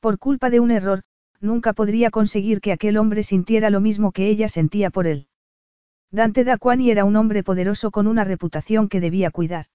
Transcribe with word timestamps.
Por 0.00 0.18
culpa 0.18 0.50
de 0.50 0.60
un 0.60 0.70
error, 0.70 1.02
nunca 1.40 1.72
podría 1.72 2.10
conseguir 2.10 2.60
que 2.60 2.72
aquel 2.72 2.96
hombre 2.96 3.22
sintiera 3.22 3.70
lo 3.70 3.80
mismo 3.80 4.12
que 4.12 4.28
ella 4.28 4.48
sentía 4.48 4.90
por 4.90 5.06
él. 5.06 5.26
Dante 6.10 6.44
Daquani 6.44 6.90
era 6.90 7.04
un 7.04 7.16
hombre 7.16 7.42
poderoso 7.42 7.90
con 7.90 8.06
una 8.06 8.24
reputación 8.24 8.88
que 8.88 9.00
debía 9.00 9.30
cuidar. 9.30 9.66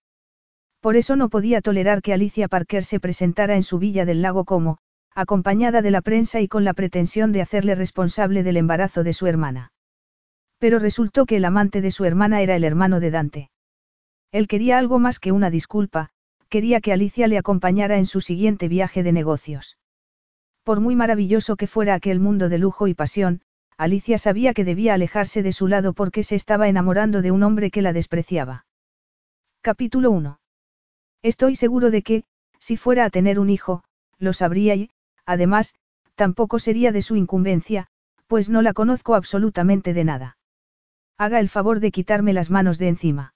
Por 0.79 0.95
eso 0.95 1.15
no 1.15 1.29
podía 1.29 1.61
tolerar 1.61 2.01
que 2.01 2.13
Alicia 2.13 2.47
Parker 2.47 2.83
se 2.83 2.99
presentara 2.99 3.55
en 3.55 3.63
su 3.63 3.79
villa 3.79 4.05
del 4.05 4.21
lago 4.21 4.45
como, 4.45 4.79
acompañada 5.13 5.81
de 5.81 5.91
la 5.91 6.01
prensa 6.01 6.41
y 6.41 6.47
con 6.47 6.63
la 6.63 6.73
pretensión 6.73 7.31
de 7.31 7.41
hacerle 7.41 7.75
responsable 7.75 8.43
del 8.43 8.57
embarazo 8.57 9.03
de 9.03 9.13
su 9.13 9.27
hermana. 9.27 9.71
Pero 10.57 10.79
resultó 10.79 11.25
que 11.25 11.37
el 11.37 11.45
amante 11.45 11.81
de 11.81 11.91
su 11.91 12.05
hermana 12.05 12.41
era 12.41 12.55
el 12.55 12.63
hermano 12.63 12.99
de 12.99 13.11
Dante. 13.11 13.49
Él 14.31 14.47
quería 14.47 14.77
algo 14.79 14.99
más 14.99 15.19
que 15.19 15.31
una 15.31 15.49
disculpa, 15.49 16.09
quería 16.49 16.81
que 16.81 16.93
Alicia 16.93 17.27
le 17.27 17.37
acompañara 17.37 17.97
en 17.97 18.05
su 18.05 18.21
siguiente 18.21 18.67
viaje 18.67 19.03
de 19.03 19.11
negocios. 19.11 19.77
Por 20.63 20.79
muy 20.79 20.95
maravilloso 20.95 21.55
que 21.57 21.67
fuera 21.67 21.93
aquel 21.93 22.19
mundo 22.19 22.47
de 22.47 22.57
lujo 22.57 22.87
y 22.87 22.93
pasión, 22.93 23.41
Alicia 23.77 24.17
sabía 24.17 24.53
que 24.53 24.63
debía 24.63 24.93
alejarse 24.93 25.43
de 25.43 25.51
su 25.51 25.67
lado 25.67 25.93
porque 25.93 26.23
se 26.23 26.35
estaba 26.35 26.69
enamorando 26.69 27.21
de 27.21 27.31
un 27.31 27.43
hombre 27.43 27.69
que 27.69 27.81
la 27.81 27.91
despreciaba. 27.91 28.65
Capítulo 29.61 30.11
1. 30.11 30.39
Estoy 31.21 31.55
seguro 31.55 31.91
de 31.91 32.01
que, 32.01 32.23
si 32.59 32.77
fuera 32.77 33.05
a 33.05 33.09
tener 33.09 33.39
un 33.39 33.49
hijo, 33.49 33.83
lo 34.19 34.31
sabría 34.31 34.75
y, 34.75 34.89
además, 35.25 35.75
tampoco 36.15 36.59
sería 36.59 36.91
de 36.91 37.01
su 37.01 37.15
incumbencia, 37.15 37.87
pues 38.27 38.49
no 38.49 38.61
la 38.61 38.73
conozco 38.73 39.15
absolutamente 39.15 39.93
de 39.93 40.03
nada. 40.05 40.37
Haga 41.17 41.39
el 41.39 41.49
favor 41.49 41.79
de 41.81 41.91
quitarme 41.91 42.31
las 42.33 42.49
manos 42.49 42.77
de 42.77 42.87
encima. 42.87 43.33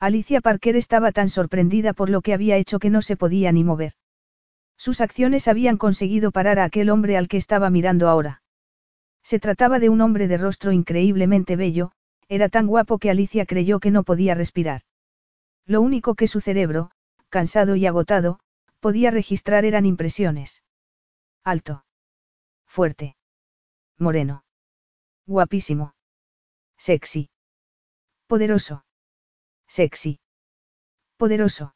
Alicia 0.00 0.40
Parker 0.40 0.76
estaba 0.76 1.12
tan 1.12 1.28
sorprendida 1.28 1.92
por 1.92 2.08
lo 2.08 2.22
que 2.22 2.32
había 2.32 2.56
hecho 2.56 2.78
que 2.78 2.90
no 2.90 3.02
se 3.02 3.16
podía 3.16 3.52
ni 3.52 3.64
mover. 3.64 3.92
Sus 4.78 5.00
acciones 5.00 5.48
habían 5.48 5.76
conseguido 5.76 6.30
parar 6.30 6.58
a 6.60 6.64
aquel 6.64 6.88
hombre 6.88 7.16
al 7.18 7.28
que 7.28 7.36
estaba 7.36 7.68
mirando 7.68 8.08
ahora. 8.08 8.42
Se 9.22 9.40
trataba 9.40 9.80
de 9.80 9.88
un 9.88 10.00
hombre 10.00 10.28
de 10.28 10.38
rostro 10.38 10.72
increíblemente 10.72 11.56
bello, 11.56 11.92
era 12.28 12.48
tan 12.48 12.66
guapo 12.66 12.98
que 12.98 13.10
Alicia 13.10 13.44
creyó 13.44 13.80
que 13.80 13.90
no 13.90 14.04
podía 14.04 14.34
respirar. 14.34 14.82
Lo 15.66 15.80
único 15.80 16.14
que 16.14 16.28
su 16.28 16.40
cerebro, 16.40 16.92
cansado 17.28 17.76
y 17.76 17.86
agotado, 17.86 18.38
podía 18.80 19.10
registrar 19.10 19.64
eran 19.64 19.84
impresiones. 19.84 20.62
Alto. 21.44 21.84
Fuerte. 22.66 23.16
Moreno. 23.98 24.44
Guapísimo. 25.26 25.94
Sexy. 26.78 27.30
Poderoso. 28.28 28.84
Sexy. 29.66 30.20
Poderoso. 31.16 31.74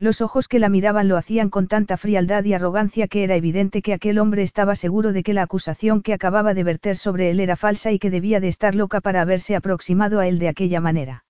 Los 0.00 0.22
ojos 0.22 0.48
que 0.48 0.58
la 0.58 0.70
miraban 0.70 1.08
lo 1.08 1.18
hacían 1.18 1.50
con 1.50 1.68
tanta 1.68 1.98
frialdad 1.98 2.42
y 2.44 2.54
arrogancia 2.54 3.06
que 3.06 3.22
era 3.22 3.36
evidente 3.36 3.82
que 3.82 3.92
aquel 3.92 4.18
hombre 4.18 4.42
estaba 4.42 4.74
seguro 4.74 5.12
de 5.12 5.22
que 5.22 5.34
la 5.34 5.42
acusación 5.42 6.00
que 6.00 6.14
acababa 6.14 6.54
de 6.54 6.64
verter 6.64 6.96
sobre 6.96 7.28
él 7.28 7.38
era 7.38 7.54
falsa 7.54 7.92
y 7.92 7.98
que 7.98 8.08
debía 8.08 8.40
de 8.40 8.48
estar 8.48 8.74
loca 8.74 9.02
para 9.02 9.20
haberse 9.20 9.54
aproximado 9.54 10.18
a 10.18 10.26
él 10.26 10.38
de 10.38 10.48
aquella 10.48 10.80
manera. 10.80 11.26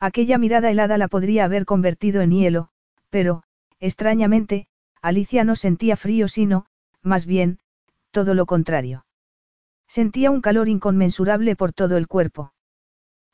Aquella 0.00 0.38
mirada 0.38 0.72
helada 0.72 0.98
la 0.98 1.06
podría 1.06 1.44
haber 1.44 1.64
convertido 1.64 2.20
en 2.20 2.32
hielo, 2.32 2.68
pero, 3.10 3.44
extrañamente, 3.78 4.66
Alicia 5.00 5.44
no 5.44 5.54
sentía 5.54 5.96
frío 5.96 6.26
sino, 6.26 6.66
más 7.00 7.26
bien, 7.26 7.60
todo 8.10 8.34
lo 8.34 8.44
contrario. 8.44 9.06
Sentía 9.86 10.32
un 10.32 10.40
calor 10.40 10.68
inconmensurable 10.68 11.54
por 11.54 11.72
todo 11.72 11.96
el 11.96 12.08
cuerpo. 12.08 12.54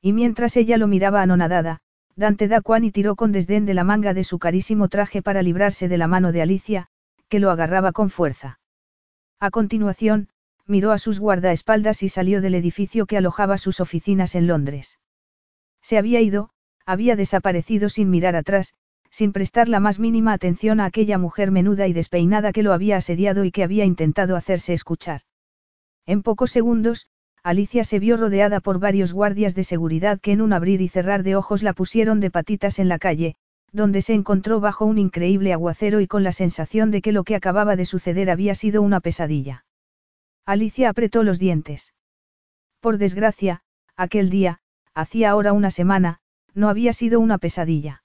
Y 0.03 0.13
mientras 0.13 0.55
ella 0.59 0.77
lo 0.77 0.87
miraba 0.87 1.23
anonadada, 1.23 1.81
Dante 2.21 2.49
Daquani 2.49 2.91
tiró 2.91 3.17
con 3.17 3.33
desdén 3.33 3.65
de 3.65 3.73
la 3.73 3.83
manga 3.83 4.13
de 4.13 4.25
su 4.25 4.39
carísimo 4.39 4.89
traje 4.89 5.23
para 5.23 5.41
librarse 5.41 5.89
de 5.89 5.97
la 5.97 6.07
mano 6.07 6.33
de 6.33 6.43
Alicia, 6.43 6.89
que 7.31 7.39
lo 7.39 7.51
agarraba 7.51 7.93
con 7.93 8.11
fuerza. 8.11 8.61
A 9.41 9.51
continuación, 9.51 10.29
miró 10.67 10.93
a 10.93 10.99
sus 10.99 11.19
guardaespaldas 11.19 12.03
y 12.03 12.11
salió 12.11 12.43
del 12.43 12.57
edificio 12.57 13.07
que 13.07 13.17
alojaba 13.17 13.57
sus 13.57 13.81
oficinas 13.81 14.35
en 14.35 14.49
Londres. 14.49 14.99
Se 15.81 15.97
había 15.97 16.21
ido, 16.21 16.51
había 16.85 17.17
desaparecido 17.17 17.89
sin 17.89 18.11
mirar 18.11 18.37
atrás, 18.37 18.75
sin 19.11 19.33
prestar 19.33 19.71
la 19.71 19.81
más 19.81 19.99
mínima 19.99 20.35
atención 20.35 20.79
a 20.81 20.85
aquella 20.85 21.17
mujer 21.17 21.51
menuda 21.51 21.89
y 21.89 21.95
despeinada 21.95 22.53
que 22.53 22.63
lo 22.63 22.75
había 22.75 22.99
asediado 22.99 23.47
y 23.47 23.51
que 23.51 23.65
había 23.65 23.87
intentado 23.87 24.37
hacerse 24.37 24.75
escuchar. 24.75 25.23
En 26.05 26.23
pocos 26.23 26.51
segundos, 26.51 27.07
Alicia 27.43 27.84
se 27.84 27.99
vio 27.99 28.17
rodeada 28.19 28.61
por 28.61 28.78
varios 28.78 29.12
guardias 29.15 29.55
de 29.55 29.65
seguridad 29.65 30.21
que 30.21 30.33
en 30.33 30.43
un 30.43 30.53
abrir 30.53 30.83
y 30.83 30.89
cerrar 30.89 31.23
de 31.23 31.37
ojos 31.37 31.62
la 31.62 31.73
pusieron 31.73 32.21
de 32.21 32.31
patitas 32.31 32.78
en 32.78 32.89
la 32.89 32.99
calle, 32.99 33.34
donde 33.73 34.03
se 34.03 34.15
encontró 34.15 34.61
bajo 34.61 34.84
un 34.84 34.99
increíble 34.99 35.53
aguacero 35.53 36.01
y 36.01 36.06
con 36.06 36.23
la 36.23 36.33
sensación 36.33 36.91
de 36.91 37.01
que 37.01 37.12
lo 37.12 37.25
que 37.25 37.37
acababa 37.37 37.77
de 37.77 37.87
suceder 37.87 38.31
había 38.31 38.55
sido 38.55 38.83
una 38.83 39.01
pesadilla. 39.01 39.65
Alicia 40.45 40.91
apretó 40.91 41.23
los 41.23 41.39
dientes. 41.39 41.95
Por 42.81 42.99
desgracia, 42.99 43.62
aquel 43.97 44.28
día, 44.28 44.61
hacía 44.95 45.31
ahora 45.31 45.53
una 45.53 45.71
semana, 45.71 46.21
no 46.55 46.69
había 46.69 46.93
sido 46.93 47.21
una 47.21 47.39
pesadilla. 47.39 48.03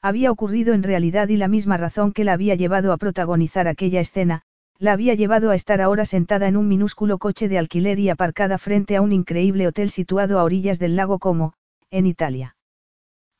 Había 0.00 0.30
ocurrido 0.30 0.74
en 0.74 0.82
realidad 0.82 1.28
y 1.28 1.36
la 1.36 1.48
misma 1.48 1.76
razón 1.76 2.12
que 2.12 2.24
la 2.24 2.32
había 2.32 2.54
llevado 2.54 2.92
a 2.92 2.96
protagonizar 2.96 3.68
aquella 3.68 4.00
escena, 4.00 4.42
la 4.78 4.92
había 4.92 5.14
llevado 5.14 5.50
a 5.50 5.56
estar 5.56 5.80
ahora 5.80 6.04
sentada 6.04 6.46
en 6.46 6.56
un 6.56 6.68
minúsculo 6.68 7.18
coche 7.18 7.48
de 7.48 7.58
alquiler 7.58 7.98
y 7.98 8.10
aparcada 8.10 8.58
frente 8.58 8.96
a 8.96 9.02
un 9.02 9.12
increíble 9.12 9.66
hotel 9.66 9.90
situado 9.90 10.38
a 10.38 10.44
orillas 10.44 10.78
del 10.78 10.94
lago 10.94 11.18
Como, 11.18 11.54
en 11.90 12.06
Italia. 12.06 12.56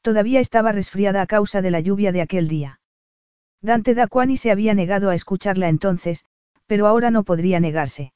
Todavía 0.02 0.40
estaba 0.40 0.72
resfriada 0.72 1.22
a 1.22 1.26
causa 1.26 1.62
de 1.62 1.70
la 1.70 1.80
lluvia 1.80 2.12
de 2.12 2.22
aquel 2.22 2.48
día. 2.48 2.80
Dante 3.60 3.94
Daquani 3.94 4.36
se 4.36 4.50
había 4.50 4.74
negado 4.74 5.10
a 5.10 5.14
escucharla 5.14 5.68
entonces, 5.68 6.24
pero 6.66 6.86
ahora 6.86 7.10
no 7.10 7.22
podría 7.24 7.60
negarse. 7.60 8.12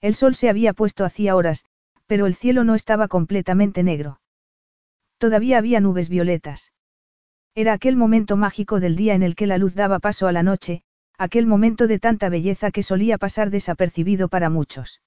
El 0.00 0.14
sol 0.14 0.34
se 0.34 0.48
había 0.50 0.74
puesto 0.74 1.04
hacía 1.04 1.36
horas, 1.36 1.64
pero 2.06 2.26
el 2.26 2.34
cielo 2.34 2.64
no 2.64 2.74
estaba 2.74 3.08
completamente 3.08 3.82
negro. 3.82 4.20
Todavía 5.18 5.58
había 5.58 5.80
nubes 5.80 6.08
violetas. 6.08 6.72
Era 7.54 7.72
aquel 7.72 7.96
momento 7.96 8.36
mágico 8.36 8.80
del 8.80 8.96
día 8.96 9.14
en 9.14 9.22
el 9.22 9.34
que 9.34 9.46
la 9.46 9.58
luz 9.58 9.74
daba 9.74 9.98
paso 9.98 10.26
a 10.26 10.32
la 10.32 10.42
noche, 10.42 10.82
aquel 11.18 11.46
momento 11.46 11.86
de 11.86 11.98
tanta 11.98 12.28
belleza 12.28 12.70
que 12.70 12.82
solía 12.82 13.18
pasar 13.18 13.50
desapercibido 13.50 14.28
para 14.28 14.50
muchos. 14.50 15.00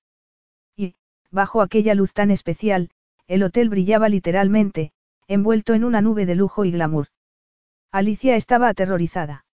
Y, 0.76 0.96
bajo 1.32 1.62
aquella 1.62 1.96
luz 1.96 2.14
tan 2.14 2.32
especial, 2.32 2.90
el 3.28 3.44
hotel 3.44 3.70
brillaba 3.70 4.08
literalmente, 4.10 4.92
envuelto 5.28 5.74
en 5.74 5.84
una 5.84 6.02
nube 6.02 6.26
de 6.26 6.36
lujo 6.36 6.64
y 6.64 6.72
glamour. 6.72 7.08
Alicia 7.92 8.36
estaba 8.36 8.70
aterrorizada. 8.70 9.46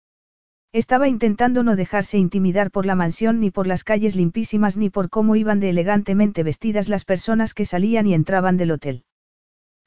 Estaba 0.72 1.08
intentando 1.08 1.64
no 1.64 1.76
dejarse 1.76 2.18
intimidar 2.18 2.72
por 2.72 2.86
la 2.86 2.96
mansión 2.96 3.40
ni 3.40 3.52
por 3.52 3.68
las 3.68 3.84
calles 3.84 4.16
limpísimas 4.16 4.76
ni 4.76 4.90
por 4.90 5.10
cómo 5.10 5.36
iban 5.36 5.60
de 5.60 5.70
elegantemente 5.70 6.42
vestidas 6.42 6.90
las 6.90 7.06
personas 7.06 7.54
que 7.54 7.66
salían 7.66 8.08
y 8.08 8.16
entraban 8.16 8.58
del 8.58 8.72
hotel. 8.72 9.04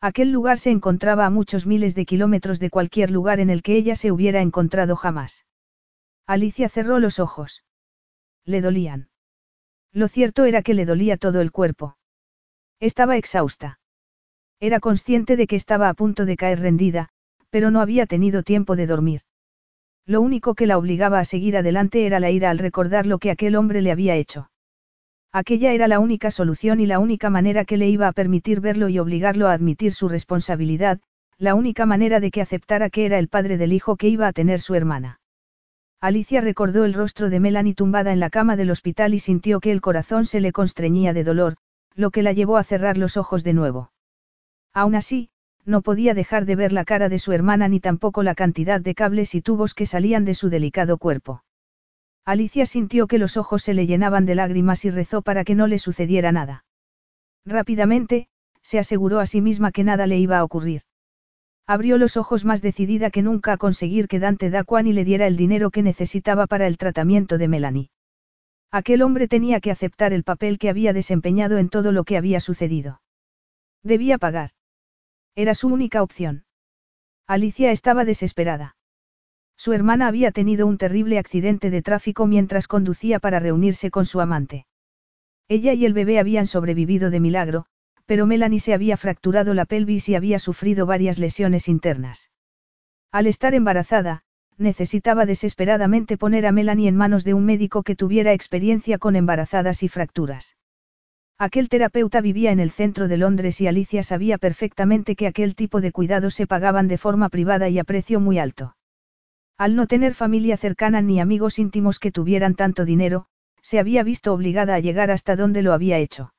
Aquel 0.01 0.31
lugar 0.31 0.59
se 0.59 0.71
encontraba 0.71 1.27
a 1.27 1.31
muchos 1.31 1.67
miles 1.67 1.95
de 1.95 2.07
kilómetros 2.07 2.61
de 2.61 2.71
cualquier 2.71 3.11
lugar 3.11 3.41
en 3.41 3.51
el 3.51 3.63
que 3.63 3.75
ella 3.75 3.97
se 3.97 4.13
hubiera 4.13 4.43
encontrado 4.43 4.95
jamás. 4.95 5.45
Alicia 6.27 6.69
cerró 6.69 6.99
los 6.99 7.21
ojos. 7.21 7.65
Le 8.45 8.61
dolían. 8.61 9.09
Lo 9.93 10.09
cierto 10.09 10.45
era 10.45 10.63
que 10.63 10.75
le 10.75 10.85
dolía 10.85 11.17
todo 11.17 11.41
el 11.41 11.53
cuerpo. 11.53 11.97
Estaba 12.81 13.17
exhausta. 13.17 13.79
Era 14.59 14.81
consciente 14.81 15.37
de 15.37 15.47
que 15.47 15.57
estaba 15.57 15.89
a 15.89 15.95
punto 15.95 16.25
de 16.25 16.37
caer 16.37 16.61
rendida, 16.61 17.11
pero 17.51 17.71
no 17.71 17.81
había 17.81 18.07
tenido 18.07 18.43
tiempo 18.43 18.75
de 18.75 18.87
dormir. 18.87 19.21
Lo 20.05 20.21
único 20.21 20.55
que 20.55 20.67
la 20.67 20.79
obligaba 20.79 21.21
a 21.21 21.25
seguir 21.25 21.57
adelante 21.57 22.07
era 22.07 22.21
la 22.21 22.31
ira 22.31 22.51
al 22.51 22.59
recordar 22.59 23.07
lo 23.07 23.19
que 23.19 23.31
aquel 23.31 23.57
hombre 23.57 23.81
le 23.81 23.93
había 23.93 24.17
hecho. 24.17 24.51
Aquella 25.33 25.73
era 25.73 25.87
la 25.87 26.01
única 26.01 26.31
solución 26.31 26.81
y 26.81 26.87
la 26.87 26.99
única 26.99 27.31
manera 27.31 27.65
que 27.65 27.77
le 27.77 27.89
iba 27.89 28.09
a 28.09 28.13
permitir 28.13 28.61
verlo 28.61 28.89
y 28.89 28.99
obligarlo 28.99 29.49
a 29.49 29.53
admitir 29.53 29.93
su 29.93 30.09
responsabilidad, 30.09 31.01
la 31.39 31.55
única 31.55 31.87
manera 31.87 32.21
de 32.21 32.31
que 32.31 32.41
aceptara 32.41 32.91
que 32.91 33.07
era 33.07 33.19
el 33.19 33.29
padre 33.29 33.59
del 33.59 33.73
hijo 33.73 33.97
que 33.97 34.09
iba 34.09 34.27
a 34.27 34.33
tener 34.33 34.61
su 34.61 34.75
hermana. 34.75 35.21
Alicia 36.01 36.41
recordó 36.41 36.85
el 36.85 36.95
rostro 36.95 37.31
de 37.31 37.41
Melanie 37.41 37.75
tumbada 37.75 38.13
en 38.13 38.21
la 38.21 38.31
cama 38.31 38.57
del 38.57 38.71
hospital 38.71 39.15
y 39.15 39.19
sintió 39.19 39.61
que 39.61 39.73
el 39.73 39.81
corazón 39.81 40.27
se 40.27 40.41
le 40.41 40.53
constreñía 40.53 41.13
de 41.13 41.25
dolor, 41.25 41.57
lo 41.95 42.11
que 42.11 42.23
la 42.23 42.33
llevó 42.33 42.59
a 42.59 42.65
cerrar 42.65 42.99
los 42.99 43.17
ojos 43.17 43.43
de 43.45 43.55
nuevo. 43.55 43.93
Aún 44.75 44.95
así, 44.95 45.31
no 45.65 45.81
podía 45.83 46.15
dejar 46.15 46.45
de 46.45 46.55
ver 46.55 46.73
la 46.73 46.85
cara 46.85 47.09
de 47.09 47.19
su 47.19 47.33
hermana 47.33 47.67
ni 47.69 47.81
tampoco 47.81 48.23
la 48.23 48.35
cantidad 48.35 48.81
de 48.81 48.95
cables 48.95 49.35
y 49.35 49.41
tubos 49.41 49.75
que 49.75 49.87
salían 49.87 50.25
de 50.25 50.35
su 50.35 50.51
delicado 50.51 50.99
cuerpo. 50.99 51.43
Alicia 52.25 52.67
sintió 52.67 53.07
que 53.07 53.19
los 53.19 53.37
ojos 53.37 53.63
se 53.63 53.73
le 53.73 53.87
llenaban 53.87 54.27
de 54.27 54.35
lágrimas 54.35 54.85
y 54.85 54.91
rezó 54.91 55.23
para 55.23 55.45
que 55.45 55.55
no 55.55 55.67
le 55.67 55.79
sucediera 55.79 56.31
nada. 56.31 56.65
Rápidamente, 57.45 58.29
se 58.63 58.79
aseguró 58.79 59.21
a 59.21 59.27
sí 59.27 59.41
misma 59.41 59.71
que 59.73 59.85
nada 59.85 60.07
le 60.07 60.19
iba 60.19 60.39
a 60.39 60.45
ocurrir. 60.45 60.83
Abrió 61.67 61.99
los 61.99 62.17
ojos 62.17 62.45
más 62.45 62.63
decidida 62.63 63.11
que 63.11 63.23
nunca 63.23 63.53
a 63.53 63.57
conseguir 63.57 64.07
que 64.07 64.21
Dante 64.21 64.51
Daquani 64.51 64.93
le 64.93 65.05
diera 65.05 65.27
el 65.27 65.37
dinero 65.37 65.71
que 65.71 65.83
necesitaba 65.83 66.47
para 66.47 66.69
el 66.69 66.79
tratamiento 66.79 67.39
de 67.39 67.49
Melanie. 67.49 67.91
Aquel 68.71 69.03
hombre 69.03 69.27
tenía 69.27 69.61
que 69.61 69.73
aceptar 69.73 70.13
el 70.13 70.23
papel 70.23 70.59
que 70.59 70.69
había 70.69 70.93
desempeñado 70.93 71.59
en 71.59 71.69
todo 71.69 71.91
lo 71.91 72.05
que 72.05 72.17
había 72.17 72.39
sucedido. 72.41 73.01
Debía 73.83 74.19
pagar. 74.19 74.51
Era 75.35 75.55
su 75.55 75.69
única 75.69 76.03
opción. 76.03 76.45
Alicia 77.27 77.73
estaba 77.73 78.05
desesperada. 78.05 78.77
Su 79.57 79.73
hermana 79.73 80.07
había 80.07 80.31
tenido 80.31 80.67
un 80.67 80.79
terrible 80.79 81.19
accidente 81.19 81.71
de 81.71 81.83
tráfico 81.83 82.27
mientras 82.27 82.69
conducía 82.69 83.19
para 83.19 83.41
reunirse 83.41 83.91
con 83.91 84.07
su 84.07 84.21
amante. 84.21 84.67
Ella 85.49 85.73
y 85.73 85.85
el 85.85 85.95
bebé 85.95 86.19
habían 86.19 86.47
sobrevivido 86.47 87.11
de 87.11 87.21
milagro, 87.21 87.67
pero 88.07 88.27
Melanie 88.27 88.61
se 88.61 88.73
había 88.73 88.97
fracturado 88.97 89.53
la 89.53 89.65
pelvis 89.65 90.09
y 90.09 90.15
había 90.15 90.39
sufrido 90.39 90.87
varias 90.87 91.19
lesiones 91.19 91.69
internas. 91.69 92.31
Al 93.13 93.27
estar 93.27 93.55
embarazada, 93.55 94.23
necesitaba 94.59 95.27
desesperadamente 95.27 96.17
poner 96.17 96.47
a 96.47 96.53
Melanie 96.53 96.89
en 96.89 96.97
manos 96.97 97.25
de 97.25 97.35
un 97.35 97.45
médico 97.45 97.83
que 97.83 97.97
tuviera 97.97 98.33
experiencia 98.33 98.99
con 98.99 99.17
embarazadas 99.17 99.83
y 99.83 99.89
fracturas. 99.89 100.57
Aquel 101.39 101.69
terapeuta 101.69 102.23
vivía 102.23 102.51
en 102.51 102.61
el 102.61 102.71
centro 102.71 103.09
de 103.09 103.19
Londres 103.19 103.61
y 103.61 103.67
Alicia 103.67 104.03
sabía 104.03 104.39
perfectamente 104.39 105.17
que 105.17 105.27
aquel 105.27 105.55
tipo 105.55 105.83
de 105.83 105.93
cuidados 105.93 106.35
se 106.35 106.47
pagaban 106.47 106.89
de 106.89 106.97
forma 106.97 107.29
privada 107.29 107.69
y 107.69 107.79
a 107.79 107.85
precio 107.85 108.21
muy 108.21 108.39
alto. 108.39 108.77
Al 109.59 109.77
no 109.77 109.87
tener 109.87 110.15
familia 110.15 110.57
cercana 110.57 111.03
ni 111.03 111.21
amigos 111.21 111.59
íntimos 111.59 111.99
que 111.99 112.13
tuvieran 112.13 112.55
tanto 112.55 112.87
dinero, 112.87 113.27
se 113.61 113.79
había 113.79 114.03
visto 114.03 114.33
obligada 114.33 114.75
a 114.75 114.81
llegar 114.81 115.11
hasta 115.11 115.37
donde 115.37 115.61
lo 115.61 115.75
había 115.75 115.99
hecho. 115.99 116.33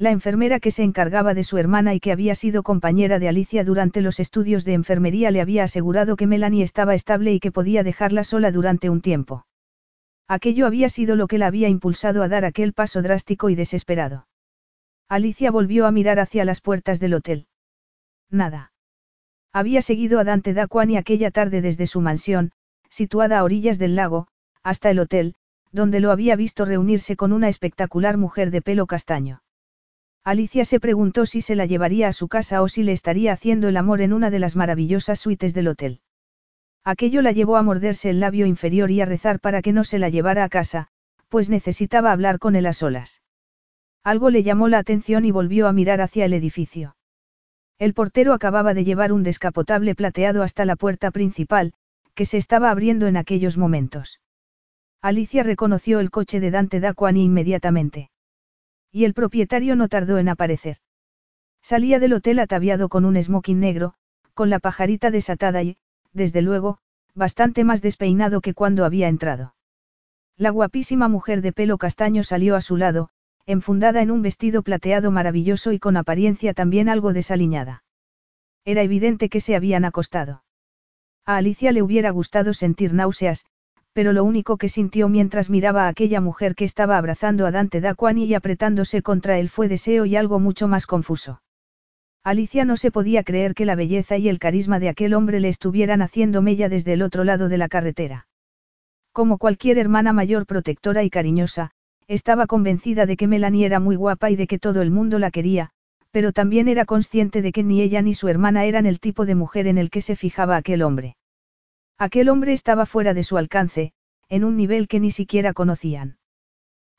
La 0.00 0.12
enfermera 0.12 0.60
que 0.60 0.70
se 0.70 0.84
encargaba 0.84 1.34
de 1.34 1.42
su 1.42 1.58
hermana 1.58 1.92
y 1.92 1.98
que 1.98 2.12
había 2.12 2.36
sido 2.36 2.62
compañera 2.62 3.18
de 3.18 3.28
Alicia 3.28 3.64
durante 3.64 4.00
los 4.00 4.20
estudios 4.20 4.64
de 4.64 4.74
enfermería 4.74 5.32
le 5.32 5.40
había 5.40 5.64
asegurado 5.64 6.14
que 6.14 6.28
Melanie 6.28 6.62
estaba 6.62 6.94
estable 6.94 7.32
y 7.32 7.40
que 7.40 7.50
podía 7.50 7.82
dejarla 7.82 8.22
sola 8.22 8.52
durante 8.52 8.90
un 8.90 9.00
tiempo. 9.00 9.44
Aquello 10.28 10.66
había 10.66 10.88
sido 10.88 11.16
lo 11.16 11.26
que 11.26 11.38
la 11.38 11.48
había 11.48 11.68
impulsado 11.68 12.22
a 12.22 12.28
dar 12.28 12.44
aquel 12.44 12.74
paso 12.74 13.02
drástico 13.02 13.50
y 13.50 13.56
desesperado. 13.56 14.28
Alicia 15.08 15.50
volvió 15.50 15.84
a 15.84 15.90
mirar 15.90 16.20
hacia 16.20 16.44
las 16.44 16.60
puertas 16.60 17.00
del 17.00 17.14
hotel. 17.14 17.48
Nada. 18.30 18.72
Había 19.52 19.82
seguido 19.82 20.20
a 20.20 20.24
Dante 20.24 20.54
Daquani 20.54 20.96
aquella 20.96 21.32
tarde 21.32 21.60
desde 21.60 21.88
su 21.88 22.00
mansión, 22.00 22.52
situada 22.88 23.40
a 23.40 23.42
orillas 23.42 23.78
del 23.78 23.96
lago, 23.96 24.28
hasta 24.62 24.90
el 24.90 25.00
hotel, 25.00 25.34
donde 25.72 25.98
lo 25.98 26.12
había 26.12 26.36
visto 26.36 26.64
reunirse 26.64 27.16
con 27.16 27.32
una 27.32 27.48
espectacular 27.48 28.16
mujer 28.16 28.52
de 28.52 28.62
pelo 28.62 28.86
castaño. 28.86 29.42
Alicia 30.24 30.64
se 30.64 30.80
preguntó 30.80 31.26
si 31.26 31.40
se 31.40 31.56
la 31.56 31.66
llevaría 31.66 32.08
a 32.08 32.12
su 32.12 32.28
casa 32.28 32.62
o 32.62 32.68
si 32.68 32.82
le 32.82 32.92
estaría 32.92 33.32
haciendo 33.32 33.68
el 33.68 33.76
amor 33.76 34.00
en 34.00 34.12
una 34.12 34.30
de 34.30 34.38
las 34.38 34.56
maravillosas 34.56 35.18
suites 35.18 35.54
del 35.54 35.68
hotel. 35.68 36.00
Aquello 36.84 37.22
la 37.22 37.32
llevó 37.32 37.56
a 37.56 37.62
morderse 37.62 38.10
el 38.10 38.20
labio 38.20 38.46
inferior 38.46 38.90
y 38.90 39.00
a 39.00 39.06
rezar 39.06 39.40
para 39.40 39.62
que 39.62 39.72
no 39.72 39.84
se 39.84 39.98
la 39.98 40.08
llevara 40.08 40.44
a 40.44 40.48
casa, 40.48 40.88
pues 41.28 41.50
necesitaba 41.50 42.12
hablar 42.12 42.38
con 42.38 42.56
él 42.56 42.66
a 42.66 42.72
solas. 42.72 43.22
Algo 44.04 44.30
le 44.30 44.42
llamó 44.42 44.68
la 44.68 44.78
atención 44.78 45.24
y 45.24 45.30
volvió 45.30 45.68
a 45.68 45.72
mirar 45.72 46.00
hacia 46.00 46.24
el 46.24 46.32
edificio. 46.32 46.96
El 47.78 47.94
portero 47.94 48.32
acababa 48.32 48.74
de 48.74 48.84
llevar 48.84 49.12
un 49.12 49.22
descapotable 49.22 49.94
plateado 49.94 50.42
hasta 50.42 50.64
la 50.64 50.76
puerta 50.76 51.10
principal, 51.10 51.74
que 52.14 52.24
se 52.24 52.36
estaba 52.36 52.70
abriendo 52.70 53.06
en 53.06 53.16
aquellos 53.16 53.56
momentos. 53.56 54.20
Alicia 55.00 55.42
reconoció 55.44 56.00
el 56.00 56.10
coche 56.10 56.40
de 56.40 56.50
Dante 56.50 56.80
Daquani 56.80 57.22
inmediatamente. 57.22 58.10
Y 58.90 59.04
el 59.04 59.14
propietario 59.14 59.76
no 59.76 59.88
tardó 59.88 60.18
en 60.18 60.28
aparecer. 60.28 60.78
Salía 61.62 61.98
del 61.98 62.14
hotel 62.14 62.38
ataviado 62.38 62.88
con 62.88 63.04
un 63.04 63.22
smoking 63.22 63.60
negro, 63.60 63.94
con 64.34 64.50
la 64.50 64.58
pajarita 64.58 65.10
desatada 65.10 65.62
y, 65.62 65.76
desde 66.12 66.42
luego, 66.42 66.78
bastante 67.14 67.64
más 67.64 67.82
despeinado 67.82 68.40
que 68.40 68.54
cuando 68.54 68.84
había 68.84 69.08
entrado. 69.08 69.54
La 70.36 70.50
guapísima 70.50 71.08
mujer 71.08 71.42
de 71.42 71.52
pelo 71.52 71.78
castaño 71.78 72.22
salió 72.22 72.54
a 72.54 72.60
su 72.60 72.76
lado, 72.76 73.10
enfundada 73.44 74.02
en 74.02 74.10
un 74.10 74.22
vestido 74.22 74.62
plateado 74.62 75.10
maravilloso 75.10 75.72
y 75.72 75.78
con 75.78 75.96
apariencia 75.96 76.54
también 76.54 76.88
algo 76.88 77.12
desaliñada. 77.12 77.82
Era 78.64 78.82
evidente 78.82 79.28
que 79.28 79.40
se 79.40 79.56
habían 79.56 79.84
acostado. 79.84 80.44
A 81.24 81.36
Alicia 81.36 81.72
le 81.72 81.82
hubiera 81.82 82.10
gustado 82.10 82.54
sentir 82.54 82.94
náuseas, 82.94 83.46
pero 83.98 84.12
lo 84.12 84.22
único 84.22 84.58
que 84.58 84.68
sintió 84.68 85.08
mientras 85.08 85.50
miraba 85.50 85.86
a 85.86 85.88
aquella 85.88 86.20
mujer 86.20 86.54
que 86.54 86.64
estaba 86.64 86.98
abrazando 86.98 87.46
a 87.46 87.50
Dante 87.50 87.80
Daquani 87.80 88.26
y 88.26 88.34
apretándose 88.34 89.02
contra 89.02 89.40
él 89.40 89.48
fue 89.48 89.66
deseo 89.66 90.06
y 90.06 90.14
algo 90.14 90.38
mucho 90.38 90.68
más 90.68 90.86
confuso. 90.86 91.42
Alicia 92.22 92.64
no 92.64 92.76
se 92.76 92.92
podía 92.92 93.24
creer 93.24 93.54
que 93.54 93.64
la 93.64 93.74
belleza 93.74 94.16
y 94.16 94.28
el 94.28 94.38
carisma 94.38 94.78
de 94.78 94.88
aquel 94.88 95.14
hombre 95.14 95.40
le 95.40 95.48
estuvieran 95.48 96.00
haciendo 96.00 96.42
mella 96.42 96.68
desde 96.68 96.92
el 96.92 97.02
otro 97.02 97.24
lado 97.24 97.48
de 97.48 97.58
la 97.58 97.66
carretera. 97.66 98.28
Como 99.10 99.36
cualquier 99.36 99.78
hermana 99.78 100.12
mayor 100.12 100.46
protectora 100.46 101.02
y 101.02 101.10
cariñosa, 101.10 101.72
estaba 102.06 102.46
convencida 102.46 103.04
de 103.04 103.16
que 103.16 103.26
Melanie 103.26 103.66
era 103.66 103.80
muy 103.80 103.96
guapa 103.96 104.30
y 104.30 104.36
de 104.36 104.46
que 104.46 104.60
todo 104.60 104.80
el 104.80 104.92
mundo 104.92 105.18
la 105.18 105.32
quería, 105.32 105.70
pero 106.12 106.30
también 106.30 106.68
era 106.68 106.84
consciente 106.84 107.42
de 107.42 107.50
que 107.50 107.64
ni 107.64 107.82
ella 107.82 108.00
ni 108.00 108.14
su 108.14 108.28
hermana 108.28 108.64
eran 108.64 108.86
el 108.86 109.00
tipo 109.00 109.26
de 109.26 109.34
mujer 109.34 109.66
en 109.66 109.76
el 109.76 109.90
que 109.90 110.02
se 110.02 110.14
fijaba 110.14 110.54
aquel 110.54 110.82
hombre. 110.82 111.16
Aquel 111.98 112.28
hombre 112.28 112.52
estaba 112.52 112.86
fuera 112.86 113.12
de 113.12 113.24
su 113.24 113.36
alcance, 113.38 113.92
en 114.28 114.44
un 114.44 114.56
nivel 114.56 114.86
que 114.86 115.00
ni 115.00 115.10
siquiera 115.10 115.52
conocían. 115.52 116.18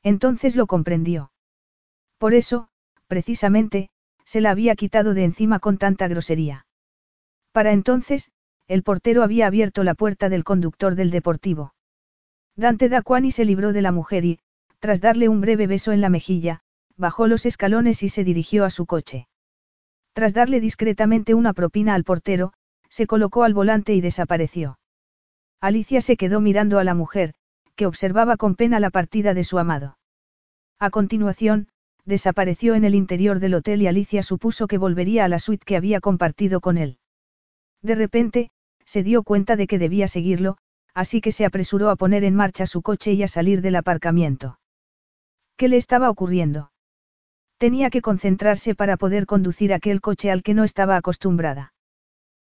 Entonces 0.02 0.56
lo 0.56 0.66
comprendió. 0.66 1.32
Por 2.18 2.34
eso, 2.34 2.68
precisamente, 3.06 3.88
se 4.24 4.42
la 4.42 4.50
había 4.50 4.76
quitado 4.76 5.14
de 5.14 5.24
encima 5.24 5.58
con 5.58 5.78
tanta 5.78 6.06
grosería. 6.06 6.66
Para 7.52 7.72
entonces, 7.72 8.30
el 8.68 8.82
portero 8.82 9.22
había 9.22 9.46
abierto 9.46 9.84
la 9.84 9.94
puerta 9.94 10.28
del 10.28 10.44
conductor 10.44 10.94
del 10.94 11.10
deportivo. 11.10 11.74
Dante 12.54 12.88
Daquani 12.88 13.32
se 13.32 13.46
libró 13.46 13.72
de 13.72 13.82
la 13.82 13.92
mujer 13.92 14.24
y, 14.26 14.38
tras 14.80 15.00
darle 15.00 15.28
un 15.28 15.40
breve 15.40 15.66
beso 15.66 15.92
en 15.92 16.02
la 16.02 16.10
mejilla, 16.10 16.60
bajó 16.96 17.26
los 17.26 17.46
escalones 17.46 18.02
y 18.02 18.10
se 18.10 18.22
dirigió 18.22 18.66
a 18.66 18.70
su 18.70 18.84
coche. 18.84 19.28
Tras 20.12 20.34
darle 20.34 20.60
discretamente 20.60 21.32
una 21.32 21.54
propina 21.54 21.94
al 21.94 22.04
portero, 22.04 22.52
se 22.90 23.06
colocó 23.06 23.44
al 23.44 23.54
volante 23.54 23.94
y 23.94 24.00
desapareció. 24.00 24.78
Alicia 25.60 26.00
se 26.00 26.16
quedó 26.16 26.40
mirando 26.40 26.78
a 26.78 26.84
la 26.84 26.94
mujer, 26.94 27.34
que 27.76 27.86
observaba 27.86 28.36
con 28.36 28.54
pena 28.54 28.80
la 28.80 28.90
partida 28.90 29.34
de 29.34 29.44
su 29.44 29.58
amado. 29.58 29.98
A 30.78 30.90
continuación, 30.90 31.68
desapareció 32.06 32.74
en 32.74 32.84
el 32.84 32.94
interior 32.94 33.40
del 33.40 33.54
hotel 33.54 33.82
y 33.82 33.86
Alicia 33.86 34.22
supuso 34.22 34.66
que 34.66 34.78
volvería 34.78 35.24
a 35.24 35.28
la 35.28 35.38
suite 35.38 35.64
que 35.64 35.76
había 35.76 36.00
compartido 36.00 36.60
con 36.60 36.78
él. 36.78 36.98
De 37.82 37.94
repente, 37.94 38.50
se 38.84 39.02
dio 39.02 39.22
cuenta 39.22 39.56
de 39.56 39.66
que 39.66 39.78
debía 39.78 40.08
seguirlo, 40.08 40.56
así 40.94 41.20
que 41.20 41.32
se 41.32 41.44
apresuró 41.44 41.90
a 41.90 41.96
poner 41.96 42.24
en 42.24 42.34
marcha 42.34 42.66
su 42.66 42.82
coche 42.82 43.12
y 43.12 43.22
a 43.22 43.28
salir 43.28 43.60
del 43.60 43.76
aparcamiento. 43.76 44.58
¿Qué 45.56 45.68
le 45.68 45.76
estaba 45.76 46.10
ocurriendo? 46.10 46.72
Tenía 47.58 47.90
que 47.90 48.00
concentrarse 48.00 48.74
para 48.74 48.96
poder 48.96 49.26
conducir 49.26 49.74
aquel 49.74 50.00
coche 50.00 50.30
al 50.30 50.42
que 50.42 50.54
no 50.54 50.64
estaba 50.64 50.96
acostumbrada. 50.96 51.74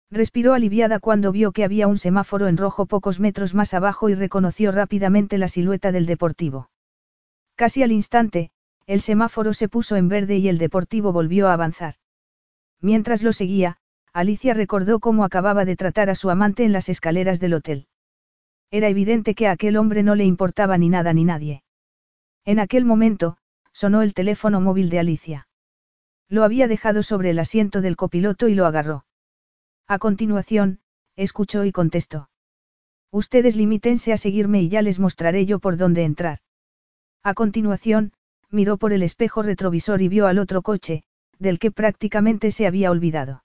Respiró 0.09 0.53
aliviada 0.53 0.99
cuando 0.99 1.31
vio 1.31 1.51
que 1.51 1.65
había 1.65 1.87
un 1.87 1.97
semáforo 1.97 2.47
en 2.47 2.57
rojo 2.57 2.85
pocos 2.85 3.19
metros 3.19 3.53
más 3.53 3.73
abajo 3.73 4.09
y 4.09 4.13
reconoció 4.13 4.71
rápidamente 4.71 5.37
la 5.37 5.49
silueta 5.49 5.91
del 5.91 6.05
deportivo. 6.05 6.69
Casi 7.55 7.83
al 7.83 7.91
instante, 7.91 8.51
el 8.85 9.01
semáforo 9.01 9.53
se 9.53 9.67
puso 9.67 9.97
en 9.97 10.07
verde 10.07 10.37
y 10.37 10.47
el 10.47 10.57
deportivo 10.57 11.11
volvió 11.11 11.49
a 11.49 11.53
avanzar. 11.53 11.95
Mientras 12.79 13.21
lo 13.21 13.33
seguía, 13.33 13.77
Alicia 14.13 14.53
recordó 14.53 14.99
cómo 14.99 15.25
acababa 15.25 15.65
de 15.65 15.75
tratar 15.75 16.09
a 16.09 16.15
su 16.15 16.29
amante 16.29 16.63
en 16.63 16.71
las 16.71 16.87
escaleras 16.87 17.39
del 17.39 17.55
hotel. 17.55 17.87
Era 18.71 18.87
evidente 18.87 19.35
que 19.35 19.47
a 19.47 19.51
aquel 19.51 19.75
hombre 19.75 20.03
no 20.03 20.15
le 20.15 20.23
importaba 20.23 20.77
ni 20.77 20.87
nada 20.87 21.13
ni 21.13 21.25
nadie. 21.25 21.63
En 22.45 22.59
aquel 22.59 22.85
momento, 22.85 23.37
sonó 23.73 24.01
el 24.01 24.13
teléfono 24.13 24.61
móvil 24.61 24.89
de 24.89 24.99
Alicia. 24.99 25.47
Lo 26.29 26.43
había 26.43 26.67
dejado 26.67 27.03
sobre 27.03 27.31
el 27.31 27.39
asiento 27.39 27.81
del 27.81 27.97
copiloto 27.97 28.47
y 28.47 28.55
lo 28.55 28.65
agarró. 28.65 29.06
A 29.89 29.99
continuación, 29.99 30.79
escuchó 31.15 31.63
y 31.63 31.71
contestó. 31.71 32.29
Ustedes 33.09 33.55
limítense 33.55 34.11
a 34.11 34.17
seguirme 34.17 34.61
y 34.61 34.67
ya 34.67 34.81
les 34.81 34.99
mostraré 34.99 35.45
yo 35.45 35.59
por 35.59 35.77
dónde 35.77 36.03
entrar. 36.03 36.39
A 37.23 37.33
continuación, 37.33 38.11
miró 38.49 38.77
por 38.77 38.91
el 38.91 39.01
espejo 39.01 39.43
retrovisor 39.43 40.01
y 40.01 40.09
vio 40.09 40.27
al 40.27 40.39
otro 40.39 40.61
coche, 40.61 41.03
del 41.39 41.57
que 41.57 41.71
prácticamente 41.71 42.51
se 42.51 42.67
había 42.67 42.91
olvidado. 42.91 43.43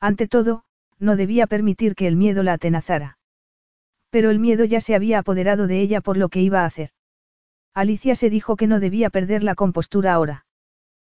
Ante 0.00 0.26
todo, 0.26 0.64
no 0.98 1.14
debía 1.14 1.46
permitir 1.46 1.94
que 1.94 2.08
el 2.08 2.16
miedo 2.16 2.42
la 2.42 2.54
atenazara. 2.54 3.18
Pero 4.10 4.30
el 4.30 4.40
miedo 4.40 4.64
ya 4.64 4.80
se 4.80 4.96
había 4.96 5.20
apoderado 5.20 5.68
de 5.68 5.80
ella 5.80 6.00
por 6.00 6.16
lo 6.16 6.28
que 6.28 6.40
iba 6.40 6.62
a 6.62 6.66
hacer. 6.66 6.90
Alicia 7.72 8.16
se 8.16 8.30
dijo 8.30 8.56
que 8.56 8.66
no 8.66 8.80
debía 8.80 9.10
perder 9.10 9.44
la 9.44 9.54
compostura 9.54 10.12
ahora. 10.12 10.44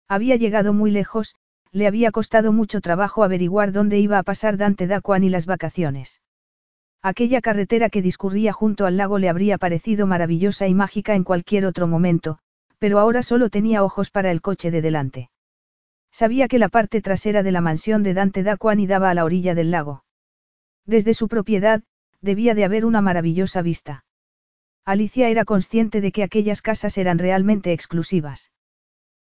Había 0.06 0.36
llegado 0.36 0.74
muy 0.74 0.90
lejos, 0.90 1.34
le 1.74 1.88
había 1.88 2.12
costado 2.12 2.52
mucho 2.52 2.80
trabajo 2.80 3.24
averiguar 3.24 3.72
dónde 3.72 3.98
iba 3.98 4.18
a 4.18 4.22
pasar 4.22 4.56
Dante 4.56 4.86
Daquan 4.86 5.24
y 5.24 5.28
las 5.28 5.44
vacaciones. 5.44 6.22
Aquella 7.02 7.40
carretera 7.40 7.90
que 7.90 8.00
discurría 8.00 8.52
junto 8.52 8.86
al 8.86 8.96
lago 8.96 9.18
le 9.18 9.28
habría 9.28 9.58
parecido 9.58 10.06
maravillosa 10.06 10.68
y 10.68 10.74
mágica 10.74 11.16
en 11.16 11.24
cualquier 11.24 11.66
otro 11.66 11.88
momento, 11.88 12.38
pero 12.78 13.00
ahora 13.00 13.24
solo 13.24 13.50
tenía 13.50 13.82
ojos 13.82 14.10
para 14.10 14.30
el 14.30 14.40
coche 14.40 14.70
de 14.70 14.82
delante. 14.82 15.30
Sabía 16.12 16.46
que 16.46 16.60
la 16.60 16.68
parte 16.68 17.02
trasera 17.02 17.42
de 17.42 17.50
la 17.50 17.60
mansión 17.60 18.04
de 18.04 18.14
Dante 18.14 18.44
Daquani 18.44 18.86
daba 18.86 19.10
a 19.10 19.14
la 19.14 19.24
orilla 19.24 19.56
del 19.56 19.72
lago. 19.72 20.04
Desde 20.86 21.12
su 21.12 21.26
propiedad, 21.26 21.82
debía 22.20 22.54
de 22.54 22.64
haber 22.64 22.84
una 22.84 23.00
maravillosa 23.00 23.62
vista. 23.62 24.04
Alicia 24.84 25.28
era 25.28 25.44
consciente 25.44 26.00
de 26.00 26.12
que 26.12 26.22
aquellas 26.22 26.62
casas 26.62 26.98
eran 26.98 27.18
realmente 27.18 27.72
exclusivas. 27.72 28.52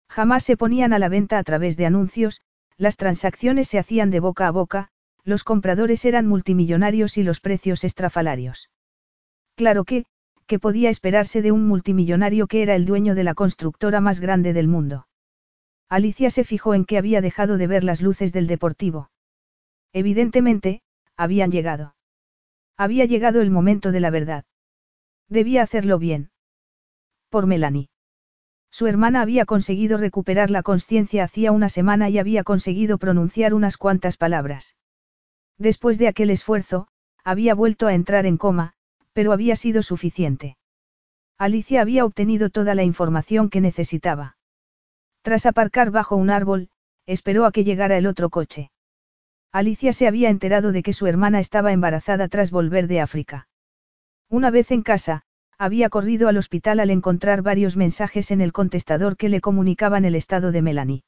Jamás 0.09 0.43
se 0.43 0.57
ponían 0.57 0.93
a 0.93 0.99
la 0.99 1.09
venta 1.09 1.37
a 1.37 1.43
través 1.43 1.77
de 1.77 1.85
anuncios, 1.85 2.41
las 2.77 2.97
transacciones 2.97 3.67
se 3.67 3.77
hacían 3.77 4.09
de 4.09 4.19
boca 4.19 4.47
a 4.47 4.51
boca, 4.51 4.89
los 5.23 5.43
compradores 5.43 6.03
eran 6.05 6.27
multimillonarios 6.27 7.17
y 7.17 7.23
los 7.23 7.39
precios 7.39 7.83
estrafalarios. 7.83 8.69
Claro 9.55 9.83
que, 9.83 10.05
que 10.47 10.59
podía 10.59 10.89
esperarse 10.89 11.41
de 11.41 11.51
un 11.51 11.67
multimillonario 11.67 12.47
que 12.47 12.63
era 12.63 12.75
el 12.75 12.85
dueño 12.85 13.13
de 13.13 13.23
la 13.23 13.35
constructora 13.35 14.01
más 14.01 14.19
grande 14.19 14.53
del 14.53 14.67
mundo. 14.67 15.07
Alicia 15.89 16.29
se 16.31 16.43
fijó 16.43 16.73
en 16.73 16.85
que 16.85 16.97
había 16.97 17.21
dejado 17.21 17.57
de 17.57 17.67
ver 17.67 17.83
las 17.83 18.01
luces 18.01 18.33
del 18.33 18.47
deportivo. 18.47 19.11
Evidentemente, 19.93 20.81
habían 21.17 21.51
llegado. 21.51 21.95
Había 22.77 23.05
llegado 23.05 23.41
el 23.41 23.51
momento 23.51 23.91
de 23.91 23.99
la 23.99 24.09
verdad. 24.09 24.45
Debía 25.27 25.61
hacerlo 25.61 25.99
bien. 25.99 26.31
Por 27.29 27.45
Melanie. 27.45 27.89
Su 28.71 28.87
hermana 28.87 29.21
había 29.21 29.45
conseguido 29.45 29.97
recuperar 29.97 30.51
la 30.51 30.63
conciencia 30.63 31.23
hacía 31.23 31.51
una 31.51 31.69
semana 31.69 32.09
y 32.09 32.19
había 32.19 32.43
conseguido 32.43 32.97
pronunciar 32.97 33.53
unas 33.53 33.77
cuantas 33.77 34.17
palabras. 34.17 34.75
Después 35.57 35.97
de 35.97 36.07
aquel 36.07 36.29
esfuerzo, 36.29 36.87
había 37.23 37.55
vuelto 37.55 37.87
a 37.87 37.93
entrar 37.93 38.25
en 38.25 38.37
coma, 38.37 38.73
pero 39.13 39.33
había 39.33 39.55
sido 39.55 39.83
suficiente. 39.83 40.57
Alicia 41.37 41.81
había 41.81 42.05
obtenido 42.05 42.49
toda 42.49 42.75
la 42.75 42.83
información 42.83 43.49
que 43.49 43.61
necesitaba. 43.61 44.37
Tras 45.21 45.45
aparcar 45.45 45.91
bajo 45.91 46.15
un 46.15 46.29
árbol, 46.29 46.69
esperó 47.05 47.45
a 47.45 47.51
que 47.51 47.63
llegara 47.63 47.97
el 47.97 48.07
otro 48.07 48.29
coche. 48.29 48.71
Alicia 49.51 49.93
se 49.93 50.07
había 50.07 50.29
enterado 50.29 50.71
de 50.71 50.83
que 50.83 50.93
su 50.93 51.07
hermana 51.07 51.39
estaba 51.39 51.71
embarazada 51.71 52.27
tras 52.27 52.51
volver 52.51 52.87
de 52.87 53.01
África. 53.01 53.47
Una 54.29 54.51
vez 54.51 54.71
en 54.71 54.83
casa, 54.83 55.23
había 55.59 55.89
corrido 55.89 56.29
al 56.29 56.37
hospital 56.37 56.79
al 56.79 56.89
encontrar 56.89 57.41
varios 57.41 57.75
mensajes 57.75 58.31
en 58.31 58.39
el 58.39 58.53
contestador 58.53 59.17
que 59.17 59.27
le 59.27 59.41
comunicaban 59.41 60.05
el 60.05 60.15
estado 60.15 60.53
de 60.53 60.61
Melanie. 60.61 61.03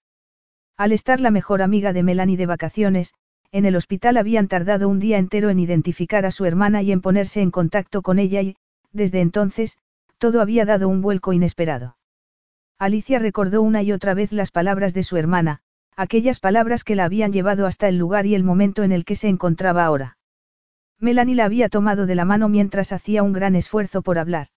Al 0.77 0.91
estar 0.91 1.21
la 1.21 1.31
mejor 1.31 1.61
amiga 1.61 1.93
de 1.93 2.03
Melanie 2.03 2.35
de 2.35 2.47
vacaciones, 2.47 3.13
en 3.53 3.65
el 3.65 3.77
hospital 3.77 4.17
habían 4.17 4.49
tardado 4.49 4.89
un 4.89 4.99
día 4.99 5.17
entero 5.19 5.49
en 5.49 5.59
identificar 5.59 6.25
a 6.25 6.31
su 6.31 6.43
hermana 6.43 6.81
y 6.81 6.91
en 6.91 6.99
ponerse 6.99 7.41
en 7.41 7.49
contacto 7.49 8.01
con 8.01 8.19
ella 8.19 8.41
y, 8.41 8.57
desde 8.91 9.21
entonces, 9.21 9.77
todo 10.17 10.41
había 10.41 10.65
dado 10.65 10.89
un 10.89 11.01
vuelco 11.01 11.31
inesperado. 11.31 11.95
Alicia 12.77 13.19
recordó 13.19 13.61
una 13.61 13.83
y 13.83 13.93
otra 13.93 14.13
vez 14.13 14.33
las 14.33 14.51
palabras 14.51 14.93
de 14.93 15.03
su 15.03 15.15
hermana, 15.15 15.61
aquellas 15.95 16.41
palabras 16.41 16.83
que 16.83 16.95
la 16.95 17.05
habían 17.05 17.31
llevado 17.31 17.67
hasta 17.67 17.87
el 17.87 17.97
lugar 17.97 18.25
y 18.25 18.35
el 18.35 18.43
momento 18.43 18.83
en 18.83 18.91
el 18.91 19.05
que 19.05 19.15
se 19.15 19.29
encontraba 19.29 19.85
ahora. 19.85 20.17
Melanie 21.01 21.35
la 21.35 21.45
había 21.45 21.67
tomado 21.67 22.05
de 22.05 22.13
la 22.13 22.25
mano 22.25 22.47
mientras 22.47 22.91
hacía 22.91 23.23
un 23.23 23.33
gran 23.33 23.55
esfuerzo 23.55 24.03
por 24.03 24.19
hablar. 24.19 24.47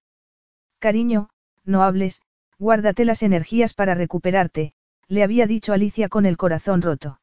Cariño, 0.78 1.30
no 1.64 1.82
hables, 1.82 2.20
guárdate 2.58 3.06
las 3.06 3.22
energías 3.22 3.72
para 3.72 3.94
recuperarte, 3.94 4.74
le 5.08 5.22
había 5.22 5.46
dicho 5.46 5.72
Alicia 5.72 6.10
con 6.10 6.26
el 6.26 6.36
corazón 6.36 6.82
roto. 6.82 7.18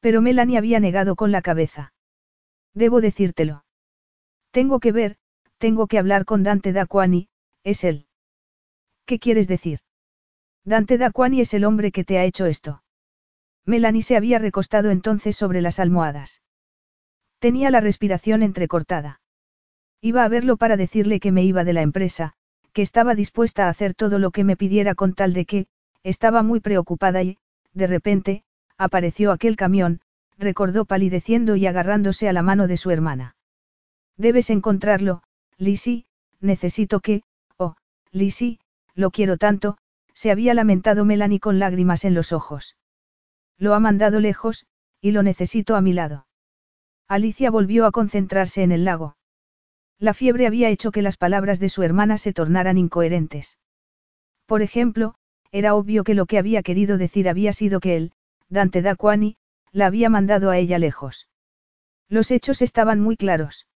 Pero 0.00 0.20
Melanie 0.20 0.58
había 0.58 0.80
negado 0.80 1.16
con 1.16 1.32
la 1.32 1.40
cabeza. 1.40 1.94
Debo 2.74 3.00
decírtelo. 3.00 3.64
Tengo 4.50 4.80
que 4.80 4.92
ver, 4.92 5.16
tengo 5.56 5.86
que 5.86 5.98
hablar 5.98 6.26
con 6.26 6.42
Dante 6.42 6.74
Daquani, 6.74 7.28
es 7.64 7.84
él. 7.84 8.06
¿Qué 9.06 9.18
quieres 9.18 9.48
decir? 9.48 9.80
Dante 10.62 10.98
Daquani 10.98 11.40
es 11.40 11.54
el 11.54 11.64
hombre 11.64 11.90
que 11.90 12.04
te 12.04 12.18
ha 12.18 12.24
hecho 12.24 12.44
esto. 12.44 12.82
Melanie 13.64 14.02
se 14.02 14.16
había 14.16 14.38
recostado 14.38 14.90
entonces 14.90 15.36
sobre 15.36 15.62
las 15.62 15.80
almohadas. 15.80 16.42
Tenía 17.38 17.70
la 17.70 17.80
respiración 17.80 18.42
entrecortada. 18.42 19.20
Iba 20.00 20.24
a 20.24 20.28
verlo 20.28 20.56
para 20.56 20.76
decirle 20.76 21.20
que 21.20 21.32
me 21.32 21.42
iba 21.44 21.64
de 21.64 21.72
la 21.72 21.82
empresa, 21.82 22.32
que 22.72 22.82
estaba 22.82 23.14
dispuesta 23.14 23.66
a 23.66 23.70
hacer 23.70 23.94
todo 23.94 24.18
lo 24.18 24.30
que 24.30 24.44
me 24.44 24.56
pidiera 24.56 24.94
con 24.94 25.14
tal 25.14 25.32
de 25.32 25.44
que, 25.44 25.66
estaba 26.02 26.42
muy 26.42 26.60
preocupada 26.60 27.22
y, 27.22 27.38
de 27.72 27.86
repente, 27.86 28.44
apareció 28.78 29.32
aquel 29.32 29.56
camión, 29.56 30.00
recordó 30.38 30.84
palideciendo 30.84 31.56
y 31.56 31.66
agarrándose 31.66 32.28
a 32.28 32.32
la 32.32 32.42
mano 32.42 32.68
de 32.68 32.76
su 32.76 32.90
hermana. 32.90 33.36
Debes 34.16 34.50
encontrarlo, 34.50 35.22
Lizzie, 35.58 36.04
necesito 36.40 37.00
que, 37.00 37.22
oh, 37.56 37.74
Lizzie, 38.12 38.58
lo 38.94 39.10
quiero 39.10 39.36
tanto, 39.36 39.78
se 40.14 40.30
había 40.30 40.54
lamentado 40.54 41.04
Melanie 41.04 41.40
con 41.40 41.58
lágrimas 41.58 42.04
en 42.04 42.14
los 42.14 42.32
ojos. 42.32 42.76
Lo 43.58 43.74
ha 43.74 43.80
mandado 43.80 44.20
lejos, 44.20 44.66
y 45.00 45.10
lo 45.10 45.22
necesito 45.22 45.76
a 45.76 45.80
mi 45.80 45.92
lado. 45.92 46.25
Alicia 47.08 47.52
volvió 47.52 47.86
a 47.86 47.92
concentrarse 47.92 48.64
en 48.64 48.72
el 48.72 48.84
lago. 48.84 49.16
La 49.98 50.12
fiebre 50.12 50.46
había 50.46 50.70
hecho 50.70 50.90
que 50.90 51.02
las 51.02 51.16
palabras 51.16 51.60
de 51.60 51.68
su 51.68 51.84
hermana 51.84 52.18
se 52.18 52.32
tornaran 52.32 52.78
incoherentes. 52.78 53.58
Por 54.44 54.60
ejemplo, 54.60 55.14
era 55.52 55.74
obvio 55.74 56.02
que 56.02 56.14
lo 56.14 56.26
que 56.26 56.38
había 56.38 56.62
querido 56.62 56.98
decir 56.98 57.28
había 57.28 57.52
sido 57.52 57.78
que 57.78 57.96
él, 57.96 58.12
Dante 58.48 58.82
Daquani, 58.82 59.36
la 59.70 59.86
había 59.86 60.08
mandado 60.10 60.50
a 60.50 60.58
ella 60.58 60.78
lejos. 60.78 61.28
Los 62.08 62.30
hechos 62.32 62.60
estaban 62.60 63.00
muy 63.00 63.16
claros. 63.16 63.68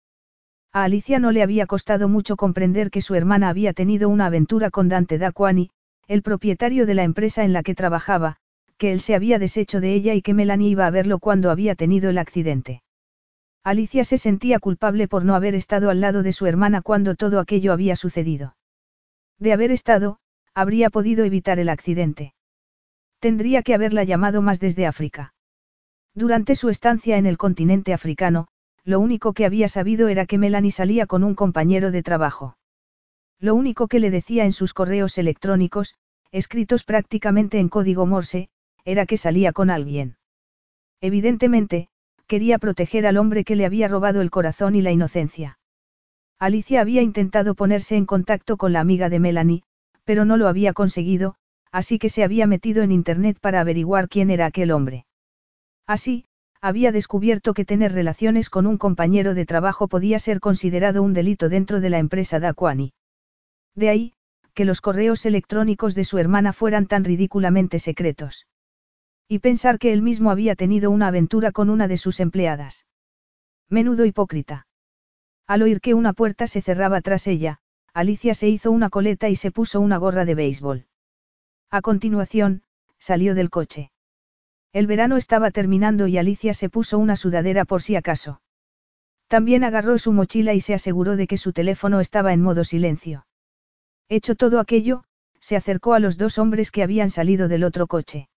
A 0.72 0.84
Alicia 0.84 1.20
no 1.20 1.30
le 1.30 1.42
había 1.42 1.66
costado 1.66 2.08
mucho 2.08 2.36
comprender 2.36 2.90
que 2.90 3.00
su 3.00 3.14
hermana 3.14 3.48
había 3.48 3.72
tenido 3.72 4.08
una 4.08 4.26
aventura 4.26 4.70
con 4.70 4.88
Dante 4.88 5.18
Daquani, 5.18 5.70
el 6.08 6.22
propietario 6.22 6.84
de 6.84 6.94
la 6.94 7.04
empresa 7.04 7.44
en 7.44 7.52
la 7.52 7.62
que 7.62 7.76
trabajaba, 7.76 8.38
que 8.76 8.90
él 8.90 9.00
se 9.00 9.14
había 9.14 9.38
deshecho 9.38 9.80
de 9.80 9.94
ella 9.94 10.14
y 10.14 10.22
que 10.22 10.34
Melanie 10.34 10.70
iba 10.70 10.86
a 10.86 10.90
verlo 10.90 11.20
cuando 11.20 11.50
había 11.50 11.76
tenido 11.76 12.10
el 12.10 12.18
accidente. 12.18 12.82
Alicia 13.62 14.04
se 14.04 14.16
sentía 14.16 14.58
culpable 14.58 15.06
por 15.06 15.24
no 15.24 15.34
haber 15.34 15.54
estado 15.54 15.90
al 15.90 16.00
lado 16.00 16.22
de 16.22 16.32
su 16.32 16.46
hermana 16.46 16.80
cuando 16.80 17.14
todo 17.14 17.40
aquello 17.40 17.72
había 17.72 17.94
sucedido. 17.94 18.56
De 19.38 19.52
haber 19.52 19.70
estado, 19.70 20.18
habría 20.54 20.90
podido 20.90 21.24
evitar 21.24 21.58
el 21.58 21.68
accidente. 21.68 22.34
Tendría 23.18 23.62
que 23.62 23.74
haberla 23.74 24.04
llamado 24.04 24.40
más 24.40 24.60
desde 24.60 24.86
África. 24.86 25.34
Durante 26.14 26.56
su 26.56 26.70
estancia 26.70 27.18
en 27.18 27.26
el 27.26 27.36
continente 27.36 27.92
africano, 27.92 28.48
lo 28.82 28.98
único 28.98 29.34
que 29.34 29.44
había 29.44 29.68
sabido 29.68 30.08
era 30.08 30.24
que 30.24 30.38
Melanie 30.38 30.72
salía 30.72 31.06
con 31.06 31.22
un 31.22 31.34
compañero 31.34 31.90
de 31.90 32.02
trabajo. 32.02 32.56
Lo 33.38 33.54
único 33.54 33.88
que 33.88 34.00
le 34.00 34.10
decía 34.10 34.44
en 34.44 34.52
sus 34.52 34.72
correos 34.72 35.18
electrónicos, 35.18 35.94
escritos 36.32 36.84
prácticamente 36.84 37.58
en 37.58 37.68
código 37.68 38.06
Morse, 38.06 38.48
era 38.84 39.04
que 39.04 39.18
salía 39.18 39.52
con 39.52 39.70
alguien. 39.70 40.16
Evidentemente, 41.00 41.88
quería 42.30 42.60
proteger 42.60 43.08
al 43.08 43.16
hombre 43.16 43.42
que 43.42 43.56
le 43.56 43.66
había 43.66 43.88
robado 43.88 44.20
el 44.20 44.30
corazón 44.30 44.76
y 44.76 44.82
la 44.82 44.92
inocencia. 44.92 45.58
Alicia 46.38 46.80
había 46.80 47.02
intentado 47.02 47.56
ponerse 47.56 47.96
en 47.96 48.06
contacto 48.06 48.56
con 48.56 48.72
la 48.72 48.78
amiga 48.78 49.08
de 49.08 49.18
Melanie, 49.18 49.62
pero 50.04 50.24
no 50.24 50.36
lo 50.36 50.46
había 50.46 50.72
conseguido, 50.72 51.34
así 51.72 51.98
que 51.98 52.08
se 52.08 52.22
había 52.22 52.46
metido 52.46 52.84
en 52.84 52.92
Internet 52.92 53.38
para 53.40 53.60
averiguar 53.60 54.08
quién 54.08 54.30
era 54.30 54.46
aquel 54.46 54.70
hombre. 54.70 55.06
Así, 55.88 56.24
había 56.60 56.92
descubierto 56.92 57.52
que 57.52 57.64
tener 57.64 57.92
relaciones 57.92 58.48
con 58.48 58.68
un 58.68 58.78
compañero 58.78 59.34
de 59.34 59.44
trabajo 59.44 59.88
podía 59.88 60.20
ser 60.20 60.38
considerado 60.38 61.02
un 61.02 61.14
delito 61.14 61.48
dentro 61.48 61.80
de 61.80 61.90
la 61.90 61.98
empresa 61.98 62.38
Daquani. 62.38 62.92
De 63.74 63.88
ahí, 63.88 64.12
que 64.54 64.64
los 64.64 64.80
correos 64.80 65.26
electrónicos 65.26 65.96
de 65.96 66.04
su 66.04 66.18
hermana 66.18 66.52
fueran 66.52 66.86
tan 66.86 67.02
ridículamente 67.02 67.80
secretos. 67.80 68.46
Y 69.32 69.38
pensar 69.38 69.78
que 69.78 69.92
él 69.92 70.02
mismo 70.02 70.32
había 70.32 70.56
tenido 70.56 70.90
una 70.90 71.06
aventura 71.06 71.52
con 71.52 71.70
una 71.70 71.86
de 71.86 71.98
sus 71.98 72.18
empleadas. 72.18 72.88
Menudo 73.68 74.04
hipócrita. 74.04 74.66
Al 75.46 75.62
oír 75.62 75.80
que 75.80 75.94
una 75.94 76.14
puerta 76.14 76.48
se 76.48 76.60
cerraba 76.60 77.00
tras 77.00 77.28
ella, 77.28 77.60
Alicia 77.94 78.34
se 78.34 78.48
hizo 78.48 78.72
una 78.72 78.90
coleta 78.90 79.28
y 79.28 79.36
se 79.36 79.52
puso 79.52 79.80
una 79.80 79.98
gorra 79.98 80.24
de 80.24 80.34
béisbol. 80.34 80.86
A 81.70 81.80
continuación, 81.80 82.64
salió 82.98 83.36
del 83.36 83.50
coche. 83.50 83.92
El 84.72 84.88
verano 84.88 85.16
estaba 85.16 85.52
terminando 85.52 86.08
y 86.08 86.18
Alicia 86.18 86.52
se 86.52 86.68
puso 86.68 86.98
una 86.98 87.14
sudadera 87.14 87.64
por 87.64 87.82
si 87.82 87.94
acaso. 87.94 88.42
También 89.28 89.62
agarró 89.62 89.96
su 89.98 90.12
mochila 90.12 90.54
y 90.54 90.60
se 90.60 90.74
aseguró 90.74 91.14
de 91.14 91.28
que 91.28 91.36
su 91.36 91.52
teléfono 91.52 92.00
estaba 92.00 92.32
en 92.32 92.42
modo 92.42 92.64
silencio. 92.64 93.28
Hecho 94.08 94.34
todo 94.34 94.58
aquello, 94.58 95.04
se 95.38 95.54
acercó 95.54 95.94
a 95.94 96.00
los 96.00 96.18
dos 96.18 96.36
hombres 96.38 96.72
que 96.72 96.82
habían 96.82 97.10
salido 97.10 97.46
del 97.46 97.62
otro 97.62 97.86
coche. 97.86 98.28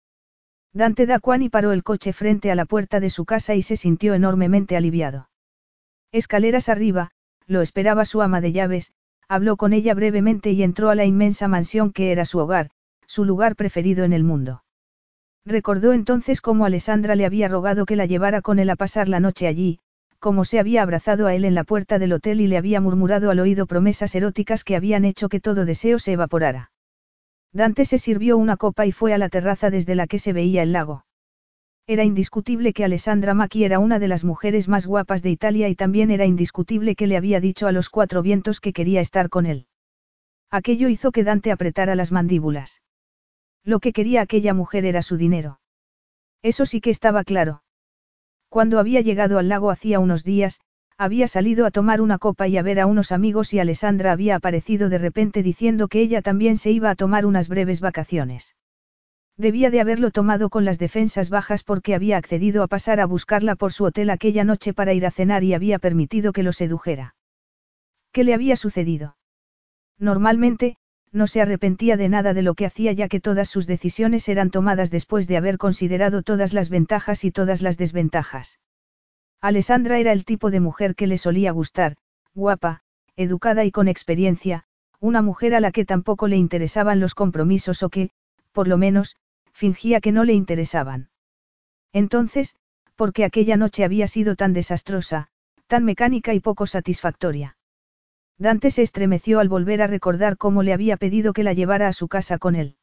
Dante 0.73 1.05
Daquani 1.05 1.49
paró 1.49 1.71
el 1.71 1.83
coche 1.83 2.13
frente 2.13 2.49
a 2.49 2.55
la 2.55 2.65
puerta 2.65 2.99
de 2.99 3.11
su 3.11 3.25
casa 3.25 3.53
y 3.53 3.61
se 3.61 3.77
sintió 3.77 4.15
enormemente 4.15 4.75
aliviado. 4.75 5.29
Escaleras 6.11 6.67
arriba, 6.67 7.11
lo 7.45 7.61
esperaba 7.61 8.05
su 8.05 8.23
ama 8.23 8.41
de 8.41 8.51
llaves, 8.51 8.91
habló 9.27 9.55
con 9.55 9.73
ella 9.73 9.93
brevemente 9.93 10.51
y 10.51 10.63
entró 10.63 10.89
a 10.89 10.95
la 10.95 11.05
inmensa 11.05 11.47
mansión 11.47 11.91
que 11.91 12.11
era 12.11 12.25
su 12.25 12.39
hogar, 12.39 12.71
su 13.05 13.23
lugar 13.23 13.55
preferido 13.55 14.03
en 14.03 14.13
el 14.13 14.23
mundo. 14.23 14.63
Recordó 15.45 15.93
entonces 15.93 16.41
cómo 16.41 16.65
Alessandra 16.65 17.15
le 17.15 17.25
había 17.25 17.47
rogado 17.47 17.85
que 17.85 17.95
la 17.95 18.05
llevara 18.05 18.41
con 18.41 18.59
él 18.59 18.69
a 18.69 18.75
pasar 18.75 19.09
la 19.09 19.19
noche 19.19 19.45
allí, 19.45 19.79
como 20.19 20.45
se 20.45 20.59
había 20.59 20.81
abrazado 20.81 21.27
a 21.27 21.35
él 21.35 21.45
en 21.45 21.53
la 21.53 21.65
puerta 21.65 21.99
del 21.99 22.13
hotel 22.13 22.41
y 22.41 22.47
le 22.47 22.57
había 22.57 22.81
murmurado 22.81 23.29
al 23.29 23.39
oído 23.39 23.67
promesas 23.67 24.15
eróticas 24.15 24.63
que 24.63 24.75
habían 24.75 25.05
hecho 25.05 25.29
que 25.29 25.39
todo 25.39 25.65
deseo 25.65 25.99
se 25.99 26.13
evaporara. 26.13 26.72
Dante 27.53 27.85
se 27.85 27.99
sirvió 27.99 28.37
una 28.37 28.57
copa 28.57 28.87
y 28.87 28.91
fue 28.91 29.13
a 29.13 29.17
la 29.19 29.29
terraza 29.29 29.69
desde 29.69 29.93
la 29.93 30.07
que 30.07 30.17
se 30.17 30.33
veía 30.33 30.63
el 30.63 30.73
lago. 30.73 31.05
Era 31.85 32.03
indiscutible 32.03 32.73
que 32.73 32.83
Alessandra 32.83 33.33
Macchi 33.33 33.63
era 33.63 33.77
una 33.77 33.99
de 33.99 34.07
las 34.07 34.23
mujeres 34.23 34.67
más 34.67 34.87
guapas 34.87 35.21
de 35.21 35.29
Italia 35.29 35.69
y 35.69 35.75
también 35.75 36.11
era 36.11 36.25
indiscutible 36.25 36.95
que 36.95 37.07
le 37.07 37.17
había 37.17 37.39
dicho 37.39 37.67
a 37.67 37.71
los 37.71 37.89
cuatro 37.89 38.23
vientos 38.23 38.59
que 38.59 38.73
quería 38.73 39.01
estar 39.01 39.29
con 39.29 39.45
él. 39.45 39.67
Aquello 40.49 40.87
hizo 40.87 41.11
que 41.11 41.23
Dante 41.23 41.51
apretara 41.51 41.95
las 41.95 42.11
mandíbulas. 42.11 42.81
Lo 43.63 43.79
que 43.79 43.93
quería 43.93 44.21
aquella 44.21 44.53
mujer 44.53 44.85
era 44.85 45.01
su 45.01 45.17
dinero. 45.17 45.59
Eso 46.41 46.65
sí 46.65 46.81
que 46.81 46.89
estaba 46.89 47.23
claro. 47.23 47.63
Cuando 48.49 48.79
había 48.79 49.01
llegado 49.01 49.39
al 49.39 49.49
lago 49.49 49.71
hacía 49.71 49.99
unos 49.99 50.23
días, 50.23 50.59
había 51.03 51.27
salido 51.27 51.65
a 51.65 51.71
tomar 51.71 52.01
una 52.01 52.17
copa 52.17 52.47
y 52.47 52.57
a 52.57 52.61
ver 52.61 52.79
a 52.79 52.85
unos 52.85 53.11
amigos 53.11 53.53
y 53.53 53.59
Alessandra 53.59 54.11
había 54.11 54.35
aparecido 54.35 54.89
de 54.89 54.97
repente 54.97 55.43
diciendo 55.43 55.87
que 55.87 56.01
ella 56.01 56.21
también 56.21 56.57
se 56.57 56.71
iba 56.71 56.89
a 56.89 56.95
tomar 56.95 57.25
unas 57.25 57.47
breves 57.47 57.79
vacaciones. 57.79 58.55
Debía 59.37 59.71
de 59.71 59.81
haberlo 59.81 60.11
tomado 60.11 60.49
con 60.49 60.63
las 60.63 60.77
defensas 60.77 61.29
bajas 61.29 61.63
porque 61.63 61.95
había 61.95 62.17
accedido 62.17 62.61
a 62.61 62.67
pasar 62.67 62.99
a 62.99 63.05
buscarla 63.05 63.55
por 63.55 63.73
su 63.73 63.85
hotel 63.85 64.11
aquella 64.11 64.43
noche 64.43 64.73
para 64.73 64.93
ir 64.93 65.05
a 65.05 65.11
cenar 65.11 65.43
y 65.43 65.53
había 65.53 65.79
permitido 65.79 66.33
que 66.33 66.43
lo 66.43 66.53
sedujera. 66.53 67.15
¿Qué 68.11 68.23
le 68.23 68.35
había 68.35 68.55
sucedido? 68.55 69.17
Normalmente, 69.97 70.77
no 71.11 71.27
se 71.27 71.41
arrepentía 71.41 71.97
de 71.97 72.09
nada 72.09 72.33
de 72.33 72.43
lo 72.43 72.53
que 72.53 72.65
hacía 72.65 72.91
ya 72.91 73.07
que 73.07 73.19
todas 73.19 73.49
sus 73.49 73.67
decisiones 73.67 74.29
eran 74.29 74.51
tomadas 74.51 74.91
después 74.91 75.27
de 75.27 75.37
haber 75.37 75.57
considerado 75.57 76.21
todas 76.21 76.53
las 76.53 76.69
ventajas 76.69 77.23
y 77.23 77.31
todas 77.31 77.61
las 77.61 77.77
desventajas. 77.77 78.59
Alessandra 79.43 79.99
era 79.99 80.13
el 80.13 80.23
tipo 80.23 80.51
de 80.51 80.61
mujer 80.61 80.95
que 80.95 81.05
le 81.05 81.17
solía 81.17 81.51
gustar, 81.51 81.97
guapa, 82.33 82.79
educada 83.17 83.65
y 83.65 83.71
con 83.71 83.89
experiencia, 83.89 84.63
una 85.01 85.21
mujer 85.21 85.53
a 85.53 85.59
la 85.59 85.73
que 85.73 85.83
tampoco 85.83 86.29
le 86.29 86.37
interesaban 86.37 87.01
los 87.01 87.13
compromisos 87.13 87.83
o 87.83 87.89
que, 87.89 88.11
por 88.53 88.69
lo 88.69 88.77
menos, 88.77 89.17
fingía 89.51 89.99
que 89.99 90.13
no 90.13 90.23
le 90.23 90.31
interesaban. 90.31 91.09
Entonces, 91.91 92.55
¿por 92.95 93.11
qué 93.11 93.25
aquella 93.25 93.57
noche 93.57 93.83
había 93.83 94.07
sido 94.07 94.37
tan 94.37 94.53
desastrosa, 94.53 95.27
tan 95.67 95.83
mecánica 95.83 96.33
y 96.33 96.39
poco 96.39 96.65
satisfactoria? 96.65 97.57
Dante 98.37 98.71
se 98.71 98.81
estremeció 98.81 99.41
al 99.41 99.49
volver 99.49 99.81
a 99.81 99.87
recordar 99.87 100.37
cómo 100.37 100.63
le 100.63 100.71
había 100.71 100.95
pedido 100.95 101.33
que 101.33 101.43
la 101.43 101.51
llevara 101.51 101.89
a 101.89 101.93
su 101.93 102.07
casa 102.07 102.37
con 102.37 102.55
él. 102.55 102.77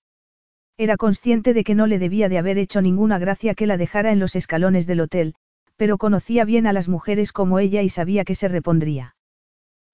Era 0.76 0.98
consciente 0.98 1.54
de 1.54 1.64
que 1.64 1.74
no 1.74 1.86
le 1.86 1.98
debía 1.98 2.28
de 2.28 2.36
haber 2.36 2.58
hecho 2.58 2.82
ninguna 2.82 3.18
gracia 3.18 3.54
que 3.54 3.66
la 3.66 3.78
dejara 3.78 4.12
en 4.12 4.18
los 4.18 4.36
escalones 4.36 4.86
del 4.86 5.00
hotel, 5.00 5.36
pero 5.80 5.96
conocía 5.96 6.44
bien 6.44 6.66
a 6.66 6.74
las 6.74 6.88
mujeres 6.88 7.32
como 7.32 7.58
ella 7.58 7.80
y 7.80 7.88
sabía 7.88 8.26
que 8.26 8.34
se 8.34 8.48
repondría. 8.48 9.16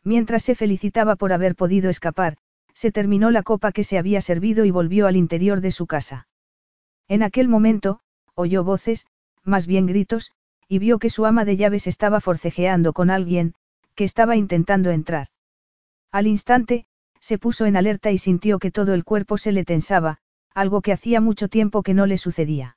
Mientras 0.03 0.43
se 0.43 0.57
felicitaba 0.57 1.15
por 1.15 1.33
haber 1.33 1.55
podido 1.55 1.91
escapar, 1.91 2.39
se 2.75 2.91
terminó 2.91 3.31
la 3.31 3.45
copa 3.45 3.71
que 3.71 3.85
se 3.85 3.97
había 3.97 4.21
servido 4.21 4.65
y 4.65 4.73
volvió 4.73 5.07
al 5.07 5.15
interior 5.15 5.61
de 5.61 5.71
su 5.71 5.87
casa. 5.87 6.27
En 7.07 7.23
aquel 7.23 7.47
momento, 7.47 8.01
oyó 8.35 8.65
voces, 8.65 9.07
más 9.45 9.69
bien 9.69 9.87
gritos, 9.87 10.33
y 10.67 10.81
vio 10.81 10.99
que 10.99 11.09
su 11.09 11.25
ama 11.25 11.45
de 11.45 11.57
llaves 11.57 11.87
estaba 11.87 12.21
forcejeando 12.21 12.93
con 12.93 13.09
alguien, 13.09 13.55
que 13.95 14.03
estaba 14.03 14.35
intentando 14.35 14.91
entrar. 14.91 15.29
Al 16.11 16.27
instante, 16.27 16.87
se 17.21 17.39
puso 17.39 17.65
en 17.65 17.77
alerta 17.77 18.11
y 18.11 18.19
sintió 18.19 18.59
que 18.59 18.73
todo 18.73 18.93
el 18.93 19.05
cuerpo 19.05 19.39
se 19.39 19.53
le 19.53 19.65
tensaba, 19.65 20.19
algo 20.53 20.83
que 20.83 20.93
hacía 20.93 21.21
mucho 21.21 21.47
tiempo 21.47 21.85
que 21.85 21.95
no 21.95 22.07
le 22.07 22.19
sucedía. 22.19 22.77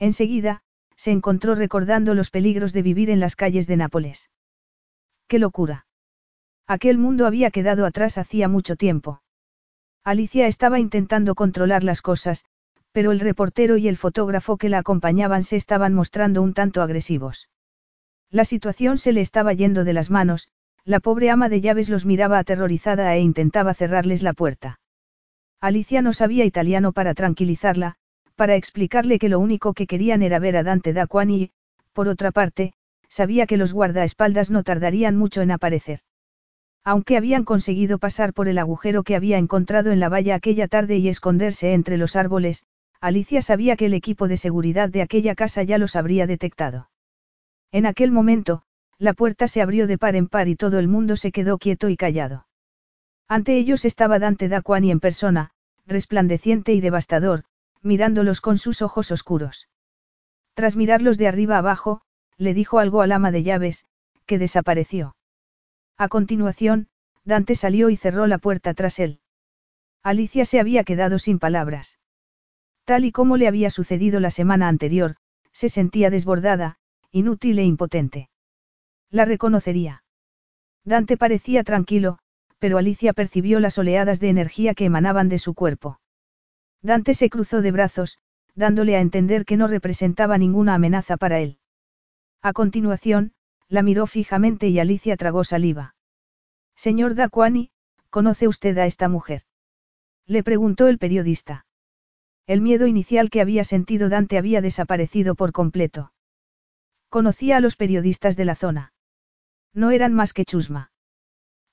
Enseguida, 0.00 0.64
se 0.96 1.12
encontró 1.12 1.54
recordando 1.54 2.14
los 2.14 2.30
peligros 2.30 2.72
de 2.72 2.82
vivir 2.82 3.10
en 3.10 3.20
las 3.20 3.36
calles 3.36 3.66
de 3.66 3.76
Nápoles. 3.76 4.30
¡Qué 5.28 5.38
locura! 5.38 5.86
Aquel 6.66 6.98
mundo 6.98 7.26
había 7.26 7.50
quedado 7.50 7.86
atrás 7.86 8.18
hacía 8.18 8.48
mucho 8.48 8.76
tiempo. 8.76 9.22
Alicia 10.02 10.46
estaba 10.46 10.78
intentando 10.80 11.34
controlar 11.34 11.84
las 11.84 12.02
cosas, 12.02 12.44
pero 12.92 13.12
el 13.12 13.20
reportero 13.20 13.76
y 13.76 13.88
el 13.88 13.96
fotógrafo 13.96 14.56
que 14.56 14.68
la 14.68 14.78
acompañaban 14.78 15.44
se 15.44 15.56
estaban 15.56 15.94
mostrando 15.94 16.42
un 16.42 16.54
tanto 16.54 16.80
agresivos. 16.82 17.48
La 18.30 18.44
situación 18.44 18.98
se 18.98 19.12
le 19.12 19.20
estaba 19.20 19.52
yendo 19.52 19.84
de 19.84 19.92
las 19.92 20.10
manos, 20.10 20.48
la 20.84 21.00
pobre 21.00 21.30
ama 21.30 21.48
de 21.48 21.60
llaves 21.60 21.88
los 21.88 22.04
miraba 22.04 22.38
aterrorizada 22.38 23.14
e 23.14 23.20
intentaba 23.20 23.74
cerrarles 23.74 24.22
la 24.22 24.32
puerta. 24.32 24.80
Alicia 25.60 26.02
no 26.02 26.12
sabía 26.12 26.44
italiano 26.44 26.92
para 26.92 27.14
tranquilizarla, 27.14 27.96
para 28.36 28.54
explicarle 28.54 29.18
que 29.18 29.28
lo 29.28 29.40
único 29.40 29.74
que 29.74 29.86
querían 29.86 30.22
era 30.22 30.38
ver 30.38 30.56
a 30.56 30.62
Dante 30.62 30.92
da 30.92 31.08
y, 31.28 31.50
por 31.92 32.08
otra 32.08 32.30
parte, 32.30 32.74
sabía 33.08 33.46
que 33.46 33.56
los 33.56 33.72
guardaespaldas 33.72 34.50
no 34.50 34.62
tardarían 34.62 35.16
mucho 35.16 35.40
en 35.42 35.50
aparecer. 35.50 36.00
Aunque 36.84 37.16
habían 37.16 37.44
conseguido 37.44 37.98
pasar 37.98 38.32
por 38.32 38.46
el 38.46 38.58
agujero 38.58 39.02
que 39.02 39.16
había 39.16 39.38
encontrado 39.38 39.90
en 39.90 39.98
la 39.98 40.08
valla 40.08 40.36
aquella 40.36 40.68
tarde 40.68 40.98
y 40.98 41.08
esconderse 41.08 41.72
entre 41.72 41.96
los 41.96 42.14
árboles, 42.14 42.62
Alicia 43.00 43.42
sabía 43.42 43.76
que 43.76 43.86
el 43.86 43.94
equipo 43.94 44.28
de 44.28 44.36
seguridad 44.36 44.88
de 44.88 45.02
aquella 45.02 45.34
casa 45.34 45.62
ya 45.62 45.78
los 45.78 45.96
habría 45.96 46.26
detectado. 46.26 46.90
En 47.72 47.86
aquel 47.86 48.12
momento, 48.12 48.62
la 48.98 49.14
puerta 49.14 49.48
se 49.48 49.62
abrió 49.62 49.86
de 49.86 49.98
par 49.98 50.14
en 50.14 50.28
par 50.28 50.48
y 50.48 50.56
todo 50.56 50.78
el 50.78 50.88
mundo 50.88 51.16
se 51.16 51.32
quedó 51.32 51.58
quieto 51.58 51.88
y 51.88 51.96
callado. 51.96 52.46
Ante 53.28 53.56
ellos 53.56 53.84
estaba 53.84 54.18
Dante 54.18 54.48
Daquani 54.48 54.90
en 54.90 55.00
persona, 55.00 55.50
resplandeciente 55.86 56.72
y 56.72 56.80
devastador, 56.80 57.44
mirándolos 57.86 58.40
con 58.40 58.58
sus 58.58 58.82
ojos 58.82 59.10
oscuros. 59.10 59.68
Tras 60.54 60.76
mirarlos 60.76 61.16
de 61.16 61.28
arriba 61.28 61.58
abajo, 61.58 62.02
le 62.36 62.52
dijo 62.52 62.78
algo 62.78 63.00
al 63.00 63.12
ama 63.12 63.30
de 63.30 63.42
llaves, 63.42 63.86
que 64.26 64.38
desapareció. 64.38 65.16
A 65.96 66.08
continuación, 66.08 66.88
Dante 67.24 67.54
salió 67.54 67.88
y 67.88 67.96
cerró 67.96 68.26
la 68.26 68.38
puerta 68.38 68.74
tras 68.74 68.98
él. 68.98 69.20
Alicia 70.02 70.44
se 70.44 70.60
había 70.60 70.84
quedado 70.84 71.18
sin 71.18 71.38
palabras. 71.38 71.98
Tal 72.84 73.04
y 73.04 73.12
como 73.12 73.36
le 73.36 73.48
había 73.48 73.70
sucedido 73.70 74.20
la 74.20 74.30
semana 74.30 74.68
anterior, 74.68 75.16
se 75.52 75.68
sentía 75.68 76.10
desbordada, 76.10 76.76
inútil 77.10 77.58
e 77.58 77.64
impotente. 77.64 78.28
La 79.10 79.24
reconocería. 79.24 80.04
Dante 80.84 81.16
parecía 81.16 81.64
tranquilo, 81.64 82.18
pero 82.58 82.78
Alicia 82.78 83.12
percibió 83.12 83.58
las 83.58 83.78
oleadas 83.78 84.20
de 84.20 84.28
energía 84.28 84.74
que 84.74 84.84
emanaban 84.84 85.28
de 85.28 85.38
su 85.38 85.54
cuerpo. 85.54 85.98
Dante 86.82 87.14
se 87.14 87.30
cruzó 87.30 87.62
de 87.62 87.72
brazos, 87.72 88.18
dándole 88.54 88.96
a 88.96 89.00
entender 89.00 89.44
que 89.44 89.56
no 89.56 89.66
representaba 89.66 90.38
ninguna 90.38 90.74
amenaza 90.74 91.16
para 91.16 91.40
él. 91.40 91.58
A 92.42 92.52
continuación, 92.52 93.32
la 93.68 93.82
miró 93.82 94.06
fijamente 94.06 94.68
y 94.68 94.78
Alicia 94.78 95.16
tragó 95.16 95.44
saliva. 95.44 95.94
Señor 96.74 97.14
Daquani, 97.14 97.70
¿conoce 98.10 98.48
usted 98.48 98.76
a 98.78 98.86
esta 98.86 99.08
mujer? 99.08 99.42
Le 100.26 100.42
preguntó 100.42 100.88
el 100.88 100.98
periodista. 100.98 101.66
El 102.46 102.60
miedo 102.60 102.86
inicial 102.86 103.30
que 103.30 103.40
había 103.40 103.64
sentido 103.64 104.08
Dante 104.08 104.38
había 104.38 104.60
desaparecido 104.60 105.34
por 105.34 105.52
completo. 105.52 106.12
Conocía 107.08 107.56
a 107.56 107.60
los 107.60 107.76
periodistas 107.76 108.36
de 108.36 108.44
la 108.44 108.54
zona. 108.54 108.92
No 109.72 109.90
eran 109.90 110.14
más 110.14 110.32
que 110.32 110.44
chusma. 110.44 110.90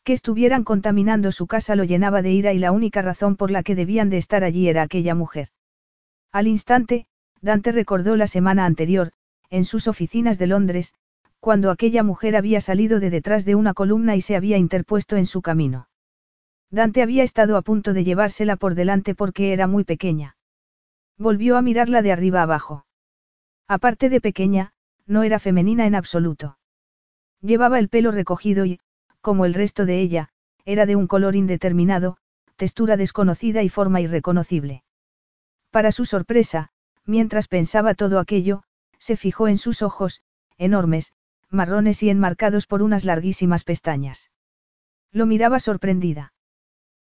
Que 0.03 0.13
estuvieran 0.13 0.63
contaminando 0.63 1.31
su 1.31 1.47
casa 1.47 1.75
lo 1.75 1.83
llenaba 1.83 2.21
de 2.21 2.31
ira 2.31 2.53
y 2.53 2.59
la 2.59 2.71
única 2.71 3.01
razón 3.01 3.35
por 3.35 3.51
la 3.51 3.63
que 3.63 3.75
debían 3.75 4.09
de 4.09 4.17
estar 4.17 4.43
allí 4.43 4.67
era 4.67 4.81
aquella 4.81 5.15
mujer. 5.15 5.49
Al 6.31 6.47
instante, 6.47 7.07
Dante 7.41 7.71
recordó 7.71 8.15
la 8.15 8.27
semana 8.27 8.65
anterior, 8.65 9.11
en 9.49 9.65
sus 9.65 9.87
oficinas 9.87 10.39
de 10.39 10.47
Londres, 10.47 10.93
cuando 11.39 11.71
aquella 11.71 12.03
mujer 12.03 12.35
había 12.35 12.61
salido 12.61 12.99
de 12.99 13.09
detrás 13.09 13.45
de 13.45 13.55
una 13.55 13.73
columna 13.73 14.15
y 14.15 14.21
se 14.21 14.35
había 14.35 14.57
interpuesto 14.57 15.15
en 15.17 15.25
su 15.25 15.41
camino. 15.41 15.87
Dante 16.71 17.01
había 17.01 17.23
estado 17.23 17.55
a 17.55 17.61
punto 17.61 17.93
de 17.93 18.03
llevársela 18.03 18.55
por 18.55 18.75
delante 18.75 19.13
porque 19.13 19.53
era 19.53 19.67
muy 19.67 19.83
pequeña. 19.83 20.37
Volvió 21.17 21.57
a 21.57 21.61
mirarla 21.61 22.01
de 22.01 22.11
arriba 22.11 22.41
abajo. 22.41 22.85
Aparte 23.67 24.09
de 24.09 24.19
pequeña, 24.21 24.73
no 25.05 25.23
era 25.23 25.37
femenina 25.37 25.85
en 25.85 25.95
absoluto. 25.95 26.57
Llevaba 27.41 27.77
el 27.77 27.89
pelo 27.89 28.11
recogido 28.11 28.65
y, 28.65 28.79
como 29.23 29.45
el 29.45 29.53
resto 29.53 29.85
de 29.85 30.01
ella, 30.01 30.29
era 30.65 30.85
de 30.85 30.97
un 30.97 31.07
color 31.07 31.35
indeterminado, 31.35 32.17
textura 32.57 32.97
desconocida 32.97 33.63
y 33.63 33.69
forma 33.69 34.01
irreconocible. 34.01 34.83
Para 35.71 35.93
su 35.93 36.05
sorpresa, 36.05 36.69
mientras 37.05 37.47
pensaba 37.47 37.95
todo 37.95 38.19
aquello, 38.19 38.63
se 38.99 39.15
fijó 39.15 39.47
en 39.47 39.57
sus 39.57 39.81
ojos, 39.81 40.21
enormes, 40.57 41.13
marrones 41.49 42.03
y 42.03 42.09
enmarcados 42.09 42.67
por 42.67 42.83
unas 42.83 43.05
larguísimas 43.05 43.63
pestañas. 43.63 44.29
Lo 45.11 45.25
miraba 45.25 45.59
sorprendida. 45.59 46.33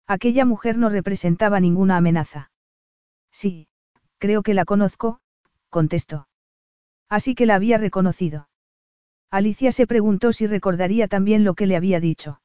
Aquella 0.06 0.46
mujer 0.46 0.78
no 0.78 0.88
representaba 0.88 1.60
ninguna 1.60 1.98
amenaza. 1.98 2.50
Sí, 3.30 3.68
creo 4.18 4.42
que 4.42 4.54
la 4.54 4.64
conozco, 4.64 5.20
contestó. 5.68 6.28
Así 7.10 7.34
que 7.34 7.44
la 7.44 7.56
había 7.56 7.76
reconocido. 7.76 8.48
Alicia 9.30 9.72
se 9.72 9.86
preguntó 9.86 10.32
si 10.32 10.46
recordaría 10.46 11.08
también 11.08 11.44
lo 11.44 11.54
que 11.54 11.66
le 11.66 11.76
había 11.76 12.00
dicho. 12.00 12.40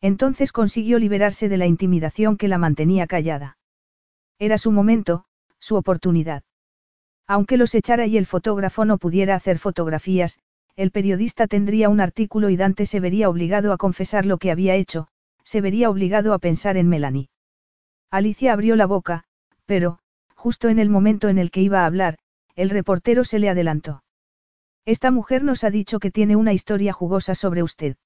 Entonces 0.00 0.52
consiguió 0.52 0.98
liberarse 0.98 1.48
de 1.48 1.56
la 1.56 1.66
intimidación 1.66 2.36
que 2.36 2.48
la 2.48 2.58
mantenía 2.58 3.06
callada. 3.06 3.56
Era 4.38 4.58
su 4.58 4.70
momento, 4.70 5.24
su 5.58 5.76
oportunidad. 5.76 6.42
Aunque 7.26 7.56
los 7.56 7.74
echara 7.74 8.06
y 8.06 8.18
el 8.18 8.26
fotógrafo 8.26 8.84
no 8.84 8.98
pudiera 8.98 9.34
hacer 9.34 9.58
fotografías, 9.58 10.38
el 10.76 10.90
periodista 10.90 11.46
tendría 11.46 11.88
un 11.88 12.00
artículo 12.00 12.50
y 12.50 12.56
Dante 12.56 12.84
se 12.84 13.00
vería 13.00 13.30
obligado 13.30 13.72
a 13.72 13.78
confesar 13.78 14.26
lo 14.26 14.38
que 14.38 14.50
había 14.50 14.74
hecho, 14.74 15.08
se 15.42 15.60
vería 15.60 15.88
obligado 15.88 16.34
a 16.34 16.38
pensar 16.38 16.76
en 16.76 16.88
Melanie. 16.88 17.30
Alicia 18.10 18.52
abrió 18.52 18.76
la 18.76 18.86
boca, 18.86 19.24
pero, 19.64 20.00
justo 20.34 20.68
en 20.68 20.78
el 20.78 20.90
momento 20.90 21.28
en 21.28 21.38
el 21.38 21.50
que 21.50 21.62
iba 21.62 21.80
a 21.80 21.86
hablar, 21.86 22.18
el 22.56 22.70
reportero 22.70 23.24
se 23.24 23.38
le 23.38 23.48
adelantó. 23.48 24.03
Esta 24.86 25.10
mujer 25.10 25.44
nos 25.44 25.64
ha 25.64 25.70
dicho 25.70 25.98
que 25.98 26.10
tiene 26.10 26.36
una 26.36 26.52
historia 26.52 26.92
jugosa 26.92 27.34
sobre 27.34 27.62
usted. 27.62 27.96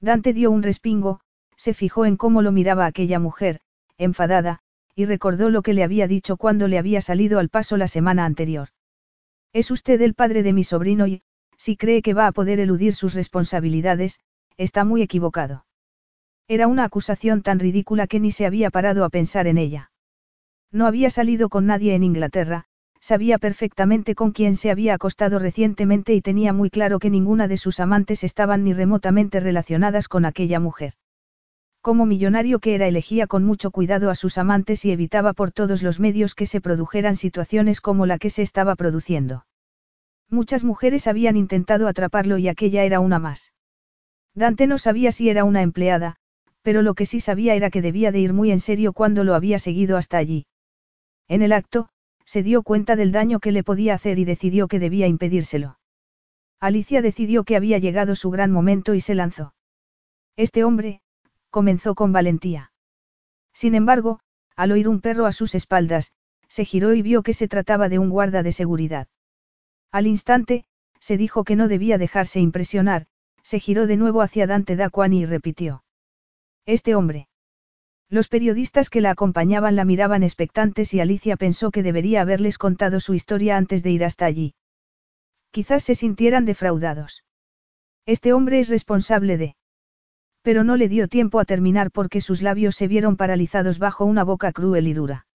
Dante 0.00 0.34
dio 0.34 0.50
un 0.50 0.62
respingo, 0.62 1.20
se 1.56 1.72
fijó 1.72 2.04
en 2.04 2.16
cómo 2.16 2.42
lo 2.42 2.52
miraba 2.52 2.84
aquella 2.84 3.18
mujer, 3.18 3.60
enfadada, 3.96 4.60
y 4.94 5.06
recordó 5.06 5.48
lo 5.48 5.62
que 5.62 5.72
le 5.72 5.82
había 5.82 6.06
dicho 6.06 6.36
cuando 6.36 6.68
le 6.68 6.78
había 6.78 7.00
salido 7.00 7.38
al 7.38 7.48
paso 7.48 7.76
la 7.76 7.88
semana 7.88 8.26
anterior. 8.26 8.68
Es 9.52 9.70
usted 9.70 10.00
el 10.02 10.14
padre 10.14 10.42
de 10.42 10.52
mi 10.52 10.62
sobrino 10.62 11.06
y, 11.06 11.22
si 11.56 11.76
cree 11.76 12.02
que 12.02 12.14
va 12.14 12.26
a 12.26 12.32
poder 12.32 12.60
eludir 12.60 12.94
sus 12.94 13.14
responsabilidades, 13.14 14.20
está 14.56 14.84
muy 14.84 15.00
equivocado. 15.00 15.64
Era 16.48 16.66
una 16.66 16.84
acusación 16.84 17.42
tan 17.42 17.58
ridícula 17.58 18.06
que 18.06 18.20
ni 18.20 18.30
se 18.30 18.44
había 18.44 18.70
parado 18.70 19.04
a 19.04 19.08
pensar 19.08 19.46
en 19.46 19.56
ella. 19.56 19.90
No 20.70 20.86
había 20.86 21.08
salido 21.08 21.48
con 21.48 21.66
nadie 21.66 21.94
en 21.94 22.02
Inglaterra, 22.02 22.66
sabía 23.04 23.36
perfectamente 23.36 24.14
con 24.14 24.32
quién 24.32 24.56
se 24.56 24.70
había 24.70 24.94
acostado 24.94 25.38
recientemente 25.38 26.14
y 26.14 26.22
tenía 26.22 26.54
muy 26.54 26.70
claro 26.70 26.98
que 26.98 27.10
ninguna 27.10 27.48
de 27.48 27.58
sus 27.58 27.78
amantes 27.78 28.24
estaban 28.24 28.64
ni 28.64 28.72
remotamente 28.72 29.40
relacionadas 29.40 30.08
con 30.08 30.24
aquella 30.24 30.58
mujer. 30.58 30.94
Como 31.82 32.06
millonario 32.06 32.60
que 32.60 32.74
era 32.74 32.86
elegía 32.86 33.26
con 33.26 33.44
mucho 33.44 33.70
cuidado 33.70 34.08
a 34.08 34.14
sus 34.14 34.38
amantes 34.38 34.86
y 34.86 34.90
evitaba 34.90 35.34
por 35.34 35.50
todos 35.50 35.82
los 35.82 36.00
medios 36.00 36.34
que 36.34 36.46
se 36.46 36.62
produjeran 36.62 37.14
situaciones 37.14 37.82
como 37.82 38.06
la 38.06 38.16
que 38.16 38.30
se 38.30 38.40
estaba 38.40 38.74
produciendo. 38.74 39.44
Muchas 40.30 40.64
mujeres 40.64 41.06
habían 41.06 41.36
intentado 41.36 41.88
atraparlo 41.88 42.38
y 42.38 42.48
aquella 42.48 42.84
era 42.84 43.00
una 43.00 43.18
más. 43.18 43.52
Dante 44.34 44.66
no 44.66 44.78
sabía 44.78 45.12
si 45.12 45.28
era 45.28 45.44
una 45.44 45.60
empleada, 45.60 46.16
pero 46.62 46.80
lo 46.80 46.94
que 46.94 47.04
sí 47.04 47.20
sabía 47.20 47.54
era 47.54 47.68
que 47.68 47.82
debía 47.82 48.12
de 48.12 48.20
ir 48.20 48.32
muy 48.32 48.50
en 48.50 48.60
serio 48.60 48.94
cuando 48.94 49.24
lo 49.24 49.34
había 49.34 49.58
seguido 49.58 49.98
hasta 49.98 50.16
allí. 50.16 50.46
En 51.28 51.42
el 51.42 51.52
acto, 51.52 51.90
se 52.34 52.42
dio 52.42 52.64
cuenta 52.64 52.96
del 52.96 53.12
daño 53.12 53.38
que 53.38 53.52
le 53.52 53.62
podía 53.62 53.94
hacer 53.94 54.18
y 54.18 54.24
decidió 54.24 54.66
que 54.66 54.80
debía 54.80 55.06
impedírselo. 55.06 55.78
Alicia 56.58 57.00
decidió 57.00 57.44
que 57.44 57.54
había 57.54 57.78
llegado 57.78 58.16
su 58.16 58.28
gran 58.28 58.50
momento 58.50 58.94
y 58.94 59.00
se 59.00 59.14
lanzó. 59.14 59.54
Este 60.34 60.64
hombre, 60.64 61.00
comenzó 61.50 61.94
con 61.94 62.10
valentía. 62.12 62.72
Sin 63.52 63.76
embargo, 63.76 64.18
al 64.56 64.72
oír 64.72 64.88
un 64.88 65.00
perro 65.00 65.26
a 65.26 65.32
sus 65.32 65.54
espaldas, 65.54 66.10
se 66.48 66.64
giró 66.64 66.92
y 66.94 67.02
vio 67.02 67.22
que 67.22 67.34
se 67.34 67.46
trataba 67.46 67.88
de 67.88 68.00
un 68.00 68.10
guarda 68.10 68.42
de 68.42 68.50
seguridad. 68.50 69.06
Al 69.92 70.08
instante, 70.08 70.64
se 70.98 71.16
dijo 71.16 71.44
que 71.44 71.54
no 71.54 71.68
debía 71.68 71.98
dejarse 71.98 72.40
impresionar, 72.40 73.06
se 73.44 73.60
giró 73.60 73.86
de 73.86 73.96
nuevo 73.96 74.22
hacia 74.22 74.48
Dante 74.48 74.74
Daquani 74.74 75.20
y 75.20 75.24
repitió. 75.24 75.84
Este 76.66 76.96
hombre. 76.96 77.28
Los 78.10 78.28
periodistas 78.28 78.90
que 78.90 79.00
la 79.00 79.10
acompañaban 79.10 79.76
la 79.76 79.84
miraban 79.84 80.22
expectantes 80.22 80.94
y 80.94 81.00
Alicia 81.00 81.36
pensó 81.36 81.70
que 81.70 81.82
debería 81.82 82.20
haberles 82.20 82.58
contado 82.58 83.00
su 83.00 83.14
historia 83.14 83.56
antes 83.56 83.82
de 83.82 83.90
ir 83.90 84.04
hasta 84.04 84.26
allí. 84.26 84.54
Quizás 85.50 85.84
se 85.84 85.94
sintieran 85.94 86.44
defraudados. 86.44 87.24
Este 88.06 88.32
hombre 88.32 88.60
es 88.60 88.68
responsable 88.68 89.38
de... 89.38 89.56
Pero 90.42 90.62
no 90.62 90.76
le 90.76 90.88
dio 90.88 91.08
tiempo 91.08 91.40
a 91.40 91.46
terminar 91.46 91.90
porque 91.90 92.20
sus 92.20 92.42
labios 92.42 92.76
se 92.76 92.86
vieron 92.86 93.16
paralizados 93.16 93.78
bajo 93.78 94.04
una 94.04 94.24
boca 94.24 94.52
cruel 94.52 94.86
y 94.86 94.92
dura. 94.92 95.26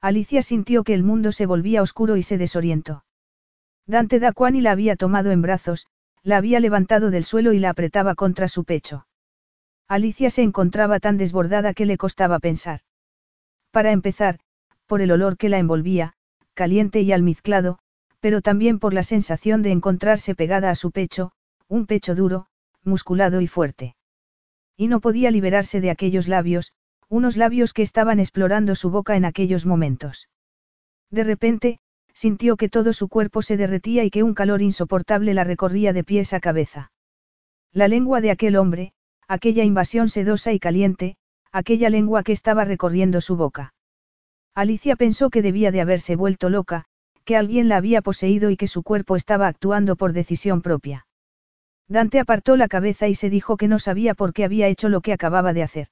Alicia 0.00 0.42
sintió 0.42 0.84
que 0.84 0.94
el 0.94 1.02
mundo 1.02 1.32
se 1.32 1.46
volvía 1.46 1.82
oscuro 1.82 2.16
y 2.16 2.22
se 2.22 2.38
desorientó. 2.38 3.04
Dante 3.84 4.20
Daquani 4.20 4.60
la 4.60 4.70
había 4.70 4.94
tomado 4.94 5.32
en 5.32 5.42
brazos, 5.42 5.88
la 6.22 6.36
había 6.36 6.60
levantado 6.60 7.10
del 7.10 7.24
suelo 7.24 7.52
y 7.52 7.58
la 7.58 7.70
apretaba 7.70 8.14
contra 8.14 8.46
su 8.46 8.62
pecho. 8.62 9.07
Alicia 9.88 10.30
se 10.30 10.42
encontraba 10.42 11.00
tan 11.00 11.16
desbordada 11.16 11.72
que 11.72 11.86
le 11.86 11.96
costaba 11.96 12.38
pensar. 12.40 12.80
Para 13.70 13.90
empezar, 13.90 14.38
por 14.86 15.00
el 15.00 15.10
olor 15.10 15.38
que 15.38 15.48
la 15.48 15.58
envolvía, 15.58 16.12
caliente 16.52 17.00
y 17.00 17.12
almizclado, 17.12 17.78
pero 18.20 18.42
también 18.42 18.78
por 18.78 18.92
la 18.92 19.02
sensación 19.02 19.62
de 19.62 19.70
encontrarse 19.70 20.34
pegada 20.34 20.70
a 20.70 20.74
su 20.74 20.90
pecho, 20.90 21.32
un 21.68 21.86
pecho 21.86 22.14
duro, 22.14 22.46
musculado 22.84 23.40
y 23.40 23.46
fuerte. 23.46 23.96
Y 24.76 24.88
no 24.88 25.00
podía 25.00 25.30
liberarse 25.30 25.80
de 25.80 25.90
aquellos 25.90 26.28
labios, 26.28 26.72
unos 27.08 27.36
labios 27.36 27.72
que 27.72 27.82
estaban 27.82 28.20
explorando 28.20 28.74
su 28.74 28.90
boca 28.90 29.16
en 29.16 29.24
aquellos 29.24 29.64
momentos. 29.64 30.28
De 31.10 31.24
repente, 31.24 31.80
sintió 32.12 32.56
que 32.56 32.68
todo 32.68 32.92
su 32.92 33.08
cuerpo 33.08 33.40
se 33.40 33.56
derretía 33.56 34.04
y 34.04 34.10
que 34.10 34.22
un 34.22 34.34
calor 34.34 34.60
insoportable 34.60 35.32
la 35.32 35.44
recorría 35.44 35.92
de 35.94 36.04
pies 36.04 36.34
a 36.34 36.40
cabeza. 36.40 36.92
La 37.72 37.88
lengua 37.88 38.20
de 38.20 38.30
aquel 38.30 38.56
hombre, 38.56 38.92
aquella 39.28 39.62
invasión 39.62 40.08
sedosa 40.08 40.52
y 40.52 40.58
caliente, 40.58 41.16
aquella 41.52 41.90
lengua 41.90 42.22
que 42.22 42.32
estaba 42.32 42.64
recorriendo 42.64 43.20
su 43.20 43.36
boca. 43.36 43.74
Alicia 44.54 44.96
pensó 44.96 45.28
que 45.28 45.42
debía 45.42 45.70
de 45.70 45.82
haberse 45.82 46.16
vuelto 46.16 46.48
loca, 46.48 46.86
que 47.24 47.36
alguien 47.36 47.68
la 47.68 47.76
había 47.76 48.00
poseído 48.00 48.48
y 48.48 48.56
que 48.56 48.66
su 48.66 48.82
cuerpo 48.82 49.14
estaba 49.14 49.46
actuando 49.46 49.96
por 49.96 50.14
decisión 50.14 50.62
propia. 50.62 51.06
Dante 51.86 52.20
apartó 52.20 52.56
la 52.56 52.68
cabeza 52.68 53.06
y 53.06 53.14
se 53.14 53.28
dijo 53.28 53.58
que 53.58 53.68
no 53.68 53.78
sabía 53.78 54.14
por 54.14 54.32
qué 54.32 54.44
había 54.44 54.66
hecho 54.66 54.88
lo 54.88 55.02
que 55.02 55.12
acababa 55.12 55.52
de 55.52 55.62
hacer. 55.62 55.88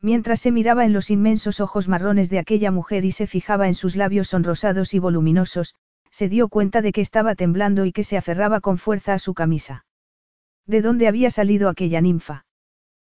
Mientras 0.00 0.40
se 0.40 0.50
miraba 0.50 0.86
en 0.86 0.94
los 0.94 1.10
inmensos 1.10 1.60
ojos 1.60 1.88
marrones 1.88 2.30
de 2.30 2.38
aquella 2.38 2.70
mujer 2.70 3.04
y 3.04 3.12
se 3.12 3.26
fijaba 3.26 3.68
en 3.68 3.74
sus 3.74 3.96
labios 3.96 4.28
sonrosados 4.28 4.94
y 4.94 4.98
voluminosos, 4.98 5.74
se 6.10 6.30
dio 6.30 6.48
cuenta 6.48 6.80
de 6.80 6.92
que 6.92 7.02
estaba 7.02 7.34
temblando 7.34 7.84
y 7.84 7.92
que 7.92 8.02
se 8.02 8.16
aferraba 8.16 8.60
con 8.62 8.78
fuerza 8.78 9.12
a 9.12 9.18
su 9.18 9.34
camisa. 9.34 9.84
¿De 10.66 10.80
dónde 10.80 11.06
había 11.06 11.30
salido 11.30 11.68
aquella 11.68 12.00
ninfa? 12.00 12.45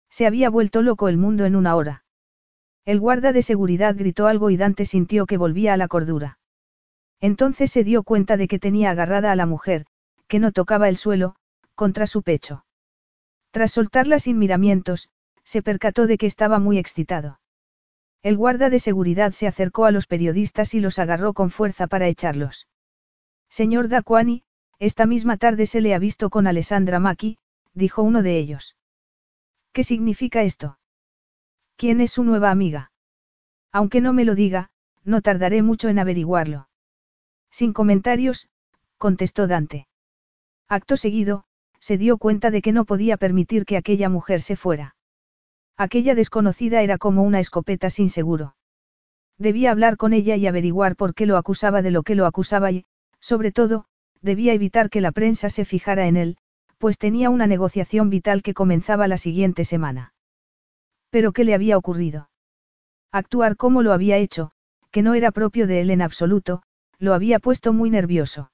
Se 0.10 0.26
había 0.26 0.50
vuelto 0.50 0.82
loco 0.82 1.08
el 1.08 1.18
mundo 1.18 1.46
en 1.46 1.56
una 1.56 1.76
hora. 1.76 2.04
El 2.86 3.00
guarda 3.00 3.32
de 3.32 3.42
seguridad 3.42 3.96
gritó 3.96 4.28
algo 4.28 4.50
y 4.50 4.58
Dante 4.58 4.86
sintió 4.86 5.26
que 5.26 5.38
volvía 5.38 5.74
a 5.74 5.78
la 5.78 5.88
cordura. 5.88 6.40
Entonces 7.22 7.72
se 7.72 7.84
dio 7.84 8.04
cuenta 8.04 8.38
de 8.38 8.48
que 8.48 8.60
tenía 8.60 8.92
agarrada 8.92 9.32
a 9.32 9.36
la 9.36 9.46
mujer, 9.46 9.86
que 10.28 10.40
no 10.40 10.52
tocaba 10.52 10.90
el 10.90 10.98
suelo, 10.98 11.36
contra 11.76 12.08
su 12.08 12.24
pecho. 12.24 12.66
Tras 13.52 13.72
soltarla 13.72 14.20
sin 14.20 14.40
miramientos, 14.40 15.10
se 15.44 15.62
percató 15.62 16.08
de 16.08 16.18
que 16.18 16.28
estaba 16.28 16.60
muy 16.60 16.78
excitado. 16.78 17.40
El 18.22 18.38
guarda 18.38 18.70
de 18.70 18.80
seguridad 18.80 19.32
se 19.32 19.48
acercó 19.48 19.86
a 19.86 19.92
los 19.92 20.06
periodistas 20.06 20.74
y 20.74 20.80
los 20.80 21.00
agarró 21.00 21.34
con 21.34 21.50
fuerza 21.50 21.88
para 21.88 22.08
echarlos. 22.08 22.68
Señor 23.50 23.88
Daquani, 23.88 24.44
esta 24.78 25.06
misma 25.06 25.38
tarde 25.38 25.66
se 25.66 25.82
le 25.82 25.94
ha 25.94 26.00
visto 26.00 26.30
con 26.30 26.48
Alessandra 26.48 27.00
Maki, 27.00 27.38
dijo 27.74 28.04
uno 28.04 28.22
de 28.22 28.38
ellos. 28.38 28.76
¿Qué 29.74 29.84
significa 29.84 30.44
esto? 30.44 30.80
¿Quién 31.76 32.02
es 32.02 32.12
su 32.12 32.24
nueva 32.24 32.52
amiga? 32.52 32.92
Aunque 33.72 34.02
no 34.02 34.14
me 34.14 34.26
lo 34.26 34.36
diga, 34.36 34.70
no 35.04 35.22
tardaré 35.22 35.62
mucho 35.62 35.90
en 35.90 36.00
averiguarlo. 36.00 36.70
Sin 37.52 37.74
comentarios, 37.74 38.50
contestó 38.98 39.48
Dante. 39.48 39.88
Acto 40.68 40.98
seguido, 40.98 41.46
se 41.80 41.98
dio 41.98 42.18
cuenta 42.18 42.52
de 42.52 42.62
que 42.62 42.72
no 42.72 42.86
podía 42.86 43.18
permitir 43.18 43.66
que 43.66 43.78
aquella 43.78 44.10
mujer 44.10 44.42
se 44.42 44.56
fuera. 44.56 44.96
Aquella 45.78 46.16
desconocida 46.16 46.82
era 46.82 46.98
como 46.98 47.24
una 47.24 47.40
escopeta 47.40 47.90
sin 47.90 48.10
seguro. 48.10 48.56
Debía 49.38 49.72
hablar 49.72 49.96
con 49.96 50.12
ella 50.12 50.36
y 50.36 50.46
averiguar 50.46 50.98
por 50.98 51.14
qué 51.14 51.26
lo 51.26 51.38
acusaba 51.38 51.82
de 51.82 51.92
lo 51.92 52.04
que 52.04 52.16
lo 52.16 52.26
acusaba 52.26 52.72
y, 52.72 52.86
sobre 53.20 53.52
todo, 53.52 53.86
debía 54.22 54.54
evitar 54.54 54.90
que 54.90 55.00
la 55.00 55.14
prensa 55.14 55.50
se 55.50 55.64
fijara 55.64 56.08
en 56.08 56.18
él, 56.18 56.38
pues 56.80 56.98
tenía 56.98 57.30
una 57.30 57.46
negociación 57.46 58.10
vital 58.10 58.42
que 58.42 58.56
comenzaba 58.56 59.08
la 59.08 59.18
siguiente 59.18 59.66
semana. 59.66 60.14
Pero 61.12 61.34
¿qué 61.34 61.44
le 61.44 61.54
había 61.54 61.78
ocurrido? 61.78 62.30
Actuar 63.12 63.58
como 63.58 63.84
lo 63.84 63.94
había 63.94 64.18
hecho, 64.18 64.52
que 64.90 65.02
no 65.02 65.14
era 65.14 65.32
propio 65.32 65.68
de 65.68 65.82
él 65.82 65.92
en 65.92 66.02
absoluto, 66.02 66.64
lo 66.98 67.14
había 67.14 67.40
puesto 67.40 67.74
muy 67.74 67.90
nervioso. 67.90 68.52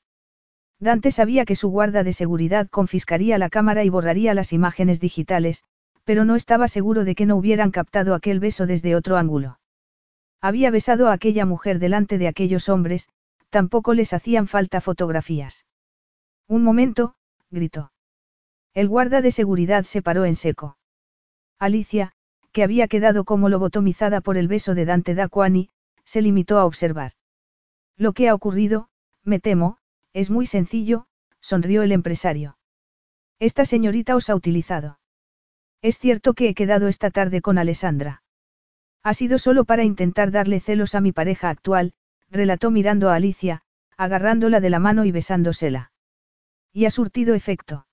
Dante 0.80 1.12
sabía 1.12 1.46
que 1.46 1.56
su 1.56 1.70
guarda 1.70 2.04
de 2.04 2.14
seguridad 2.14 2.68
confiscaría 2.70 3.38
la 3.38 3.50
cámara 3.50 3.84
y 3.84 3.90
borraría 3.90 4.34
las 4.34 4.54
imágenes 4.54 5.00
digitales, 5.00 5.64
pero 6.04 6.26
no 6.26 6.36
estaba 6.36 6.68
seguro 6.68 7.06
de 7.06 7.16
que 7.16 7.26
no 7.26 7.36
hubieran 7.38 7.72
captado 7.72 8.14
aquel 8.14 8.40
beso 8.40 8.66
desde 8.66 8.96
otro 8.96 9.18
ángulo. 9.18 9.60
Había 10.42 10.72
besado 10.72 11.08
a 11.10 11.14
aquella 11.14 11.46
mujer 11.46 11.80
delante 11.80 12.18
de 12.18 12.28
aquellos 12.28 12.70
hombres, 12.70 13.10
tampoco 13.50 13.94
les 13.94 14.14
hacían 14.14 14.48
falta 14.48 14.82
fotografías. 14.82 15.66
Un 16.48 16.64
momento, 16.64 17.16
gritó. 17.50 17.92
El 18.76 18.90
guarda 18.90 19.22
de 19.22 19.32
seguridad 19.32 19.86
se 19.86 20.02
paró 20.02 20.26
en 20.26 20.36
seco. 20.36 20.78
Alicia, 21.58 22.12
que 22.52 22.62
había 22.62 22.90
quedado 22.90 23.24
como 23.24 23.48
lobotomizada 23.48 24.20
por 24.20 24.36
el 24.36 24.50
beso 24.50 24.76
de 24.76 24.84
Dante 24.84 25.16
Daquani, 25.16 25.70
se 26.04 26.22
limitó 26.22 26.60
a 26.60 26.66
observar. 26.66 27.14
Lo 27.96 28.12
que 28.12 28.28
ha 28.28 28.36
ocurrido, 28.36 28.90
me 29.24 29.40
temo, 29.40 29.78
es 30.12 30.30
muy 30.30 30.46
sencillo, 30.46 31.08
sonrió 31.40 31.84
el 31.84 31.94
empresario. 31.94 32.58
Esta 33.40 33.64
señorita 33.64 34.14
os 34.14 34.30
ha 34.30 34.36
utilizado. 34.36 35.00
Es 35.82 35.98
cierto 35.98 36.34
que 36.34 36.50
he 36.50 36.54
quedado 36.54 36.90
esta 36.90 37.12
tarde 37.12 37.42
con 37.42 37.58
Alessandra. 37.58 38.24
Ha 39.04 39.14
sido 39.14 39.38
solo 39.38 39.64
para 39.64 39.86
intentar 39.86 40.32
darle 40.32 40.60
celos 40.60 40.96
a 40.96 41.02
mi 41.02 41.14
pareja 41.14 41.50
actual, 41.50 41.94
relató 42.30 42.72
mirando 42.72 43.10
a 43.10 43.16
Alicia, 43.16 43.62
agarrándola 43.96 44.60
de 44.60 44.70
la 44.70 44.80
mano 44.80 45.06
y 45.06 45.12
besándosela. 45.12 45.94
Y 46.74 46.86
ha 46.86 46.92
surtido 46.92 47.36
efecto. 47.36 47.86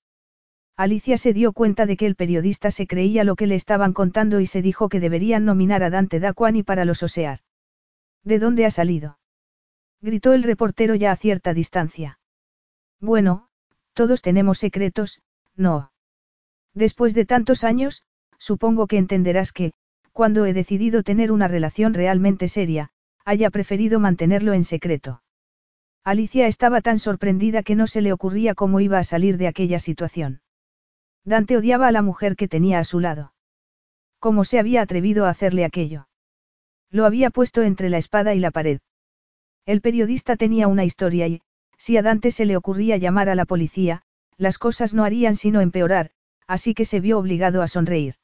Alicia 0.75 1.17
se 1.17 1.33
dio 1.33 1.53
cuenta 1.53 1.85
de 1.85 1.97
que 1.97 2.07
el 2.07 2.15
periodista 2.15 2.71
se 2.71 2.87
creía 2.87 3.23
lo 3.23 3.35
que 3.35 3.45
le 3.45 3.55
estaban 3.55 3.93
contando 3.93 4.39
y 4.39 4.47
se 4.47 4.63
dijo 4.63 4.89
que 4.89 4.99
deberían 4.99 5.45
nominar 5.45 5.83
a 5.83 5.91
Dante 5.91 6.19
Daquani 6.19 6.63
para 6.63 6.83
los 6.83 7.03
Osear. 7.03 7.39
¿De 8.23 8.39
dónde 8.39 8.65
ha 8.65 8.71
salido? 8.71 9.19
gritó 10.01 10.33
el 10.33 10.43
reportero 10.43 10.95
ya 10.95 11.11
a 11.11 11.15
cierta 11.15 11.53
distancia. 11.53 12.19
Bueno, 12.99 13.49
todos 13.93 14.21
tenemos 14.21 14.57
secretos, 14.57 15.21
no. 15.55 15.91
Después 16.73 17.13
de 17.13 17.25
tantos 17.25 17.63
años, 17.63 18.03
supongo 18.39 18.87
que 18.87 18.97
entenderás 18.97 19.51
que, 19.51 19.73
cuando 20.11 20.45
he 20.45 20.53
decidido 20.53 21.03
tener 21.03 21.31
una 21.31 21.47
relación 21.47 21.93
realmente 21.93 22.47
seria, 22.47 22.89
haya 23.25 23.49
preferido 23.49 23.99
mantenerlo 23.99 24.53
en 24.53 24.63
secreto. 24.63 25.21
Alicia 26.03 26.47
estaba 26.47 26.81
tan 26.81 26.99
sorprendida 26.99 27.63
que 27.63 27.75
no 27.75 27.87
se 27.87 28.01
le 28.01 28.11
ocurría 28.11 28.55
cómo 28.55 28.79
iba 28.79 28.97
a 28.97 29.03
salir 29.03 29.37
de 29.37 29.47
aquella 29.47 29.79
situación. 29.79 30.41
Dante 31.25 31.57
odiaba 31.57 31.87
a 31.87 31.91
la 31.91 32.01
mujer 32.01 32.35
que 32.35 32.47
tenía 32.47 32.79
a 32.79 32.83
su 32.83 32.99
lado. 32.99 33.33
¿Cómo 34.19 34.45
se 34.45 34.59
había 34.59 34.81
atrevido 34.81 35.25
a 35.25 35.29
hacerle 35.29 35.65
aquello? 35.65 36.07
Lo 36.89 37.05
había 37.05 37.29
puesto 37.29 37.63
entre 37.63 37.89
la 37.89 37.97
espada 37.97 38.33
y 38.33 38.39
la 38.39 38.51
pared. 38.51 38.79
El 39.65 39.81
periodista 39.81 40.35
tenía 40.35 40.67
una 40.67 40.83
historia 40.83 41.27
y, 41.27 41.41
si 41.77 41.97
a 41.97 42.01
Dante 42.01 42.31
se 42.31 42.45
le 42.45 42.57
ocurría 42.57 42.97
llamar 42.97 43.29
a 43.29 43.35
la 43.35 43.45
policía, 43.45 44.01
las 44.37 44.57
cosas 44.57 44.93
no 44.93 45.03
harían 45.05 45.35
sino 45.35 45.61
empeorar, 45.61 46.11
así 46.47 46.73
que 46.73 46.85
se 46.85 46.99
vio 46.99 47.17
obligado 47.17 47.61
a 47.61 47.67
sonreír. 47.67 48.15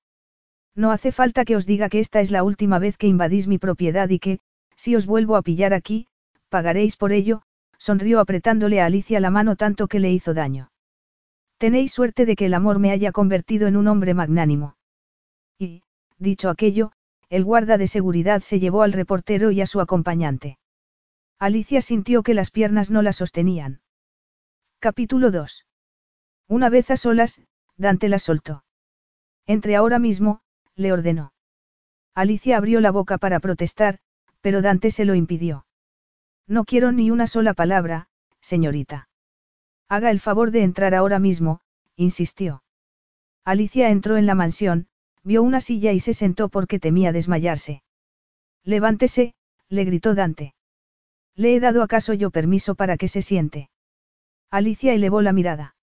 No 0.76 0.92
hace 0.92 1.12
falta 1.12 1.46
que 1.46 1.56
os 1.56 1.66
diga 1.66 1.90
que 1.90 2.00
esta 2.00 2.22
es 2.22 2.32
la 2.32 2.44
última 2.44 2.80
vez 2.80 2.98
que 2.98 3.08
invadís 3.08 3.48
mi 3.48 3.58
propiedad 3.58 4.10
y 4.10 4.20
que, 4.20 4.40
si 4.76 4.96
os 4.96 5.06
vuelvo 5.06 5.36
a 5.36 5.42
pillar 5.42 5.74
aquí, 5.74 6.08
pagaréis 6.50 6.96
por 6.96 7.12
ello, 7.12 7.42
sonrió 7.78 8.20
apretándole 8.20 8.82
a 8.82 8.86
Alicia 8.86 9.20
la 9.20 9.30
mano 9.30 9.56
tanto 9.56 9.88
que 9.88 10.00
le 10.00 10.12
hizo 10.12 10.34
daño. 10.34 10.72
Tenéis 11.60 11.92
suerte 11.92 12.26
de 12.26 12.38
que 12.38 12.46
el 12.46 12.54
amor 12.54 12.80
me 12.80 12.90
haya 12.90 13.12
convertido 13.12 13.68
en 13.68 13.76
un 13.76 13.90
hombre 13.90 14.14
magnánimo. 14.14 14.78
Y, 15.58 15.84
dicho 16.18 16.50
aquello, 16.50 16.94
el 17.28 17.44
guarda 17.44 17.78
de 17.78 17.88
seguridad 17.88 18.42
se 18.42 18.62
llevó 18.62 18.82
al 18.82 18.94
reportero 18.94 19.52
y 19.52 19.60
a 19.60 19.66
su 19.66 19.82
acompañante. 19.82 20.58
Alicia 21.38 21.82
sintió 21.82 22.24
que 22.24 22.34
las 22.34 22.50
piernas 22.50 22.92
no 22.92 23.02
la 23.02 23.12
sostenían. 23.12 23.82
Capítulo 24.80 25.32
2. 25.32 25.66
Una 26.48 26.70
vez 26.70 26.92
a 26.92 26.98
solas, 26.98 27.42
Dante 27.76 28.08
la 28.08 28.20
soltó. 28.20 28.64
Entre 29.46 29.76
ahora 29.76 30.00
mismo, 30.00 30.40
le 30.76 30.94
ordenó. 30.94 31.34
Alicia 32.16 32.56
abrió 32.56 32.80
la 32.80 32.92
boca 32.92 33.18
para 33.18 33.42
protestar, 33.42 34.00
pero 34.40 34.62
Dante 34.62 34.92
se 34.92 35.04
lo 35.04 35.14
impidió. 35.14 35.66
No 36.48 36.64
quiero 36.64 36.94
ni 36.94 37.12
una 37.12 37.28
sola 37.28 37.54
palabra, 37.54 38.08
señorita. 38.40 39.09
Haga 39.90 40.12
el 40.12 40.20
favor 40.20 40.52
de 40.52 40.62
entrar 40.62 40.94
ahora 40.94 41.18
mismo, 41.18 41.62
insistió. 41.96 42.64
Alicia 43.44 43.90
entró 43.90 44.18
en 44.18 44.28
la 44.28 44.36
mansión, 44.36 44.88
vio 45.24 45.42
una 45.42 45.62
silla 45.62 45.92
y 45.94 46.00
se 46.00 46.14
sentó 46.14 46.50
porque 46.50 46.80
temía 46.80 47.12
desmayarse. 47.12 47.82
Levántese, 48.64 49.34
le 49.68 49.86
gritó 49.86 50.14
Dante. 50.14 50.54
¿Le 51.36 51.56
he 51.56 51.60
dado 51.60 51.82
acaso 51.82 52.14
yo 52.14 52.30
permiso 52.30 52.76
para 52.76 52.98
que 52.98 53.08
se 53.08 53.24
siente? 53.24 53.72
Alicia 54.52 54.94
elevó 54.94 55.24
la 55.24 55.34
mirada. 55.34 55.76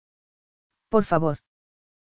Por 0.88 1.04
favor. 1.04 1.38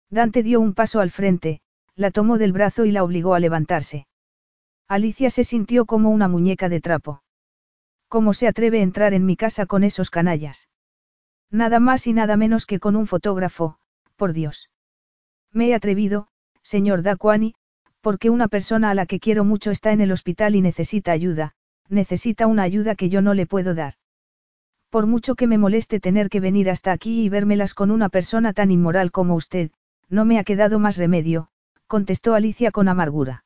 Dante 0.09 0.41
dio 0.41 0.61
un 0.61 0.73
paso 0.73 0.99
al 0.99 1.11
frente, 1.11 1.61
la 1.95 2.09
tomó 2.09 2.39
del 2.39 2.53
brazo 2.53 2.85
y 2.85 2.91
la 2.91 3.03
obligó 3.03 3.35
a 3.35 3.39
levantarse. 3.39 4.07
Alicia 4.87 5.29
se 5.29 5.43
sintió 5.43 5.85
como 5.85 6.09
una 6.09 6.27
muñeca 6.27 6.69
de 6.69 6.81
trapo. 6.81 7.21
¿Cómo 8.07 8.33
se 8.33 8.47
atreve 8.47 8.79
a 8.79 8.83
entrar 8.83 9.13
en 9.13 9.25
mi 9.25 9.35
casa 9.35 9.67
con 9.67 9.83
esos 9.83 10.09
canallas? 10.09 10.69
Nada 11.53 11.79
más 11.79 12.07
y 12.07 12.13
nada 12.13 12.35
menos 12.35 12.65
que 12.65 12.79
con 12.79 12.95
un 12.95 13.05
fotógrafo, 13.05 13.77
por 14.15 14.33
Dios. 14.33 14.71
Me 15.51 15.67
he 15.67 15.75
atrevido, 15.75 16.27
señor 16.63 17.03
Daquani, 17.03 17.53
porque 18.01 18.31
una 18.31 18.47
persona 18.47 18.89
a 18.89 18.95
la 18.95 19.05
que 19.05 19.19
quiero 19.19 19.43
mucho 19.43 19.69
está 19.69 19.91
en 19.91 20.01
el 20.01 20.11
hospital 20.11 20.55
y 20.55 20.61
necesita 20.61 21.11
ayuda, 21.11 21.53
necesita 21.89 22.47
una 22.47 22.63
ayuda 22.63 22.95
que 22.95 23.09
yo 23.09 23.21
no 23.21 23.35
le 23.35 23.45
puedo 23.45 23.75
dar. 23.75 23.93
Por 24.89 25.05
mucho 25.05 25.35
que 25.35 25.45
me 25.45 25.59
moleste 25.59 25.99
tener 25.99 26.29
que 26.29 26.39
venir 26.39 26.71
hasta 26.71 26.91
aquí 26.91 27.21
y 27.21 27.29
vérmelas 27.29 27.75
con 27.75 27.91
una 27.91 28.09
persona 28.09 28.53
tan 28.53 28.71
inmoral 28.71 29.11
como 29.11 29.35
usted, 29.35 29.69
no 30.09 30.25
me 30.25 30.39
ha 30.39 30.43
quedado 30.43 30.79
más 30.79 30.97
remedio, 30.97 31.49
contestó 31.85 32.33
Alicia 32.33 32.71
con 32.71 32.87
amargura. 32.87 33.45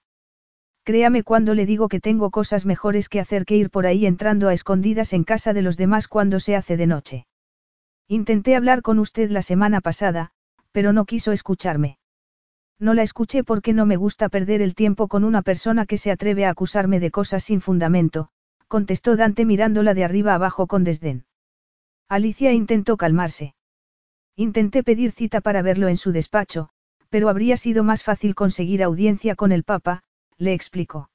Créame 0.85 1.23
cuando 1.23 1.53
le 1.53 1.65
digo 1.65 1.89
que 1.89 1.99
tengo 1.99 2.31
cosas 2.31 2.65
mejores 2.65 3.09
que 3.09 3.19
hacer 3.19 3.43
que 3.43 3.57
ir 3.57 3.69
por 3.69 3.85
ahí 3.85 4.05
entrando 4.05 4.47
a 4.47 4.53
escondidas 4.53 5.11
en 5.11 5.25
casa 5.25 5.51
de 5.51 5.61
los 5.61 5.75
demás 5.75 6.07
cuando 6.07 6.39
se 6.39 6.55
hace 6.55 6.77
de 6.77 6.87
noche. 6.87 7.26
Intenté 8.07 8.55
hablar 8.55 8.81
con 8.81 8.99
usted 8.99 9.29
la 9.29 9.41
semana 9.41 9.81
pasada, 9.81 10.31
pero 10.71 10.93
no 10.93 11.05
quiso 11.05 11.33
escucharme. 11.33 11.97
No 12.79 12.93
la 12.93 13.03
escuché 13.03 13.43
porque 13.43 13.73
no 13.73 13.85
me 13.85 13.97
gusta 13.97 14.29
perder 14.29 14.61
el 14.61 14.75
tiempo 14.75 15.07
con 15.07 15.23
una 15.23 15.41
persona 15.41 15.85
que 15.85 15.97
se 15.97 16.11
atreve 16.11 16.45
a 16.45 16.51
acusarme 16.51 16.99
de 16.99 17.11
cosas 17.11 17.43
sin 17.43 17.59
fundamento, 17.59 18.29
contestó 18.67 19.17
Dante 19.17 19.43
mirándola 19.45 19.93
de 19.93 20.03
arriba 20.03 20.35
abajo 20.35 20.67
con 20.67 20.83
desdén. 20.83 21.25
Alicia 22.07 22.53
intentó 22.53 22.95
calmarse. 22.95 23.55
Intenté 24.35 24.83
pedir 24.83 25.11
cita 25.11 25.41
para 25.41 25.61
verlo 25.61 25.89
en 25.89 25.97
su 25.97 26.11
despacho, 26.11 26.69
pero 27.09 27.27
habría 27.27 27.57
sido 27.57 27.83
más 27.83 28.03
fácil 28.03 28.35
conseguir 28.35 28.83
audiencia 28.83 29.35
con 29.35 29.51
el 29.51 29.63
Papa, 29.63 30.03
le 30.37 30.53
explicó. 30.53 31.09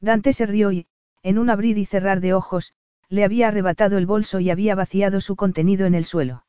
Dante 0.00 0.32
se 0.32 0.46
rió 0.46 0.72
y, 0.72 0.86
en 1.22 1.38
un 1.38 1.50
abrir 1.50 1.76
y 1.76 1.84
cerrar 1.84 2.20
de 2.20 2.32
ojos, 2.32 2.72
le 3.08 3.24
había 3.24 3.48
arrebatado 3.48 3.98
el 3.98 4.06
bolso 4.06 4.40
y 4.40 4.50
había 4.50 4.74
vaciado 4.74 5.20
su 5.20 5.36
contenido 5.36 5.86
en 5.86 5.94
el 5.94 6.04
suelo. 6.04 6.44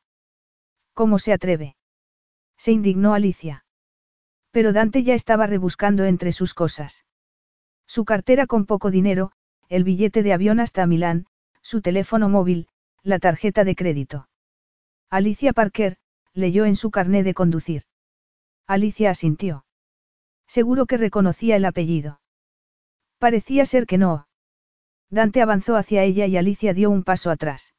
¿Cómo 0.94 1.18
se 1.18 1.32
atreve? 1.32 1.76
Se 2.56 2.72
indignó 2.72 3.14
Alicia. 3.14 3.64
Pero 4.50 4.72
Dante 4.72 5.02
ya 5.02 5.14
estaba 5.14 5.46
rebuscando 5.46 6.04
entre 6.04 6.32
sus 6.32 6.54
cosas. 6.54 7.04
Su 7.86 8.04
cartera 8.04 8.46
con 8.46 8.66
poco 8.66 8.90
dinero, 8.90 9.32
el 9.68 9.84
billete 9.84 10.22
de 10.22 10.32
avión 10.32 10.60
hasta 10.60 10.86
Milán, 10.86 11.26
su 11.62 11.80
teléfono 11.80 12.28
móvil, 12.28 12.68
la 13.02 13.18
tarjeta 13.18 13.64
de 13.64 13.74
crédito. 13.74 14.28
Alicia 15.10 15.52
Parker, 15.52 15.96
leyó 16.34 16.64
en 16.64 16.76
su 16.76 16.90
carné 16.90 17.22
de 17.22 17.34
conducir. 17.34 17.84
Alicia 18.66 19.10
asintió. 19.10 19.64
Seguro 20.46 20.86
que 20.86 20.96
reconocía 20.96 21.56
el 21.56 21.64
apellido. 21.64 22.20
Parecía 23.18 23.66
ser 23.66 23.86
que 23.86 23.98
no. 23.98 24.27
Dante 25.10 25.40
avanzó 25.40 25.76
hacia 25.76 26.04
ella 26.04 26.26
y 26.26 26.36
Alicia 26.36 26.74
dio 26.74 26.90
un 26.90 27.02
paso 27.02 27.30
atrás. 27.30 27.74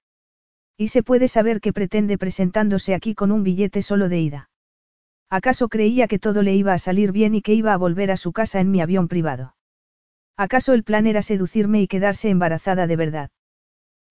¿Y 0.77 0.87
se 0.87 1.03
puede 1.03 1.27
saber 1.27 1.61
qué 1.61 1.73
pretende 1.73 2.17
presentándose 2.17 2.95
aquí 2.95 3.13
con 3.13 3.31
un 3.31 3.43
billete 3.43 3.81
solo 3.81 4.09
de 4.09 4.19
ida? 4.19 4.49
¿Acaso 5.29 5.69
creía 5.69 6.07
que 6.07 6.17
todo 6.17 6.41
le 6.41 6.55
iba 6.55 6.73
a 6.73 6.79
salir 6.79 7.11
bien 7.11 7.35
y 7.35 7.41
que 7.41 7.53
iba 7.53 7.73
a 7.73 7.77
volver 7.77 8.11
a 8.11 8.17
su 8.17 8.31
casa 8.31 8.59
en 8.59 8.71
mi 8.71 8.81
avión 8.81 9.07
privado? 9.07 9.55
¿Acaso 10.37 10.73
el 10.73 10.83
plan 10.83 11.05
era 11.05 11.21
seducirme 11.21 11.81
y 11.81 11.87
quedarse 11.87 12.29
embarazada 12.29 12.87
de 12.87 12.95
verdad? 12.95 13.29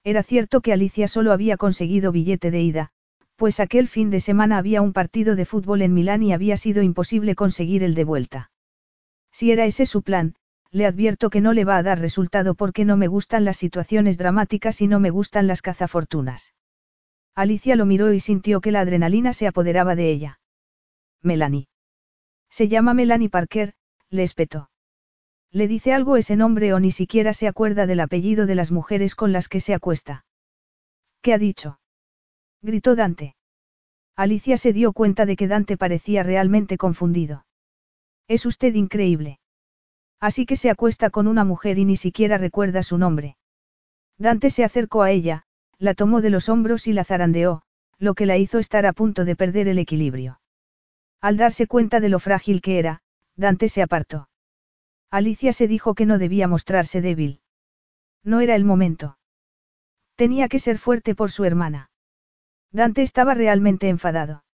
Era 0.04 0.22
cierto 0.22 0.60
que 0.60 0.72
Alicia 0.72 1.08
solo 1.08 1.32
había 1.32 1.56
conseguido 1.56 2.12
billete 2.12 2.50
de 2.50 2.62
ida, 2.62 2.90
pues 3.34 3.60
aquel 3.60 3.88
fin 3.88 4.10
de 4.10 4.20
semana 4.20 4.58
había 4.58 4.82
un 4.82 4.92
partido 4.92 5.34
de 5.36 5.44
fútbol 5.44 5.82
en 5.82 5.94
Milán 5.94 6.22
y 6.22 6.32
había 6.32 6.56
sido 6.56 6.82
imposible 6.82 7.34
conseguir 7.34 7.82
el 7.82 7.94
de 7.94 8.04
vuelta. 8.04 8.50
Si 9.32 9.50
era 9.50 9.64
ese 9.64 9.86
su 9.86 10.02
plan, 10.02 10.34
le 10.70 10.86
advierto 10.86 11.30
que 11.30 11.40
no 11.40 11.52
le 11.52 11.64
va 11.64 11.78
a 11.78 11.82
dar 11.82 11.98
resultado 11.98 12.54
porque 12.54 12.84
no 12.84 12.96
me 12.96 13.06
gustan 13.06 13.44
las 13.44 13.56
situaciones 13.56 14.18
dramáticas 14.18 14.80
y 14.80 14.86
no 14.86 15.00
me 15.00 15.10
gustan 15.10 15.46
las 15.46 15.62
cazafortunas. 15.62 16.54
Alicia 17.34 17.76
lo 17.76 17.86
miró 17.86 18.12
y 18.12 18.20
sintió 18.20 18.60
que 18.60 18.72
la 18.72 18.80
adrenalina 18.80 19.32
se 19.32 19.46
apoderaba 19.46 19.94
de 19.94 20.10
ella. 20.10 20.40
Melanie. 21.22 21.68
Se 22.50 22.68
llama 22.68 22.94
Melanie 22.94 23.30
Parker, 23.30 23.74
le 24.10 24.22
espetó. 24.22 24.70
¿Le 25.50 25.66
dice 25.68 25.94
algo 25.94 26.16
ese 26.16 26.36
nombre 26.36 26.74
o 26.74 26.80
ni 26.80 26.90
siquiera 26.90 27.32
se 27.32 27.48
acuerda 27.48 27.86
del 27.86 28.00
apellido 28.00 28.46
de 28.46 28.54
las 28.54 28.70
mujeres 28.70 29.14
con 29.14 29.32
las 29.32 29.48
que 29.48 29.60
se 29.60 29.72
acuesta? 29.72 30.26
¿Qué 31.22 31.32
ha 31.32 31.38
dicho? 31.38 31.80
gritó 32.60 32.96
Dante. 32.96 33.34
Alicia 34.16 34.58
se 34.58 34.72
dio 34.72 34.92
cuenta 34.92 35.26
de 35.26 35.36
que 35.36 35.48
Dante 35.48 35.76
parecía 35.76 36.22
realmente 36.22 36.76
confundido. 36.76 37.46
Es 38.26 38.44
usted 38.46 38.74
increíble. 38.74 39.38
Así 40.20 40.46
que 40.46 40.56
se 40.56 40.70
acuesta 40.70 41.10
con 41.10 41.28
una 41.28 41.44
mujer 41.44 41.78
y 41.78 41.84
ni 41.84 41.96
siquiera 41.96 42.38
recuerda 42.38 42.82
su 42.82 42.98
nombre. 42.98 43.36
Dante 44.18 44.50
se 44.50 44.64
acercó 44.64 45.02
a 45.02 45.10
ella, 45.10 45.44
la 45.78 45.94
tomó 45.94 46.20
de 46.20 46.30
los 46.30 46.48
hombros 46.48 46.88
y 46.88 46.92
la 46.92 47.04
zarandeó, 47.04 47.62
lo 47.98 48.14
que 48.14 48.26
la 48.26 48.36
hizo 48.36 48.58
estar 48.58 48.84
a 48.86 48.92
punto 48.92 49.24
de 49.24 49.36
perder 49.36 49.68
el 49.68 49.78
equilibrio. 49.78 50.40
Al 51.20 51.36
darse 51.36 51.66
cuenta 51.66 52.00
de 52.00 52.08
lo 52.08 52.18
frágil 52.18 52.60
que 52.60 52.78
era, 52.78 53.02
Dante 53.36 53.68
se 53.68 53.82
apartó. 53.82 54.28
Alicia 55.10 55.52
se 55.52 55.68
dijo 55.68 55.94
que 55.94 56.06
no 56.06 56.18
debía 56.18 56.48
mostrarse 56.48 57.00
débil. 57.00 57.40
No 58.24 58.40
era 58.40 58.56
el 58.56 58.64
momento. 58.64 59.18
Tenía 60.16 60.48
que 60.48 60.58
ser 60.58 60.78
fuerte 60.78 61.14
por 61.14 61.30
su 61.30 61.44
hermana. 61.44 61.90
Dante 62.72 63.02
estaba 63.02 63.34
realmente 63.34 63.88
enfadado. 63.88 64.44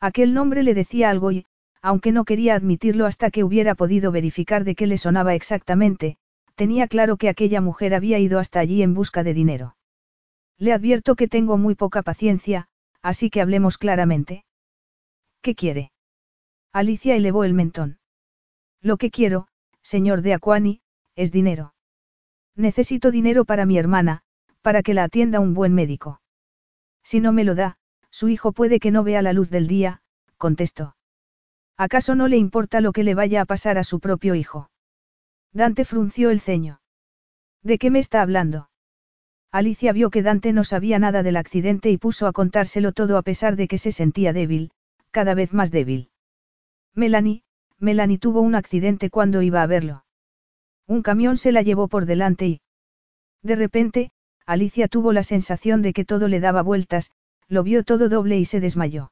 Aquel 0.00 0.34
nombre 0.34 0.62
le 0.62 0.74
decía 0.74 1.10
algo 1.10 1.32
y, 1.32 1.46
aunque 1.82 2.12
no 2.12 2.24
quería 2.24 2.54
admitirlo 2.54 3.06
hasta 3.06 3.30
que 3.30 3.44
hubiera 3.44 3.74
podido 3.74 4.12
verificar 4.12 4.64
de 4.64 4.76
qué 4.76 4.86
le 4.86 4.98
sonaba 4.98 5.34
exactamente, 5.34 6.16
tenía 6.54 6.86
claro 6.86 7.16
que 7.16 7.28
aquella 7.28 7.60
mujer 7.60 7.94
había 7.94 8.18
ido 8.20 8.38
hasta 8.38 8.60
allí 8.60 8.82
en 8.82 8.94
busca 8.94 9.24
de 9.24 9.34
dinero. 9.34 9.76
Le 10.58 10.72
advierto 10.72 11.16
que 11.16 11.26
tengo 11.26 11.58
muy 11.58 11.74
poca 11.74 12.02
paciencia, 12.02 12.68
así 13.02 13.30
que 13.30 13.40
hablemos 13.40 13.78
claramente. 13.78 14.44
¿Qué 15.40 15.56
quiere? 15.56 15.90
Alicia 16.72 17.16
elevó 17.16 17.42
el 17.42 17.52
mentón. 17.52 17.98
Lo 18.80 18.96
que 18.96 19.10
quiero, 19.10 19.48
señor 19.82 20.22
de 20.22 20.34
Aquani, 20.34 20.80
es 21.16 21.32
dinero. 21.32 21.74
Necesito 22.54 23.10
dinero 23.10 23.44
para 23.44 23.66
mi 23.66 23.76
hermana, 23.76 24.22
para 24.62 24.82
que 24.82 24.94
la 24.94 25.04
atienda 25.04 25.40
un 25.40 25.52
buen 25.52 25.74
médico. 25.74 26.20
Si 27.02 27.18
no 27.20 27.32
me 27.32 27.42
lo 27.42 27.56
da, 27.56 27.76
su 28.10 28.28
hijo 28.28 28.52
puede 28.52 28.78
que 28.78 28.92
no 28.92 29.02
vea 29.02 29.22
la 29.22 29.32
luz 29.32 29.50
del 29.50 29.66
día, 29.66 30.00
contestó. 30.36 30.94
¿Acaso 31.82 32.14
no 32.14 32.28
le 32.28 32.36
importa 32.36 32.80
lo 32.80 32.92
que 32.92 33.02
le 33.02 33.16
vaya 33.16 33.40
a 33.40 33.44
pasar 33.44 33.76
a 33.76 33.82
su 33.82 33.98
propio 33.98 34.36
hijo? 34.36 34.70
Dante 35.52 35.84
frunció 35.84 36.30
el 36.30 36.40
ceño. 36.40 36.80
¿De 37.64 37.76
qué 37.76 37.90
me 37.90 37.98
está 37.98 38.22
hablando? 38.22 38.70
Alicia 39.50 39.92
vio 39.92 40.08
que 40.10 40.22
Dante 40.22 40.52
no 40.52 40.62
sabía 40.62 41.00
nada 41.00 41.24
del 41.24 41.36
accidente 41.36 41.90
y 41.90 41.98
puso 41.98 42.28
a 42.28 42.32
contárselo 42.32 42.92
todo 42.92 43.16
a 43.16 43.22
pesar 43.22 43.56
de 43.56 43.66
que 43.66 43.78
se 43.78 43.90
sentía 43.90 44.32
débil, 44.32 44.70
cada 45.10 45.34
vez 45.34 45.52
más 45.52 45.72
débil. 45.72 46.12
Melanie, 46.94 47.42
Melanie 47.80 48.18
tuvo 48.18 48.42
un 48.42 48.54
accidente 48.54 49.10
cuando 49.10 49.42
iba 49.42 49.60
a 49.60 49.66
verlo. 49.66 50.04
Un 50.86 51.02
camión 51.02 51.36
se 51.36 51.50
la 51.50 51.62
llevó 51.62 51.88
por 51.88 52.06
delante 52.06 52.46
y... 52.46 52.60
De 53.42 53.56
repente, 53.56 54.12
Alicia 54.46 54.86
tuvo 54.86 55.12
la 55.12 55.24
sensación 55.24 55.82
de 55.82 55.94
que 55.94 56.04
todo 56.04 56.28
le 56.28 56.38
daba 56.38 56.62
vueltas, 56.62 57.10
lo 57.48 57.64
vio 57.64 57.82
todo 57.82 58.08
doble 58.08 58.38
y 58.38 58.44
se 58.44 58.60
desmayó. 58.60 59.10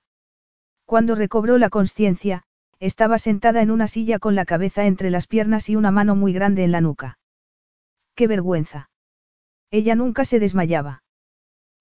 Cuando 0.84 1.16
recobró 1.16 1.58
la 1.58 1.68
conciencia, 1.68 2.44
estaba 2.80 3.18
sentada 3.18 3.60
en 3.60 3.70
una 3.70 3.86
silla 3.88 4.18
con 4.18 4.34
la 4.34 4.46
cabeza 4.46 4.86
entre 4.86 5.10
las 5.10 5.26
piernas 5.26 5.68
y 5.68 5.76
una 5.76 5.90
mano 5.90 6.16
muy 6.16 6.32
grande 6.32 6.64
en 6.64 6.72
la 6.72 6.80
nuca. 6.80 7.18
¡Qué 8.14 8.26
vergüenza! 8.26 8.90
Ella 9.70 9.94
nunca 9.94 10.24
se 10.24 10.40
desmayaba. 10.40 11.02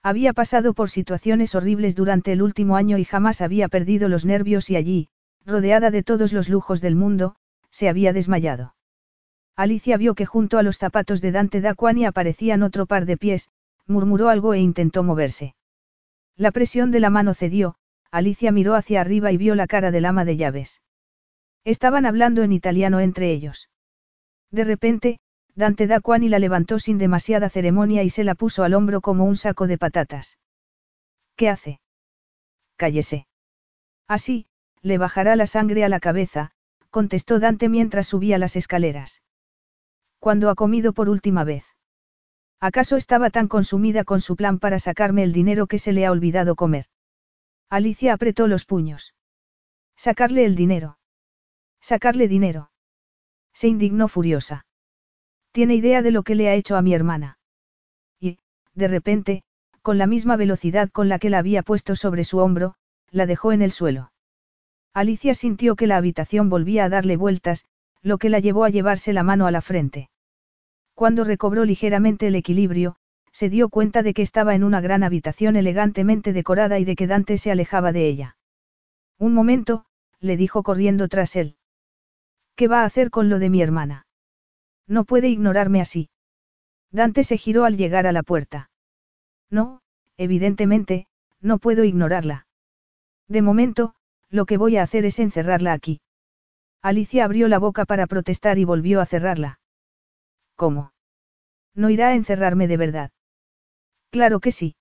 Había 0.03 0.33
pasado 0.33 0.73
por 0.73 0.89
situaciones 0.89 1.55
horribles 1.55 1.95
durante 1.95 2.33
el 2.33 2.41
último 2.41 2.75
año 2.75 2.97
y 2.97 3.05
jamás 3.05 3.41
había 3.41 3.69
perdido 3.69 4.09
los 4.09 4.25
nervios 4.25 4.69
y 4.69 4.75
allí, 4.75 5.07
rodeada 5.45 5.89
de 5.89 6.03
todos 6.03 6.33
los 6.33 6.49
lujos 6.49 6.81
del 6.81 6.95
mundo, 6.95 7.35
se 7.71 7.89
había 7.89 8.13
desmayado. 8.13 8.75
Alicia 9.55 9.97
vio 9.97 10.15
que 10.15 10.25
junto 10.25 10.57
a 10.57 10.63
los 10.63 10.77
zapatos 10.77 11.21
de 11.21 11.31
Dante 11.31 11.61
Daquani 11.61 12.05
aparecían 12.05 12.61
otro 12.61 12.85
par 12.85 13.05
de 13.05 13.17
pies, 13.17 13.49
murmuró 13.87 14.29
algo 14.29 14.53
e 14.53 14.59
intentó 14.59 15.03
moverse. 15.03 15.55
La 16.35 16.51
presión 16.51 16.91
de 16.91 16.99
la 16.99 17.09
mano 17.09 17.33
cedió, 17.33 17.75
Alicia 18.11 18.51
miró 18.51 18.75
hacia 18.75 19.01
arriba 19.01 19.31
y 19.31 19.37
vio 19.37 19.55
la 19.55 19.67
cara 19.67 19.91
del 19.91 20.05
ama 20.05 20.23
de 20.25 20.37
llaves. 20.37 20.81
Estaban 21.63 22.05
hablando 22.05 22.41
en 22.43 22.51
italiano 22.51 22.99
entre 22.99 23.31
ellos. 23.31 23.69
De 24.51 24.63
repente, 24.63 25.19
Dante 25.55 25.87
Daquani 25.87 26.29
la 26.29 26.39
levantó 26.39 26.79
sin 26.79 26.97
demasiada 26.97 27.49
ceremonia 27.49 28.03
y 28.03 28.09
se 28.09 28.23
la 28.23 28.35
puso 28.35 28.63
al 28.63 28.73
hombro 28.73 29.01
como 29.01 29.25
un 29.25 29.35
saco 29.35 29.67
de 29.67 29.77
patatas. 29.77 30.37
¿Qué 31.35 31.49
hace? 31.49 31.79
Cállese. 32.77 33.27
Así, 34.07 34.47
le 34.81 34.97
bajará 34.97 35.35
la 35.35 35.47
sangre 35.47 35.83
a 35.83 35.89
la 35.89 35.99
cabeza, 35.99 36.51
contestó 36.89 37.39
Dante 37.39 37.69
mientras 37.69 38.07
subía 38.07 38.37
las 38.37 38.55
escaleras. 38.55 39.21
¿Cuándo 40.19 40.49
ha 40.49 40.55
comido 40.55 40.93
por 40.93 41.09
última 41.09 41.43
vez? 41.43 41.65
¿Acaso 42.59 42.97
estaba 42.97 43.29
tan 43.29 43.47
consumida 43.47 44.03
con 44.03 44.19
su 44.19 44.35
plan 44.35 44.59
para 44.59 44.79
sacarme 44.79 45.23
el 45.23 45.31
dinero 45.31 45.67
que 45.67 45.79
se 45.79 45.93
le 45.93 46.05
ha 46.05 46.11
olvidado 46.11 46.55
comer? 46.55 46.85
Alicia 47.69 48.13
apretó 48.13 48.47
los 48.47 48.65
puños. 48.65 49.13
Sacarle 49.95 50.45
el 50.45 50.55
dinero. 50.55 50.98
Sacarle 51.81 52.27
dinero. 52.27 52.71
Se 53.53 53.67
indignó 53.67 54.07
furiosa. 54.07 54.65
Tiene 55.51 55.75
idea 55.75 56.01
de 56.01 56.11
lo 56.11 56.23
que 56.23 56.35
le 56.35 56.49
ha 56.49 56.53
hecho 56.53 56.75
a 56.75 56.81
mi 56.81 56.93
hermana. 56.93 57.39
Y, 58.19 58.39
de 58.75 58.87
repente, 58.87 59.43
con 59.81 59.97
la 59.97 60.07
misma 60.07 60.35
velocidad 60.35 60.89
con 60.89 61.09
la 61.09 61.19
que 61.19 61.29
la 61.29 61.39
había 61.39 61.63
puesto 61.63 61.95
sobre 61.95 62.23
su 62.23 62.37
hombro, 62.39 62.75
la 63.11 63.25
dejó 63.25 63.51
en 63.51 63.61
el 63.61 63.71
suelo. 63.71 64.11
Alicia 64.93 65.33
sintió 65.33 65.75
que 65.75 65.87
la 65.87 65.97
habitación 65.97 66.49
volvía 66.49 66.85
a 66.85 66.89
darle 66.89 67.17
vueltas, 67.17 67.65
lo 68.01 68.17
que 68.17 68.29
la 68.29 68.39
llevó 68.39 68.63
a 68.63 68.69
llevarse 68.69 69.13
la 69.13 69.23
mano 69.23 69.47
a 69.47 69.51
la 69.51 69.61
frente. 69.61 70.09
Cuando 70.93 71.23
recobró 71.23 71.65
ligeramente 71.65 72.27
el 72.27 72.35
equilibrio, 72.35 72.97
se 73.31 73.49
dio 73.49 73.69
cuenta 73.69 74.03
de 74.03 74.13
que 74.13 74.21
estaba 74.21 74.55
en 74.55 74.63
una 74.63 74.81
gran 74.81 75.03
habitación 75.03 75.55
elegantemente 75.55 76.33
decorada 76.33 76.79
y 76.79 76.85
de 76.85 76.95
que 76.95 77.07
Dante 77.07 77.37
se 77.37 77.51
alejaba 77.51 77.91
de 77.91 78.07
ella. 78.07 78.37
Un 79.17 79.33
momento, 79.33 79.85
le 80.19 80.35
dijo 80.37 80.63
corriendo 80.63 81.07
tras 81.07 81.35
él. 81.35 81.55
¿Qué 82.59 82.67
va 82.67 82.81
a 82.81 82.85
hacer 82.85 83.09
con 83.09 83.29
lo 83.29 83.39
de 83.39 83.49
mi 83.49 83.61
hermana? 83.61 84.05
No 84.85 85.05
puede 85.05 85.29
ignorarme 85.29 85.79
así. 85.79 86.09
Dante 86.91 87.23
se 87.23 87.37
giró 87.37 87.63
al 87.63 87.77
llegar 87.77 88.05
a 88.05 88.11
la 88.11 88.21
puerta. 88.21 88.69
No, 89.49 89.79
evidentemente, 90.17 91.07
no 91.39 91.59
puedo 91.59 91.85
ignorarla. 91.85 92.47
De 93.29 93.41
momento, 93.41 93.95
lo 94.29 94.45
que 94.45 94.57
voy 94.57 94.75
a 94.75 94.83
hacer 94.83 95.05
es 95.05 95.19
encerrarla 95.19 95.71
aquí. 95.71 96.01
Alicia 96.81 97.23
abrió 97.23 97.47
la 97.47 97.59
boca 97.59 97.85
para 97.85 98.07
protestar 98.07 98.57
y 98.57 98.65
volvió 98.65 98.99
a 98.99 99.05
cerrarla. 99.05 99.61
¿Cómo? 100.57 100.91
No 101.73 101.89
irá 101.89 102.09
a 102.09 102.15
encerrarme 102.15 102.67
de 102.67 102.75
verdad. 102.75 103.11
Claro 104.09 104.41
que 104.41 104.51
sí. 104.51 104.75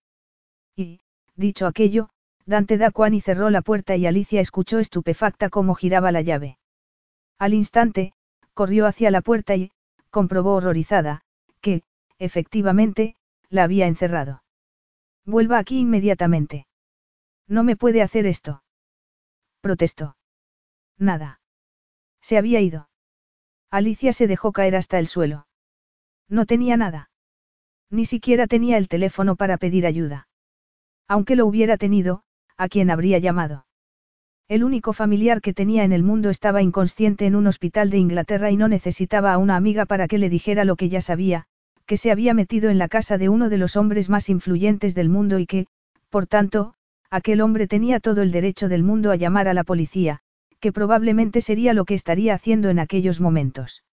Y, 0.74 1.00
dicho 1.36 1.68
aquello, 1.68 2.08
Dante 2.44 2.76
da 2.76 2.90
y 3.12 3.20
cerró 3.20 3.50
la 3.50 3.62
puerta 3.62 3.94
y 3.94 4.04
Alicia 4.08 4.40
escuchó 4.40 4.80
estupefacta 4.80 5.48
cómo 5.48 5.76
giraba 5.76 6.10
la 6.10 6.22
llave. 6.22 6.57
Al 7.38 7.54
instante, 7.54 8.12
corrió 8.54 8.86
hacia 8.86 9.10
la 9.10 9.20
puerta 9.20 9.54
y, 9.54 9.70
comprobó 10.10 10.54
horrorizada, 10.54 11.22
que, 11.60 11.82
efectivamente, 12.18 13.14
la 13.48 13.64
había 13.64 13.86
encerrado. 13.86 14.42
Vuelva 15.24 15.58
aquí 15.58 15.78
inmediatamente. 15.78 16.66
No 17.46 17.62
me 17.62 17.76
puede 17.76 18.02
hacer 18.02 18.26
esto. 18.26 18.62
Protestó. 19.60 20.16
Nada. 20.98 21.40
Se 22.20 22.38
había 22.38 22.60
ido. 22.60 22.88
Alicia 23.70 24.12
se 24.12 24.26
dejó 24.26 24.52
caer 24.52 24.74
hasta 24.74 24.98
el 24.98 25.06
suelo. 25.06 25.46
No 26.28 26.46
tenía 26.46 26.76
nada. 26.76 27.10
Ni 27.90 28.04
siquiera 28.04 28.46
tenía 28.46 28.76
el 28.78 28.88
teléfono 28.88 29.36
para 29.36 29.58
pedir 29.58 29.86
ayuda. 29.86 30.28
Aunque 31.06 31.36
lo 31.36 31.46
hubiera 31.46 31.76
tenido, 31.76 32.24
¿a 32.56 32.68
quién 32.68 32.90
habría 32.90 33.18
llamado? 33.18 33.67
El 34.48 34.64
único 34.64 34.94
familiar 34.94 35.42
que 35.42 35.52
tenía 35.52 35.84
en 35.84 35.92
el 35.92 36.02
mundo 36.02 36.30
estaba 36.30 36.62
inconsciente 36.62 37.26
en 37.26 37.36
un 37.36 37.46
hospital 37.46 37.90
de 37.90 37.98
Inglaterra 37.98 38.50
y 38.50 38.56
no 38.56 38.66
necesitaba 38.66 39.34
a 39.34 39.38
una 39.38 39.56
amiga 39.56 39.84
para 39.84 40.08
que 40.08 40.16
le 40.16 40.30
dijera 40.30 40.64
lo 40.64 40.76
que 40.76 40.88
ya 40.88 41.02
sabía, 41.02 41.44
que 41.84 41.98
se 41.98 42.10
había 42.10 42.32
metido 42.32 42.70
en 42.70 42.78
la 42.78 42.88
casa 42.88 43.18
de 43.18 43.28
uno 43.28 43.50
de 43.50 43.58
los 43.58 43.76
hombres 43.76 44.08
más 44.08 44.30
influyentes 44.30 44.94
del 44.94 45.10
mundo 45.10 45.38
y 45.38 45.44
que, 45.44 45.66
por 46.08 46.26
tanto, 46.26 46.72
aquel 47.10 47.42
hombre 47.42 47.66
tenía 47.66 48.00
todo 48.00 48.22
el 48.22 48.32
derecho 48.32 48.70
del 48.70 48.82
mundo 48.82 49.10
a 49.10 49.16
llamar 49.16 49.48
a 49.48 49.54
la 49.54 49.64
policía, 49.64 50.20
que 50.60 50.72
probablemente 50.72 51.42
sería 51.42 51.74
lo 51.74 51.84
que 51.84 51.94
estaría 51.94 52.32
haciendo 52.32 52.70
en 52.70 52.78
aquellos 52.78 53.20
momentos. 53.20 53.84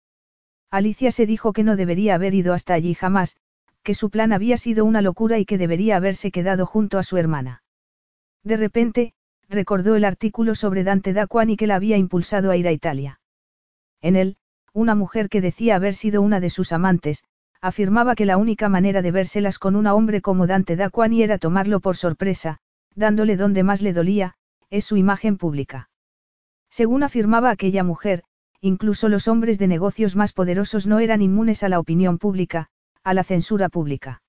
Alicia 0.71 1.11
se 1.11 1.27
dijo 1.27 1.53
que 1.53 1.65
no 1.65 1.75
debería 1.75 2.15
haber 2.15 2.33
ido 2.33 2.53
hasta 2.53 2.75
allí 2.75 2.95
jamás, 2.95 3.37
que 3.83 3.95
su 3.95 4.09
plan 4.09 4.33
había 4.33 4.57
sido 4.57 4.85
una 4.85 5.03
locura 5.03 5.41
y 5.41 5.47
que 5.47 5.59
debería 5.59 5.97
haberse 5.97 6.31
quedado 6.31 6.65
junto 6.65 6.99
a 6.99 7.03
su 7.03 7.17
hermana. 7.17 7.65
De 8.45 8.57
repente, 8.57 9.15
recordó 9.49 9.97
el 9.97 10.05
artículo 10.05 10.55
sobre 10.55 10.85
Dante 10.85 11.13
Daquani 11.13 11.57
que 11.57 11.67
la 11.67 11.77
había 11.77 11.97
impulsado 11.97 12.51
a 12.51 12.57
ir 12.57 12.67
a 12.67 12.73
Italia. 12.73 13.21
En 14.01 14.17
él, 14.17 14.37
una 14.73 14.95
mujer 14.95 15.29
que 15.29 15.41
decía 15.41 15.77
haber 15.77 15.95
sido 15.95 16.21
una 16.23 16.41
de 16.41 16.51
sus 16.51 16.73
amantes, 16.73 17.25
afirmaba 17.61 18.15
que 18.15 18.27
la 18.27 18.37
única 18.37 18.69
manera 18.69 19.01
de 19.01 19.11
vérselas 19.11 19.59
con 19.59 19.77
un 19.77 19.87
hombre 19.87 20.21
como 20.21 20.47
Dante 20.47 20.77
Daquani 20.77 21.23
era 21.23 21.39
tomarlo 21.39 21.81
por 21.81 21.97
sorpresa, 21.97 22.59
dándole 22.95 23.37
donde 23.37 23.63
más 23.63 23.83
le 23.83 23.93
dolía, 23.93 24.35
es 24.71 24.85
su 24.85 24.97
imagen 24.97 25.37
pública. 25.39 25.89
Según 26.69 27.03
afirmaba 27.03 27.51
aquella 27.51 27.85
mujer, 27.85 28.25
incluso 28.61 29.09
los 29.09 29.29
hombres 29.29 29.59
de 29.59 29.69
negocios 29.69 30.17
más 30.17 30.33
poderosos 30.33 30.87
no 30.87 30.99
eran 30.99 31.23
inmunes 31.23 31.63
a 31.63 31.69
la 31.69 31.79
opinión 31.79 32.19
pública, 32.19 32.69
a 33.03 33.15
la 33.15 33.23
censura 33.23 33.69
pública. 33.69 34.23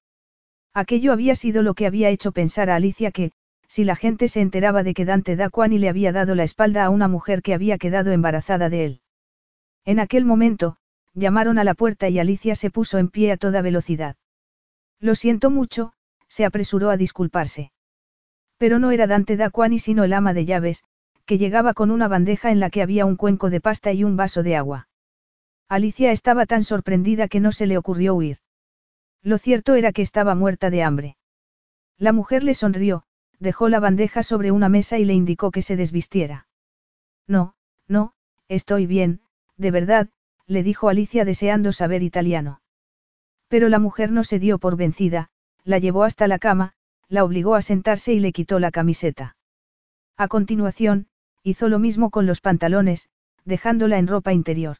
Aquello 0.74 1.14
había 1.14 1.36
sido 1.36 1.64
lo 1.64 1.74
que 1.74 1.88
había 1.88 2.10
hecho 2.10 2.32
pensar 2.34 2.70
a 2.70 2.76
Alicia 2.76 3.12
que, 3.12 3.32
si 3.68 3.84
la 3.84 3.96
gente 3.96 4.28
se 4.28 4.42
enteraba 4.42 4.84
de 4.84 4.94
que 4.94 5.06
Dante 5.06 5.36
Daquani 5.36 5.78
le 5.78 5.90
había 5.90 6.12
dado 6.12 6.36
la 6.36 6.44
espalda 6.44 6.86
a 6.86 6.90
una 6.90 7.08
mujer 7.08 7.42
que 7.42 7.54
había 7.54 7.78
quedado 7.78 8.12
embarazada 8.12 8.70
de 8.70 8.86
él. 8.86 9.02
En 9.86 10.00
aquel 10.00 10.26
momento, 10.26 10.78
llamaron 11.14 11.60
a 11.60 11.64
la 11.64 11.74
puerta 11.74 12.10
y 12.10 12.20
Alicia 12.20 12.56
se 12.56 12.70
puso 12.70 12.98
en 12.98 13.10
pie 13.10 13.32
a 13.32 13.38
toda 13.38 13.62
velocidad. 13.62 14.16
Lo 15.00 15.16
siento 15.16 15.50
mucho, 15.50 15.94
se 16.28 16.46
apresuró 16.46 16.90
a 16.90 16.98
disculparse. 16.98 17.72
Pero 18.58 18.80
no 18.80 18.92
era 18.92 19.08
Dante 19.08 19.38
Daquani 19.38 19.80
sino 19.80 20.04
el 20.04 20.14
ama 20.14 20.34
de 20.34 20.46
llaves, 20.46 20.84
que 21.26 21.38
llegaba 21.38 21.74
con 21.74 21.92
una 21.92 22.08
bandeja 22.08 22.52
en 22.52 22.60
la 22.60 22.70
que 22.70 22.82
había 22.82 23.06
un 23.06 23.16
cuenco 23.16 23.50
de 23.50 23.62
pasta 23.62 23.92
y 23.94 24.04
un 24.04 24.16
vaso 24.16 24.44
de 24.44 24.56
agua. 24.56 24.88
Alicia 25.68 26.12
estaba 26.12 26.46
tan 26.46 26.64
sorprendida 26.64 27.28
que 27.28 27.40
no 27.40 27.52
se 27.52 27.66
le 27.66 27.78
ocurrió 27.78 28.16
huir. 28.16 28.38
Lo 29.24 29.40
cierto 29.40 29.74
era 29.74 29.92
que 29.92 30.04
estaba 30.04 30.36
muerta 30.36 30.70
de 30.70 30.84
hambre. 30.84 31.18
La 31.98 32.12
mujer 32.12 32.44
le 32.44 32.54
sonrió, 32.54 33.06
dejó 33.40 33.70
la 33.70 33.80
bandeja 33.80 34.24
sobre 34.24 34.52
una 34.52 34.70
mesa 34.70 34.98
y 34.98 35.06
le 35.06 35.14
indicó 35.14 35.52
que 35.52 35.62
se 35.62 35.76
desvistiera. 35.76 36.48
No, 37.28 37.56
no, 37.88 38.14
estoy 38.48 38.86
bien, 38.86 39.22
de 39.58 39.72
verdad, 39.72 40.10
le 40.48 40.64
dijo 40.64 40.90
Alicia 40.90 41.26
deseando 41.26 41.72
saber 41.72 42.04
italiano. 42.04 42.62
Pero 43.48 43.70
la 43.70 43.80
mujer 43.80 44.12
no 44.12 44.24
se 44.24 44.40
dio 44.40 44.58
por 44.58 44.76
vencida, 44.76 45.30
la 45.64 45.80
llevó 45.80 46.04
hasta 46.04 46.28
la 46.28 46.40
cama, 46.40 46.74
la 47.08 47.24
obligó 47.24 47.56
a 47.56 47.62
sentarse 47.62 48.14
y 48.14 48.20
le 48.20 48.32
quitó 48.32 48.60
la 48.60 48.72
camiseta. 48.72 49.36
A 50.18 50.28
continuación, 50.28 51.08
hizo 51.44 51.68
lo 51.68 51.80
mismo 51.80 52.10
con 52.10 52.26
los 52.26 52.42
pantalones, 52.42 53.10
dejándola 53.44 53.98
en 53.98 54.08
ropa 54.08 54.34
interior. 54.34 54.78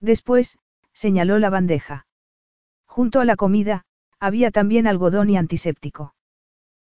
Después, 0.00 0.58
señaló 0.92 1.38
la 1.38 1.50
bandeja. 1.50 2.06
Junto 2.86 3.20
a 3.20 3.24
la 3.24 3.36
comida, 3.36 3.84
había 4.18 4.50
también 4.50 4.86
algodón 4.86 5.28
y 5.28 5.36
antiséptico. 5.36 6.13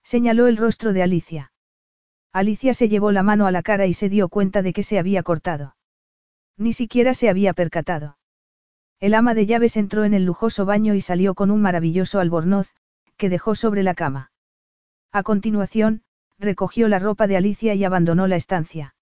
Señaló 0.04 0.48
el 0.48 0.58
rostro 0.58 0.94
de 0.94 1.04
Alicia. 1.04 1.52
Alicia 2.34 2.74
se 2.74 2.90
llevó 2.90 3.12
la 3.12 3.24
mano 3.24 3.46
a 3.46 3.52
la 3.52 3.62
cara 3.62 3.86
y 3.86 3.94
se 3.94 4.10
dio 4.10 4.30
cuenta 4.30 4.62
de 4.62 4.74
que 4.74 4.84
se 4.84 5.00
había 5.00 5.24
cortado. 5.24 5.76
Ni 6.58 6.74
siquiera 6.74 7.14
se 7.14 7.30
había 7.30 7.54
percatado. 7.54 8.18
El 9.00 9.14
ama 9.16 9.34
de 9.34 9.46
llaves 9.46 9.78
entró 9.78 10.04
en 10.06 10.14
el 10.14 10.26
lujoso 10.26 10.66
baño 10.66 10.94
y 10.94 11.02
salió 11.02 11.34
con 11.34 11.52
un 11.52 11.62
maravilloso 11.62 12.20
albornoz, 12.20 12.74
que 13.18 13.30
dejó 13.30 13.56
sobre 13.56 13.84
la 13.84 13.96
cama. 13.96 14.32
A 15.12 15.24
continuación, 15.24 16.04
recogió 16.38 16.88
la 16.88 17.00
ropa 17.00 17.28
de 17.28 17.38
Alicia 17.38 17.74
y 17.74 17.84
abandonó 17.84 18.28
la 18.28 18.36
estancia. 18.36 18.96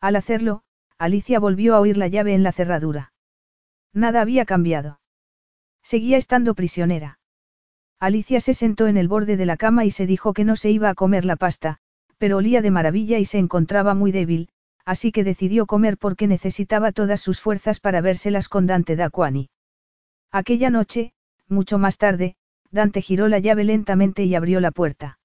Al 0.00 0.16
hacerlo, 0.16 0.62
Alicia 0.98 1.40
volvió 1.40 1.74
a 1.74 1.80
oír 1.80 1.96
la 1.96 2.08
llave 2.08 2.34
en 2.34 2.42
la 2.42 2.52
cerradura. 2.52 3.12
Nada 3.92 4.20
había 4.20 4.44
cambiado. 4.44 5.00
Seguía 5.82 6.16
estando 6.16 6.54
prisionera. 6.54 7.18
Alicia 7.98 8.40
se 8.40 8.52
sentó 8.52 8.86
en 8.88 8.96
el 8.96 9.08
borde 9.08 9.36
de 9.36 9.46
la 9.46 9.56
cama 9.56 9.84
y 9.84 9.90
se 9.90 10.06
dijo 10.06 10.34
que 10.34 10.44
no 10.44 10.56
se 10.56 10.70
iba 10.70 10.90
a 10.90 10.94
comer 10.94 11.24
la 11.24 11.36
pasta, 11.36 11.78
pero 12.18 12.36
olía 12.36 12.60
de 12.60 12.70
maravilla 12.70 13.18
y 13.18 13.24
se 13.24 13.38
encontraba 13.38 13.94
muy 13.94 14.12
débil, 14.12 14.50
así 14.84 15.12
que 15.12 15.24
decidió 15.24 15.66
comer 15.66 15.96
porque 15.96 16.26
necesitaba 16.26 16.92
todas 16.92 17.20
sus 17.20 17.40
fuerzas 17.40 17.80
para 17.80 18.00
vérselas 18.00 18.48
con 18.48 18.66
Dante 18.66 18.96
Daquani. 18.96 19.48
Aquella 20.30 20.70
noche, 20.70 21.12
mucho 21.48 21.78
más 21.78 21.96
tarde, 21.96 22.36
Dante 22.70 23.00
giró 23.00 23.28
la 23.28 23.38
llave 23.38 23.64
lentamente 23.64 24.24
y 24.24 24.34
abrió 24.34 24.60
la 24.60 24.70
puerta. 24.70 25.18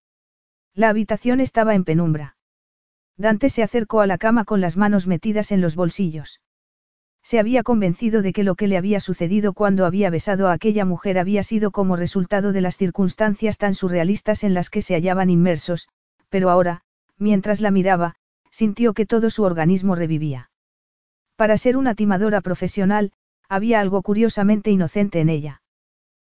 La 0.74 0.89
habitación 0.89 1.41
estaba 1.41 1.76
en 1.76 1.84
penumbra. 1.84 2.38
Dante 3.17 3.49
se 3.49 3.63
acercó 3.63 3.99
a 3.99 4.07
la 4.07 4.17
cama 4.17 4.45
con 4.45 4.61
las 4.61 4.78
manos 4.78 5.07
metidas 5.07 5.51
en 5.51 5.59
los 5.59 5.76
bolsillos. 5.76 6.39
Se 7.24 7.39
había 7.39 7.63
convencido 7.63 8.22
de 8.22 8.34
que 8.34 8.43
lo 8.43 8.55
que 8.55 8.67
le 8.67 8.78
había 8.78 8.99
sucedido 8.99 9.53
cuando 9.53 9.86
había 9.86 10.09
besado 10.09 10.47
a 10.47 10.53
aquella 10.53 10.86
mujer 10.86 11.19
había 11.19 11.43
sido 11.43 11.72
como 11.72 11.95
resultado 11.95 12.51
de 12.51 12.61
las 12.61 12.78
circunstancias 12.78 13.57
tan 13.57 13.76
surrealistas 13.76 14.43
en 14.43 14.53
las 14.53 14.69
que 14.69 14.82
se 14.82 14.95
hallaban 14.95 15.30
inmersos, 15.30 15.88
pero 16.30 16.49
ahora, 16.49 16.82
mientras 17.17 17.61
la 17.61 17.72
miraba, 17.72 18.15
sintió 18.49 18.93
que 18.93 19.05
todo 19.05 19.30
su 19.30 19.43
organismo 19.43 19.95
revivía. 19.95 20.49
Para 21.36 21.57
ser 21.57 21.78
una 21.78 21.95
timadora 21.95 22.41
profesional, 22.41 23.11
había 23.47 23.80
algo 23.80 24.01
curiosamente 24.01 24.72
inocente 24.72 25.19
en 25.19 25.30
ella. 25.30 25.61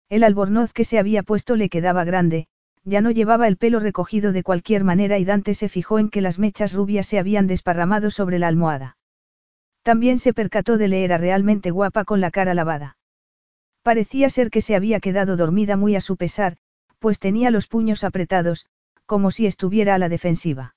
El 0.10 0.24
albornoz 0.24 0.74
que 0.74 0.84
se 0.84 1.00
había 1.00 1.24
puesto 1.24 1.56
le 1.56 1.70
quedaba 1.70 2.06
grande, 2.06 2.48
ya 2.84 3.02
no 3.02 3.12
llevaba 3.12 3.48
el 3.48 3.58
pelo 3.58 3.80
recogido 3.80 4.32
de 4.32 4.44
cualquier 4.44 4.84
manera 4.84 5.18
y 5.18 5.26
Dante 5.26 5.54
se 5.54 5.68
fijó 5.68 6.00
en 6.00 6.10
que 6.10 6.22
las 6.22 6.40
mechas 6.40 6.74
rubias 6.74 7.08
se 7.08 7.20
habían 7.20 7.46
desparramado 7.48 8.12
sobre 8.12 8.40
la 8.40 8.48
almohada. 8.48 8.97
También 9.88 10.20
se 10.20 10.34
percató 10.34 10.78
de 10.78 10.90
leer 10.90 11.14
a 11.14 11.18
realmente 11.18 11.72
guapa 11.72 12.04
con 12.04 12.20
la 12.20 12.30
cara 12.30 12.54
lavada. 12.54 12.98
Parecía 13.84 14.30
ser 14.30 14.50
que 14.50 14.60
se 14.60 14.76
había 14.76 15.00
quedado 15.00 15.38
dormida 15.38 15.78
muy 15.78 15.96
a 15.96 16.02
su 16.02 16.18
pesar, 16.18 16.58
pues 17.00 17.22
tenía 17.22 17.52
los 17.52 17.68
puños 17.68 18.04
apretados, 18.04 18.66
como 19.06 19.32
si 19.32 19.46
estuviera 19.46 19.96
a 19.96 19.98
la 19.98 20.10
defensiva. 20.10 20.76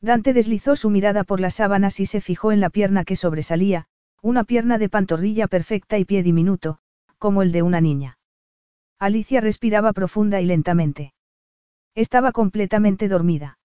Dante 0.00 0.32
deslizó 0.32 0.76
su 0.76 0.88
mirada 0.88 1.24
por 1.24 1.40
las 1.40 1.56
sábanas 1.56 2.00
y 2.00 2.06
se 2.06 2.22
fijó 2.22 2.52
en 2.52 2.60
la 2.60 2.70
pierna 2.70 3.04
que 3.04 3.16
sobresalía, 3.16 3.84
una 4.22 4.44
pierna 4.44 4.78
de 4.78 4.88
pantorrilla 4.88 5.46
perfecta 5.46 5.98
y 5.98 6.06
pie 6.06 6.22
diminuto, 6.22 6.78
como 7.18 7.42
el 7.42 7.52
de 7.52 7.60
una 7.60 7.82
niña. 7.82 8.16
Alicia 8.98 9.42
respiraba 9.42 9.92
profunda 9.92 10.40
y 10.40 10.46
lentamente. 10.46 11.12
Estaba 11.94 12.32
completamente 12.32 13.08
dormida. 13.08 13.58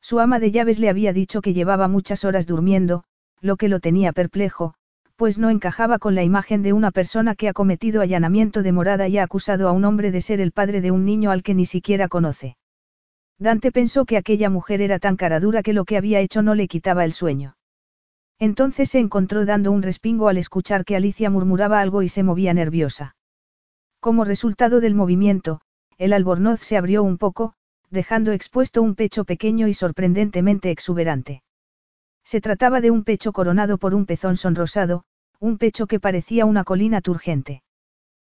Su 0.00 0.18
ama 0.18 0.40
de 0.40 0.50
llaves 0.50 0.80
le 0.80 0.88
había 0.88 1.12
dicho 1.12 1.40
que 1.40 1.54
llevaba 1.54 1.86
muchas 1.86 2.24
horas 2.24 2.48
durmiendo, 2.48 3.04
lo 3.44 3.56
que 3.56 3.68
lo 3.68 3.78
tenía 3.78 4.12
perplejo, 4.12 4.72
pues 5.16 5.38
no 5.38 5.50
encajaba 5.50 5.98
con 5.98 6.14
la 6.14 6.24
imagen 6.24 6.62
de 6.62 6.72
una 6.72 6.90
persona 6.90 7.34
que 7.34 7.48
ha 7.48 7.52
cometido 7.52 8.00
allanamiento 8.00 8.62
de 8.62 8.72
morada 8.72 9.06
y 9.06 9.18
ha 9.18 9.22
acusado 9.22 9.68
a 9.68 9.72
un 9.72 9.84
hombre 9.84 10.10
de 10.10 10.22
ser 10.22 10.40
el 10.40 10.50
padre 10.50 10.80
de 10.80 10.90
un 10.90 11.04
niño 11.04 11.30
al 11.30 11.42
que 11.42 11.54
ni 11.54 11.66
siquiera 11.66 12.08
conoce. 12.08 12.56
Dante 13.38 13.70
pensó 13.70 14.06
que 14.06 14.16
aquella 14.16 14.48
mujer 14.48 14.80
era 14.80 14.98
tan 14.98 15.16
caradura 15.16 15.62
que 15.62 15.74
lo 15.74 15.84
que 15.84 15.98
había 15.98 16.20
hecho 16.20 16.40
no 16.40 16.54
le 16.54 16.68
quitaba 16.68 17.04
el 17.04 17.12
sueño. 17.12 17.56
Entonces 18.38 18.88
se 18.88 18.98
encontró 18.98 19.44
dando 19.44 19.72
un 19.72 19.82
respingo 19.82 20.28
al 20.28 20.38
escuchar 20.38 20.86
que 20.86 20.96
Alicia 20.96 21.28
murmuraba 21.28 21.80
algo 21.80 22.00
y 22.00 22.08
se 22.08 22.22
movía 22.22 22.54
nerviosa. 22.54 23.14
Como 24.00 24.24
resultado 24.24 24.80
del 24.80 24.94
movimiento, 24.94 25.60
el 25.98 26.14
albornoz 26.14 26.60
se 26.60 26.78
abrió 26.78 27.02
un 27.02 27.18
poco, 27.18 27.52
dejando 27.90 28.32
expuesto 28.32 28.80
un 28.80 28.94
pecho 28.94 29.24
pequeño 29.24 29.68
y 29.68 29.74
sorprendentemente 29.74 30.70
exuberante. 30.70 31.42
Se 32.24 32.40
trataba 32.40 32.80
de 32.80 32.90
un 32.90 33.04
pecho 33.04 33.32
coronado 33.32 33.78
por 33.78 33.94
un 33.94 34.06
pezón 34.06 34.36
sonrosado, 34.36 35.04
un 35.40 35.58
pecho 35.58 35.86
que 35.86 36.00
parecía 36.00 36.46
una 36.46 36.64
colina 36.64 37.00
turgente. 37.00 37.62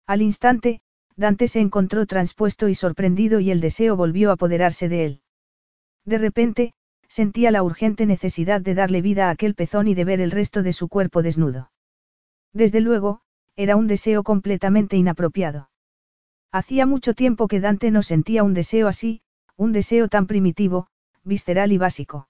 Al 0.05 0.21
instante, 0.21 0.81
Dante 1.15 1.47
se 1.47 1.61
encontró 1.61 2.05
transpuesto 2.05 2.67
y 2.67 2.75
sorprendido 2.75 3.39
y 3.39 3.49
el 3.49 3.61
deseo 3.61 3.95
volvió 3.95 4.29
a 4.29 4.33
apoderarse 4.33 4.87
de 4.89 5.05
él. 5.05 5.21
De 6.05 6.17
repente, 6.17 6.73
sentía 7.07 7.49
la 7.51 7.63
urgente 7.63 8.05
necesidad 8.05 8.61
de 8.61 8.75
darle 8.75 9.01
vida 9.01 9.27
a 9.27 9.31
aquel 9.31 9.55
pezón 9.55 9.87
y 9.87 9.95
de 9.95 10.05
ver 10.05 10.21
el 10.21 10.31
resto 10.31 10.63
de 10.63 10.73
su 10.73 10.89
cuerpo 10.89 11.23
desnudo. 11.23 11.71
Desde 12.53 12.81
luego, 12.81 13.21
era 13.55 13.75
un 13.75 13.87
deseo 13.87 14.23
completamente 14.23 14.97
inapropiado. 14.97 15.69
Hacía 16.51 16.85
mucho 16.85 17.13
tiempo 17.13 17.47
que 17.47 17.59
Dante 17.59 17.91
no 17.91 18.03
sentía 18.03 18.43
un 18.43 18.53
deseo 18.53 18.87
así, 18.87 19.21
un 19.55 19.71
deseo 19.71 20.07
tan 20.07 20.27
primitivo, 20.27 20.87
visceral 21.23 21.71
y 21.71 21.77
básico. 21.77 22.27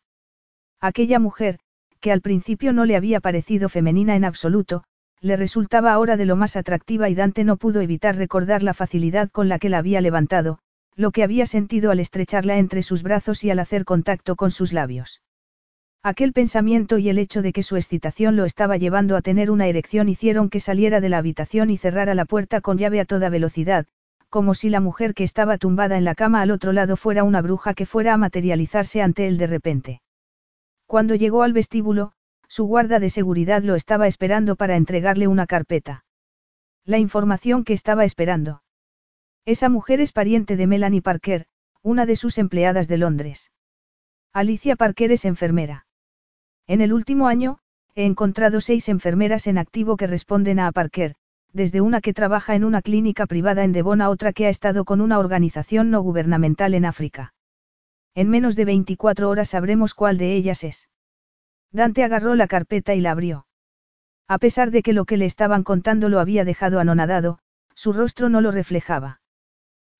Aquella 0.81 1.19
mujer, 1.19 1.59
que 1.99 2.11
al 2.11 2.21
principio 2.21 2.73
no 2.73 2.85
le 2.85 2.95
había 2.95 3.19
parecido 3.19 3.69
femenina 3.69 4.15
en 4.15 4.25
absoluto, 4.25 4.83
le 5.21 5.35
resultaba 5.35 5.91
ahora 5.91 6.17
de 6.17 6.25
lo 6.25 6.35
más 6.35 6.55
atractiva 6.55 7.09
y 7.09 7.15
Dante 7.15 7.43
no 7.43 7.57
pudo 7.57 7.81
evitar 7.81 8.15
recordar 8.15 8.61
la 8.61 8.73
facilidad 8.73 9.29
con 9.31 9.49
la 9.49 9.57
que 9.57 9.69
la 9.69 9.79
había 9.79 10.01
levantado, 10.01 10.59
lo 10.95 11.11
que 11.11 11.23
había 11.23 11.45
sentido 11.45 11.91
al 11.91 11.99
estrecharla 11.99 12.57
entre 12.57 12.83
sus 12.83 13.01
brazos 13.01 13.43
y 13.43 13.49
al 13.49 13.59
hacer 13.59 13.85
contacto 13.85 14.35
con 14.35 14.51
sus 14.51 14.73
labios. 14.73 15.21
Aquel 16.03 16.33
pensamiento 16.33 16.99
y 16.99 17.09
el 17.09 17.17
hecho 17.17 17.41
de 17.41 17.51
que 17.51 17.63
su 17.63 17.75
excitación 17.75 18.35
lo 18.35 18.45
estaba 18.45 18.77
llevando 18.77 19.15
a 19.15 19.21
tener 19.21 19.49
una 19.49 19.67
erección 19.67 20.09
hicieron 20.09 20.49
que 20.49 20.59
saliera 20.59 21.01
de 21.01 21.09
la 21.09 21.17
habitación 21.17 21.71
y 21.71 21.77
cerrara 21.77 22.13
la 22.13 22.25
puerta 22.25 22.61
con 22.61 22.77
llave 22.77 22.99
a 22.99 23.05
toda 23.05 23.29
velocidad, 23.29 23.87
como 24.29 24.53
si 24.53 24.69
la 24.69 24.79
mujer 24.79 25.13
que 25.13 25.23
estaba 25.23 25.57
tumbada 25.57 25.97
en 25.97 26.05
la 26.05 26.15
cama 26.15 26.41
al 26.41 26.51
otro 26.51 26.71
lado 26.71 26.97
fuera 26.97 27.23
una 27.23 27.41
bruja 27.41 27.73
que 27.73 27.85
fuera 27.85 28.13
a 28.13 28.17
materializarse 28.17 29.01
ante 29.01 29.27
él 29.27 29.37
de 29.37 29.47
repente. 29.47 30.01
Cuando 30.87 31.15
llegó 31.15 31.43
al 31.43 31.51
vestíbulo, 31.51 32.13
su 32.47 32.65
guarda 32.65 32.99
de 32.99 33.09
seguridad 33.09 33.61
lo 33.61 33.75
estaba 33.75 34.07
esperando 34.07 34.55
para 34.55 34.77
entregarle 34.77 35.27
una 35.27 35.45
carpeta. 35.45 36.05
La 36.85 36.97
información 36.97 37.65
que 37.65 37.73
estaba 37.73 38.05
esperando. 38.05 38.63
Esa 39.45 39.67
mujer 39.67 39.99
es 39.99 40.13
pariente 40.13 40.55
de 40.55 40.65
Melanie 40.65 41.01
Parker, 41.01 41.45
una 41.83 42.05
de 42.05 42.15
sus 42.15 42.37
empleadas 42.37 42.87
de 42.87 42.97
Londres. 42.97 43.51
Alicia 44.31 44.77
Parker 44.77 45.11
es 45.11 45.25
enfermera. 45.25 45.87
En 46.67 46.79
el 46.79 46.93
último 46.93 47.27
año, 47.27 47.59
he 47.93 48.05
encontrado 48.05 48.61
seis 48.61 48.87
enfermeras 48.87 49.47
en 49.47 49.57
activo 49.57 49.97
que 49.97 50.07
responden 50.07 50.59
a 50.59 50.71
Parker, 50.71 51.15
desde 51.51 51.81
una 51.81 51.99
que 51.99 52.13
trabaja 52.13 52.55
en 52.55 52.63
una 52.63 52.81
clínica 52.81 53.25
privada 53.25 53.65
en 53.65 53.73
Devon 53.73 54.01
a 54.01 54.09
otra 54.09 54.31
que 54.31 54.45
ha 54.45 54.49
estado 54.49 54.85
con 54.85 55.01
una 55.01 55.19
organización 55.19 55.91
no 55.91 56.01
gubernamental 56.01 56.73
en 56.73 56.85
África. 56.85 57.33
En 58.17 58.31
menos 58.31 58.55
de 58.55 58.65
24 58.65 59.29
horas 59.29 59.49
sabremos 59.49 59.93
cuál 59.93 60.17
de 60.17 60.33
ellas 60.33 60.63
es. 60.63 60.89
Dante 61.71 62.03
agarró 62.03 62.33
la 62.33 62.47
carpeta 62.47 62.95
y 62.95 62.99
la 62.99 63.11
abrió. 63.11 63.45
A 64.27 64.39
pesar 64.39 64.71
de 64.71 64.81
que 64.81 64.91
lo 64.91 65.05
que 65.05 65.17
le 65.17 65.25
estaban 65.25 65.63
contando 65.63 66.09
lo 66.09 66.19
había 66.19 66.43
dejado 66.43 66.79
anonadado, 66.79 67.37
su 67.75 67.93
rostro 67.93 68.27
no 68.27 68.41
lo 68.41 68.49
reflejaba. 68.49 69.21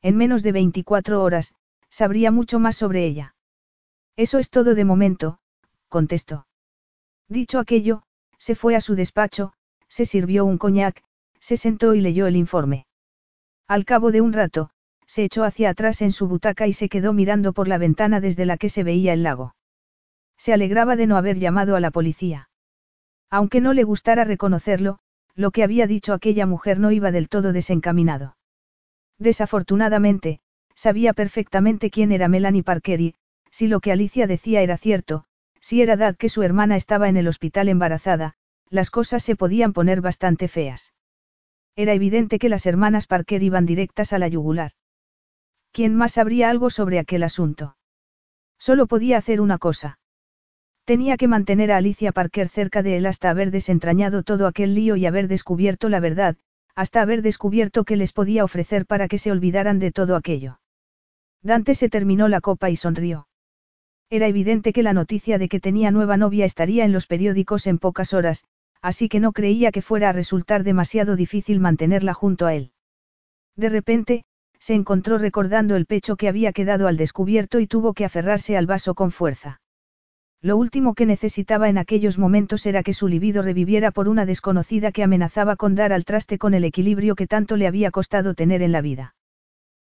En 0.02 0.18
menos 0.18 0.42
de 0.42 0.52
24 0.52 1.22
horas, 1.22 1.54
sabría 1.92 2.32
mucho 2.32 2.58
más 2.58 2.76
sobre 2.76 3.06
ella. 3.06 3.36
Eso 4.16 4.40
es 4.40 4.50
todo 4.50 4.74
de 4.74 4.84
momento, 4.84 5.38
contestó. 5.88 6.48
Dicho 7.30 7.60
aquello, 7.60 8.02
se 8.40 8.56
fue 8.56 8.76
a 8.76 8.82
su 8.82 8.96
despacho, 8.96 9.54
se 9.90 10.08
sirvió 10.08 10.44
un 10.44 10.58
coñac, 10.58 11.04
se 11.40 11.56
sentó 11.56 11.94
y 11.94 12.02
leyó 12.02 12.26
el 12.26 12.36
informe. 12.36 12.88
Al 13.68 13.86
cabo 13.86 14.10
de 14.12 14.22
un 14.22 14.34
rato, 14.34 14.72
se 15.08 15.24
echó 15.24 15.44
hacia 15.44 15.70
atrás 15.70 16.02
en 16.02 16.12
su 16.12 16.28
butaca 16.28 16.68
y 16.68 16.74
se 16.74 16.90
quedó 16.90 17.14
mirando 17.14 17.54
por 17.54 17.68
la 17.68 17.78
ventana 17.78 18.22
desde 18.22 18.46
la 18.46 18.58
que 18.58 18.70
se 18.70 18.84
veía 18.84 19.14
el 19.14 19.24
lago. 19.24 19.56
Se 20.38 20.54
alegraba 20.54 20.96
de 20.96 21.08
no 21.08 21.18
haber 21.18 21.40
llamado 21.40 21.76
a 21.76 21.80
la 21.80 21.92
policía. 21.92 22.50
Aunque 23.30 23.62
no 23.62 23.74
le 23.74 23.84
gustara 23.84 24.24
reconocerlo, 24.24 25.00
lo 25.34 25.52
que 25.52 25.64
había 25.64 25.88
dicho 25.88 26.14
aquella 26.14 26.46
mujer 26.46 26.80
no 26.80 26.92
iba 26.92 27.12
del 27.12 27.30
todo 27.30 27.54
desencaminado. 27.54 28.38
Desafortunadamente, 29.18 30.40
sabía 30.76 31.14
perfectamente 31.14 31.90
quién 31.90 32.12
era 32.12 32.28
Melanie 32.28 32.64
Parker 32.64 33.02
y, 33.02 33.16
si 33.50 33.68
lo 33.68 33.80
que 33.80 33.92
Alicia 33.92 34.28
decía 34.28 34.62
era 34.62 34.78
cierto, 34.78 35.26
si 35.60 35.82
era 35.82 35.98
dad 35.98 36.16
que 36.16 36.30
su 36.30 36.44
hermana 36.44 36.76
estaba 36.76 37.10
en 37.10 37.18
el 37.18 37.28
hospital 37.28 37.70
embarazada, 37.70 38.36
las 38.70 38.92
cosas 38.92 39.24
se 39.24 39.36
podían 39.36 39.74
poner 39.74 40.02
bastante 40.02 40.48
feas. 40.48 40.94
Era 41.76 41.94
evidente 41.94 42.40
que 42.40 42.50
las 42.50 42.66
hermanas 42.66 43.08
Parker 43.08 43.42
iban 43.44 43.66
directas 43.66 44.14
a 44.14 44.20
la 44.20 44.28
yugular. 44.28 44.72
¿Quién 45.78 45.94
más 45.94 46.14
sabría 46.14 46.50
algo 46.50 46.72
sobre 46.72 46.98
aquel 46.98 47.22
asunto? 47.22 47.78
Solo 48.58 48.88
podía 48.88 49.20
hacer 49.20 49.40
una 49.40 49.60
cosa. 49.60 50.00
Tenía 50.86 51.18
que 51.18 51.28
mantener 51.28 51.72
a 51.72 51.78
Alicia 51.78 52.12
Parker 52.12 52.50
cerca 52.50 52.82
de 52.82 52.98
él 52.98 53.06
hasta 53.06 53.30
haber 53.30 53.52
desentrañado 53.52 54.24
todo 54.24 54.48
aquel 54.48 54.74
lío 54.74 54.96
y 54.96 55.06
haber 55.06 55.28
descubierto 55.28 55.88
la 55.90 56.00
verdad, 56.00 56.36
hasta 56.74 57.04
haber 57.04 57.22
descubierto 57.22 57.84
qué 57.84 57.96
les 57.96 58.12
podía 58.12 58.44
ofrecer 58.44 58.88
para 58.88 59.08
que 59.08 59.20
se 59.20 59.30
olvidaran 59.32 59.78
de 59.78 59.92
todo 59.92 60.16
aquello. 60.16 60.60
Dante 61.44 61.76
se 61.76 61.90
terminó 61.90 62.28
la 62.28 62.42
copa 62.42 62.72
y 62.72 62.76
sonrió. 62.76 63.28
Era 64.10 64.26
evidente 64.26 64.74
que 64.74 64.82
la 64.82 64.94
noticia 64.94 65.38
de 65.38 65.48
que 65.48 65.60
tenía 65.60 65.92
nueva 65.92 66.18
novia 66.18 66.46
estaría 66.46 66.86
en 66.86 66.92
los 66.92 67.06
periódicos 67.06 67.68
en 67.68 67.78
pocas 67.78 68.16
horas, 68.16 68.46
así 68.82 69.10
que 69.10 69.20
no 69.20 69.32
creía 69.32 69.72
que 69.72 69.84
fuera 69.84 70.10
a 70.10 70.14
resultar 70.14 70.64
demasiado 70.64 71.16
difícil 71.16 71.60
mantenerla 71.60 72.16
junto 72.16 72.48
a 72.48 72.56
él. 72.56 72.72
De 73.56 73.70
repente, 73.70 74.26
se 74.60 74.74
encontró 74.74 75.18
recordando 75.18 75.76
el 75.76 75.86
pecho 75.86 76.16
que 76.16 76.28
había 76.28 76.54
quedado 76.54 76.88
al 76.88 76.98
descubierto 76.98 77.60
y 77.60 77.68
tuvo 77.68 77.94
que 77.94 78.06
aferrarse 78.06 78.58
al 78.58 78.66
vaso 78.66 78.96
con 78.96 79.12
fuerza. 79.12 79.62
Lo 80.42 80.56
último 80.58 80.94
que 80.94 81.06
necesitaba 81.06 81.68
en 81.68 81.78
aquellos 81.78 82.18
momentos 82.18 82.66
era 82.66 82.84
que 82.84 82.94
su 82.94 83.08
libido 83.08 83.42
reviviera 83.42 83.92
por 83.92 84.08
una 84.08 84.26
desconocida 84.26 84.92
que 84.92 85.04
amenazaba 85.04 85.56
con 85.56 85.76
dar 85.76 85.94
al 85.94 86.06
traste 86.06 86.38
con 86.38 86.54
el 86.54 86.64
equilibrio 86.64 87.16
que 87.16 87.28
tanto 87.28 87.58
le 87.58 87.68
había 87.68 87.92
costado 87.92 88.34
tener 88.34 88.62
en 88.62 88.72
la 88.72 88.82
vida. 88.82 89.16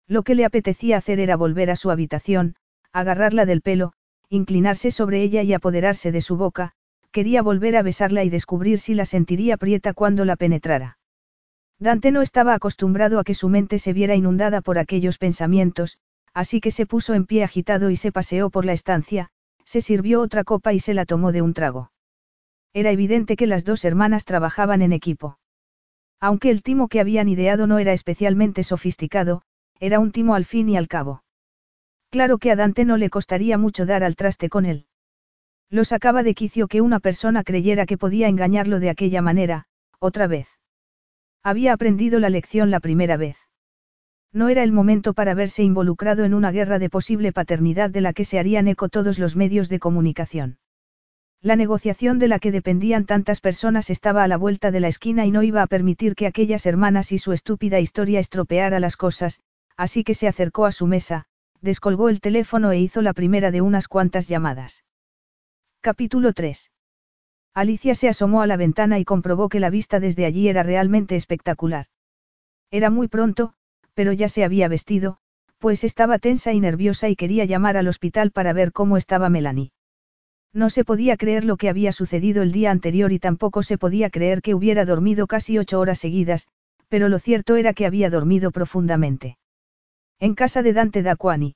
Lo 0.08 0.24
que 0.24 0.36
le 0.36 0.46
apetecía 0.46 0.98
hacer 0.98 1.20
era 1.20 1.36
volver 1.36 1.70
a 1.70 1.76
su 1.76 1.92
habitación, 1.92 2.56
agarrarla 2.92 3.46
del 3.46 3.62
pelo, 3.62 3.94
inclinarse 4.30 4.92
sobre 4.92 5.22
ella 5.22 5.44
y 5.44 5.54
apoderarse 5.54 6.12
de 6.12 6.22
su 6.22 6.36
boca, 6.36 6.74
quería 7.12 7.42
volver 7.42 7.76
a 7.76 7.82
besarla 7.82 8.24
y 8.24 8.30
descubrir 8.30 8.80
si 8.80 8.94
la 8.94 9.06
sentiría 9.06 9.58
prieta 9.58 9.94
cuando 9.94 10.26
la 10.26 10.36
penetrara. 10.36 10.99
Dante 11.80 12.12
no 12.12 12.22
estaba 12.22 12.54
acostumbrado 12.54 13.20
a 13.20 13.24
que 13.24 13.34
su 13.34 13.48
mente 13.48 13.80
se 13.80 13.94
viera 13.94 14.16
inundada 14.16 14.60
por 14.62 14.78
aquellos 14.78 15.18
pensamientos, 15.18 15.98
así 16.34 16.60
que 16.60 16.72
se 16.72 16.86
puso 16.86 17.14
en 17.14 17.26
pie 17.26 17.44
agitado 17.44 17.90
y 17.90 17.96
se 17.96 18.12
paseó 18.12 18.50
por 18.50 18.66
la 18.66 18.74
estancia, 18.74 19.30
se 19.64 19.82
sirvió 19.82 20.20
otra 20.20 20.44
copa 20.44 20.74
y 20.74 20.80
se 20.80 20.94
la 20.94 21.06
tomó 21.06 21.32
de 21.32 21.42
un 21.42 21.54
trago. 21.54 21.92
Era 22.74 22.92
evidente 22.92 23.38
que 23.38 23.48
las 23.48 23.64
dos 23.64 23.86
hermanas 23.86 24.26
trabajaban 24.26 24.82
en 24.82 24.92
equipo. 24.92 25.40
Aunque 26.20 26.50
el 26.50 26.64
timo 26.64 26.90
que 26.90 27.00
habían 27.00 27.30
ideado 27.30 27.66
no 27.66 27.80
era 27.80 27.94
especialmente 27.94 28.64
sofisticado, 28.64 29.42
era 29.80 30.00
un 30.00 30.12
timo 30.12 30.36
al 30.36 30.44
fin 30.44 30.68
y 30.68 30.76
al 30.76 30.90
cabo. 30.90 31.24
Claro 32.10 32.40
que 32.40 32.52
a 32.52 32.58
Dante 32.58 32.84
no 32.84 32.98
le 32.98 33.10
costaría 33.10 33.58
mucho 33.58 33.86
dar 33.86 34.04
al 34.04 34.18
traste 34.18 34.50
con 34.50 34.66
él. 34.66 34.86
Lo 35.70 35.86
sacaba 35.86 36.24
de 36.24 36.34
quicio 36.34 36.68
que 36.68 36.82
una 36.82 37.00
persona 37.00 37.44
creyera 37.44 37.86
que 37.86 37.98
podía 37.98 38.28
engañarlo 38.28 38.80
de 38.82 38.90
aquella 38.90 39.22
manera, 39.22 39.66
otra 40.00 40.28
vez. 40.28 40.59
Había 41.44 41.74
aprendido 41.74 42.20
la 42.20 42.30
lección 42.30 42.70
la 42.70 42.80
primera 42.80 43.18
vez. 43.18 43.38
No 44.32 44.50
era 44.50 44.64
el 44.64 44.72
momento 44.72 45.14
para 45.14 45.34
verse 45.34 45.64
involucrado 45.64 46.24
en 46.24 46.34
una 46.34 46.52
guerra 46.52 46.80
de 46.80 46.90
posible 46.90 47.32
paternidad 47.32 47.90
de 47.90 48.02
la 48.02 48.14
que 48.14 48.26
se 48.26 48.38
harían 48.38 48.68
eco 48.68 48.90
todos 48.90 49.18
los 49.18 49.36
medios 49.36 49.70
de 49.70 49.80
comunicación. 49.80 50.60
La 51.42 51.56
negociación 51.56 52.20
de 52.20 52.28
la 52.28 52.40
que 52.40 52.52
dependían 52.52 53.06
tantas 53.06 53.40
personas 53.40 53.90
estaba 53.90 54.24
a 54.24 54.28
la 54.28 54.38
vuelta 54.38 54.72
de 54.72 54.82
la 54.82 54.90
esquina 54.90 55.26
y 55.26 55.32
no 55.32 55.42
iba 55.42 55.62
a 55.62 55.68
permitir 55.68 56.16
que 56.16 56.28
aquellas 56.28 56.66
hermanas 56.66 57.12
y 57.14 57.18
su 57.18 57.32
estúpida 57.32 57.80
historia 57.80 58.20
estropeara 58.20 58.80
las 58.82 58.98
cosas, 58.98 59.40
así 59.78 60.04
que 60.04 60.16
se 60.16 60.28
acercó 60.28 60.66
a 60.66 60.74
su 60.74 60.86
mesa, 60.86 61.26
descolgó 61.62 62.10
el 62.10 62.20
teléfono 62.20 62.72
e 62.72 62.80
hizo 62.80 63.02
la 63.02 63.14
primera 63.14 63.52
de 63.52 63.62
unas 63.62 63.88
cuantas 63.88 64.28
llamadas. 64.28 64.84
Capítulo 65.82 66.34
3. 66.34 66.72
Alicia 67.54 67.96
se 67.96 68.10
asomó 68.10 68.42
a 68.42 68.48
la 68.48 68.58
ventana 68.58 69.00
y 69.00 69.06
comprobó 69.06 69.50
que 69.50 69.60
la 69.60 69.70
vista 69.70 70.00
desde 70.00 70.26
allí 70.26 70.48
era 70.48 70.64
realmente 70.64 71.16
espectacular. 71.16 71.88
Era 72.72 72.90
muy 72.90 73.08
pronto, 73.08 73.54
pero 73.94 74.14
ya 74.14 74.30
se 74.30 74.44
había 74.44 74.68
vestido, 74.68 75.18
pues 75.58 75.84
estaba 75.84 76.20
tensa 76.20 76.54
y 76.54 76.60
nerviosa 76.60 77.10
y 77.10 77.16
quería 77.16 77.46
llamar 77.46 77.76
al 77.76 77.88
hospital 77.88 78.32
para 78.32 78.54
ver 78.54 78.72
cómo 78.72 78.98
estaba 78.98 79.30
Melanie. 79.30 79.72
No 80.54 80.70
se 80.70 80.84
podía 80.84 81.18
creer 81.18 81.46
lo 81.46 81.58
que 81.58 81.70
había 81.70 81.92
sucedido 81.92 82.42
el 82.42 82.52
día 82.52 82.72
anterior 82.72 83.12
y 83.12 83.20
tampoco 83.20 83.62
se 83.62 83.78
podía 83.78 84.10
creer 84.10 84.42
que 84.42 84.56
hubiera 84.56 84.86
dormido 84.86 85.28
casi 85.28 85.58
ocho 85.58 85.80
horas 85.80 86.00
seguidas, 86.00 86.48
pero 86.88 87.10
lo 87.10 87.20
cierto 87.20 87.56
era 87.56 87.74
que 87.74 87.86
había 87.86 88.10
dormido 88.10 88.52
profundamente. 88.52 89.38
En 90.20 90.34
casa 90.36 90.64
de 90.64 90.74
Dante 90.74 91.04
Daquani. 91.04 91.56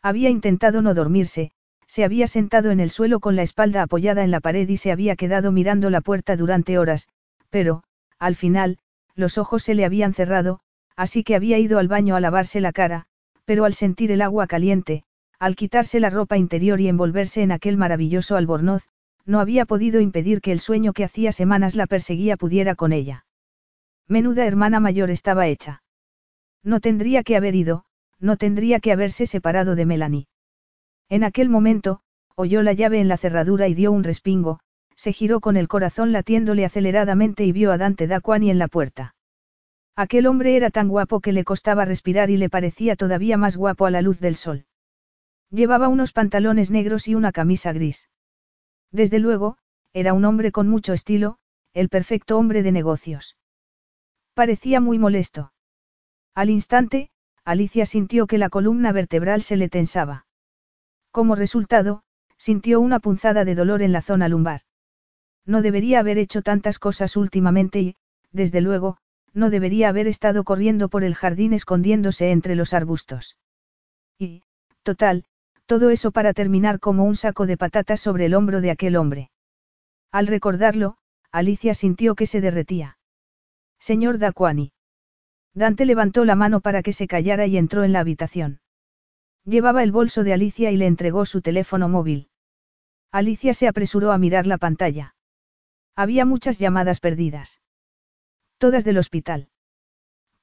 Había 0.00 0.30
intentado 0.30 0.80
no 0.82 0.94
dormirse, 0.94 1.50
se 1.94 2.02
había 2.02 2.26
sentado 2.26 2.72
en 2.72 2.80
el 2.80 2.90
suelo 2.90 3.20
con 3.20 3.36
la 3.36 3.42
espalda 3.42 3.82
apoyada 3.82 4.24
en 4.24 4.32
la 4.32 4.40
pared 4.40 4.68
y 4.68 4.78
se 4.78 4.90
había 4.90 5.14
quedado 5.14 5.52
mirando 5.52 5.90
la 5.90 6.00
puerta 6.00 6.36
durante 6.36 6.76
horas, 6.76 7.06
pero, 7.50 7.84
al 8.18 8.34
final, 8.34 8.78
los 9.14 9.38
ojos 9.38 9.62
se 9.62 9.76
le 9.76 9.84
habían 9.84 10.12
cerrado, 10.12 10.58
así 10.96 11.22
que 11.22 11.36
había 11.36 11.56
ido 11.60 11.78
al 11.78 11.86
baño 11.86 12.16
a 12.16 12.20
lavarse 12.20 12.60
la 12.60 12.72
cara, 12.72 13.04
pero 13.44 13.64
al 13.64 13.74
sentir 13.74 14.10
el 14.10 14.22
agua 14.22 14.48
caliente, 14.48 15.04
al 15.38 15.54
quitarse 15.54 16.00
la 16.00 16.10
ropa 16.10 16.36
interior 16.36 16.80
y 16.80 16.88
envolverse 16.88 17.42
en 17.42 17.52
aquel 17.52 17.76
maravilloso 17.76 18.34
albornoz, 18.34 18.82
no 19.24 19.38
había 19.38 19.64
podido 19.64 20.00
impedir 20.00 20.40
que 20.40 20.50
el 20.50 20.58
sueño 20.58 20.94
que 20.94 21.04
hacía 21.04 21.30
semanas 21.30 21.76
la 21.76 21.86
perseguía 21.86 22.36
pudiera 22.36 22.74
con 22.74 22.92
ella. 22.92 23.24
Menuda 24.08 24.46
hermana 24.46 24.80
mayor 24.80 25.10
estaba 25.10 25.46
hecha. 25.46 25.84
No 26.64 26.80
tendría 26.80 27.22
que 27.22 27.36
haber 27.36 27.54
ido, 27.54 27.84
no 28.18 28.36
tendría 28.36 28.80
que 28.80 28.90
haberse 28.90 29.26
separado 29.26 29.76
de 29.76 29.86
Melanie. 29.86 30.26
En 31.08 31.24
aquel 31.24 31.48
momento, 31.48 32.00
oyó 32.34 32.62
la 32.62 32.72
llave 32.72 33.00
en 33.00 33.08
la 33.08 33.16
cerradura 33.16 33.68
y 33.68 33.74
dio 33.74 33.92
un 33.92 34.04
respingo, 34.04 34.60
se 34.96 35.12
giró 35.12 35.40
con 35.40 35.56
el 35.56 35.68
corazón 35.68 36.12
latiéndole 36.12 36.64
aceleradamente 36.64 37.44
y 37.44 37.52
vio 37.52 37.72
a 37.72 37.78
Dante 37.78 38.06
Daquani 38.06 38.50
en 38.50 38.58
la 38.58 38.68
puerta. 38.68 39.14
Aquel 39.96 40.26
hombre 40.26 40.56
era 40.56 40.70
tan 40.70 40.88
guapo 40.88 41.20
que 41.20 41.32
le 41.32 41.44
costaba 41.44 41.84
respirar 41.84 42.30
y 42.30 42.36
le 42.36 42.50
parecía 42.50 42.96
todavía 42.96 43.36
más 43.36 43.56
guapo 43.56 43.86
a 43.86 43.90
la 43.90 44.02
luz 44.02 44.18
del 44.18 44.34
sol. 44.34 44.66
Llevaba 45.50 45.88
unos 45.88 46.12
pantalones 46.12 46.70
negros 46.70 47.06
y 47.06 47.14
una 47.14 47.30
camisa 47.30 47.72
gris. 47.72 48.08
Desde 48.90 49.20
luego, 49.20 49.56
era 49.92 50.12
un 50.12 50.24
hombre 50.24 50.50
con 50.50 50.68
mucho 50.68 50.92
estilo, 50.92 51.38
el 51.74 51.88
perfecto 51.88 52.38
hombre 52.38 52.62
de 52.62 52.72
negocios. 52.72 53.36
Parecía 54.34 54.80
muy 54.80 54.98
molesto. 54.98 55.52
Al 56.34 56.50
instante, 56.50 57.10
Alicia 57.44 57.86
sintió 57.86 58.26
que 58.26 58.38
la 58.38 58.48
columna 58.48 58.90
vertebral 58.90 59.42
se 59.42 59.56
le 59.56 59.68
tensaba. 59.68 60.26
Como 61.14 61.36
resultado, 61.36 62.02
sintió 62.38 62.80
una 62.80 62.98
punzada 62.98 63.44
de 63.44 63.54
dolor 63.54 63.82
en 63.82 63.92
la 63.92 64.02
zona 64.02 64.28
lumbar. 64.28 64.62
No 65.46 65.62
debería 65.62 66.00
haber 66.00 66.18
hecho 66.18 66.42
tantas 66.42 66.80
cosas 66.80 67.16
últimamente 67.16 67.80
y, 67.80 67.96
desde 68.32 68.60
luego, 68.60 68.96
no 69.32 69.48
debería 69.48 69.90
haber 69.90 70.08
estado 70.08 70.42
corriendo 70.42 70.88
por 70.88 71.04
el 71.04 71.14
jardín 71.14 71.52
escondiéndose 71.52 72.32
entre 72.32 72.56
los 72.56 72.74
arbustos. 72.74 73.36
Y, 74.18 74.42
total, 74.82 75.24
todo 75.66 75.90
eso 75.90 76.10
para 76.10 76.32
terminar 76.32 76.80
como 76.80 77.04
un 77.04 77.14
saco 77.14 77.46
de 77.46 77.58
patatas 77.58 78.00
sobre 78.00 78.26
el 78.26 78.34
hombro 78.34 78.60
de 78.60 78.72
aquel 78.72 78.96
hombre. 78.96 79.30
Al 80.10 80.26
recordarlo, 80.26 80.96
Alicia 81.30 81.74
sintió 81.74 82.16
que 82.16 82.26
se 82.26 82.40
derretía. 82.40 82.98
Señor 83.78 84.18
Daquani. 84.18 84.72
Dante 85.54 85.84
levantó 85.84 86.24
la 86.24 86.34
mano 86.34 86.60
para 86.60 86.82
que 86.82 86.92
se 86.92 87.06
callara 87.06 87.46
y 87.46 87.56
entró 87.56 87.84
en 87.84 87.92
la 87.92 88.00
habitación. 88.00 88.58
Llevaba 89.44 89.82
el 89.82 89.92
bolso 89.92 90.24
de 90.24 90.32
Alicia 90.32 90.70
y 90.70 90.76
le 90.76 90.86
entregó 90.86 91.26
su 91.26 91.42
teléfono 91.42 91.88
móvil. 91.88 92.28
Alicia 93.12 93.54
se 93.54 93.68
apresuró 93.68 94.10
a 94.10 94.18
mirar 94.18 94.46
la 94.46 94.58
pantalla. 94.58 95.14
Había 95.94 96.24
muchas 96.24 96.58
llamadas 96.58 97.00
perdidas. 97.00 97.60
Todas 98.58 98.84
del 98.84 98.98
hospital. 98.98 99.48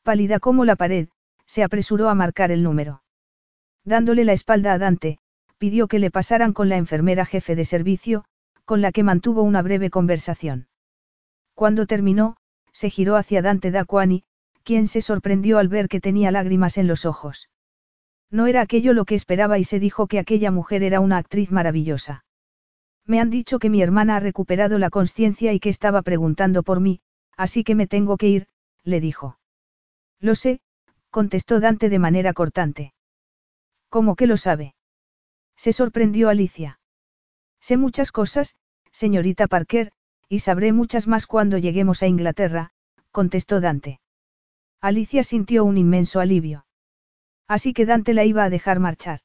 Pálida 0.03 0.39
como 0.39 0.65
la 0.65 0.75
pared, 0.75 1.09
se 1.45 1.63
apresuró 1.63 2.09
a 2.09 2.15
marcar 2.15 2.51
el 2.51 2.63
número. 2.63 3.03
Dándole 3.83 4.23
la 4.23 4.33
espalda 4.33 4.73
a 4.73 4.77
Dante, 4.77 5.19
pidió 5.57 5.87
que 5.87 5.99
le 5.99 6.11
pasaran 6.11 6.53
con 6.53 6.69
la 6.69 6.77
enfermera 6.77 7.25
jefe 7.25 7.55
de 7.55 7.65
servicio, 7.65 8.25
con 8.65 8.81
la 8.81 8.91
que 8.91 9.03
mantuvo 9.03 9.43
una 9.43 9.61
breve 9.61 9.89
conversación. 9.89 10.67
Cuando 11.55 11.85
terminó, 11.85 12.37
se 12.71 12.89
giró 12.89 13.15
hacia 13.15 13.41
Dante 13.41 13.69
Daquani, 13.69 14.23
quien 14.63 14.87
se 14.87 15.01
sorprendió 15.01 15.59
al 15.59 15.67
ver 15.67 15.87
que 15.87 15.99
tenía 15.99 16.31
lágrimas 16.31 16.77
en 16.77 16.87
los 16.87 17.05
ojos. 17.05 17.50
No 18.31 18.47
era 18.47 18.61
aquello 18.61 18.93
lo 18.93 19.05
que 19.05 19.15
esperaba 19.15 19.59
y 19.59 19.63
se 19.63 19.79
dijo 19.79 20.07
que 20.07 20.17
aquella 20.17 20.49
mujer 20.49 20.81
era 20.81 20.99
una 20.99 21.17
actriz 21.17 21.51
maravillosa. 21.51 22.25
Me 23.05 23.19
han 23.19 23.29
dicho 23.29 23.59
que 23.59 23.69
mi 23.69 23.81
hermana 23.81 24.15
ha 24.15 24.19
recuperado 24.19 24.79
la 24.79 24.89
conciencia 24.89 25.53
y 25.53 25.59
que 25.59 25.69
estaba 25.69 26.01
preguntando 26.01 26.63
por 26.63 26.79
mí, 26.79 27.01
Así 27.37 27.63
que 27.63 27.73
me 27.73 27.87
tengo 27.87 28.17
que 28.17 28.27
ir, 28.27 28.47
le 28.83 28.99
dijo. 28.99 29.39
Lo 30.19 30.35
sé, 30.35 30.61
contestó 31.09 31.59
Dante 31.59 31.89
de 31.89 31.97
manera 31.97 32.33
cortante. 32.33 32.93
¿Cómo 33.89 34.15
que 34.15 34.27
lo 34.27 34.37
sabe? 34.37 34.75
Se 35.55 35.73
sorprendió 35.73 36.29
Alicia. 36.29 36.79
Sé 37.59 37.77
muchas 37.77 38.11
cosas, 38.11 38.55
señorita 38.91 39.47
Parker, 39.47 39.91
y 40.29 40.39
sabré 40.39 40.71
muchas 40.71 41.07
más 41.07 41.27
cuando 41.27 41.57
lleguemos 41.57 42.03
a 42.03 42.07
Inglaterra, 42.07 42.71
contestó 43.11 43.59
Dante. 43.59 43.99
Alicia 44.79 45.23
sintió 45.23 45.65
un 45.65 45.77
inmenso 45.77 46.19
alivio. 46.19 46.65
Así 47.55 47.73
que 47.73 47.85
Dante 47.85 48.13
la 48.13 48.23
iba 48.23 48.45
a 48.45 48.49
dejar 48.49 48.79
marchar. 48.79 49.19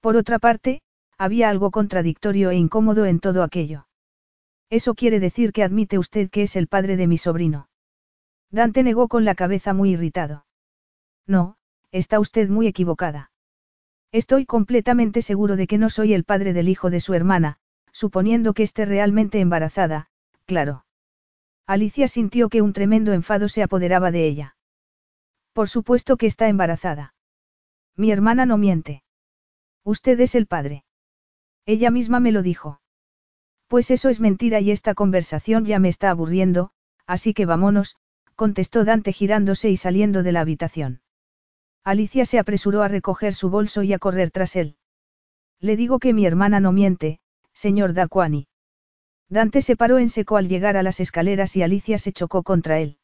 Por 0.00 0.14
otra 0.14 0.38
parte, 0.38 0.80
había 1.18 1.50
algo 1.50 1.72
contradictorio 1.72 2.50
e 2.50 2.54
incómodo 2.54 3.04
en 3.04 3.18
todo 3.18 3.42
aquello. 3.42 3.88
Eso 4.70 4.94
quiere 4.94 5.18
decir 5.18 5.52
que 5.52 5.64
admite 5.64 5.98
usted 5.98 6.30
que 6.30 6.44
es 6.44 6.54
el 6.54 6.68
padre 6.68 6.96
de 6.96 7.08
mi 7.08 7.18
sobrino. 7.18 7.68
Dante 8.52 8.84
negó 8.84 9.08
con 9.08 9.24
la 9.24 9.34
cabeza 9.34 9.74
muy 9.74 9.90
irritado. 9.90 10.46
No, 11.26 11.56
está 11.90 12.20
usted 12.20 12.48
muy 12.48 12.68
equivocada. 12.68 13.32
Estoy 14.12 14.46
completamente 14.46 15.20
seguro 15.20 15.56
de 15.56 15.66
que 15.66 15.78
no 15.78 15.90
soy 15.90 16.14
el 16.14 16.22
padre 16.22 16.52
del 16.52 16.68
hijo 16.68 16.90
de 16.90 17.00
su 17.00 17.12
hermana, 17.12 17.58
suponiendo 17.90 18.54
que 18.54 18.62
esté 18.62 18.84
realmente 18.84 19.40
embarazada, 19.40 20.10
claro. 20.46 20.86
Alicia 21.66 22.06
sintió 22.06 22.48
que 22.48 22.62
un 22.62 22.72
tremendo 22.72 23.12
enfado 23.12 23.48
se 23.48 23.64
apoderaba 23.64 24.12
de 24.12 24.28
ella. 24.28 24.56
Por 25.52 25.68
supuesto 25.68 26.16
que 26.16 26.26
está 26.26 26.46
embarazada. 26.46 27.14
Mi 27.96 28.10
hermana 28.10 28.46
no 28.46 28.58
miente. 28.58 29.02
Usted 29.84 30.18
es 30.20 30.34
el 30.34 30.46
padre. 30.46 30.84
Ella 31.66 31.90
misma 31.90 32.20
me 32.20 32.32
lo 32.32 32.42
dijo. 32.42 32.80
Pues 33.68 33.90
eso 33.90 34.08
es 34.08 34.20
mentira 34.20 34.60
y 34.60 34.70
esta 34.70 34.94
conversación 34.94 35.64
ya 35.64 35.78
me 35.78 35.88
está 35.88 36.10
aburriendo, 36.10 36.72
así 37.06 37.34
que 37.34 37.46
vámonos, 37.46 37.96
contestó 38.36 38.84
Dante 38.84 39.12
girándose 39.12 39.70
y 39.70 39.76
saliendo 39.76 40.22
de 40.22 40.32
la 40.32 40.40
habitación. 40.40 41.00
Alicia 41.84 42.24
se 42.26 42.38
apresuró 42.38 42.82
a 42.82 42.88
recoger 42.88 43.34
su 43.34 43.50
bolso 43.50 43.82
y 43.82 43.92
a 43.92 43.98
correr 43.98 44.30
tras 44.30 44.56
él. 44.56 44.76
Le 45.58 45.76
digo 45.76 45.98
que 45.98 46.12
mi 46.12 46.26
hermana 46.26 46.60
no 46.60 46.72
miente, 46.72 47.20
señor 47.52 47.92
Daquani. 47.92 48.46
Dante 49.28 49.62
se 49.62 49.76
paró 49.76 49.98
en 49.98 50.08
seco 50.08 50.36
al 50.36 50.48
llegar 50.48 50.76
a 50.76 50.82
las 50.82 51.00
escaleras 51.00 51.56
y 51.56 51.62
Alicia 51.62 51.98
se 51.98 52.12
chocó 52.12 52.42
contra 52.42 52.78
él. 52.78 52.98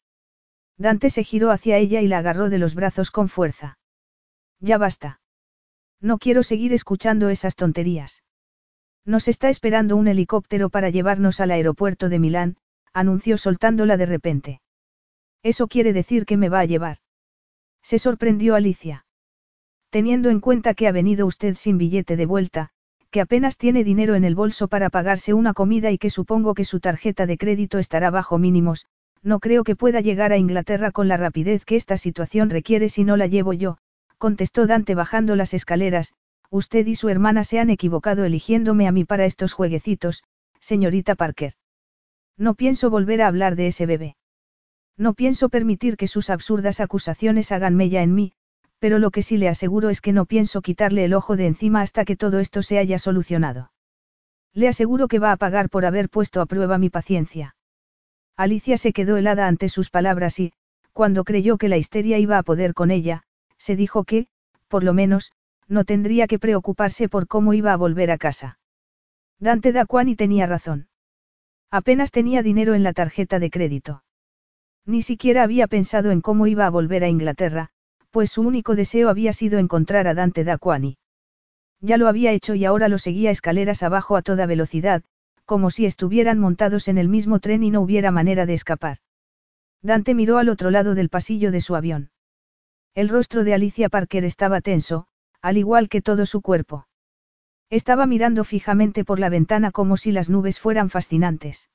Dante 0.76 1.10
se 1.10 1.24
giró 1.24 1.50
hacia 1.50 1.78
ella 1.78 2.00
y 2.02 2.08
la 2.08 2.18
agarró 2.18 2.50
de 2.50 2.58
los 2.58 2.74
brazos 2.74 3.10
con 3.10 3.28
fuerza. 3.28 3.78
Ya 4.60 4.78
basta. 4.78 5.20
No 6.00 6.18
quiero 6.18 6.42
seguir 6.42 6.72
escuchando 6.72 7.28
esas 7.28 7.56
tonterías. 7.56 8.22
Nos 9.04 9.28
está 9.28 9.48
esperando 9.48 9.96
un 9.96 10.08
helicóptero 10.08 10.68
para 10.68 10.90
llevarnos 10.90 11.40
al 11.40 11.50
aeropuerto 11.50 12.08
de 12.08 12.18
Milán, 12.18 12.56
anunció 12.92 13.38
soltándola 13.38 13.96
de 13.96 14.06
repente. 14.06 14.60
Eso 15.42 15.68
quiere 15.68 15.92
decir 15.92 16.26
que 16.26 16.36
me 16.36 16.48
va 16.48 16.60
a 16.60 16.64
llevar. 16.64 16.98
Se 17.82 17.98
sorprendió 17.98 18.54
Alicia. 18.54 19.06
Teniendo 19.90 20.28
en 20.28 20.40
cuenta 20.40 20.74
que 20.74 20.88
ha 20.88 20.92
venido 20.92 21.26
usted 21.26 21.54
sin 21.56 21.78
billete 21.78 22.16
de 22.16 22.26
vuelta, 22.26 22.70
que 23.10 23.20
apenas 23.20 23.56
tiene 23.56 23.84
dinero 23.84 24.14
en 24.14 24.24
el 24.24 24.34
bolso 24.34 24.68
para 24.68 24.90
pagarse 24.90 25.32
una 25.32 25.54
comida 25.54 25.90
y 25.90 25.98
que 25.98 26.10
supongo 26.10 26.54
que 26.54 26.64
su 26.64 26.80
tarjeta 26.80 27.24
de 27.24 27.38
crédito 27.38 27.78
estará 27.78 28.10
bajo 28.10 28.36
mínimos, 28.36 28.86
no 29.22 29.40
creo 29.40 29.64
que 29.64 29.76
pueda 29.76 30.00
llegar 30.00 30.32
a 30.32 30.36
Inglaterra 30.36 30.90
con 30.90 31.08
la 31.08 31.16
rapidez 31.16 31.64
que 31.64 31.76
esta 31.76 31.96
situación 31.96 32.50
requiere 32.50 32.88
si 32.88 33.04
no 33.04 33.16
la 33.16 33.26
llevo 33.26 33.54
yo, 33.54 33.78
contestó 34.18 34.66
Dante 34.66 34.94
bajando 34.94 35.36
las 35.36 35.54
escaleras, 35.54 36.12
usted 36.50 36.86
y 36.86 36.96
su 36.96 37.08
hermana 37.08 37.44
se 37.44 37.60
han 37.60 37.70
equivocado 37.70 38.24
eligiéndome 38.24 38.86
a 38.86 38.92
mí 38.92 39.04
para 39.04 39.24
estos 39.24 39.52
jueguecitos, 39.52 40.24
señorita 40.60 41.14
Parker. 41.14 41.54
No 42.36 42.54
pienso 42.54 42.90
volver 42.90 43.22
a 43.22 43.28
hablar 43.28 43.56
de 43.56 43.68
ese 43.68 43.86
bebé. 43.86 44.16
No 44.96 45.14
pienso 45.14 45.48
permitir 45.48 45.96
que 45.96 46.08
sus 46.08 46.30
absurdas 46.30 46.80
acusaciones 46.80 47.52
hagan 47.52 47.76
mella 47.76 48.02
en 48.02 48.14
mí, 48.14 48.32
pero 48.78 48.98
lo 48.98 49.10
que 49.10 49.22
sí 49.22 49.36
le 49.36 49.48
aseguro 49.48 49.90
es 49.90 50.00
que 50.00 50.12
no 50.12 50.26
pienso 50.26 50.60
quitarle 50.60 51.04
el 51.04 51.14
ojo 51.14 51.36
de 51.36 51.46
encima 51.46 51.82
hasta 51.82 52.04
que 52.04 52.16
todo 52.16 52.40
esto 52.40 52.62
se 52.62 52.78
haya 52.78 52.98
solucionado. 52.98 53.72
Le 54.54 54.68
aseguro 54.68 55.08
que 55.08 55.18
va 55.18 55.32
a 55.32 55.36
pagar 55.36 55.68
por 55.68 55.84
haber 55.84 56.08
puesto 56.08 56.40
a 56.40 56.46
prueba 56.46 56.78
mi 56.78 56.90
paciencia. 56.90 57.54
Alicia 58.36 58.78
se 58.78 58.92
quedó 58.92 59.16
helada 59.16 59.46
ante 59.46 59.68
sus 59.68 59.90
palabras 59.90 60.38
y, 60.40 60.52
cuando 60.92 61.24
creyó 61.24 61.58
que 61.58 61.68
la 61.68 61.76
histeria 61.76 62.18
iba 62.18 62.38
a 62.38 62.42
poder 62.42 62.74
con 62.74 62.90
ella, 62.90 63.22
se 63.58 63.76
dijo 63.76 64.04
que, 64.04 64.28
por 64.68 64.84
lo 64.84 64.94
menos, 64.94 65.32
no 65.68 65.84
tendría 65.84 66.26
que 66.26 66.38
preocuparse 66.38 67.08
por 67.08 67.26
cómo 67.26 67.52
iba 67.52 67.72
a 67.72 67.76
volver 67.76 68.10
a 68.10 68.18
casa. 68.18 68.58
Dante 69.38 69.72
Daquani 69.72 70.16
tenía 70.16 70.46
razón. 70.46 70.88
Apenas 71.70 72.10
tenía 72.10 72.42
dinero 72.42 72.74
en 72.74 72.82
la 72.82 72.92
tarjeta 72.92 73.38
de 73.38 73.50
crédito. 73.50 74.02
Ni 74.86 75.02
siquiera 75.02 75.42
había 75.42 75.66
pensado 75.66 76.10
en 76.10 76.22
cómo 76.22 76.46
iba 76.46 76.64
a 76.66 76.70
volver 76.70 77.04
a 77.04 77.08
Inglaterra, 77.08 77.68
pues 78.10 78.32
su 78.32 78.42
único 78.42 78.74
deseo 78.74 79.10
había 79.10 79.34
sido 79.34 79.58
encontrar 79.58 80.08
a 80.08 80.14
Dante 80.14 80.44
Daquani. 80.44 80.96
Ya 81.80 81.98
lo 81.98 82.08
había 82.08 82.32
hecho 82.32 82.54
y 82.54 82.64
ahora 82.64 82.88
lo 82.88 82.98
seguía 82.98 83.30
escaleras 83.30 83.82
abajo 83.82 84.16
a 84.16 84.22
toda 84.22 84.46
velocidad, 84.46 85.02
como 85.44 85.70
si 85.70 85.86
estuvieran 85.86 86.38
montados 86.38 86.88
en 86.88 86.98
el 86.98 87.08
mismo 87.08 87.38
tren 87.38 87.62
y 87.62 87.70
no 87.70 87.80
hubiera 87.80 88.10
manera 88.10 88.46
de 88.46 88.54
escapar. 88.54 88.98
Dante 89.82 90.14
miró 90.14 90.38
al 90.38 90.48
otro 90.48 90.70
lado 90.70 90.94
del 90.94 91.08
pasillo 91.08 91.52
de 91.52 91.60
su 91.60 91.76
avión. 91.76 92.10
El 92.94 93.08
rostro 93.08 93.44
de 93.44 93.54
Alicia 93.54 93.88
Parker 93.88 94.24
estaba 94.24 94.60
tenso, 94.60 95.06
al 95.40 95.56
igual 95.56 95.88
que 95.88 96.02
todo 96.02 96.26
su 96.26 96.40
cuerpo. 96.42 96.86
Estaba 97.70 98.06
mirando 98.06 98.44
fijamente 98.44 99.04
por 99.04 99.20
la 99.20 99.28
ventana 99.28 99.70
como 99.70 99.96
si 99.96 100.10
las 100.10 100.30
nubes 100.30 100.58
fueran 100.58 100.90
fascinantes. 100.90 101.68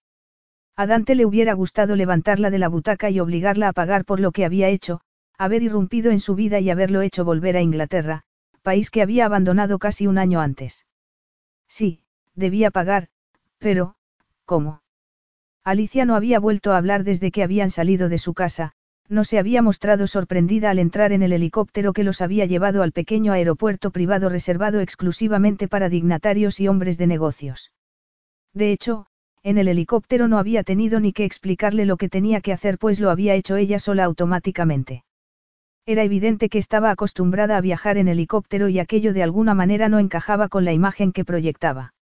A 0.76 0.88
Dante 0.88 1.14
le 1.14 1.26
hubiera 1.26 1.53
gustado 1.53 1.95
levantarla 1.95 2.49
de 2.49 2.57
la 2.57 2.68
butaca 2.68 3.09
y 3.11 3.20
obligarla 3.20 3.68
a 3.68 3.74
pagar 3.74 4.05
por 4.05 4.20
lo 4.20 4.32
que 4.32 4.43
había 4.43 4.70
hecho, 4.70 5.01
haber 5.38 5.61
irrumpido 5.61 6.11
en 6.11 6.20
su 6.20 6.36
vida 6.36 6.59
y 6.59 6.70
haberlo 6.70 7.01
hecho 7.01 7.24
volver 7.26 7.57
a 7.57 7.61
Inglaterra, 7.61 8.24
país 8.64 8.89
que 8.89 9.01
había 9.01 9.26
abandonado 9.26 9.78
casi 9.78 10.07
un 10.07 10.18
año 10.18 10.41
antes. 10.41 10.88
Sí, 11.68 12.01
debía 12.34 12.72
pagar, 12.72 13.09
pero, 13.59 13.95
¿cómo? 14.45 14.82
Alicia 15.64 16.05
no 16.05 16.16
había 16.16 16.39
vuelto 16.39 16.74
a 16.74 16.78
hablar 16.78 17.03
desde 17.03 17.32
que 17.32 17.43
habían 17.43 17.70
salido 17.70 18.09
de 18.09 18.18
su 18.18 18.34
casa, 18.34 18.74
no 19.14 19.24
se 19.24 19.39
había 19.39 19.61
mostrado 19.61 20.07
sorprendida 20.07 20.70
al 20.70 20.80
entrar 20.80 21.14
en 21.14 21.24
el 21.24 21.32
helicóptero 21.32 21.93
que 21.93 22.03
los 22.03 22.22
había 22.22 22.45
llevado 22.45 22.84
al 22.84 22.91
pequeño 22.91 23.32
aeropuerto 23.32 23.91
privado 23.91 24.28
reservado 24.28 24.82
exclusivamente 24.82 25.68
para 25.68 25.88
dignatarios 25.88 26.59
y 26.59 26.68
hombres 26.68 26.97
de 26.97 27.07
negocios. 27.07 27.72
De 28.53 28.72
hecho, 28.72 29.05
en 29.43 29.57
el 29.57 29.68
helicóptero 29.68 30.28
no 30.28 30.38
había 30.38 30.64
tenido 30.64 30.99
ni 30.99 31.14
que 31.14 31.26
explicarle 31.26 31.86
lo 31.86 31.97
que 31.97 32.09
tenía 32.09 32.41
que 32.41 32.53
hacer 32.53 32.78
pues 32.78 32.99
lo 32.99 33.09
había 33.09 33.36
hecho 33.36 33.55
ella 33.55 33.80
sola 33.80 34.03
automáticamente. 34.03 35.03
Era 35.86 36.03
evidente 36.03 36.49
que 36.49 36.59
estaba 36.59 36.91
acostumbrada 36.91 37.57
a 37.57 37.61
viajar 37.61 37.97
en 37.97 38.07
helicóptero 38.07 38.70
y 38.70 38.80
aquello 38.80 39.14
de 39.14 39.22
alguna 39.22 39.53
manera 39.53 39.89
no 39.89 39.99
encajaba 39.99 40.47
con 40.47 40.66
la 40.66 40.74
imagen 40.74 41.11
que 41.11 41.26
proyectaba. 41.26 41.93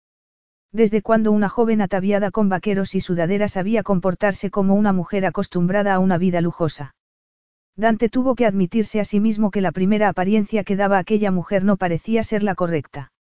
Desde 0.73 1.03
cuando 1.03 1.33
una 1.33 1.49
joven 1.49 1.81
ataviada 1.81 2.31
con 2.31 2.49
vaqueros 2.49 2.95
y 2.95 3.01
sudaderas 3.01 3.53
sabía 3.53 3.83
comportarse 3.83 4.51
como 4.51 4.75
una 4.75 4.93
mujer 4.93 5.27
acostumbrada 5.27 5.95
a 5.95 5.99
una 5.99 6.17
vida 6.17 6.41
lujosa. 6.41 6.95
Dante 7.77 8.09
tuvo 8.09 8.35
que 8.35 8.47
admitirse 8.47 9.01
a 9.01 9.05
sí 9.05 9.21
mismo 9.21 9.51
que 9.51 9.61
la 9.61 9.73
primera 9.73 10.09
apariencia 10.09 10.65
que 10.65 10.77
daba 10.77 10.99
aquella 10.99 11.31
mujer 11.31 11.65
no 11.65 11.77
parecía 11.77 12.23
ser 12.23 12.43
la 12.43 12.55
correcta. 12.55 13.13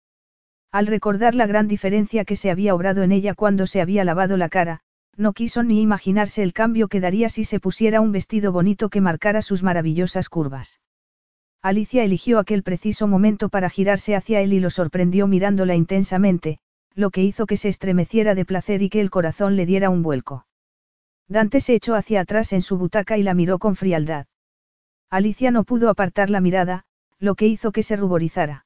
Al 0.71 0.85
recordar 0.85 1.33
la 1.33 1.47
gran 1.47 1.67
diferencia 1.67 2.25
que 2.25 2.35
se 2.35 2.51
había 2.51 2.75
obrado 2.75 3.03
en 3.03 3.11
ella 3.11 3.33
cuando 3.33 3.67
se 3.67 3.81
había 3.81 4.03
lavado 4.03 4.37
la 4.37 4.49
cara, 4.49 4.81
no 5.17 5.33
quiso 5.33 5.63
ni 5.63 5.81
imaginarse 5.81 6.43
el 6.43 6.53
cambio 6.53 6.87
que 6.87 6.99
daría 6.99 7.29
si 7.29 7.43
se 7.43 7.59
pusiera 7.59 8.01
un 8.01 8.11
vestido 8.11 8.51
bonito 8.51 8.89
que 8.89 9.01
marcara 9.01 9.41
sus 9.41 9.63
maravillosas 9.63 10.29
curvas. 10.29 10.79
Alicia 11.61 12.03
eligió 12.03 12.39
aquel 12.39 12.63
preciso 12.63 13.07
momento 13.07 13.49
para 13.49 13.69
girarse 13.69 14.15
hacia 14.15 14.41
él 14.41 14.53
y 14.53 14.59
lo 14.59 14.69
sorprendió 14.69 15.27
mirándola 15.27 15.75
intensamente, 15.75 16.59
lo 16.95 17.09
que 17.09 17.23
hizo 17.23 17.45
que 17.45 17.57
se 17.57 17.67
estremeciera 17.67 18.35
de 18.35 18.45
placer 18.45 18.81
y 18.81 18.89
que 18.89 19.01
el 19.01 19.09
corazón 19.09 19.55
le 19.55 19.65
diera 19.65 19.89
un 19.89 20.03
vuelco. 20.03 20.45
Dante 21.27 21.59
se 21.59 21.75
echó 21.75 21.95
hacia 21.95 22.21
atrás 22.21 22.53
en 22.53 22.61
su 22.61 22.77
butaca 22.77 23.17
y 23.17 23.23
la 23.23 23.33
miró 23.33 23.59
con 23.59 23.75
frialdad. 23.75 24.25
Alicia 25.09 25.51
no 25.51 25.63
pudo 25.63 25.89
apartar 25.89 26.29
la 26.29 26.41
mirada, 26.41 26.83
lo 27.19 27.35
que 27.35 27.47
hizo 27.47 27.71
que 27.71 27.83
se 27.83 27.95
ruborizara. 27.95 28.65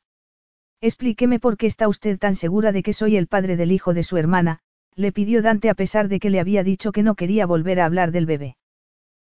Explíqueme 0.82 1.40
por 1.40 1.56
qué 1.56 1.68
está 1.68 1.88
usted 1.88 2.20
tan 2.20 2.36
segura 2.36 2.72
de 2.74 2.84
que 2.84 2.92
soy 2.92 3.16
el 3.16 3.28
padre 3.28 3.56
del 3.56 3.72
hijo 3.72 3.94
de 3.94 4.04
su 4.04 4.18
hermana, 4.18 4.60
le 4.96 5.12
pidió 5.12 5.42
Dante 5.42 5.70
a 5.70 5.74
pesar 5.74 6.10
de 6.10 6.20
que 6.20 6.30
le 6.30 6.42
había 6.42 6.64
dicho 6.64 6.92
que 6.92 7.04
no 7.04 7.16
quería 7.16 7.46
volver 7.46 7.80
a 7.80 7.86
hablar 7.86 8.12
del 8.12 8.26
bebé. 8.26 8.58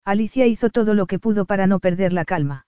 Alicia 0.05 0.47
hizo 0.47 0.71
todo 0.71 0.95
lo 0.95 1.07
que 1.07 1.19
pudo 1.19 1.45
para 1.45 1.67
no 1.67 1.81
perder 1.81 2.13
la 2.13 2.25
calma. 2.25 2.67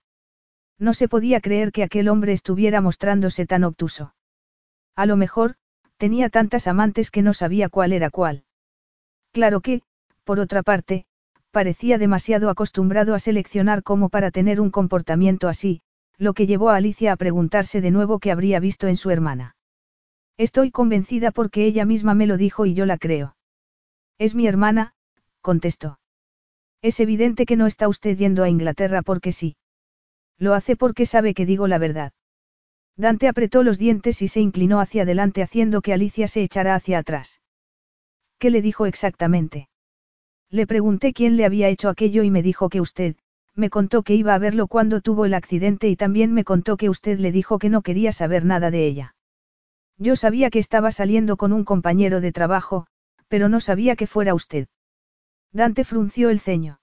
No 0.79 0.95
se 0.95 1.09
podía 1.09 1.41
creer 1.41 1.71
que 1.71 1.85
aquel 1.85 2.09
hombre 2.09 2.33
estuviera 2.33 2.81
mostrándose 2.81 3.47
tan 3.47 3.63
obtuso. 3.63 4.15
A 4.97 5.07
lo 5.07 5.17
mejor, 5.17 5.55
tenía 5.97 6.29
tantas 6.29 6.67
amantes 6.67 7.11
que 7.13 7.23
no 7.23 7.33
sabía 7.33 7.69
cuál 7.69 7.93
era 7.93 8.11
cuál. 8.11 8.45
Claro 9.31 9.61
que, 9.61 9.83
por 10.25 10.41
otra 10.41 10.63
parte, 10.63 11.07
parecía 11.53 11.99
demasiado 11.99 12.51
acostumbrado 12.51 13.15
a 13.15 13.21
seleccionar 13.21 13.83
como 13.85 14.09
para 14.09 14.31
tener 14.31 14.61
un 14.61 14.71
comportamiento 14.71 15.49
así, 15.49 15.83
lo 16.19 16.33
que 16.33 16.47
llevó 16.47 16.71
a 16.71 16.77
Alicia 16.77 17.13
a 17.13 17.17
preguntarse 17.17 17.81
de 17.81 17.91
nuevo 17.91 18.19
qué 18.19 18.33
habría 18.33 18.59
visto 18.59 18.89
en 18.89 18.97
su 18.97 19.11
hermana. 19.11 19.55
Estoy 20.39 20.71
convencida 20.71 21.31
porque 21.31 21.67
ella 21.67 21.85
misma 21.85 22.15
me 22.15 22.27
lo 22.27 22.37
dijo 22.37 22.67
y 22.67 22.75
yo 22.75 22.87
la 22.87 22.99
creo. 22.99 23.37
Es 24.19 24.35
mi 24.35 24.47
hermana, 24.47 24.95
contestó. 25.41 26.01
Es 26.81 26.99
evidente 27.01 27.47
que 27.47 27.57
no 27.57 27.67
está 27.67 27.87
usted 27.87 28.17
yendo 28.17 28.43
a 28.43 28.49
Inglaterra 28.49 29.03
porque 29.03 29.31
sí. 29.31 29.57
Lo 30.39 30.55
hace 30.55 30.75
porque 30.75 31.07
sabe 31.07 31.35
que 31.35 31.47
digo 31.47 31.69
la 31.69 31.79
verdad. 31.79 32.13
Dante 32.97 33.29
apretó 33.29 33.63
los 33.63 33.79
dientes 33.79 34.23
y 34.23 34.29
se 34.29 34.41
inclinó 34.41 34.81
hacia 34.81 35.03
adelante 35.03 35.43
haciendo 35.43 35.83
que 35.83 35.93
Alicia 35.93 36.29
se 36.29 36.43
echara 36.43 36.75
hacia 36.75 36.99
atrás. 36.99 37.41
¿Qué 38.39 38.51
le 38.51 38.63
dijo 38.63 38.87
exactamente? 38.87 39.69
Le 40.53 40.67
pregunté 40.67 41.15
quién 41.15 41.39
le 41.39 41.47
había 41.47 41.69
hecho 41.69 41.89
aquello 41.89 42.23
y 42.23 42.31
me 42.31 42.43
dijo 42.43 42.69
que 42.69 42.83
usted, 42.83 43.17
me 43.55 43.71
contó 43.71 44.03
que 44.03 44.15
iba 44.15 44.35
a 44.35 44.39
verlo 44.39 44.67
cuando 44.67 45.01
tuvo 45.01 45.25
el 45.25 45.33
accidente 45.33 45.89
y 45.89 45.97
también 45.97 46.35
me 46.35 46.45
contó 46.45 46.77
que 46.77 46.91
usted 46.91 47.19
le 47.19 47.33
dijo 47.33 47.59
que 47.59 47.71
no 47.71 47.81
quería 47.81 48.13
saber 48.13 48.45
nada 48.45 48.71
de 48.71 48.87
ella. 48.87 49.15
Yo 49.97 50.15
sabía 50.15 50.51
que 50.51 50.59
estaba 50.59 50.93
saliendo 50.93 51.39
con 51.39 51.55
un 51.55 51.65
compañero 51.65 52.21
de 52.21 52.33
trabajo, 52.33 52.87
pero 53.29 53.49
no 53.49 53.61
sabía 53.61 53.97
que 53.97 54.07
fuera 54.07 54.35
usted. 54.35 54.69
Dante 55.53 55.85
frunció 55.85 56.29
el 56.29 56.39
ceño. 56.39 56.81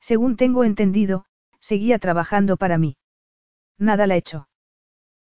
Según 0.00 0.34
tengo 0.34 0.64
entendido, 0.64 1.26
seguía 1.60 2.00
trabajando 2.00 2.56
para 2.56 2.76
mí. 2.76 2.96
Nada 3.78 4.08
la 4.08 4.16
echó. 4.16 4.48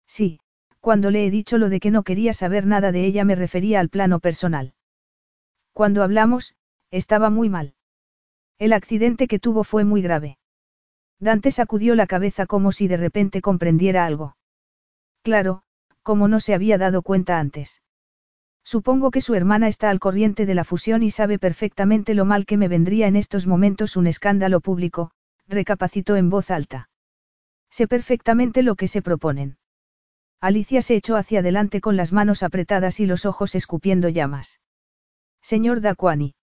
Sí, 0.05 0.39
cuando 0.80 1.11
le 1.11 1.26
he 1.26 1.32
dicho 1.32 1.57
lo 1.57 1.68
de 1.68 1.82
que 1.82 1.91
no 1.91 2.03
quería 2.03 2.32
saber 2.32 2.65
nada 2.65 2.93
de 2.93 3.05
ella 3.05 3.26
me 3.26 3.36
refería 3.36 3.82
al 3.82 3.89
plano 3.89 4.22
personal. 4.22 4.74
Cuando 5.74 6.01
hablamos, 6.01 6.55
estaba 6.92 7.30
muy 7.30 7.50
mal. 7.50 7.76
El 8.60 8.74
accidente 8.74 9.28
que 9.28 9.40
tuvo 9.40 9.64
fue 9.64 9.84
muy 9.84 10.02
grave. 10.02 10.38
Dante 11.20 11.52
sacudió 11.52 11.96
la 11.96 12.08
cabeza 12.08 12.46
como 12.46 12.72
si 12.72 12.88
de 12.88 12.98
repente 12.98 13.42
comprendiera 13.42 14.06
algo. 14.06 14.38
Claro, 15.24 15.64
como 16.04 16.28
no 16.28 16.40
se 16.40 16.54
había 16.54 16.78
dado 16.78 17.02
cuenta 17.02 17.40
antes. 17.40 17.82
Supongo 18.64 19.12
que 19.12 19.22
su 19.22 19.34
hermana 19.36 19.68
está 19.68 19.90
al 19.90 20.00
corriente 20.00 20.46
de 20.46 20.56
la 20.56 20.64
fusión 20.64 21.04
y 21.04 21.12
sabe 21.12 21.40
perfectamente 21.40 22.14
lo 22.14 22.26
mal 22.26 22.46
que 22.46 22.58
me 22.58 22.68
vendría 22.68 23.08
en 23.08 23.16
estos 23.16 23.48
momentos 23.48 23.96
un 23.96 24.08
escándalo 24.08 24.62
público, 24.62 25.12
recapacitó 25.48 26.16
en 26.16 26.30
voz 26.30 26.52
alta. 26.52 26.90
Sé 27.70 27.88
perfectamente 27.88 28.64
lo 28.64 28.76
que 28.76 28.88
se 28.88 29.02
proponen. 29.02 29.58
Alicia 30.40 30.82
se 30.82 30.96
echó 30.96 31.16
hacia 31.16 31.40
adelante 31.40 31.82
con 31.82 31.98
las 31.98 32.14
manos 32.14 32.44
apretadas 32.44 33.00
y 33.00 33.06
los 33.06 33.26
ojos 33.26 33.56
escupiendo 33.56 34.10
llamas. 34.10 34.60
Señor 35.42 35.82
Daquani. 35.82 36.37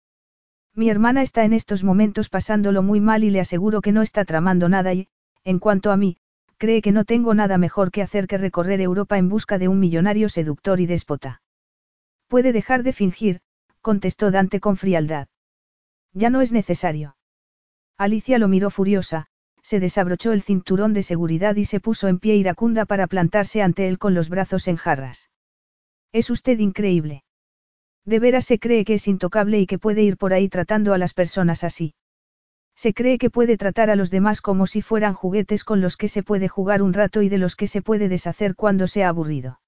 Mi 0.76 0.90
hermana 0.90 1.22
está 1.22 1.44
en 1.44 1.52
estos 1.52 1.84
momentos 1.84 2.28
pasándolo 2.28 2.82
muy 2.82 3.00
mal 3.00 3.22
y 3.22 3.30
le 3.30 3.40
aseguro 3.40 3.80
que 3.80 3.92
no 3.92 4.02
está 4.02 4.24
tramando 4.24 4.68
nada 4.68 4.92
y, 4.92 5.08
en 5.44 5.60
cuanto 5.60 5.92
a 5.92 5.96
mí, 5.96 6.16
cree 6.56 6.82
que 6.82 6.92
no 6.92 7.04
tengo 7.04 7.34
nada 7.34 7.58
mejor 7.58 7.90
que 7.90 8.02
hacer 8.02 8.26
que 8.26 8.38
recorrer 8.38 8.80
Europa 8.80 9.18
en 9.18 9.28
busca 9.28 9.58
de 9.58 9.68
un 9.68 9.78
millonario 9.78 10.28
seductor 10.28 10.80
y 10.80 10.86
déspota. 10.86 11.42
Puede 12.26 12.52
dejar 12.52 12.82
de 12.82 12.92
fingir, 12.92 13.40
contestó 13.82 14.30
Dante 14.30 14.60
con 14.60 14.76
frialdad. 14.76 15.28
Ya 16.12 16.30
no 16.30 16.40
es 16.40 16.52
necesario. 16.52 17.16
Alicia 17.96 18.38
lo 18.38 18.48
miró 18.48 18.70
furiosa, 18.70 19.26
se 19.62 19.78
desabrochó 19.78 20.32
el 20.32 20.42
cinturón 20.42 20.92
de 20.92 21.02
seguridad 21.02 21.56
y 21.56 21.64
se 21.64 21.80
puso 21.80 22.08
en 22.08 22.18
pie 22.18 22.36
iracunda 22.36 22.84
para 22.84 23.06
plantarse 23.06 23.62
ante 23.62 23.88
él 23.88 23.98
con 23.98 24.14
los 24.14 24.28
brazos 24.28 24.68
en 24.68 24.76
jarras. 24.76 25.30
Es 26.12 26.30
usted 26.30 26.58
increíble. 26.58 27.23
De 28.04 28.18
veras 28.18 28.44
se 28.44 28.58
cree 28.58 28.84
que 28.84 28.94
es 28.94 29.08
intocable 29.08 29.60
y 29.60 29.66
que 29.66 29.78
puede 29.78 30.02
ir 30.02 30.16
por 30.16 30.34
ahí 30.34 30.48
tratando 30.48 30.92
a 30.92 30.98
las 30.98 31.14
personas 31.14 31.64
así. 31.64 31.94
Se 32.76 32.92
cree 32.92 33.18
que 33.18 33.30
puede 33.30 33.56
tratar 33.56 33.88
a 33.88 33.96
los 33.96 34.10
demás 34.10 34.40
como 34.40 34.66
si 34.66 34.82
fueran 34.82 35.14
juguetes 35.14 35.64
con 35.64 35.80
los 35.80 35.96
que 35.96 36.08
se 36.08 36.22
puede 36.22 36.48
jugar 36.48 36.82
un 36.82 36.92
rato 36.92 37.22
y 37.22 37.28
de 37.28 37.38
los 37.38 37.56
que 37.56 37.66
se 37.66 37.82
puede 37.82 38.08
deshacer 38.08 38.56
cuando 38.56 38.88
se 38.88 39.04
ha 39.04 39.08
aburrido. 39.08 39.60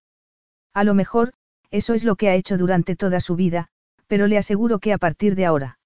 A 0.74 0.84
lo 0.84 0.92
mejor, 0.92 1.32
eso 1.70 1.94
es 1.94 2.04
lo 2.04 2.16
que 2.16 2.28
ha 2.28 2.34
hecho 2.34 2.58
durante 2.58 2.96
toda 2.96 3.20
su 3.20 3.36
vida, 3.36 3.68
pero 4.06 4.26
le 4.26 4.38
aseguro 4.38 4.78
que 4.80 4.92
a 4.92 4.98
partir 4.98 5.34
de 5.34 5.46
ahora. 5.46 5.78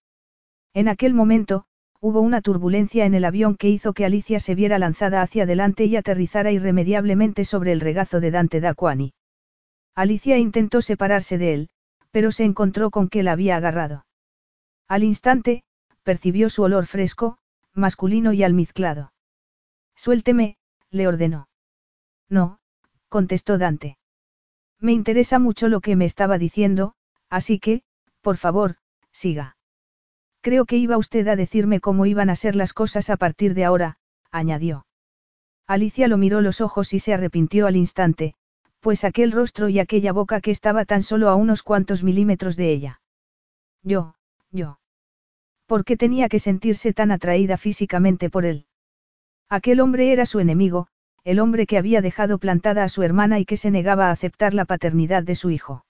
En 0.74 0.88
aquel 0.88 1.14
momento, 1.14 1.66
hubo 2.01 2.20
una 2.20 2.40
turbulencia 2.40 3.05
en 3.05 3.14
el 3.14 3.24
avión 3.24 3.57
que 3.57 3.68
hizo 3.68 3.92
que 3.92 4.05
Alicia 4.05 4.40
se 4.40 4.55
viera 4.55 4.78
lanzada 4.78 5.22
hacia 5.22 5.44
adelante 5.44 5.84
y 5.84 5.96
aterrizara 5.96 6.51
irremediablemente 6.51 7.44
sobre 7.44 7.72
el 7.72 7.80
regazo 7.80 8.20
de 8.20 8.30
Dante 8.30 8.61
Daquani. 8.61 9.12
Alicia 9.94 10.38
intentó 10.38 10.80
separarse 10.80 11.36
de 11.36 11.55
él, 11.55 11.68
pero 12.11 12.32
se 12.32 12.44
encontró 12.44 12.90
con 12.90 13.08
que 13.08 13.22
la 13.22 13.32
había 13.32 13.56
agarrado. 13.56 14.06
Al 14.88 15.04
instante, 15.04 15.62
percibió 16.02 16.50
su 16.50 16.62
olor 16.62 16.86
fresco, 16.86 17.38
masculino 17.74 18.32
y 18.32 18.42
almizclado. 18.42 19.12
Suélteme, 19.94 20.56
le 20.90 21.06
ordenó. 21.06 21.48
No, 22.28 22.58
contestó 23.08 23.58
Dante. 23.58 23.98
Me 24.78 24.92
interesa 24.92 25.38
mucho 25.38 25.68
lo 25.68 25.80
que 25.80 25.94
me 25.94 26.06
estaba 26.06 26.38
diciendo, 26.38 26.94
así 27.28 27.58
que, 27.58 27.82
por 28.22 28.36
favor, 28.36 28.76
siga. 29.12 29.56
Creo 30.40 30.64
que 30.64 30.78
iba 30.78 30.96
usted 30.96 31.28
a 31.28 31.36
decirme 31.36 31.80
cómo 31.80 32.06
iban 32.06 32.30
a 32.30 32.36
ser 32.36 32.56
las 32.56 32.72
cosas 32.72 33.11
a 33.11 33.16
partir 33.16 33.54
de 33.54 33.64
ahora, 33.64 33.98
añadió. 34.30 34.86
Alicia 35.66 36.08
lo 36.08 36.16
miró 36.16 36.40
los 36.40 36.61
ojos 36.61 36.94
y 36.94 36.98
se 36.98 37.12
arrepintió 37.12 37.66
al 37.66 37.76
instante, 37.76 38.34
pues 38.80 39.04
aquel 39.04 39.32
rostro 39.32 39.68
y 39.68 39.78
aquella 39.78 40.12
boca 40.12 40.40
que 40.40 40.50
estaba 40.50 40.84
tan 40.84 41.02
solo 41.02 41.28
a 41.28 41.36
unos 41.36 41.62
cuantos 41.62 42.02
milímetros 42.02 42.56
de 42.56 42.72
ella. 42.72 43.00
Yo, 43.82 44.14
yo. 44.50 44.80
¿Por 45.66 45.84
qué 45.84 45.96
tenía 45.96 46.28
que 46.28 46.38
sentirse 46.38 46.92
tan 46.92 47.12
atraída 47.12 47.56
físicamente 47.56 48.28
por 48.30 48.44
él? 48.44 48.66
Aquel 49.48 49.80
hombre 49.80 50.12
era 50.12 50.26
su 50.26 50.40
enemigo, 50.40 50.88
el 51.24 51.38
hombre 51.38 51.66
que 51.66 51.78
había 51.78 52.00
dejado 52.00 52.38
plantada 52.38 52.84
a 52.84 52.88
su 52.88 53.02
hermana 53.02 53.38
y 53.38 53.44
que 53.44 53.56
se 53.56 53.70
negaba 53.70 54.08
a 54.08 54.12
aceptar 54.12 54.54
la 54.54 54.64
paternidad 54.64 55.22
de 55.22 55.34
su 55.34 55.50
hijo. 55.50 55.84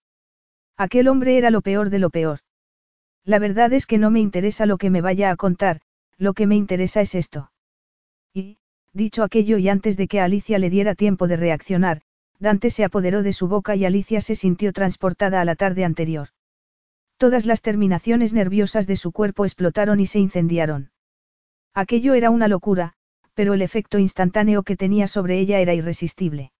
Aquel 0.76 1.08
hombre 1.08 1.38
era 1.38 1.50
lo 1.50 1.62
peor 1.62 1.90
de 1.90 1.98
lo 1.98 2.10
peor. 2.10 2.40
La 3.24 3.38
verdad 3.38 3.72
es 3.72 3.86
que 3.86 3.98
no 3.98 4.10
me 4.10 4.20
interesa 4.20 4.66
lo 4.66 4.78
que 4.78 4.90
me 4.90 5.00
vaya 5.00 5.30
a 5.30 5.36
contar, 5.36 5.80
lo 6.16 6.34
que 6.34 6.46
me 6.46 6.56
interesa 6.56 7.00
es 7.00 7.14
esto. 7.14 7.52
Y, 8.34 8.58
dicho 8.92 9.22
aquello 9.22 9.58
y 9.58 9.68
antes 9.68 9.96
de 9.96 10.08
que 10.08 10.20
Alicia 10.20 10.58
le 10.58 10.70
diera 10.70 10.94
tiempo 10.94 11.28
de 11.28 11.36
reaccionar, 11.36 12.02
Dante 12.40 12.70
se 12.70 12.84
apoderó 12.84 13.22
de 13.22 13.34
su 13.34 13.48
boca 13.48 13.76
y 13.76 13.84
Alicia 13.84 14.22
se 14.22 14.34
sintió 14.34 14.72
transportada 14.72 15.42
a 15.42 15.44
la 15.44 15.56
tarde 15.56 15.84
anterior. 15.84 16.28
Todas 17.18 17.44
las 17.44 17.60
terminaciones 17.60 18.32
nerviosas 18.32 18.86
de 18.86 18.96
su 18.96 19.12
cuerpo 19.12 19.44
explotaron 19.44 20.00
y 20.00 20.06
se 20.06 20.18
incendiaron. 20.18 20.90
Aquello 21.74 22.14
era 22.14 22.30
una 22.30 22.48
locura, 22.48 22.94
pero 23.34 23.52
el 23.52 23.60
efecto 23.60 23.98
instantáneo 23.98 24.62
que 24.62 24.76
tenía 24.76 25.06
sobre 25.06 25.38
ella 25.38 25.60
era 25.60 25.74
irresistible. 25.74 26.52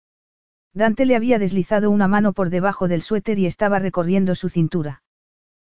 Dante 0.74 1.06
le 1.06 1.16
había 1.16 1.38
deslizado 1.38 1.90
una 1.90 2.08
mano 2.08 2.34
por 2.34 2.50
debajo 2.50 2.86
del 2.86 3.00
suéter 3.00 3.38
y 3.38 3.46
estaba 3.46 3.78
recorriendo 3.78 4.34
su 4.34 4.50
cintura. 4.50 5.02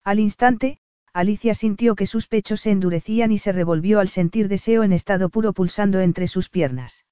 Al 0.03 0.19
instante, 0.19 0.79
Alicia 1.13 1.53
sintió 1.53 1.95
que 1.95 2.07
sus 2.07 2.27
pechos 2.27 2.61
se 2.61 2.71
endurecían 2.71 3.31
y 3.31 3.37
se 3.37 3.51
revolvió 3.51 3.99
al 3.99 4.09
sentir 4.09 4.47
deseo 4.47 4.83
en 4.83 4.93
estado 4.93 5.29
puro 5.29 5.53
pulsando 5.53 5.99
entre 5.99 6.27
sus 6.27 6.49
piernas. 6.49 7.05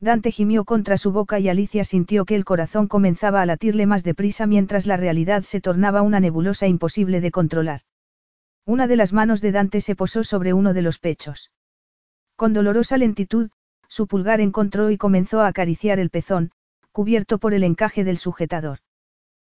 Dante 0.00 0.30
gimió 0.30 0.64
contra 0.64 0.96
su 0.96 1.12
boca 1.12 1.38
y 1.38 1.48
Alicia 1.48 1.84
sintió 1.84 2.24
que 2.24 2.34
el 2.34 2.44
corazón 2.44 2.88
comenzaba 2.88 3.40
a 3.40 3.46
latirle 3.46 3.86
más 3.86 4.02
deprisa 4.02 4.46
mientras 4.46 4.86
la 4.86 4.96
realidad 4.96 5.42
se 5.42 5.60
tornaba 5.60 6.02
una 6.02 6.20
nebulosa 6.20 6.66
imposible 6.66 7.20
de 7.20 7.30
controlar. 7.30 7.80
Una 8.66 8.86
de 8.86 8.96
las 8.96 9.12
manos 9.12 9.40
de 9.40 9.52
Dante 9.52 9.80
se 9.80 9.96
posó 9.96 10.24
sobre 10.24 10.52
uno 10.52 10.74
de 10.74 10.82
los 10.82 10.98
pechos. 10.98 11.50
Con 12.36 12.52
dolorosa 12.52 12.96
lentitud, 12.98 13.50
su 13.88 14.06
pulgar 14.06 14.40
encontró 14.40 14.90
y 14.90 14.98
comenzó 14.98 15.40
a 15.40 15.46
acariciar 15.46 15.98
el 15.98 16.10
pezón, 16.10 16.50
cubierto 16.90 17.38
por 17.38 17.54
el 17.54 17.62
encaje 17.62 18.04
del 18.04 18.18
sujetador. 18.18 18.78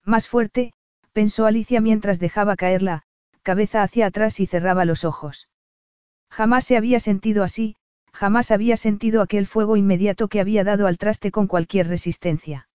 Más 0.04 0.28
fuerte, 0.28 0.72
pensó 1.12 1.46
Alicia 1.46 1.80
mientras 1.80 2.18
dejaba 2.18 2.56
caer 2.56 2.82
la 2.82 3.04
cabeza 3.42 3.82
hacia 3.82 4.06
atrás 4.06 4.40
y 4.40 4.46
cerraba 4.46 4.84
los 4.84 5.04
ojos. 5.04 5.48
Jamás 6.30 6.64
se 6.64 6.76
había 6.76 6.98
sentido 6.98 7.44
así, 7.44 7.76
jamás 8.14 8.52
había 8.52 8.76
sentido 8.76 9.20
aquel 9.20 9.46
fuego 9.46 9.76
inmediato 9.76 10.28
que 10.28 10.40
había 10.40 10.64
dado 10.64 10.86
al 10.86 10.98
traste 10.98 11.32
con 11.32 11.48
cualquier 11.48 11.88
resistencia. 11.88 12.68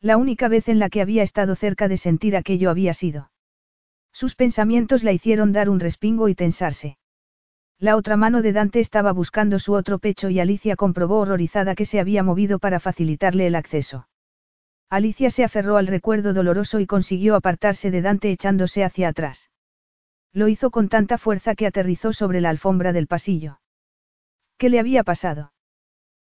La 0.00 0.16
única 0.16 0.48
vez 0.48 0.68
en 0.68 0.78
la 0.78 0.90
que 0.90 1.00
había 1.00 1.22
estado 1.22 1.54
cerca 1.54 1.88
de 1.88 1.96
sentir 1.96 2.36
aquello 2.36 2.68
había 2.68 2.92
sido. 2.92 3.30
Sus 4.12 4.34
pensamientos 4.34 5.04
la 5.04 5.12
hicieron 5.12 5.52
dar 5.52 5.70
un 5.70 5.78
respingo 5.78 6.28
y 6.28 6.34
tensarse. 6.34 6.98
La 7.78 7.96
otra 7.96 8.16
mano 8.16 8.42
de 8.42 8.52
Dante 8.52 8.80
estaba 8.80 9.12
buscando 9.12 9.58
su 9.58 9.72
otro 9.74 9.98
pecho 9.98 10.30
y 10.30 10.40
Alicia 10.40 10.76
comprobó 10.76 11.20
horrorizada 11.20 11.74
que 11.74 11.84
se 11.84 12.00
había 12.00 12.22
movido 12.22 12.58
para 12.58 12.80
facilitarle 12.80 13.46
el 13.46 13.54
acceso. 13.54 14.08
Alicia 14.88 15.30
se 15.30 15.44
aferró 15.44 15.76
al 15.76 15.86
recuerdo 15.86 16.32
doloroso 16.32 16.80
y 16.80 16.86
consiguió 16.86 17.36
apartarse 17.36 17.90
de 17.90 18.02
Dante 18.02 18.30
echándose 18.30 18.82
hacia 18.82 19.08
atrás. 19.08 19.50
Lo 20.32 20.48
hizo 20.48 20.70
con 20.70 20.88
tanta 20.88 21.18
fuerza 21.18 21.54
que 21.54 21.66
aterrizó 21.66 22.12
sobre 22.12 22.40
la 22.40 22.50
alfombra 22.50 22.92
del 22.92 23.06
pasillo. 23.06 23.60
¿Qué 24.58 24.70
le 24.70 24.78
había 24.80 25.04
pasado? 25.04 25.52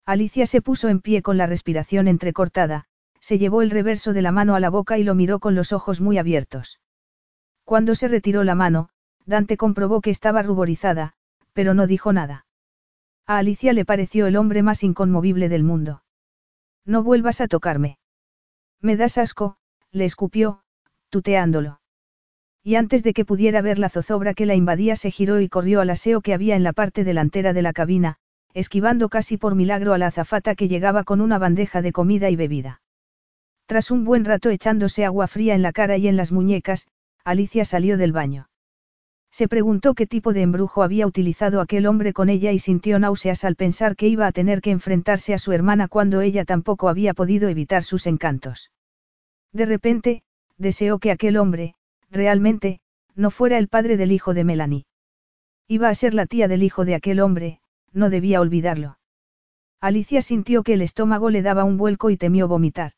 Alicia 0.05 0.45
se 0.45 0.61
puso 0.61 0.89
en 0.89 1.01
pie 1.01 1.21
con 1.21 1.37
la 1.37 1.47
respiración 1.47 2.07
entrecortada, 2.07 2.85
se 3.19 3.37
llevó 3.37 3.61
el 3.61 3.69
reverso 3.69 4.13
de 4.13 4.21
la 4.21 4.31
mano 4.31 4.55
a 4.55 4.59
la 4.59 4.69
boca 4.69 4.97
y 4.97 5.03
lo 5.03 5.15
miró 5.15 5.39
con 5.39 5.55
los 5.55 5.73
ojos 5.73 6.01
muy 6.01 6.17
abiertos. 6.17 6.79
Cuando 7.63 7.95
se 7.95 8.07
retiró 8.07 8.43
la 8.43 8.55
mano, 8.55 8.89
Dante 9.25 9.57
comprobó 9.57 9.99
que 10.01 10.09
estaba 10.09 10.41
ruborizada, 10.41 11.13
pero 11.53 11.73
no 11.73 11.87
dijo 11.87 12.13
nada. 12.13 12.45
A 13.25 13.39
Alicia 13.39 13.73
le 13.73 13.83
pareció 13.83 14.27
el 14.27 14.37
hombre 14.37 14.63
más 14.63 14.83
inconmovible 14.83 15.49
del 15.49 15.63
mundo. 15.63 16.03
No 16.85 17.03
vuelvas 17.03 17.41
a 17.41 17.47
tocarme. 17.47 17.97
Me 18.79 18.95
das 18.95 19.17
asco, 19.17 19.57
le 19.91 20.05
escupió, 20.05 20.61
tuteándolo. 21.09 21.81
Y 22.67 22.75
antes 22.75 23.01
de 23.01 23.13
que 23.13 23.23
pudiera 23.23 23.61
ver 23.61 23.79
la 23.79 23.87
zozobra 23.87 24.33
que 24.33 24.45
la 24.45 24.53
invadía 24.53 24.97
se 24.97 25.09
giró 25.09 25.39
y 25.39 25.47
corrió 25.47 25.79
al 25.79 25.89
aseo 25.89 26.19
que 26.19 26.33
había 26.33 26.57
en 26.57 26.63
la 26.63 26.73
parte 26.73 27.05
delantera 27.05 27.53
de 27.53 27.61
la 27.61 27.71
cabina, 27.71 28.17
esquivando 28.53 29.07
casi 29.07 29.37
por 29.37 29.55
milagro 29.55 29.93
a 29.93 29.97
la 29.97 30.07
azafata 30.07 30.53
que 30.53 30.67
llegaba 30.67 31.05
con 31.05 31.21
una 31.21 31.39
bandeja 31.39 31.81
de 31.81 31.93
comida 31.93 32.29
y 32.29 32.35
bebida. 32.35 32.81
Tras 33.67 33.89
un 33.89 34.03
buen 34.03 34.25
rato 34.25 34.49
echándose 34.49 35.05
agua 35.05 35.27
fría 35.27 35.55
en 35.55 35.61
la 35.61 35.71
cara 35.71 35.95
y 35.95 36.09
en 36.09 36.17
las 36.17 36.33
muñecas, 36.33 36.87
Alicia 37.23 37.63
salió 37.63 37.97
del 37.97 38.11
baño. 38.11 38.49
Se 39.31 39.47
preguntó 39.47 39.93
qué 39.93 40.05
tipo 40.05 40.33
de 40.33 40.41
embrujo 40.41 40.83
había 40.83 41.07
utilizado 41.07 41.61
aquel 41.61 41.87
hombre 41.87 42.11
con 42.11 42.27
ella 42.27 42.51
y 42.51 42.59
sintió 42.59 42.99
náuseas 42.99 43.45
al 43.45 43.55
pensar 43.55 43.95
que 43.95 44.09
iba 44.09 44.27
a 44.27 44.33
tener 44.33 44.59
que 44.59 44.71
enfrentarse 44.71 45.33
a 45.33 45.39
su 45.39 45.53
hermana 45.53 45.87
cuando 45.87 46.19
ella 46.19 46.43
tampoco 46.43 46.89
había 46.89 47.13
podido 47.13 47.47
evitar 47.47 47.83
sus 47.83 48.07
encantos. 48.07 48.71
De 49.53 49.65
repente, 49.65 50.23
deseó 50.57 50.99
que 50.99 51.11
aquel 51.11 51.37
hombre, 51.37 51.76
realmente, 52.09 52.79
no 53.15 53.31
fuera 53.31 53.57
el 53.57 53.67
padre 53.67 53.97
del 53.97 54.11
hijo 54.11 54.33
de 54.33 54.43
Melanie. 54.43 54.85
Iba 55.67 55.89
a 55.89 55.95
ser 55.95 56.13
la 56.13 56.25
tía 56.25 56.47
del 56.47 56.63
hijo 56.63 56.85
de 56.85 56.95
aquel 56.95 57.19
hombre, 57.19 57.59
no 57.91 58.09
debía 58.09 58.41
olvidarlo. 58.41 58.97
Alicia 59.81 60.21
sintió 60.21 60.63
que 60.63 60.73
el 60.73 60.81
estómago 60.81 61.29
le 61.29 61.41
daba 61.41 61.63
un 61.63 61.77
vuelco 61.77 62.09
y 62.09 62.17
temió 62.17 62.47
vomitar. 62.47 62.93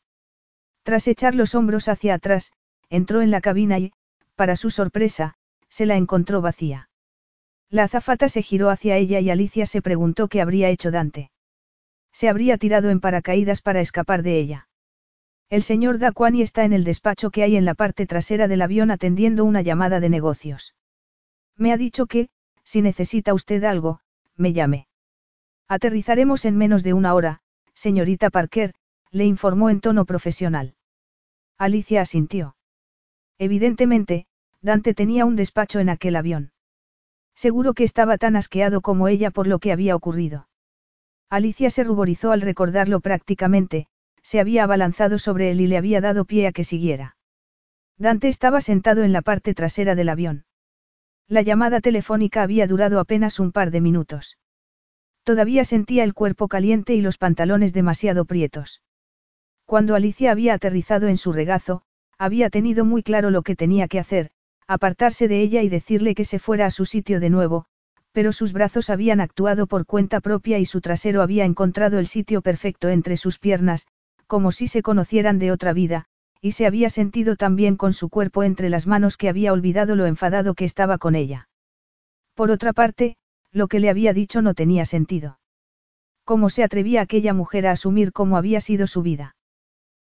Tras 0.82 1.08
echar 1.08 1.34
los 1.34 1.54
hombros 1.54 1.88
hacia 1.88 2.14
atrás, 2.14 2.52
entró 2.88 3.20
en 3.20 3.30
la 3.30 3.40
cabina 3.40 3.78
y, 3.78 3.92
para 4.34 4.56
su 4.56 4.70
sorpresa, 4.70 5.34
se 5.68 5.86
la 5.86 5.96
encontró 5.96 6.40
vacía. 6.40 6.88
La 7.68 7.84
azafata 7.84 8.28
se 8.28 8.42
giró 8.42 8.70
hacia 8.70 8.96
ella 8.96 9.20
y 9.20 9.30
Alicia 9.30 9.66
se 9.66 9.82
preguntó 9.82 10.28
qué 10.28 10.40
habría 10.40 10.70
hecho 10.70 10.90
Dante. 10.90 11.30
Se 12.12 12.28
habría 12.28 12.58
tirado 12.58 12.90
en 12.90 13.00
paracaídas 13.00 13.62
para 13.62 13.80
escapar 13.80 14.22
de 14.22 14.38
ella. 14.38 14.68
El 15.50 15.64
señor 15.64 15.98
Daquani 15.98 16.42
está 16.42 16.64
en 16.64 16.72
el 16.72 16.84
despacho 16.84 17.32
que 17.32 17.42
hay 17.42 17.56
en 17.56 17.64
la 17.64 17.74
parte 17.74 18.06
trasera 18.06 18.46
del 18.46 18.62
avión 18.62 18.92
atendiendo 18.92 19.44
una 19.44 19.62
llamada 19.62 19.98
de 19.98 20.08
negocios. 20.08 20.76
Me 21.56 21.72
ha 21.72 21.76
dicho 21.76 22.06
que, 22.06 22.28
si 22.62 22.82
necesita 22.82 23.34
usted 23.34 23.64
algo, 23.64 24.00
me 24.36 24.52
llame. 24.52 24.86
Aterrizaremos 25.66 26.44
en 26.44 26.56
menos 26.56 26.84
de 26.84 26.92
una 26.92 27.14
hora, 27.14 27.40
señorita 27.74 28.30
Parker, 28.30 28.74
le 29.10 29.24
informó 29.24 29.70
en 29.70 29.80
tono 29.80 30.04
profesional. 30.04 30.76
Alicia 31.58 32.02
asintió. 32.02 32.54
Evidentemente, 33.36 34.26
Dante 34.62 34.94
tenía 34.94 35.24
un 35.24 35.34
despacho 35.34 35.80
en 35.80 35.88
aquel 35.88 36.14
avión. 36.14 36.52
Seguro 37.34 37.74
que 37.74 37.82
estaba 37.82 38.18
tan 38.18 38.36
asqueado 38.36 38.82
como 38.82 39.08
ella 39.08 39.32
por 39.32 39.48
lo 39.48 39.58
que 39.58 39.72
había 39.72 39.96
ocurrido. 39.96 40.48
Alicia 41.28 41.70
se 41.70 41.82
ruborizó 41.82 42.30
al 42.30 42.40
recordarlo 42.40 43.00
prácticamente, 43.00 43.88
se 44.22 44.40
había 44.40 44.64
abalanzado 44.64 45.18
sobre 45.18 45.50
él 45.50 45.60
y 45.60 45.66
le 45.66 45.76
había 45.76 46.00
dado 46.00 46.24
pie 46.24 46.46
a 46.46 46.52
que 46.52 46.64
siguiera. 46.64 47.16
Dante 47.98 48.28
estaba 48.28 48.60
sentado 48.60 49.02
en 49.02 49.12
la 49.12 49.22
parte 49.22 49.54
trasera 49.54 49.94
del 49.94 50.08
avión. 50.08 50.44
La 51.28 51.42
llamada 51.42 51.80
telefónica 51.80 52.42
había 52.42 52.66
durado 52.66 52.98
apenas 52.98 53.38
un 53.38 53.52
par 53.52 53.70
de 53.70 53.80
minutos. 53.80 54.38
Todavía 55.22 55.64
sentía 55.64 56.02
el 56.04 56.14
cuerpo 56.14 56.48
caliente 56.48 56.94
y 56.94 57.02
los 57.02 57.18
pantalones 57.18 57.72
demasiado 57.72 58.24
prietos. 58.24 58.82
Cuando 59.66 59.94
Alicia 59.94 60.32
había 60.32 60.54
aterrizado 60.54 61.06
en 61.08 61.16
su 61.16 61.32
regazo, 61.32 61.82
había 62.18 62.50
tenido 62.50 62.84
muy 62.84 63.02
claro 63.02 63.30
lo 63.30 63.42
que 63.42 63.54
tenía 63.54 63.86
que 63.86 63.98
hacer, 63.98 64.30
apartarse 64.66 65.28
de 65.28 65.40
ella 65.40 65.62
y 65.62 65.68
decirle 65.68 66.14
que 66.14 66.24
se 66.24 66.38
fuera 66.38 66.66
a 66.66 66.70
su 66.70 66.84
sitio 66.86 67.20
de 67.20 67.30
nuevo, 67.30 67.66
pero 68.12 68.32
sus 68.32 68.52
brazos 68.52 68.90
habían 68.90 69.20
actuado 69.20 69.66
por 69.66 69.86
cuenta 69.86 70.20
propia 70.20 70.58
y 70.58 70.64
su 70.64 70.80
trasero 70.80 71.22
había 71.22 71.44
encontrado 71.44 71.98
el 71.98 72.06
sitio 72.06 72.42
perfecto 72.42 72.88
entre 72.88 73.16
sus 73.16 73.38
piernas, 73.38 73.86
como 74.30 74.52
si 74.52 74.68
se 74.68 74.80
conocieran 74.80 75.40
de 75.40 75.50
otra 75.50 75.72
vida, 75.72 76.04
y 76.40 76.52
se 76.52 76.64
había 76.64 76.88
sentido 76.88 77.34
tan 77.34 77.56
bien 77.56 77.74
con 77.74 77.92
su 77.92 78.08
cuerpo 78.08 78.44
entre 78.44 78.70
las 78.70 78.86
manos 78.86 79.16
que 79.16 79.28
había 79.28 79.52
olvidado 79.52 79.96
lo 79.96 80.06
enfadado 80.06 80.54
que 80.54 80.64
estaba 80.64 80.98
con 80.98 81.16
ella. 81.16 81.48
Por 82.36 82.52
otra 82.52 82.72
parte, 82.72 83.16
lo 83.50 83.66
que 83.66 83.80
le 83.80 83.90
había 83.90 84.12
dicho 84.12 84.40
no 84.40 84.54
tenía 84.54 84.84
sentido. 84.84 85.40
¿Cómo 86.22 86.48
se 86.48 86.62
atrevía 86.62 87.00
aquella 87.00 87.34
mujer 87.34 87.66
a 87.66 87.72
asumir 87.72 88.12
cómo 88.12 88.36
había 88.36 88.60
sido 88.60 88.86
su 88.86 89.02
vida? 89.02 89.34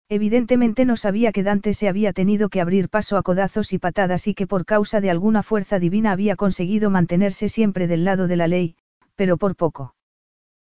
Evidentemente 0.08 0.84
no 0.84 0.96
sabía 0.96 1.32
que 1.32 1.42
Dante 1.42 1.74
se 1.74 1.88
había 1.88 2.12
tenido 2.12 2.48
que 2.48 2.60
abrir 2.60 2.90
paso 2.90 3.16
a 3.16 3.24
codazos 3.24 3.72
y 3.72 3.80
patadas 3.80 4.28
y 4.28 4.34
que 4.34 4.46
por 4.46 4.64
causa 4.64 5.00
de 5.00 5.10
alguna 5.10 5.42
fuerza 5.42 5.80
divina 5.80 6.12
había 6.12 6.36
conseguido 6.36 6.90
mantenerse 6.90 7.48
siempre 7.48 7.88
del 7.88 8.04
lado 8.04 8.28
de 8.28 8.36
la 8.36 8.46
ley, 8.46 8.76
pero 9.16 9.36
por 9.36 9.56
poco. 9.56 9.96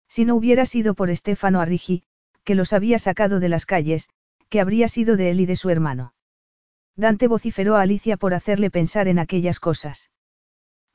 Si 0.09 0.25
no 0.25 0.35
hubiera 0.35 0.67
sido 0.67 0.95
por 0.95 1.09
Estefano 1.09 1.61
Arrigi, 1.61 2.03
que 2.45 2.55
los 2.55 2.73
había 2.73 2.99
sacado 2.99 3.41
de 3.41 3.49
las 3.49 3.67
calles, 3.67 4.09
que 4.49 4.61
habría 4.61 4.89
sido 4.89 5.17
de 5.17 5.31
él 5.31 5.41
y 5.41 5.47
de 5.47 5.57
su 5.57 5.71
hermano. 5.71 6.15
Dante 6.97 7.27
vociferó 7.27 7.77
a 7.77 7.83
Alicia 7.83 8.17
por 8.17 8.35
hacerle 8.35 8.71
pensar 8.71 9.09
en 9.09 9.19
aquellas 9.19 9.59
cosas. 9.59 10.11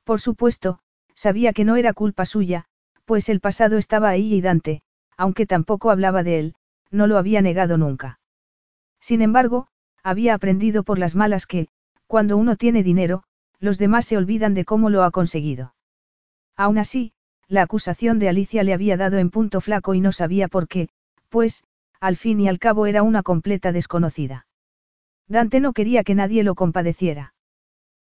Por 0.04 0.22
supuesto, 0.22 0.80
sabía 1.14 1.52
que 1.52 1.66
no 1.66 1.76
era 1.76 1.94
culpa 1.94 2.26
suya, 2.26 2.66
pues 3.06 3.28
el 3.28 3.42
pasado 3.42 3.78
estaba 3.78 4.10
ahí 4.10 4.34
y 4.34 4.42
Dante, 4.42 4.82
aunque 5.18 5.46
tampoco 5.46 5.92
hablaba 5.92 6.24
de 6.24 6.40
él, 6.40 6.56
no 6.92 7.08
lo 7.08 7.18
había 7.18 7.42
negado 7.42 7.78
nunca. 7.78 8.20
Sin 9.02 9.22
embargo, 9.22 9.68
había 10.04 10.34
aprendido 10.34 10.84
por 10.84 11.00
las 11.00 11.16
malas 11.16 11.46
que, 11.46 11.68
cuando 12.08 12.38
uno 12.38 12.56
tiene 12.56 12.84
dinero, 12.84 13.24
los 13.60 13.78
demás 13.78 14.06
se 14.06 14.18
olvidan 14.18 14.54
de 14.54 14.66
cómo 14.66 14.90
lo 14.90 15.04
ha 15.04 15.12
conseguido. 15.12 15.76
Aún 16.56 16.78
así, 16.78 17.14
la 17.48 17.64
acusación 17.64 18.20
de 18.20 18.30
Alicia 18.30 18.64
le 18.64 18.74
había 18.74 18.96
dado 18.96 19.18
en 19.18 19.30
punto 19.30 19.60
flaco 19.60 19.94
y 19.96 20.02
no 20.02 20.12
sabía 20.12 20.48
por 20.48 20.68
qué, 20.68 20.90
pues, 21.30 21.64
al 22.00 22.18
fin 22.18 22.40
y 22.40 22.48
al 22.48 22.60
cabo 22.60 22.86
era 22.86 23.04
una 23.04 23.24
completa 23.24 23.72
desconocida. 23.72 24.48
Dante 25.28 25.60
no 25.60 25.74
quería 25.74 26.04
que 26.04 26.16
nadie 26.16 26.44
lo 26.44 26.56
compadeciera. 26.56 27.34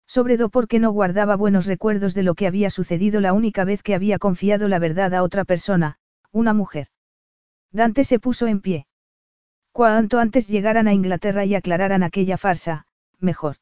Sobre 0.08 0.38
todo 0.38 0.50
porque 0.50 0.80
no 0.80 0.92
guardaba 0.92 1.36
buenos 1.36 1.66
recuerdos 1.68 2.14
de 2.14 2.24
lo 2.24 2.36
que 2.36 2.48
había 2.48 2.70
sucedido 2.70 3.22
la 3.22 3.34
única 3.34 3.64
vez 3.64 3.84
que 3.84 3.96
había 3.96 4.20
confiado 4.20 4.68
la 4.68 4.80
verdad 4.80 5.14
a 5.14 5.24
otra 5.24 5.46
persona, 5.46 5.98
una 6.32 6.54
mujer. 6.54 6.88
Dante 7.72 8.04
se 8.04 8.20
puso 8.20 8.48
en 8.48 8.60
pie. 8.60 8.88
Cuanto 9.72 10.20
antes 10.20 10.48
llegaran 10.48 10.88
a 10.88 10.94
Inglaterra 10.94 11.46
y 11.46 11.56
aclararan 11.56 12.04
aquella 12.04 12.38
farsa, 12.38 12.86
mejor. 13.20 13.58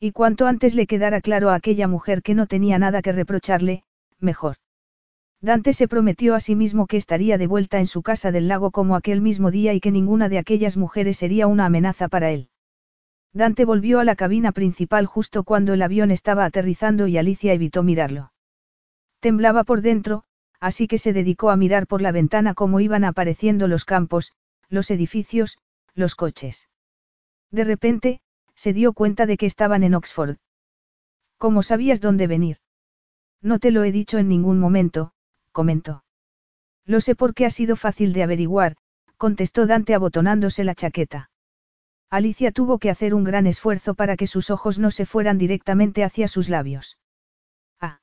Y 0.00 0.12
cuanto 0.12 0.46
antes 0.46 0.74
le 0.74 0.86
quedara 0.86 1.20
claro 1.20 1.50
a 1.50 1.54
aquella 1.54 1.86
mujer 1.86 2.22
que 2.22 2.34
no 2.34 2.46
tenía 2.46 2.78
nada 2.78 3.02
que 3.02 3.12
reprocharle, 3.12 3.84
mejor. 4.18 4.56
Dante 5.42 5.72
se 5.72 5.88
prometió 5.88 6.34
a 6.34 6.40
sí 6.40 6.54
mismo 6.54 6.86
que 6.86 6.98
estaría 6.98 7.38
de 7.38 7.46
vuelta 7.46 7.78
en 7.78 7.86
su 7.86 8.02
casa 8.02 8.30
del 8.30 8.46
lago 8.46 8.70
como 8.70 8.94
aquel 8.94 9.22
mismo 9.22 9.50
día 9.50 9.72
y 9.72 9.80
que 9.80 9.90
ninguna 9.90 10.28
de 10.28 10.38
aquellas 10.38 10.76
mujeres 10.76 11.16
sería 11.16 11.46
una 11.46 11.64
amenaza 11.64 12.08
para 12.08 12.30
él. 12.30 12.50
Dante 13.32 13.64
volvió 13.64 14.00
a 14.00 14.04
la 14.04 14.16
cabina 14.16 14.52
principal 14.52 15.06
justo 15.06 15.44
cuando 15.44 15.72
el 15.72 15.82
avión 15.82 16.10
estaba 16.10 16.44
aterrizando 16.44 17.06
y 17.06 17.16
Alicia 17.16 17.54
evitó 17.54 17.82
mirarlo. 17.82 18.32
Temblaba 19.20 19.64
por 19.64 19.80
dentro, 19.80 20.24
así 20.60 20.86
que 20.86 20.98
se 20.98 21.12
dedicó 21.14 21.50
a 21.50 21.56
mirar 21.56 21.86
por 21.86 22.02
la 22.02 22.12
ventana 22.12 22.54
cómo 22.54 22.80
iban 22.80 23.04
apareciendo 23.04 23.66
los 23.66 23.84
campos, 23.84 24.32
los 24.68 24.90
edificios, 24.90 25.58
los 25.94 26.14
coches. 26.16 26.68
De 27.50 27.64
repente, 27.64 28.20
se 28.54 28.74
dio 28.74 28.92
cuenta 28.92 29.24
de 29.24 29.38
que 29.38 29.46
estaban 29.46 29.84
en 29.84 29.94
Oxford. 29.94 30.36
¿Cómo 31.38 31.62
sabías 31.62 32.00
dónde 32.00 32.26
venir? 32.26 32.58
No 33.40 33.58
te 33.58 33.70
lo 33.70 33.84
he 33.84 33.92
dicho 33.92 34.18
en 34.18 34.28
ningún 34.28 34.58
momento, 34.58 35.12
comentó. 35.52 36.04
Lo 36.86 37.00
sé 37.00 37.14
porque 37.14 37.46
ha 37.46 37.50
sido 37.50 37.76
fácil 37.76 38.12
de 38.12 38.22
averiguar, 38.22 38.76
contestó 39.16 39.66
Dante 39.66 39.94
abotonándose 39.94 40.64
la 40.64 40.74
chaqueta. 40.74 41.30
Alicia 42.10 42.50
tuvo 42.50 42.78
que 42.78 42.90
hacer 42.90 43.14
un 43.14 43.22
gran 43.22 43.46
esfuerzo 43.46 43.94
para 43.94 44.16
que 44.16 44.26
sus 44.26 44.50
ojos 44.50 44.78
no 44.78 44.90
se 44.90 45.06
fueran 45.06 45.38
directamente 45.38 46.02
hacia 46.02 46.26
sus 46.26 46.48
labios. 46.48 46.98
Ah. 47.80 48.00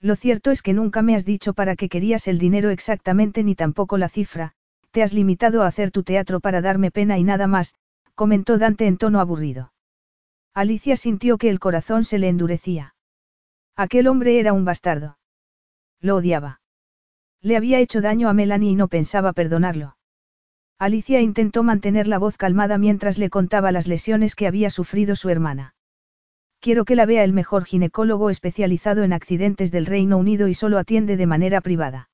Lo 0.00 0.16
cierto 0.16 0.50
es 0.50 0.62
que 0.62 0.72
nunca 0.72 1.02
me 1.02 1.14
has 1.14 1.26
dicho 1.26 1.52
para 1.52 1.76
qué 1.76 1.88
querías 1.88 2.26
el 2.28 2.38
dinero 2.38 2.70
exactamente 2.70 3.44
ni 3.44 3.54
tampoco 3.54 3.98
la 3.98 4.08
cifra, 4.08 4.52
te 4.90 5.02
has 5.02 5.12
limitado 5.12 5.62
a 5.62 5.66
hacer 5.66 5.90
tu 5.90 6.02
teatro 6.02 6.40
para 6.40 6.62
darme 6.62 6.90
pena 6.90 7.18
y 7.18 7.24
nada 7.24 7.46
más, 7.46 7.74
comentó 8.14 8.56
Dante 8.56 8.86
en 8.86 8.96
tono 8.96 9.20
aburrido. 9.20 9.72
Alicia 10.54 10.96
sintió 10.96 11.36
que 11.36 11.50
el 11.50 11.60
corazón 11.60 12.04
se 12.04 12.18
le 12.18 12.28
endurecía. 12.28 12.94
Aquel 13.76 14.08
hombre 14.08 14.40
era 14.40 14.52
un 14.52 14.64
bastardo. 14.64 15.18
Lo 16.00 16.16
odiaba. 16.16 16.60
Le 17.40 17.56
había 17.56 17.80
hecho 17.80 18.00
daño 18.00 18.28
a 18.28 18.34
Melanie 18.34 18.72
y 18.72 18.74
no 18.74 18.88
pensaba 18.88 19.32
perdonarlo. 19.32 19.96
Alicia 20.78 21.20
intentó 21.20 21.62
mantener 21.64 22.06
la 22.06 22.18
voz 22.18 22.36
calmada 22.36 22.78
mientras 22.78 23.18
le 23.18 23.30
contaba 23.30 23.72
las 23.72 23.88
lesiones 23.88 24.36
que 24.36 24.46
había 24.46 24.70
sufrido 24.70 25.16
su 25.16 25.28
hermana. 25.28 25.74
Quiero 26.60 26.84
que 26.84 26.96
la 26.96 27.06
vea 27.06 27.24
el 27.24 27.32
mejor 27.32 27.64
ginecólogo 27.64 28.30
especializado 28.30 29.02
en 29.02 29.12
accidentes 29.12 29.70
del 29.70 29.86
Reino 29.86 30.18
Unido 30.18 30.48
y 30.48 30.54
solo 30.54 30.78
atiende 30.78 31.16
de 31.16 31.26
manera 31.26 31.60
privada. 31.60 32.10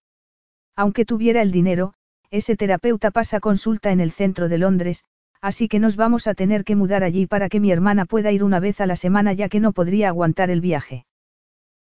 Aunque 0.77 1.05
tuviera 1.05 1.43
el 1.43 1.51
dinero, 1.51 1.95
ese 2.31 2.57
terapeuta 2.57 3.11
pasa 3.11 3.41
consulta 3.41 3.93
en 3.93 4.01
el 4.01 4.11
centro 4.11 4.49
de 4.49 4.59
Londres, 4.59 5.05
así 5.41 5.69
que 5.69 5.79
nos 5.79 5.97
vamos 5.97 6.27
a 6.27 6.35
tener 6.35 6.65
que 6.65 6.75
mudar 6.75 7.05
allí 7.05 7.27
para 7.27 7.49
que 7.49 7.61
mi 7.61 7.71
hermana 7.71 8.07
pueda 8.07 8.33
ir 8.33 8.43
una 8.43 8.61
vez 8.61 8.81
a 8.81 8.87
la 8.87 8.97
semana 8.97 9.35
ya 9.35 9.49
que 9.49 9.61
no 9.61 9.73
podría 9.73 10.09
aguantar 10.09 10.51
el 10.51 10.61
viaje. 10.61 11.07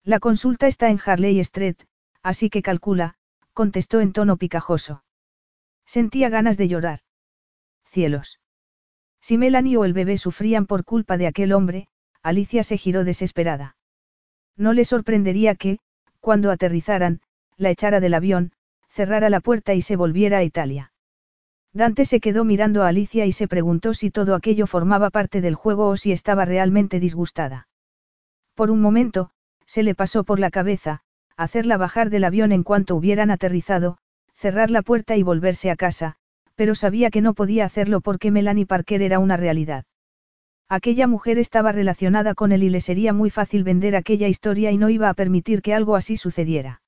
La 0.03 0.19
consulta 0.19 0.67
está 0.67 0.89
en 0.89 0.99
Harley 1.03 1.39
Street, 1.39 1.77
así 2.23 2.49
que 2.49 2.61
calcula, 2.61 3.15
contestó 3.53 3.99
en 3.99 4.13
tono 4.13 4.37
picajoso. 4.37 5.03
Sentía 5.85 6.29
ganas 6.29 6.57
de 6.57 6.67
llorar. 6.67 6.99
Cielos. 7.85 8.39
Si 9.19 9.37
Melanie 9.37 9.77
o 9.77 9.85
el 9.85 9.93
bebé 9.93 10.17
sufrían 10.17 10.65
por 10.65 10.85
culpa 10.85 11.17
de 11.17 11.27
aquel 11.27 11.53
hombre, 11.53 11.87
Alicia 12.23 12.63
se 12.63 12.77
giró 12.77 13.03
desesperada. 13.03 13.75
No 14.55 14.73
le 14.73 14.85
sorprendería 14.85 15.55
que, 15.55 15.79
cuando 16.19 16.51
aterrizaran, 16.51 17.21
la 17.57 17.69
echara 17.69 17.99
del 17.99 18.13
avión, 18.13 18.51
cerrara 18.89 19.29
la 19.29 19.39
puerta 19.39 19.73
y 19.73 19.81
se 19.81 19.95
volviera 19.95 20.39
a 20.39 20.43
Italia. 20.43 20.91
Dante 21.73 22.05
se 22.05 22.19
quedó 22.19 22.43
mirando 22.43 22.83
a 22.83 22.89
Alicia 22.89 23.25
y 23.25 23.31
se 23.31 23.47
preguntó 23.47 23.93
si 23.93 24.11
todo 24.11 24.35
aquello 24.35 24.67
formaba 24.67 25.09
parte 25.09 25.39
del 25.39 25.55
juego 25.55 25.87
o 25.87 25.97
si 25.97 26.11
estaba 26.11 26.43
realmente 26.45 26.99
disgustada. 26.99 27.67
Por 28.55 28.71
un 28.71 28.81
momento, 28.81 29.31
se 29.65 29.83
le 29.83 29.95
pasó 29.95 30.23
por 30.25 30.39
la 30.39 30.51
cabeza, 30.51 31.01
hacerla 31.37 31.77
bajar 31.77 32.09
del 32.09 32.23
avión 32.23 32.51
en 32.51 32.63
cuanto 32.63 32.95
hubieran 32.95 33.31
aterrizado, 33.31 33.97
cerrar 34.33 34.71
la 34.71 34.81
puerta 34.81 35.17
y 35.17 35.23
volverse 35.23 35.71
a 35.71 35.75
casa, 35.75 36.15
pero 36.55 36.75
sabía 36.75 37.09
que 37.09 37.21
no 37.21 37.33
podía 37.33 37.65
hacerlo 37.65 38.01
porque 38.01 38.31
Melanie 38.31 38.65
Parker 38.65 39.01
era 39.01 39.19
una 39.19 39.37
realidad. 39.37 39.85
Aquella 40.69 41.05
mujer 41.05 41.37
estaba 41.37 41.71
relacionada 41.71 42.33
con 42.33 42.51
él 42.51 42.63
y 42.63 42.69
le 42.69 42.81
sería 42.81 43.13
muy 43.13 43.29
fácil 43.29 43.63
vender 43.63 43.95
aquella 43.95 44.27
historia 44.27 44.71
y 44.71 44.77
no 44.77 44.89
iba 44.89 45.09
a 45.09 45.13
permitir 45.13 45.61
que 45.61 45.73
algo 45.73 45.95
así 45.95 46.17
sucediera. 46.17 46.81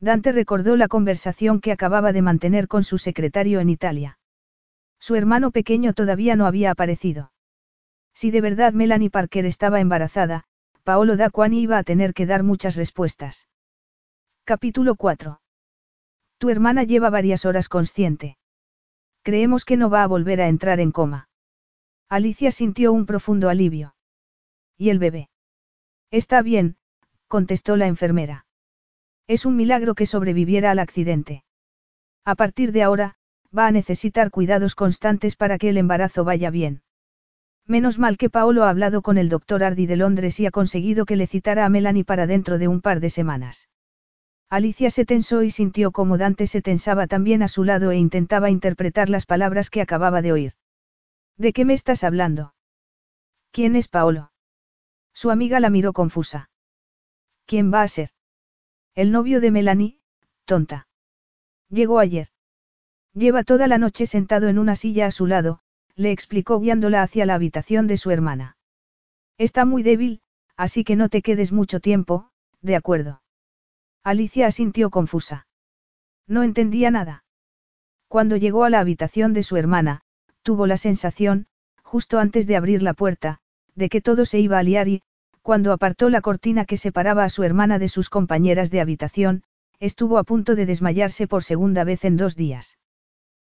Dante 0.00 0.30
recordó 0.30 0.76
la 0.76 0.88
conversación 0.88 1.60
que 1.60 1.72
acababa 1.72 2.12
de 2.12 2.22
mantener 2.22 2.68
con 2.68 2.84
su 2.84 2.98
secretario 2.98 3.60
en 3.60 3.70
Italia. 3.70 4.18
Su 5.00 5.14
hermano 5.14 5.50
pequeño 5.50 5.92
todavía 5.92 6.36
no 6.36 6.46
había 6.46 6.70
aparecido. 6.70 7.32
Si 8.14 8.30
de 8.30 8.40
verdad 8.40 8.72
Melanie 8.72 9.10
Parker 9.10 9.46
estaba 9.46 9.80
embarazada, 9.80 10.44
Paolo 10.84 11.16
Daquani 11.16 11.62
iba 11.62 11.78
a 11.78 11.84
tener 11.84 12.14
que 12.14 12.26
dar 12.26 12.42
muchas 12.42 12.76
respuestas. 12.76 13.48
Capítulo 14.48 14.94
4. 14.94 15.42
Tu 16.38 16.48
hermana 16.48 16.82
lleva 16.82 17.10
varias 17.10 17.44
horas 17.44 17.68
consciente. 17.68 18.38
Creemos 19.22 19.66
que 19.66 19.76
no 19.76 19.90
va 19.90 20.02
a 20.02 20.06
volver 20.06 20.40
a 20.40 20.48
entrar 20.48 20.80
en 20.80 20.90
coma. 20.90 21.28
Alicia 22.08 22.50
sintió 22.50 22.94
un 22.94 23.04
profundo 23.04 23.50
alivio. 23.50 23.94
¿Y 24.78 24.88
el 24.88 24.98
bebé? 24.98 25.28
Está 26.10 26.40
bien, 26.40 26.78
contestó 27.26 27.76
la 27.76 27.88
enfermera. 27.88 28.46
Es 29.26 29.44
un 29.44 29.54
milagro 29.54 29.94
que 29.94 30.06
sobreviviera 30.06 30.70
al 30.70 30.78
accidente. 30.78 31.44
A 32.24 32.34
partir 32.34 32.72
de 32.72 32.84
ahora, 32.84 33.16
va 33.54 33.66
a 33.66 33.70
necesitar 33.70 34.30
cuidados 34.30 34.74
constantes 34.74 35.36
para 35.36 35.58
que 35.58 35.68
el 35.68 35.76
embarazo 35.76 36.24
vaya 36.24 36.48
bien. 36.48 36.80
Menos 37.66 37.98
mal 37.98 38.16
que 38.16 38.30
Paolo 38.30 38.64
ha 38.64 38.70
hablado 38.70 39.02
con 39.02 39.18
el 39.18 39.28
doctor 39.28 39.62
Ardi 39.62 39.84
de 39.84 39.96
Londres 39.96 40.40
y 40.40 40.46
ha 40.46 40.50
conseguido 40.50 41.04
que 41.04 41.16
le 41.16 41.26
citara 41.26 41.66
a 41.66 41.68
Melanie 41.68 42.06
para 42.06 42.26
dentro 42.26 42.56
de 42.56 42.66
un 42.66 42.80
par 42.80 43.00
de 43.00 43.10
semanas. 43.10 43.68
Alicia 44.50 44.90
se 44.90 45.04
tensó 45.04 45.42
y 45.42 45.50
sintió 45.50 45.92
como 45.92 46.16
Dante 46.16 46.46
se 46.46 46.62
tensaba 46.62 47.06
también 47.06 47.42
a 47.42 47.48
su 47.48 47.64
lado 47.64 47.90
e 47.90 47.98
intentaba 47.98 48.48
interpretar 48.50 49.10
las 49.10 49.26
palabras 49.26 49.68
que 49.68 49.82
acababa 49.82 50.22
de 50.22 50.32
oír. 50.32 50.52
¿De 51.36 51.52
qué 51.52 51.66
me 51.66 51.74
estás 51.74 52.02
hablando? 52.02 52.54
¿Quién 53.52 53.76
es 53.76 53.88
Paolo? 53.88 54.32
Su 55.12 55.30
amiga 55.30 55.60
la 55.60 55.68
miró 55.68 55.92
confusa. 55.92 56.50
¿Quién 57.44 57.72
va 57.72 57.82
a 57.82 57.88
ser? 57.88 58.10
El 58.94 59.12
novio 59.12 59.40
de 59.40 59.50
Melanie, 59.50 60.00
tonta. 60.44 60.88
Llegó 61.68 61.98
ayer. 61.98 62.28
Lleva 63.12 63.44
toda 63.44 63.66
la 63.66 63.78
noche 63.78 64.06
sentado 64.06 64.48
en 64.48 64.58
una 64.58 64.76
silla 64.76 65.06
a 65.06 65.10
su 65.10 65.26
lado, 65.26 65.60
le 65.94 66.10
explicó 66.10 66.58
guiándola 66.58 67.02
hacia 67.02 67.26
la 67.26 67.34
habitación 67.34 67.86
de 67.86 67.96
su 67.96 68.10
hermana. 68.10 68.56
Está 69.36 69.64
muy 69.64 69.82
débil, 69.82 70.22
así 70.56 70.84
que 70.84 70.96
no 70.96 71.08
te 71.08 71.20
quedes 71.20 71.52
mucho 71.52 71.80
tiempo, 71.80 72.30
de 72.62 72.76
acuerdo. 72.76 73.20
Alicia 74.08 74.46
asintió 74.46 74.88
confusa. 74.88 75.46
No 76.26 76.42
entendía 76.42 76.90
nada. 76.90 77.24
Cuando 78.08 78.38
llegó 78.38 78.64
a 78.64 78.70
la 78.70 78.80
habitación 78.80 79.34
de 79.34 79.42
su 79.42 79.58
hermana, 79.58 80.00
tuvo 80.40 80.66
la 80.66 80.78
sensación, 80.78 81.46
justo 81.82 82.18
antes 82.18 82.46
de 82.46 82.56
abrir 82.56 82.82
la 82.82 82.94
puerta, 82.94 83.40
de 83.74 83.90
que 83.90 84.00
todo 84.00 84.24
se 84.24 84.40
iba 84.40 84.58
a 84.58 84.62
liar 84.62 84.88
y, 84.88 85.02
cuando 85.42 85.74
apartó 85.74 86.08
la 86.08 86.22
cortina 86.22 86.64
que 86.64 86.78
separaba 86.78 87.24
a 87.24 87.28
su 87.28 87.42
hermana 87.42 87.78
de 87.78 87.90
sus 87.90 88.08
compañeras 88.08 88.70
de 88.70 88.80
habitación, 88.80 89.42
estuvo 89.78 90.16
a 90.16 90.24
punto 90.24 90.54
de 90.54 90.64
desmayarse 90.64 91.26
por 91.26 91.44
segunda 91.44 91.84
vez 91.84 92.02
en 92.06 92.16
dos 92.16 92.34
días. 92.34 92.78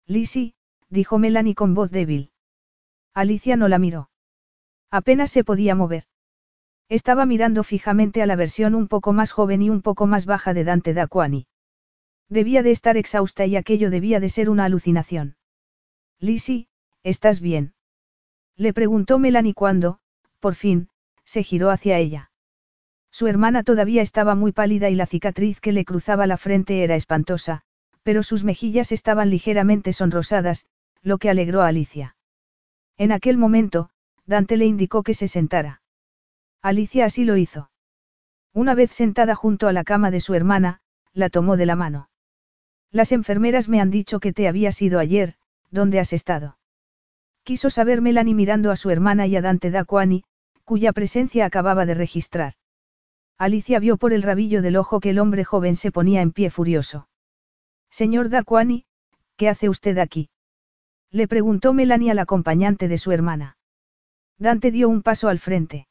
Lizzie, 0.06 0.54
dijo 0.88 1.18
Melanie 1.18 1.56
con 1.56 1.74
voz 1.74 1.90
débil. 1.90 2.30
Alicia 3.12 3.56
no 3.56 3.66
la 3.66 3.80
miró. 3.80 4.08
Apenas 4.88 5.32
se 5.32 5.42
podía 5.42 5.74
mover. 5.74 6.04
Estaba 6.88 7.26
mirando 7.26 7.62
fijamente 7.62 8.22
a 8.22 8.26
la 8.26 8.36
versión 8.36 8.74
un 8.74 8.88
poco 8.88 9.12
más 9.12 9.32
joven 9.32 9.62
y 9.62 9.70
un 9.70 9.82
poco 9.82 10.06
más 10.06 10.26
baja 10.26 10.52
de 10.52 10.64
Dante 10.64 10.92
Daquani. 10.92 11.46
Debía 12.28 12.62
de 12.62 12.70
estar 12.70 12.96
exhausta 12.96 13.46
y 13.46 13.56
aquello 13.56 13.90
debía 13.90 14.20
de 14.20 14.28
ser 14.28 14.50
una 14.50 14.64
alucinación. 14.64 15.36
Lizzie, 16.20 16.68
¿estás 17.02 17.40
bien? 17.40 17.74
Le 18.56 18.72
preguntó 18.72 19.18
Melanie 19.18 19.54
cuando, 19.54 19.98
por 20.40 20.54
fin, 20.54 20.88
se 21.24 21.42
giró 21.42 21.70
hacia 21.70 21.98
ella. 21.98 22.30
Su 23.10 23.28
hermana 23.28 23.62
todavía 23.62 24.02
estaba 24.02 24.34
muy 24.34 24.52
pálida 24.52 24.90
y 24.90 24.94
la 24.94 25.06
cicatriz 25.06 25.60
que 25.60 25.72
le 25.72 25.84
cruzaba 25.84 26.26
la 26.26 26.36
frente 26.36 26.82
era 26.82 26.96
espantosa, 26.96 27.62
pero 28.02 28.22
sus 28.22 28.44
mejillas 28.44 28.92
estaban 28.92 29.30
ligeramente 29.30 29.92
sonrosadas, 29.92 30.66
lo 31.02 31.18
que 31.18 31.30
alegró 31.30 31.62
a 31.62 31.68
Alicia. 31.68 32.16
En 32.98 33.12
aquel 33.12 33.38
momento, 33.38 33.90
Dante 34.26 34.56
le 34.56 34.66
indicó 34.66 35.02
que 35.02 35.14
se 35.14 35.28
sentara. 35.28 35.82
Alicia 36.64 37.04
así 37.04 37.26
lo 37.26 37.36
hizo. 37.36 37.70
Una 38.54 38.74
vez 38.74 38.90
sentada 38.90 39.34
junto 39.34 39.68
a 39.68 39.74
la 39.74 39.84
cama 39.84 40.10
de 40.10 40.20
su 40.20 40.32
hermana, 40.32 40.80
la 41.12 41.28
tomó 41.28 41.58
de 41.58 41.66
la 41.66 41.76
mano. 41.76 42.08
Las 42.90 43.12
enfermeras 43.12 43.68
me 43.68 43.82
han 43.82 43.90
dicho 43.90 44.18
que 44.18 44.32
te 44.32 44.48
habías 44.48 44.80
ido 44.80 44.98
ayer, 44.98 45.34
¿dónde 45.70 46.00
has 46.00 46.14
estado? 46.14 46.56
Quiso 47.42 47.68
saber 47.68 48.00
Melanie 48.00 48.34
mirando 48.34 48.70
a 48.70 48.76
su 48.76 48.88
hermana 48.88 49.26
y 49.26 49.36
a 49.36 49.42
Dante 49.42 49.70
Daquani, 49.70 50.24
cuya 50.64 50.94
presencia 50.94 51.44
acababa 51.44 51.84
de 51.84 51.92
registrar. 51.92 52.54
Alicia 53.36 53.78
vio 53.78 53.98
por 53.98 54.14
el 54.14 54.22
rabillo 54.22 54.62
del 54.62 54.76
ojo 54.76 55.00
que 55.00 55.10
el 55.10 55.18
hombre 55.18 55.44
joven 55.44 55.76
se 55.76 55.92
ponía 55.92 56.22
en 56.22 56.32
pie 56.32 56.48
furioso. 56.48 57.10
Señor 57.90 58.30
Daquani, 58.30 58.86
¿qué 59.36 59.50
hace 59.50 59.68
usted 59.68 59.98
aquí? 59.98 60.30
Le 61.10 61.28
preguntó 61.28 61.74
Melanie 61.74 62.12
al 62.12 62.20
acompañante 62.20 62.88
de 62.88 62.96
su 62.96 63.12
hermana. 63.12 63.58
Dante 64.38 64.70
dio 64.70 64.88
un 64.88 65.02
paso 65.02 65.28
al 65.28 65.38
frente. 65.38 65.88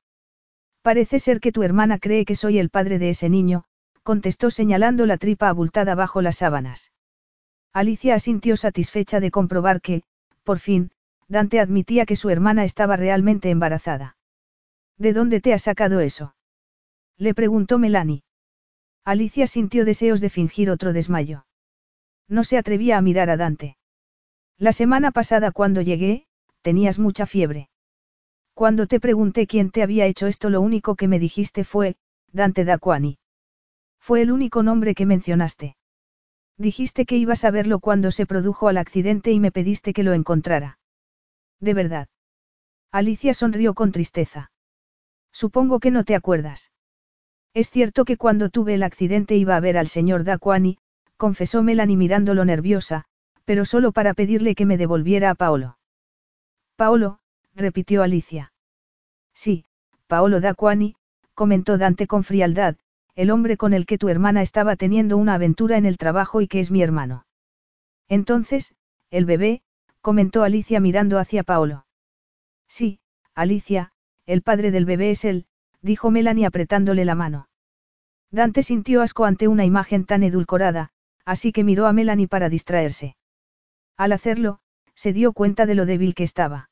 Parece 0.83 1.19
ser 1.19 1.39
que 1.39 1.53
tu 1.53 1.63
hermana 1.63 1.97
cree 1.97 2.25
que 2.25 2.35
soy 2.35 2.59
el 2.59 2.69
padre 2.69 2.99
de 2.99 3.09
ese 3.09 3.29
niño, 3.29 3.63
contestó 4.03 4.51
señalando 4.51 5.05
la 5.05 5.17
tripa 5.17 5.47
abultada 5.47 5.95
bajo 5.95 6.21
las 6.21 6.35
sábanas. 6.35 6.91
Alicia 7.71 8.15
asintió 8.15 8.57
satisfecha 8.57 9.21
de 9.21 9.31
comprobar 9.31 9.79
que, 9.79 10.03
por 10.43 10.59
fin, 10.59 10.91
Dante 11.29 11.61
admitía 11.61 12.05
que 12.05 12.17
su 12.17 12.29
hermana 12.29 12.65
estaba 12.65 12.97
realmente 12.97 13.49
embarazada. 13.49 14.17
¿De 14.97 15.13
dónde 15.13 15.39
te 15.39 15.53
has 15.53 15.63
sacado 15.63 16.01
eso? 16.01 16.35
Le 17.17 17.33
preguntó 17.33 17.79
Melanie. 17.79 18.23
Alicia 19.05 19.47
sintió 19.47 19.85
deseos 19.85 20.19
de 20.19 20.29
fingir 20.29 20.69
otro 20.69 20.91
desmayo. 20.91 21.45
No 22.27 22.43
se 22.43 22.57
atrevía 22.57 22.97
a 22.97 23.01
mirar 23.01 23.29
a 23.29 23.37
Dante. 23.37 23.77
La 24.57 24.73
semana 24.73 25.11
pasada 25.11 25.51
cuando 25.51 25.81
llegué, 25.81 26.27
tenías 26.61 26.99
mucha 26.99 27.25
fiebre. 27.25 27.69
Cuando 28.53 28.87
te 28.87 28.99
pregunté 28.99 29.47
quién 29.47 29.71
te 29.71 29.81
había 29.81 30.05
hecho 30.05 30.27
esto 30.27 30.49
lo 30.49 30.61
único 30.61 30.95
que 30.95 31.07
me 31.07 31.19
dijiste 31.19 31.63
fue, 31.63 31.95
Dante 32.31 32.65
Daquani. 32.65 33.17
Fue 33.99 34.21
el 34.21 34.31
único 34.31 34.63
nombre 34.63 34.95
que 34.95 35.05
mencionaste. 35.05 35.75
Dijiste 36.57 37.05
que 37.05 37.17
ibas 37.17 37.45
a 37.45 37.51
verlo 37.51 37.79
cuando 37.79 38.11
se 38.11 38.25
produjo 38.25 38.69
el 38.69 38.77
accidente 38.77 39.31
y 39.31 39.39
me 39.39 39.51
pediste 39.51 39.93
que 39.93 40.03
lo 40.03 40.13
encontrara. 40.13 40.77
De 41.59 41.73
verdad. 41.73 42.09
Alicia 42.91 43.33
sonrió 43.33 43.73
con 43.73 43.91
tristeza. 43.91 44.51
Supongo 45.31 45.79
que 45.79 45.89
no 45.89 46.03
te 46.03 46.13
acuerdas. 46.13 46.71
Es 47.55 47.71
cierto 47.71 48.05
que 48.05 48.17
cuando 48.17 48.49
tuve 48.49 48.75
el 48.75 48.83
accidente 48.83 49.35
iba 49.35 49.55
a 49.55 49.59
ver 49.59 49.77
al 49.77 49.87
señor 49.87 50.23
Daquani, 50.23 50.77
confesó 51.17 51.63
Melanie 51.63 51.97
mirándolo 51.97 52.45
nerviosa, 52.45 53.05
pero 53.45 53.65
solo 53.65 53.91
para 53.91 54.13
pedirle 54.13 54.53
que 54.53 54.65
me 54.65 54.77
devolviera 54.77 55.31
a 55.31 55.35
Paolo. 55.35 55.77
Paolo, 56.75 57.19
repitió 57.55 58.03
Alicia. 58.03 58.53
Sí, 59.33 59.65
Paolo 60.07 60.39
Daquani, 60.39 60.95
comentó 61.33 61.77
Dante 61.77 62.07
con 62.07 62.23
frialdad, 62.23 62.77
el 63.15 63.31
hombre 63.31 63.57
con 63.57 63.73
el 63.73 63.85
que 63.85 63.97
tu 63.97 64.09
hermana 64.09 64.41
estaba 64.41 64.75
teniendo 64.75 65.17
una 65.17 65.35
aventura 65.35 65.77
en 65.77 65.85
el 65.85 65.97
trabajo 65.97 66.41
y 66.41 66.47
que 66.47 66.59
es 66.59 66.71
mi 66.71 66.81
hermano. 66.81 67.25
Entonces, 68.09 68.75
el 69.11 69.25
bebé, 69.25 69.61
comentó 70.01 70.43
Alicia 70.43 70.79
mirando 70.79 71.19
hacia 71.19 71.43
Paolo. 71.43 71.85
Sí, 72.67 72.99
Alicia, 73.35 73.91
el 74.25 74.41
padre 74.41 74.71
del 74.71 74.85
bebé 74.85 75.11
es 75.11 75.25
él, 75.25 75.45
dijo 75.81 76.11
Melanie 76.11 76.45
apretándole 76.45 77.05
la 77.05 77.15
mano. 77.15 77.49
Dante 78.31 78.63
sintió 78.63 79.01
asco 79.01 79.25
ante 79.25 79.47
una 79.47 79.65
imagen 79.65 80.05
tan 80.05 80.23
edulcorada, 80.23 80.89
así 81.23 81.51
que 81.51 81.63
miró 81.63 81.85
a 81.85 81.93
Melanie 81.93 82.27
para 82.27 82.49
distraerse. 82.49 83.15
Al 83.95 84.11
hacerlo, 84.11 84.59
se 84.95 85.13
dio 85.13 85.33
cuenta 85.33 85.65
de 85.65 85.75
lo 85.75 85.85
débil 85.85 86.15
que 86.15 86.23
estaba. 86.23 86.69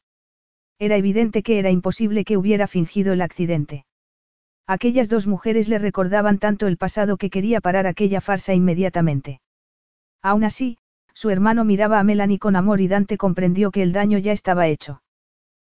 Era 0.81 0.97
evidente 0.97 1.43
que 1.43 1.59
era 1.59 1.69
imposible 1.69 2.25
que 2.25 2.37
hubiera 2.37 2.65
fingido 2.65 3.13
el 3.13 3.21
accidente. 3.21 3.85
Aquellas 4.65 5.09
dos 5.09 5.27
mujeres 5.27 5.69
le 5.69 5.77
recordaban 5.77 6.39
tanto 6.39 6.65
el 6.65 6.77
pasado 6.77 7.17
que 7.17 7.29
quería 7.29 7.61
parar 7.61 7.85
aquella 7.85 8.19
farsa 8.19 8.55
inmediatamente. 8.55 9.41
Aún 10.23 10.43
así, 10.43 10.79
su 11.13 11.29
hermano 11.29 11.65
miraba 11.65 11.99
a 11.99 12.03
Melanie 12.03 12.39
con 12.39 12.55
amor 12.55 12.81
y 12.81 12.87
Dante 12.87 13.19
comprendió 13.19 13.69
que 13.69 13.83
el 13.83 13.93
daño 13.93 14.17
ya 14.17 14.31
estaba 14.31 14.65
hecho. 14.69 15.03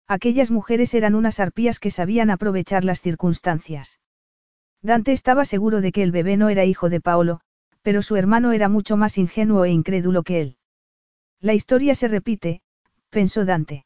Aquellas 0.08 0.50
mujeres 0.50 0.94
eran 0.94 1.14
unas 1.14 1.38
arpías 1.38 1.80
que 1.80 1.90
sabían 1.90 2.30
aprovechar 2.30 2.82
las 2.82 3.02
circunstancias. 3.02 4.00
Dante 4.80 5.12
estaba 5.12 5.44
seguro 5.44 5.82
de 5.82 5.92
que 5.92 6.02
el 6.02 6.12
bebé 6.12 6.38
no 6.38 6.48
era 6.48 6.64
hijo 6.64 6.88
de 6.88 7.02
Paolo, 7.02 7.40
pero 7.82 8.00
su 8.00 8.16
hermano 8.16 8.52
era 8.52 8.70
mucho 8.70 8.96
más 8.96 9.18
ingenuo 9.18 9.66
e 9.66 9.70
incrédulo 9.70 10.22
que 10.22 10.40
él. 10.40 10.56
La 11.42 11.52
historia 11.52 11.94
se 11.94 12.08
repite, 12.08 12.62
pensó 13.10 13.44
Dante. 13.44 13.84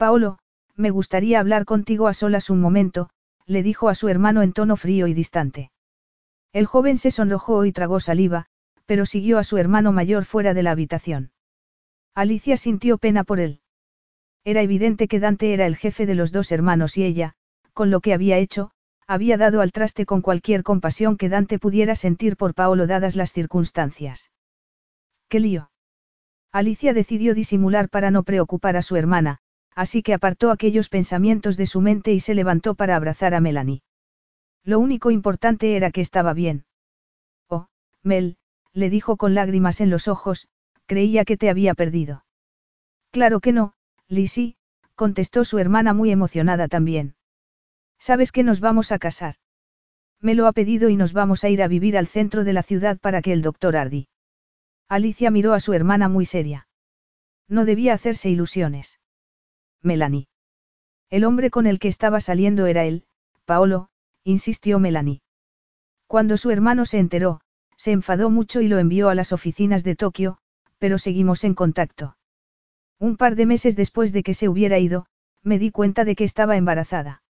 Paolo, 0.00 0.38
me 0.76 0.88
gustaría 0.88 1.40
hablar 1.40 1.66
contigo 1.66 2.08
a 2.08 2.14
solas 2.14 2.48
un 2.48 2.58
momento, 2.58 3.10
le 3.44 3.62
dijo 3.62 3.90
a 3.90 3.94
su 3.94 4.08
hermano 4.08 4.40
en 4.40 4.54
tono 4.54 4.78
frío 4.78 5.08
y 5.08 5.12
distante. 5.12 5.72
El 6.54 6.64
joven 6.64 6.96
se 6.96 7.10
sonrojó 7.10 7.66
y 7.66 7.72
tragó 7.72 8.00
saliva, 8.00 8.46
pero 8.86 9.04
siguió 9.04 9.36
a 9.36 9.44
su 9.44 9.58
hermano 9.58 9.92
mayor 9.92 10.24
fuera 10.24 10.54
de 10.54 10.62
la 10.62 10.70
habitación. 10.70 11.32
Alicia 12.14 12.56
sintió 12.56 12.96
pena 12.96 13.24
por 13.24 13.40
él. 13.40 13.60
Era 14.42 14.62
evidente 14.62 15.06
que 15.06 15.20
Dante 15.20 15.52
era 15.52 15.66
el 15.66 15.76
jefe 15.76 16.06
de 16.06 16.14
los 16.14 16.32
dos 16.32 16.50
hermanos 16.50 16.96
y 16.96 17.04
ella, 17.04 17.34
con 17.74 17.90
lo 17.90 18.00
que 18.00 18.14
había 18.14 18.38
hecho, 18.38 18.70
había 19.06 19.36
dado 19.36 19.60
al 19.60 19.70
traste 19.70 20.06
con 20.06 20.22
cualquier 20.22 20.62
compasión 20.62 21.18
que 21.18 21.28
Dante 21.28 21.58
pudiera 21.58 21.94
sentir 21.94 22.38
por 22.38 22.54
Paolo 22.54 22.86
dadas 22.86 23.16
las 23.16 23.34
circunstancias. 23.34 24.30
¡Qué 25.28 25.40
lío! 25.40 25.70
Alicia 26.52 26.94
decidió 26.94 27.34
disimular 27.34 27.90
para 27.90 28.10
no 28.10 28.22
preocupar 28.22 28.78
a 28.78 28.82
su 28.82 28.96
hermana, 28.96 29.42
así 29.74 30.02
que 30.02 30.14
apartó 30.14 30.50
aquellos 30.50 30.88
pensamientos 30.88 31.56
de 31.56 31.66
su 31.66 31.80
mente 31.80 32.12
y 32.12 32.20
se 32.20 32.34
levantó 32.34 32.74
para 32.74 32.96
abrazar 32.96 33.34
a 33.34 33.40
Melanie. 33.40 33.82
Lo 34.64 34.78
único 34.78 35.10
importante 35.10 35.76
era 35.76 35.90
que 35.90 36.00
estaba 36.00 36.34
bien. 36.34 36.64
Oh, 37.48 37.68
Mel, 38.02 38.36
le 38.72 38.90
dijo 38.90 39.16
con 39.16 39.34
lágrimas 39.34 39.80
en 39.80 39.90
los 39.90 40.08
ojos, 40.08 40.48
creía 40.86 41.24
que 41.24 41.36
te 41.36 41.48
había 41.48 41.74
perdido. 41.74 42.24
Claro 43.10 43.40
que 43.40 43.52
no, 43.52 43.74
Lizzie, 44.08 44.56
contestó 44.94 45.44
su 45.44 45.58
hermana 45.58 45.94
muy 45.94 46.10
emocionada 46.10 46.68
también. 46.68 47.14
Sabes 47.98 48.32
que 48.32 48.42
nos 48.42 48.60
vamos 48.60 48.92
a 48.92 48.98
casar. 48.98 49.36
Me 50.20 50.34
lo 50.34 50.46
ha 50.46 50.52
pedido 50.52 50.88
y 50.90 50.96
nos 50.96 51.12
vamos 51.12 51.44
a 51.44 51.48
ir 51.48 51.62
a 51.62 51.68
vivir 51.68 51.96
al 51.96 52.06
centro 52.06 52.44
de 52.44 52.52
la 52.52 52.62
ciudad 52.62 52.98
para 52.98 53.22
que 53.22 53.32
el 53.32 53.42
doctor 53.42 53.76
Ardi. 53.76 54.08
Alicia 54.88 55.30
miró 55.30 55.54
a 55.54 55.60
su 55.60 55.72
hermana 55.72 56.08
muy 56.08 56.26
seria. 56.26 56.68
No 57.48 57.64
debía 57.64 57.94
hacerse 57.94 58.28
ilusiones. 58.28 58.99
Melanie. 59.82 60.28
El 61.08 61.24
hombre 61.24 61.50
con 61.50 61.66
el 61.66 61.78
que 61.78 61.88
estaba 61.88 62.20
saliendo 62.20 62.66
era 62.66 62.84
él, 62.84 63.04
Paolo, 63.44 63.88
insistió 64.24 64.78
Melanie. 64.78 65.22
Cuando 66.06 66.36
su 66.36 66.50
hermano 66.50 66.86
se 66.86 66.98
enteró, 66.98 67.40
se 67.76 67.92
enfadó 67.92 68.30
mucho 68.30 68.60
y 68.60 68.68
lo 68.68 68.78
envió 68.78 69.08
a 69.08 69.14
las 69.14 69.32
oficinas 69.32 69.84
de 69.84 69.96
Tokio, 69.96 70.38
pero 70.78 70.98
seguimos 70.98 71.44
en 71.44 71.54
contacto. 71.54 72.16
Un 72.98 73.16
par 73.16 73.36
de 73.36 73.46
meses 73.46 73.76
después 73.76 74.12
de 74.12 74.22
que 74.22 74.34
se 74.34 74.48
hubiera 74.48 74.78
ido, 74.78 75.06
me 75.42 75.58
di 75.58 75.70
cuenta 75.70 76.04
de 76.04 76.14
que 76.14 76.24
estaba 76.24 76.56
embarazada. 76.56 77.22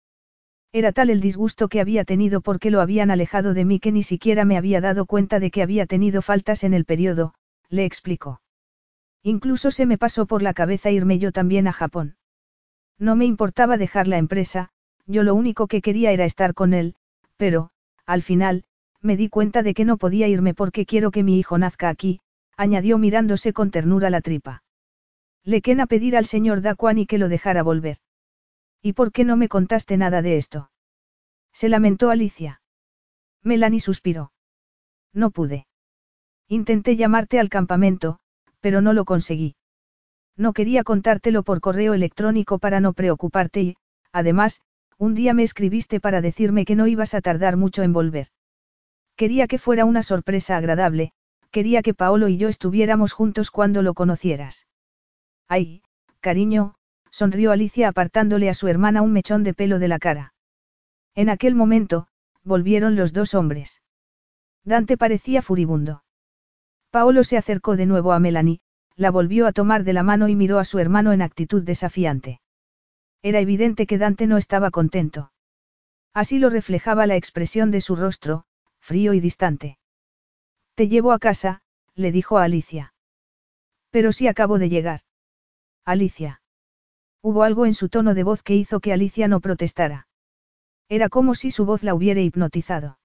Era 0.71 0.91
tal 0.91 1.09
el 1.09 1.21
disgusto 1.21 1.67
que 1.67 1.81
había 1.81 2.05
tenido 2.05 2.41
porque 2.41 2.71
lo 2.71 2.81
habían 2.81 3.11
alejado 3.11 3.53
de 3.53 3.65
mí 3.65 3.79
que 3.79 3.91
ni 3.91 4.03
siquiera 4.03 4.45
me 4.45 4.57
había 4.57 4.81
dado 4.81 5.05
cuenta 5.05 5.39
de 5.39 5.51
que 5.51 5.63
había 5.63 5.85
tenido 5.85 6.21
faltas 6.21 6.63
en 6.63 6.73
el 6.73 6.85
periodo, 6.85 7.33
le 7.69 7.85
explicó. 7.85 8.41
Incluso 9.23 9.71
se 9.71 9.85
me 9.85 9.97
pasó 9.97 10.25
por 10.25 10.41
la 10.41 10.53
cabeza 10.53 10.91
irme 10.91 11.17
yo 11.19 11.31
también 11.31 11.67
a 11.67 11.73
Japón. 11.73 12.15
No 12.99 13.15
me 13.15 13.25
importaba 13.25 13.77
dejar 13.77 14.07
la 14.07 14.17
empresa, 14.17 14.69
yo 15.07 15.23
lo 15.23 15.33
único 15.33 15.67
que 15.67 15.81
quería 15.81 16.11
era 16.11 16.25
estar 16.25 16.53
con 16.53 16.73
él, 16.73 16.95
pero, 17.37 17.71
al 18.05 18.21
final, 18.21 18.65
me 19.01 19.15
di 19.15 19.29
cuenta 19.29 19.63
de 19.63 19.73
que 19.73 19.85
no 19.85 19.97
podía 19.97 20.27
irme 20.27 20.53
porque 20.53 20.85
quiero 20.85 21.09
que 21.09 21.23
mi 21.23 21.39
hijo 21.39 21.57
nazca 21.57 21.87
aquí, 21.89 22.19
añadió 22.57 22.97
mirándose 22.97 23.53
con 23.53 23.71
ternura 23.71 24.09
la 24.09 24.19
tripa. 24.19 24.63
Le 25.45 25.61
quena 25.61 25.87
pedir 25.87 26.17
al 26.17 26.25
señor 26.25 26.61
Daquani 26.61 27.05
que 27.05 27.17
lo 27.17 27.29
dejara 27.29 27.63
volver. 27.63 27.97
¿Y 28.81 28.93
por 28.93 29.13
qué 29.13 29.23
no 29.23 29.37
me 29.37 29.47
contaste 29.47 29.95
nada 29.95 30.21
de 30.21 30.37
esto? 30.37 30.69
Se 31.53 31.69
lamentó 31.69 32.09
Alicia. 32.09 32.61
Melanie 33.43 33.79
suspiró. 33.79 34.33
No 35.13 35.31
pude. 35.31 35.65
Intenté 36.47 36.97
llamarte 36.97 37.39
al 37.39 37.49
campamento, 37.49 38.19
pero 38.59 38.81
no 38.81 38.91
lo 38.91 39.05
conseguí. 39.05 39.55
No 40.39 40.53
quería 40.53 40.85
contártelo 40.85 41.43
por 41.43 41.59
correo 41.59 41.93
electrónico 41.93 42.59
para 42.59 42.79
no 42.79 42.93
preocuparte 42.93 43.61
y, 43.61 43.75
además, 44.13 44.61
un 44.97 45.13
día 45.13 45.33
me 45.33 45.43
escribiste 45.43 45.99
para 45.99 46.21
decirme 46.21 46.63
que 46.63 46.77
no 46.77 46.87
ibas 46.87 47.13
a 47.13 47.19
tardar 47.19 47.57
mucho 47.57 47.83
en 47.83 47.91
volver. 47.91 48.27
Quería 49.17 49.47
que 49.47 49.57
fuera 49.57 49.83
una 49.83 50.01
sorpresa 50.01 50.55
agradable, 50.55 51.11
quería 51.51 51.81
que 51.81 51.93
Paolo 51.93 52.29
y 52.29 52.37
yo 52.37 52.47
estuviéramos 52.47 53.11
juntos 53.11 53.51
cuando 53.51 53.81
lo 53.81 53.93
conocieras. 53.93 54.65
Ay, 55.49 55.81
cariño, 56.21 56.75
sonrió 57.11 57.51
Alicia 57.51 57.89
apartándole 57.89 58.49
a 58.49 58.53
su 58.53 58.69
hermana 58.69 59.01
un 59.01 59.11
mechón 59.11 59.43
de 59.43 59.53
pelo 59.53 59.77
de 59.77 59.89
la 59.89 59.99
cara. 59.99 60.33
En 61.15 61.27
aquel 61.27 61.53
momento, 61.53 62.07
volvieron 62.45 62.95
los 62.95 63.11
dos 63.11 63.33
hombres. 63.33 63.81
Dante 64.63 64.95
parecía 64.95 65.41
furibundo. 65.41 66.05
Paolo 66.91 67.25
se 67.25 67.35
acercó 67.35 67.75
de 67.75 67.87
nuevo 67.87 68.13
a 68.13 68.19
Melanie, 68.19 68.61
la 68.99 69.11
volvió 69.11 69.47
a 69.47 69.53
tomar 69.53 69.85
de 69.85 69.93
la 69.93 70.03
mano 70.03 70.27
y 70.27 70.35
miró 70.35 70.59
a 70.59 70.65
su 70.65 70.77
hermano 70.77 71.13
en 71.13 71.21
actitud 71.21 71.63
desafiante. 71.63 72.41
Era 73.21 73.39
evidente 73.39 73.87
que 73.87 73.97
Dante 73.97 74.27
no 74.27 74.37
estaba 74.37 74.71
contento. 74.71 75.31
Así 76.13 76.37
lo 76.37 76.49
reflejaba 76.49 77.07
la 77.07 77.15
expresión 77.15 77.71
de 77.71 77.79
su 77.79 77.95
rostro, 77.95 78.43
frío 78.81 79.13
y 79.13 79.21
distante. 79.21 79.77
Te 80.75 80.89
llevo 80.89 81.13
a 81.13 81.19
casa, 81.19 81.61
le 81.95 82.11
dijo 82.11 82.37
a 82.37 82.43
Alicia. 82.43 82.93
Pero 83.89 84.11
si 84.11 84.27
acabo 84.27 84.59
de 84.59 84.67
llegar. 84.67 85.01
Alicia. 85.85 86.41
Hubo 87.21 87.43
algo 87.43 87.65
en 87.65 87.75
su 87.75 87.87
tono 87.87 88.13
de 88.13 88.23
voz 88.23 88.43
que 88.43 88.55
hizo 88.55 88.81
que 88.81 88.91
Alicia 88.91 89.29
no 89.29 89.39
protestara. 89.39 90.07
Era 90.89 91.07
como 91.07 91.35
si 91.35 91.51
su 91.51 91.65
voz 91.65 91.83
la 91.83 91.93
hubiera 91.93 92.19
hipnotizado. 92.19 92.99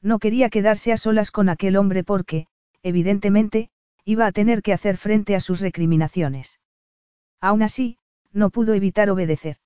No 0.00 0.18
quería 0.18 0.48
quedarse 0.48 0.92
a 0.92 0.96
solas 0.96 1.30
con 1.30 1.50
aquel 1.50 1.76
hombre 1.76 2.04
porque, 2.04 2.46
evidentemente, 2.82 3.68
iba 4.04 4.26
a 4.26 4.32
tener 4.32 4.62
que 4.62 4.72
hacer 4.72 4.96
frente 4.96 5.34
a 5.34 5.40
sus 5.40 5.60
recriminaciones. 5.60 6.60
Aún 7.40 7.62
así, 7.62 7.98
no 8.32 8.50
pudo 8.50 8.74
evitar 8.74 9.10
obedecer. 9.10 9.56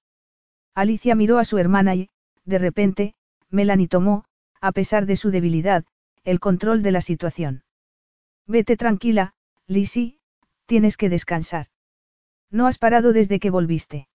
Alicia 0.74 1.14
miró 1.14 1.38
a 1.38 1.44
su 1.44 1.58
hermana 1.58 1.94
y, 1.94 2.10
de 2.44 2.58
repente, 2.58 3.14
Melanie 3.50 3.88
tomó, 3.88 4.24
a 4.60 4.72
pesar 4.72 5.06
de 5.06 5.16
su 5.16 5.30
debilidad, 5.30 5.84
el 6.24 6.40
control 6.40 6.82
de 6.82 6.92
la 6.92 7.00
situación. 7.00 7.64
Vete 8.46 8.76
tranquila, 8.76 9.34
Lizzie, 9.66 10.18
tienes 10.66 10.96
que 10.96 11.08
descansar. 11.08 11.66
No 12.50 12.66
has 12.66 12.78
parado 12.78 13.12
desde 13.12 13.38
que 13.40 13.50
volviste. 13.50 14.08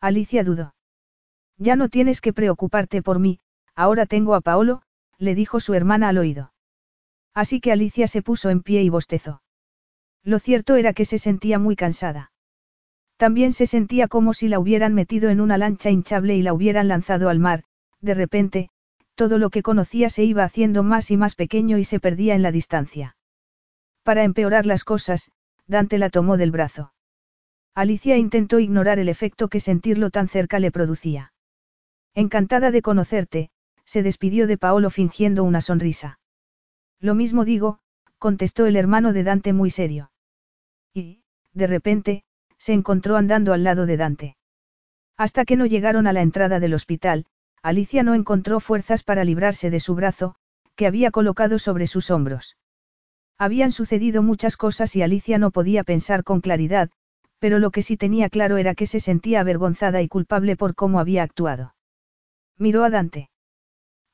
Alicia 0.00 0.44
dudó. 0.44 0.74
Ya 1.58 1.76
no 1.76 1.88
tienes 1.88 2.20
que 2.20 2.32
preocuparte 2.32 3.02
por 3.02 3.18
mí, 3.18 3.40
ahora 3.74 4.06
tengo 4.06 4.34
a 4.34 4.40
Paolo, 4.40 4.82
le 5.18 5.34
dijo 5.34 5.60
su 5.60 5.74
hermana 5.74 6.08
al 6.08 6.18
oído. 6.18 6.52
Así 7.36 7.60
que 7.60 7.70
Alicia 7.70 8.08
se 8.08 8.22
puso 8.22 8.48
en 8.48 8.62
pie 8.62 8.82
y 8.82 8.88
bostezó. 8.88 9.42
Lo 10.24 10.38
cierto 10.38 10.76
era 10.76 10.94
que 10.94 11.04
se 11.04 11.18
sentía 11.18 11.58
muy 11.58 11.76
cansada. 11.76 12.32
También 13.18 13.52
se 13.52 13.66
sentía 13.66 14.08
como 14.08 14.32
si 14.32 14.48
la 14.48 14.58
hubieran 14.58 14.94
metido 14.94 15.28
en 15.28 15.42
una 15.42 15.58
lancha 15.58 15.90
hinchable 15.90 16.34
y 16.34 16.40
la 16.40 16.54
hubieran 16.54 16.88
lanzado 16.88 17.28
al 17.28 17.38
mar, 17.38 17.64
de 18.00 18.14
repente, 18.14 18.70
todo 19.16 19.36
lo 19.36 19.50
que 19.50 19.62
conocía 19.62 20.08
se 20.08 20.24
iba 20.24 20.44
haciendo 20.44 20.82
más 20.82 21.10
y 21.10 21.18
más 21.18 21.34
pequeño 21.34 21.76
y 21.76 21.84
se 21.84 22.00
perdía 22.00 22.34
en 22.34 22.40
la 22.40 22.52
distancia. 22.52 23.16
Para 24.02 24.24
empeorar 24.24 24.64
las 24.64 24.82
cosas, 24.82 25.30
Dante 25.66 25.98
la 25.98 26.08
tomó 26.08 26.38
del 26.38 26.50
brazo. 26.50 26.94
Alicia 27.74 28.16
intentó 28.16 28.60
ignorar 28.60 28.98
el 28.98 29.10
efecto 29.10 29.48
que 29.48 29.60
sentirlo 29.60 30.08
tan 30.08 30.28
cerca 30.28 30.58
le 30.58 30.70
producía. 30.70 31.34
Encantada 32.14 32.70
de 32.70 32.80
conocerte, 32.80 33.50
se 33.84 34.02
despidió 34.02 34.46
de 34.46 34.56
Paolo 34.56 34.88
fingiendo 34.88 35.44
una 35.44 35.60
sonrisa. 35.60 36.18
Lo 37.00 37.14
mismo 37.14 37.44
digo, 37.44 37.78
contestó 38.18 38.66
el 38.66 38.76
hermano 38.76 39.12
de 39.12 39.24
Dante 39.24 39.52
muy 39.52 39.70
serio. 39.70 40.10
Y, 40.94 41.22
de 41.52 41.66
repente, 41.66 42.24
se 42.58 42.72
encontró 42.72 43.16
andando 43.16 43.52
al 43.52 43.64
lado 43.64 43.86
de 43.86 43.96
Dante. 43.96 44.36
Hasta 45.16 45.44
que 45.44 45.56
no 45.56 45.66
llegaron 45.66 46.06
a 46.06 46.12
la 46.12 46.22
entrada 46.22 46.60
del 46.60 46.74
hospital, 46.74 47.26
Alicia 47.62 48.02
no 48.02 48.14
encontró 48.14 48.60
fuerzas 48.60 49.02
para 49.02 49.24
librarse 49.24 49.70
de 49.70 49.80
su 49.80 49.94
brazo, 49.94 50.36
que 50.74 50.86
había 50.86 51.10
colocado 51.10 51.58
sobre 51.58 51.86
sus 51.86 52.10
hombros. 52.10 52.56
Habían 53.38 53.72
sucedido 53.72 54.22
muchas 54.22 54.56
cosas 54.56 54.94
y 54.96 55.02
Alicia 55.02 55.38
no 55.38 55.50
podía 55.50 55.84
pensar 55.84 56.24
con 56.24 56.40
claridad, 56.40 56.90
pero 57.38 57.58
lo 57.58 57.70
que 57.70 57.82
sí 57.82 57.96
tenía 57.96 58.30
claro 58.30 58.56
era 58.56 58.74
que 58.74 58.86
se 58.86 59.00
sentía 59.00 59.40
avergonzada 59.40 60.00
y 60.00 60.08
culpable 60.08 60.56
por 60.56 60.74
cómo 60.74 61.00
había 61.00 61.22
actuado. 61.22 61.74
Miró 62.56 62.84
a 62.84 62.90
Dante. 62.90 63.28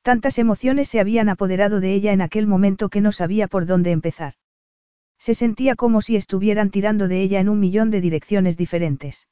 Tantas 0.03 0.37
emociones 0.37 0.89
se 0.89 0.99
habían 0.99 1.29
apoderado 1.29 1.79
de 1.79 1.93
ella 1.93 2.11
en 2.11 2.21
aquel 2.21 2.45
momento 2.45 2.89
que 2.89 2.99
no 2.99 3.13
sabía 3.13 3.47
por 3.47 3.65
dónde 3.65 3.91
empezar. 3.91 4.33
Se 5.17 5.33
sentía 5.33 5.75
como 5.75 6.01
si 6.01 6.17
estuvieran 6.17 6.71
tirando 6.71 7.07
de 7.07 7.21
ella 7.21 7.39
en 7.39 7.47
un 7.47 7.61
millón 7.61 7.89
de 7.89 8.01
direcciones 8.01 8.57
diferentes. 8.57 9.29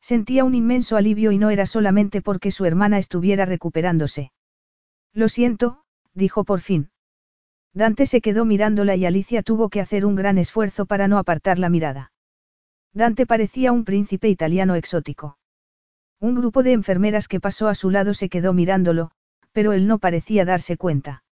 Sentía 0.00 0.44
un 0.44 0.56
inmenso 0.56 0.96
alivio 0.96 1.30
y 1.30 1.38
no 1.38 1.50
era 1.50 1.64
solamente 1.64 2.22
porque 2.22 2.50
su 2.50 2.64
hermana 2.64 2.98
estuviera 2.98 3.46
recuperándose. 3.46 4.32
Lo 5.12 5.28
siento, 5.28 5.84
dijo 6.12 6.42
por 6.42 6.60
fin. 6.60 6.90
Dante 7.72 8.06
se 8.06 8.20
quedó 8.20 8.44
mirándola 8.44 8.96
y 8.96 9.06
Alicia 9.06 9.44
tuvo 9.44 9.68
que 9.68 9.80
hacer 9.80 10.04
un 10.04 10.16
gran 10.16 10.38
esfuerzo 10.38 10.86
para 10.86 11.06
no 11.06 11.18
apartar 11.18 11.60
la 11.60 11.68
mirada. 11.68 12.10
Dante 12.92 13.26
parecía 13.26 13.70
un 13.70 13.84
príncipe 13.84 14.28
italiano 14.28 14.74
exótico. 14.74 15.38
Un 16.18 16.34
grupo 16.34 16.64
de 16.64 16.72
enfermeras 16.72 17.28
que 17.28 17.38
pasó 17.38 17.68
a 17.68 17.76
su 17.76 17.90
lado 17.90 18.12
se 18.12 18.28
quedó 18.28 18.52
mirándolo, 18.52 19.12
pero 19.54 19.72
él 19.72 19.86
no 19.86 19.98
parecía 19.98 20.44
darse 20.44 20.76
cuenta. 20.76 21.22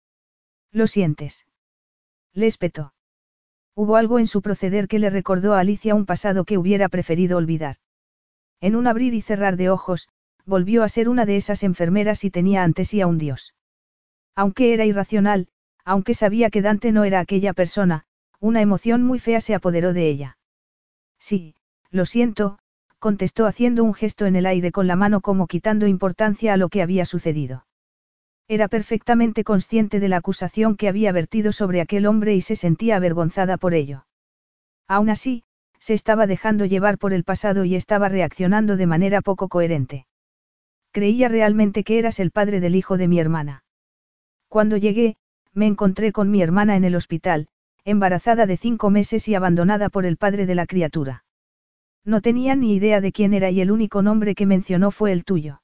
¿Lo 0.70 0.86
sientes? 0.86 1.44
Le 2.32 2.46
espetó. 2.46 2.94
Hubo 3.74 3.96
algo 3.96 4.18
en 4.18 4.26
su 4.26 4.40
proceder 4.40 4.86
que 4.86 5.00
le 5.00 5.10
recordó 5.10 5.54
a 5.54 5.60
Alicia 5.60 5.94
un 5.94 6.06
pasado 6.06 6.44
que 6.44 6.56
hubiera 6.56 6.88
preferido 6.88 7.36
olvidar. 7.36 7.76
En 8.60 8.76
un 8.76 8.86
abrir 8.86 9.12
y 9.12 9.22
cerrar 9.22 9.56
de 9.56 9.70
ojos, 9.70 10.08
volvió 10.46 10.84
a 10.84 10.88
ser 10.88 11.08
una 11.08 11.26
de 11.26 11.36
esas 11.36 11.64
enfermeras 11.64 12.22
y 12.24 12.30
tenía 12.30 12.62
ante 12.62 12.84
sí 12.84 13.00
a 13.00 13.08
un 13.08 13.18
dios. 13.18 13.54
Aunque 14.36 14.72
era 14.72 14.84
irracional, 14.84 15.48
aunque 15.84 16.14
sabía 16.14 16.48
que 16.48 16.62
Dante 16.62 16.92
no 16.92 17.02
era 17.02 17.18
aquella 17.18 17.52
persona, 17.52 18.04
una 18.38 18.60
emoción 18.60 19.02
muy 19.02 19.18
fea 19.18 19.40
se 19.40 19.54
apoderó 19.54 19.92
de 19.92 20.08
ella. 20.08 20.38
Sí, 21.18 21.56
lo 21.90 22.06
siento, 22.06 22.58
contestó 23.00 23.46
haciendo 23.46 23.82
un 23.82 23.94
gesto 23.94 24.26
en 24.26 24.36
el 24.36 24.46
aire 24.46 24.70
con 24.70 24.86
la 24.86 24.94
mano 24.94 25.20
como 25.20 25.48
quitando 25.48 25.88
importancia 25.88 26.54
a 26.54 26.56
lo 26.56 26.68
que 26.68 26.82
había 26.82 27.04
sucedido. 27.04 27.66
Era 28.52 28.68
perfectamente 28.68 29.44
consciente 29.44 29.98
de 29.98 30.10
la 30.10 30.18
acusación 30.18 30.76
que 30.76 30.86
había 30.86 31.10
vertido 31.10 31.52
sobre 31.52 31.80
aquel 31.80 32.04
hombre 32.04 32.34
y 32.34 32.42
se 32.42 32.54
sentía 32.54 32.96
avergonzada 32.96 33.56
por 33.56 33.72
ello. 33.72 34.04
Aún 34.86 35.08
así, 35.08 35.44
se 35.78 35.94
estaba 35.94 36.26
dejando 36.26 36.66
llevar 36.66 36.98
por 36.98 37.14
el 37.14 37.24
pasado 37.24 37.64
y 37.64 37.76
estaba 37.76 38.10
reaccionando 38.10 38.76
de 38.76 38.86
manera 38.86 39.22
poco 39.22 39.48
coherente. 39.48 40.06
Creía 40.90 41.28
realmente 41.28 41.82
que 41.82 41.98
eras 41.98 42.20
el 42.20 42.30
padre 42.30 42.60
del 42.60 42.76
hijo 42.76 42.98
de 42.98 43.08
mi 43.08 43.18
hermana. 43.18 43.64
Cuando 44.48 44.76
llegué, 44.76 45.16
me 45.54 45.66
encontré 45.66 46.12
con 46.12 46.30
mi 46.30 46.42
hermana 46.42 46.76
en 46.76 46.84
el 46.84 46.94
hospital, 46.94 47.48
embarazada 47.86 48.44
de 48.44 48.58
cinco 48.58 48.90
meses 48.90 49.28
y 49.28 49.34
abandonada 49.34 49.88
por 49.88 50.04
el 50.04 50.18
padre 50.18 50.44
de 50.44 50.54
la 50.54 50.66
criatura. 50.66 51.24
No 52.04 52.20
tenía 52.20 52.54
ni 52.54 52.74
idea 52.74 53.00
de 53.00 53.12
quién 53.12 53.32
era 53.32 53.48
y 53.48 53.62
el 53.62 53.70
único 53.70 54.02
nombre 54.02 54.34
que 54.34 54.44
mencionó 54.44 54.90
fue 54.90 55.12
el 55.12 55.24
tuyo. 55.24 55.62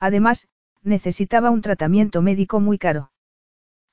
Además, 0.00 0.48
necesitaba 0.88 1.50
un 1.50 1.62
tratamiento 1.62 2.22
médico 2.22 2.60
muy 2.60 2.78
caro. 2.78 3.12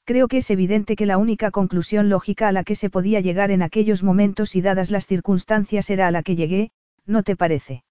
Creo 0.06 0.28
que 0.28 0.38
es 0.38 0.50
evidente 0.52 0.96
que 0.96 1.06
la 1.06 1.18
única 1.18 1.52
conclusión 1.52 2.10
lógica 2.10 2.48
a 2.48 2.52
la 2.52 2.64
que 2.64 2.76
se 2.76 2.90
podía 2.90 3.20
llegar 3.22 3.52
en 3.52 3.62
aquellos 3.62 4.04
momentos 4.04 4.56
y 4.56 4.62
dadas 4.62 4.92
las 4.92 5.08
circunstancias 5.08 5.90
era 5.90 6.08
a 6.08 6.12
la 6.12 6.24
que 6.24 6.36
llegué, 6.36 6.72
¿no 7.06 7.24
te 7.24 7.36
parece? 7.36 7.84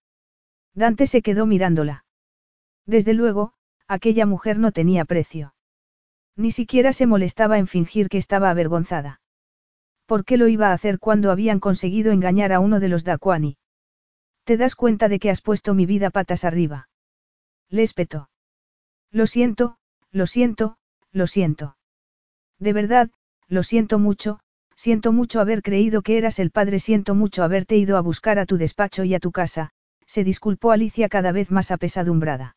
Dante 0.75 1.07
se 1.07 1.23
quedó 1.23 1.47
mirándola. 1.47 2.05
Desde 2.87 3.15
luego, 3.15 3.53
aquella 3.89 4.27
mujer 4.27 4.59
no 4.59 4.73
tenía 4.73 5.05
precio. 5.05 5.55
Ni 6.37 6.51
siquiera 6.51 6.93
se 6.93 7.07
molestaba 7.07 7.59
en 7.59 7.67
fingir 7.67 8.09
que 8.09 8.19
estaba 8.19 8.51
avergonzada. 8.51 9.21
¿Por 10.07 10.25
qué 10.25 10.37
lo 10.37 10.49
iba 10.49 10.69
a 10.69 10.73
hacer 10.73 10.99
cuando 10.99 11.31
habían 11.31 11.61
conseguido 11.61 12.13
engañar 12.13 12.53
a 12.53 12.61
uno 12.61 12.81
de 12.81 12.89
los 12.89 13.05
Daquani? 13.05 13.57
¿Te 14.45 14.57
das 14.57 14.75
cuenta 14.75 15.09
de 15.09 15.19
que 15.19 15.31
has 15.31 15.41
puesto 15.41 15.75
mi 15.75 15.87
vida 15.87 16.11
patas 16.11 16.45
arriba? 16.45 16.89
Le. 17.71 17.87
Lo 19.15 19.29
siento, 19.29 19.77
lo 20.11 20.27
siento, 20.27 20.77
lo 21.13 21.29
siento. 21.29 21.77
De 22.59 22.73
verdad, 22.73 23.13
lo 23.47 23.63
siento 23.63 24.01
mucho, 24.01 24.41
siento 24.75 25.13
mucho 25.13 25.41
haber 25.41 25.63
creído 25.63 26.03
que 26.03 26.19
eras 26.19 26.41
el 26.41 26.51
padre, 26.51 26.81
siento 26.81 27.15
mucho 27.15 27.45
haberte 27.45 27.77
ido 27.77 27.97
a 27.97 28.01
buscar 28.01 28.41
a 28.41 28.45
tu 28.45 28.57
despacho 28.57 29.05
y 29.05 29.15
a 29.15 29.21
tu 29.21 29.31
casa, 29.31 29.71
se 30.05 30.25
disculpó 30.25 30.73
Alicia 30.73 31.09
cada 31.09 31.31
vez 31.31 31.53
más 31.53 31.71
apesadumbrada. 31.71 32.57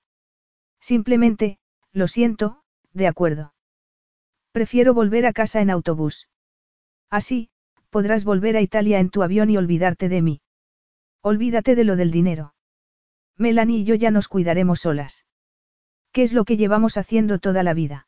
Simplemente, 0.82 1.60
lo 1.92 2.08
siento, 2.08 2.64
de 2.92 3.06
acuerdo. 3.06 3.54
Prefiero 4.52 4.96
volver 4.96 5.28
a 5.28 5.34
casa 5.34 5.62
en 5.62 5.70
autobús. 5.70 6.28
Así, 7.12 7.52
podrás 7.92 8.26
volver 8.26 8.58
a 8.58 8.62
Italia 8.62 9.00
en 9.00 9.12
tu 9.12 9.22
avión 9.22 9.52
y 9.52 9.58
olvidarte 9.58 10.10
de 10.10 10.24
mí. 10.24 10.42
Olvídate 11.22 11.76
de 11.76 11.84
lo 11.84 11.96
del 11.96 12.10
dinero. 12.10 12.56
Melanie 13.38 13.78
y 13.78 13.84
yo 13.84 13.94
ya 13.94 14.10
nos 14.10 14.28
cuidaremos 14.28 14.80
solas. 14.80 15.28
¿Qué 16.12 16.24
es 16.24 16.34
lo 16.34 16.46
que 16.46 16.58
llevamos 16.58 16.98
haciendo 16.98 17.40
toda 17.40 17.64
la 17.64 17.74
vida? 17.74 18.08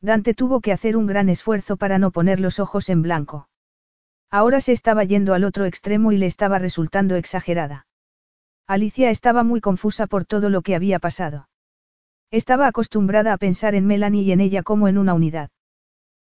Dante 0.00 0.34
tuvo 0.34 0.60
que 0.60 0.72
hacer 0.72 0.96
un 0.96 1.06
gran 1.06 1.28
esfuerzo 1.28 1.76
para 1.76 1.98
no 1.98 2.10
poner 2.10 2.40
los 2.40 2.58
ojos 2.58 2.88
en 2.88 3.02
blanco. 3.02 3.48
Ahora 4.30 4.60
se 4.60 4.72
estaba 4.72 5.04
yendo 5.04 5.34
al 5.34 5.44
otro 5.44 5.64
extremo 5.64 6.12
y 6.12 6.16
le 6.16 6.26
estaba 6.26 6.58
resultando 6.58 7.16
exagerada. 7.16 7.86
Alicia 8.66 9.10
estaba 9.10 9.42
muy 9.42 9.60
confusa 9.60 10.06
por 10.06 10.24
todo 10.24 10.48
lo 10.48 10.62
que 10.62 10.74
había 10.74 11.00
pasado. 11.00 11.48
Estaba 12.30 12.68
acostumbrada 12.68 13.32
a 13.32 13.38
pensar 13.38 13.74
en 13.74 13.86
Melanie 13.86 14.22
y 14.22 14.32
en 14.32 14.40
ella 14.40 14.62
como 14.62 14.86
en 14.86 14.98
una 14.98 15.14
unidad. 15.14 15.50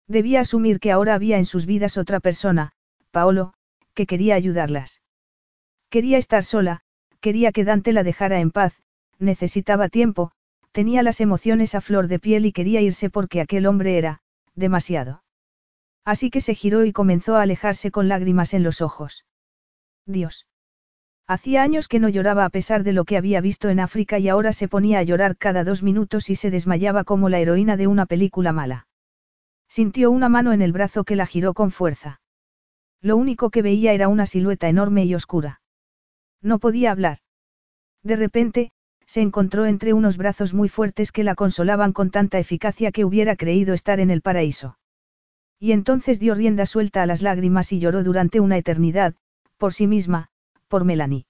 Debía 0.08 0.42
asumir 0.42 0.82
que 0.82 0.92
ahora 0.92 1.14
había 1.16 1.38
en 1.38 1.46
sus 1.46 1.66
vidas 1.66 1.98
otra 1.98 2.20
persona, 2.20 2.74
Paolo, 3.12 3.54
que 3.94 4.06
quería 4.06 4.36
ayudarlas. 4.36 5.02
Quería 5.90 6.18
estar 6.18 6.44
sola, 6.44 6.82
quería 7.22 7.54
que 7.54 7.64
Dante 7.64 7.94
la 7.94 8.04
dejara 8.04 8.42
en 8.42 8.52
paz, 8.52 8.74
necesitaba 9.20 9.88
tiempo, 9.88 10.34
tenía 10.74 11.04
las 11.04 11.22
emociones 11.22 11.76
a 11.76 11.82
flor 11.82 12.08
de 12.08 12.20
piel 12.20 12.46
y 12.46 12.52
quería 12.52 12.82
irse 12.82 13.10
porque 13.10 13.40
aquel 13.40 13.68
hombre 13.68 13.98
era, 13.98 14.22
demasiado. 14.56 15.24
Así 16.04 16.30
que 16.30 16.42
se 16.42 16.56
giró 16.56 16.84
y 16.84 16.92
comenzó 16.92 17.38
a 17.38 17.44
alejarse 17.44 17.92
con 17.92 18.10
lágrimas 18.10 18.54
en 18.54 18.64
los 18.64 18.82
ojos. 18.82 19.26
Dios. 20.06 20.48
Hacía 21.28 21.64
años 21.64 21.88
que 21.88 22.00
no 22.00 22.10
lloraba 22.10 22.44
a 22.44 22.50
pesar 22.50 22.84
de 22.84 22.92
lo 22.92 23.06
que 23.06 23.16
había 23.16 23.40
visto 23.40 23.70
en 23.70 23.80
África 23.80 24.20
y 24.20 24.28
ahora 24.28 24.52
se 24.52 24.68
ponía 24.68 25.00
a 25.00 25.04
llorar 25.04 25.38
cada 25.38 25.64
dos 25.64 25.82
minutos 25.82 26.30
y 26.30 26.36
se 26.36 26.52
desmayaba 26.52 27.06
como 27.06 27.30
la 27.30 27.40
heroína 27.40 27.78
de 27.78 27.88
una 27.88 28.06
película 28.06 28.52
mala. 28.52 28.88
Sintió 29.70 30.12
una 30.12 30.28
mano 30.28 30.52
en 30.52 30.62
el 30.62 30.74
brazo 30.74 31.06
que 31.06 31.16
la 31.16 31.26
giró 31.26 31.54
con 31.54 31.72
fuerza. 31.72 32.20
Lo 33.00 33.16
único 33.16 33.52
que 33.52 33.62
veía 33.62 33.94
era 33.94 34.08
una 34.08 34.26
silueta 34.26 34.68
enorme 34.68 35.06
y 35.06 35.16
oscura. 35.16 35.62
No 36.42 36.60
podía 36.60 36.92
hablar. 36.92 37.20
De 38.02 38.18
repente, 38.18 38.72
se 39.06 39.22
encontró 39.22 39.66
entre 39.66 39.94
unos 39.94 40.18
brazos 40.18 40.54
muy 40.54 40.70
fuertes 40.70 41.12
que 41.12 41.24
la 41.24 41.36
consolaban 41.36 41.94
con 41.94 42.10
tanta 42.10 42.40
eficacia 42.40 42.92
que 42.92 43.06
hubiera 43.06 43.36
creído 43.36 43.74
estar 43.74 44.00
en 44.00 44.10
el 44.10 44.22
paraíso. 44.22 44.78
Y 45.60 45.72
entonces 45.72 46.20
dio 46.20 46.36
rienda 46.36 46.66
suelta 46.66 47.04
a 47.04 47.06
las 47.06 47.22
lágrimas 47.22 47.72
y 47.72 47.80
lloró 47.80 48.04
durante 48.04 48.40
una 48.40 48.58
eternidad, 48.58 49.16
por 49.58 49.74
sí 49.74 49.88
misma, 49.88 50.30
por 50.68 50.84
Melanie. 50.84 51.26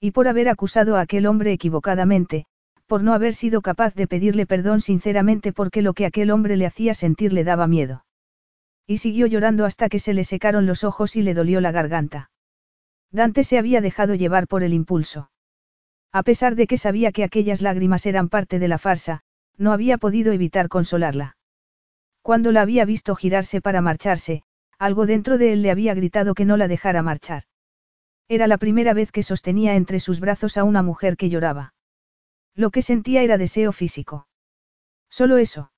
Y 0.00 0.10
por 0.10 0.28
haber 0.28 0.48
acusado 0.48 0.96
a 0.96 1.00
aquel 1.00 1.26
hombre 1.26 1.52
equivocadamente, 1.52 2.46
por 2.86 3.02
no 3.02 3.14
haber 3.14 3.34
sido 3.34 3.62
capaz 3.62 3.94
de 3.94 4.06
pedirle 4.06 4.46
perdón 4.46 4.80
sinceramente 4.80 5.52
porque 5.52 5.82
lo 5.82 5.94
que 5.94 6.06
aquel 6.06 6.30
hombre 6.30 6.56
le 6.56 6.66
hacía 6.66 6.94
sentir 6.94 7.32
le 7.32 7.44
daba 7.44 7.66
miedo. 7.66 8.04
Y 8.86 8.98
siguió 8.98 9.26
llorando 9.26 9.64
hasta 9.64 9.88
que 9.88 9.98
se 9.98 10.14
le 10.14 10.24
secaron 10.24 10.66
los 10.66 10.84
ojos 10.84 11.16
y 11.16 11.22
le 11.22 11.34
dolió 11.34 11.60
la 11.60 11.72
garganta. 11.72 12.30
Dante 13.10 13.42
se 13.42 13.58
había 13.58 13.80
dejado 13.80 14.14
llevar 14.14 14.46
por 14.46 14.62
el 14.62 14.72
impulso. 14.72 15.30
A 16.12 16.22
pesar 16.22 16.54
de 16.54 16.66
que 16.66 16.78
sabía 16.78 17.12
que 17.12 17.24
aquellas 17.24 17.62
lágrimas 17.62 18.06
eran 18.06 18.28
parte 18.28 18.58
de 18.58 18.68
la 18.68 18.78
farsa, 18.78 19.22
no 19.58 19.72
había 19.72 19.98
podido 19.98 20.32
evitar 20.32 20.68
consolarla. 20.68 21.36
Cuando 22.22 22.52
la 22.52 22.62
había 22.62 22.84
visto 22.84 23.14
girarse 23.14 23.60
para 23.60 23.80
marcharse, 23.80 24.42
algo 24.78 25.06
dentro 25.06 25.38
de 25.38 25.52
él 25.52 25.62
le 25.62 25.70
había 25.70 25.94
gritado 25.94 26.34
que 26.34 26.44
no 26.44 26.56
la 26.56 26.68
dejara 26.68 27.02
marchar. 27.02 27.44
Era 28.28 28.46
la 28.46 28.58
primera 28.58 28.92
vez 28.92 29.12
que 29.12 29.22
sostenía 29.22 29.76
entre 29.76 30.00
sus 30.00 30.20
brazos 30.20 30.56
a 30.56 30.64
una 30.64 30.82
mujer 30.82 31.16
que 31.16 31.28
lloraba. 31.28 31.74
Lo 32.54 32.70
que 32.70 32.82
sentía 32.82 33.22
era 33.22 33.38
deseo 33.38 33.72
físico. 33.72 34.26
Solo 35.08 35.36
eso. 35.36 35.70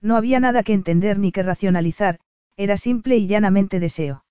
No 0.00 0.16
había 0.16 0.38
nada 0.38 0.62
que 0.62 0.74
entender 0.74 1.18
ni 1.18 1.32
que 1.32 1.42
racionalizar, 1.42 2.20
era 2.56 2.76
simple 2.76 3.16
y 3.16 3.26
llanamente 3.26 3.80
deseo. 3.80 4.24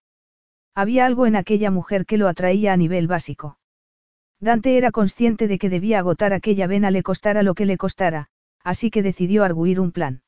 Había 0.75 1.05
algo 1.05 1.25
en 1.27 1.35
aquella 1.35 1.71
mujer 1.71 2.05
que 2.05 2.17
lo 2.17 2.27
atraía 2.27 2.73
a 2.73 2.77
nivel 2.77 3.07
básico. 3.07 3.57
Dante 4.43 4.77
era 4.77 4.91
consciente 4.91 5.47
de 5.47 5.57
que 5.57 5.69
debía 5.69 5.99
agotar 5.99 6.33
aquella 6.33 6.67
vena 6.67 6.91
le 6.91 7.01
costara 7.01 7.43
lo 7.43 7.55
que 7.55 7.65
le 7.65 7.77
costara, 7.77 8.27
así 8.61 8.91
que 8.91 9.01
decidió 9.01 9.45
arguir 9.45 9.79
un 9.79 9.93
plan. 9.93 10.21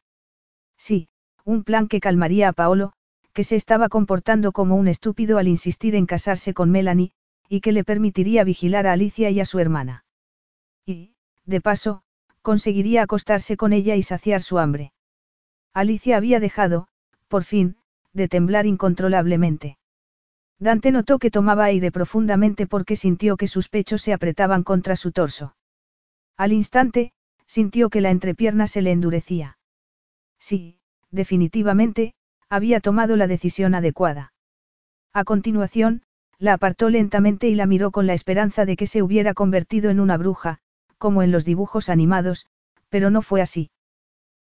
Sí, 0.77 1.09
un 1.43 1.65
plan 1.65 1.89
que 1.89 1.99
calmaría 1.99 2.47
a 2.47 2.53
Paolo, 2.53 2.93
que 3.33 3.43
se 3.43 3.57
estaba 3.57 3.89
comportando 3.89 4.53
como 4.53 4.77
un 4.77 4.87
estúpido 4.87 5.37
al 5.37 5.49
insistir 5.49 5.95
en 5.95 6.05
casarse 6.05 6.53
con 6.53 6.71
Melanie, 6.71 7.11
y 7.49 7.59
que 7.59 7.73
le 7.73 7.83
permitiría 7.83 8.45
vigilar 8.45 8.87
a 8.87 8.93
Alicia 8.93 9.31
y 9.31 9.41
a 9.41 9.45
su 9.45 9.59
hermana. 9.59 10.05
Y, 10.85 11.15
de 11.45 11.59
paso, 11.59 12.01
conseguiría 12.41 13.03
acostarse 13.03 13.57
con 13.57 13.73
ella 13.73 13.97
y 13.97 14.03
saciar 14.03 14.41
su 14.41 14.59
hambre. 14.59 14.93
Alicia 15.73 16.15
había 16.15 16.39
dejado, 16.39 16.87
por 17.27 17.43
fin, 17.43 17.75
de 18.13 18.29
temblar 18.29 18.65
incontrolablemente. 18.65 19.77
Dante 20.59 20.91
notó 20.91 21.19
que 21.19 21.31
tomaba 21.31 21.65
aire 21.65 21.91
profundamente 21.91 22.65
porque 22.65 22.95
sintió 22.95 23.35
que 23.37 23.47
sus 23.47 23.67
pechos 23.69 24.01
se 24.01 24.13
apretaban 24.13 24.63
contra 24.63 24.95
su 24.95 25.11
torso. 25.11 25.55
Al 26.37 26.53
instante, 26.53 27.11
sintió 27.45 27.89
que 27.89 28.01
la 28.01 28.09
entrepierna 28.09 28.67
se 28.67 28.81
le 28.81 28.91
endurecía. 28.91 29.57
Sí, 30.39 30.79
definitivamente, 31.11 32.13
había 32.49 32.79
tomado 32.79 33.15
la 33.15 33.27
decisión 33.27 33.75
adecuada. 33.75 34.33
A 35.13 35.23
continuación, 35.23 36.03
la 36.37 36.53
apartó 36.53 36.89
lentamente 36.89 37.47
y 37.47 37.55
la 37.55 37.65
miró 37.65 37.91
con 37.91 38.07
la 38.07 38.13
esperanza 38.13 38.65
de 38.65 38.75
que 38.75 38.87
se 38.87 39.01
hubiera 39.01 39.33
convertido 39.33 39.89
en 39.89 39.99
una 39.99 40.17
bruja, 40.17 40.59
como 40.97 41.23
en 41.23 41.31
los 41.31 41.45
dibujos 41.45 41.89
animados, 41.89 42.47
pero 42.89 43.09
no 43.09 43.21
fue 43.21 43.41
así. 43.41 43.71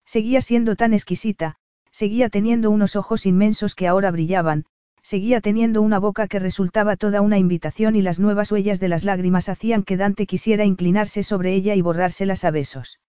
Seguía 0.04 0.40
siendo 0.40 0.76
tan 0.76 0.94
exquisita, 0.94 1.56
seguía 1.90 2.28
teniendo 2.28 2.70
unos 2.70 2.96
ojos 2.96 3.26
inmensos 3.26 3.74
que 3.74 3.88
ahora 3.88 4.10
brillaban, 4.10 4.64
seguía 5.08 5.40
teniendo 5.40 5.80
una 5.80 5.98
boca 5.98 6.28
que 6.28 6.38
resultaba 6.38 6.94
toda 6.94 7.22
una 7.22 7.38
invitación 7.38 7.96
y 7.96 8.02
las 8.02 8.20
nuevas 8.20 8.52
huellas 8.52 8.78
de 8.78 8.88
las 8.88 9.04
lágrimas 9.04 9.48
hacían 9.48 9.82
que 9.82 9.96
Dante 9.96 10.26
quisiera 10.26 10.66
inclinarse 10.66 11.22
sobre 11.22 11.54
ella 11.54 11.74
y 11.74 11.80
borrárselas 11.80 12.44
a 12.44 12.50
besos. 12.50 13.00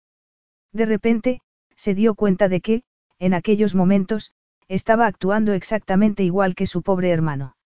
De 0.72 0.86
repente, 0.86 1.42
se 1.76 1.96
dio 1.96 2.16
cuenta 2.16 2.48
de 2.48 2.62
que, 2.62 2.84
en 3.20 3.34
aquellos 3.34 3.76
momentos, 3.76 4.32
estaba 4.70 5.08
actuando 5.08 5.52
exactamente 5.52 6.24
igual 6.24 6.56
que 6.56 6.68
su 6.68 6.84
pobre 6.84 7.10
hermano. 7.10 7.58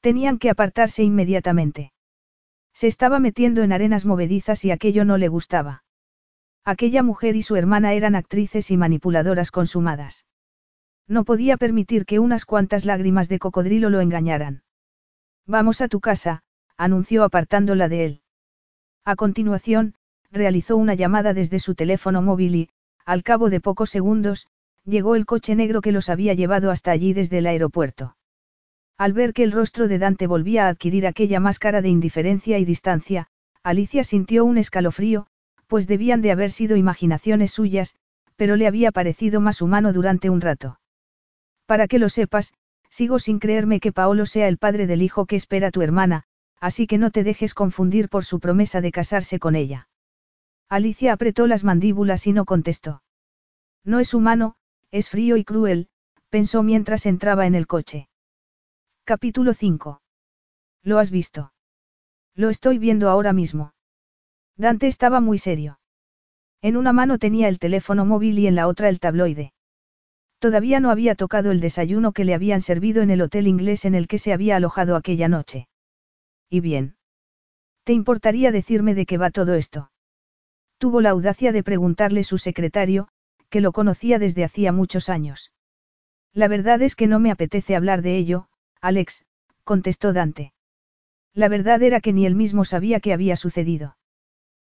Tenían 0.00 0.38
que 0.38 0.50
apartarse 0.50 1.04
inmediatamente. 1.04 1.92
Se 2.74 2.88
estaba 2.88 3.20
metiendo 3.20 3.62
en 3.62 3.70
arenas 3.70 4.06
movedizas 4.06 4.64
y 4.64 4.72
aquello 4.72 5.04
no 5.04 5.18
le 5.18 5.28
gustaba. 5.28 5.84
Aquella 6.64 7.04
mujer 7.04 7.36
y 7.36 7.42
su 7.42 7.54
hermana 7.54 7.92
eran 7.92 8.16
actrices 8.16 8.72
y 8.72 8.76
manipuladoras 8.76 9.52
consumadas. 9.52 10.26
No 11.08 11.24
podía 11.24 11.56
permitir 11.56 12.04
que 12.04 12.18
unas 12.18 12.44
cuantas 12.44 12.84
lágrimas 12.84 13.28
de 13.28 13.38
cocodrilo 13.38 13.90
lo 13.90 14.00
engañaran. 14.00 14.62
Vamos 15.46 15.80
a 15.80 15.88
tu 15.88 16.00
casa, 16.00 16.42
anunció 16.76 17.22
apartándola 17.22 17.88
de 17.88 18.04
él. 18.04 18.20
A 19.04 19.14
continuación, 19.14 19.94
realizó 20.32 20.76
una 20.76 20.94
llamada 20.94 21.32
desde 21.32 21.60
su 21.60 21.76
teléfono 21.76 22.22
móvil 22.22 22.54
y, 22.56 22.68
al 23.04 23.22
cabo 23.22 23.50
de 23.50 23.60
pocos 23.60 23.90
segundos, 23.90 24.48
llegó 24.84 25.14
el 25.14 25.26
coche 25.26 25.54
negro 25.54 25.80
que 25.80 25.92
los 25.92 26.08
había 26.08 26.34
llevado 26.34 26.72
hasta 26.72 26.90
allí 26.90 27.12
desde 27.12 27.38
el 27.38 27.46
aeropuerto. 27.46 28.16
Al 28.98 29.12
ver 29.12 29.32
que 29.32 29.44
el 29.44 29.52
rostro 29.52 29.86
de 29.86 29.98
Dante 29.98 30.26
volvía 30.26 30.66
a 30.66 30.68
adquirir 30.68 31.06
aquella 31.06 31.38
máscara 31.38 31.82
de 31.82 31.88
indiferencia 31.88 32.58
y 32.58 32.64
distancia, 32.64 33.28
Alicia 33.62 34.02
sintió 34.04 34.44
un 34.44 34.58
escalofrío, 34.58 35.26
pues 35.66 35.86
debían 35.86 36.22
de 36.22 36.32
haber 36.32 36.50
sido 36.50 36.76
imaginaciones 36.76 37.52
suyas, 37.52 37.94
pero 38.36 38.56
le 38.56 38.66
había 38.66 38.92
parecido 38.92 39.40
más 39.40 39.62
humano 39.62 39.92
durante 39.92 40.30
un 40.30 40.40
rato. 40.40 40.78
Para 41.66 41.88
que 41.88 41.98
lo 41.98 42.08
sepas, 42.08 42.54
sigo 42.88 43.18
sin 43.18 43.38
creerme 43.38 43.80
que 43.80 43.92
Paolo 43.92 44.24
sea 44.24 44.48
el 44.48 44.58
padre 44.58 44.86
del 44.86 45.02
hijo 45.02 45.26
que 45.26 45.36
espera 45.36 45.70
tu 45.70 45.82
hermana, 45.82 46.24
así 46.60 46.86
que 46.86 46.98
no 46.98 47.10
te 47.10 47.24
dejes 47.24 47.54
confundir 47.54 48.08
por 48.08 48.24
su 48.24 48.40
promesa 48.40 48.80
de 48.80 48.92
casarse 48.92 49.38
con 49.38 49.56
ella. 49.56 49.88
Alicia 50.68 51.12
apretó 51.12 51.46
las 51.46 51.64
mandíbulas 51.64 52.26
y 52.26 52.32
no 52.32 52.44
contestó. 52.44 53.02
No 53.84 54.00
es 54.00 54.14
humano, 54.14 54.56
es 54.90 55.08
frío 55.08 55.36
y 55.36 55.44
cruel, 55.44 55.88
pensó 56.30 56.62
mientras 56.62 57.06
entraba 57.06 57.46
en 57.46 57.54
el 57.54 57.66
coche. 57.66 58.08
Capítulo 59.04 59.54
5. 59.54 60.00
¿Lo 60.82 60.98
has 60.98 61.10
visto? 61.10 61.52
Lo 62.34 62.50
estoy 62.50 62.78
viendo 62.78 63.08
ahora 63.08 63.32
mismo. 63.32 63.74
Dante 64.56 64.86
estaba 64.86 65.20
muy 65.20 65.38
serio. 65.38 65.78
En 66.62 66.76
una 66.76 66.92
mano 66.92 67.18
tenía 67.18 67.48
el 67.48 67.58
teléfono 67.58 68.04
móvil 68.04 68.38
y 68.38 68.46
en 68.46 68.54
la 68.54 68.66
otra 68.66 68.88
el 68.88 68.98
tabloide. 68.98 69.52
Todavía 70.46 70.78
no 70.78 70.92
había 70.92 71.16
tocado 71.16 71.50
el 71.50 71.58
desayuno 71.58 72.12
que 72.12 72.24
le 72.24 72.32
habían 72.32 72.60
servido 72.60 73.02
en 73.02 73.10
el 73.10 73.20
hotel 73.20 73.48
inglés 73.48 73.84
en 73.84 73.96
el 73.96 74.06
que 74.06 74.16
se 74.16 74.32
había 74.32 74.54
alojado 74.54 74.94
aquella 74.94 75.26
noche. 75.26 75.66
¿Y 76.48 76.60
bien? 76.60 76.94
¿Te 77.82 77.92
importaría 77.92 78.52
decirme 78.52 78.94
de 78.94 79.06
qué 79.06 79.18
va 79.18 79.32
todo 79.32 79.54
esto? 79.54 79.90
Tuvo 80.78 81.00
la 81.00 81.10
audacia 81.10 81.50
de 81.50 81.64
preguntarle 81.64 82.22
su 82.22 82.38
secretario, 82.38 83.08
que 83.50 83.60
lo 83.60 83.72
conocía 83.72 84.20
desde 84.20 84.44
hacía 84.44 84.70
muchos 84.70 85.08
años. 85.08 85.50
La 86.32 86.46
verdad 86.46 86.80
es 86.80 86.94
que 86.94 87.08
no 87.08 87.18
me 87.18 87.32
apetece 87.32 87.74
hablar 87.74 88.00
de 88.02 88.16
ello, 88.16 88.46
Alex, 88.80 89.24
contestó 89.64 90.12
Dante. 90.12 90.52
La 91.34 91.48
verdad 91.48 91.82
era 91.82 92.00
que 92.00 92.12
ni 92.12 92.24
él 92.24 92.36
mismo 92.36 92.64
sabía 92.64 93.00
qué 93.00 93.12
había 93.12 93.34
sucedido. 93.34 93.96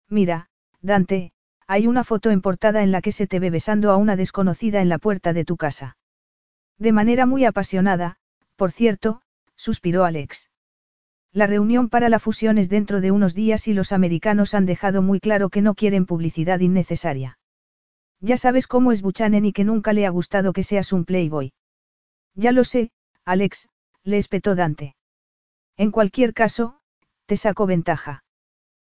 Mira, 0.07 0.47
Dante, 0.81 1.33
hay 1.67 1.87
una 1.87 2.03
foto 2.03 2.31
en 2.31 2.41
portada 2.41 2.83
en 2.83 2.91
la 2.91 3.01
que 3.01 3.11
se 3.11 3.27
te 3.27 3.39
ve 3.39 3.49
besando 3.49 3.91
a 3.91 3.97
una 3.97 4.15
desconocida 4.15 4.81
en 4.81 4.89
la 4.89 4.99
puerta 4.99 5.33
de 5.33 5.45
tu 5.45 5.57
casa. 5.57 5.97
De 6.77 6.91
manera 6.91 7.25
muy 7.25 7.45
apasionada, 7.45 8.17
por 8.55 8.71
cierto, 8.71 9.21
suspiró 9.55 10.03
Alex. 10.03 10.49
La 11.31 11.47
reunión 11.47 11.89
para 11.89 12.09
la 12.09 12.19
fusión 12.19 12.57
es 12.57 12.69
dentro 12.69 13.01
de 13.01 13.11
unos 13.11 13.33
días 13.33 13.67
y 13.67 13.73
los 13.73 13.91
americanos 13.91 14.53
han 14.53 14.65
dejado 14.65 15.01
muy 15.01 15.19
claro 15.19 15.49
que 15.49 15.61
no 15.61 15.75
quieren 15.75 16.05
publicidad 16.05 16.59
innecesaria. 16.59 17.39
Ya 18.21 18.37
sabes 18.37 18.67
cómo 18.67 18.91
es 18.91 19.01
Buchanan 19.01 19.45
y 19.45 19.53
que 19.53 19.63
nunca 19.63 19.93
le 19.93 20.05
ha 20.05 20.09
gustado 20.09 20.53
que 20.53 20.63
seas 20.63 20.93
un 20.93 21.05
playboy. 21.05 21.53
Ya 22.35 22.51
lo 22.51 22.63
sé, 22.63 22.91
Alex, 23.25 23.69
le 24.03 24.17
espetó 24.17 24.55
Dante. 24.55 24.95
En 25.77 25.91
cualquier 25.91 26.33
caso, 26.33 26.79
te 27.25 27.37
saco 27.37 27.65
ventaja. 27.65 28.24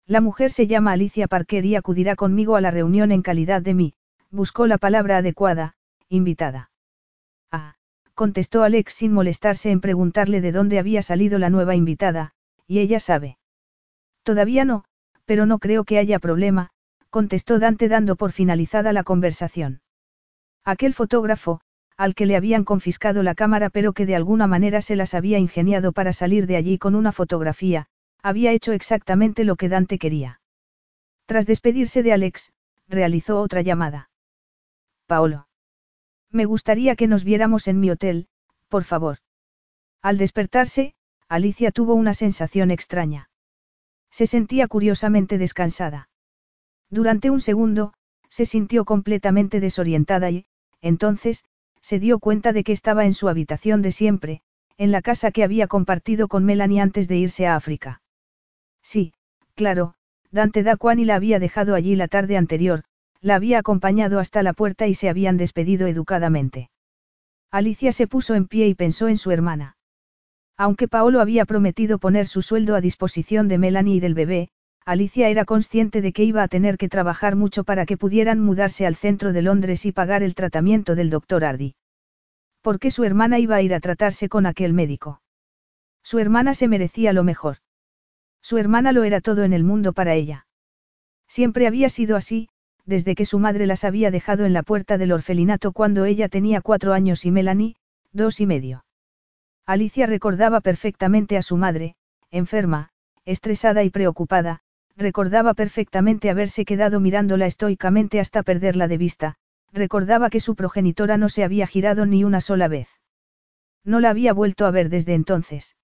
La 0.07 0.21
mujer 0.21 0.51
se 0.51 0.67
llama 0.67 0.93
Alicia 0.93 1.27
Parker 1.27 1.65
y 1.65 1.75
acudirá 1.75 2.15
conmigo 2.15 2.55
a 2.55 2.61
la 2.61 2.71
reunión 2.71 3.11
en 3.11 3.21
calidad 3.21 3.61
de 3.61 3.73
mí, 3.73 3.93
buscó 4.31 4.65
la 4.65 4.77
palabra 4.77 5.17
adecuada, 5.17 5.75
invitada. 6.07 6.71
Ah, 7.51 7.75
contestó 8.13 8.63
Alex 8.63 8.93
sin 8.93 9.11
molestarse 9.11 9.69
en 9.69 9.81
preguntarle 9.81 10.39
de 10.39 10.53
dónde 10.53 10.79
había 10.79 11.01
salido 11.01 11.39
la 11.39 11.49
nueva 11.49 11.75
invitada, 11.75 12.31
y 12.67 12.79
ella 12.79 13.01
sabe. 13.01 13.37
Todavía 14.23 14.63
no, 14.63 14.85
pero 15.25 15.45
no 15.45 15.59
creo 15.59 15.83
que 15.83 15.97
haya 15.97 16.19
problema, 16.19 16.69
contestó 17.09 17.59
Dante 17.59 17.89
dando 17.89 18.15
por 18.15 18.31
finalizada 18.31 18.93
la 18.93 19.03
conversación. 19.03 19.81
Aquel 20.63 20.93
fotógrafo, 20.93 21.59
al 21.97 22.15
que 22.15 22.25
le 22.25 22.37
habían 22.37 22.63
confiscado 22.63 23.23
la 23.23 23.35
cámara 23.35 23.69
pero 23.69 23.91
que 23.91 24.05
de 24.05 24.15
alguna 24.15 24.47
manera 24.47 24.81
se 24.81 24.95
las 24.95 25.13
había 25.13 25.37
ingeniado 25.37 25.91
para 25.91 26.13
salir 26.13 26.47
de 26.47 26.55
allí 26.55 26.77
con 26.77 26.95
una 26.95 27.11
fotografía, 27.11 27.87
había 28.21 28.51
hecho 28.51 28.73
exactamente 28.73 29.43
lo 29.43 29.55
que 29.55 29.69
Dante 29.69 29.99
quería. 29.99 30.41
Tras 31.25 31.45
despedirse 31.45 32.03
de 32.03 32.13
Alex, 32.13 32.51
realizó 32.87 33.41
otra 33.41 33.61
llamada. 33.61 34.09
Paolo. 35.05 35.47
Me 36.31 36.45
gustaría 36.45 36.95
que 36.95 37.07
nos 37.07 37.23
viéramos 37.23 37.67
en 37.67 37.79
mi 37.79 37.89
hotel, 37.89 38.27
por 38.67 38.83
favor. 38.83 39.19
Al 40.01 40.17
despertarse, 40.17 40.95
Alicia 41.29 41.71
tuvo 41.71 41.93
una 41.95 42.13
sensación 42.13 42.71
extraña. 42.71 43.29
Se 44.09 44.27
sentía 44.27 44.67
curiosamente 44.67 45.37
descansada. 45.37 46.09
Durante 46.89 47.29
un 47.29 47.41
segundo, 47.41 47.93
se 48.29 48.45
sintió 48.45 48.85
completamente 48.85 49.59
desorientada 49.59 50.29
y, 50.29 50.45
entonces, 50.81 51.43
se 51.81 51.99
dio 51.99 52.19
cuenta 52.19 52.53
de 52.53 52.63
que 52.63 52.71
estaba 52.71 53.05
en 53.05 53.13
su 53.13 53.29
habitación 53.29 53.81
de 53.81 53.91
siempre, 53.91 54.41
en 54.77 54.91
la 54.91 55.01
casa 55.01 55.31
que 55.31 55.43
había 55.43 55.67
compartido 55.67 56.27
con 56.27 56.45
Melanie 56.45 56.81
antes 56.81 57.07
de 57.07 57.17
irse 57.17 57.47
a 57.47 57.55
África. 57.55 58.01
Sí, 58.87 59.11
claro, 59.55 59.95
Dante 60.31 60.63
Daquani 60.63 61.03
la 61.03 61.15
había 61.15 61.39
dejado 61.39 61.75
allí 61.75 61.97
la 61.97 62.07
tarde 62.07 62.37
anterior, 62.37 62.85
la 63.19 63.35
había 63.35 63.59
acompañado 63.59 64.17
hasta 64.17 64.43
la 64.43 64.53
puerta 64.53 64.87
y 64.87 64.93
se 64.93 65.09
habían 65.09 65.35
despedido 65.35 65.87
educadamente. 65.87 66.69
Alicia 67.51 67.91
se 67.91 68.07
puso 68.07 68.33
en 68.33 68.47
pie 68.47 68.69
y 68.69 68.75
pensó 68.75 69.09
en 69.09 69.17
su 69.17 69.31
hermana. 69.31 69.75
Aunque 70.55 70.87
Paolo 70.87 71.19
había 71.19 71.43
prometido 71.43 71.99
poner 71.99 72.27
su 72.27 72.41
sueldo 72.41 72.75
a 72.75 72.81
disposición 72.81 73.49
de 73.49 73.57
Melanie 73.57 73.95
y 73.95 73.99
del 73.99 74.13
bebé, 74.13 74.47
Alicia 74.85 75.27
era 75.27 75.43
consciente 75.43 76.01
de 76.01 76.13
que 76.13 76.23
iba 76.23 76.41
a 76.41 76.47
tener 76.47 76.77
que 76.77 76.87
trabajar 76.87 77.35
mucho 77.35 77.65
para 77.65 77.85
que 77.85 77.97
pudieran 77.97 78.39
mudarse 78.39 78.85
al 78.85 78.95
centro 78.95 79.33
de 79.33 79.41
Londres 79.41 79.85
y 79.85 79.91
pagar 79.91 80.23
el 80.23 80.33
tratamiento 80.33 80.95
del 80.95 81.09
doctor 81.09 81.43
Hardy. 81.43 81.75
¿Por 82.61 82.79
qué 82.79 82.89
su 82.89 83.03
hermana 83.03 83.37
iba 83.37 83.57
a 83.57 83.61
ir 83.61 83.73
a 83.73 83.81
tratarse 83.81 84.29
con 84.29 84.45
aquel 84.45 84.71
médico? 84.71 85.21
Su 86.03 86.19
hermana 86.19 86.53
se 86.53 86.69
merecía 86.69 87.11
lo 87.11 87.25
mejor. 87.25 87.57
Su 88.47 88.57
hermana 88.57 88.93
lo 88.93 89.03
era 89.03 89.19
todo 89.19 89.43
en 89.43 89.51
el 89.51 89.65
mundo 89.65 89.91
para 89.91 90.13
ella. 90.13 90.47
Siempre 91.27 91.67
había 91.67 91.89
sido 91.89 92.15
así, 92.15 92.47
desde 92.85 93.13
que 93.13 93.25
su 93.25 93.39
madre 93.39 93.67
las 93.67 93.83
había 93.83 94.09
dejado 94.09 94.45
en 94.45 94.53
la 94.53 94.63
puerta 94.63 94.97
del 94.97 95.11
orfelinato 95.11 95.73
cuando 95.73 96.05
ella 96.05 96.29
tenía 96.29 96.61
cuatro 96.61 96.93
años 96.93 97.25
y 97.25 97.31
Melanie, 97.31 97.75
dos 98.13 98.39
y 98.39 98.45
medio. 98.45 98.85
Alicia 99.65 100.05
recordaba 100.07 100.61
perfectamente 100.61 101.35
a 101.35 101.41
su 101.41 101.57
madre, 101.57 101.97
enferma, 102.31 102.91
estresada 103.25 103.83
y 103.83 103.89
preocupada, 103.89 104.61
recordaba 104.95 105.53
perfectamente 105.53 106.29
haberse 106.29 106.63
quedado 106.63 107.01
mirándola 107.01 107.47
estoicamente 107.47 108.21
hasta 108.21 108.43
perderla 108.43 108.87
de 108.87 108.97
vista, 108.97 109.35
recordaba 109.73 110.29
que 110.29 110.39
su 110.39 110.55
progenitora 110.55 111.17
no 111.17 111.27
se 111.27 111.43
había 111.43 111.67
girado 111.67 112.05
ni 112.05 112.23
una 112.23 112.39
sola 112.39 112.69
vez. 112.69 112.87
No 113.83 113.99
la 113.99 114.09
había 114.09 114.31
vuelto 114.31 114.65
a 114.65 114.71
ver 114.71 114.87
desde 114.87 115.15
entonces. 115.15 115.75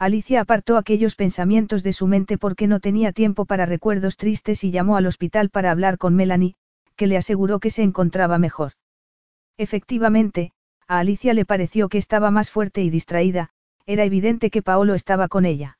Alicia 0.00 0.40
apartó 0.40 0.76
aquellos 0.76 1.16
pensamientos 1.16 1.82
de 1.82 1.92
su 1.92 2.06
mente 2.06 2.38
porque 2.38 2.68
no 2.68 2.78
tenía 2.78 3.10
tiempo 3.10 3.46
para 3.46 3.66
recuerdos 3.66 4.16
tristes 4.16 4.62
y 4.62 4.70
llamó 4.70 4.96
al 4.96 5.06
hospital 5.06 5.50
para 5.50 5.72
hablar 5.72 5.98
con 5.98 6.14
Melanie, 6.14 6.54
que 6.94 7.08
le 7.08 7.16
aseguró 7.16 7.58
que 7.58 7.70
se 7.70 7.82
encontraba 7.82 8.38
mejor. 8.38 8.74
Efectivamente, 9.56 10.52
a 10.86 11.00
Alicia 11.00 11.34
le 11.34 11.44
pareció 11.44 11.88
que 11.88 11.98
estaba 11.98 12.30
más 12.30 12.48
fuerte 12.48 12.80
y 12.82 12.90
distraída, 12.90 13.50
era 13.86 14.04
evidente 14.04 14.50
que 14.50 14.62
Paolo 14.62 14.94
estaba 14.94 15.26
con 15.26 15.44
ella. 15.44 15.78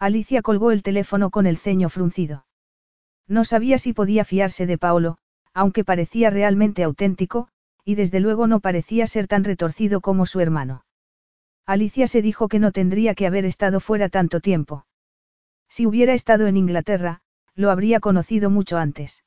Alicia 0.00 0.42
colgó 0.42 0.72
el 0.72 0.82
teléfono 0.82 1.30
con 1.30 1.46
el 1.46 1.58
ceño 1.58 1.90
fruncido. 1.90 2.44
No 3.28 3.44
sabía 3.44 3.78
si 3.78 3.92
podía 3.92 4.24
fiarse 4.24 4.66
de 4.66 4.78
Paolo, 4.78 5.18
aunque 5.54 5.84
parecía 5.84 6.30
realmente 6.30 6.82
auténtico, 6.82 7.48
y 7.84 7.94
desde 7.94 8.18
luego 8.18 8.48
no 8.48 8.58
parecía 8.58 9.06
ser 9.06 9.28
tan 9.28 9.44
retorcido 9.44 10.00
como 10.00 10.26
su 10.26 10.40
hermano. 10.40 10.82
Alicia 11.68 12.08
se 12.08 12.22
dijo 12.22 12.48
que 12.48 12.58
no 12.58 12.72
tendría 12.72 13.14
que 13.14 13.26
haber 13.26 13.44
estado 13.44 13.78
fuera 13.78 14.08
tanto 14.08 14.40
tiempo. 14.40 14.86
Si 15.68 15.84
hubiera 15.84 16.14
estado 16.14 16.46
en 16.46 16.56
Inglaterra, 16.56 17.20
lo 17.54 17.70
habría 17.70 18.00
conocido 18.00 18.48
mucho 18.48 18.78
antes. 18.78 19.22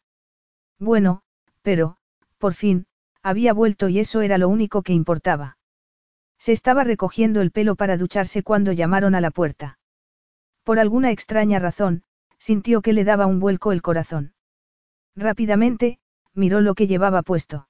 Bueno, 0.79 1.21
pero, 1.61 1.97
por 2.39 2.55
fin, 2.55 2.87
había 3.21 3.53
vuelto 3.53 3.89
y 3.89 3.99
eso 3.99 4.21
era 4.21 4.39
lo 4.39 4.49
único 4.49 4.81
que 4.81 4.91
importaba. 4.91 5.59
Se 6.39 6.51
estaba 6.51 6.83
recogiendo 6.83 7.41
el 7.41 7.51
pelo 7.51 7.75
para 7.75 7.95
ducharse 7.95 8.41
cuando 8.41 8.71
llamaron 8.71 9.13
a 9.13 9.21
la 9.21 9.29
puerta. 9.29 9.77
Por 10.63 10.79
alguna 10.79 11.11
extraña 11.11 11.59
razón, 11.59 12.01
sintió 12.39 12.81
que 12.81 12.93
le 12.93 13.03
daba 13.03 13.27
un 13.27 13.39
vuelco 13.39 13.71
el 13.71 13.83
corazón. 13.83 14.33
Rápidamente, 15.15 15.99
miró 16.33 16.61
lo 16.61 16.73
que 16.73 16.87
llevaba 16.87 17.21
puesto. 17.21 17.67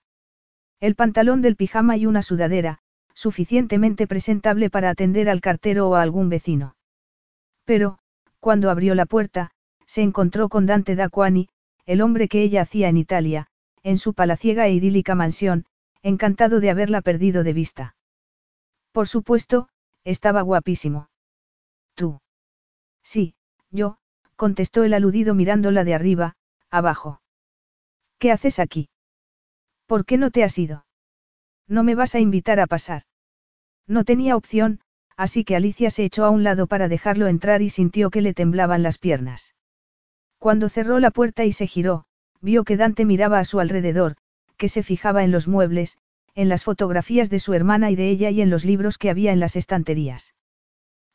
El 0.80 0.96
pantalón 0.96 1.42
del 1.42 1.58
pijama 1.58 1.98
y 1.98 2.06
una 2.06 2.24
sudadera, 2.24 2.82
suficientemente 3.14 4.08
presentable 4.08 4.70
para 4.70 4.90
atender 4.90 5.30
al 5.30 5.42
cartero 5.42 5.90
o 5.90 5.96
a 5.96 6.02
algún 6.02 6.30
vecino. 6.30 6.76
Pero, 7.66 8.00
cuando 8.40 8.70
abrió 8.70 8.96
la 8.96 9.06
puerta, 9.06 9.52
se 9.86 10.02
encontró 10.02 10.50
con 10.50 10.66
Dante 10.66 10.96
Daquani, 10.96 11.50
el 11.86 12.02
hombre 12.02 12.28
que 12.28 12.42
ella 12.42 12.62
hacía 12.62 12.90
en 12.90 12.98
Italia, 12.98 13.48
en 13.84 13.98
su 13.98 14.14
palaciega 14.14 14.68
e 14.68 14.74
idílica 14.74 15.16
mansión, 15.16 15.66
encantado 16.02 16.60
de 16.60 16.70
haberla 16.70 17.02
perdido 17.02 17.44
de 17.44 17.54
vista. 17.54 17.96
Por 18.92 19.08
supuesto, 19.08 19.70
estaba 20.04 20.42
guapísimo. 20.42 21.10
Tú. 21.96 22.22
Sí, 23.04 23.36
yo, 23.70 23.98
contestó 24.36 24.84
el 24.84 24.94
aludido 24.94 25.36
mirándola 25.36 25.84
de 25.84 25.94
arriba, 25.94 26.36
abajo. 26.70 27.22
¿Qué 28.18 28.32
haces 28.32 28.60
aquí? 28.60 28.90
¿Por 29.86 30.06
qué 30.06 30.18
no 30.18 30.32
te 30.32 30.44
has 30.44 30.58
ido? 30.58 30.86
No 31.72 31.84
me 31.84 31.96
vas 31.96 32.16
a 32.16 32.20
invitar 32.20 32.60
a 32.60 32.68
pasar. 32.68 33.04
No 33.88 34.04
tenía 34.04 34.36
opción, 34.36 34.82
así 35.16 35.46
que 35.46 35.56
Alicia 35.56 35.90
se 35.90 36.04
echó 36.04 36.26
a 36.26 36.30
un 36.30 36.44
lado 36.44 36.68
para 36.68 36.90
dejarlo 36.90 37.28
entrar 37.28 37.62
y 37.62 37.70
sintió 37.70 38.10
que 38.10 38.22
le 38.22 38.34
temblaban 38.34 38.84
las 38.84 38.98
piernas. 38.98 39.56
Cuando 40.38 40.68
cerró 40.68 41.00
la 41.00 41.12
puerta 41.12 41.46
y 41.46 41.54
se 41.54 41.68
giró, 41.68 42.04
vio 42.42 42.66
que 42.66 42.76
Dante 42.76 43.06
miraba 43.06 43.40
a 43.40 43.46
su 43.46 43.62
alrededor, 43.62 44.18
que 44.58 44.68
se 44.68 44.84
fijaba 44.84 45.24
en 45.24 45.32
los 45.32 45.48
muebles, 45.48 45.98
en 46.36 46.50
las 46.50 46.66
fotografías 46.66 47.30
de 47.30 47.40
su 47.40 47.54
hermana 47.54 47.90
y 47.90 47.96
de 47.96 48.10
ella 48.10 48.32
y 48.32 48.42
en 48.42 48.50
los 48.50 48.66
libros 48.66 48.98
que 48.98 49.10
había 49.10 49.32
en 49.32 49.40
las 49.40 49.56
estanterías. 49.56 50.36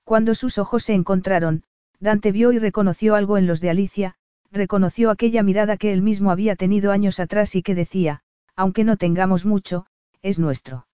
Cuando 0.04 0.34
sus 0.34 0.56
ojos 0.56 0.84
se 0.84 0.94
encontraron, 0.94 1.64
Dante 2.00 2.32
vio 2.32 2.52
y 2.52 2.58
reconoció 2.58 3.14
algo 3.14 3.36
en 3.36 3.46
los 3.46 3.60
de 3.60 3.68
Alicia, 3.68 4.14
reconoció 4.50 5.10
aquella 5.10 5.42
mirada 5.42 5.76
que 5.76 5.92
él 5.92 6.00
mismo 6.00 6.30
había 6.30 6.56
tenido 6.56 6.92
años 6.92 7.20
atrás 7.20 7.54
y 7.56 7.62
que 7.62 7.74
decía, 7.74 8.22
aunque 8.54 8.84
no 8.84 8.96
tengamos 8.96 9.44
mucho, 9.44 9.86
es 10.26 10.40
nuestro. 10.40 10.88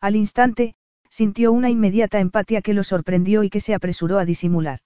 Al 0.00 0.16
instante, 0.16 0.74
sintió 1.08 1.52
una 1.52 1.70
inmediata 1.70 2.18
empatía 2.18 2.60
que 2.60 2.74
lo 2.74 2.82
sorprendió 2.82 3.44
y 3.44 3.50
que 3.50 3.60
se 3.60 3.72
apresuró 3.72 4.18
a 4.18 4.24
disimular. 4.24 4.80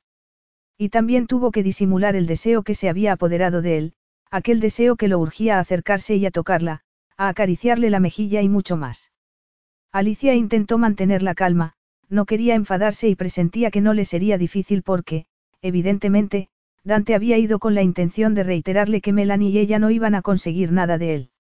Y 0.76 0.90
también 0.90 1.26
tuvo 1.26 1.50
que 1.50 1.62
disimular 1.62 2.14
el 2.14 2.26
deseo 2.26 2.62
que 2.64 2.74
se 2.74 2.90
había 2.90 3.12
apoderado 3.12 3.62
de 3.62 3.78
él, 3.78 3.92
aquel 4.30 4.60
deseo 4.60 4.96
que 4.96 5.08
lo 5.08 5.18
urgía 5.18 5.56
a 5.56 5.60
acercarse 5.60 6.16
y 6.16 6.26
a 6.26 6.30
tocarla, 6.30 6.82
a 7.16 7.28
acariciarle 7.28 7.88
la 7.88 8.00
mejilla 8.00 8.42
y 8.42 8.48
mucho 8.48 8.76
más. 8.76 9.10
Alicia 9.90 10.34
intentó 10.34 10.76
mantener 10.76 11.22
la 11.22 11.34
calma, 11.34 11.74
no 12.10 12.26
quería 12.26 12.54
enfadarse 12.54 13.08
y 13.08 13.14
presentía 13.14 13.70
que 13.70 13.80
no 13.80 13.94
le 13.94 14.04
sería 14.04 14.36
difícil 14.36 14.82
porque, 14.82 15.24
evidentemente, 15.62 16.48
Dante 16.84 17.14
había 17.14 17.38
ido 17.38 17.58
con 17.58 17.74
la 17.74 17.82
intención 17.82 18.34
de 18.34 18.42
reiterarle 18.42 19.00
que 19.00 19.14
Melanie 19.14 19.50
y 19.50 19.58
ella 19.58 19.78
no 19.78 19.90
iban 19.90 20.14
a 20.14 20.20
conseguir 20.20 20.72
nada 20.72 20.98
de 20.98 21.14
él. 21.14 21.31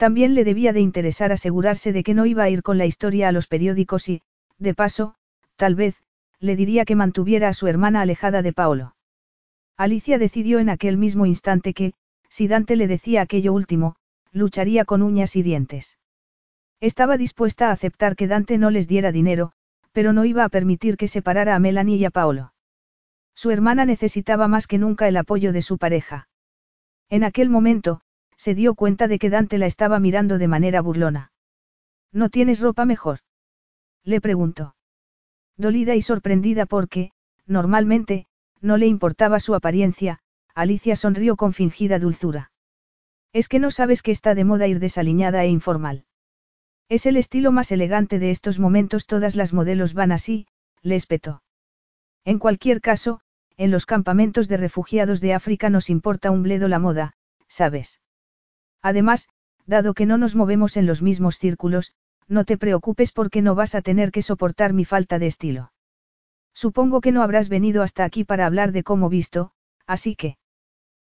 También 0.00 0.34
le 0.34 0.44
debía 0.44 0.72
de 0.72 0.80
interesar 0.80 1.30
asegurarse 1.30 1.92
de 1.92 2.02
que 2.02 2.14
no 2.14 2.24
iba 2.24 2.42
a 2.42 2.48
ir 2.48 2.62
con 2.62 2.78
la 2.78 2.86
historia 2.86 3.28
a 3.28 3.32
los 3.32 3.46
periódicos 3.46 4.08
y, 4.08 4.22
de 4.56 4.72
paso, 4.72 5.14
tal 5.56 5.74
vez, 5.74 6.02
le 6.38 6.56
diría 6.56 6.86
que 6.86 6.96
mantuviera 6.96 7.48
a 7.48 7.52
su 7.52 7.66
hermana 7.66 8.00
alejada 8.00 8.40
de 8.40 8.54
Paolo. 8.54 8.96
Alicia 9.76 10.16
decidió 10.16 10.58
en 10.58 10.70
aquel 10.70 10.96
mismo 10.96 11.26
instante 11.26 11.74
que, 11.74 11.92
si 12.30 12.48
Dante 12.48 12.76
le 12.76 12.86
decía 12.86 13.20
aquello 13.20 13.52
último, 13.52 13.96
lucharía 14.32 14.86
con 14.86 15.02
uñas 15.02 15.36
y 15.36 15.42
dientes. 15.42 15.98
Estaba 16.80 17.18
dispuesta 17.18 17.68
a 17.68 17.72
aceptar 17.72 18.16
que 18.16 18.26
Dante 18.26 18.56
no 18.56 18.70
les 18.70 18.88
diera 18.88 19.12
dinero, 19.12 19.52
pero 19.92 20.14
no 20.14 20.24
iba 20.24 20.44
a 20.44 20.48
permitir 20.48 20.96
que 20.96 21.08
separara 21.08 21.54
a 21.54 21.58
Melanie 21.58 21.98
y 21.98 22.06
a 22.06 22.10
Paolo. 22.10 22.54
Su 23.34 23.50
hermana 23.50 23.84
necesitaba 23.84 24.48
más 24.48 24.66
que 24.66 24.78
nunca 24.78 25.08
el 25.08 25.18
apoyo 25.18 25.52
de 25.52 25.60
su 25.60 25.76
pareja. 25.76 26.30
En 27.10 27.22
aquel 27.22 27.50
momento, 27.50 28.00
se 28.40 28.54
dio 28.54 28.74
cuenta 28.74 29.06
de 29.06 29.18
que 29.18 29.28
Dante 29.28 29.58
la 29.58 29.66
estaba 29.66 30.00
mirando 30.00 30.38
de 30.38 30.48
manera 30.48 30.80
burlona. 30.80 31.30
¿No 32.10 32.30
tienes 32.30 32.60
ropa 32.60 32.86
mejor? 32.86 33.18
Le 34.02 34.22
preguntó. 34.22 34.76
Dolida 35.58 35.94
y 35.94 36.00
sorprendida 36.00 36.64
porque, 36.64 37.10
normalmente, 37.44 38.24
no 38.62 38.78
le 38.78 38.86
importaba 38.86 39.40
su 39.40 39.54
apariencia, 39.54 40.20
Alicia 40.54 40.96
sonrió 40.96 41.36
con 41.36 41.52
fingida 41.52 41.98
dulzura. 41.98 42.50
Es 43.34 43.46
que 43.46 43.58
no 43.58 43.70
sabes 43.70 44.00
que 44.00 44.10
está 44.10 44.34
de 44.34 44.46
moda 44.46 44.66
ir 44.68 44.80
desaliñada 44.80 45.44
e 45.44 45.48
informal. 45.48 46.06
Es 46.88 47.04
el 47.04 47.18
estilo 47.18 47.52
más 47.52 47.70
elegante 47.70 48.18
de 48.18 48.30
estos 48.30 48.58
momentos, 48.58 49.06
todas 49.06 49.36
las 49.36 49.52
modelos 49.52 49.92
van 49.92 50.12
así, 50.12 50.46
le 50.80 50.96
espetó. 50.96 51.42
En 52.24 52.38
cualquier 52.38 52.80
caso, 52.80 53.20
en 53.58 53.70
los 53.70 53.84
campamentos 53.84 54.48
de 54.48 54.56
refugiados 54.56 55.20
de 55.20 55.34
África 55.34 55.68
nos 55.68 55.90
importa 55.90 56.30
un 56.30 56.42
bledo 56.42 56.68
la 56.68 56.78
moda, 56.78 57.12
¿sabes? 57.46 58.00
Además, 58.82 59.28
dado 59.66 59.94
que 59.94 60.06
no 60.06 60.18
nos 60.18 60.34
movemos 60.34 60.76
en 60.76 60.86
los 60.86 61.02
mismos 61.02 61.38
círculos, 61.38 61.92
no 62.28 62.44
te 62.44 62.56
preocupes 62.56 63.12
porque 63.12 63.42
no 63.42 63.54
vas 63.54 63.74
a 63.74 63.82
tener 63.82 64.10
que 64.12 64.22
soportar 64.22 64.72
mi 64.72 64.84
falta 64.84 65.18
de 65.18 65.26
estilo. 65.26 65.72
Supongo 66.54 67.00
que 67.00 67.12
no 67.12 67.22
habrás 67.22 67.48
venido 67.48 67.82
hasta 67.82 68.04
aquí 68.04 68.24
para 68.24 68.46
hablar 68.46 68.72
de 68.72 68.82
cómo 68.82 69.08
visto, 69.08 69.52
así 69.86 70.14
que... 70.16 70.36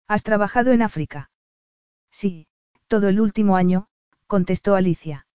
¿Has 0.07 0.23
trabajado 0.23 0.71
en 0.71 0.81
África? 0.81 1.29
Sí, 2.11 2.47
todo 2.87 3.09
el 3.09 3.19
último 3.19 3.55
año, 3.55 3.87
contestó 4.27 4.75
Alicia. 4.75 5.27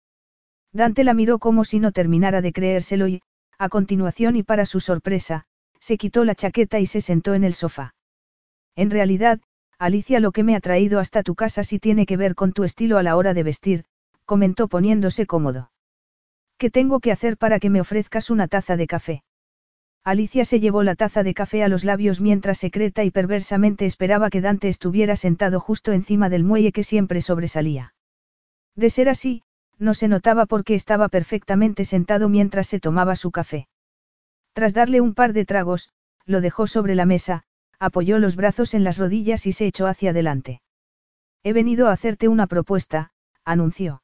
Dante 0.73 1.05
la 1.05 1.15
miró 1.15 1.39
como 1.39 1.65
si 1.65 1.79
no 1.79 1.93
terminara 1.93 2.43
de 2.43 2.53
creérselo 2.53 3.07
y, 3.07 3.23
a 3.59 3.69
continuación 3.69 4.37
y 4.37 4.43
para 4.43 4.67
su 4.67 4.81
sorpresa, 4.81 5.47
se 5.79 5.97
quitó 5.97 6.25
la 6.25 6.35
chaqueta 6.35 6.81
y 6.81 6.87
se 6.87 7.01
sentó 7.01 7.35
en 7.35 7.45
el 7.45 7.55
sofá. 7.55 7.95
En 8.75 8.91
realidad, 8.91 9.41
Alicia, 9.79 10.21
lo 10.21 10.33
que 10.33 10.43
me 10.43 10.57
ha 10.57 10.61
traído 10.61 10.99
hasta 10.99 11.23
tu 11.23 11.35
casa 11.35 11.65
sí 11.65 11.79
tiene 11.79 12.07
que 12.07 12.17
ver 12.17 12.35
con 12.35 12.53
tu 12.53 12.65
estilo 12.65 12.99
a 12.99 13.03
la 13.03 13.17
hora 13.17 13.35
de 13.35 13.43
vestir, 13.43 13.85
comentó 14.25 14.69
poniéndose 14.69 15.27
cómodo. 15.27 15.71
¿Qué 16.59 16.71
tengo 16.71 17.01
que 17.01 17.13
hacer 17.13 17.37
para 17.37 17.59
que 17.59 17.71
me 17.71 17.81
ofrezcas 17.81 18.31
una 18.31 18.49
taza 18.49 18.77
de 18.77 18.87
café? 18.87 19.25
Alicia 20.05 20.45
se 20.45 20.61
llevó 20.61 20.83
la 20.83 20.95
taza 20.95 21.23
de 21.23 21.33
café 21.33 21.65
a 21.65 21.69
los 21.69 21.83
labios 21.83 22.21
mientras 22.21 22.59
secreta 22.59 23.05
y 23.05 23.11
perversamente 23.11 23.87
esperaba 23.87 24.29
que 24.29 24.43
Dante 24.43 24.69
estuviera 24.69 25.17
sentado 25.17 25.61
justo 25.61 25.93
encima 25.93 26.29
del 26.29 26.45
muelle 26.45 26.73
que 26.73 26.85
siempre 26.85 27.23
sobresalía. 27.23 27.95
De 28.77 28.91
ser 28.91 29.09
así, 29.09 29.43
no 29.79 29.95
se 29.95 30.09
notaba 30.09 30.47
porque 30.47 30.75
estaba 30.75 31.09
perfectamente 31.09 31.85
sentado 31.85 32.29
mientras 32.29 32.67
se 32.67 32.81
tomaba 32.81 33.17
su 33.17 33.31
café. 33.31 33.67
Tras 34.53 34.75
darle 34.75 35.01
un 35.01 35.15
par 35.15 35.33
de 35.33 35.47
tragos, 35.47 35.91
lo 36.27 36.41
dejó 36.41 36.67
sobre 36.67 36.95
la 36.95 37.07
mesa, 37.07 37.45
apoyó 37.79 38.19
los 38.19 38.37
brazos 38.37 38.75
en 38.75 38.85
las 38.85 38.99
rodillas 38.99 39.47
y 39.47 39.53
se 39.53 39.67
echó 39.67 39.87
hacia 39.87 40.11
adelante. 40.11 40.63
He 41.43 41.53
venido 41.53 41.89
a 41.89 41.93
hacerte 41.93 42.29
una 42.29 42.47
propuesta, 42.47 43.13
anunció. 43.45 44.03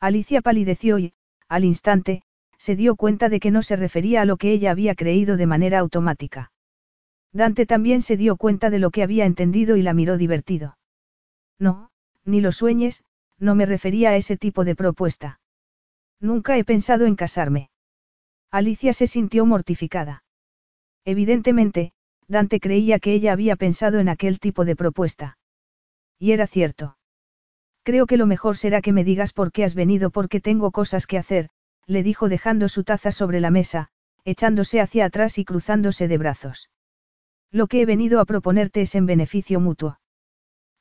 Alicia 0.00 0.40
palideció 0.42 0.98
y, 0.98 1.12
al 1.48 1.64
instante, 1.64 2.22
se 2.58 2.76
dio 2.76 2.96
cuenta 2.96 3.28
de 3.28 3.40
que 3.40 3.50
no 3.50 3.62
se 3.62 3.76
refería 3.76 4.22
a 4.22 4.24
lo 4.24 4.36
que 4.36 4.52
ella 4.52 4.70
había 4.70 4.94
creído 4.94 5.36
de 5.36 5.46
manera 5.46 5.78
automática. 5.78 6.52
Dante 7.32 7.64
también 7.64 8.02
se 8.02 8.16
dio 8.16 8.36
cuenta 8.36 8.70
de 8.70 8.78
lo 8.78 8.90
que 8.90 9.02
había 9.02 9.24
entendido 9.24 9.76
y 9.76 9.82
la 9.82 9.94
miró 9.94 10.18
divertido. 10.18 10.76
No, 11.58 11.90
ni 12.24 12.40
lo 12.40 12.52
sueñes, 12.52 13.04
no 13.38 13.54
me 13.54 13.66
refería 13.66 14.10
a 14.10 14.16
ese 14.16 14.36
tipo 14.36 14.64
de 14.64 14.74
propuesta. 14.74 15.40
Nunca 16.20 16.58
he 16.58 16.64
pensado 16.64 17.06
en 17.06 17.16
casarme. 17.16 17.70
Alicia 18.50 18.92
se 18.92 19.06
sintió 19.06 19.46
mortificada. 19.46 20.24
Evidentemente, 21.04 21.92
Dante 22.30 22.60
creía 22.60 23.00
que 23.00 23.12
ella 23.12 23.32
había 23.32 23.56
pensado 23.56 23.98
en 23.98 24.08
aquel 24.08 24.38
tipo 24.38 24.64
de 24.64 24.76
propuesta. 24.76 25.36
Y 26.16 26.30
era 26.30 26.46
cierto. 26.46 26.96
Creo 27.82 28.06
que 28.06 28.16
lo 28.16 28.26
mejor 28.26 28.56
será 28.56 28.82
que 28.82 28.92
me 28.92 29.02
digas 29.02 29.32
por 29.32 29.50
qué 29.50 29.64
has 29.64 29.74
venido 29.74 30.10
porque 30.10 30.40
tengo 30.40 30.70
cosas 30.70 31.08
que 31.08 31.18
hacer, 31.18 31.50
le 31.86 32.04
dijo 32.04 32.28
dejando 32.28 32.68
su 32.68 32.84
taza 32.84 33.10
sobre 33.10 33.40
la 33.40 33.50
mesa, 33.50 33.88
echándose 34.24 34.80
hacia 34.80 35.06
atrás 35.06 35.38
y 35.38 35.44
cruzándose 35.44 36.06
de 36.06 36.18
brazos. 36.18 36.70
Lo 37.50 37.66
que 37.66 37.80
he 37.80 37.86
venido 37.86 38.20
a 38.20 38.26
proponerte 38.26 38.82
es 38.82 38.94
en 38.94 39.06
beneficio 39.06 39.58
mutuo. 39.58 39.98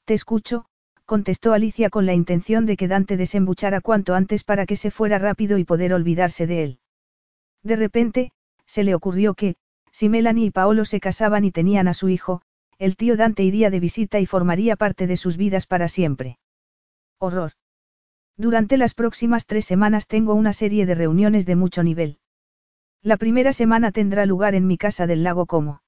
Te 0.06 0.14
escucho, 0.14 0.66
contestó 1.06 1.54
Alicia 1.54 1.90
con 1.90 2.06
la 2.06 2.14
intención 2.14 2.68
de 2.68 2.78
que 2.78 2.88
Dante 2.88 3.18
desembuchara 3.18 3.82
cuanto 3.82 4.14
antes 4.14 4.44
para 4.44 4.68
que 4.68 4.76
se 4.76 4.92
fuera 4.92 5.18
rápido 5.18 5.58
y 5.58 5.64
poder 5.64 5.94
olvidarse 5.94 6.46
de 6.46 6.64
él. 6.64 6.80
De 7.64 7.76
repente, 7.76 8.32
se 8.68 8.84
le 8.84 8.94
ocurrió 8.94 9.34
que, 9.34 9.56
si 9.92 10.10
Melanie 10.10 10.46
y 10.46 10.52
Paolo 10.52 10.86
se 10.86 11.00
casaban 11.00 11.46
y 11.46 11.52
tenían 11.52 11.88
a 11.88 11.94
su 11.94 12.10
hijo, 12.10 12.42
el 12.78 12.96
tío 12.96 13.18
Dante 13.18 13.44
iría 13.44 13.70
de 13.70 13.80
visita 13.80 14.20
y 14.20 14.26
formaría 14.26 14.76
parte 14.76 15.08
de 15.08 15.18
sus 15.18 15.38
vidas 15.38 15.68
para 15.68 15.90
siempre. 15.90 16.40
Horror. 17.20 17.52
Durante 18.38 18.78
las 18.78 18.94
próximas 18.94 19.46
tres 19.46 19.66
semanas 19.66 20.08
tengo 20.08 20.34
una 20.34 20.54
serie 20.54 20.86
de 20.86 20.96
reuniones 20.96 21.46
de 21.46 21.56
mucho 21.58 21.84
nivel. 21.84 22.20
La 23.02 23.18
primera 23.18 23.52
semana 23.52 23.92
tendrá 23.92 24.26
lugar 24.26 24.56
en 24.56 24.66
mi 24.68 24.78
casa 24.78 25.08
del 25.08 25.24
lago 25.24 25.46
Como. 25.46 25.82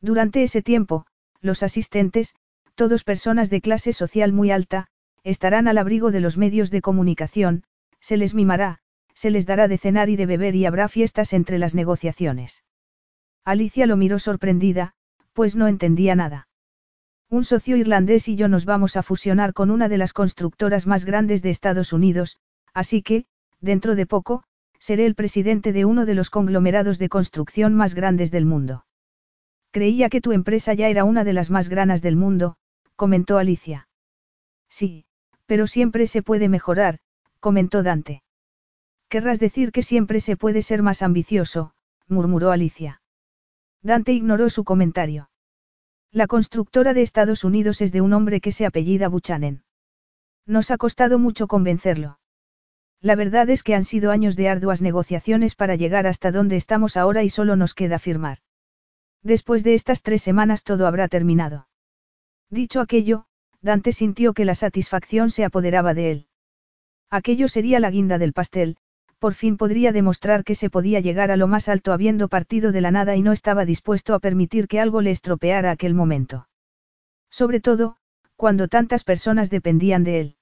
Durante 0.00 0.42
ese 0.42 0.62
tiempo, 0.62 1.06
los 1.40 1.62
asistentes, 1.62 2.34
todos 2.74 3.04
personas 3.04 3.50
de 3.50 3.60
clase 3.60 3.92
social 3.92 4.32
muy 4.32 4.50
alta, 4.50 4.86
estarán 5.22 5.66
al 5.66 5.78
abrigo 5.78 6.10
de 6.10 6.20
los 6.20 6.36
medios 6.36 6.70
de 6.70 6.82
comunicación, 6.82 7.64
se 8.00 8.16
les 8.16 8.34
mimará, 8.34 8.78
se 9.14 9.30
les 9.30 9.46
dará 9.46 9.66
de 9.66 9.78
cenar 9.78 10.08
y 10.08 10.16
de 10.16 10.26
beber 10.26 10.54
y 10.54 10.66
habrá 10.66 10.88
fiestas 10.88 11.32
entre 11.32 11.58
las 11.58 11.74
negociaciones. 11.74 12.62
Alicia 13.46 13.86
lo 13.86 13.96
miró 13.96 14.18
sorprendida, 14.18 14.92
pues 15.32 15.54
no 15.54 15.68
entendía 15.68 16.16
nada. 16.16 16.48
Un 17.30 17.44
socio 17.44 17.76
irlandés 17.76 18.26
y 18.26 18.34
yo 18.34 18.48
nos 18.48 18.64
vamos 18.64 18.96
a 18.96 19.04
fusionar 19.04 19.52
con 19.52 19.70
una 19.70 19.88
de 19.88 19.98
las 19.98 20.12
constructoras 20.12 20.88
más 20.88 21.04
grandes 21.04 21.42
de 21.42 21.50
Estados 21.50 21.92
Unidos, 21.92 22.40
así 22.74 23.02
que, 23.02 23.26
dentro 23.60 23.94
de 23.94 24.04
poco, 24.04 24.42
seré 24.80 25.06
el 25.06 25.14
presidente 25.14 25.72
de 25.72 25.84
uno 25.84 26.06
de 26.06 26.14
los 26.14 26.28
conglomerados 26.28 26.98
de 26.98 27.08
construcción 27.08 27.72
más 27.72 27.94
grandes 27.94 28.32
del 28.32 28.46
mundo. 28.46 28.84
Creía 29.70 30.08
que 30.08 30.20
tu 30.20 30.32
empresa 30.32 30.74
ya 30.74 30.88
era 30.88 31.04
una 31.04 31.22
de 31.22 31.32
las 31.32 31.48
más 31.48 31.68
granas 31.68 32.02
del 32.02 32.16
mundo, 32.16 32.56
comentó 32.96 33.38
Alicia. 33.38 33.88
Sí, 34.68 35.04
pero 35.46 35.68
siempre 35.68 36.08
se 36.08 36.20
puede 36.20 36.48
mejorar, 36.48 36.98
comentó 37.38 37.84
Dante. 37.84 38.24
Querrás 39.08 39.38
decir 39.38 39.70
que 39.70 39.84
siempre 39.84 40.18
se 40.18 40.36
puede 40.36 40.62
ser 40.62 40.82
más 40.82 41.00
ambicioso, 41.00 41.74
murmuró 42.08 42.50
Alicia. 42.50 43.02
Dante 43.82 44.12
ignoró 44.12 44.50
su 44.50 44.64
comentario. 44.64 45.30
La 46.12 46.26
constructora 46.26 46.94
de 46.94 47.02
Estados 47.02 47.44
Unidos 47.44 47.80
es 47.80 47.92
de 47.92 48.00
un 48.00 48.12
hombre 48.12 48.40
que 48.40 48.52
se 48.52 48.66
apellida 48.66 49.08
Buchanan. 49.08 49.64
Nos 50.46 50.70
ha 50.70 50.78
costado 50.78 51.18
mucho 51.18 51.46
convencerlo. 51.46 52.18
La 53.00 53.14
verdad 53.14 53.50
es 53.50 53.62
que 53.62 53.74
han 53.74 53.84
sido 53.84 54.10
años 54.10 54.36
de 54.36 54.48
arduas 54.48 54.80
negociaciones 54.80 55.54
para 55.54 55.76
llegar 55.76 56.06
hasta 56.06 56.32
donde 56.32 56.56
estamos 56.56 56.96
ahora 56.96 57.22
y 57.22 57.30
solo 57.30 57.56
nos 57.56 57.74
queda 57.74 57.98
firmar. 57.98 58.38
Después 59.22 59.64
de 59.64 59.74
estas 59.74 60.02
tres 60.02 60.22
semanas 60.22 60.62
todo 60.62 60.86
habrá 60.86 61.08
terminado. 61.08 61.68
Dicho 62.48 62.80
aquello, 62.80 63.26
Dante 63.60 63.92
sintió 63.92 64.32
que 64.32 64.44
la 64.44 64.54
satisfacción 64.54 65.30
se 65.30 65.44
apoderaba 65.44 65.94
de 65.94 66.10
él. 66.10 66.26
Aquello 67.10 67.48
sería 67.48 67.80
la 67.80 67.90
guinda 67.90 68.18
del 68.18 68.32
pastel, 68.32 68.76
por 69.26 69.34
fin 69.34 69.56
podría 69.56 69.90
demostrar 69.90 70.44
que 70.44 70.54
se 70.54 70.70
podía 70.70 71.00
llegar 71.00 71.32
a 71.32 71.36
lo 71.36 71.48
más 71.48 71.68
alto 71.68 71.92
habiendo 71.92 72.28
partido 72.28 72.70
de 72.70 72.80
la 72.80 72.92
nada 72.92 73.16
y 73.16 73.22
no 73.22 73.32
estaba 73.32 73.64
dispuesto 73.64 74.14
a 74.14 74.20
permitir 74.20 74.68
que 74.68 74.78
algo 74.78 75.00
le 75.00 75.10
estropeara 75.10 75.72
aquel 75.72 75.94
momento. 75.94 76.48
Sobre 77.28 77.58
todo, 77.58 77.96
cuando 78.36 78.68
tantas 78.68 79.02
personas 79.02 79.50
dependían 79.50 80.04
de 80.04 80.20
él. 80.20 80.36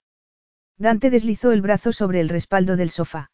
Dante 0.77 1.09
deslizó 1.09 1.53
el 1.53 1.63
brazo 1.63 1.93
sobre 1.93 2.21
el 2.21 2.29
respaldo 2.29 2.77
del 2.77 2.91
sofá. 2.91 3.31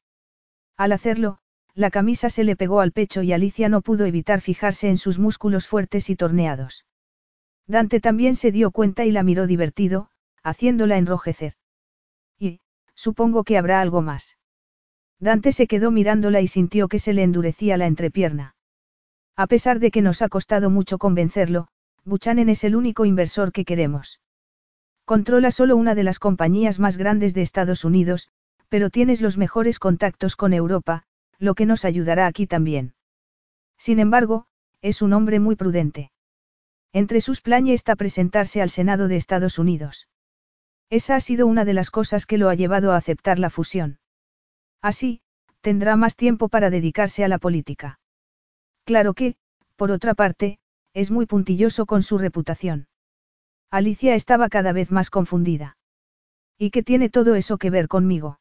Al 0.76 0.92
hacerlo, 0.92 1.38
la 1.74 1.90
camisa 1.90 2.30
se 2.30 2.44
le 2.44 2.54
pegó 2.54 2.78
al 2.78 2.92
pecho 2.92 3.20
y 3.22 3.32
Alicia 3.32 3.68
no 3.68 3.80
pudo 3.80 4.06
evitar 4.06 4.42
fijarse 4.42 4.88
en 4.88 4.98
sus 4.98 5.18
músculos 5.18 5.66
fuertes 5.66 6.10
y 6.10 6.14
torneados. 6.14 6.86
Dante 7.66 7.98
también 7.98 8.36
se 8.36 8.52
dio 8.52 8.70
cuenta 8.70 9.04
y 9.04 9.10
la 9.10 9.24
miró 9.24 9.48
divertido, 9.48 10.10
haciéndola 10.44 10.96
enrojecer. 10.96 11.54
Y, 12.38 12.60
supongo 12.94 13.42
que 13.42 13.58
habrá 13.58 13.80
algo 13.80 14.00
más. 14.00 14.36
Dante 15.20 15.52
se 15.52 15.66
quedó 15.66 15.90
mirándola 15.90 16.40
y 16.40 16.48
sintió 16.48 16.88
que 16.88 16.98
se 16.98 17.12
le 17.12 17.22
endurecía 17.22 17.76
la 17.76 17.86
entrepierna. 17.86 18.54
A 19.36 19.46
pesar 19.46 19.78
de 19.78 19.90
que 19.90 20.02
nos 20.02 20.22
ha 20.22 20.28
costado 20.28 20.70
mucho 20.70 20.98
convencerlo, 20.98 21.68
Buchanan 22.04 22.48
es 22.48 22.64
el 22.64 22.74
único 22.74 23.04
inversor 23.04 23.52
que 23.52 23.66
queremos. 23.66 24.20
Controla 25.04 25.50
solo 25.50 25.76
una 25.76 25.94
de 25.94 26.04
las 26.04 26.18
compañías 26.18 26.78
más 26.78 26.96
grandes 26.96 27.34
de 27.34 27.42
Estados 27.42 27.84
Unidos, 27.84 28.30
pero 28.68 28.88
tienes 28.88 29.20
los 29.20 29.36
mejores 29.36 29.78
contactos 29.78 30.36
con 30.36 30.54
Europa, 30.54 31.04
lo 31.38 31.54
que 31.54 31.66
nos 31.66 31.84
ayudará 31.84 32.26
aquí 32.26 32.46
también. 32.46 32.94
Sin 33.76 33.98
embargo, 33.98 34.46
es 34.80 35.02
un 35.02 35.12
hombre 35.12 35.38
muy 35.38 35.56
prudente. 35.56 36.10
Entre 36.92 37.20
sus 37.20 37.40
planes 37.40 37.74
está 37.74 37.94
presentarse 37.94 38.62
al 38.62 38.70
Senado 38.70 39.06
de 39.06 39.16
Estados 39.16 39.58
Unidos. 39.58 40.08
Esa 40.88 41.14
ha 41.14 41.20
sido 41.20 41.46
una 41.46 41.64
de 41.64 41.74
las 41.74 41.90
cosas 41.90 42.26
que 42.26 42.38
lo 42.38 42.48
ha 42.48 42.54
llevado 42.54 42.92
a 42.92 42.96
aceptar 42.96 43.38
la 43.38 43.50
fusión. 43.50 43.99
Así, 44.82 45.20
tendrá 45.60 45.96
más 45.96 46.16
tiempo 46.16 46.48
para 46.48 46.70
dedicarse 46.70 47.24
a 47.24 47.28
la 47.28 47.38
política. 47.38 48.00
Claro 48.84 49.14
que, 49.14 49.36
por 49.76 49.90
otra 49.90 50.14
parte, 50.14 50.58
es 50.94 51.10
muy 51.10 51.26
puntilloso 51.26 51.86
con 51.86 52.02
su 52.02 52.18
reputación. 52.18 52.88
Alicia 53.70 54.14
estaba 54.14 54.48
cada 54.48 54.72
vez 54.72 54.90
más 54.90 55.10
confundida. 55.10 55.76
¿Y 56.58 56.70
qué 56.70 56.82
tiene 56.82 57.08
todo 57.08 57.34
eso 57.34 57.56
que 57.58 57.70
ver 57.70 57.88
conmigo? 57.88 58.40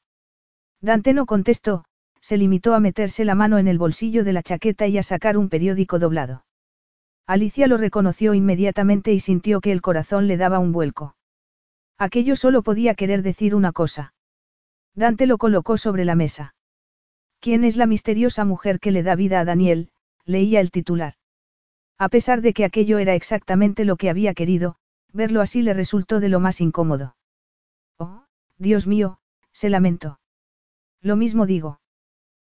Dante 0.81 1.13
no 1.13 1.25
contestó, 1.25 1.85
se 2.21 2.37
limitó 2.37 2.73
a 2.73 2.79
meterse 2.79 3.25
la 3.25 3.35
mano 3.35 3.57
en 3.57 3.67
el 3.67 3.77
bolsillo 3.77 4.23
de 4.23 4.33
la 4.33 4.43
chaqueta 4.43 4.87
y 4.87 4.97
a 4.97 5.03
sacar 5.03 5.37
un 5.37 5.49
periódico 5.49 5.99
doblado. 5.99 6.45
Alicia 7.27 7.67
lo 7.67 7.77
reconoció 7.77 8.33
inmediatamente 8.33 9.13
y 9.13 9.19
sintió 9.19 9.61
que 9.61 9.71
el 9.71 9.81
corazón 9.81 10.27
le 10.27 10.37
daba 10.37 10.59
un 10.59 10.71
vuelco. 10.71 11.15
Aquello 11.97 12.35
solo 12.35 12.63
podía 12.63 12.95
querer 12.95 13.21
decir 13.21 13.53
una 13.53 13.71
cosa. 13.71 14.13
Dante 14.99 15.27
lo 15.27 15.37
colocó 15.37 15.77
sobre 15.77 16.03
la 16.03 16.15
mesa. 16.15 16.55
¿Quién 17.39 17.63
es 17.63 17.77
la 17.77 17.85
misteriosa 17.85 18.43
mujer 18.43 18.81
que 18.81 18.91
le 18.91 19.01
da 19.01 19.15
vida 19.15 19.39
a 19.39 19.45
Daniel? 19.45 19.91
leía 20.25 20.59
el 20.59 20.71
titular. 20.71 21.13
A 21.97 22.09
pesar 22.09 22.41
de 22.41 22.51
que 22.51 22.65
aquello 22.65 22.97
era 22.97 23.15
exactamente 23.15 23.85
lo 23.85 23.95
que 23.95 24.09
había 24.09 24.33
querido, 24.33 24.75
verlo 25.13 25.39
así 25.39 25.61
le 25.61 25.73
resultó 25.73 26.19
de 26.19 26.27
lo 26.27 26.41
más 26.41 26.59
incómodo. 26.59 27.15
Oh, 27.97 28.25
Dios 28.57 28.87
mío, 28.87 29.19
se 29.53 29.69
lamentó. 29.69 30.19
Lo 31.01 31.15
mismo 31.15 31.45
digo. 31.45 31.79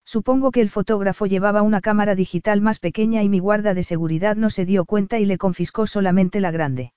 Supongo 0.05 0.51
que 0.51 0.62
el 0.62 0.69
fotógrafo 0.69 1.27
llevaba 1.27 1.62
una 1.62 1.81
cámara 1.81 2.16
digital 2.16 2.60
más 2.60 2.81
pequeña 2.81 3.23
y 3.23 3.28
mi 3.28 3.39
guarda 3.39 3.73
de 3.73 3.85
seguridad 3.85 4.35
no 4.35 4.51
se 4.51 4.66
dio 4.66 4.85
cuenta 4.85 5.20
y 5.20 5.27
le 5.27 5.39
confiscó 5.39 5.86
solamente 5.86 6.40
la 6.40 6.51
grande. 6.51 6.93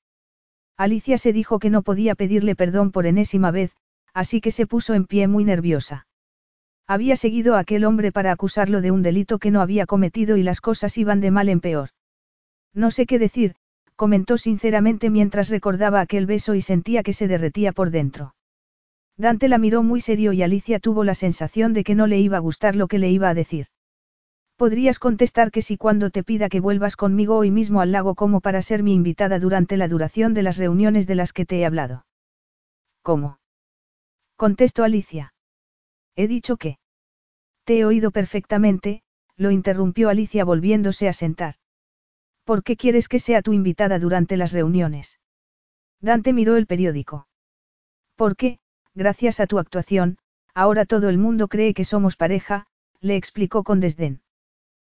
Alicia 0.75 1.19
se 1.19 1.33
dijo 1.33 1.59
que 1.59 1.69
no 1.69 1.83
podía 1.83 2.15
pedirle 2.15 2.55
perdón 2.55 2.91
por 2.91 3.05
enésima 3.05 3.51
vez, 3.51 3.75
así 4.15 4.39
que 4.41 4.51
se 4.51 4.65
puso 4.65 4.93
en 4.93 5.05
pie 5.05 5.27
muy 5.27 5.43
nerviosa. 5.43 6.07
Había 6.87 7.15
seguido 7.17 7.55
a 7.55 7.59
aquel 7.59 7.83
hombre 7.83 8.11
para 8.11 8.31
acusarlo 8.31 8.81
de 8.81 8.91
un 8.91 9.03
delito 9.03 9.39
que 9.39 9.51
no 9.51 9.61
había 9.61 9.85
cometido 9.85 10.37
y 10.37 10.43
las 10.43 10.61
cosas 10.61 10.97
iban 10.97 11.19
de 11.19 11.31
mal 11.31 11.49
en 11.49 11.59
peor. 11.59 11.89
No 12.73 12.91
sé 12.91 13.05
qué 13.05 13.19
decir, 13.19 13.55
comentó 13.95 14.37
sinceramente 14.37 15.09
mientras 15.09 15.49
recordaba 15.49 15.99
aquel 15.99 16.25
beso 16.25 16.55
y 16.55 16.61
sentía 16.61 17.03
que 17.03 17.13
se 17.13 17.27
derretía 17.27 17.73
por 17.73 17.91
dentro. 17.91 18.35
Dante 19.17 19.47
la 19.49 19.57
miró 19.57 19.83
muy 19.83 19.99
serio 19.99 20.31
y 20.31 20.43
Alicia 20.43 20.79
tuvo 20.79 21.03
la 21.03 21.15
sensación 21.15 21.73
de 21.73 21.83
que 21.83 21.95
no 21.95 22.07
le 22.07 22.19
iba 22.19 22.37
a 22.37 22.41
gustar 22.41 22.75
lo 22.75 22.87
que 22.87 22.99
le 22.99 23.09
iba 23.09 23.29
a 23.29 23.33
decir. 23.33 23.67
Podrías 24.55 24.99
contestar 24.99 25.51
que 25.51 25.61
si 25.61 25.75
cuando 25.75 26.09
te 26.09 26.23
pida 26.23 26.47
que 26.47 26.61
vuelvas 26.61 26.95
conmigo 26.95 27.37
hoy 27.37 27.51
mismo 27.51 27.81
al 27.81 27.91
lago 27.91 28.15
como 28.15 28.39
para 28.39 28.61
ser 28.61 28.83
mi 28.83 28.93
invitada 28.93 29.39
durante 29.39 29.75
la 29.75 29.89
duración 29.89 30.33
de 30.33 30.43
las 30.43 30.57
reuniones 30.57 31.07
de 31.07 31.15
las 31.15 31.33
que 31.33 31.45
te 31.45 31.59
he 31.59 31.65
hablado. 31.65 32.05
¿Cómo? 33.01 33.37
Contestó 34.37 34.83
Alicia. 34.83 35.33
He 36.15 36.27
dicho 36.27 36.57
que. 36.57 36.77
Te 37.63 37.79
he 37.79 37.85
oído 37.85 38.11
perfectamente, 38.11 39.01
lo 39.37 39.51
interrumpió 39.51 40.09
Alicia 40.09 40.43
volviéndose 40.43 41.07
a 41.07 41.13
sentar. 41.13 41.55
¿Por 42.43 42.63
qué 42.63 42.75
quieres 42.75 43.07
que 43.07 43.19
sea 43.19 43.41
tu 43.41 43.53
invitada 43.53 43.97
durante 43.97 44.37
las 44.37 44.51
reuniones? 44.51 45.19
Dante 46.01 46.33
miró 46.33 46.57
el 46.57 46.67
periódico. 46.67 47.27
Porque, 48.15 48.59
gracias 48.93 49.39
a 49.39 49.47
tu 49.47 49.57
actuación, 49.57 50.17
ahora 50.53 50.85
todo 50.85 51.09
el 51.09 51.17
mundo 51.17 51.47
cree 51.47 51.73
que 51.73 51.85
somos 51.85 52.15
pareja, 52.15 52.67
le 53.01 53.15
explicó 53.15 53.63
con 53.63 53.79
desdén. 53.79 54.21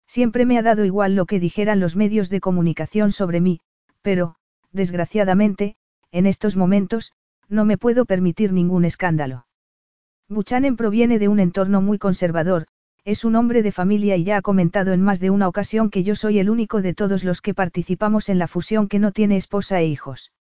Siempre 0.08 0.46
me 0.46 0.58
ha 0.58 0.62
dado 0.62 0.84
igual 0.84 1.16
lo 1.16 1.26
que 1.26 1.40
dijeran 1.40 1.80
los 1.80 1.96
medios 1.96 2.30
de 2.30 2.40
comunicación 2.40 3.12
sobre 3.12 3.42
mí, 3.42 3.60
pero, 4.02 4.36
desgraciadamente, 4.72 5.76
en 6.12 6.26
estos 6.26 6.56
momentos, 6.56 7.14
no 7.50 7.66
me 7.66 7.78
puedo 7.78 8.06
permitir 8.06 8.54
ningún 8.54 8.86
escándalo. 8.86 9.48
Buchanan 10.30 10.76
proviene 10.76 11.20
de 11.20 11.28
un 11.28 11.40
entorno 11.40 11.82
muy 11.82 11.98
conservador, 11.98 12.68
es 13.06 13.24
un 13.24 13.38
hombre 13.38 13.64
de 13.64 13.72
familia 13.72 14.18
y 14.18 14.26
ya 14.26 14.36
ha 14.36 14.42
comentado 14.42 14.92
en 14.92 15.02
más 15.02 15.22
de 15.22 15.30
una 15.30 15.48
ocasión 15.48 15.90
que 15.90 16.04
yo 16.04 16.14
soy 16.16 16.40
el 16.40 16.50
único 16.50 16.82
de 16.82 16.94
todos 16.94 17.24
los 17.24 17.42
que 17.42 17.54
participamos 17.54 18.28
en 18.28 18.38
la 18.38 18.50
fusión 18.50 18.90
que 18.90 19.00
no 19.00 19.14
tiene 19.14 19.38
esposa 19.38 19.80
e 19.80 19.88
hijos. 19.88 20.34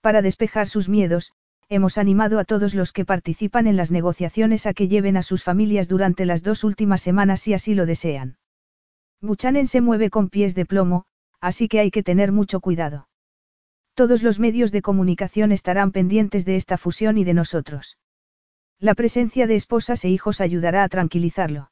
Para 0.00 0.22
despejar 0.22 0.68
sus 0.68 0.88
miedos, 0.88 1.32
hemos 1.68 1.98
animado 1.98 2.38
a 2.38 2.44
todos 2.44 2.74
los 2.76 2.92
que 2.92 3.04
participan 3.04 3.66
en 3.66 3.76
las 3.76 3.90
negociaciones 3.90 4.66
a 4.66 4.72
que 4.72 4.86
lleven 4.86 5.16
a 5.16 5.24
sus 5.24 5.42
familias 5.42 5.88
durante 5.88 6.26
las 6.26 6.44
dos 6.44 6.62
últimas 6.62 7.00
semanas 7.00 7.40
si 7.40 7.54
así 7.54 7.74
lo 7.74 7.86
desean. 7.86 8.36
Buchanan 9.20 9.66
se 9.66 9.80
mueve 9.80 10.10
con 10.10 10.28
pies 10.28 10.54
de 10.54 10.66
plomo, 10.66 11.06
así 11.40 11.66
que 11.66 11.80
hay 11.80 11.90
que 11.90 12.04
tener 12.04 12.30
mucho 12.30 12.60
cuidado. 12.60 13.09
Todos 13.94 14.22
los 14.22 14.38
medios 14.38 14.72
de 14.72 14.82
comunicación 14.82 15.52
estarán 15.52 15.92
pendientes 15.92 16.44
de 16.44 16.56
esta 16.56 16.78
fusión 16.78 17.18
y 17.18 17.24
de 17.24 17.34
nosotros. 17.34 17.98
La 18.78 18.94
presencia 18.94 19.46
de 19.46 19.56
esposas 19.56 20.04
e 20.04 20.08
hijos 20.08 20.40
ayudará 20.40 20.84
a 20.84 20.88
tranquilizarlo. 20.88 21.70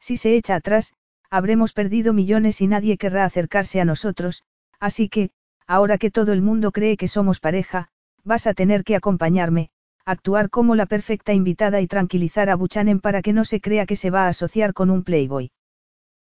Si 0.00 0.16
se 0.16 0.36
echa 0.36 0.56
atrás, 0.56 0.94
habremos 1.30 1.72
perdido 1.72 2.12
millones 2.12 2.60
y 2.60 2.66
nadie 2.66 2.98
querrá 2.98 3.24
acercarse 3.24 3.80
a 3.80 3.84
nosotros, 3.84 4.42
así 4.80 5.08
que, 5.08 5.30
ahora 5.66 5.98
que 5.98 6.10
todo 6.10 6.32
el 6.32 6.42
mundo 6.42 6.72
cree 6.72 6.96
que 6.96 7.08
somos 7.08 7.40
pareja, 7.40 7.88
vas 8.24 8.46
a 8.46 8.54
tener 8.54 8.82
que 8.82 8.96
acompañarme, 8.96 9.70
actuar 10.04 10.50
como 10.50 10.74
la 10.74 10.86
perfecta 10.86 11.32
invitada 11.32 11.80
y 11.80 11.86
tranquilizar 11.86 12.50
a 12.50 12.54
Buchanan 12.54 13.00
para 13.00 13.22
que 13.22 13.32
no 13.32 13.44
se 13.44 13.60
crea 13.60 13.86
que 13.86 13.96
se 13.96 14.10
va 14.10 14.26
a 14.26 14.28
asociar 14.28 14.72
con 14.72 14.90
un 14.90 15.02
playboy. 15.02 15.50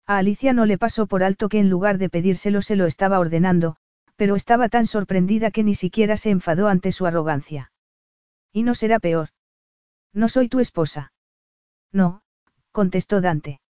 A 0.07 0.19
Alicia 0.19 0.53
no 0.53 0.67
le 0.67 0.77
pasó 0.77 1.07
por 1.07 1.23
alto 1.23 1.49
que 1.49 1.59
en 1.59 1.71
lugar 1.71 1.99
de 1.99 2.09
pedírselo 2.09 2.63
se 2.63 2.77
lo 2.77 2.87
estaba 2.87 3.19
ordenando, 3.19 3.77
pero 4.21 4.37
estaba 4.37 4.69
tan 4.69 4.87
sorprendida 4.87 5.51
que 5.51 5.65
ni 5.65 5.75
siquiera 5.75 6.19
se 6.19 6.29
enfadó 6.29 6.69
ante 6.69 6.93
su 6.93 7.07
arrogancia. 7.07 7.73
Y 8.53 8.65
no 8.65 8.75
será 8.75 9.01
peor. 9.01 9.31
No 10.13 10.29
soy 10.29 10.51
tu 10.51 10.61
esposa. 10.61 11.15
No, 11.91 12.21
contestó 12.71 13.23
Dante. 13.23 13.63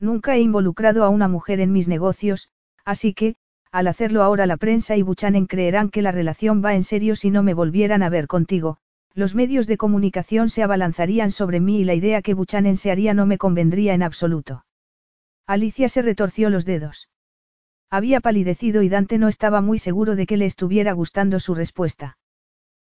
Nunca 0.00 0.34
he 0.34 0.40
involucrado 0.40 1.04
a 1.04 1.10
una 1.10 1.28
mujer 1.28 1.60
en 1.60 1.70
mis 1.70 1.86
negocios, 1.86 2.48
así 2.84 3.14
que, 3.14 3.36
al 3.70 3.86
hacerlo 3.86 4.24
ahora 4.24 4.46
la 4.46 4.56
prensa 4.56 4.96
y 4.96 5.02
Buchanan 5.02 5.46
creerán 5.46 5.90
que 5.90 6.02
la 6.02 6.10
relación 6.10 6.60
va 6.60 6.74
en 6.74 6.82
serio 6.82 7.14
si 7.14 7.30
no 7.30 7.44
me 7.44 7.54
volvieran 7.54 8.02
a 8.02 8.08
ver 8.08 8.26
contigo, 8.26 8.78
los 9.14 9.36
medios 9.36 9.68
de 9.68 9.76
comunicación 9.76 10.48
se 10.48 10.64
abalanzarían 10.64 11.30
sobre 11.30 11.60
mí 11.60 11.82
y 11.82 11.84
la 11.84 11.94
idea 11.94 12.20
que 12.20 12.34
Buchanan 12.34 12.76
se 12.76 12.90
haría 12.90 13.14
no 13.14 13.26
me 13.26 13.38
convendría 13.38 13.94
en 13.94 14.02
absoluto. 14.02 14.64
Alicia 15.46 15.88
se 15.88 16.02
retorció 16.02 16.50
los 16.50 16.64
dedos. 16.64 17.08
Había 17.90 18.20
palidecido 18.20 18.82
y 18.82 18.88
Dante 18.88 19.18
no 19.18 19.28
estaba 19.28 19.60
muy 19.60 19.78
seguro 19.78 20.14
de 20.14 20.26
que 20.26 20.36
le 20.36 20.46
estuviera 20.46 20.92
gustando 20.92 21.40
su 21.40 21.54
respuesta. 21.54 22.18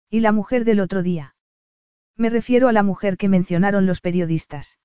¿Y 0.09 0.19
la 0.19 0.31
mujer 0.31 0.65
del 0.65 0.79
otro 0.79 1.03
día? 1.03 1.35
Me 2.17 2.29
refiero 2.29 2.67
a 2.67 2.73
la 2.73 2.83
mujer 2.83 3.15
que 3.15 3.29
mencionaron 3.29 3.85
los 3.85 4.01
periodistas. 4.01 4.77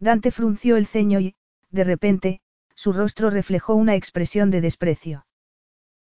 Dante 0.00 0.30
frunció 0.30 0.76
el 0.76 0.86
ceño 0.86 1.20
y, 1.20 1.36
de 1.70 1.84
repente, 1.84 2.40
su 2.74 2.92
rostro 2.92 3.30
reflejó 3.30 3.74
una 3.74 3.94
expresión 3.94 4.50
de 4.50 4.60
desprecio. 4.60 5.26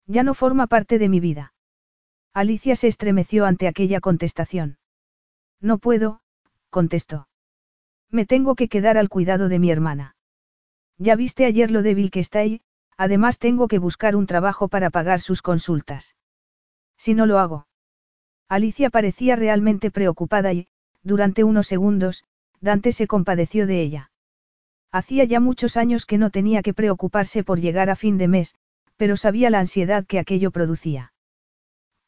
Ya 0.06 0.22
no 0.22 0.34
forma 0.34 0.66
parte 0.66 0.98
de 0.98 1.08
mi 1.08 1.20
vida. 1.20 1.52
Alicia 2.32 2.76
se 2.76 2.88
estremeció 2.88 3.44
ante 3.44 3.66
aquella 3.66 4.00
contestación. 4.00 4.78
No 5.60 5.78
puedo, 5.78 6.20
contestó. 6.70 7.28
Me 8.10 8.24
tengo 8.24 8.54
que 8.54 8.68
quedar 8.68 8.98
al 8.98 9.08
cuidado 9.08 9.48
de 9.48 9.58
mi 9.58 9.70
hermana. 9.70 10.16
Ya 10.98 11.16
viste 11.16 11.44
ayer 11.44 11.70
lo 11.70 11.82
débil 11.82 12.10
que 12.10 12.20
está 12.20 12.44
y, 12.44 12.62
además 12.96 13.38
tengo 13.38 13.68
que 13.68 13.78
buscar 13.78 14.16
un 14.16 14.26
trabajo 14.26 14.68
para 14.68 14.90
pagar 14.90 15.20
sus 15.20 15.42
consultas. 15.42 16.16
Si 16.96 17.14
no 17.14 17.26
lo 17.26 17.38
hago. 17.38 17.66
Alicia 18.48 18.90
parecía 18.90 19.36
realmente 19.36 19.90
preocupada 19.90 20.52
y, 20.52 20.68
durante 21.02 21.44
unos 21.44 21.66
segundos, 21.66 22.24
Dante 22.60 22.92
se 22.92 23.06
compadeció 23.06 23.66
de 23.66 23.80
ella. 23.80 24.10
Hacía 24.92 25.24
ya 25.24 25.40
muchos 25.40 25.76
años 25.76 26.06
que 26.06 26.18
no 26.18 26.30
tenía 26.30 26.62
que 26.62 26.74
preocuparse 26.74 27.44
por 27.44 27.60
llegar 27.60 27.90
a 27.90 27.96
fin 27.96 28.18
de 28.18 28.28
mes, 28.28 28.54
pero 28.96 29.16
sabía 29.16 29.50
la 29.50 29.60
ansiedad 29.60 30.06
que 30.06 30.18
aquello 30.18 30.50
producía. 30.50 31.12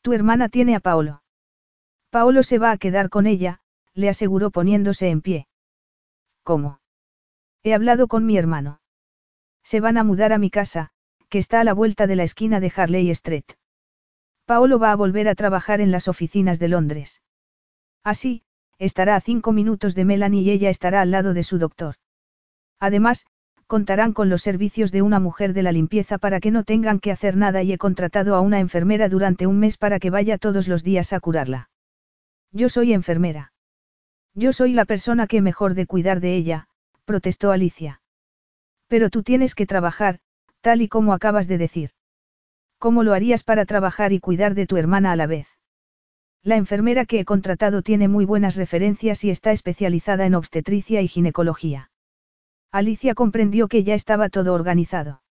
Tu 0.00 0.12
hermana 0.12 0.48
tiene 0.48 0.74
a 0.74 0.80
Paolo. 0.80 1.22
Paolo 2.10 2.42
se 2.42 2.58
va 2.58 2.70
a 2.70 2.78
quedar 2.78 3.10
con 3.10 3.26
ella, 3.26 3.60
le 3.94 4.08
aseguró 4.08 4.50
poniéndose 4.50 5.10
en 5.10 5.20
pie. 5.20 5.48
¿Cómo? 6.42 6.80
He 7.62 7.74
hablado 7.74 8.08
con 8.08 8.24
mi 8.24 8.38
hermano. 8.38 8.80
Se 9.70 9.80
van 9.80 9.98
a 9.98 10.02
mudar 10.02 10.32
a 10.32 10.38
mi 10.38 10.48
casa, 10.48 10.88
que 11.28 11.36
está 11.36 11.60
a 11.60 11.64
la 11.64 11.74
vuelta 11.74 12.06
de 12.06 12.16
la 12.16 12.22
esquina 12.22 12.58
de 12.58 12.72
Harley 12.74 13.10
Street. 13.10 13.44
Paolo 14.46 14.78
va 14.78 14.92
a 14.92 14.96
volver 14.96 15.28
a 15.28 15.34
trabajar 15.34 15.82
en 15.82 15.90
las 15.90 16.08
oficinas 16.08 16.58
de 16.58 16.68
Londres. 16.68 17.20
Así, 18.02 18.44
estará 18.78 19.14
a 19.14 19.20
cinco 19.20 19.52
minutos 19.52 19.94
de 19.94 20.06
Melanie 20.06 20.40
y 20.40 20.50
ella 20.52 20.70
estará 20.70 21.02
al 21.02 21.10
lado 21.10 21.34
de 21.34 21.42
su 21.42 21.58
doctor. 21.58 21.96
Además, 22.80 23.26
contarán 23.66 24.14
con 24.14 24.30
los 24.30 24.40
servicios 24.40 24.90
de 24.90 25.02
una 25.02 25.20
mujer 25.20 25.52
de 25.52 25.62
la 25.62 25.72
limpieza 25.72 26.16
para 26.16 26.40
que 26.40 26.50
no 26.50 26.64
tengan 26.64 26.98
que 26.98 27.12
hacer 27.12 27.36
nada 27.36 27.62
y 27.62 27.70
he 27.74 27.76
contratado 27.76 28.36
a 28.36 28.40
una 28.40 28.60
enfermera 28.60 29.10
durante 29.10 29.46
un 29.46 29.58
mes 29.58 29.76
para 29.76 29.98
que 29.98 30.08
vaya 30.08 30.38
todos 30.38 30.66
los 30.66 30.82
días 30.82 31.12
a 31.12 31.20
curarla. 31.20 31.68
Yo 32.52 32.70
soy 32.70 32.94
enfermera. 32.94 33.52
Yo 34.32 34.54
soy 34.54 34.72
la 34.72 34.86
persona 34.86 35.26
que 35.26 35.42
mejor 35.42 35.74
de 35.74 35.84
cuidar 35.84 36.20
de 36.20 36.36
ella, 36.36 36.68
protestó 37.04 37.52
Alicia. 37.52 37.97
Pero 38.88 39.10
tú 39.10 39.22
tienes 39.22 39.54
que 39.54 39.66
trabajar, 39.66 40.18
tal 40.60 40.82
y 40.82 40.88
como 40.88 41.12
acabas 41.12 41.46
de 41.46 41.58
decir. 41.58 41.90
¿Cómo 42.78 43.02
lo 43.02 43.12
harías 43.12 43.44
para 43.44 43.64
trabajar 43.64 44.12
y 44.12 44.20
cuidar 44.20 44.54
de 44.54 44.66
tu 44.66 44.76
hermana 44.76 45.12
a 45.12 45.16
la 45.16 45.26
vez? 45.26 45.48
La 46.42 46.56
enfermera 46.56 47.04
que 47.04 47.20
he 47.20 47.24
contratado 47.24 47.82
tiene 47.82 48.08
muy 48.08 48.24
buenas 48.24 48.56
referencias 48.56 49.24
y 49.24 49.30
está 49.30 49.52
especializada 49.52 50.24
en 50.26 50.34
obstetricia 50.34 51.02
y 51.02 51.08
ginecología. 51.08 51.90
Alicia 52.70 53.14
comprendió 53.14 53.68
que 53.68 53.82
ya 53.82 53.94
estaba 53.94 54.28
todo 54.28 54.54
organizado. 54.54 55.22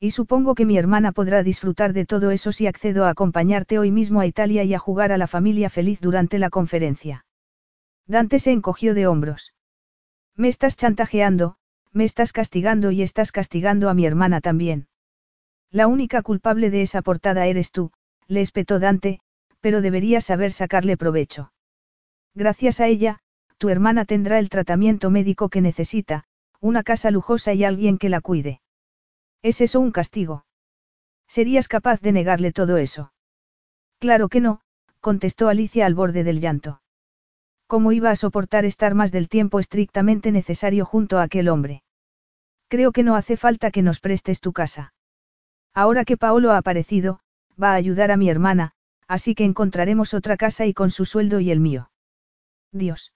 Y 0.00 0.10
supongo 0.10 0.54
que 0.54 0.66
mi 0.66 0.76
hermana 0.76 1.12
podrá 1.12 1.42
disfrutar 1.42 1.92
de 1.92 2.04
todo 2.04 2.30
eso 2.30 2.52
si 2.52 2.66
accedo 2.66 3.04
a 3.04 3.10
acompañarte 3.10 3.78
hoy 3.78 3.90
mismo 3.90 4.20
a 4.20 4.26
Italia 4.26 4.64
y 4.64 4.74
a 4.74 4.78
jugar 4.78 5.12
a 5.12 5.18
la 5.18 5.28
familia 5.28 5.70
feliz 5.70 6.00
durante 6.00 6.38
la 6.38 6.50
conferencia. 6.50 7.24
Dante 8.06 8.38
se 8.38 8.50
encogió 8.50 8.92
de 8.92 9.06
hombros. 9.06 9.54
Me 10.36 10.48
estás 10.48 10.76
chantajeando, 10.76 11.56
me 11.94 12.04
estás 12.04 12.32
castigando 12.32 12.90
y 12.90 13.02
estás 13.02 13.32
castigando 13.32 13.88
a 13.88 13.94
mi 13.94 14.04
hermana 14.04 14.40
también. 14.40 14.88
La 15.70 15.86
única 15.86 16.22
culpable 16.22 16.68
de 16.70 16.82
esa 16.82 17.00
portada 17.02 17.46
eres 17.46 17.70
tú, 17.70 17.92
le 18.26 18.40
espetó 18.40 18.78
Dante, 18.78 19.20
pero 19.60 19.80
deberías 19.80 20.24
saber 20.24 20.52
sacarle 20.52 20.96
provecho. 20.96 21.52
Gracias 22.34 22.80
a 22.80 22.86
ella, 22.88 23.20
tu 23.58 23.68
hermana 23.70 24.04
tendrá 24.04 24.38
el 24.38 24.50
tratamiento 24.50 25.10
médico 25.10 25.48
que 25.48 25.60
necesita, 25.60 26.24
una 26.60 26.82
casa 26.82 27.10
lujosa 27.10 27.54
y 27.54 27.64
alguien 27.64 27.96
que 27.98 28.08
la 28.08 28.20
cuide. 28.20 28.60
¿Es 29.42 29.60
eso 29.60 29.80
un 29.80 29.92
castigo? 29.92 30.44
¿Serías 31.28 31.68
capaz 31.68 32.00
de 32.00 32.12
negarle 32.12 32.52
todo 32.52 32.76
eso? 32.76 33.12
Claro 33.98 34.28
que 34.28 34.40
no, 34.40 34.60
contestó 35.00 35.48
Alicia 35.48 35.86
al 35.86 35.94
borde 35.94 36.24
del 36.24 36.40
llanto. 36.40 36.80
¿Cómo 37.74 37.90
iba 37.90 38.12
a 38.12 38.14
soportar 38.14 38.64
estar 38.64 38.94
más 38.94 39.10
del 39.10 39.28
tiempo 39.28 39.58
estrictamente 39.58 40.30
necesario 40.30 40.84
junto 40.84 41.18
a 41.18 41.24
aquel 41.24 41.48
hombre? 41.48 41.82
Creo 42.68 42.92
que 42.92 43.02
no 43.02 43.16
hace 43.16 43.36
falta 43.36 43.72
que 43.72 43.82
nos 43.82 43.98
prestes 43.98 44.40
tu 44.40 44.52
casa. 44.52 44.94
Ahora 45.74 46.04
que 46.04 46.16
Paolo 46.16 46.52
ha 46.52 46.56
aparecido, 46.56 47.18
va 47.60 47.72
a 47.72 47.74
ayudar 47.74 48.12
a 48.12 48.16
mi 48.16 48.30
hermana, 48.30 48.74
así 49.08 49.34
que 49.34 49.44
encontraremos 49.44 50.14
otra 50.14 50.36
casa 50.36 50.66
y 50.66 50.72
con 50.72 50.92
su 50.92 51.04
sueldo 51.04 51.40
y 51.40 51.50
el 51.50 51.58
mío. 51.58 51.90
Dios. 52.70 53.12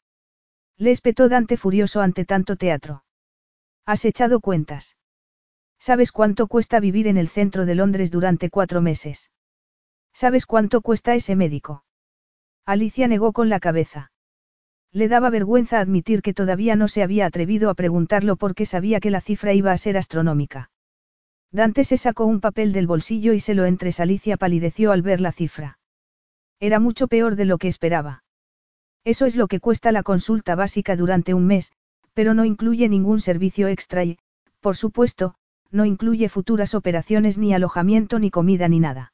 Le 0.76 0.90
espetó 0.90 1.28
Dante 1.28 1.56
furioso 1.56 2.00
ante 2.00 2.24
tanto 2.24 2.56
teatro. 2.56 3.04
¿Has 3.86 4.04
echado 4.04 4.40
cuentas? 4.40 4.96
¿Sabes 5.78 6.10
cuánto 6.10 6.48
cuesta 6.48 6.80
vivir 6.80 7.06
en 7.06 7.16
el 7.16 7.28
centro 7.28 7.64
de 7.64 7.76
Londres 7.76 8.10
durante 8.10 8.50
cuatro 8.50 8.80
meses? 8.82 9.30
¿Sabes 10.12 10.46
cuánto 10.46 10.80
cuesta 10.80 11.14
ese 11.14 11.36
médico? 11.36 11.84
Alicia 12.66 13.06
negó 13.06 13.32
con 13.32 13.50
la 13.50 13.60
cabeza. 13.60 14.10
Le 14.92 15.08
daba 15.08 15.30
vergüenza 15.30 15.80
admitir 15.80 16.22
que 16.22 16.34
todavía 16.34 16.74
no 16.76 16.88
se 16.88 17.02
había 17.02 17.26
atrevido 17.26 17.70
a 17.70 17.74
preguntarlo 17.74 18.36
porque 18.36 18.66
sabía 18.66 19.00
que 19.00 19.10
la 19.10 19.20
cifra 19.20 19.52
iba 19.52 19.72
a 19.72 19.76
ser 19.76 19.96
astronómica. 19.96 20.70
Dante 21.50 21.84
se 21.84 21.96
sacó 21.96 22.24
un 22.26 22.40
papel 22.40 22.72
del 22.72 22.86
bolsillo 22.86 23.32
y 23.32 23.40
se 23.40 23.54
lo 23.54 23.64
entre 23.64 23.90
Alicia 23.98 24.36
palideció 24.36 24.92
al 24.92 25.02
ver 25.02 25.20
la 25.20 25.32
cifra. 25.32 25.78
Era 26.60 26.80
mucho 26.80 27.08
peor 27.08 27.36
de 27.36 27.44
lo 27.44 27.58
que 27.58 27.68
esperaba. 27.68 28.24
Eso 29.04 29.26
es 29.26 29.36
lo 29.36 29.46
que 29.46 29.60
cuesta 29.60 29.92
la 29.92 30.02
consulta 30.02 30.54
básica 30.54 30.96
durante 30.96 31.32
un 31.32 31.46
mes, 31.46 31.72
pero 32.14 32.34
no 32.34 32.44
incluye 32.44 32.88
ningún 32.88 33.20
servicio 33.20 33.68
extra 33.68 34.04
y, 34.04 34.18
por 34.60 34.76
supuesto, 34.76 35.34
no 35.70 35.84
incluye 35.84 36.28
futuras 36.28 36.74
operaciones 36.74 37.38
ni 37.38 37.54
alojamiento 37.54 38.18
ni 38.18 38.30
comida 38.30 38.68
ni 38.68 38.80
nada. 38.80 39.12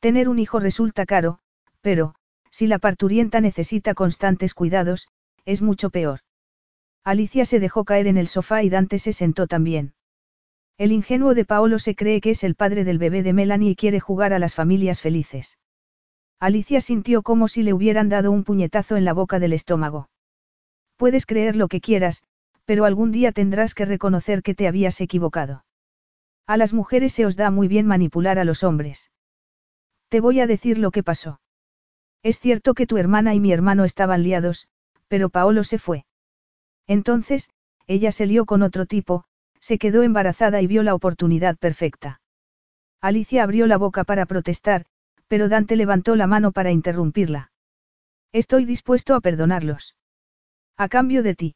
Tener 0.00 0.28
un 0.28 0.38
hijo 0.38 0.60
resulta 0.60 1.06
caro, 1.06 1.38
pero, 1.80 2.14
si 2.50 2.66
la 2.66 2.78
parturienta 2.78 3.40
necesita 3.40 3.94
constantes 3.94 4.54
cuidados, 4.54 5.08
es 5.44 5.62
mucho 5.62 5.90
peor. 5.90 6.20
Alicia 7.04 7.46
se 7.46 7.60
dejó 7.60 7.84
caer 7.84 8.06
en 8.06 8.18
el 8.18 8.28
sofá 8.28 8.62
y 8.62 8.68
Dante 8.68 8.98
se 8.98 9.12
sentó 9.12 9.46
también. 9.46 9.94
El 10.76 10.92
ingenuo 10.92 11.34
de 11.34 11.44
Paolo 11.44 11.78
se 11.78 11.94
cree 11.94 12.20
que 12.20 12.30
es 12.30 12.44
el 12.44 12.54
padre 12.54 12.84
del 12.84 12.98
bebé 12.98 13.22
de 13.22 13.32
Melanie 13.32 13.70
y 13.70 13.76
quiere 13.76 14.00
jugar 14.00 14.32
a 14.32 14.38
las 14.38 14.54
familias 14.54 15.00
felices. 15.00 15.58
Alicia 16.38 16.80
sintió 16.80 17.22
como 17.22 17.48
si 17.48 17.62
le 17.62 17.74
hubieran 17.74 18.08
dado 18.08 18.30
un 18.30 18.44
puñetazo 18.44 18.96
en 18.96 19.04
la 19.04 19.12
boca 19.12 19.38
del 19.38 19.52
estómago. 19.52 20.08
Puedes 20.96 21.26
creer 21.26 21.54
lo 21.54 21.68
que 21.68 21.80
quieras, 21.80 22.22
pero 22.64 22.84
algún 22.84 23.12
día 23.12 23.32
tendrás 23.32 23.74
que 23.74 23.84
reconocer 23.84 24.42
que 24.42 24.54
te 24.54 24.66
habías 24.66 25.00
equivocado. 25.00 25.64
A 26.46 26.56
las 26.56 26.72
mujeres 26.72 27.12
se 27.12 27.26
os 27.26 27.36
da 27.36 27.50
muy 27.50 27.68
bien 27.68 27.86
manipular 27.86 28.38
a 28.38 28.44
los 28.44 28.62
hombres. 28.62 29.10
Te 30.08 30.20
voy 30.20 30.40
a 30.40 30.46
decir 30.46 30.78
lo 30.78 30.90
que 30.90 31.02
pasó. 31.02 31.40
Es 32.22 32.38
cierto 32.38 32.74
que 32.74 32.86
tu 32.86 32.98
hermana 32.98 33.34
y 33.34 33.40
mi 33.40 33.52
hermano 33.52 33.84
estaban 33.84 34.22
liados, 34.22 34.68
pero 35.08 35.30
Paolo 35.30 35.64
se 35.64 35.78
fue. 35.78 36.04
Entonces, 36.86 37.50
ella 37.86 38.12
se 38.12 38.26
lió 38.26 38.46
con 38.46 38.62
otro 38.62 38.86
tipo, 38.86 39.24
se 39.60 39.78
quedó 39.78 40.02
embarazada 40.02 40.60
y 40.60 40.66
vio 40.66 40.82
la 40.82 40.94
oportunidad 40.94 41.56
perfecta. 41.56 42.20
Alicia 43.00 43.42
abrió 43.42 43.66
la 43.66 43.78
boca 43.78 44.04
para 44.04 44.26
protestar, 44.26 44.86
pero 45.28 45.48
Dante 45.48 45.76
levantó 45.76 46.16
la 46.16 46.26
mano 46.26 46.52
para 46.52 46.70
interrumpirla. 46.70 47.50
Estoy 48.32 48.64
dispuesto 48.64 49.14
a 49.14 49.20
perdonarlos. 49.20 49.96
A 50.76 50.88
cambio 50.88 51.22
de 51.22 51.34
ti. 51.34 51.54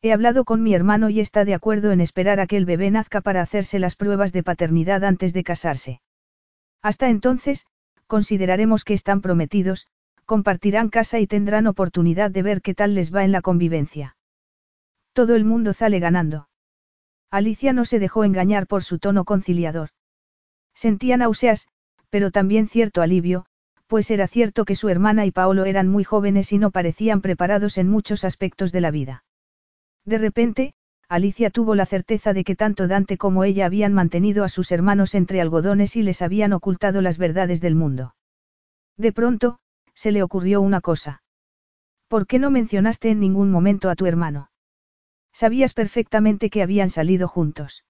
He 0.00 0.12
hablado 0.12 0.44
con 0.44 0.62
mi 0.62 0.74
hermano 0.74 1.08
y 1.08 1.20
está 1.20 1.44
de 1.44 1.54
acuerdo 1.54 1.92
en 1.92 2.00
esperar 2.00 2.40
a 2.40 2.46
que 2.46 2.56
el 2.56 2.66
bebé 2.66 2.90
nazca 2.90 3.20
para 3.20 3.42
hacerse 3.42 3.78
las 3.78 3.96
pruebas 3.96 4.32
de 4.32 4.42
paternidad 4.42 5.04
antes 5.04 5.32
de 5.32 5.44
casarse. 5.44 6.00
Hasta 6.82 7.08
entonces, 7.08 7.66
consideraremos 8.06 8.84
que 8.84 8.94
están 8.94 9.20
prometidos, 9.20 9.86
compartirán 10.24 10.88
casa 10.88 11.20
y 11.20 11.26
tendrán 11.26 11.66
oportunidad 11.66 12.30
de 12.30 12.42
ver 12.42 12.62
qué 12.62 12.74
tal 12.74 12.94
les 12.94 13.14
va 13.14 13.24
en 13.24 13.32
la 13.32 13.42
convivencia. 13.42 14.16
Todo 15.12 15.36
el 15.36 15.44
mundo 15.44 15.72
sale 15.72 16.00
ganando. 16.00 16.48
Alicia 17.30 17.72
no 17.72 17.84
se 17.84 17.98
dejó 17.98 18.24
engañar 18.24 18.66
por 18.66 18.82
su 18.84 18.98
tono 18.98 19.24
conciliador. 19.24 19.90
Sentía 20.74 21.16
náuseas, 21.16 21.68
pero 22.10 22.30
también 22.30 22.68
cierto 22.68 23.02
alivio, 23.02 23.46
pues 23.86 24.10
era 24.10 24.26
cierto 24.28 24.64
que 24.64 24.76
su 24.76 24.88
hermana 24.88 25.26
y 25.26 25.30
Paolo 25.30 25.64
eran 25.64 25.88
muy 25.88 26.04
jóvenes 26.04 26.52
y 26.52 26.58
no 26.58 26.70
parecían 26.70 27.20
preparados 27.20 27.78
en 27.78 27.88
muchos 27.88 28.24
aspectos 28.24 28.72
de 28.72 28.80
la 28.80 28.90
vida. 28.90 29.24
De 30.04 30.18
repente, 30.18 30.74
Alicia 31.08 31.50
tuvo 31.50 31.74
la 31.74 31.86
certeza 31.86 32.32
de 32.32 32.44
que 32.44 32.56
tanto 32.56 32.88
Dante 32.88 33.18
como 33.18 33.44
ella 33.44 33.66
habían 33.66 33.92
mantenido 33.92 34.44
a 34.44 34.48
sus 34.48 34.72
hermanos 34.72 35.14
entre 35.14 35.40
algodones 35.40 35.96
y 35.96 36.02
les 36.02 36.22
habían 36.22 36.52
ocultado 36.52 37.02
las 37.02 37.18
verdades 37.18 37.60
del 37.60 37.74
mundo. 37.74 38.14
De 38.96 39.12
pronto, 39.12 39.58
se 39.94 40.12
le 40.12 40.22
ocurrió 40.22 40.60
una 40.60 40.80
cosa. 40.80 41.22
¿Por 42.08 42.26
qué 42.26 42.38
no 42.38 42.50
mencionaste 42.50 43.10
en 43.10 43.20
ningún 43.20 43.50
momento 43.50 43.90
a 43.90 43.96
tu 43.96 44.06
hermano? 44.06 44.50
Sabías 45.32 45.74
perfectamente 45.74 46.48
que 46.48 46.62
habían 46.62 46.90
salido 46.90 47.28
juntos. 47.28 47.84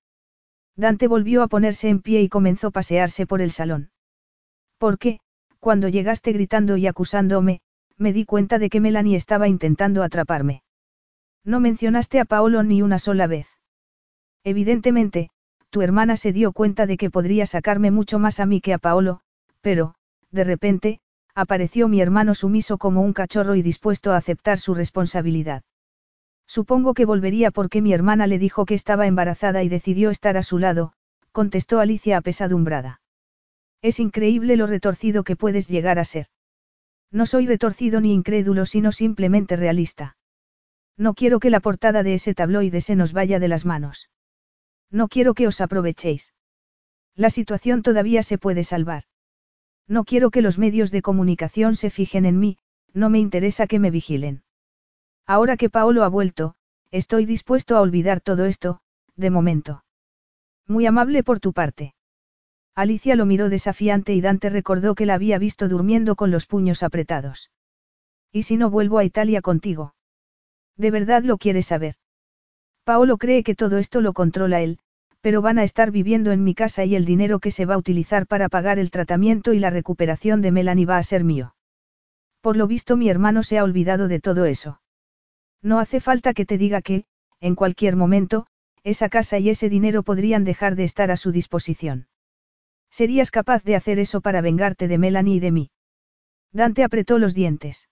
Dante 0.77 1.07
volvió 1.07 1.43
a 1.43 1.49
ponerse 1.49 1.89
en 1.89 2.01
pie 2.01 2.23
y 2.23 2.29
comenzó 2.29 2.69
a 2.69 2.73
pasearse 2.73 3.27
por 3.27 3.41
el 3.41 3.53
salón. 3.53 3.91
¿Por 4.79 4.99
qué? 4.99 5.21
Cuando 5.61 5.89
llegaste 5.89 6.33
gritando 6.33 6.77
y 6.77 6.87
acusándome, 6.87 7.61
me 7.97 8.13
di 8.13 8.25
cuenta 8.25 8.59
de 8.59 8.71
que 8.71 8.81
Melanie 8.81 9.17
estaba 9.17 9.47
intentando 9.47 10.03
atraparme. 10.03 10.64
No 11.45 11.61
mencionaste 11.61 12.21
a 12.21 12.25
Paolo 12.25 12.63
ni 12.63 12.83
una 12.83 12.99
sola 12.99 13.27
vez. 13.27 13.47
Evidentemente, 14.45 15.31
tu 15.71 15.83
hermana 15.83 16.17
se 16.17 16.33
dio 16.33 16.53
cuenta 16.53 16.87
de 16.87 16.97
que 16.97 17.11
podría 17.11 17.47
sacarme 17.47 17.91
mucho 17.91 18.19
más 18.19 18.41
a 18.41 18.47
mí 18.47 18.61
que 18.61 18.73
a 18.73 18.79
Paolo, 18.79 19.21
pero, 19.61 19.95
de 20.31 20.45
repente, 20.45 21.01
apareció 21.35 21.89
mi 21.89 22.01
hermano 22.01 22.35
sumiso 22.35 22.79
como 22.79 23.03
un 23.03 23.13
cachorro 23.13 23.57
y 23.57 23.63
dispuesto 23.63 24.13
a 24.13 24.17
aceptar 24.17 24.59
su 24.59 24.75
responsabilidad. 24.75 25.63
Supongo 26.47 26.95
que 26.95 27.07
volvería 27.07 27.51
porque 27.51 27.83
mi 27.83 27.93
hermana 27.93 28.27
le 28.27 28.39
dijo 28.39 28.67
que 28.67 28.75
estaba 28.75 29.07
embarazada 29.07 29.63
y 29.63 29.69
decidió 29.69 30.11
estar 30.11 30.37
a 30.37 30.43
su 30.43 30.59
lado, 30.59 30.93
contestó 31.33 31.81
Alicia 31.81 32.19
apesadumbrada. 32.19 33.01
Es 33.83 34.01
increíble 34.01 34.57
lo 34.57 34.67
retorcido 34.67 35.25
que 35.25 35.37
puedes 35.37 35.69
llegar 35.69 35.99
a 35.99 36.05
ser. 36.05 36.27
No 37.11 37.27
soy 37.27 37.47
retorcido 37.47 38.01
ni 38.01 38.13
incrédulo, 38.13 38.67
sino 38.67 38.93
simplemente 38.93 39.57
realista. 39.57 40.17
No 40.97 41.15
quiero 41.15 41.41
que 41.41 41.51
la 41.51 41.61
portada 41.61 42.03
de 42.03 42.15
ese 42.15 42.35
tabloide 42.35 42.81
se 42.81 42.95
nos 42.97 43.13
vaya 43.13 43.39
de 43.39 43.49
las 43.49 43.65
manos. 43.65 44.11
No 44.91 45.09
quiero 45.09 45.35
que 45.35 45.47
os 45.47 45.61
aprovechéis. 45.61 46.35
La 47.17 47.31
situación 47.31 47.83
todavía 47.83 48.23
se 48.23 48.39
puede 48.39 48.65
salvar. 48.65 49.05
No 49.87 50.05
quiero 50.05 50.31
que 50.31 50.43
los 50.43 50.59
medios 50.59 50.91
de 50.91 51.03
comunicación 51.03 51.75
se 51.75 51.91
fijen 51.91 52.27
en 52.27 52.39
mí, 52.39 52.59
no 52.93 53.11
me 53.11 53.19
interesa 53.19 53.67
que 53.67 53.79
me 53.79 53.91
vigilen. 53.91 54.45
Ahora 55.27 55.57
que 55.57 55.71
Paolo 55.71 56.05
ha 56.05 56.09
vuelto, 56.09 56.55
estoy 56.91 57.27
dispuesto 57.27 57.77
a 57.77 57.81
olvidar 57.81 58.21
todo 58.21 58.45
esto, 58.45 58.81
de 59.17 59.31
momento. 59.31 59.85
Muy 60.67 60.87
amable 60.87 61.23
por 61.23 61.41
tu 61.41 61.53
parte. 61.53 61.95
Alicia 62.75 63.15
lo 63.15 63.27
miró 63.27 63.49
desafiante 63.49 64.15
y 64.15 64.21
Dante 64.21 64.49
recordó 64.49 64.95
que 64.95 65.07
la 65.07 65.15
había 65.15 65.39
visto 65.39 65.69
durmiendo 65.69 66.17
con 66.17 66.31
los 66.31 66.47
puños 66.47 66.83
apretados. 66.83 67.51
¿Y 68.33 68.45
si 68.45 68.57
no 68.57 68.71
vuelvo 68.71 68.99
a 68.99 69.05
Italia 69.05 69.43
contigo? 69.43 69.95
¿De 70.77 70.91
verdad 70.91 71.23
lo 71.23 71.39
quieres 71.39 71.67
saber? 71.67 71.95
Paolo 72.85 73.17
cree 73.17 73.43
que 73.43 73.55
todo 73.55 73.79
esto 73.79 74.01
lo 74.01 74.13
controla 74.13 74.61
él, 74.61 74.79
pero 75.21 75.41
van 75.41 75.59
a 75.59 75.65
estar 75.65 75.91
viviendo 75.91 76.33
en 76.33 76.45
mi 76.45 76.55
casa 76.55 76.85
y 76.85 76.97
el 76.97 77.05
dinero 77.05 77.39
que 77.39 77.51
se 77.51 77.65
va 77.65 77.75
a 77.75 77.79
utilizar 77.79 78.27
para 78.27 78.49
pagar 78.49 78.79
el 78.79 78.91
tratamiento 78.91 79.55
y 79.55 79.59
la 79.59 79.71
recuperación 79.71 80.43
de 80.43 80.53
Melanie 80.53 80.85
va 80.85 80.99
a 80.99 81.03
ser 81.03 81.25
mío. 81.25 81.55
Por 82.43 82.57
lo 82.57 82.67
visto 82.67 82.97
mi 82.97 83.09
hermano 83.09 83.43
se 83.43 83.57
ha 83.57 83.65
olvidado 83.65 84.07
de 84.07 84.21
todo 84.21 84.45
eso. 84.45 84.83
No 85.63 85.79
hace 85.79 86.01
falta 86.01 86.35
que 86.35 86.45
te 86.45 86.59
diga 86.59 86.83
que, 86.83 87.07
en 87.41 87.55
cualquier 87.55 87.97
momento, 87.97 88.47
esa 88.83 89.09
casa 89.09 89.39
y 89.39 89.49
ese 89.49 89.71
dinero 89.71 90.03
podrían 90.03 90.45
dejar 90.45 90.77
de 90.77 90.85
estar 90.85 91.11
a 91.11 91.17
su 91.17 91.33
disposición. 91.33 92.07
¿Serías 92.91 93.31
capaz 93.31 93.65
de 93.65 93.77
hacer 93.77 93.99
eso 93.99 94.21
para 94.21 94.43
vengarte 94.43 94.89
de 94.89 94.99
Melanie 94.99 95.37
y 95.37 95.41
de 95.41 95.53
mí? 95.53 95.71
Dante 96.53 96.85
apretó 96.85 97.19
los 97.19 97.33
dientes. 97.33 97.89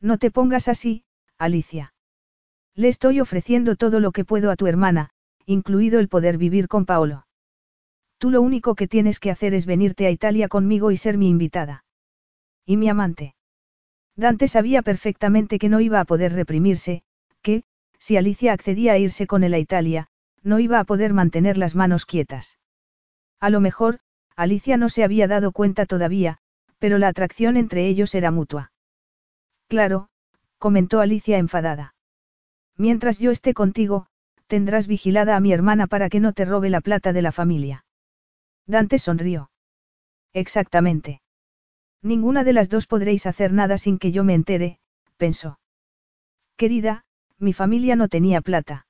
No 0.00 0.18
te 0.18 0.30
pongas 0.30 0.68
así, 0.68 1.04
Alicia. 1.36 1.93
Le 2.76 2.88
estoy 2.88 3.20
ofreciendo 3.20 3.76
todo 3.76 4.00
lo 4.00 4.10
que 4.12 4.24
puedo 4.24 4.50
a 4.50 4.56
tu 4.56 4.66
hermana, 4.66 5.10
incluido 5.46 6.00
el 6.00 6.08
poder 6.08 6.38
vivir 6.38 6.66
con 6.68 6.86
Paolo. 6.86 7.26
Tú 8.18 8.30
lo 8.30 8.42
único 8.42 8.74
que 8.74 8.88
tienes 8.88 9.20
que 9.20 9.30
hacer 9.30 9.54
es 9.54 9.66
venirte 9.66 10.06
a 10.06 10.10
Italia 10.10 10.48
conmigo 10.48 10.90
y 10.90 10.96
ser 10.96 11.18
mi 11.18 11.28
invitada. 11.28 11.84
Y 12.66 12.76
mi 12.76 12.88
amante. 12.88 13.34
Dante 14.16 14.48
sabía 14.48 14.82
perfectamente 14.82 15.58
que 15.58 15.68
no 15.68 15.80
iba 15.80 16.00
a 16.00 16.04
poder 16.04 16.32
reprimirse, 16.32 17.02
que, 17.42 17.64
si 17.98 18.16
Alicia 18.16 18.52
accedía 18.52 18.92
a 18.92 18.98
irse 18.98 19.26
con 19.26 19.44
él 19.44 19.54
a 19.54 19.58
Italia, 19.58 20.08
no 20.42 20.58
iba 20.58 20.78
a 20.78 20.84
poder 20.84 21.12
mantener 21.12 21.58
las 21.58 21.74
manos 21.74 22.06
quietas. 22.06 22.58
A 23.40 23.50
lo 23.50 23.60
mejor, 23.60 24.00
Alicia 24.36 24.76
no 24.76 24.88
se 24.88 25.04
había 25.04 25.28
dado 25.28 25.52
cuenta 25.52 25.86
todavía, 25.86 26.38
pero 26.78 26.98
la 26.98 27.08
atracción 27.08 27.56
entre 27.56 27.86
ellos 27.86 28.14
era 28.14 28.30
mutua. 28.30 28.72
Claro, 29.68 30.08
comentó 30.58 31.00
Alicia 31.00 31.38
enfadada. 31.38 31.93
Mientras 32.76 33.18
yo 33.18 33.30
esté 33.30 33.54
contigo, 33.54 34.06
tendrás 34.46 34.86
vigilada 34.86 35.36
a 35.36 35.40
mi 35.40 35.52
hermana 35.52 35.86
para 35.86 36.08
que 36.08 36.20
no 36.20 36.32
te 36.32 36.44
robe 36.44 36.70
la 36.70 36.80
plata 36.80 37.12
de 37.12 37.22
la 37.22 37.32
familia. 37.32 37.84
Dante 38.66 38.98
sonrió. 38.98 39.50
Exactamente. 40.32 41.22
Ninguna 42.02 42.44
de 42.44 42.52
las 42.52 42.68
dos 42.68 42.86
podréis 42.86 43.26
hacer 43.26 43.52
nada 43.52 43.78
sin 43.78 43.98
que 43.98 44.12
yo 44.12 44.24
me 44.24 44.34
entere, 44.34 44.78
pensó. 45.16 45.58
Querida, 46.56 47.04
mi 47.38 47.52
familia 47.52 47.96
no 47.96 48.08
tenía 48.08 48.40
plata. 48.40 48.86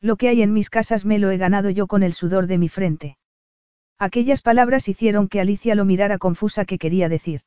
Lo 0.00 0.16
que 0.16 0.28
hay 0.28 0.42
en 0.42 0.52
mis 0.52 0.70
casas 0.70 1.04
me 1.04 1.18
lo 1.18 1.30
he 1.30 1.38
ganado 1.38 1.70
yo 1.70 1.86
con 1.86 2.02
el 2.02 2.12
sudor 2.12 2.46
de 2.46 2.58
mi 2.58 2.68
frente. 2.68 3.18
Aquellas 3.98 4.42
palabras 4.42 4.88
hicieron 4.88 5.28
que 5.28 5.40
Alicia 5.40 5.74
lo 5.74 5.84
mirara 5.84 6.18
confusa 6.18 6.64
que 6.64 6.78
quería 6.78 7.08
decir. 7.08 7.40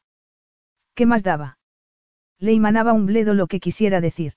¿Qué 0.95 1.05
más 1.05 1.23
daba? 1.23 1.57
Le 2.38 2.51
emanaba 2.51 2.91
un 2.91 3.05
bledo 3.05 3.33
lo 3.33 3.47
que 3.47 3.61
quisiera 3.61 4.01
decir. 4.01 4.33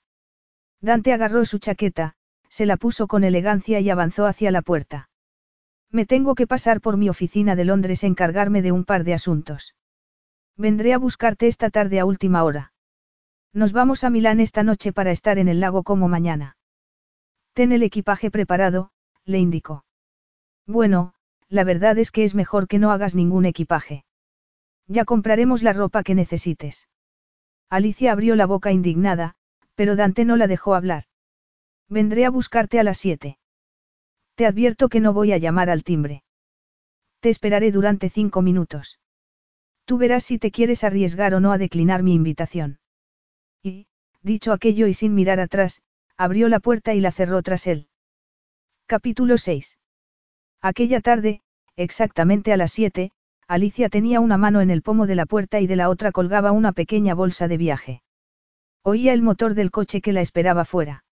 Dante 0.85 1.15
agarró 1.15 1.47
su 1.47 1.61
chaqueta, 1.61 2.13
se 2.51 2.67
la 2.67 2.77
puso 2.77 3.07
con 3.07 3.25
elegancia 3.25 3.81
y 3.81 3.89
avanzó 3.89 4.27
hacia 4.27 4.51
la 4.51 4.61
puerta. 4.61 5.09
Me 5.91 6.05
tengo 6.05 6.35
que 6.35 6.47
pasar 6.47 6.83
por 6.83 6.99
mi 6.99 7.09
oficina 7.09 7.57
de 7.57 7.65
Londres 7.65 8.05
a 8.05 8.07
encargarme 8.07 8.61
de 8.61 8.71
un 8.71 8.85
par 8.85 9.03
de 9.03 9.15
asuntos. 9.15 9.75
Vendré 10.59 10.93
a 10.93 10.99
buscarte 10.99 11.47
esta 11.47 11.71
tarde 11.71 12.01
a 12.01 12.05
última 12.05 12.45
hora. 12.45 12.75
Nos 13.55 13.73
vamos 13.73 14.05
a 14.05 14.11
Milán 14.11 14.41
esta 14.41 14.63
noche 14.63 14.93
para 14.93 15.11
estar 15.11 15.39
en 15.39 15.49
el 15.49 15.59
lago 15.59 15.85
como 15.85 16.07
mañana. 16.07 16.59
Ten 17.55 17.73
el 17.73 17.83
equipaje 17.83 18.31
preparado, 18.31 18.91
le 19.25 19.39
indicó. 19.39 19.87
Bueno, 20.67 21.15
la 21.49 21.65
verdad 21.65 21.97
es 21.97 22.11
que 22.11 22.25
es 22.25 22.35
mejor 22.35 22.69
que 22.69 22.79
no 22.79 22.93
hagas 22.93 23.15
ningún 23.15 23.47
equipaje. 23.47 24.05
Ya 24.87 25.07
compraremos 25.07 25.63
la 25.63 25.73
ropa 25.73 26.03
que 26.03 26.15
necesites. 26.15 26.89
Alicia 27.71 28.13
abrió 28.13 28.37
la 28.37 28.45
boca 28.45 28.71
indignada, 28.71 29.35
pero 29.75 29.97
Dante 29.97 30.25
no 30.25 30.37
la 30.37 30.47
dejó 30.47 30.75
hablar. 30.75 31.05
Vendré 31.89 32.25
a 32.25 32.31
buscarte 32.31 32.79
a 32.79 32.83
las 32.83 32.99
siete. 32.99 33.39
Te 34.35 34.47
advierto 34.47 34.89
que 34.89 35.01
no 35.01 35.13
voy 35.13 35.33
a 35.33 35.39
llamar 35.39 35.71
al 35.71 35.85
timbre. 35.85 36.25
Te 37.21 37.31
esperaré 37.31 37.71
durante 37.71 38.11
cinco 38.11 38.43
minutos. 38.43 38.99
Tú 39.85 39.99
verás 39.99 40.25
si 40.25 40.39
te 40.39 40.51
quieres 40.51 40.85
arriesgar 40.85 41.35
o 41.35 41.41
no 41.41 41.53
a 41.53 41.59
declinar 41.59 42.03
mi 42.03 42.15
invitación. 42.15 42.81
Y, 43.63 43.87
dicho 44.23 44.53
aquello 44.53 44.87
y 44.87 44.95
sin 44.95 45.15
mirar 45.15 45.41
atrás, 45.41 45.83
abrió 46.17 46.49
la 46.49 46.61
puerta 46.61 46.95
y 46.95 47.01
la 47.01 47.13
cerró 47.13 47.43
tras 47.43 47.67
él. 47.67 47.89
Capítulo 48.87 49.39
6. 49.39 49.79
Aquella 50.61 51.01
tarde, 51.01 51.43
exactamente 51.77 52.53
a 52.53 52.57
las 52.57 52.73
siete, 52.73 53.11
Alicia 53.47 53.89
tenía 53.89 54.21
una 54.21 54.39
mano 54.39 54.61
en 54.61 54.71
el 54.71 54.83
pomo 54.83 55.07
de 55.07 55.15
la 55.15 55.27
puerta 55.27 55.61
y 55.61 55.67
de 55.67 55.77
la 55.77 55.91
otra 55.91 56.13
colgaba 56.13 56.53
una 56.53 56.73
pequeña 56.73 57.15
bolsa 57.15 57.49
de 57.49 57.59
viaje. 57.59 58.04
Oía 58.87 59.15
el 59.15 59.23
motor 59.23 59.55
del 59.55 59.71
coche 59.71 60.03
que 60.03 60.13
la 60.13 60.21
esperaba 60.21 60.67
fuera. 60.67 61.05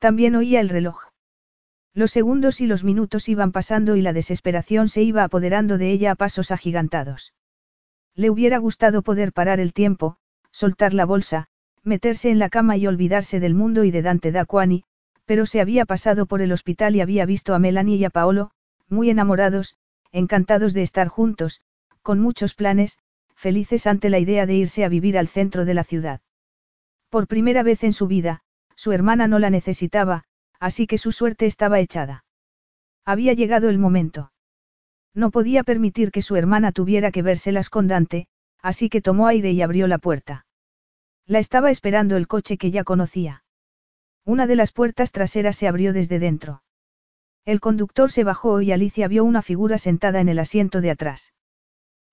También 0.00 0.34
oía 0.34 0.60
el 0.60 0.68
reloj. 0.68 1.10
Los 1.94 2.10
segundos 2.10 2.60
y 2.60 2.66
los 2.66 2.82
minutos 2.82 3.28
iban 3.28 3.52
pasando 3.52 3.94
y 3.94 4.02
la 4.02 4.12
desesperación 4.12 4.88
se 4.88 5.04
iba 5.04 5.22
apoderando 5.22 5.78
de 5.78 5.92
ella 5.92 6.10
a 6.10 6.14
pasos 6.16 6.50
agigantados. 6.50 7.34
Le 8.16 8.30
hubiera 8.30 8.58
gustado 8.58 9.02
poder 9.02 9.32
parar 9.32 9.60
el 9.60 9.72
tiempo, 9.72 10.16
soltar 10.50 10.92
la 10.92 11.04
bolsa, 11.04 11.46
meterse 11.84 12.30
en 12.30 12.40
la 12.40 12.48
cama 12.48 12.76
y 12.76 12.88
olvidarse 12.88 13.38
del 13.38 13.54
mundo 13.54 13.84
y 13.84 13.92
de 13.92 14.02
Dante 14.02 14.32
Daquani, 14.32 14.82
pero 15.24 15.46
se 15.46 15.60
había 15.60 15.84
pasado 15.84 16.26
por 16.26 16.42
el 16.42 16.50
hospital 16.50 16.96
y 16.96 17.00
había 17.00 17.26
visto 17.26 17.54
a 17.54 17.60
Melanie 17.60 17.98
y 17.98 18.04
a 18.04 18.10
Paolo, 18.10 18.50
muy 18.88 19.08
enamorados, 19.08 19.76
encantados 20.10 20.72
de 20.72 20.82
estar 20.82 21.06
juntos, 21.06 21.62
con 22.02 22.18
muchos 22.18 22.54
planes, 22.54 22.98
felices 23.36 23.86
ante 23.86 24.10
la 24.10 24.18
idea 24.18 24.46
de 24.46 24.54
irse 24.54 24.84
a 24.84 24.88
vivir 24.88 25.16
al 25.16 25.28
centro 25.28 25.64
de 25.64 25.74
la 25.74 25.84
ciudad. 25.84 26.20
Por 27.12 27.26
primera 27.28 27.62
vez 27.62 27.84
en 27.84 27.92
su 27.92 28.06
vida, 28.06 28.40
su 28.74 28.90
hermana 28.90 29.28
no 29.28 29.38
la 29.38 29.50
necesitaba, 29.50 30.24
así 30.58 30.86
que 30.86 30.96
su 30.96 31.12
suerte 31.12 31.44
estaba 31.44 31.78
echada. 31.78 32.24
Había 33.04 33.34
llegado 33.34 33.68
el 33.68 33.76
momento. 33.78 34.32
No 35.12 35.30
podía 35.30 35.62
permitir 35.62 36.10
que 36.10 36.22
su 36.22 36.36
hermana 36.36 36.72
tuviera 36.72 37.12
que 37.12 37.20
vérselas 37.20 37.68
con 37.68 37.86
Dante, 37.86 38.28
así 38.62 38.88
que 38.88 39.02
tomó 39.02 39.26
aire 39.26 39.50
y 39.50 39.60
abrió 39.60 39.88
la 39.88 39.98
puerta. 39.98 40.46
La 41.26 41.38
estaba 41.38 41.70
esperando 41.70 42.16
el 42.16 42.28
coche 42.28 42.56
que 42.56 42.70
ya 42.70 42.82
conocía. 42.82 43.44
Una 44.24 44.46
de 44.46 44.56
las 44.56 44.72
puertas 44.72 45.12
traseras 45.12 45.56
se 45.56 45.68
abrió 45.68 45.92
desde 45.92 46.18
dentro. 46.18 46.62
El 47.44 47.60
conductor 47.60 48.10
se 48.10 48.24
bajó 48.24 48.62
y 48.62 48.72
Alicia 48.72 49.06
vio 49.06 49.24
una 49.24 49.42
figura 49.42 49.76
sentada 49.76 50.22
en 50.22 50.30
el 50.30 50.38
asiento 50.38 50.80
de 50.80 50.92
atrás. 50.92 51.34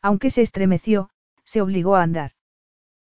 Aunque 0.01 0.29
se 0.29 0.41
estremeció, 0.41 1.09
se 1.45 1.61
obligó 1.61 1.95
a 1.95 2.03
andar. 2.03 2.33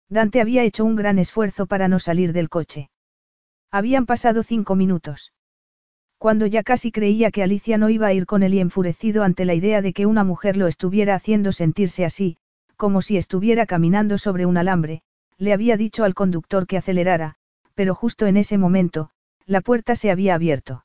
Dante 0.08 0.40
había 0.40 0.64
hecho 0.64 0.84
un 0.84 0.96
gran 0.96 1.18
esfuerzo 1.18 1.66
para 1.66 1.88
no 1.88 1.98
salir 1.98 2.32
del 2.32 2.48
coche. 2.48 2.90
Habían 3.70 4.06
pasado 4.06 4.42
cinco 4.42 4.74
minutos. 4.74 5.32
Cuando 6.18 6.46
ya 6.46 6.62
casi 6.62 6.92
creía 6.92 7.30
que 7.30 7.42
Alicia 7.42 7.78
no 7.78 7.88
iba 7.88 8.06
a 8.06 8.12
ir 8.12 8.26
con 8.26 8.42
él 8.42 8.54
y 8.54 8.60
enfurecido 8.60 9.24
ante 9.24 9.44
la 9.44 9.54
idea 9.54 9.82
de 9.82 9.92
que 9.92 10.06
una 10.06 10.22
mujer 10.22 10.56
lo 10.56 10.68
estuviera 10.68 11.14
haciendo 11.14 11.50
sentirse 11.50 12.04
así, 12.04 12.36
como 12.76 13.02
si 13.02 13.16
estuviera 13.16 13.66
caminando 13.66 14.18
sobre 14.18 14.46
un 14.46 14.56
alambre, 14.56 15.02
le 15.38 15.52
había 15.52 15.76
dicho 15.76 16.04
al 16.04 16.14
conductor 16.14 16.66
que 16.66 16.76
acelerara, 16.76 17.34
pero 17.74 17.94
justo 17.94 18.26
en 18.26 18.36
ese 18.36 18.58
momento, 18.58 19.10
la 19.46 19.60
puerta 19.60 19.96
se 19.96 20.10
había 20.10 20.34
abierto. 20.34 20.84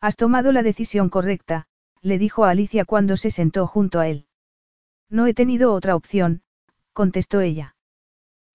Has 0.00 0.16
tomado 0.16 0.52
la 0.52 0.62
decisión 0.62 1.10
correcta, 1.10 1.66
le 2.00 2.18
dijo 2.18 2.44
a 2.44 2.50
Alicia 2.50 2.84
cuando 2.84 3.16
se 3.16 3.30
sentó 3.30 3.66
junto 3.66 4.00
a 4.00 4.08
él. 4.08 4.26
No 5.10 5.26
he 5.26 5.34
tenido 5.34 5.72
otra 5.72 5.96
opción, 5.96 6.42
contestó 6.92 7.40
ella. 7.40 7.75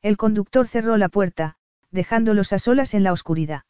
El 0.02 0.18
conductor 0.18 0.68
cerró 0.68 0.98
la 0.98 1.10
puerta, 1.10 1.58
dejándolos 1.92 2.54
a 2.54 2.60
solas 2.60 2.94
en 2.94 3.04
la 3.04 3.14
oscuridad. 3.14 3.64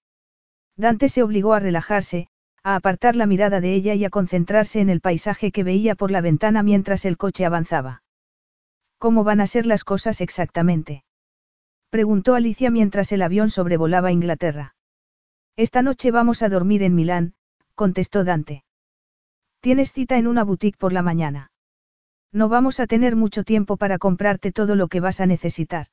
Dante 0.77 1.09
se 1.09 1.23
obligó 1.23 1.53
a 1.53 1.59
relajarse, 1.59 2.27
a 2.63 2.75
apartar 2.75 3.15
la 3.15 3.25
mirada 3.25 3.59
de 3.59 3.73
ella 3.73 3.95
y 3.95 4.05
a 4.05 4.09
concentrarse 4.09 4.79
en 4.79 4.89
el 4.89 5.01
paisaje 5.01 5.51
que 5.51 5.63
veía 5.63 5.95
por 5.95 6.11
la 6.11 6.21
ventana 6.21 6.63
mientras 6.63 7.05
el 7.05 7.17
coche 7.17 7.45
avanzaba. 7.45 8.03
¿Cómo 8.97 9.23
van 9.23 9.41
a 9.41 9.47
ser 9.47 9.65
las 9.65 9.83
cosas 9.83 10.21
exactamente? 10.21 11.03
Preguntó 11.89 12.35
Alicia 12.35 12.71
mientras 12.71 13.11
el 13.11 13.23
avión 13.23 13.49
sobrevolaba 13.49 14.11
Inglaterra. 14.11 14.75
Esta 15.57 15.81
noche 15.81 16.11
vamos 16.11 16.43
a 16.43 16.49
dormir 16.49 16.83
en 16.83 16.95
Milán, 16.95 17.33
contestó 17.75 18.23
Dante. 18.23 18.63
Tienes 19.59 19.91
cita 19.91 20.17
en 20.17 20.27
una 20.27 20.43
boutique 20.43 20.77
por 20.77 20.93
la 20.93 21.01
mañana. 21.01 21.51
No 22.31 22.47
vamos 22.47 22.79
a 22.79 22.87
tener 22.87 23.15
mucho 23.15 23.43
tiempo 23.43 23.75
para 23.75 23.97
comprarte 23.97 24.51
todo 24.51 24.75
lo 24.75 24.87
que 24.87 25.01
vas 25.01 25.19
a 25.19 25.25
necesitar. 25.25 25.87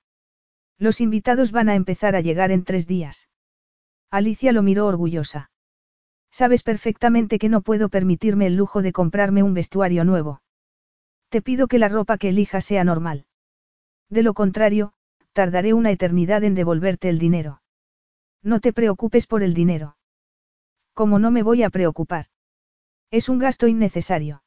Los 0.78 1.00
invitados 1.00 1.52
van 1.52 1.68
a 1.68 1.74
empezar 1.74 2.14
a 2.14 2.20
llegar 2.20 2.50
en 2.52 2.64
tres 2.64 2.86
días. 2.86 3.28
Alicia 4.10 4.52
lo 4.52 4.62
miró 4.62 4.86
orgullosa. 4.86 5.50
Sabes 6.30 6.62
perfectamente 6.62 7.38
que 7.38 7.48
no 7.48 7.62
puedo 7.62 7.88
permitirme 7.88 8.46
el 8.46 8.56
lujo 8.56 8.80
de 8.82 8.92
comprarme 8.92 9.42
un 9.42 9.54
vestuario 9.54 10.04
nuevo. 10.04 10.40
Te 11.30 11.42
pido 11.42 11.66
que 11.66 11.78
la 11.78 11.88
ropa 11.88 12.16
que 12.16 12.28
elijas 12.28 12.64
sea 12.64 12.84
normal. 12.84 13.26
De 14.08 14.22
lo 14.22 14.34
contrario, 14.34 14.92
tardaré 15.32 15.74
una 15.74 15.90
eternidad 15.90 16.44
en 16.44 16.54
devolverte 16.54 17.08
el 17.08 17.18
dinero. 17.18 17.60
No 18.42 18.60
te 18.60 18.72
preocupes 18.72 19.26
por 19.26 19.42
el 19.42 19.52
dinero. 19.52 19.96
¿Cómo 20.94 21.18
no 21.18 21.30
me 21.30 21.42
voy 21.42 21.62
a 21.62 21.70
preocupar? 21.70 22.26
Es 23.10 23.28
un 23.28 23.38
gasto 23.38 23.66
innecesario. 23.66 24.42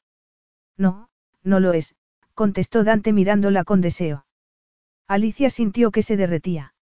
No, 0.78 1.10
no 1.44 1.60
lo 1.60 1.74
es, 1.74 1.96
contestó 2.34 2.84
Dante 2.84 3.14
mirándola 3.14 3.64
con 3.64 3.82
deseo. 3.82 4.26
Alicia 5.12 5.50
sintió 5.50 5.92
que 5.92 6.04
se 6.04 6.16
derretía. 6.16 6.74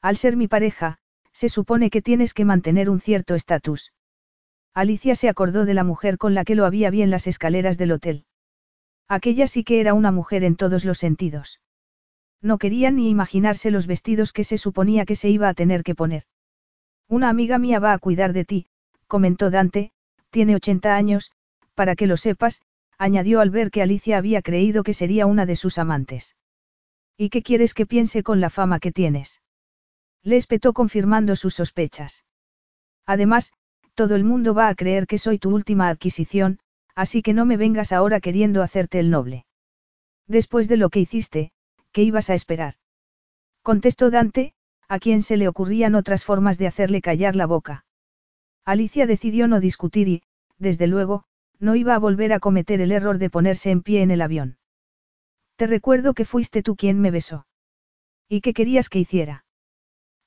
Al 0.00 0.16
ser 0.16 0.36
mi 0.36 0.46
pareja, 0.46 0.98
se 1.32 1.48
supone 1.48 1.90
que 1.90 2.02
tienes 2.02 2.32
que 2.32 2.44
mantener 2.44 2.88
un 2.88 3.00
cierto 3.00 3.34
estatus. 3.34 3.92
Alicia 4.74 5.16
se 5.16 5.28
acordó 5.28 5.64
de 5.64 5.74
la 5.74 5.82
mujer 5.82 6.18
con 6.18 6.34
la 6.34 6.44
que 6.44 6.54
lo 6.54 6.66
había 6.66 6.90
bien 6.90 7.10
las 7.10 7.26
escaleras 7.26 7.76
del 7.76 7.90
hotel. 7.90 8.26
Aquella 9.08 9.48
sí 9.48 9.64
que 9.64 9.80
era 9.80 9.92
una 9.92 10.12
mujer 10.12 10.44
en 10.44 10.54
todos 10.54 10.84
los 10.84 10.98
sentidos. 10.98 11.60
No 12.40 12.58
quería 12.58 12.92
ni 12.92 13.10
imaginarse 13.10 13.72
los 13.72 13.88
vestidos 13.88 14.32
que 14.32 14.44
se 14.44 14.56
suponía 14.56 15.04
que 15.04 15.16
se 15.16 15.28
iba 15.28 15.48
a 15.48 15.54
tener 15.54 15.82
que 15.82 15.96
poner. 15.96 16.22
Una 17.08 17.28
amiga 17.28 17.58
mía 17.58 17.80
va 17.80 17.92
a 17.92 17.98
cuidar 17.98 18.34
de 18.34 18.44
ti, 18.44 18.66
comentó 19.08 19.50
Dante, 19.50 19.90
tiene 20.30 20.54
80 20.54 20.94
años, 20.94 21.32
para 21.74 21.96
que 21.96 22.06
lo 22.06 22.18
sepas, 22.18 22.60
añadió 22.98 23.40
al 23.40 23.50
ver 23.50 23.72
que 23.72 23.82
Alicia 23.82 24.16
había 24.16 24.42
creído 24.42 24.84
que 24.84 24.94
sería 24.94 25.26
una 25.26 25.44
de 25.44 25.56
sus 25.56 25.78
amantes. 25.78 26.36
¿Y 27.20 27.30
qué 27.30 27.42
quieres 27.42 27.74
que 27.74 27.84
piense 27.84 28.22
con 28.22 28.40
la 28.40 28.48
fama 28.48 28.78
que 28.78 28.92
tienes? 28.92 29.42
Le 30.22 30.36
espetó 30.36 30.72
confirmando 30.72 31.34
sus 31.34 31.56
sospechas. 31.56 32.24
Además, 33.06 33.52
todo 33.96 34.14
el 34.14 34.22
mundo 34.22 34.54
va 34.54 34.68
a 34.68 34.74
creer 34.76 35.08
que 35.08 35.18
soy 35.18 35.40
tu 35.40 35.50
última 35.50 35.88
adquisición, 35.88 36.60
así 36.94 37.20
que 37.20 37.34
no 37.34 37.44
me 37.44 37.56
vengas 37.56 37.90
ahora 37.90 38.20
queriendo 38.20 38.62
hacerte 38.62 39.00
el 39.00 39.10
noble. 39.10 39.46
Después 40.28 40.68
de 40.68 40.76
lo 40.76 40.90
que 40.90 41.00
hiciste, 41.00 41.50
¿qué 41.90 42.04
ibas 42.04 42.30
a 42.30 42.34
esperar? 42.34 42.74
Contestó 43.62 44.10
Dante, 44.10 44.54
a 44.86 45.00
quien 45.00 45.22
se 45.22 45.36
le 45.36 45.48
ocurrían 45.48 45.96
otras 45.96 46.22
formas 46.22 46.56
de 46.56 46.68
hacerle 46.68 47.02
callar 47.02 47.34
la 47.34 47.46
boca. 47.46 47.84
Alicia 48.64 49.06
decidió 49.06 49.48
no 49.48 49.58
discutir 49.58 50.06
y, 50.06 50.22
desde 50.56 50.86
luego, 50.86 51.24
no 51.58 51.74
iba 51.74 51.96
a 51.96 51.98
volver 51.98 52.32
a 52.32 52.38
cometer 52.38 52.80
el 52.80 52.92
error 52.92 53.18
de 53.18 53.28
ponerse 53.28 53.72
en 53.72 53.82
pie 53.82 54.02
en 54.02 54.12
el 54.12 54.22
avión. 54.22 54.57
Te 55.58 55.66
recuerdo 55.66 56.14
que 56.14 56.24
fuiste 56.24 56.62
tú 56.62 56.76
quien 56.76 57.00
me 57.00 57.10
besó. 57.10 57.44
¿Y 58.28 58.42
qué 58.42 58.54
querías 58.54 58.88
que 58.88 59.00
hiciera? 59.00 59.44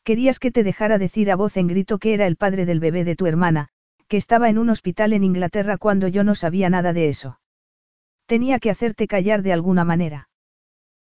Querías 0.04 0.40
que 0.40 0.52
te 0.52 0.62
dejara 0.62 0.98
decir 0.98 1.32
a 1.32 1.38
voz 1.38 1.56
en 1.56 1.68
grito 1.68 2.00
que 2.00 2.14
era 2.14 2.28
el 2.28 2.36
padre 2.36 2.66
del 2.66 2.82
bebé 2.82 3.06
de 3.06 3.16
tu 3.16 3.28
hermana, 3.28 3.70
que 4.10 4.18
estaba 4.18 4.50
en 4.50 4.58
un 4.58 4.70
hospital 4.70 5.14
en 5.14 5.24
Inglaterra 5.24 5.78
cuando 5.78 6.10
yo 6.10 6.26
no 6.26 6.36
sabía 6.36 6.70
nada 6.70 6.92
de 6.92 7.08
eso. 7.08 7.40
Tenía 8.26 8.60
que 8.60 8.72
hacerte 8.72 9.08
callar 9.08 9.42
de 9.42 9.54
alguna 9.54 9.86
manera. 9.86 10.28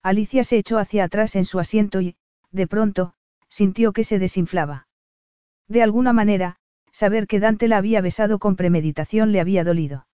Alicia 0.02 0.42
se 0.42 0.56
echó 0.56 0.78
hacia 0.78 1.04
atrás 1.04 1.36
en 1.36 1.44
su 1.44 1.60
asiento 1.60 2.00
y, 2.00 2.16
de 2.50 2.66
pronto, 2.66 3.12
sintió 3.50 3.92
que 3.92 4.04
se 4.04 4.18
desinflaba. 4.18 4.88
De 5.68 5.82
alguna 5.82 6.14
manera, 6.14 6.56
saber 6.92 7.26
que 7.26 7.40
Dante 7.40 7.68
la 7.68 7.76
había 7.76 8.00
besado 8.00 8.38
con 8.38 8.56
premeditación 8.56 9.32
le 9.32 9.40
había 9.40 9.64
dolido. 9.64 10.06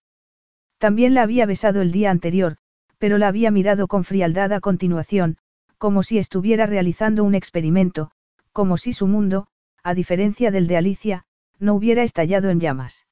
También 0.79 1.15
la 1.15 1.23
había 1.23 1.47
besado 1.47 1.81
el 1.81 1.93
día 1.93 2.11
anterior, 2.11 2.57
pero 3.01 3.17
la 3.17 3.29
había 3.29 3.51
mirado 3.51 3.89
con 3.89 4.05
frialdad 4.05 4.53
a 4.53 4.61
continuación, 4.61 5.39
como 5.79 6.03
si 6.03 6.19
estuviera 6.19 6.67
realizando 6.67 7.25
un 7.25 7.35
experimento, 7.35 8.11
como 8.53 8.77
si 8.77 8.93
su 8.93 9.07
mundo, 9.07 9.47
a 9.83 9.95
diferencia 9.95 10.51
del 10.51 10.67
de 10.67 10.77
Alicia, 10.77 11.25
no 11.59 11.75
hubiera 11.75 12.03
estallado 12.03 12.51
en 12.51 12.61
llamas. 12.61 13.07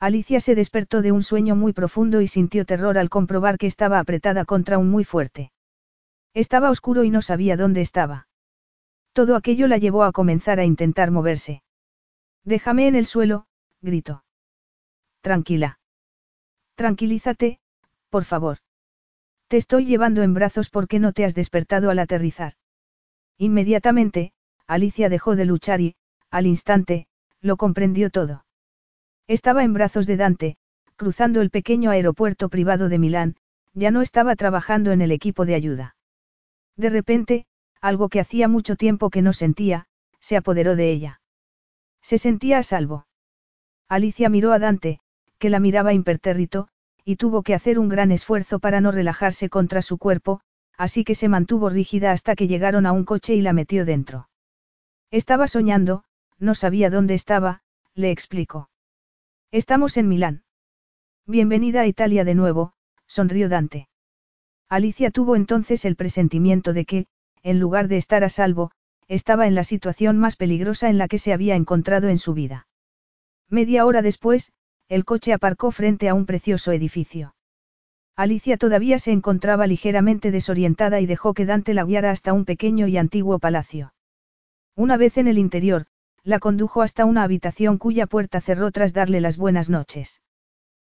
Alicia 0.00 0.40
se 0.40 0.54
despertó 0.54 1.02
de 1.02 1.12
un 1.12 1.22
sueño 1.22 1.54
muy 1.54 1.74
profundo 1.74 2.22
y 2.22 2.26
sintió 2.26 2.64
terror 2.64 2.96
al 2.96 3.10
comprobar 3.10 3.58
que 3.58 3.66
estaba 3.66 3.98
apretada 3.98 4.46
contra 4.46 4.78
un 4.78 4.90
muy 4.90 5.04
fuerte. 5.04 5.52
Estaba 6.32 6.70
oscuro 6.70 7.04
y 7.04 7.10
no 7.10 7.20
sabía 7.20 7.58
dónde 7.58 7.82
estaba. 7.82 8.28
Todo 9.12 9.36
aquello 9.36 9.68
la 9.68 9.76
llevó 9.76 10.04
a 10.04 10.12
comenzar 10.12 10.58
a 10.58 10.64
intentar 10.64 11.10
moverse. 11.10 11.62
Déjame 12.44 12.88
en 12.88 12.96
el 12.96 13.04
suelo, 13.04 13.46
gritó. 13.82 14.24
Tranquila. 15.20 15.78
Tranquilízate, 16.76 17.60
por 18.08 18.24
favor. 18.24 18.56
Te 19.52 19.58
estoy 19.58 19.84
llevando 19.84 20.22
en 20.22 20.32
brazos 20.32 20.70
porque 20.70 20.98
no 20.98 21.12
te 21.12 21.26
has 21.26 21.34
despertado 21.34 21.90
al 21.90 21.98
aterrizar. 21.98 22.54
Inmediatamente, 23.36 24.32
Alicia 24.66 25.10
dejó 25.10 25.36
de 25.36 25.44
luchar 25.44 25.82
y, 25.82 25.94
al 26.30 26.46
instante, 26.46 27.06
lo 27.42 27.58
comprendió 27.58 28.08
todo. 28.08 28.46
Estaba 29.26 29.62
en 29.62 29.74
brazos 29.74 30.06
de 30.06 30.16
Dante, 30.16 30.56
cruzando 30.96 31.42
el 31.42 31.50
pequeño 31.50 31.90
aeropuerto 31.90 32.48
privado 32.48 32.88
de 32.88 32.98
Milán, 32.98 33.36
ya 33.74 33.90
no 33.90 34.00
estaba 34.00 34.36
trabajando 34.36 34.90
en 34.90 35.02
el 35.02 35.12
equipo 35.12 35.44
de 35.44 35.54
ayuda. 35.54 35.96
De 36.78 36.88
repente, 36.88 37.44
algo 37.82 38.08
que 38.08 38.20
hacía 38.20 38.48
mucho 38.48 38.76
tiempo 38.76 39.10
que 39.10 39.20
no 39.20 39.34
sentía, 39.34 39.84
se 40.18 40.38
apoderó 40.38 40.76
de 40.76 40.90
ella. 40.90 41.20
Se 42.00 42.16
sentía 42.16 42.56
a 42.56 42.62
salvo. 42.62 43.06
Alicia 43.86 44.30
miró 44.30 44.52
a 44.52 44.58
Dante, 44.58 45.00
que 45.38 45.50
la 45.50 45.60
miraba 45.60 45.92
impertérrito, 45.92 46.68
y 47.04 47.16
tuvo 47.16 47.42
que 47.42 47.54
hacer 47.54 47.78
un 47.78 47.88
gran 47.88 48.12
esfuerzo 48.12 48.58
para 48.58 48.80
no 48.80 48.92
relajarse 48.92 49.48
contra 49.48 49.82
su 49.82 49.98
cuerpo, 49.98 50.40
así 50.76 51.04
que 51.04 51.14
se 51.14 51.28
mantuvo 51.28 51.68
rígida 51.68 52.12
hasta 52.12 52.34
que 52.34 52.46
llegaron 52.46 52.86
a 52.86 52.92
un 52.92 53.04
coche 53.04 53.34
y 53.34 53.42
la 53.42 53.52
metió 53.52 53.84
dentro. 53.84 54.28
Estaba 55.10 55.48
soñando, 55.48 56.04
no 56.38 56.54
sabía 56.54 56.90
dónde 56.90 57.14
estaba, 57.14 57.62
le 57.94 58.10
explicó. 58.10 58.70
Estamos 59.50 59.96
en 59.96 60.08
Milán. 60.08 60.44
Bienvenida 61.26 61.82
a 61.82 61.86
Italia 61.86 62.24
de 62.24 62.34
nuevo, 62.34 62.72
sonrió 63.06 63.48
Dante. 63.48 63.88
Alicia 64.68 65.10
tuvo 65.10 65.36
entonces 65.36 65.84
el 65.84 65.96
presentimiento 65.96 66.72
de 66.72 66.84
que, 66.86 67.06
en 67.42 67.60
lugar 67.60 67.88
de 67.88 67.98
estar 67.98 68.24
a 68.24 68.30
salvo, 68.30 68.70
estaba 69.08 69.46
en 69.46 69.54
la 69.54 69.64
situación 69.64 70.18
más 70.18 70.36
peligrosa 70.36 70.88
en 70.88 70.96
la 70.96 71.08
que 71.08 71.18
se 71.18 71.32
había 71.32 71.54
encontrado 71.54 72.08
en 72.08 72.18
su 72.18 72.32
vida. 72.32 72.66
Media 73.50 73.84
hora 73.84 74.00
después, 74.00 74.52
el 74.92 75.06
coche 75.06 75.32
aparcó 75.32 75.70
frente 75.70 76.10
a 76.10 76.14
un 76.14 76.26
precioso 76.26 76.70
edificio. 76.70 77.34
Alicia 78.14 78.58
todavía 78.58 78.98
se 78.98 79.10
encontraba 79.10 79.66
ligeramente 79.66 80.30
desorientada 80.30 81.00
y 81.00 81.06
dejó 81.06 81.32
que 81.32 81.46
Dante 81.46 81.72
la 81.72 81.84
guiara 81.84 82.10
hasta 82.10 82.34
un 82.34 82.44
pequeño 82.44 82.86
y 82.88 82.98
antiguo 82.98 83.38
palacio. 83.38 83.94
Una 84.76 84.98
vez 84.98 85.16
en 85.16 85.28
el 85.28 85.38
interior, 85.38 85.86
la 86.24 86.40
condujo 86.40 86.82
hasta 86.82 87.06
una 87.06 87.22
habitación 87.22 87.78
cuya 87.78 88.06
puerta 88.06 88.42
cerró 88.42 88.70
tras 88.70 88.92
darle 88.92 89.22
las 89.22 89.38
buenas 89.38 89.70
noches. 89.70 90.20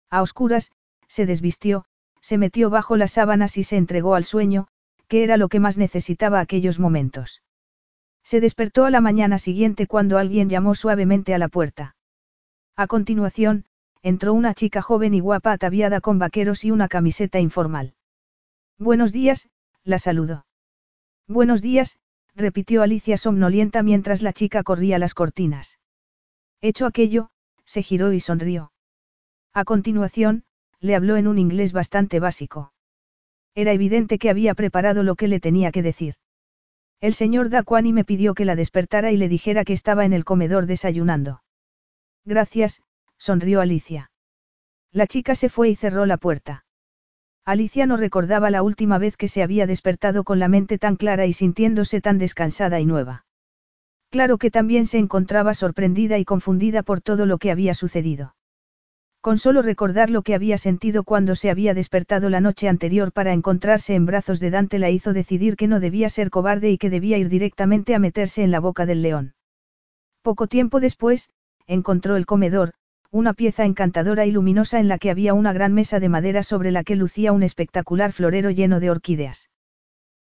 A 0.09 0.21
oscuras, 0.21 0.71
se 1.07 1.25
desvistió, 1.25 1.83
se 2.21 2.37
metió 2.37 2.69
bajo 2.69 2.95
las 2.95 3.11
sábanas 3.11 3.57
y 3.57 3.65
se 3.65 3.75
entregó 3.75 4.15
al 4.15 4.23
sueño, 4.23 4.69
que 5.09 5.25
era 5.25 5.35
lo 5.35 5.49
que 5.49 5.59
más 5.59 5.77
necesitaba 5.77 6.39
aquellos 6.39 6.79
momentos. 6.79 7.43
Se 8.23 8.39
despertó 8.39 8.85
a 8.85 8.91
la 8.91 9.01
mañana 9.01 9.39
siguiente 9.39 9.87
cuando 9.87 10.17
alguien 10.17 10.47
llamó 10.47 10.73
suavemente 10.73 11.33
a 11.33 11.37
la 11.37 11.49
puerta. 11.49 11.97
A 12.77 12.87
continuación, 12.87 13.65
entró 14.01 14.33
una 14.33 14.53
chica 14.53 14.81
joven 14.81 15.13
y 15.13 15.19
guapa 15.19 15.51
ataviada 15.51 16.01
con 16.01 16.19
vaqueros 16.19 16.63
y 16.63 16.71
una 16.71 16.87
camiseta 16.87 17.39
informal. 17.39 17.93
Buenos 18.77 19.11
días, 19.11 19.49
la 19.83 19.99
saludó. 19.99 20.45
Buenos 21.27 21.61
días, 21.61 21.99
repitió 22.35 22.81
Alicia 22.81 23.17
somnolienta 23.17 23.83
mientras 23.83 24.21
la 24.21 24.33
chica 24.33 24.63
corría 24.63 24.99
las 24.99 25.13
cortinas. 25.13 25.79
Hecho 26.61 26.85
aquello, 26.85 27.29
se 27.65 27.83
giró 27.83 28.13
y 28.13 28.19
sonrió. 28.19 28.71
A 29.53 29.65
continuación, 29.65 30.43
le 30.79 30.95
habló 30.95 31.17
en 31.17 31.27
un 31.27 31.37
inglés 31.37 31.73
bastante 31.73 32.19
básico. 32.19 32.73
Era 33.55 33.73
evidente 33.73 34.17
que 34.17 34.29
había 34.29 34.55
preparado 34.55 35.03
lo 35.03 35.15
que 35.15 35.27
le 35.27 35.39
tenía 35.39 35.71
que 35.71 35.81
decir. 35.81 36.15
El 37.01 37.13
señor 37.13 37.49
Daquani 37.49 37.93
me 37.93 38.05
pidió 38.05 38.33
que 38.33 38.45
la 38.45 38.55
despertara 38.55 39.11
y 39.11 39.17
le 39.17 39.29
dijera 39.29 39.65
que 39.65 39.73
estaba 39.73 40.05
en 40.05 40.13
el 40.13 40.25
comedor 40.25 40.65
desayunando. 40.65 41.43
Gracias, 42.25 42.81
sonrió 43.19 43.61
Alicia. 43.61 44.09
La 44.91 45.05
chica 45.05 45.35
se 45.35 45.49
fue 45.49 45.69
y 45.69 45.75
cerró 45.75 46.07
la 46.07 46.17
puerta. 46.17 46.65
Alicia 47.45 47.85
no 47.85 47.97
recordaba 47.97 48.49
la 48.49 48.63
última 48.63 48.97
vez 48.97 49.17
que 49.17 49.27
se 49.27 49.43
había 49.43 49.67
despertado 49.67 50.23
con 50.23 50.39
la 50.39 50.47
mente 50.47 50.77
tan 50.77 50.95
clara 50.95 51.25
y 51.25 51.33
sintiéndose 51.33 52.01
tan 52.01 52.17
descansada 52.17 52.79
y 52.79 52.85
nueva. 52.85 53.25
Claro 54.09 54.37
que 54.37 54.49
también 54.49 54.87
se 54.87 54.97
encontraba 54.97 55.53
sorprendida 55.53 56.17
y 56.17 56.25
confundida 56.25 56.81
por 56.81 57.01
todo 57.01 57.25
lo 57.25 57.37
que 57.37 57.51
había 57.51 57.75
sucedido. 57.75 58.35
Con 59.21 59.37
solo 59.37 59.61
recordar 59.61 60.09
lo 60.09 60.21
que 60.21 60.33
había 60.33 60.57
sentido 60.57 61.03
cuando 61.03 61.35
se 61.35 61.49
había 61.49 61.73
despertado 61.73 62.29
la 62.29 62.39
noche 62.39 62.69
anterior 62.69 63.11
para 63.11 63.33
encontrarse 63.33 63.93
en 63.93 64.05
brazos 64.05 64.39
de 64.39 64.49
Dante 64.49 64.79
la 64.79 64.89
hizo 64.89 65.11
decidir 65.11 65.57
que 65.57 65.67
no 65.67 65.79
debía 65.79 66.09
ser 66.09 66.29
cobarde 66.29 66.71
y 66.71 66.77
que 66.77 66.89
debía 66.89 67.17
ir 67.17 67.27
directamente 67.27 67.93
a 67.93 67.99
meterse 67.99 68.43
en 68.43 68.51
la 68.51 68.61
boca 68.61 68.85
del 68.85 69.01
león. 69.01 69.33
Poco 70.21 70.47
tiempo 70.47 70.79
después, 70.79 71.33
encontró 71.67 72.15
el 72.15 72.25
comedor, 72.25 72.73
una 73.11 73.33
pieza 73.33 73.65
encantadora 73.65 74.25
y 74.25 74.31
luminosa 74.31 74.79
en 74.79 74.87
la 74.87 74.99
que 74.99 75.09
había 75.09 75.33
una 75.33 75.51
gran 75.51 75.73
mesa 75.73 75.99
de 75.99 76.09
madera 76.09 76.43
sobre 76.43 76.71
la 76.71 76.83
que 76.83 76.95
lucía 76.95 77.31
un 77.31 77.43
espectacular 77.43 78.11
florero 78.11 78.51
lleno 78.51 78.79
de 78.79 78.91
orquídeas. 78.91 79.49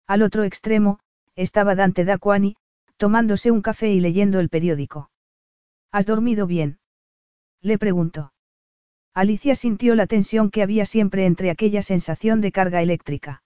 Al 0.05 0.21
otro 0.21 0.43
extremo, 0.43 0.99
estaba 1.35 1.73
Dante 1.75 2.05
Daquani, 2.05 2.57
tomándose 2.97 3.49
un 3.51 3.61
café 3.61 3.91
y 3.91 3.99
leyendo 3.99 4.39
el 4.39 4.49
periódico. 4.49 5.09
¿Has 5.91 6.05
dormido 6.05 6.45
bien? 6.45 6.77
Le 7.61 7.77
preguntó. 7.77 8.33
Alicia 9.13 9.55
sintió 9.55 9.95
la 9.95 10.07
tensión 10.07 10.51
que 10.51 10.61
había 10.61 10.85
siempre 10.85 11.25
entre 11.25 11.49
aquella 11.49 11.81
sensación 11.81 12.41
de 12.41 12.51
carga 12.51 12.81
eléctrica. 12.81 13.43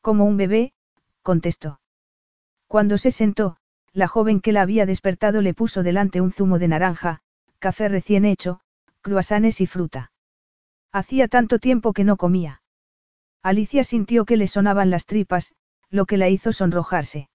Como 0.00 0.24
un 0.24 0.36
bebé, 0.36 0.72
contestó. 1.22 1.80
Cuando 2.66 2.96
se 2.96 3.10
sentó, 3.10 3.56
la 3.92 4.08
joven 4.08 4.40
que 4.40 4.52
la 4.52 4.62
había 4.62 4.86
despertado 4.86 5.42
le 5.42 5.52
puso 5.52 5.82
delante 5.82 6.20
un 6.20 6.30
zumo 6.30 6.58
de 6.58 6.68
naranja, 6.68 7.20
café 7.58 7.88
recién 7.88 8.24
hecho, 8.24 8.60
cruasanes 9.02 9.60
y 9.60 9.66
fruta. 9.66 10.12
Hacía 10.92 11.28
tanto 11.28 11.58
tiempo 11.58 11.92
que 11.92 12.04
no 12.04 12.16
comía. 12.16 12.62
Alicia 13.42 13.84
sintió 13.84 14.24
que 14.24 14.36
le 14.36 14.46
sonaban 14.46 14.90
las 14.90 15.06
tripas, 15.06 15.54
lo 15.90 16.06
que 16.06 16.16
la 16.16 16.28
hizo 16.28 16.52
sonrojarse. 16.52 17.28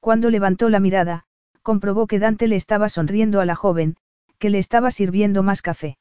Cuando 0.00 0.30
levantó 0.30 0.68
la 0.68 0.80
mirada, 0.80 1.24
comprobó 1.62 2.06
que 2.06 2.18
Dante 2.18 2.46
le 2.46 2.56
estaba 2.56 2.88
sonriendo 2.88 3.40
a 3.40 3.46
la 3.46 3.54
joven, 3.54 3.96
que 4.38 4.50
le 4.50 4.58
estaba 4.58 4.90
sirviendo 4.90 5.42
más 5.42 5.62
café. 5.62 5.96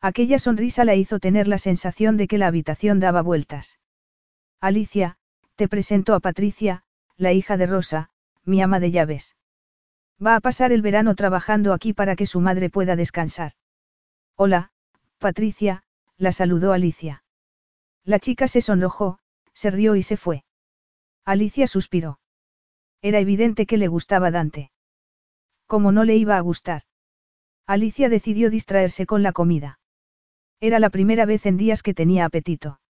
Aquella 0.00 0.38
sonrisa 0.38 0.84
la 0.84 0.94
hizo 0.94 1.18
tener 1.18 1.48
la 1.48 1.58
sensación 1.58 2.16
de 2.16 2.28
que 2.28 2.38
la 2.38 2.46
habitación 2.46 3.00
daba 3.00 3.22
vueltas. 3.22 3.80
Alicia, 4.60 5.16
te 5.56 5.68
presento 5.68 6.14
a 6.14 6.20
Patricia, 6.20 6.84
la 7.16 7.32
hija 7.32 7.56
de 7.56 7.66
Rosa, 7.66 8.10
mi 8.44 8.62
ama 8.62 8.78
de 8.78 8.90
llaves. 8.90 9.36
Va 10.24 10.36
a 10.36 10.40
pasar 10.40 10.72
el 10.72 10.82
verano 10.82 11.14
trabajando 11.14 11.72
aquí 11.72 11.92
para 11.92 12.16
que 12.16 12.26
su 12.26 12.40
madre 12.40 12.70
pueda 12.70 12.96
descansar. 12.96 13.52
Hola, 14.34 14.70
Patricia, 15.18 15.82
la 16.16 16.32
saludó 16.32 16.72
Alicia. 16.72 17.22
La 18.04 18.18
chica 18.18 18.48
se 18.48 18.62
sonrojó, 18.62 19.18
se 19.52 19.70
rió 19.70 19.94
y 19.96 20.02
se 20.02 20.16
fue. 20.16 20.44
Alicia 21.24 21.66
suspiró. 21.66 22.18
Era 23.02 23.18
evidente 23.18 23.66
que 23.66 23.76
le 23.76 23.88
gustaba 23.88 24.30
Dante. 24.30 24.70
¿Cómo 25.66 25.92
no 25.92 26.04
le 26.04 26.16
iba 26.16 26.36
a 26.36 26.40
gustar? 26.40 26.82
Alicia 27.66 28.08
decidió 28.08 28.48
distraerse 28.48 29.06
con 29.06 29.22
la 29.22 29.32
comida. 29.32 29.80
Era 30.60 30.78
la 30.78 30.90
primera 30.90 31.26
vez 31.26 31.44
en 31.44 31.56
días 31.56 31.82
que 31.82 31.94
tenía 31.94 32.24
apetito. 32.24 32.80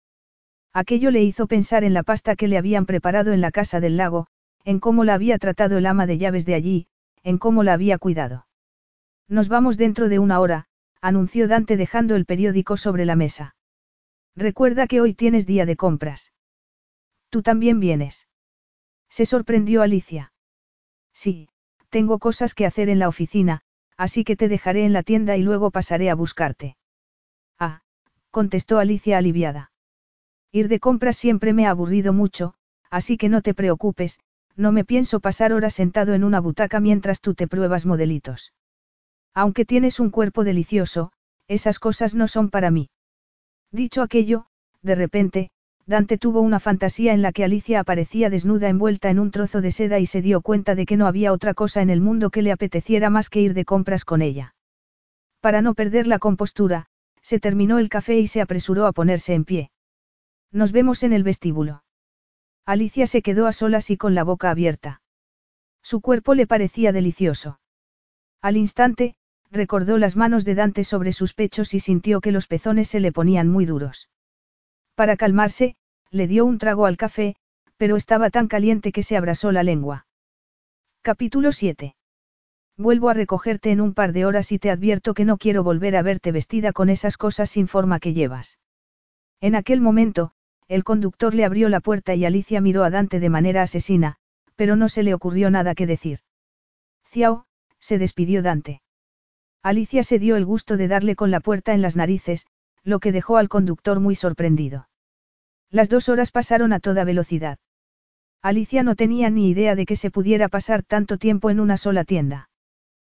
Aquello 0.71 1.11
le 1.11 1.23
hizo 1.23 1.47
pensar 1.47 1.83
en 1.83 1.93
la 1.93 2.03
pasta 2.03 2.35
que 2.35 2.47
le 2.47 2.57
habían 2.57 2.85
preparado 2.85 3.33
en 3.33 3.41
la 3.41 3.51
casa 3.51 3.79
del 3.79 3.97
lago, 3.97 4.27
en 4.63 4.79
cómo 4.79 5.03
la 5.03 5.15
había 5.15 5.37
tratado 5.39 5.77
el 5.77 5.87
ama 5.87 6.05
de 6.05 6.17
llaves 6.17 6.45
de 6.45 6.53
allí, 6.53 6.87
en 7.23 7.37
cómo 7.37 7.63
la 7.63 7.73
había 7.73 7.97
cuidado. 7.97 8.47
Nos 9.27 9.49
vamos 9.49 9.77
dentro 9.77 10.09
de 10.09 10.19
una 10.19 10.39
hora, 10.39 10.67
anunció 11.01 11.47
Dante 11.47 11.77
dejando 11.77 12.15
el 12.15 12.25
periódico 12.25 12.77
sobre 12.77 13.05
la 13.05 13.15
mesa. 13.15 13.55
Recuerda 14.35 14.87
que 14.87 15.01
hoy 15.01 15.13
tienes 15.13 15.45
día 15.45 15.65
de 15.65 15.75
compras. 15.75 16.33
Tú 17.29 17.41
también 17.41 17.79
vienes. 17.79 18.27
Se 19.09 19.25
sorprendió 19.25 19.81
Alicia. 19.81 20.31
Sí, 21.13 21.49
tengo 21.89 22.19
cosas 22.19 22.53
que 22.53 22.65
hacer 22.65 22.89
en 22.89 22.99
la 22.99 23.07
oficina, 23.07 23.61
así 23.97 24.23
que 24.23 24.35
te 24.35 24.47
dejaré 24.47 24.85
en 24.85 24.93
la 24.93 25.03
tienda 25.03 25.37
y 25.37 25.41
luego 25.41 25.71
pasaré 25.71 26.09
a 26.09 26.15
buscarte. 26.15 26.77
Ah, 27.59 27.81
contestó 28.31 28.79
Alicia 28.79 29.17
aliviada. 29.17 29.71
Ir 30.51 30.67
de 30.67 30.79
compras 30.79 31.17
siempre 31.17 31.53
me 31.53 31.65
ha 31.65 31.71
aburrido 31.71 32.13
mucho, 32.13 32.53
así 32.89 33.17
que 33.17 33.29
no 33.29 33.41
te 33.41 33.53
preocupes, 33.53 34.19
no 34.57 34.71
me 34.71 34.83
pienso 34.83 35.19
pasar 35.19 35.53
horas 35.53 35.75
sentado 35.75 36.13
en 36.13 36.23
una 36.23 36.41
butaca 36.41 36.79
mientras 36.79 37.21
tú 37.21 37.35
te 37.35 37.47
pruebas 37.47 37.85
modelitos. 37.85 38.53
Aunque 39.33 39.65
tienes 39.65 39.99
un 39.99 40.09
cuerpo 40.09 40.43
delicioso, 40.43 41.11
esas 41.47 41.79
cosas 41.79 42.15
no 42.15 42.27
son 42.27 42.49
para 42.49 42.71
mí. 42.71 42.89
Dicho 43.71 44.01
aquello, 44.01 44.47
de 44.81 44.95
repente, 44.95 45.51
Dante 45.85 46.17
tuvo 46.17 46.41
una 46.41 46.59
fantasía 46.59 47.13
en 47.13 47.21
la 47.21 47.31
que 47.31 47.45
Alicia 47.45 47.79
aparecía 47.79 48.29
desnuda 48.29 48.67
envuelta 48.67 49.09
en 49.09 49.19
un 49.19 49.31
trozo 49.31 49.61
de 49.61 49.71
seda 49.71 49.99
y 49.99 50.05
se 50.05 50.21
dio 50.21 50.41
cuenta 50.41 50.75
de 50.75 50.85
que 50.85 50.97
no 50.97 51.07
había 51.07 51.31
otra 51.31 51.53
cosa 51.53 51.81
en 51.81 51.89
el 51.89 52.01
mundo 52.01 52.29
que 52.29 52.41
le 52.41 52.51
apeteciera 52.51 53.09
más 53.09 53.29
que 53.29 53.39
ir 53.39 53.53
de 53.53 53.63
compras 53.63 54.03
con 54.03 54.21
ella. 54.21 54.55
Para 55.39 55.61
no 55.61 55.75
perder 55.75 56.07
la 56.07 56.19
compostura, 56.19 56.87
se 57.21 57.39
terminó 57.39 57.79
el 57.79 57.89
café 57.89 58.19
y 58.19 58.27
se 58.27 58.41
apresuró 58.41 58.85
a 58.85 58.91
ponerse 58.91 59.33
en 59.33 59.45
pie. 59.45 59.71
Nos 60.51 60.71
vemos 60.71 61.03
en 61.03 61.13
el 61.13 61.23
vestíbulo. 61.23 61.83
Alicia 62.67 63.07
se 63.07 63.21
quedó 63.21 63.47
a 63.47 63.53
solas 63.53 63.89
y 63.91 63.95
con 63.95 64.13
la 64.13 64.25
boca 64.25 64.51
abierta. 64.51 65.01
Su 65.81 66.01
cuerpo 66.01 66.33
le 66.35 66.47
parecía 66.47 66.91
delicioso. 66.91 67.61
Al 68.41 68.57
instante, 68.57 69.15
recordó 69.49 69.97
las 69.97 70.17
manos 70.17 70.43
de 70.43 70.53
Dante 70.53 70.83
sobre 70.83 71.13
sus 71.13 71.33
pechos 71.33 71.73
y 71.73 71.79
sintió 71.79 72.19
que 72.19 72.33
los 72.33 72.45
pezones 72.45 72.89
se 72.89 72.99
le 72.99 73.13
ponían 73.13 73.47
muy 73.47 73.65
duros. 73.65 74.09
Para 74.95 75.15
calmarse, 75.15 75.77
le 76.11 76.27
dio 76.27 76.43
un 76.43 76.57
trago 76.57 76.85
al 76.85 76.97
café, 76.97 77.37
pero 77.77 77.95
estaba 77.95 78.29
tan 78.31 78.49
caliente 78.49 78.91
que 78.91 79.01
se 79.01 79.15
abrasó 79.15 79.53
la 79.53 79.63
lengua. 79.63 80.05
Capítulo 81.01 81.53
7. 81.53 81.95
Vuelvo 82.75 83.07
a 83.07 83.13
recogerte 83.13 83.71
en 83.71 83.79
un 83.79 83.93
par 83.93 84.11
de 84.11 84.25
horas 84.25 84.51
y 84.51 84.59
te 84.59 84.71
advierto 84.71 85.13
que 85.13 85.23
no 85.23 85.37
quiero 85.37 85.63
volver 85.63 85.95
a 85.95 86.01
verte 86.01 86.33
vestida 86.33 86.73
con 86.73 86.89
esas 86.89 87.15
cosas 87.15 87.49
sin 87.49 87.69
forma 87.69 88.01
que 88.01 88.13
llevas. 88.13 88.59
En 89.39 89.55
aquel 89.55 89.79
momento, 89.79 90.33
el 90.67 90.83
conductor 90.83 91.33
le 91.33 91.45
abrió 91.45 91.69
la 91.69 91.79
puerta 91.79 92.15
y 92.15 92.25
Alicia 92.25 92.61
miró 92.61 92.83
a 92.83 92.89
Dante 92.89 93.19
de 93.19 93.29
manera 93.29 93.61
asesina, 93.61 94.17
pero 94.55 94.75
no 94.75 94.89
se 94.89 95.03
le 95.03 95.13
ocurrió 95.13 95.49
nada 95.49 95.75
que 95.75 95.87
decir. 95.87 96.19
Ciao, 97.09 97.45
se 97.79 97.97
despidió 97.97 98.41
Dante. 98.41 98.81
Alicia 99.63 100.03
se 100.03 100.19
dio 100.19 100.35
el 100.35 100.45
gusto 100.45 100.77
de 100.77 100.87
darle 100.87 101.15
con 101.15 101.31
la 101.31 101.39
puerta 101.39 101.73
en 101.73 101.81
las 101.81 101.95
narices, 101.95 102.45
lo 102.83 102.99
que 102.99 103.11
dejó 103.11 103.37
al 103.37 103.49
conductor 103.49 103.99
muy 103.99 104.15
sorprendido. 104.15 104.87
Las 105.69 105.89
dos 105.89 106.09
horas 106.09 106.31
pasaron 106.31 106.73
a 106.73 106.79
toda 106.79 107.03
velocidad. 107.03 107.59
Alicia 108.41 108.83
no 108.83 108.95
tenía 108.95 109.29
ni 109.29 109.49
idea 109.49 109.75
de 109.75 109.85
que 109.85 109.95
se 109.95 110.11
pudiera 110.11 110.47
pasar 110.47 110.83
tanto 110.83 111.17
tiempo 111.17 111.49
en 111.49 111.59
una 111.59 111.77
sola 111.77 112.03
tienda. 112.03 112.49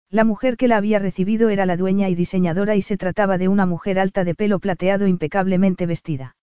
La 0.10 0.24
mujer 0.24 0.56
que 0.56 0.70
la 0.70 0.78
había 0.78 1.00
recibido 1.00 1.50
era 1.50 1.66
la 1.66 1.76
dueña 1.76 2.08
y 2.08 2.16
diseñadora 2.16 2.76
y 2.76 2.82
se 2.82 2.98
trataba 2.98 3.38
de 3.38 3.50
una 3.50 3.66
mujer 3.66 4.00
alta 4.00 4.24
de 4.24 4.36
pelo 4.36 4.60
plateado 4.60 5.06
impecablemente 5.06 5.86
vestida. 5.86 6.36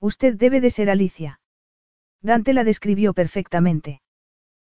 Usted 0.00 0.36
debe 0.36 0.60
de 0.60 0.70
ser 0.70 0.88
Alicia. 0.88 1.40
Dante 2.22 2.52
la 2.54 2.64
describió 2.64 3.12
perfectamente. 3.12 4.00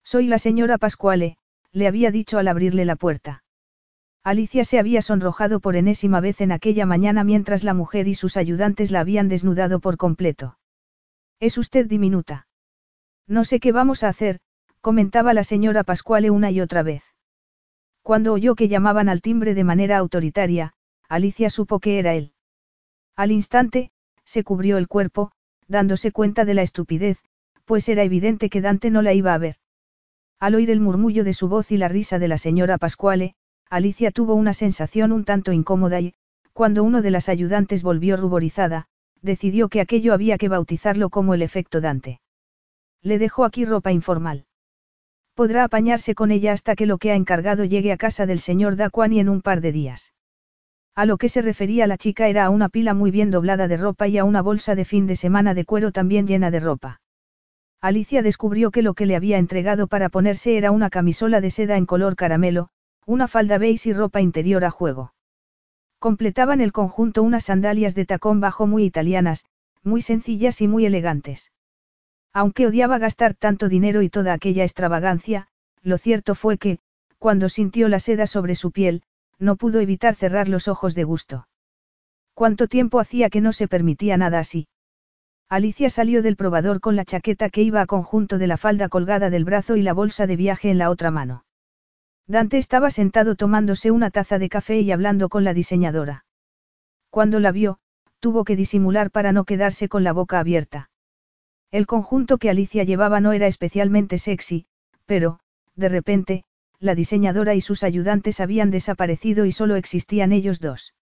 Soy 0.03 0.27
la 0.27 0.39
señora 0.39 0.77
Pascuale, 0.77 1.37
le 1.71 1.87
había 1.87 2.11
dicho 2.11 2.39
al 2.39 2.47
abrirle 2.47 2.85
la 2.85 2.95
puerta. 2.95 3.43
Alicia 4.23 4.65
se 4.65 4.79
había 4.79 5.01
sonrojado 5.01 5.59
por 5.59 5.75
enésima 5.75 6.19
vez 6.19 6.41
en 6.41 6.51
aquella 6.51 6.85
mañana 6.85 7.23
mientras 7.23 7.63
la 7.63 7.73
mujer 7.73 8.07
y 8.07 8.13
sus 8.13 8.37
ayudantes 8.37 8.91
la 8.91 8.99
habían 8.99 9.29
desnudado 9.29 9.79
por 9.79 9.97
completo. 9.97 10.57
Es 11.39 11.57
usted 11.57 11.87
diminuta. 11.87 12.47
No 13.27 13.45
sé 13.45 13.59
qué 13.59 13.71
vamos 13.71 14.03
a 14.03 14.09
hacer, 14.09 14.39
comentaba 14.79 15.33
la 15.33 15.43
señora 15.43 15.83
Pascuale 15.83 16.29
una 16.29 16.51
y 16.51 16.61
otra 16.61 16.83
vez. 16.83 17.03
Cuando 18.03 18.33
oyó 18.33 18.55
que 18.55 18.67
llamaban 18.67 19.09
al 19.09 19.21
timbre 19.21 19.53
de 19.53 19.63
manera 19.63 19.97
autoritaria, 19.97 20.73
Alicia 21.07 21.49
supo 21.49 21.79
que 21.79 21.99
era 21.99 22.13
él. 22.13 22.33
Al 23.15 23.31
instante, 23.31 23.91
se 24.25 24.43
cubrió 24.43 24.77
el 24.77 24.87
cuerpo, 24.87 25.31
dándose 25.67 26.11
cuenta 26.11 26.45
de 26.45 26.53
la 26.53 26.61
estupidez, 26.61 27.19
pues 27.65 27.87
era 27.89 28.03
evidente 28.03 28.49
que 28.49 28.61
Dante 28.61 28.89
no 28.89 29.01
la 29.01 29.13
iba 29.13 29.33
a 29.33 29.37
ver. 29.37 29.55
Al 30.39 30.55
oír 30.55 30.71
el 30.71 30.79
murmullo 30.79 31.23
de 31.23 31.33
su 31.33 31.47
voz 31.47 31.71
y 31.71 31.77
la 31.77 31.87
risa 31.87 32.19
de 32.19 32.27
la 32.27 32.37
señora 32.37 32.77
Pascuale, 32.77 33.35
Alicia 33.69 34.11
tuvo 34.11 34.33
una 34.35 34.53
sensación 34.53 35.11
un 35.11 35.23
tanto 35.23 35.53
incómoda 35.53 36.01
y, 36.01 36.13
cuando 36.53 36.83
uno 36.83 37.01
de 37.01 37.11
las 37.11 37.29
ayudantes 37.29 37.83
volvió 37.83 38.17
ruborizada, 38.17 38.87
decidió 39.21 39.69
que 39.69 39.81
aquello 39.81 40.13
había 40.13 40.37
que 40.37 40.49
bautizarlo 40.49 41.09
como 41.09 41.33
el 41.33 41.41
efecto 41.41 41.79
Dante. 41.79 42.19
Le 43.01 43.17
dejó 43.17 43.45
aquí 43.45 43.65
ropa 43.65 43.91
informal. 43.91 44.45
Podrá 45.33 45.63
apañarse 45.63 46.13
con 46.15 46.31
ella 46.31 46.51
hasta 46.51 46.75
que 46.75 46.85
lo 46.85 46.97
que 46.97 47.11
ha 47.11 47.15
encargado 47.15 47.63
llegue 47.63 47.91
a 47.91 47.97
casa 47.97 48.25
del 48.25 48.39
señor 48.39 48.75
Daquani 48.75 49.19
en 49.19 49.29
un 49.29 49.41
par 49.41 49.61
de 49.61 49.71
días. 49.71 50.13
A 50.95 51.05
lo 51.05 51.17
que 51.17 51.29
se 51.29 51.41
refería 51.41 51.87
la 51.87 51.97
chica 51.97 52.27
era 52.27 52.45
a 52.45 52.49
una 52.49 52.69
pila 52.69 52.93
muy 52.93 53.11
bien 53.11 53.31
doblada 53.31 53.67
de 53.67 53.77
ropa 53.77 54.07
y 54.07 54.17
a 54.17 54.25
una 54.25 54.41
bolsa 54.41 54.75
de 54.75 54.85
fin 54.85 55.07
de 55.07 55.15
semana 55.15 55.53
de 55.53 55.65
cuero 55.65 55.91
también 55.91 56.27
llena 56.27 56.51
de 56.51 56.59
ropa. 56.59 57.01
Alicia 57.79 58.21
descubrió 58.21 58.71
que 58.71 58.81
lo 58.81 58.93
que 58.93 59.05
le 59.05 59.15
había 59.15 59.37
entregado 59.37 59.87
para 59.87 60.09
ponerse 60.09 60.57
era 60.57 60.71
una 60.71 60.89
camisola 60.89 61.41
de 61.41 61.49
seda 61.49 61.77
en 61.77 61.85
color 61.85 62.15
caramelo, 62.15 62.69
una 63.05 63.27
falda 63.27 63.57
beige 63.57 63.89
y 63.89 63.93
ropa 63.93 64.21
interior 64.21 64.63
a 64.65 64.69
juego. 64.69 65.13
Completaban 65.97 66.61
el 66.61 66.71
conjunto 66.71 67.23
unas 67.23 67.45
sandalias 67.45 67.95
de 67.95 68.05
tacón 68.05 68.39
bajo 68.39 68.67
muy 68.67 68.83
italianas, 68.83 69.45
muy 69.83 70.01
sencillas 70.01 70.61
y 70.61 70.67
muy 70.67 70.85
elegantes. 70.85 71.51
Aunque 72.33 72.67
odiaba 72.67 72.97
gastar 72.97 73.33
tanto 73.33 73.69
dinero 73.69 74.01
y 74.01 74.09
toda 74.09 74.33
aquella 74.33 74.63
extravagancia, 74.63 75.47
lo 75.81 75.97
cierto 75.97 76.35
fue 76.35 76.57
que, 76.57 76.79
cuando 77.17 77.49
sintió 77.49 77.87
la 77.87 77.99
seda 77.99 78.27
sobre 78.27 78.55
su 78.55 78.71
piel, 78.71 79.03
no 79.41 79.55
pudo 79.55 79.79
evitar 79.79 80.15
cerrar 80.15 80.47
los 80.47 80.67
ojos 80.67 80.95
de 80.95 81.03
gusto. 81.03 81.47
¿Cuánto 82.33 82.67
tiempo 82.67 82.99
hacía 82.99 83.29
que 83.29 83.41
no 83.41 83.51
se 83.51 83.67
permitía 83.67 84.15
nada 84.15 84.39
así? 84.39 84.67
Alicia 85.49 85.89
salió 85.89 86.21
del 86.21 86.37
probador 86.37 86.79
con 86.79 86.95
la 86.95 87.03
chaqueta 87.03 87.49
que 87.49 87.61
iba 87.61 87.81
a 87.81 87.85
conjunto 87.87 88.37
de 88.37 88.47
la 88.47 88.55
falda 88.55 88.87
colgada 88.87 89.29
del 89.29 89.43
brazo 89.43 89.75
y 89.75 89.81
la 89.81 89.93
bolsa 89.93 90.27
de 90.27 90.37
viaje 90.37 90.69
en 90.69 90.77
la 90.77 90.89
otra 90.89 91.11
mano. 91.11 91.43
Dante 92.27 92.57
estaba 92.57 92.91
sentado 92.91 93.35
tomándose 93.35 93.91
una 93.91 94.11
taza 94.11 94.39
de 94.39 94.47
café 94.47 94.79
y 94.79 94.91
hablando 94.91 95.27
con 95.27 95.43
la 95.43 95.53
diseñadora. 95.53 96.23
Cuando 97.09 97.39
la 97.39 97.51
vio, 97.51 97.79
tuvo 98.19 98.45
que 98.45 98.55
disimular 98.55 99.11
para 99.11 99.33
no 99.33 99.43
quedarse 99.43 99.89
con 99.89 100.03
la 100.03 100.13
boca 100.13 100.39
abierta. 100.39 100.89
El 101.71 101.87
conjunto 101.87 102.37
que 102.37 102.49
Alicia 102.49 102.83
llevaba 102.83 103.19
no 103.19 103.33
era 103.33 103.47
especialmente 103.47 104.19
sexy, 104.19 104.67
pero, 105.05 105.39
de 105.75 105.89
repente, 105.89 106.43
la 106.81 106.95
diseñadora 106.95 107.53
y 107.53 107.61
sus 107.61 107.83
ayudantes 107.83 108.39
habían 108.39 108.71
desaparecido 108.71 109.45
y 109.45 109.51
solo 109.51 109.75
existían 109.75 110.31
ellos 110.31 110.59
dos. 110.59 110.95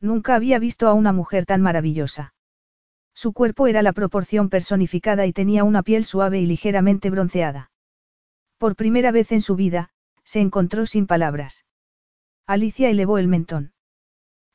Nunca 0.00 0.34
había 0.34 0.58
visto 0.58 0.88
a 0.88 0.94
una 0.94 1.12
mujer 1.12 1.46
tan 1.46 1.62
maravillosa. 1.62 2.34
Su 3.14 3.32
cuerpo 3.32 3.68
era 3.68 3.82
la 3.82 3.92
proporción 3.92 4.50
personificada 4.50 5.24
y 5.24 5.32
tenía 5.32 5.62
una 5.62 5.82
piel 5.82 6.04
suave 6.04 6.40
y 6.40 6.46
ligeramente 6.46 7.08
bronceada. 7.08 7.70
Por 8.58 8.74
primera 8.74 9.12
vez 9.12 9.30
en 9.30 9.40
su 9.40 9.54
vida, 9.54 9.90
se 10.24 10.40
encontró 10.40 10.86
sin 10.86 11.06
palabras. 11.06 11.64
Alicia 12.46 12.90
elevó 12.90 13.18
el 13.18 13.28
mentón. 13.28 13.72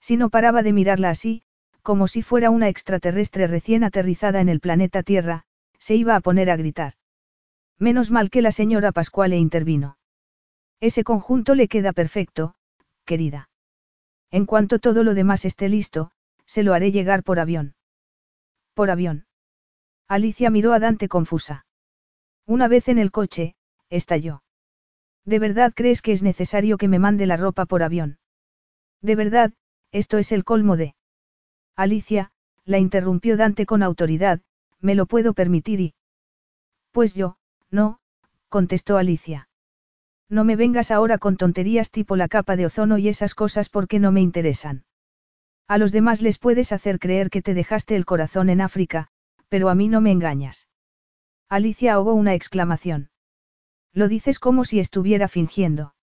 Si 0.02 0.18
no 0.18 0.30
paraba 0.30 0.64
de 0.64 0.73
mirarla 0.73 1.10
así, 1.10 1.44
como 1.82 2.07
si 2.07 2.22
fuera 2.22 2.49
una 2.49 2.68
extraterrestre 2.68 3.48
recién 3.48 3.86
aterrizada 3.86 4.41
en 4.41 4.49
el 4.49 4.60
planeta 4.60 5.02
Tierra, 5.02 5.45
se 5.80 5.95
iba 5.95 6.15
a 6.15 6.19
poner 6.19 6.49
a 6.49 6.57
gritar. 6.57 6.94
Menos 7.80 8.11
mal 8.11 8.30
que 8.30 8.41
la 8.41 8.52
señora 8.52 8.91
Pascuale 8.91 9.38
intervino. 9.38 9.98
Ese 10.82 11.03
conjunto 11.03 11.53
le 11.56 11.68
queda 11.68 11.94
perfecto, 11.94 12.56
querida. 13.06 13.49
En 14.32 14.45
cuanto 14.45 14.80
todo 14.80 15.03
lo 15.03 15.14
demás 15.14 15.45
esté 15.45 15.70
listo, 15.70 16.12
se 16.45 16.64
lo 16.64 16.74
haré 16.74 16.91
llegar 16.91 17.24
por 17.24 17.40
avión. 17.40 17.76
Por 18.74 18.90
avión. 18.90 19.28
Alicia 20.08 20.49
miró 20.49 20.74
a 20.74 20.80
Dante 20.80 21.08
confusa. 21.08 21.66
Una 22.48 22.68
vez 22.68 22.88
en 22.88 22.98
el 22.98 23.12
coche, 23.12 23.56
estalló. 23.90 24.44
¿De 25.24 25.38
verdad 25.38 25.72
crees 25.76 26.02
que 26.02 26.14
es 26.14 26.24
necesario 26.24 26.78
que 26.78 26.88
me 26.88 26.98
mande 26.98 27.28
la 27.28 27.38
ropa 27.38 27.66
por 27.66 27.84
avión? 27.84 28.18
De 29.02 29.16
verdad, 29.16 29.53
esto 29.91 30.18
es 30.18 30.32
el 30.32 30.44
colmo 30.44 30.78
de... 30.78 30.95
Alicia, 31.76 32.32
la 32.66 32.80
interrumpió 32.80 33.38
Dante 33.38 33.68
con 33.68 33.84
autoridad, 33.84 34.41
me 34.80 34.95
lo 34.95 35.06
puedo 35.06 35.34
permitir 35.34 35.80
y... 35.80 35.94
Pues 36.91 37.14
yo, 37.14 37.38
no, 37.70 37.99
contestó 38.49 38.98
Alicia. 38.98 39.48
No 40.32 40.45
me 40.45 40.56
vengas 40.56 40.91
ahora 40.91 41.18
con 41.18 41.36
tonterías 41.36 41.91
tipo 41.91 42.16
la 42.16 42.30
capa 42.30 42.56
de 42.56 42.66
ozono 42.66 42.98
y 42.98 43.10
esas 43.10 43.36
cosas 43.36 43.68
porque 43.68 43.99
no 43.99 44.14
me 44.14 44.22
interesan. 44.22 44.86
A 45.68 45.78
los 45.78 45.91
demás 45.91 46.22
les 46.22 46.40
puedes 46.40 46.72
hacer 46.72 46.99
creer 46.99 47.30
que 47.30 47.41
te 47.41 47.53
dejaste 47.53 47.98
el 47.98 48.06
corazón 48.06 48.49
en 48.49 48.62
África, 48.62 49.10
pero 49.49 49.68
a 49.68 49.76
mí 49.76 49.90
no 49.90 49.99
me 49.99 50.12
engañas. 50.12 50.70
Alicia 51.49 51.95
ahogó 51.95 52.14
una 52.14 52.34
exclamación. 52.34 53.10
Lo 53.91 54.08
dices 54.08 54.40
como 54.40 54.64
si 54.64 54.80
estuviera 54.80 55.28
fingiendo. 55.28 55.95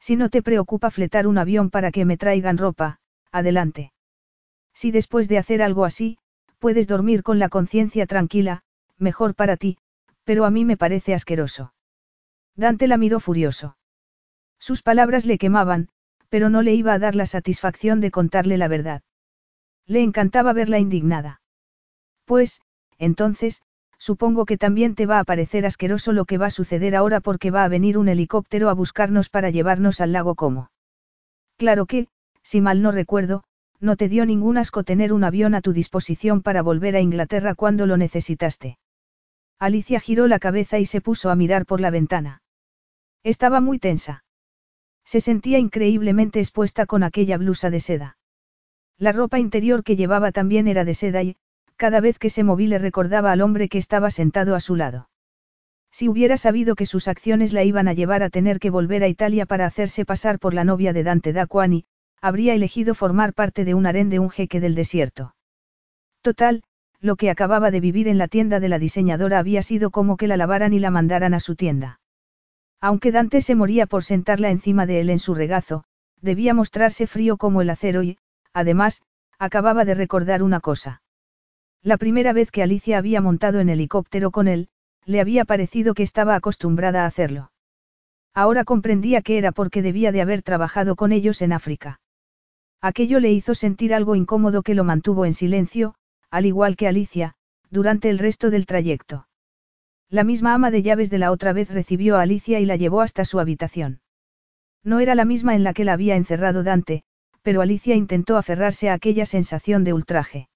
Si 0.00 0.16
no 0.16 0.30
te 0.30 0.42
preocupa 0.42 0.90
fletar 0.90 1.28
un 1.28 1.38
avión 1.38 1.70
para 1.70 1.92
que 1.92 2.04
me 2.04 2.16
traigan 2.16 2.58
ropa, 2.58 2.98
adelante. 3.30 3.92
Si 4.72 4.90
después 4.90 5.28
de 5.28 5.38
hacer 5.38 5.62
algo 5.62 5.84
así, 5.84 6.18
puedes 6.58 6.88
dormir 6.88 7.22
con 7.22 7.38
la 7.38 7.48
conciencia 7.48 8.06
tranquila, 8.06 8.64
mejor 8.98 9.36
para 9.36 9.56
ti, 9.56 9.78
pero 10.24 10.44
a 10.44 10.50
mí 10.50 10.64
me 10.64 10.76
parece 10.76 11.14
asqueroso. 11.14 11.73
Dante 12.56 12.86
la 12.86 12.96
miró 12.96 13.20
furioso. 13.20 13.76
Sus 14.58 14.82
palabras 14.82 15.26
le 15.26 15.38
quemaban, 15.38 15.88
pero 16.28 16.48
no 16.50 16.62
le 16.62 16.74
iba 16.74 16.92
a 16.92 16.98
dar 16.98 17.14
la 17.14 17.26
satisfacción 17.26 18.00
de 18.00 18.10
contarle 18.10 18.58
la 18.58 18.68
verdad. 18.68 19.02
Le 19.86 20.02
encantaba 20.02 20.52
verla 20.52 20.78
indignada. 20.78 21.40
Pues, 22.24 22.62
entonces, 22.98 23.62
supongo 23.98 24.46
que 24.46 24.56
también 24.56 24.94
te 24.94 25.06
va 25.06 25.18
a 25.18 25.24
parecer 25.24 25.66
asqueroso 25.66 26.12
lo 26.12 26.24
que 26.24 26.38
va 26.38 26.46
a 26.46 26.50
suceder 26.50 26.96
ahora 26.96 27.20
porque 27.20 27.50
va 27.50 27.64
a 27.64 27.68
venir 27.68 27.98
un 27.98 28.08
helicóptero 28.08 28.70
a 28.70 28.74
buscarnos 28.74 29.28
para 29.28 29.50
llevarnos 29.50 30.00
al 30.00 30.12
lago 30.12 30.34
como. 30.34 30.70
Claro 31.56 31.86
que, 31.86 32.08
si 32.42 32.60
mal 32.60 32.82
no 32.82 32.92
recuerdo, 32.92 33.44
no 33.80 33.96
te 33.96 34.08
dio 34.08 34.24
ningún 34.24 34.58
asco 34.58 34.84
tener 34.84 35.12
un 35.12 35.24
avión 35.24 35.54
a 35.54 35.60
tu 35.60 35.72
disposición 35.72 36.42
para 36.42 36.62
volver 36.62 36.96
a 36.96 37.00
Inglaterra 37.00 37.54
cuando 37.54 37.86
lo 37.86 37.96
necesitaste. 37.96 38.78
Alicia 39.58 40.00
giró 40.00 40.26
la 40.26 40.38
cabeza 40.38 40.78
y 40.78 40.86
se 40.86 41.00
puso 41.00 41.30
a 41.30 41.36
mirar 41.36 41.66
por 41.66 41.80
la 41.80 41.90
ventana. 41.90 42.42
Estaba 43.24 43.60
muy 43.60 43.78
tensa. 43.78 44.22
Se 45.04 45.20
sentía 45.20 45.58
increíblemente 45.58 46.40
expuesta 46.40 46.84
con 46.84 47.02
aquella 47.02 47.38
blusa 47.38 47.70
de 47.70 47.80
seda. 47.80 48.18
La 48.98 49.12
ropa 49.12 49.38
interior 49.38 49.82
que 49.82 49.96
llevaba 49.96 50.30
también 50.30 50.68
era 50.68 50.84
de 50.84 50.94
seda 50.94 51.22
y, 51.22 51.36
cada 51.76 52.00
vez 52.00 52.18
que 52.18 52.30
se 52.30 52.44
movía 52.44 52.68
le 52.68 52.78
recordaba 52.78 53.32
al 53.32 53.40
hombre 53.40 53.68
que 53.68 53.78
estaba 53.78 54.10
sentado 54.10 54.54
a 54.54 54.60
su 54.60 54.76
lado. 54.76 55.08
Si 55.90 56.08
hubiera 56.08 56.36
sabido 56.36 56.74
que 56.74 56.86
sus 56.86 57.08
acciones 57.08 57.52
la 57.52 57.64
iban 57.64 57.88
a 57.88 57.94
llevar 57.94 58.22
a 58.22 58.30
tener 58.30 58.58
que 58.58 58.70
volver 58.70 59.02
a 59.02 59.08
Italia 59.08 59.46
para 59.46 59.66
hacerse 59.66 60.04
pasar 60.04 60.38
por 60.38 60.52
la 60.52 60.64
novia 60.64 60.92
de 60.92 61.02
Dante 61.02 61.32
D'Aquani, 61.32 61.86
habría 62.20 62.54
elegido 62.54 62.94
formar 62.94 63.32
parte 63.32 63.64
de 63.64 63.74
un 63.74 63.86
harén 63.86 64.10
de 64.10 64.18
un 64.18 64.30
jeque 64.30 64.60
del 64.60 64.74
desierto. 64.74 65.34
Total, 66.20 66.62
lo 67.00 67.16
que 67.16 67.30
acababa 67.30 67.70
de 67.70 67.80
vivir 67.80 68.08
en 68.08 68.18
la 68.18 68.28
tienda 68.28 68.60
de 68.60 68.68
la 68.68 68.78
diseñadora 68.78 69.38
había 69.38 69.62
sido 69.62 69.90
como 69.90 70.16
que 70.16 70.26
la 70.26 70.36
lavaran 70.36 70.72
y 70.72 70.78
la 70.78 70.90
mandaran 70.90 71.32
a 71.32 71.40
su 71.40 71.54
tienda. 71.54 72.00
Aunque 72.86 73.12
Dante 73.12 73.40
se 73.40 73.54
moría 73.54 73.86
por 73.86 74.04
sentarla 74.04 74.50
encima 74.50 74.84
de 74.84 75.00
él 75.00 75.08
en 75.08 75.18
su 75.18 75.34
regazo, 75.34 75.84
debía 76.20 76.52
mostrarse 76.52 77.06
frío 77.06 77.38
como 77.38 77.62
el 77.62 77.70
acero 77.70 78.02
y, 78.02 78.18
además, 78.52 79.02
acababa 79.38 79.86
de 79.86 79.94
recordar 79.94 80.42
una 80.42 80.60
cosa. 80.60 81.00
La 81.82 81.96
primera 81.96 82.34
vez 82.34 82.50
que 82.50 82.62
Alicia 82.62 82.98
había 82.98 83.22
montado 83.22 83.60
en 83.60 83.70
helicóptero 83.70 84.30
con 84.30 84.48
él, 84.48 84.68
le 85.06 85.22
había 85.22 85.46
parecido 85.46 85.94
que 85.94 86.02
estaba 86.02 86.34
acostumbrada 86.34 87.04
a 87.04 87.06
hacerlo. 87.06 87.52
Ahora 88.34 88.64
comprendía 88.64 89.22
que 89.22 89.38
era 89.38 89.50
porque 89.50 89.80
debía 89.80 90.12
de 90.12 90.20
haber 90.20 90.42
trabajado 90.42 90.94
con 90.94 91.10
ellos 91.10 91.40
en 91.40 91.54
África. 91.54 92.02
Aquello 92.82 93.18
le 93.18 93.32
hizo 93.32 93.54
sentir 93.54 93.94
algo 93.94 94.14
incómodo 94.14 94.62
que 94.62 94.74
lo 94.74 94.84
mantuvo 94.84 95.24
en 95.24 95.32
silencio, 95.32 95.94
al 96.30 96.44
igual 96.44 96.76
que 96.76 96.86
Alicia, 96.86 97.34
durante 97.70 98.10
el 98.10 98.18
resto 98.18 98.50
del 98.50 98.66
trayecto. 98.66 99.26
La 100.14 100.22
misma 100.22 100.54
ama 100.54 100.70
de 100.70 100.80
llaves 100.80 101.10
de 101.10 101.18
la 101.18 101.32
otra 101.32 101.52
vez 101.52 101.70
recibió 101.70 102.16
a 102.16 102.22
Alicia 102.22 102.60
y 102.60 102.66
la 102.66 102.76
llevó 102.76 103.00
hasta 103.00 103.24
su 103.24 103.40
habitación. 103.40 104.00
No 104.84 105.00
era 105.00 105.16
la 105.16 105.24
misma 105.24 105.56
en 105.56 105.64
la 105.64 105.74
que 105.74 105.82
la 105.82 105.94
había 105.94 106.14
encerrado 106.14 106.62
Dante, 106.62 107.02
pero 107.42 107.62
Alicia 107.62 107.96
intentó 107.96 108.36
aferrarse 108.36 108.88
a 108.88 108.92
aquella 108.92 109.26
sensación 109.26 109.82
de 109.82 109.92
ultraje. 109.92 110.48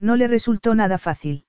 No 0.00 0.16
le 0.16 0.28
resultó 0.28 0.74
nada 0.74 0.98
fácil. 0.98 1.46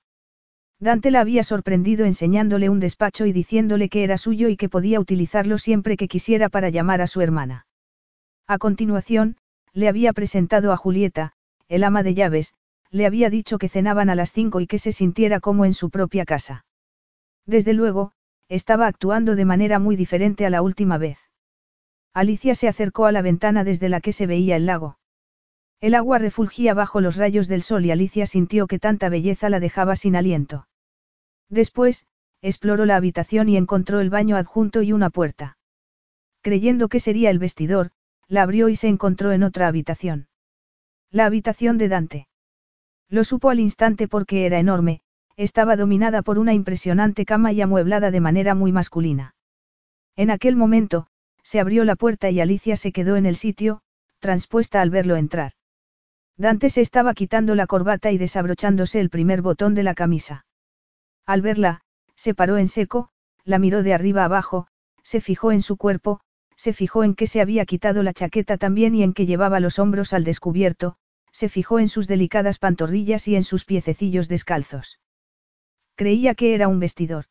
Dante 0.80 1.12
la 1.12 1.20
había 1.20 1.44
sorprendido 1.44 2.06
enseñándole 2.06 2.70
un 2.70 2.80
despacho 2.80 3.26
y 3.26 3.34
diciéndole 3.34 3.90
que 3.90 4.06
era 4.06 4.18
suyo 4.18 4.48
y 4.48 4.56
que 4.56 4.70
podía 4.70 5.02
utilizarlo 5.02 5.57
siempre 5.57 5.98
que 5.98 6.07
quisiera 6.07 6.48
para 6.48 6.70
llamar 6.70 7.02
a 7.02 7.07
su 7.07 7.20
hermana. 7.20 7.68
A 8.48 8.57
continuación, 8.60 9.36
le 9.74 9.90
había 9.90 10.14
presentado 10.14 10.72
a 10.72 10.78
Julieta, 10.78 11.34
el 11.68 11.84
ama 11.84 12.02
de 12.02 12.14
llaves, 12.14 12.53
le 12.91 13.06
había 13.06 13.30
dicho 13.30 13.57
que 13.57 13.68
cenaban 13.68 14.10
a 14.10 14.16
las 14.16 14.32
cinco 14.32 14.62
y 14.62 14.68
que 14.68 14.80
se 14.80 14.94
sintiera 14.94 15.41
como 15.41 15.66
en 15.66 15.74
su 15.74 15.90
propia 15.90 16.24
casa. 16.24 16.64
Desde 17.45 17.73
luego, 17.73 18.11
estaba 18.49 18.88
actuando 18.88 19.35
de 19.35 19.45
manera 19.45 19.80
muy 19.80 19.95
diferente 19.95 20.45
a 20.45 20.49
la 20.49 20.61
última 20.61 20.97
vez. 20.97 21.17
Alicia 22.13 22.55
se 22.55 22.67
acercó 22.67 23.05
a 23.05 23.11
la 23.11 23.22
ventana 23.22 23.63
desde 23.63 23.89
la 23.89 24.01
que 24.01 24.13
se 24.13 24.27
veía 24.27 24.55
el 24.55 24.65
lago. 24.65 24.97
El 25.81 25.95
agua 25.95 26.17
refulgía 26.17 26.73
bajo 26.73 27.01
los 27.01 27.17
rayos 27.17 27.47
del 27.47 27.61
sol 27.61 27.85
y 27.85 27.91
Alicia 27.91 28.26
sintió 28.26 28.67
que 28.67 28.80
tanta 28.80 29.09
belleza 29.09 29.49
la 29.49 29.59
dejaba 29.59 29.95
sin 29.95 30.15
aliento. 30.15 30.67
Después, 31.49 32.07
exploró 32.41 32.85
la 32.85 32.95
habitación 32.95 33.49
y 33.49 33.57
encontró 33.57 33.99
el 33.99 34.09
baño 34.09 34.38
adjunto 34.38 34.81
y 34.81 34.93
una 34.93 35.09
puerta. 35.09 35.57
Creyendo 36.41 36.88
que 36.88 36.99
sería 36.99 37.30
el 37.30 37.39
vestidor, 37.39 37.91
la 38.27 38.43
abrió 38.43 38.69
y 38.69 38.76
se 38.76 38.88
encontró 38.88 39.31
en 39.31 39.43
otra 39.43 39.67
habitación. 39.67 40.27
La 41.11 41.26
habitación 41.26 41.77
de 41.77 41.89
Dante. 41.89 42.27
Lo 43.09 43.23
supo 43.23 43.49
al 43.49 43.59
instante 43.59 44.07
porque 44.07 44.45
era 44.45 44.59
enorme, 44.59 45.01
estaba 45.38 45.76
dominada 45.76 46.22
por 46.22 46.40
una 46.40 46.53
impresionante 46.53 47.26
cama 47.26 47.52
y 47.52 47.62
amueblada 47.62 48.12
de 48.12 48.22
manera 48.22 48.56
muy 48.56 48.72
masculina. 48.72 49.36
En 50.16 50.32
aquel 50.32 50.56
momento, 50.56 51.07
se 51.44 51.60
abrió 51.60 51.84
la 51.84 51.95
puerta 51.95 52.30
y 52.30 52.40
Alicia 52.40 52.76
se 52.76 52.91
quedó 52.91 53.18
en 53.18 53.26
el 53.26 53.36
sitio, 53.36 53.82
transpuesta 54.20 54.82
al 54.82 54.90
verlo 54.90 55.16
entrar. 55.16 55.52
Dante 56.38 56.70
se 56.70 56.82
estaba 56.82 57.14
quitando 57.14 57.56
la 57.56 57.68
corbata 57.68 58.12
y 58.12 58.18
desabrochándose 58.18 58.99
el 58.99 59.10
primer 59.10 59.41
botón 59.41 59.76
de 59.76 59.84
la 59.84 59.94
camisa. 59.94 60.45
Al 61.26 61.41
verla, 61.41 61.82
se 62.16 62.34
paró 62.34 62.57
en 62.57 62.68
seco, 62.68 63.10
la 63.44 63.60
miró 63.60 63.84
de 63.84 63.94
arriba 63.94 64.26
abajo, 64.26 64.68
se 65.03 65.22
fijó 65.22 65.52
en 65.52 65.62
su 65.62 65.78
cuerpo, 65.78 66.22
se 66.56 66.74
fijó 66.74 67.03
en 67.03 67.16
que 67.16 67.28
se 67.28 67.41
había 67.41 67.66
quitado 67.66 68.03
la 68.03 68.14
chaqueta 68.14 68.57
también 68.57 68.95
y 68.95 69.03
en 69.03 69.14
que 69.14 69.26
llevaba 69.26 69.60
los 69.60 69.80
hombros 69.80 70.14
al 70.14 70.24
descubierto, 70.24 70.95
se 71.32 71.49
fijó 71.49 71.80
en 71.80 71.90
sus 71.90 72.07
delicadas 72.07 72.57
pantorrillas 72.60 73.28
y 73.28 73.36
en 73.36 73.44
sus 73.44 73.66
piececillos 73.66 74.28
descalzos. 74.28 74.99
Creía 75.95 76.35
que 76.35 76.53
era 76.53 76.67
un 76.67 76.80
vestidor. 76.80 77.26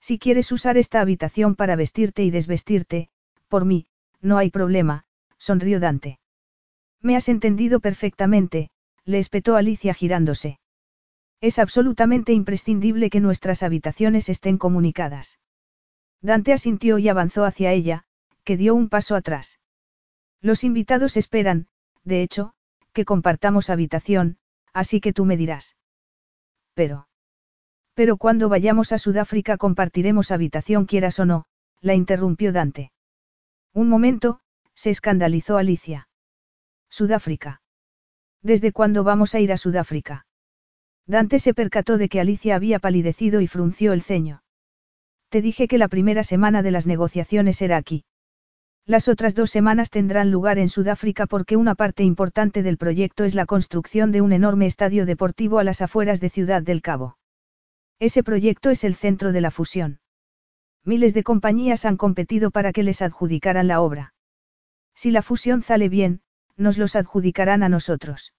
Si 0.00 0.18
quieres 0.18 0.52
usar 0.52 0.76
esta 0.76 1.00
habitación 1.00 1.54
para 1.54 1.76
vestirte 1.76 2.24
y 2.24 2.30
desvestirte, 2.30 3.08
por 3.48 3.64
mí, 3.64 3.86
no 4.20 4.38
hay 4.38 4.50
problema, 4.50 5.04
sonrió 5.38 5.80
Dante. 5.80 6.18
Me 7.00 7.16
has 7.16 7.28
entendido 7.28 7.80
perfectamente, 7.80 8.70
le 9.04 9.18
espetó 9.18 9.56
Alicia 9.56 9.94
girándose. 9.94 10.58
Es 11.40 11.58
absolutamente 11.58 12.32
imprescindible 12.32 13.10
que 13.10 13.20
nuestras 13.20 13.62
habitaciones 13.62 14.28
estén 14.28 14.58
comunicadas. 14.58 15.38
Dante 16.20 16.52
asintió 16.52 16.98
y 16.98 17.08
avanzó 17.08 17.44
hacia 17.44 17.72
ella, 17.72 18.04
que 18.42 18.56
dio 18.56 18.74
un 18.74 18.88
paso 18.88 19.14
atrás. 19.14 19.60
Los 20.40 20.64
invitados 20.64 21.16
esperan, 21.16 21.68
de 22.04 22.22
hecho, 22.22 22.54
que 22.92 23.04
compartamos 23.04 23.70
habitación, 23.70 24.38
así 24.72 25.00
que 25.00 25.12
tú 25.12 25.24
me 25.24 25.36
dirás. 25.36 25.76
Pero. 26.74 27.05
Pero 27.96 28.18
cuando 28.18 28.50
vayamos 28.50 28.92
a 28.92 28.98
Sudáfrica 28.98 29.56
compartiremos 29.56 30.30
habitación 30.30 30.84
quieras 30.84 31.18
o 31.18 31.24
no, 31.24 31.46
la 31.80 31.94
interrumpió 31.94 32.52
Dante. 32.52 32.92
Un 33.72 33.88
momento, 33.88 34.40
se 34.74 34.90
escandalizó 34.90 35.56
Alicia. 35.56 36.06
Sudáfrica. 36.90 37.62
¿Desde 38.42 38.70
cuándo 38.70 39.02
vamos 39.02 39.34
a 39.34 39.40
ir 39.40 39.50
a 39.50 39.56
Sudáfrica? 39.56 40.26
Dante 41.06 41.38
se 41.38 41.54
percató 41.54 41.96
de 41.96 42.10
que 42.10 42.20
Alicia 42.20 42.54
había 42.54 42.80
palidecido 42.80 43.40
y 43.40 43.46
frunció 43.46 43.94
el 43.94 44.02
ceño. 44.02 44.42
Te 45.30 45.40
dije 45.40 45.66
que 45.66 45.78
la 45.78 45.88
primera 45.88 46.22
semana 46.22 46.62
de 46.62 46.72
las 46.72 46.86
negociaciones 46.86 47.62
era 47.62 47.78
aquí. 47.78 48.04
Las 48.84 49.08
otras 49.08 49.34
dos 49.34 49.50
semanas 49.50 49.88
tendrán 49.88 50.30
lugar 50.30 50.58
en 50.58 50.68
Sudáfrica 50.68 51.24
porque 51.24 51.56
una 51.56 51.74
parte 51.74 52.04
importante 52.04 52.62
del 52.62 52.76
proyecto 52.76 53.24
es 53.24 53.34
la 53.34 53.46
construcción 53.46 54.12
de 54.12 54.20
un 54.20 54.34
enorme 54.34 54.66
estadio 54.66 55.06
deportivo 55.06 55.58
a 55.58 55.64
las 55.64 55.80
afueras 55.80 56.20
de 56.20 56.28
Ciudad 56.28 56.62
del 56.62 56.82
Cabo. 56.82 57.16
Ese 57.98 58.22
proyecto 58.22 58.70
es 58.70 58.84
el 58.84 58.94
centro 58.94 59.32
de 59.32 59.40
la 59.40 59.50
fusión. 59.50 60.00
Miles 60.84 61.14
de 61.14 61.22
compañías 61.22 61.84
han 61.84 61.96
competido 61.96 62.50
para 62.50 62.72
que 62.72 62.82
les 62.82 63.02
adjudicaran 63.02 63.68
la 63.68 63.80
obra. 63.80 64.14
Si 64.94 65.10
la 65.10 65.22
fusión 65.22 65.62
sale 65.62 65.88
bien, 65.88 66.20
nos 66.56 66.78
los 66.78 66.94
adjudicarán 66.94 67.62
a 67.62 67.68
nosotros. 67.68 68.34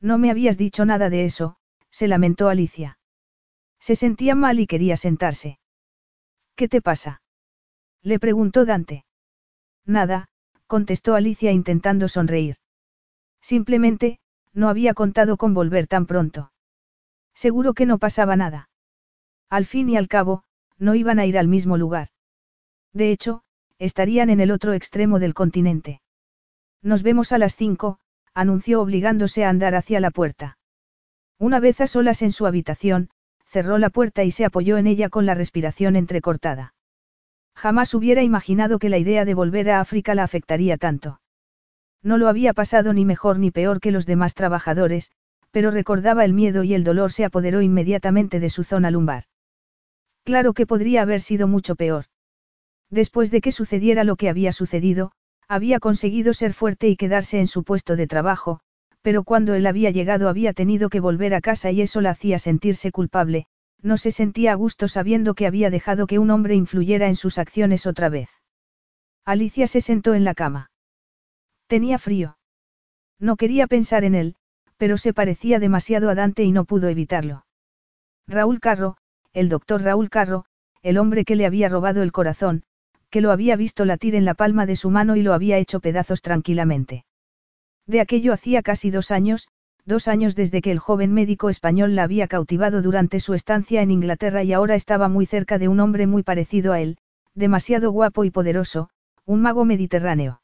No 0.00 0.18
me 0.18 0.30
habías 0.30 0.58
dicho 0.58 0.84
nada 0.84 1.10
de 1.10 1.24
eso, 1.24 1.56
se 1.90 2.08
lamentó 2.08 2.48
Alicia. 2.48 2.98
Se 3.78 3.96
sentía 3.96 4.34
mal 4.34 4.60
y 4.60 4.66
quería 4.66 4.96
sentarse. 4.96 5.58
¿Qué 6.56 6.68
te 6.68 6.82
pasa? 6.82 7.22
Le 8.02 8.18
preguntó 8.18 8.64
Dante. 8.64 9.04
Nada, 9.86 10.28
contestó 10.66 11.14
Alicia 11.14 11.52
intentando 11.52 12.08
sonreír. 12.08 12.56
Simplemente, 13.40 14.20
no 14.52 14.68
había 14.68 14.94
contado 14.94 15.36
con 15.36 15.54
volver 15.54 15.86
tan 15.86 16.06
pronto. 16.06 16.52
Seguro 17.34 17.74
que 17.74 17.86
no 17.86 17.98
pasaba 17.98 18.36
nada. 18.36 18.68
Al 19.52 19.66
fin 19.66 19.90
y 19.90 19.98
al 19.98 20.08
cabo, 20.08 20.44
no 20.78 20.94
iban 20.94 21.18
a 21.18 21.26
ir 21.26 21.36
al 21.36 21.46
mismo 21.46 21.76
lugar. 21.76 22.08
De 22.94 23.10
hecho, 23.10 23.42
estarían 23.78 24.30
en 24.30 24.40
el 24.40 24.50
otro 24.50 24.72
extremo 24.72 25.18
del 25.18 25.34
continente. 25.34 26.00
Nos 26.80 27.02
vemos 27.02 27.32
a 27.32 27.38
las 27.38 27.54
cinco, 27.54 27.98
anunció 28.32 28.80
obligándose 28.80 29.44
a 29.44 29.50
andar 29.50 29.74
hacia 29.74 30.00
la 30.00 30.10
puerta. 30.10 30.56
Una 31.38 31.60
vez 31.60 31.82
a 31.82 31.86
solas 31.86 32.22
en 32.22 32.32
su 32.32 32.46
habitación, 32.46 33.10
cerró 33.44 33.76
la 33.76 33.90
puerta 33.90 34.24
y 34.24 34.30
se 34.30 34.46
apoyó 34.46 34.78
en 34.78 34.86
ella 34.86 35.10
con 35.10 35.26
la 35.26 35.34
respiración 35.34 35.96
entrecortada. 35.96 36.72
Jamás 37.54 37.92
hubiera 37.92 38.22
imaginado 38.22 38.78
que 38.78 38.88
la 38.88 38.96
idea 38.96 39.26
de 39.26 39.34
volver 39.34 39.68
a 39.68 39.80
África 39.80 40.14
la 40.14 40.24
afectaría 40.24 40.78
tanto. 40.78 41.20
No 42.02 42.16
lo 42.16 42.28
había 42.28 42.54
pasado 42.54 42.94
ni 42.94 43.04
mejor 43.04 43.38
ni 43.38 43.50
peor 43.50 43.80
que 43.80 43.90
los 43.90 44.06
demás 44.06 44.32
trabajadores, 44.32 45.12
pero 45.50 45.70
recordaba 45.70 46.24
el 46.24 46.32
miedo 46.32 46.64
y 46.64 46.72
el 46.72 46.84
dolor 46.84 47.12
se 47.12 47.26
apoderó 47.26 47.60
inmediatamente 47.60 48.40
de 48.40 48.48
su 48.48 48.64
zona 48.64 48.90
lumbar. 48.90 49.24
Claro 50.24 50.52
que 50.52 50.66
podría 50.66 51.02
haber 51.02 51.20
sido 51.20 51.48
mucho 51.48 51.74
peor. 51.74 52.06
Después 52.90 53.30
de 53.30 53.40
que 53.40 53.52
sucediera 53.52 54.04
lo 54.04 54.16
que 54.16 54.28
había 54.28 54.52
sucedido, 54.52 55.12
había 55.48 55.80
conseguido 55.80 56.34
ser 56.34 56.52
fuerte 56.52 56.88
y 56.88 56.96
quedarse 56.96 57.40
en 57.40 57.46
su 57.46 57.64
puesto 57.64 57.96
de 57.96 58.06
trabajo, 58.06 58.60
pero 59.02 59.24
cuando 59.24 59.54
él 59.54 59.66
había 59.66 59.90
llegado 59.90 60.28
había 60.28 60.52
tenido 60.52 60.88
que 60.88 61.00
volver 61.00 61.34
a 61.34 61.40
casa 61.40 61.70
y 61.70 61.82
eso 61.82 62.00
la 62.00 62.10
hacía 62.10 62.38
sentirse 62.38 62.92
culpable, 62.92 63.46
no 63.82 63.96
se 63.96 64.12
sentía 64.12 64.52
a 64.52 64.54
gusto 64.54 64.86
sabiendo 64.86 65.34
que 65.34 65.46
había 65.46 65.68
dejado 65.68 66.06
que 66.06 66.20
un 66.20 66.30
hombre 66.30 66.54
influyera 66.54 67.08
en 67.08 67.16
sus 67.16 67.38
acciones 67.38 67.86
otra 67.86 68.08
vez. 68.08 68.30
Alicia 69.24 69.66
se 69.66 69.80
sentó 69.80 70.14
en 70.14 70.24
la 70.24 70.34
cama. 70.34 70.70
Tenía 71.66 71.98
frío. 71.98 72.38
No 73.18 73.36
quería 73.36 73.66
pensar 73.66 74.04
en 74.04 74.14
él, 74.14 74.36
pero 74.76 74.98
se 74.98 75.12
parecía 75.12 75.58
demasiado 75.58 76.10
a 76.10 76.14
Dante 76.14 76.44
y 76.44 76.52
no 76.52 76.64
pudo 76.64 76.88
evitarlo. 76.88 77.44
Raúl 78.28 78.60
Carro, 78.60 78.96
el 79.32 79.48
doctor 79.48 79.82
Raúl 79.82 80.10
Carro, 80.10 80.44
el 80.82 80.98
hombre 80.98 81.24
que 81.24 81.36
le 81.36 81.46
había 81.46 81.68
robado 81.68 82.02
el 82.02 82.12
corazón, 82.12 82.64
que 83.08 83.20
lo 83.20 83.30
había 83.30 83.56
visto 83.56 83.84
latir 83.84 84.14
en 84.14 84.24
la 84.24 84.34
palma 84.34 84.66
de 84.66 84.76
su 84.76 84.90
mano 84.90 85.16
y 85.16 85.22
lo 85.22 85.32
había 85.32 85.58
hecho 85.58 85.80
pedazos 85.80 86.22
tranquilamente. 86.22 87.04
De 87.86 88.00
aquello 88.00 88.32
hacía 88.32 88.62
casi 88.62 88.90
dos 88.90 89.10
años, 89.10 89.48
dos 89.84 90.06
años 90.06 90.34
desde 90.34 90.60
que 90.62 90.70
el 90.70 90.78
joven 90.78 91.12
médico 91.12 91.50
español 91.50 91.94
la 91.94 92.04
había 92.04 92.28
cautivado 92.28 92.82
durante 92.82 93.20
su 93.20 93.34
estancia 93.34 93.82
en 93.82 93.90
Inglaterra 93.90 94.42
y 94.42 94.52
ahora 94.52 94.74
estaba 94.74 95.08
muy 95.08 95.26
cerca 95.26 95.58
de 95.58 95.68
un 95.68 95.80
hombre 95.80 96.06
muy 96.06 96.22
parecido 96.22 96.72
a 96.72 96.80
él, 96.80 96.98
demasiado 97.34 97.90
guapo 97.90 98.24
y 98.24 98.30
poderoso, 98.30 98.90
un 99.24 99.42
mago 99.42 99.64
mediterráneo. 99.64 100.40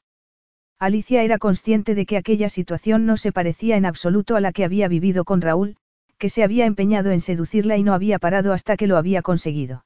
Alicia 0.78 1.22
era 1.22 1.38
consciente 1.38 1.94
de 1.94 2.06
que 2.06 2.16
aquella 2.16 2.48
situación 2.48 3.04
no 3.04 3.16
se 3.16 3.32
parecía 3.32 3.76
en 3.76 3.84
absoluto 3.84 4.36
a 4.36 4.40
la 4.40 4.52
que 4.52 4.64
había 4.64 4.88
vivido 4.88 5.24
con 5.24 5.40
Raúl, 5.40 5.76
que 6.18 6.28
se 6.28 6.42
había 6.42 6.66
empeñado 6.66 7.10
en 7.10 7.20
seducirla 7.20 7.76
y 7.76 7.82
no 7.82 7.94
había 7.94 8.18
parado 8.18 8.52
hasta 8.52 8.76
que 8.76 8.86
lo 8.86 8.96
había 8.96 9.22
conseguido. 9.22 9.84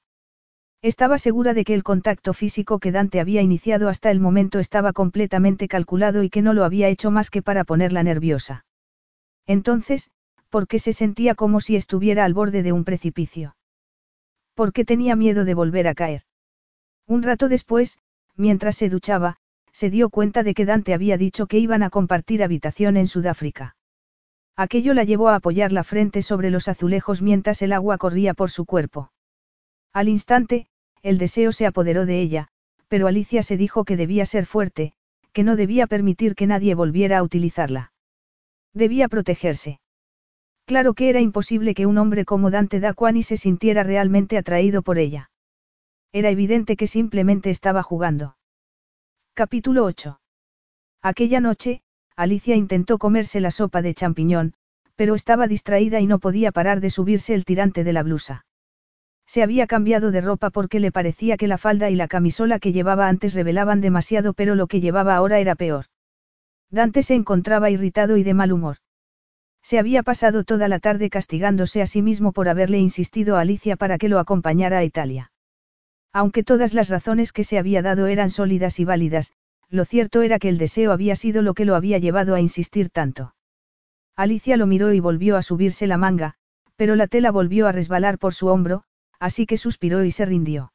Estaba 0.83 1.19
segura 1.19 1.55
de 1.55 1.65
que 1.65 1.75
el 1.75 1.85
contacto 1.85 2.33
físico 2.33 2.81
que 2.81 2.91
Dante 2.91 3.21
había 3.21 3.41
iniciado 3.41 3.89
hasta 3.89 4.11
el 4.11 4.19
momento 4.19 4.59
estaba 4.59 4.93
completamente 4.93 5.69
calculado 5.69 6.25
y 6.25 6.31
que 6.31 6.43
no 6.43 6.55
lo 6.55 6.65
había 6.65 6.89
hecho 6.89 7.13
más 7.13 7.31
que 7.31 7.41
para 7.41 7.63
ponerla 7.63 8.03
nerviosa. 8.03 8.65
Entonces, 9.47 10.11
¿por 10.51 10.67
qué 10.67 10.81
se 10.81 10.93
sentía 10.93 11.35
como 11.37 11.61
si 11.61 11.77
estuviera 11.77 12.25
al 12.25 12.35
borde 12.35 12.65
de 12.65 12.73
un 12.73 12.85
precipicio? 12.85 13.57
¿Por 14.55 14.73
qué 14.73 14.85
tenía 14.85 15.15
miedo 15.15 15.45
de 15.45 15.55
volver 15.55 15.87
a 15.87 15.95
caer? 15.95 16.23
Un 17.07 17.23
rato 17.23 17.49
después, 17.49 17.99
mientras 18.37 18.77
se 18.77 18.89
duchaba, 18.89 19.37
se 19.73 19.89
dio 19.89 20.11
cuenta 20.11 20.43
de 20.43 20.55
que 20.55 20.67
Dante 20.67 20.95
había 20.95 21.17
dicho 21.17 21.47
que 21.47 21.59
iban 21.59 21.83
a 21.83 21.91
compartir 21.91 22.43
habitación 22.43 22.97
en 22.97 23.07
Sudáfrica. 23.07 23.77
Aquello 24.57 24.95
la 24.95 25.05
llevó 25.05 25.29
a 25.29 25.37
apoyar 25.37 25.73
la 25.73 25.85
frente 25.85 26.23
sobre 26.23 26.51
los 26.51 26.69
azulejos 26.69 27.23
mientras 27.23 27.63
el 27.63 27.73
agua 27.73 27.99
corría 27.99 28.35
por 28.35 28.51
su 28.51 28.67
cuerpo. 28.67 29.13
Al 29.93 30.09
instante, 30.09 30.67
el 31.03 31.19
deseo 31.19 31.53
se 31.53 31.67
apoderó 31.67 32.07
de 32.07 32.21
ella, 32.21 32.49
pero 32.89 33.07
Alicia 33.07 33.43
se 33.43 33.57
dijo 33.57 33.85
que 33.85 33.97
debía 33.97 34.27
ser 34.27 34.47
fuerte, 34.47 34.93
que 35.33 35.43
no 35.43 35.57
debía 35.57 35.87
permitir 35.87 36.35
que 36.35 36.47
nadie 36.47 36.75
volviera 36.75 37.19
a 37.19 37.23
utilizarla. 37.23 37.93
Debía 38.75 39.09
protegerse. 39.09 39.81
Claro 40.67 40.95
que 40.95 41.09
era 41.09 41.21
imposible 41.21 41.75
que 41.75 41.87
un 41.87 41.99
hombre 41.99 42.25
como 42.25 42.51
Dante 42.51 42.81
Daquani 42.81 43.23
se 43.23 43.37
sintiera 43.37 43.83
realmente 43.83 44.39
atraído 44.39 44.83
por 44.83 44.99
ella. 44.99 45.31
Era 46.13 46.31
evidente 46.31 46.77
que 46.77 46.87
simplemente 46.87 47.51
estaba 47.51 47.83
jugando. 47.83 48.37
Capítulo 49.35 49.85
8. 49.85 50.21
Aquella 51.03 51.41
noche, 51.41 51.83
Alicia 52.17 52.57
intentó 52.57 52.99
comerse 52.99 53.41
la 53.41 53.51
sopa 53.51 53.83
de 53.83 53.95
champiñón, 53.95 54.55
pero 54.97 55.15
estaba 55.15 55.47
distraída 55.47 56.01
y 56.01 56.07
no 56.07 56.19
podía 56.19 56.53
parar 56.53 56.81
de 56.81 56.91
subirse 56.91 57.35
el 57.35 57.45
tirante 57.45 57.85
de 57.85 57.93
la 57.93 58.03
blusa. 58.03 58.45
Se 59.27 59.43
había 59.43 59.67
cambiado 59.67 60.11
de 60.11 60.21
ropa 60.21 60.51
porque 60.51 60.81
le 60.81 60.93
parecía 60.93 61.37
que 61.37 61.49
la 61.49 61.59
falda 61.59 61.91
y 61.91 61.97
la 61.97 62.09
camisola 62.09 62.59
que 62.59 62.73
llevaba 62.73 63.09
antes 63.09 63.35
revelaban 63.35 63.81
demasiado 63.81 64.35
pero 64.35 64.55
lo 64.55 64.67
que 64.67 64.81
llevaba 64.81 65.17
ahora 65.17 65.39
era 65.39 65.55
peor. 65.55 65.87
Dante 66.71 67.03
se 67.03 67.15
encontraba 67.15 67.71
irritado 67.71 68.17
y 68.17 68.23
de 68.23 68.35
mal 68.35 68.53
humor. 68.53 68.77
Se 69.63 69.79
había 69.79 70.03
pasado 70.03 70.45
toda 70.45 70.69
la 70.69 70.81
tarde 70.81 71.09
castigándose 71.09 71.83
a 71.83 71.87
sí 71.87 72.03
mismo 72.03 72.33
por 72.33 72.49
haberle 72.49 72.79
insistido 72.79 73.37
a 73.37 73.41
Alicia 73.41 73.77
para 73.77 73.97
que 73.97 74.09
lo 74.09 74.19
acompañara 74.19 74.79
a 74.79 74.85
Italia. 74.85 75.31
Aunque 76.13 76.43
todas 76.43 76.75
las 76.75 76.89
razones 76.89 77.33
que 77.33 77.45
se 77.45 77.59
había 77.59 77.81
dado 77.81 78.07
eran 78.07 78.31
sólidas 78.31 78.81
y 78.81 78.85
válidas, 78.85 79.33
lo 79.73 79.87
cierto 79.87 80.21
era 80.21 80.39
que 80.39 80.51
el 80.51 80.59
deseo 80.59 80.93
había 80.93 81.17
sido 81.17 81.41
lo 81.41 81.55
que 81.55 81.65
lo 81.65 81.75
había 81.75 81.97
llevado 81.97 82.35
a 82.35 82.41
insistir 82.41 82.91
tanto. 82.91 83.35
Alicia 84.15 84.59
lo 84.59 84.67
miró 84.67 84.93
y 84.93 85.01
volvió 85.01 85.39
a 85.39 85.43
subirse 85.43 85.87
la 85.87 85.97
manga, 85.97 86.35
pero 86.77 86.95
la 86.95 87.07
tela 87.07 87.31
volvió 87.31 87.67
a 87.67 87.73
resbalar 87.73 88.19
por 88.19 88.35
su 88.35 88.49
hombro, 88.49 88.85
así 89.19 89.47
que 89.47 89.57
suspiró 89.57 90.05
y 90.05 90.11
se 90.11 90.27
rindió. 90.27 90.75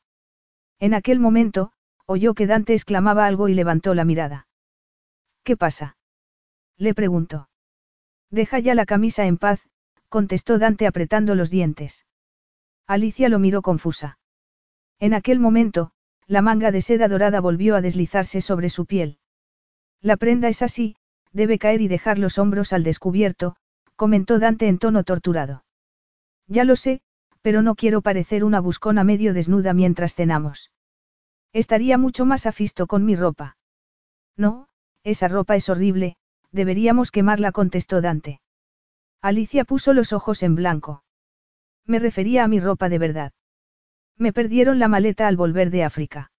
En 0.80 0.95
aquel 0.95 1.19
momento, 1.19 1.72
oyó 2.07 2.34
que 2.34 2.48
Dante 2.48 2.74
exclamaba 2.74 3.28
algo 3.28 3.49
y 3.49 3.53
levantó 3.53 3.94
la 3.94 4.03
mirada. 4.03 4.48
¿Qué 5.44 5.56
pasa? 5.56 5.98
Le 6.76 6.95
preguntó. 6.95 7.49
Deja 8.32 8.57
ya 8.57 8.74
la 8.74 8.88
camisa 8.88 9.28
en 9.28 9.38
paz, 9.38 9.61
contestó 10.10 10.57
Dante 10.57 10.88
apretando 10.88 11.36
los 11.36 11.52
dientes. 11.52 12.07
Alicia 12.88 13.30
lo 13.30 13.38
miró 13.38 13.61
confusa. 13.61 14.18
En 14.98 15.14
aquel 15.14 15.40
momento, 15.40 15.91
la 16.28 16.41
manga 16.41 16.72
de 16.72 16.82
seda 16.82 17.08
dorada 17.08 17.40
volvió 17.40 17.76
a 17.76 17.82
deslizarse 17.82 18.41
sobre 18.41 18.70
su 18.70 18.86
piel. 18.86 19.18
La 20.02 20.18
prenda 20.18 20.49
es 20.49 20.62
así, 20.62 20.95
debe 21.32 21.58
caer 21.58 21.82
y 21.82 21.88
dejar 21.88 22.20
los 22.20 22.38
hombros 22.38 22.74
al 22.74 22.84
descubierto, 22.84 23.56
comentó 23.95 24.38
Dante 24.38 24.68
en 24.68 24.78
tono 24.78 25.04
torturado. 25.04 25.64
Ya 26.48 26.64
lo 26.64 26.76
sé, 26.76 27.02
pero 27.41 27.62
no 27.62 27.76
quiero 27.76 28.02
parecer 28.02 28.44
una 28.44 28.60
buscona 28.60 29.04
medio 29.04 29.34
desnuda 29.34 29.74
mientras 29.74 30.16
cenamos. 30.16 30.72
Estaría 31.54 31.98
mucho 31.98 32.26
más 32.26 32.45
afisto 32.45 32.88
con 32.88 33.06
mi 33.06 33.16
ropa. 33.16 33.58
No, 34.36 34.68
esa 35.04 35.28
ropa 35.28 35.56
es 35.56 35.70
horrible, 35.70 36.18
deberíamos 36.52 37.12
quemarla, 37.12 37.52
contestó 37.52 38.02
Dante. 38.02 38.41
Alicia 39.22 39.64
puso 39.64 39.94
los 39.94 40.14
ojos 40.14 40.44
en 40.44 40.56
blanco. 40.56 41.04
Me 41.86 41.99
refería 41.99 42.44
a 42.44 42.48
mi 42.48 42.60
ropa 42.60 42.90
de 42.90 42.99
verdad. 42.99 43.32
Me 44.18 44.34
perdieron 44.34 44.80
la 44.80 44.88
maleta 44.88 45.27
al 45.27 45.38
volver 45.38 45.69
de 45.69 45.84
África. 45.84 46.31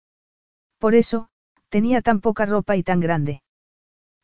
Por 0.79 0.95
eso, 0.95 1.29
tenía 1.69 2.03
tan 2.03 2.21
poca 2.21 2.47
ropa 2.47 2.77
y 2.77 2.83
tan 2.83 3.01
grande. 3.01 3.43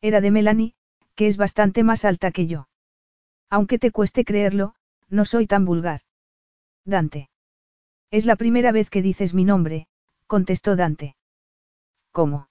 Era 0.01 0.21
de 0.21 0.31
Melanie, 0.31 0.73
que 1.15 1.27
es 1.27 1.37
bastante 1.37 1.83
más 1.83 2.05
alta 2.05 2.31
que 2.31 2.47
yo. 2.47 2.67
Aunque 3.49 3.79
te 3.79 3.91
cueste 3.91 4.25
creerlo, 4.25 4.75
no 5.09 5.25
soy 5.25 5.47
tan 5.47 5.65
vulgar. 5.65 6.01
Dante. 6.83 7.29
Es 8.11 8.25
la 8.25 8.35
primera 8.35 8.71
vez 8.71 8.89
que 8.89 9.01
dices 9.01 9.33
mi 9.33 9.45
nombre, 9.45 9.87
contestó 10.27 10.75
Dante. 10.75 11.15
¿Cómo? 12.11 12.49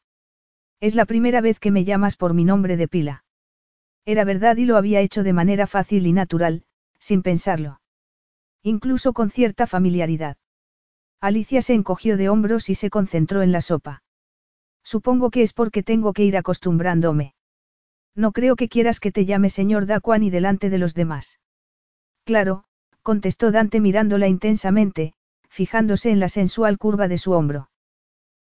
Es 0.80 0.94
la 0.94 1.04
primera 1.04 1.40
vez 1.40 1.58
que 1.58 1.70
me 1.70 1.84
llamas 1.84 2.16
por 2.16 2.34
mi 2.34 2.44
nombre 2.44 2.76
de 2.76 2.88
pila. 2.88 3.24
Era 4.04 4.24
verdad 4.24 4.56
y 4.56 4.64
lo 4.64 4.76
había 4.76 5.00
hecho 5.00 5.22
de 5.22 5.32
manera 5.32 5.66
fácil 5.66 6.06
y 6.06 6.12
natural, 6.12 6.64
sin 6.98 7.22
pensarlo. 7.22 7.80
Incluso 8.62 9.12
con 9.12 9.30
cierta 9.30 9.66
familiaridad. 9.66 10.36
Alicia 11.24 11.62
se 11.62 11.72
encogió 11.72 12.18
de 12.18 12.28
hombros 12.28 12.68
y 12.68 12.74
se 12.74 12.90
concentró 12.90 13.40
en 13.40 13.50
la 13.50 13.62
sopa. 13.62 14.02
Supongo 14.82 15.30
que 15.30 15.40
es 15.40 15.54
porque 15.54 15.82
tengo 15.82 16.12
que 16.12 16.22
ir 16.22 16.36
acostumbrándome. 16.36 17.34
No 18.14 18.32
creo 18.32 18.56
que 18.56 18.68
quieras 18.68 19.00
que 19.00 19.10
te 19.10 19.24
llame 19.24 19.48
señor 19.48 19.86
Daquan 19.86 20.22
y 20.22 20.28
delante 20.28 20.68
de 20.68 20.76
los 20.76 20.92
demás. 20.92 21.40
Claro, 22.24 22.64
contestó 23.00 23.52
Dante 23.52 23.80
mirándola 23.80 24.28
intensamente, 24.28 25.14
fijándose 25.48 26.10
en 26.10 26.20
la 26.20 26.28
sensual 26.28 26.76
curva 26.76 27.08
de 27.08 27.16
su 27.16 27.32
hombro. 27.32 27.70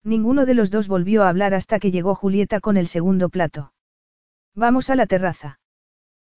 Ninguno 0.04 0.44
de 0.44 0.52
los 0.52 0.70
dos 0.70 0.86
volvió 0.86 1.22
a 1.22 1.30
hablar 1.30 1.54
hasta 1.54 1.78
que 1.78 1.90
llegó 1.90 2.14
Julieta 2.14 2.60
con 2.60 2.76
el 2.76 2.88
segundo 2.88 3.30
plato. 3.30 3.72
Vamos 4.54 4.90
a 4.90 4.96
la 4.96 5.06
terraza. 5.06 5.60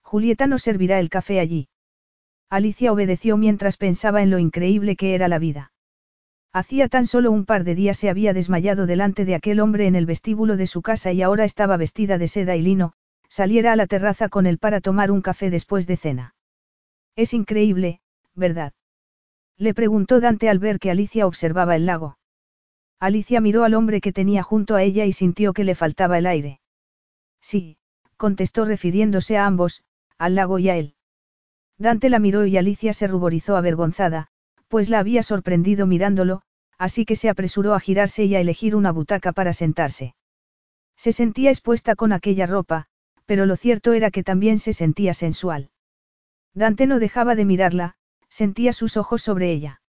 Julieta 0.03 0.47
nos 0.47 0.61
servirá 0.61 1.01
el 1.01 1.09
café 1.09 1.41
allí. 1.41 1.67
Alicia 2.49 2.93
obedeció 2.93 3.35
mientras 3.35 3.75
pensaba 3.75 4.21
en 4.21 4.29
lo 4.29 4.39
increíble 4.39 4.95
que 4.95 5.15
era 5.15 5.27
la 5.27 5.37
vida. 5.37 5.73
Hacía 6.51 6.89
tan 6.89 7.05
solo 7.05 7.31
un 7.31 7.45
par 7.45 7.63
de 7.63 7.75
días 7.75 7.97
se 7.97 8.09
había 8.09 8.33
desmayado 8.33 8.87
delante 8.87 9.23
de 9.23 9.35
aquel 9.35 9.59
hombre 9.59 9.85
en 9.85 9.95
el 9.95 10.07
vestíbulo 10.07 10.57
de 10.57 10.65
su 10.65 10.81
casa 10.81 11.11
y 11.11 11.21
ahora 11.21 11.43
estaba 11.43 11.77
vestida 11.77 12.17
de 12.17 12.27
seda 12.27 12.55
y 12.55 12.61
lino, 12.63 12.93
saliera 13.27 13.71
a 13.71 13.75
la 13.75 13.85
terraza 13.85 14.29
con 14.29 14.47
él 14.47 14.57
para 14.57 14.81
tomar 14.81 15.11
un 15.11 15.21
café 15.21 15.51
después 15.51 15.85
de 15.85 15.97
cena. 15.97 16.35
Es 17.15 17.33
increíble, 17.33 18.01
¿verdad? 18.33 18.73
Le 19.57 19.73
preguntó 19.75 20.19
Dante 20.19 20.49
al 20.49 20.57
ver 20.57 20.79
que 20.79 20.89
Alicia 20.89 21.27
observaba 21.27 21.75
el 21.75 21.85
lago. 21.85 22.17
Alicia 22.99 23.41
miró 23.41 23.63
al 23.63 23.75
hombre 23.75 24.01
que 24.01 24.11
tenía 24.11 24.41
junto 24.41 24.75
a 24.75 24.83
ella 24.83 25.05
y 25.05 25.13
sintió 25.13 25.53
que 25.53 25.63
le 25.63 25.75
faltaba 25.75 26.17
el 26.17 26.25
aire. 26.25 26.59
Sí, 27.41 27.77
contestó 28.17 28.65
refiriéndose 28.65 29.37
a 29.37 29.45
ambos, 29.45 29.83
al 30.17 30.35
lago 30.35 30.59
y 30.59 30.69
a 30.69 30.77
él. 30.77 30.95
Dante 31.77 32.09
la 32.09 32.19
miró 32.19 32.45
y 32.45 32.57
Alicia 32.57 32.91
se 32.93 33.07
ruborizó 33.07 33.55
avergonzada, 33.55 34.31
pues 34.69 34.89
la 34.89 34.99
había 34.99 35.23
sorprendido 35.23 35.85
mirándolo, 35.85 36.41
así 36.77 37.03
que 37.03 37.17
se 37.17 37.27
apresuró 37.29 37.73
a 37.73 37.79
girarse 37.79 38.23
y 38.23 38.35
a 38.35 38.39
elegir 38.39 38.75
una 38.75 38.91
butaca 38.91 39.33
para 39.33 39.51
sentarse. 39.51 40.15
Se 40.95 41.11
sentía 41.11 41.49
expuesta 41.49 41.95
con 41.95 42.13
aquella 42.13 42.45
ropa, 42.45 42.85
pero 43.25 43.45
lo 43.45 43.55
cierto 43.55 43.93
era 43.93 44.11
que 44.11 44.23
también 44.23 44.59
se 44.59 44.73
sentía 44.73 45.13
sensual. 45.13 45.71
Dante 46.53 46.87
no 46.87 46.99
dejaba 46.99 47.35
de 47.35 47.45
mirarla, 47.45 47.95
sentía 48.29 48.71
sus 48.73 48.95
ojos 48.95 49.21
sobre 49.21 49.51
ella. 49.51 49.81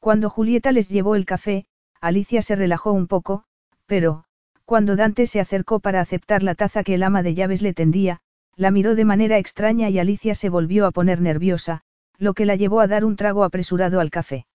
Cuando 0.00 0.30
Julieta 0.30 0.70
les 0.70 0.88
llevó 0.88 1.14
el 1.14 1.24
café, 1.24 1.66
Alicia 2.00 2.42
se 2.42 2.56
relajó 2.56 2.92
un 2.92 3.06
poco, 3.06 3.44
pero, 3.86 4.24
cuando 4.64 4.96
Dante 4.96 5.26
se 5.26 5.40
acercó 5.40 5.80
para 5.80 6.00
aceptar 6.00 6.42
la 6.42 6.54
taza 6.54 6.84
que 6.84 6.94
el 6.94 7.02
ama 7.02 7.22
de 7.22 7.34
llaves 7.34 7.62
le 7.62 7.74
tendía, 7.74 8.20
la 8.56 8.70
miró 8.70 8.94
de 8.94 9.04
manera 9.04 9.38
extraña 9.38 9.88
y 9.88 9.98
Alicia 9.98 10.34
se 10.34 10.48
volvió 10.48 10.86
a 10.86 10.90
poner 10.90 11.20
nerviosa, 11.20 11.82
lo 12.18 12.34
que 12.34 12.46
la 12.46 12.56
llevó 12.56 12.80
a 12.80 12.86
dar 12.86 13.04
un 13.04 13.16
trago 13.16 13.44
apresurado 13.44 14.00
al 14.00 14.10
café. 14.10 14.46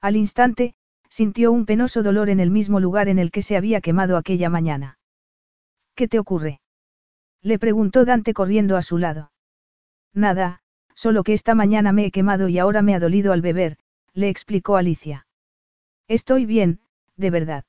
Al 0.00 0.16
instante, 0.16 0.74
sintió 1.08 1.52
un 1.52 1.66
penoso 1.66 2.02
dolor 2.02 2.28
en 2.28 2.40
el 2.40 2.50
mismo 2.50 2.80
lugar 2.80 3.08
en 3.08 3.18
el 3.18 3.30
que 3.30 3.42
se 3.42 3.56
había 3.56 3.80
quemado 3.80 4.16
aquella 4.16 4.48
mañana. 4.50 4.98
¿Qué 5.94 6.08
te 6.08 6.18
ocurre? 6.18 6.60
Le 7.42 7.58
preguntó 7.58 8.04
Dante 8.04 8.34
corriendo 8.34 8.76
a 8.76 8.82
su 8.82 8.98
lado. 8.98 9.32
Nada, 10.14 10.60
solo 10.94 11.22
que 11.22 11.32
esta 11.32 11.54
mañana 11.54 11.92
me 11.92 12.04
he 12.04 12.10
quemado 12.10 12.48
y 12.48 12.58
ahora 12.58 12.82
me 12.82 12.94
ha 12.94 13.00
dolido 13.00 13.32
al 13.32 13.42
beber, 13.42 13.78
le 14.14 14.28
explicó 14.28 14.76
Alicia. 14.76 15.26
Estoy 16.08 16.46
bien, 16.46 16.80
de 17.16 17.30
verdad. 17.30 17.64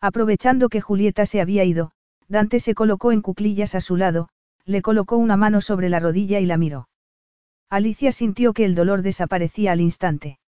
Aprovechando 0.00 0.68
que 0.68 0.80
Julieta 0.80 1.26
se 1.26 1.40
había 1.40 1.64
ido, 1.64 1.92
Dante 2.28 2.60
se 2.60 2.74
colocó 2.74 3.12
en 3.12 3.22
cuclillas 3.22 3.74
a 3.74 3.80
su 3.80 3.96
lado, 3.96 4.28
le 4.64 4.82
colocó 4.82 5.16
una 5.16 5.36
mano 5.36 5.60
sobre 5.60 5.88
la 5.88 6.00
rodilla 6.00 6.40
y 6.40 6.46
la 6.46 6.56
miró. 6.56 6.88
Alicia 7.70 8.10
sintió 8.10 8.52
que 8.52 8.64
el 8.64 8.74
dolor 8.74 9.02
desaparecía 9.02 9.70
al 9.70 9.80
instante. 9.80 10.40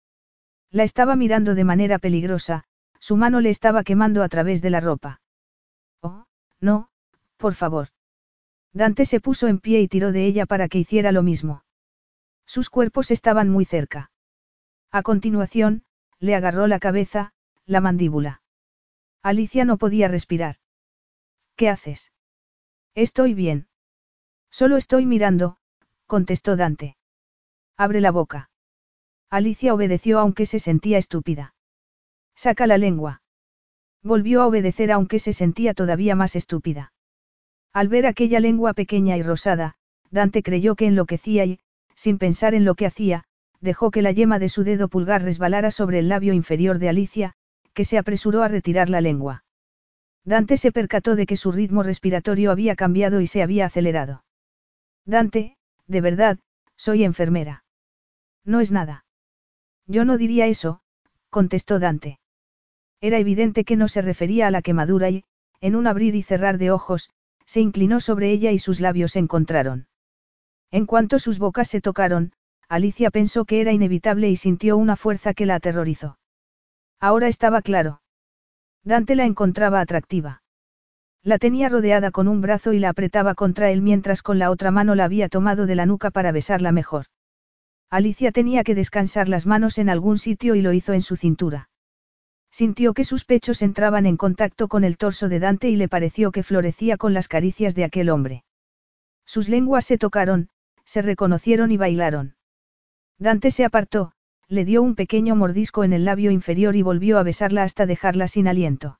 La 0.72 0.84
estaba 0.84 1.16
mirando 1.16 1.54
de 1.54 1.64
manera 1.64 2.00
peligrosa, 2.00 2.64
su 3.00 3.16
mano 3.16 3.42
le 3.42 3.52
estaba 3.52 3.84
quemando 3.84 4.24
a 4.24 4.30
través 4.30 4.64
de 4.64 4.72
la 4.72 4.80
ropa. 4.80 5.22
Oh, 6.02 6.26
no, 6.60 6.90
por 7.38 7.54
favor. 7.54 7.90
Dante 8.74 9.06
se 9.06 9.20
puso 9.20 9.48
en 9.48 9.60
pie 9.60 9.82
y 9.82 9.88
tiró 9.88 10.12
de 10.12 10.26
ella 10.26 10.48
para 10.48 10.68
que 10.68 10.80
hiciera 10.80 11.12
lo 11.12 11.22
mismo. 11.22 11.64
Sus 12.48 12.72
cuerpos 12.72 13.12
estaban 13.12 13.50
muy 13.50 13.66
cerca. 13.66 14.12
A 14.90 15.04
continuación, 15.04 15.84
le 16.20 16.34
agarró 16.34 16.66
la 16.66 16.80
cabeza, 16.80 17.34
la 17.66 17.82
mandíbula. 17.82 18.42
Alicia 19.22 19.64
no 19.64 19.78
podía 19.78 20.08
respirar. 20.08 20.56
¿Qué 21.56 21.70
haces? 21.70 22.12
Estoy 22.96 23.36
bien. 23.36 23.68
Solo 24.50 24.78
estoy 24.78 25.06
mirando, 25.06 25.58
contestó 26.08 26.56
Dante. 26.56 26.98
Abre 27.84 28.00
la 28.00 28.12
boca. 28.12 28.52
Alicia 29.32 29.74
obedeció 29.74 30.20
aunque 30.20 30.46
se 30.46 30.60
sentía 30.60 31.00
estúpida. 31.00 31.56
Saca 32.36 32.68
la 32.68 32.78
lengua. 32.78 33.24
Volvió 34.04 34.44
a 34.44 34.46
obedecer 34.46 34.92
aunque 34.92 35.18
se 35.18 35.34
sentía 35.34 35.74
todavía 35.74 36.14
más 36.14 36.36
estúpida. 36.36 36.94
Al 37.74 37.88
ver 37.88 38.06
aquella 38.06 38.40
lengua 38.40 38.76
pequeña 38.76 39.18
y 39.18 39.24
rosada, 39.24 39.74
Dante 40.12 40.44
creyó 40.44 40.76
que 40.76 40.86
enloquecía 40.86 41.46
y, 41.46 41.60
sin 41.96 42.20
pensar 42.20 42.54
en 42.54 42.66
lo 42.66 42.76
que 42.76 42.86
hacía, 42.86 43.24
dejó 43.62 43.90
que 43.90 44.04
la 44.04 44.12
yema 44.12 44.38
de 44.38 44.50
su 44.50 44.64
dedo 44.64 44.88
pulgar 44.88 45.24
resbalara 45.24 45.72
sobre 45.72 45.98
el 45.98 46.08
labio 46.08 46.34
inferior 46.34 46.78
de 46.78 46.90
Alicia, 46.90 47.34
que 47.74 47.84
se 47.84 47.98
apresuró 47.98 48.44
a 48.44 48.48
retirar 48.48 48.92
la 48.92 49.02
lengua. 49.02 49.44
Dante 50.24 50.58
se 50.58 50.72
percató 50.72 51.16
de 51.16 51.26
que 51.26 51.36
su 51.36 51.52
ritmo 51.52 51.82
respiratorio 51.82 52.52
había 52.52 52.76
cambiado 52.76 53.22
y 53.22 53.26
se 53.26 53.42
había 53.42 53.66
acelerado. 53.66 54.24
Dante, 55.04 55.58
de 55.88 56.02
verdad, 56.02 56.38
soy 56.78 57.04
enfermera. 57.04 57.61
No 58.46 58.60
es 58.60 58.72
nada. 58.72 59.06
Yo 59.88 60.06
no 60.06 60.18
diría 60.18 60.48
eso, 60.48 60.82
contestó 61.30 61.80
Dante. 61.80 62.20
Era 63.02 63.18
evidente 63.18 63.64
que 63.64 63.76
no 63.76 63.88
se 63.88 64.02
refería 64.02 64.48
a 64.48 64.52
la 64.52 64.62
quemadura 64.62 65.10
y, 65.10 65.24
en 65.60 65.76
un 65.76 65.88
abrir 65.88 66.16
y 66.16 66.24
cerrar 66.24 66.58
de 66.58 66.72
ojos, 66.72 67.12
se 67.46 67.62
inclinó 67.62 68.00
sobre 68.00 68.32
ella 68.32 68.52
y 68.52 68.60
sus 68.60 68.80
labios 68.80 69.14
se 69.14 69.20
encontraron. 69.20 69.88
En 70.72 70.86
cuanto 70.86 71.20
sus 71.20 71.38
bocas 71.38 71.68
se 71.68 71.82
tocaron, 71.82 72.32
Alicia 72.70 73.12
pensó 73.12 73.46
que 73.46 73.60
era 73.60 73.74
inevitable 73.74 74.30
y 74.30 74.38
sintió 74.38 74.78
una 74.78 74.96
fuerza 74.96 75.34
que 75.34 75.46
la 75.46 75.56
aterrorizó. 75.56 76.18
Ahora 77.00 77.28
estaba 77.28 77.62
claro. 77.62 78.02
Dante 78.84 79.16
la 79.16 79.26
encontraba 79.26 79.82
atractiva. 79.82 80.44
La 81.24 81.38
tenía 81.38 81.70
rodeada 81.70 82.12
con 82.12 82.28
un 82.28 82.42
brazo 82.42 82.74
y 82.74 82.80
la 82.80 82.90
apretaba 82.90 83.36
contra 83.36 83.70
él 83.72 83.82
mientras 83.82 84.24
con 84.24 84.40
la 84.40 84.50
otra 84.50 84.72
mano 84.72 84.96
la 84.96 85.04
había 85.04 85.30
tomado 85.30 85.66
de 85.66 85.76
la 85.76 85.86
nuca 85.86 86.10
para 86.10 86.32
besarla 86.32 86.72
mejor. 86.72 87.08
Alicia 87.92 88.32
tenía 88.32 88.64
que 88.64 88.74
descansar 88.74 89.28
las 89.28 89.46
manos 89.46 89.78
en 89.78 89.90
algún 89.90 90.18
sitio 90.18 90.56
y 90.56 90.62
lo 90.62 90.72
hizo 90.72 90.94
en 90.94 91.02
su 91.02 91.18
cintura. 91.18 91.70
Sintió 92.50 92.94
que 92.94 93.04
sus 93.04 93.26
pechos 93.26 93.62
entraban 93.62 94.06
en 94.06 94.16
contacto 94.16 94.70
con 94.70 94.86
el 94.86 94.98
torso 94.98 95.28
de 95.28 95.40
Dante 95.40 95.70
y 95.70 95.76
le 95.76 95.90
pareció 95.90 96.32
que 96.32 96.42
florecía 96.42 96.96
con 96.96 97.14
las 97.14 97.28
caricias 97.28 97.76
de 97.76 97.84
aquel 97.84 98.10
hombre. 98.10 98.46
Sus 99.26 99.50
lenguas 99.50 99.86
se 99.86 99.98
tocaron, 99.98 100.48
se 100.86 101.02
reconocieron 101.02 101.70
y 101.72 101.78
bailaron. 101.78 102.36
Dante 103.20 103.52
se 103.52 103.66
apartó, 103.66 104.14
le 104.48 104.64
dio 104.64 104.82
un 104.82 104.96
pequeño 104.96 105.36
mordisco 105.36 105.84
en 105.84 105.92
el 105.92 106.06
labio 106.06 106.32
inferior 106.32 106.78
y 106.78 106.84
volvió 106.84 107.18
a 107.18 107.24
besarla 107.24 107.64
hasta 107.64 107.86
dejarla 107.86 108.30
sin 108.30 108.48
aliento. 108.48 109.00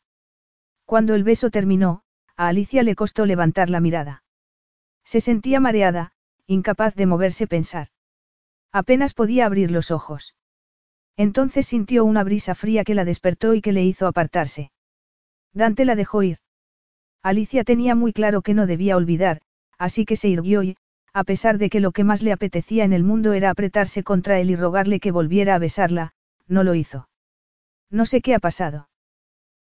Cuando 0.86 1.16
el 1.16 1.24
beso 1.24 1.50
terminó, 1.50 2.04
a 2.36 2.50
Alicia 2.50 2.84
le 2.84 2.96
costó 2.96 3.26
levantar 3.26 3.70
la 3.70 3.80
mirada. 3.80 4.24
Se 5.06 5.22
sentía 5.22 5.62
mareada, 5.62 6.12
incapaz 6.46 6.94
de 6.96 7.06
moverse 7.06 7.48
pensar. 7.48 7.88
Apenas 8.72 9.14
podía 9.14 9.46
abrir 9.46 9.72
los 9.72 9.92
ojos. 9.92 10.36
Entonces 11.18 11.68
sintió 11.68 12.06
una 12.06 12.24
brisa 12.24 12.56
fría 12.56 12.84
que 12.84 12.96
la 12.96 13.06
despertó 13.06 13.54
y 13.54 13.62
que 13.62 13.74
le 13.74 13.84
hizo 13.84 14.08
apartarse. 14.08 14.72
Dante 15.54 15.86
la 15.86 15.96
dejó 15.96 16.24
ir. 16.24 16.38
Alicia 17.22 17.64
tenía 17.64 17.96
muy 17.96 18.14
claro 18.14 18.42
que 18.42 18.54
no 18.54 18.66
debía 18.66 18.96
olvidar, 18.96 19.42
así 19.78 20.06
que 20.06 20.16
se 20.16 20.30
irguió 20.30 20.64
y, 20.64 20.78
a 21.14 21.24
pesar 21.24 21.58
de 21.58 21.70
que 21.70 21.82
lo 21.82 21.92
que 21.92 22.04
más 22.04 22.22
le 22.22 22.32
apetecía 22.32 22.86
en 22.86 22.94
el 22.94 23.04
mundo 23.04 23.34
era 23.34 23.50
apretarse 23.50 24.04
contra 24.04 24.40
él 24.40 24.50
y 24.50 24.56
rogarle 24.56 25.00
que 25.00 25.12
volviera 25.12 25.56
a 25.56 25.60
besarla, 25.60 26.14
no 26.48 26.64
lo 26.64 26.74
hizo. 26.74 27.10
No 27.90 28.06
sé 28.06 28.22
qué 28.22 28.34
ha 28.34 28.40
pasado. 28.40 28.90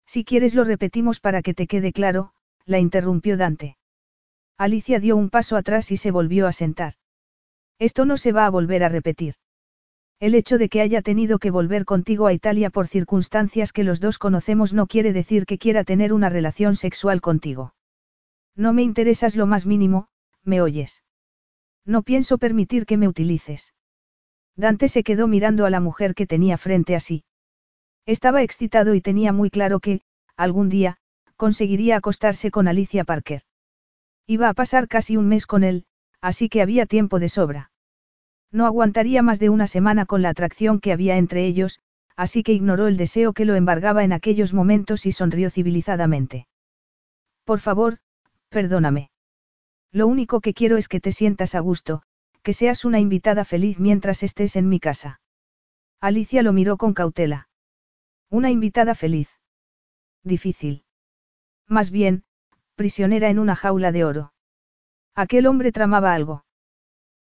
Si 0.04 0.24
quieres 0.24 0.54
lo 0.54 0.64
repetimos 0.64 1.20
para 1.20 1.42
que 1.42 1.54
te 1.54 1.66
quede 1.66 1.92
claro, 1.92 2.32
la 2.64 2.80
interrumpió 2.80 3.36
Dante. 3.36 3.76
Alicia 4.58 4.98
dio 4.98 5.16
un 5.16 5.30
paso 5.30 5.56
atrás 5.56 5.92
y 5.92 5.96
se 5.96 6.10
volvió 6.10 6.46
a 6.46 6.52
sentar. 6.52 6.94
Esto 7.78 8.04
no 8.06 8.16
se 8.16 8.32
va 8.32 8.46
a 8.46 8.50
volver 8.50 8.84
a 8.84 8.88
repetir. 8.88 9.34
El 10.18 10.34
hecho 10.34 10.56
de 10.56 10.70
que 10.70 10.80
haya 10.80 11.02
tenido 11.02 11.38
que 11.38 11.50
volver 11.50 11.84
contigo 11.84 12.26
a 12.26 12.32
Italia 12.32 12.70
por 12.70 12.86
circunstancias 12.86 13.72
que 13.72 13.84
los 13.84 14.00
dos 14.00 14.18
conocemos 14.18 14.72
no 14.72 14.86
quiere 14.86 15.12
decir 15.12 15.44
que 15.44 15.58
quiera 15.58 15.84
tener 15.84 16.14
una 16.14 16.30
relación 16.30 16.74
sexual 16.74 17.20
contigo. 17.20 17.74
No 18.54 18.72
me 18.72 18.82
interesas 18.82 19.36
lo 19.36 19.46
más 19.46 19.66
mínimo, 19.66 20.08
¿me 20.42 20.62
oyes? 20.62 21.04
No 21.84 22.02
pienso 22.02 22.38
permitir 22.38 22.86
que 22.86 22.96
me 22.96 23.08
utilices. 23.08 23.74
Dante 24.56 24.88
se 24.88 25.04
quedó 25.04 25.28
mirando 25.28 25.66
a 25.66 25.70
la 25.70 25.80
mujer 25.80 26.14
que 26.14 26.26
tenía 26.26 26.56
frente 26.56 26.96
a 26.96 27.00
sí. 27.00 27.24
Estaba 28.06 28.42
excitado 28.42 28.94
y 28.94 29.02
tenía 29.02 29.32
muy 29.32 29.50
claro 29.50 29.80
que, 29.80 30.00
algún 30.36 30.70
día, 30.70 30.96
conseguiría 31.36 31.96
acostarse 31.96 32.50
con 32.50 32.68
Alicia 32.68 33.04
Parker. 33.04 33.42
Iba 34.26 34.48
a 34.48 34.54
pasar 34.54 34.88
casi 34.88 35.18
un 35.18 35.28
mes 35.28 35.46
con 35.46 35.62
él, 35.62 35.84
así 36.20 36.48
que 36.48 36.62
había 36.62 36.86
tiempo 36.86 37.18
de 37.18 37.28
sobra. 37.28 37.70
No 38.52 38.66
aguantaría 38.66 39.22
más 39.22 39.38
de 39.38 39.50
una 39.50 39.66
semana 39.66 40.06
con 40.06 40.22
la 40.22 40.30
atracción 40.30 40.80
que 40.80 40.92
había 40.92 41.16
entre 41.16 41.46
ellos, 41.46 41.80
así 42.16 42.42
que 42.42 42.52
ignoró 42.52 42.86
el 42.86 42.96
deseo 42.96 43.32
que 43.32 43.44
lo 43.44 43.54
embargaba 43.54 44.04
en 44.04 44.12
aquellos 44.12 44.54
momentos 44.54 45.06
y 45.06 45.12
sonrió 45.12 45.50
civilizadamente. 45.50 46.46
Por 47.44 47.60
favor, 47.60 47.98
perdóname. 48.48 49.10
Lo 49.92 50.06
único 50.06 50.40
que 50.40 50.54
quiero 50.54 50.76
es 50.76 50.88
que 50.88 51.00
te 51.00 51.12
sientas 51.12 51.54
a 51.54 51.60
gusto, 51.60 52.02
que 52.42 52.52
seas 52.52 52.84
una 52.84 53.00
invitada 53.00 53.44
feliz 53.44 53.78
mientras 53.78 54.22
estés 54.22 54.56
en 54.56 54.68
mi 54.68 54.80
casa. 54.80 55.20
Alicia 56.00 56.42
lo 56.42 56.52
miró 56.52 56.76
con 56.76 56.94
cautela. 56.94 57.48
Una 58.30 58.50
invitada 58.50 58.94
feliz. 58.94 59.28
Difícil. 60.22 60.84
Más 61.68 61.90
bien, 61.90 62.24
prisionera 62.74 63.28
en 63.30 63.38
una 63.38 63.56
jaula 63.56 63.92
de 63.92 64.04
oro. 64.04 64.32
Aquel 65.16 65.46
hombre 65.46 65.72
tramaba 65.72 66.12
algo. 66.12 66.44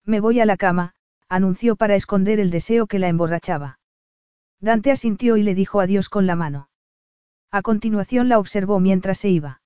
Me 0.04 0.20
voy 0.20 0.40
a 0.40 0.46
la 0.46 0.58
cama, 0.58 0.96
anunció 1.30 1.76
para 1.76 1.96
esconder 1.96 2.40
el 2.40 2.50
deseo 2.50 2.88
que 2.88 2.98
la 2.98 3.08
emborrachaba. 3.08 3.80
Dante 4.60 4.92
asintió 4.92 5.38
y 5.38 5.44
le 5.44 5.54
dijo 5.54 5.80
adiós 5.80 6.10
con 6.10 6.26
la 6.26 6.36
mano. 6.36 6.70
A 7.52 7.62
continuación 7.62 8.30
la 8.30 8.40
observó 8.40 8.80
mientras 8.80 9.20
se 9.20 9.30
iba. 9.30 9.62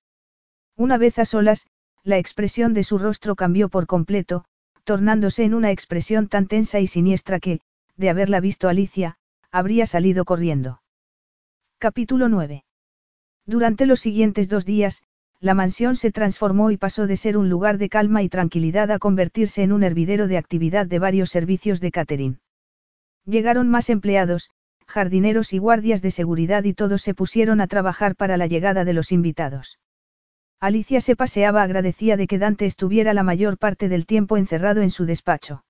Una 0.76 0.98
vez 0.98 1.20
a 1.20 1.26
solas, 1.26 1.68
la 2.04 2.18
expresión 2.18 2.74
de 2.74 2.84
su 2.84 2.98
rostro 2.98 3.36
cambió 3.36 3.70
por 3.70 3.88
completo, 3.88 4.44
tornándose 4.84 5.46
en 5.46 5.54
una 5.54 5.72
expresión 5.72 6.28
tan 6.28 6.48
tensa 6.48 6.82
y 6.82 6.88
siniestra 6.88 7.40
que, 7.40 7.62
de 7.96 8.10
haberla 8.10 8.42
visto 8.42 8.68
Alicia, 8.68 9.18
habría 9.52 9.86
salido 9.86 10.26
corriendo. 10.26 10.82
Capítulo 11.78 12.28
9. 12.28 12.66
Durante 13.46 13.86
los 13.86 14.02
siguientes 14.02 14.50
dos 14.50 14.66
días, 14.66 15.04
la 15.40 15.54
mansión 15.54 15.96
se 15.96 16.12
transformó 16.12 16.72
y 16.72 16.78
pasó 16.78 17.06
de 17.06 17.16
ser 17.16 17.38
un 17.38 17.50
lugar 17.50 17.78
de 17.78 17.90
calma 17.90 18.24
y 18.24 18.30
tranquilidad 18.30 18.92
a 18.92 19.00
convertirse 19.00 19.62
en 19.62 19.72
un 19.72 19.84
hervidero 19.84 20.28
de 20.28 20.38
actividad 20.38 20.88
de 20.88 21.00
varios 21.00 21.30
servicios 21.30 21.80
de 21.80 21.92
catering. 21.92 22.40
Llegaron 23.26 23.70
más 23.70 23.90
empleados, 23.90 24.50
jardineros 24.88 25.54
y 25.54 25.60
guardias 25.60 26.02
de 26.02 26.12
seguridad 26.12 26.64
y 26.64 26.74
todos 26.74 27.02
se 27.02 27.14
pusieron 27.14 27.62
a 27.62 27.68
trabajar 27.68 28.16
para 28.16 28.38
la 28.38 28.48
llegada 28.48 28.86
de 28.86 28.94
los 28.94 29.12
invitados. 29.12 29.80
Alicia 30.60 31.02
se 31.02 31.16
paseaba 31.16 31.62
agradecida 31.62 32.18
de 32.18 32.26
que 32.26 32.40
Dante 32.40 32.66
estuviera 32.66 33.14
la 33.14 33.22
mayor 33.22 33.60
parte 33.60 33.90
del 33.90 34.08
tiempo 34.08 34.38
encerrado 34.38 34.82
en 34.82 34.90
su 34.90 35.06
despacho. 35.06 35.64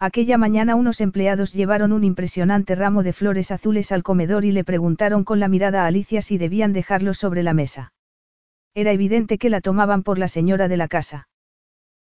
Aquella 0.00 0.36
mañana 0.38 0.74
unos 0.74 1.00
empleados 1.00 1.52
llevaron 1.52 1.92
un 1.92 2.02
impresionante 2.02 2.74
ramo 2.74 3.04
de 3.04 3.12
flores 3.12 3.52
azules 3.52 3.92
al 3.92 4.02
comedor 4.02 4.44
y 4.44 4.50
le 4.50 4.64
preguntaron 4.64 5.22
con 5.22 5.38
la 5.38 5.46
mirada 5.46 5.84
a 5.84 5.86
Alicia 5.86 6.22
si 6.22 6.38
debían 6.38 6.72
dejarlos 6.72 7.18
sobre 7.18 7.44
la 7.44 7.52
mesa. 7.54 7.92
Era 8.74 8.92
evidente 8.92 9.38
que 9.38 9.50
la 9.50 9.60
tomaban 9.60 10.02
por 10.02 10.18
la 10.18 10.28
señora 10.28 10.68
de 10.68 10.76
la 10.76 10.88
casa. 10.88 11.28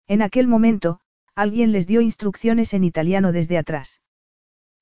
En 0.07 0.23
aquel 0.23 0.47
momento, 0.47 1.01
alguien 1.35 1.73
les 1.73 1.87
dio 1.87 2.01
instrucciones 2.01 2.75
en 2.75 2.85
italiano 2.85 3.33
desde 3.33 3.59
atrás. 3.59 4.01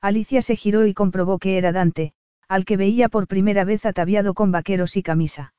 Alicia 0.01 0.43
se 0.43 0.57
giró 0.57 0.87
y 0.87 0.95
comprobó 0.95 1.39
que 1.39 1.59
era 1.59 1.73
Dante, 1.73 2.13
al 2.49 2.65
que 2.65 2.77
veía 2.77 3.09
por 3.09 3.27
primera 3.27 3.65
vez 3.65 3.87
ataviado 3.87 4.35
con 4.35 4.53
vaqueros 4.53 4.97
y 4.97 5.03
camisa. 5.03 5.55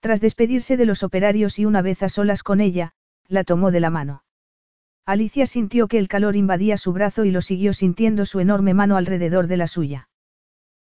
Tras 0.00 0.20
despedirse 0.20 0.76
de 0.76 0.86
los 0.86 1.02
operarios 1.02 1.58
y 1.58 1.66
una 1.66 1.82
vez 1.82 2.02
a 2.02 2.08
solas 2.08 2.42
con 2.42 2.60
ella, 2.60 2.92
la 3.26 3.44
tomó 3.44 3.70
de 3.70 3.80
la 3.80 3.90
mano. 3.90 4.24
Alicia 5.04 5.46
sintió 5.46 5.88
que 5.88 5.98
el 5.98 6.08
calor 6.08 6.36
invadía 6.36 6.76
su 6.78 6.92
brazo 6.92 7.24
y 7.24 7.30
lo 7.30 7.40
siguió 7.40 7.72
sintiendo 7.72 8.26
su 8.26 8.40
enorme 8.40 8.74
mano 8.74 8.96
alrededor 8.96 9.46
de 9.46 9.56
la 9.56 9.66
suya. 9.66 10.08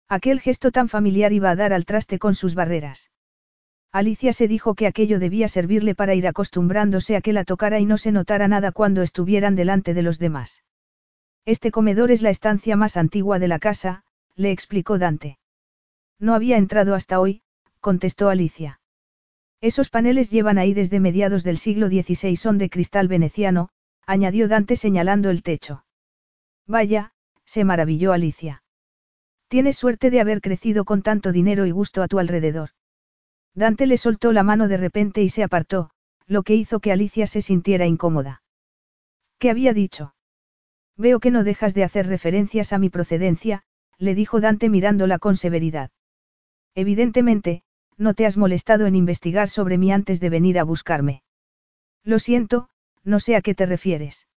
Aquel 0.09 0.41
gesto 0.41 0.71
tan 0.71 0.89
familiar 0.89 1.33
iba 1.33 1.51
a 1.51 1.57
dar 1.57 1.73
al 1.73 1.85
traste 1.85 2.19
con 2.19 2.35
sus 2.35 2.55
barreras. 2.55 3.11
Alicia 3.93 4.33
se 4.33 4.49
dijo 4.49 4.75
que 4.75 4.87
aquello 4.87 5.19
debía 5.19 5.49
servirle 5.49 5.95
para 5.95 6.15
ir 6.15 6.27
acostumbrándose 6.27 7.17
a 7.17 7.21
que 7.21 7.33
la 7.33 7.45
tocara 7.45 7.81
y 7.81 7.87
no 7.87 7.99
se 7.99 8.13
notara 8.13 8.49
nada 8.49 8.73
cuando 8.73 9.03
estuvieran 9.03 9.57
delante 9.57 9.95
de 9.95 10.03
los 10.03 10.19
demás. 10.19 10.65
Este 11.45 11.71
comedor 11.71 12.11
es 12.11 12.23
la 12.23 12.31
estancia 12.31 12.77
más 12.77 12.97
antigua 12.97 13.39
de 13.39 13.49
la 13.49 13.59
casa, 13.59 14.05
le 14.35 14.51
explicó 14.51 14.99
Dante. 14.99 15.39
No 16.19 16.35
había 16.35 16.57
entrado 16.57 16.95
hasta 16.95 17.21
hoy, 17.21 17.43
contestó 17.81 18.29
Alicia. 18.29 18.81
Esos 19.61 19.89
paneles 19.89 20.31
llevan 20.31 20.59
ahí 20.59 20.75
desde 20.75 21.01
mediados 21.01 21.43
del 21.45 21.57
siglo 21.57 21.89
XVI 21.89 22.37
son 22.37 22.59
de 22.59 22.69
cristal 22.69 23.09
veneciano, 23.09 23.71
añadió 24.07 24.49
Dante 24.49 24.77
señalando 24.77 25.31
el 25.31 25.43
techo. 25.43 25.85
Vaya, 26.67 27.13
se 27.45 27.65
maravilló 27.65 28.13
Alicia. 28.13 28.63
Tienes 29.49 29.77
suerte 29.77 30.11
de 30.11 30.21
haber 30.21 30.41
crecido 30.41 30.85
con 30.85 31.03
tanto 31.03 31.33
dinero 31.33 31.65
y 31.67 31.71
gusto 31.71 32.03
a 32.03 32.09
tu 32.09 32.19
alrededor. 32.19 32.71
Dante 33.57 33.87
le 33.87 33.97
soltó 33.97 34.33
la 34.33 34.43
mano 34.43 34.69
de 34.69 34.77
repente 34.77 35.23
y 35.23 35.31
se 35.31 35.43
apartó, 35.43 35.91
lo 36.27 36.43
que 36.43 36.55
hizo 36.55 36.79
que 36.79 36.93
Alicia 36.93 37.27
se 37.27 37.41
sintiera 37.41 37.87
incómoda. 37.87 38.43
¿Qué 39.39 39.49
había 39.49 39.73
dicho? 39.73 40.15
Veo 40.97 41.21
que 41.21 41.31
no 41.31 41.43
dejas 41.43 41.73
de 41.73 41.83
hacer 41.83 42.07
referencias 42.07 42.75
a 42.75 42.79
mi 42.79 42.91
procedencia, 42.91 43.63
le 43.99 44.15
dijo 44.15 44.41
Dante 44.41 44.69
mirándola 44.69 45.19
con 45.19 45.37
severidad. 45.37 45.91
Evidentemente, 46.75 47.63
no 47.97 48.13
te 48.13 48.27
has 48.27 48.37
molestado 48.37 48.85
en 48.85 48.95
investigar 48.95 49.49
sobre 49.49 49.79
mí 49.79 49.91
antes 49.91 50.21
de 50.21 50.29
venir 50.29 50.59
a 50.59 50.65
buscarme. 50.65 51.23
Lo 52.05 52.19
siento, 52.19 52.69
no 53.05 53.21
sé 53.21 53.37
a 53.37 53.41
qué 53.41 53.55
te 53.55 53.65
refieres. 53.65 54.29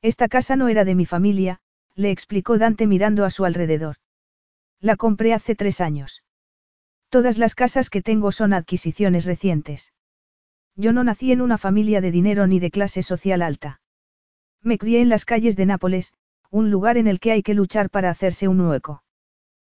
Esta 0.00 0.26
casa 0.28 0.56
no 0.56 0.68
era 0.68 0.86
de 0.86 0.94
mi 0.94 1.04
familia, 1.04 1.60
le 1.94 2.10
explicó 2.10 2.56
Dante 2.56 2.86
mirando 2.86 3.26
a 3.26 3.30
su 3.30 3.44
alrededor. 3.44 3.96
La 4.80 4.96
compré 4.96 5.34
hace 5.34 5.54
tres 5.54 5.82
años. 5.82 6.22
Todas 7.10 7.38
las 7.38 7.54
casas 7.54 7.88
que 7.88 8.02
tengo 8.02 8.32
son 8.32 8.52
adquisiciones 8.52 9.24
recientes. 9.24 9.92
Yo 10.76 10.92
no 10.92 11.04
nací 11.04 11.32
en 11.32 11.40
una 11.40 11.56
familia 11.56 12.00
de 12.00 12.10
dinero 12.10 12.46
ni 12.46 12.60
de 12.60 12.70
clase 12.70 13.02
social 13.02 13.42
alta. 13.42 13.80
Me 14.62 14.76
crié 14.76 15.00
en 15.00 15.08
las 15.08 15.24
calles 15.24 15.56
de 15.56 15.66
Nápoles, 15.66 16.12
un 16.50 16.70
lugar 16.70 16.96
en 16.98 17.06
el 17.06 17.18
que 17.18 17.32
hay 17.32 17.42
que 17.42 17.54
luchar 17.54 17.90
para 17.90 18.10
hacerse 18.10 18.46
un 18.46 18.60
hueco. 18.60 19.02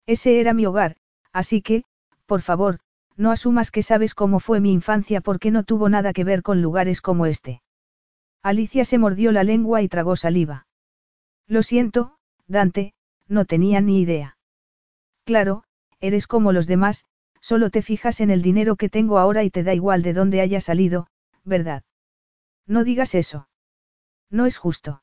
Ese 0.06 0.40
era 0.40 0.54
mi 0.54 0.66
hogar, 0.66 0.96
así 1.32 1.62
que, 1.62 1.84
por 2.26 2.42
favor, 2.42 2.80
no 3.16 3.32
asumas 3.32 3.70
que 3.70 3.84
sabes 3.84 4.16
cómo 4.16 4.40
fue 4.40 4.60
mi 4.60 4.72
infancia 4.72 5.22
porque 5.22 5.52
no 5.52 5.64
tuvo 5.64 5.90
nada 5.90 6.14
que 6.14 6.24
ver 6.24 6.42
con 6.42 6.62
lugares 6.62 7.02
como 7.02 7.26
este. 7.26 7.62
Alicia 8.42 8.86
se 8.86 8.98
mordió 8.98 9.32
la 9.32 9.44
lengua 9.44 9.82
y 9.82 9.88
tragó 9.88 10.16
saliva. 10.16 10.68
Lo 11.46 11.62
siento, 11.62 12.18
Dante, 12.48 12.94
no 13.28 13.46
tenía 13.46 13.82
ni 13.82 14.02
idea. 14.02 14.38
Claro, 15.26 15.64
eres 16.00 16.28
como 16.28 16.54
los 16.54 16.66
demás, 16.66 17.06
Solo 17.42 17.70
te 17.70 17.82
fijas 17.82 18.22
en 18.22 18.30
el 18.30 18.42
dinero 18.42 18.76
que 18.76 18.90
tengo 18.90 19.18
ahora 19.18 19.44
y 19.44 19.50
te 19.50 19.64
da 19.64 19.74
igual 19.74 20.02
de 20.02 20.14
dónde 20.14 20.42
haya 20.42 20.62
salido, 20.62 21.08
¿verdad? 21.44 21.84
No 22.68 22.84
digas 22.84 23.16
eso. 23.16 23.48
No 24.30 24.46
es 24.46 24.58
justo. 24.58 25.02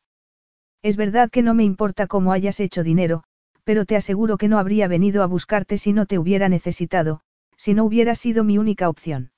Es 0.82 0.96
verdad 0.96 1.30
que 1.30 1.42
no 1.42 1.54
me 1.54 1.64
importa 1.64 2.06
cómo 2.06 2.32
hayas 2.32 2.60
hecho 2.60 2.84
dinero, 2.84 3.24
pero 3.64 3.84
te 3.84 3.96
aseguro 3.96 4.38
que 4.38 4.48
no 4.48 4.58
habría 4.58 4.86
venido 4.86 5.22
a 5.22 5.26
buscarte 5.26 5.78
si 5.78 5.92
no 5.92 6.06
te 6.06 6.18
hubiera 6.18 6.48
necesitado, 6.48 7.22
si 7.56 7.74
no 7.74 7.84
hubiera 7.84 8.14
sido 8.14 8.44
mi 8.44 8.58
única 8.58 8.88
opción. 8.88 9.32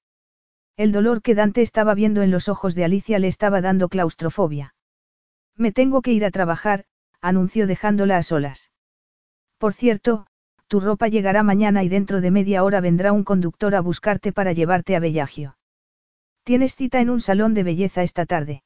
El 0.76 0.92
dolor 0.92 1.22
que 1.22 1.34
Dante 1.34 1.62
estaba 1.62 1.94
viendo 1.94 2.22
en 2.22 2.30
los 2.30 2.48
ojos 2.48 2.74
de 2.74 2.84
Alicia 2.84 3.18
le 3.18 3.28
estaba 3.28 3.60
dando 3.60 3.88
claustrofobia. 3.88 4.74
Me 5.56 5.72
tengo 5.72 6.02
que 6.02 6.12
ir 6.12 6.24
a 6.24 6.30
trabajar, 6.30 6.84
anunció 7.20 7.66
dejándola 7.66 8.18
a 8.18 8.22
solas. 8.22 8.70
Por 9.58 9.72
cierto, 9.72 10.27
tu 10.68 10.80
ropa 10.80 11.08
llegará 11.08 11.42
mañana 11.42 11.82
y 11.82 11.88
dentro 11.88 12.20
de 12.20 12.30
media 12.30 12.62
hora 12.62 12.80
vendrá 12.80 13.12
un 13.12 13.24
conductor 13.24 13.74
a 13.74 13.80
buscarte 13.80 14.32
para 14.32 14.52
llevarte 14.52 14.94
a 14.94 15.00
Bellagio. 15.00 15.56
Tienes 16.44 16.76
cita 16.76 17.00
en 17.00 17.10
un 17.10 17.20
salón 17.20 17.54
de 17.54 17.62
belleza 17.62 18.02
esta 18.02 18.26
tarde. 18.26 18.62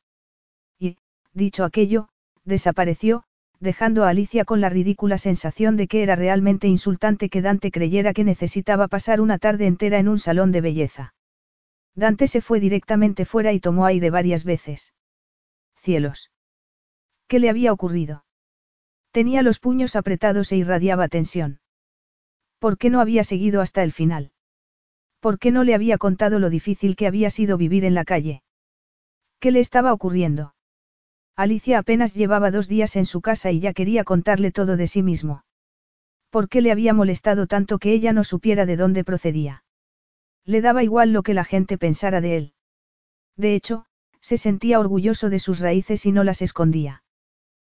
Y, 0.78 0.98
dicho 1.32 1.64
aquello, 1.64 2.08
desapareció, 2.44 3.22
dejando 3.60 4.04
a 4.04 4.08
Alicia 4.08 4.44
con 4.44 4.60
la 4.60 4.68
ridícula 4.68 5.16
sensación 5.16 5.76
de 5.76 5.86
que 5.86 6.02
era 6.02 6.16
realmente 6.16 6.66
insultante 6.66 7.28
que 7.28 7.42
Dante 7.42 7.70
creyera 7.70 8.12
que 8.12 8.24
necesitaba 8.24 8.88
pasar 8.88 9.20
una 9.20 9.38
tarde 9.38 9.66
entera 9.66 10.00
en 10.00 10.08
un 10.08 10.18
salón 10.18 10.50
de 10.50 10.60
belleza. 10.60 11.14
Dante 11.94 12.26
se 12.26 12.40
fue 12.40 12.58
directamente 12.58 13.24
fuera 13.24 13.52
y 13.52 13.60
tomó 13.60 13.86
aire 13.86 14.10
varias 14.10 14.44
veces. 14.44 14.92
Cielos. 15.76 16.30
¿Qué 17.28 17.38
le 17.38 17.50
había 17.50 17.72
ocurrido? 17.72 18.24
Tenía 19.12 19.42
los 19.42 19.60
puños 19.60 19.94
apretados 19.94 20.50
e 20.52 20.56
irradiaba 20.56 21.06
tensión. 21.08 21.61
¿Por 22.62 22.78
qué 22.78 22.90
no 22.90 23.00
había 23.00 23.24
seguido 23.24 23.60
hasta 23.60 23.82
el 23.82 23.90
final? 23.90 24.30
¿Por 25.18 25.40
qué 25.40 25.50
no 25.50 25.64
le 25.64 25.74
había 25.74 25.98
contado 25.98 26.38
lo 26.38 26.48
difícil 26.48 26.94
que 26.94 27.08
había 27.08 27.28
sido 27.28 27.56
vivir 27.56 27.84
en 27.84 27.94
la 27.94 28.04
calle? 28.04 28.44
¿Qué 29.40 29.50
le 29.50 29.58
estaba 29.58 29.92
ocurriendo? 29.92 30.54
Alicia 31.34 31.80
apenas 31.80 32.14
llevaba 32.14 32.52
dos 32.52 32.68
días 32.68 32.94
en 32.94 33.04
su 33.04 33.20
casa 33.20 33.50
y 33.50 33.58
ya 33.58 33.72
quería 33.72 34.04
contarle 34.04 34.52
todo 34.52 34.76
de 34.76 34.86
sí 34.86 35.02
mismo. 35.02 35.44
¿Por 36.30 36.48
qué 36.48 36.60
le 36.60 36.70
había 36.70 36.94
molestado 36.94 37.48
tanto 37.48 37.80
que 37.80 37.92
ella 37.92 38.12
no 38.12 38.22
supiera 38.22 38.64
de 38.64 38.76
dónde 38.76 39.02
procedía? 39.02 39.64
Le 40.44 40.60
daba 40.60 40.84
igual 40.84 41.12
lo 41.12 41.24
que 41.24 41.34
la 41.34 41.42
gente 41.42 41.78
pensara 41.78 42.20
de 42.20 42.36
él. 42.36 42.54
De 43.36 43.56
hecho, 43.56 43.86
se 44.20 44.38
sentía 44.38 44.78
orgulloso 44.78 45.30
de 45.30 45.40
sus 45.40 45.58
raíces 45.58 46.06
y 46.06 46.12
no 46.12 46.22
las 46.22 46.42
escondía. 46.42 47.01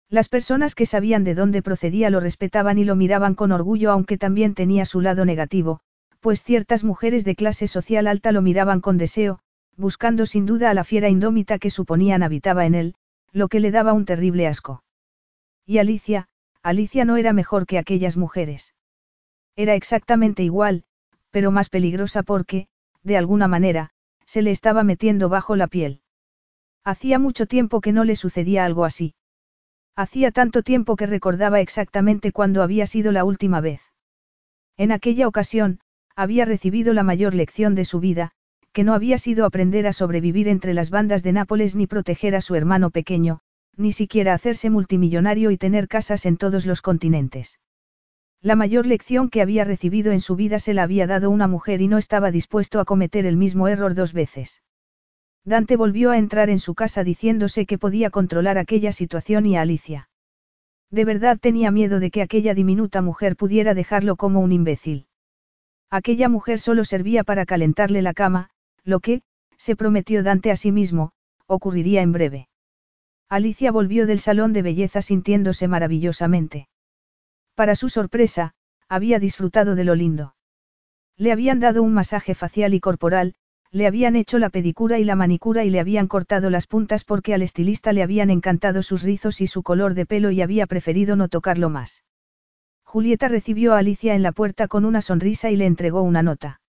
Las 0.09 0.29
personas 0.29 0.73
que 0.73 0.85
sabían 0.85 1.25
de 1.25 1.35
dónde 1.35 1.61
procedía 1.61 2.09
lo 2.09 2.21
respetaban 2.21 2.77
y 2.77 2.85
lo 2.85 2.95
miraban 2.95 3.35
con 3.35 3.51
orgullo 3.51 3.91
aunque 3.91 4.17
también 4.17 4.53
tenía 4.53 4.85
su 4.85 5.01
lado 5.01 5.25
negativo, 5.25 5.81
pues 6.21 6.43
ciertas 6.43 6.83
mujeres 6.83 7.25
de 7.25 7.35
clase 7.35 7.67
social 7.67 8.07
alta 8.07 8.31
lo 8.31 8.41
miraban 8.41 8.79
con 8.79 8.97
deseo, 8.97 9.39
buscando 9.75 10.25
sin 10.25 10.45
duda 10.45 10.69
a 10.69 10.73
la 10.73 10.85
fiera 10.85 11.09
indómita 11.09 11.59
que 11.59 11.69
suponían 11.69 12.23
habitaba 12.23 12.65
en 12.65 12.75
él, 12.75 12.95
lo 13.33 13.49
que 13.49 13.59
le 13.59 13.71
daba 13.71 13.93
un 13.93 14.05
terrible 14.05 14.47
asco. 14.47 14.81
Y 15.65 15.79
Alicia, 15.79 16.29
Alicia 16.63 17.03
no 17.03 17.17
era 17.17 17.33
mejor 17.33 17.65
que 17.65 17.77
aquellas 17.77 18.15
mujeres. 18.15 18.73
Era 19.57 19.75
exactamente 19.75 20.41
igual, 20.41 20.85
pero 21.31 21.51
más 21.51 21.69
peligrosa 21.69 22.23
porque, 22.23 22.67
de 23.03 23.17
alguna 23.17 23.47
manera, 23.47 23.91
se 24.25 24.41
le 24.41 24.51
estaba 24.51 24.83
metiendo 24.83 25.27
bajo 25.27 25.55
la 25.55 25.67
piel. 25.67 26.01
Hacía 26.83 27.19
mucho 27.19 27.45
tiempo 27.45 27.81
que 27.81 27.91
no 27.91 28.05
le 28.05 28.15
sucedía 28.15 28.63
algo 28.63 28.85
así. 28.85 29.13
Hacía 29.97 30.31
tanto 30.31 30.61
tiempo 30.61 30.95
que 30.95 31.07
recordaba 31.07 31.59
exactamente 31.59 32.31
cuándo 32.31 32.61
había 32.61 32.85
sido 32.85 33.11
la 33.11 33.23
última 33.23 33.61
vez. 33.61 33.81
En 34.77 34.91
aquella 34.91 35.27
ocasión, 35.27 35.79
había 36.15 36.45
recibido 36.45 36.93
la 36.93 37.01
mayor 37.01 37.33
lección 37.33 37.73
de 37.73 37.83
su 37.83 37.99
vida, 37.99 38.29
que 38.73 38.83
no 38.83 38.93
había 38.93 39.17
sido 39.17 39.43
aprender 39.43 39.87
a 39.87 39.93
sobrevivir 39.93 40.49
entre 40.49 40.75
las 40.75 40.91
bandas 40.91 41.23
de 41.23 41.33
Nápoles 41.33 41.75
ni 41.75 41.87
proteger 41.87 42.35
a 42.35 42.41
su 42.41 42.53
hermano 42.53 42.91
pequeño, 42.91 43.39
ni 43.75 43.91
siquiera 43.91 44.35
hacerse 44.35 44.69
multimillonario 44.69 45.49
y 45.49 45.57
tener 45.57 45.87
casas 45.87 46.27
en 46.27 46.37
todos 46.37 46.67
los 46.67 46.83
continentes. 46.83 47.59
La 48.39 48.55
mayor 48.55 48.85
lección 48.85 49.31
que 49.31 49.41
había 49.41 49.63
recibido 49.63 50.11
en 50.11 50.21
su 50.21 50.35
vida 50.35 50.59
se 50.59 50.75
la 50.75 50.83
había 50.83 51.07
dado 51.07 51.31
una 51.31 51.47
mujer 51.47 51.81
y 51.81 51.87
no 51.87 51.97
estaba 51.97 52.29
dispuesto 52.29 52.79
a 52.79 52.85
cometer 52.85 53.25
el 53.25 53.35
mismo 53.35 53.67
error 53.67 53.95
dos 53.95 54.13
veces. 54.13 54.61
Dante 55.47 55.77
volvió 55.77 56.11
a 56.11 56.17
entrar 56.17 56.49
en 56.49 56.59
su 56.59 56.75
casa 56.75 57.05
diciéndose 57.05 57.65
que 57.65 57.77
podía 57.77 58.09
controlar 58.09 58.57
aquella 58.57 58.91
situación 58.91 59.45
y 59.45 59.55
a 59.55 59.61
Alicia. 59.61 60.09
De 60.91 61.05
verdad 61.05 61.37
tenía 61.39 61.71
miedo 61.71 62.01
de 62.01 62.11
que 62.11 62.21
aquella 62.21 62.53
diminuta 62.53 63.01
mujer 63.01 63.37
pudiera 63.37 63.73
dejarlo 63.73 64.17
como 64.17 64.41
un 64.41 64.51
imbécil. 64.51 65.07
Aquella 65.89 66.27
mujer 66.27 66.59
solo 66.59 66.83
servía 66.83 67.23
para 67.23 67.45
calentarle 67.45 68.01
la 68.01 68.13
cama, 68.13 68.49
lo 68.83 68.99
que, 68.99 69.21
se 69.55 69.77
prometió 69.77 70.21
Dante 70.21 70.51
a 70.51 70.57
sí 70.57 70.73
mismo, 70.73 71.13
ocurriría 71.45 72.01
en 72.01 72.11
breve. 72.11 72.49
Alicia 73.29 73.71
volvió 73.71 74.05
del 74.05 74.19
salón 74.19 74.51
de 74.51 74.63
belleza 74.63 75.01
sintiéndose 75.01 75.69
maravillosamente. 75.69 76.67
Para 77.55 77.75
su 77.75 77.87
sorpresa, 77.87 78.53
había 78.89 79.17
disfrutado 79.17 79.75
de 79.75 79.85
lo 79.85 79.95
lindo. 79.95 80.35
Le 81.15 81.31
habían 81.31 81.61
dado 81.61 81.83
un 81.83 81.93
masaje 81.93 82.35
facial 82.35 82.73
y 82.73 82.81
corporal, 82.81 83.35
le 83.71 83.87
habían 83.87 84.15
hecho 84.15 84.39
la 84.39 84.49
pedicura 84.49 84.99
y 84.99 85.03
la 85.03 85.15
manicura 85.15 85.63
y 85.63 85.69
le 85.69 85.79
habían 85.79 86.07
cortado 86.07 86.49
las 86.49 86.67
puntas 86.67 87.03
porque 87.03 87.33
al 87.33 87.41
estilista 87.41 87.93
le 87.93 88.03
habían 88.03 88.29
encantado 88.29 88.83
sus 88.83 89.03
rizos 89.03 89.41
y 89.41 89.47
su 89.47 89.63
color 89.63 89.93
de 89.93 90.05
pelo 90.05 90.31
y 90.31 90.41
había 90.41 90.67
preferido 90.67 91.15
no 91.15 91.27
tocarlo 91.27 91.69
más. 91.69 92.03
Julieta 92.83 93.27
recibió 93.27 93.73
a 93.73 93.79
Alicia 93.79 94.15
en 94.15 94.23
la 94.23 94.31
puerta 94.31 94.67
con 94.67 94.85
una 94.85 95.01
sonrisa 95.01 95.51
y 95.51 95.57
le 95.57 95.65
entregó 95.65 96.01
una 96.01 96.23
nota. 96.23 96.61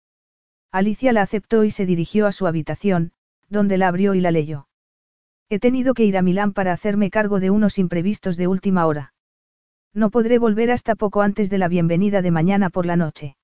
Alicia 0.73 1.13
la 1.13 1.23
aceptó 1.23 1.65
y 1.65 1.71
se 1.71 1.87
dirigió 1.87 2.27
a 2.27 2.33
su 2.33 2.47
habitación, 2.47 3.13
donde 3.49 3.79
la 3.79 3.89
abrió 3.89 4.15
y 4.15 4.21
la 4.21 4.31
leyó. 4.31 4.69
He 5.49 5.59
tenido 5.61 5.95
que 5.95 6.05
ir 6.05 6.19
a 6.19 6.23
Milán 6.23 6.53
para 6.53 6.73
hacerme 6.73 7.11
cargo 7.11 7.41
de 7.41 7.51
unos 7.51 7.79
imprevistos 7.79 8.37
de 8.37 8.49
última 8.49 8.85
hora. 8.87 9.15
No 9.95 10.11
podré 10.11 10.39
volver 10.39 10.71
hasta 10.71 10.95
poco 10.95 11.23
antes 11.23 11.49
de 11.49 11.59
la 11.59 11.69
bienvenida 11.69 12.21
de 12.21 12.31
mañana 12.31 12.69
por 12.69 12.85
la 12.85 12.97
noche. 12.97 13.37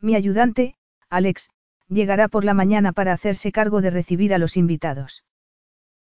Mi 0.00 0.16
ayudante, 0.16 0.74
Alex, 1.08 1.50
llegará 1.90 2.28
por 2.28 2.44
la 2.44 2.54
mañana 2.54 2.92
para 2.92 3.12
hacerse 3.12 3.52
cargo 3.52 3.80
de 3.80 3.90
recibir 3.90 4.32
a 4.32 4.38
los 4.38 4.56
invitados. 4.56 5.24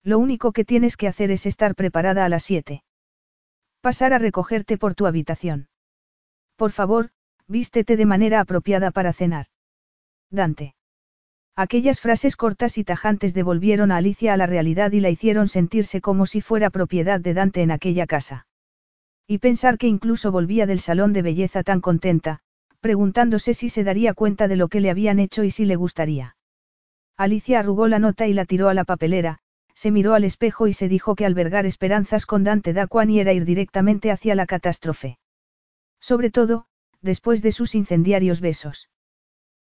Lo 0.05 0.19
único 0.19 0.53
que 0.53 0.65
tienes 0.65 0.97
que 0.97 1.09
hacer 1.09 1.31
es 1.31 1.47
estar 1.47 1.75
preparada 1.75 2.25
a 2.25 2.29
las 2.29 2.45
7. 2.45 2.85
Pasar 3.81 4.13
a 4.13 4.19
recogerte 4.19 4.77
por 4.79 4.95
tu 4.95 5.07
habitación. 5.07 5.69
Por 6.57 6.73
favor, 6.73 7.11
vístete 7.47 7.97
de 7.97 8.07
manera 8.07 8.41
apropiada 8.41 8.91
para 8.91 9.13
cenar. 9.13 9.47
Dante. 10.31 10.75
Aquellas 11.57 12.01
frases 12.01 12.37
cortas 12.37 12.79
y 12.79 12.85
tajantes 12.85 13.35
devolvieron 13.35 13.91
a 13.91 13.97
Alicia 13.97 14.35
a 14.35 14.37
la 14.37 14.47
realidad 14.47 14.93
y 14.93 15.01
la 15.01 15.11
hicieron 15.11 15.49
sentirse 15.49 16.01
como 16.01 16.27
si 16.27 16.41
fuera 16.41 16.71
propiedad 16.71 17.19
de 17.19 17.35
Dante 17.35 17.63
en 17.63 17.73
aquella 17.73 18.07
casa. 18.07 18.47
Y 19.27 19.39
pensar 19.39 19.79
que 19.79 19.89
incluso 19.89 20.31
volvía 20.31 20.67
del 20.67 20.81
salón 20.81 21.13
de 21.13 21.23
belleza 21.23 21.63
tan 21.63 21.81
contenta, 21.81 22.41
preguntándose 22.81 23.55
si 23.55 23.69
se 23.69 23.85
daría 23.85 24.15
cuenta 24.15 24.49
de 24.49 24.57
lo 24.57 24.69
que 24.69 24.81
le 24.81 24.91
habían 24.91 25.19
hecho 25.19 25.45
y 25.45 25.51
si 25.51 25.65
le 25.65 25.77
gustaría. 25.77 26.37
Alicia 27.17 27.61
arrugó 27.61 27.89
la 27.89 27.99
nota 27.99 28.27
y 28.27 28.33
la 28.33 28.45
tiró 28.45 28.69
a 28.69 28.75
la 28.75 28.85
papelera, 28.85 29.41
se 29.75 29.91
miró 29.91 30.15
al 30.15 30.25
espejo 30.25 30.67
y 30.67 30.73
se 30.73 30.89
dijo 30.89 31.15
que 31.15 31.27
albergar 31.27 31.67
esperanzas 31.67 32.27
con 32.27 32.45
Dante 32.45 32.73
Daquani 32.73 33.21
era 33.21 33.33
ir 33.33 33.45
directamente 33.45 34.11
hacia 34.11 34.35
la 34.35 34.47
catástrofe. 34.47 35.19
Sobre 36.01 36.31
todo, 36.31 36.67
después 37.01 37.43
de 37.43 37.53
sus 37.53 37.75
incendiarios 37.75 38.41
besos. 38.41 38.89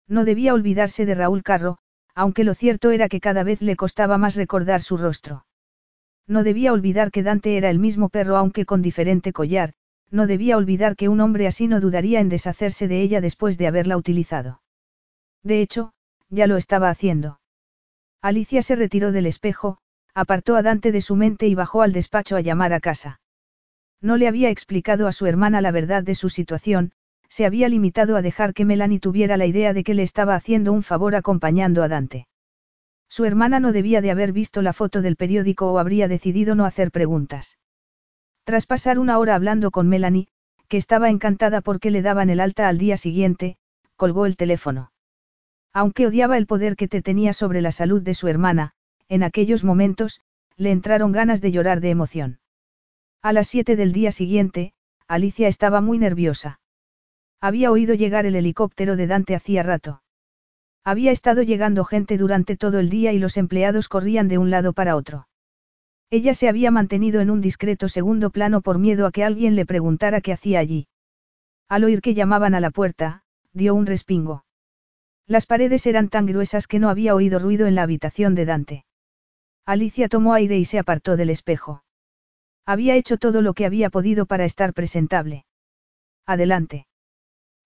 No 0.07 0.23
debía 0.25 0.53
olvidarse 0.53 1.05
de 1.05 1.15
Raúl 1.15 1.43
Carro, 1.43 1.79
aunque 2.13 2.43
lo 2.43 2.53
cierto 2.53 2.91
era 2.91 3.09
que 3.09 3.19
cada 3.19 3.43
vez 3.43 3.61
le 3.61 3.75
costaba 3.75 4.17
más 4.17 4.35
recordar 4.35 4.81
su 4.81 4.97
rostro. 4.97 5.45
No 6.27 6.43
debía 6.43 6.73
olvidar 6.73 7.11
que 7.11 7.23
Dante 7.23 7.57
era 7.57 7.69
el 7.69 7.79
mismo 7.79 8.09
perro 8.09 8.37
aunque 8.37 8.65
con 8.65 8.81
diferente 8.81 9.33
collar, 9.33 9.73
no 10.11 10.27
debía 10.27 10.57
olvidar 10.57 10.95
que 10.95 11.09
un 11.09 11.19
hombre 11.21 11.47
así 11.47 11.67
no 11.67 11.79
dudaría 11.79 12.19
en 12.19 12.29
deshacerse 12.29 12.87
de 12.87 13.01
ella 13.01 13.21
después 13.21 13.57
de 13.57 13.67
haberla 13.67 13.97
utilizado. 13.97 14.61
De 15.43 15.61
hecho, 15.61 15.93
ya 16.29 16.47
lo 16.47 16.57
estaba 16.57 16.89
haciendo. 16.89 17.39
Alicia 18.21 18.61
se 18.61 18.75
retiró 18.75 19.11
del 19.11 19.25
espejo, 19.25 19.77
apartó 20.13 20.55
a 20.55 20.61
Dante 20.61 20.91
de 20.91 21.01
su 21.01 21.15
mente 21.15 21.47
y 21.47 21.55
bajó 21.55 21.81
al 21.81 21.93
despacho 21.93 22.35
a 22.35 22.41
llamar 22.41 22.73
a 22.73 22.79
casa. 22.79 23.19
No 24.01 24.17
le 24.17 24.27
había 24.27 24.49
explicado 24.49 25.07
a 25.07 25.11
su 25.11 25.25
hermana 25.25 25.61
la 25.61 25.71
verdad 25.71 26.03
de 26.03 26.15
su 26.15 26.29
situación, 26.29 26.91
se 27.29 27.45
había 27.45 27.69
limitado 27.69 28.15
a 28.15 28.21
dejar 28.21 28.53
que 28.53 28.65
Melanie 28.65 28.99
tuviera 28.99 29.37
la 29.37 29.45
idea 29.45 29.73
de 29.73 29.83
que 29.83 29.93
le 29.93 30.03
estaba 30.03 30.35
haciendo 30.35 30.71
un 30.73 30.83
favor 30.83 31.15
acompañando 31.15 31.83
a 31.83 31.87
Dante. 31.87 32.27
Su 33.09 33.25
hermana 33.25 33.59
no 33.59 33.71
debía 33.71 34.01
de 34.01 34.11
haber 34.11 34.31
visto 34.31 34.61
la 34.61 34.73
foto 34.73 35.01
del 35.01 35.15
periódico 35.15 35.71
o 35.71 35.79
habría 35.79 36.07
decidido 36.07 36.55
no 36.55 36.65
hacer 36.65 36.91
preguntas. 36.91 37.57
Tras 38.45 38.67
pasar 38.67 38.99
una 38.99 39.17
hora 39.17 39.33
hablando 39.33 39.71
con 39.71 39.89
Melanie, 39.89 40.27
que 40.67 40.77
estaba 40.77 41.09
encantada 41.09 41.61
porque 41.61 41.89
le 41.89 42.03
daban 42.03 42.29
el 42.29 42.39
alta 42.39 42.67
al 42.67 42.77
día 42.77 42.95
siguiente, 42.95 43.57
colgó 43.95 44.27
el 44.27 44.37
teléfono. 44.37 44.91
Aunque 45.73 46.05
odiaba 46.05 46.37
el 46.37 46.45
poder 46.45 46.75
que 46.75 46.87
te 46.87 47.01
tenía 47.01 47.33
sobre 47.33 47.61
la 47.61 47.71
salud 47.71 48.03
de 48.03 48.13
su 48.13 48.27
hermana, 48.27 48.73
en 49.09 49.23
aquellos 49.23 49.63
momentos, 49.63 50.21
le 50.57 50.71
entraron 50.71 51.11
ganas 51.11 51.41
de 51.41 51.51
llorar 51.51 51.81
de 51.81 51.89
emoción. 51.89 52.39
A 53.23 53.33
las 53.33 53.47
siete 53.47 53.75
del 53.75 53.91
día 53.91 54.11
siguiente, 54.11 54.73
Alicia 55.07 55.47
estaba 55.47 55.81
muy 55.81 55.97
nerviosa. 55.97 56.59
Había 57.41 57.71
oído 57.71 57.95
llegar 57.95 58.27
el 58.27 58.35
helicóptero 58.35 58.95
de 58.95 59.07
Dante 59.07 59.33
hacía 59.33 59.63
rato. 59.63 60.03
Había 60.83 61.11
estado 61.11 61.41
llegando 61.41 61.83
gente 61.83 62.15
durante 62.17 62.57
todo 62.57 62.77
el 62.77 62.89
día 62.89 63.11
y 63.11 63.17
los 63.17 63.37
empleados 63.37 63.89
corrían 63.89 64.27
de 64.27 64.37
un 64.37 64.51
lado 64.51 64.73
para 64.73 64.95
otro. 64.95 65.27
Ella 66.09 66.33
se 66.33 66.47
había 66.47 66.71
mantenido 66.71 67.21
en 67.21 67.29
un 67.29 67.41
discreto 67.41 67.89
segundo 67.89 68.29
plano 68.29 68.61
por 68.61 68.77
miedo 68.77 69.05
a 69.05 69.11
que 69.11 69.23
alguien 69.23 69.55
le 69.55 69.65
preguntara 69.65 70.21
qué 70.21 70.33
hacía 70.33 70.59
allí. 70.59 70.87
Al 71.67 71.83
oír 71.83 72.01
que 72.01 72.13
llamaban 72.13 72.53
a 72.53 72.59
la 72.59 72.71
puerta, 72.71 73.23
dio 73.53 73.73
un 73.73 73.85
respingo. 73.85 74.45
Las 75.27 75.47
paredes 75.47 75.87
eran 75.87 76.09
tan 76.09 76.27
gruesas 76.27 76.67
que 76.67 76.79
no 76.79 76.89
había 76.89 77.15
oído 77.15 77.39
ruido 77.39 77.65
en 77.65 77.75
la 77.75 77.83
habitación 77.83 78.35
de 78.35 78.45
Dante. 78.45 78.85
Alicia 79.65 80.07
tomó 80.07 80.33
aire 80.33 80.59
y 80.59 80.65
se 80.65 80.77
apartó 80.77 81.17
del 81.17 81.31
espejo. 81.31 81.83
Había 82.67 82.95
hecho 82.95 83.17
todo 83.17 83.41
lo 83.41 83.53
que 83.53 83.65
había 83.65 83.89
podido 83.89 84.27
para 84.27 84.45
estar 84.45 84.73
presentable. 84.73 85.45
Adelante. 86.27 86.87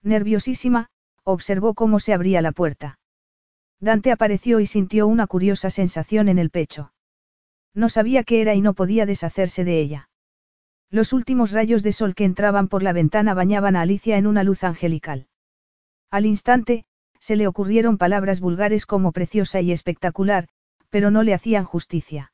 Nerviosísima, 0.02 0.88
observó 1.24 1.74
cómo 1.74 2.00
se 2.00 2.14
abría 2.14 2.40
la 2.40 2.52
puerta. 2.52 2.98
Dante 3.80 4.12
apareció 4.12 4.60
y 4.60 4.66
sintió 4.66 5.06
una 5.06 5.26
curiosa 5.26 5.68
sensación 5.68 6.28
en 6.28 6.38
el 6.38 6.50
pecho. 6.50 6.92
No 7.74 7.88
sabía 7.88 8.24
qué 8.24 8.40
era 8.40 8.54
y 8.54 8.60
no 8.60 8.74
podía 8.74 9.06
deshacerse 9.06 9.64
de 9.64 9.80
ella. 9.80 10.08
Los 10.90 11.12
últimos 11.12 11.52
rayos 11.52 11.82
de 11.82 11.92
sol 11.92 12.14
que 12.14 12.24
entraban 12.24 12.68
por 12.68 12.82
la 12.82 12.92
ventana 12.92 13.34
bañaban 13.34 13.76
a 13.76 13.82
Alicia 13.82 14.18
en 14.18 14.26
una 14.26 14.42
luz 14.42 14.64
angelical. 14.64 15.28
Al 16.10 16.26
instante, 16.26 16.84
se 17.20 17.36
le 17.36 17.46
ocurrieron 17.46 17.98
palabras 17.98 18.40
vulgares 18.40 18.86
como 18.86 19.12
preciosa 19.12 19.60
y 19.60 19.70
espectacular, 19.70 20.48
pero 20.88 21.10
no 21.10 21.22
le 21.22 21.34
hacían 21.34 21.64
justicia. 21.64 22.32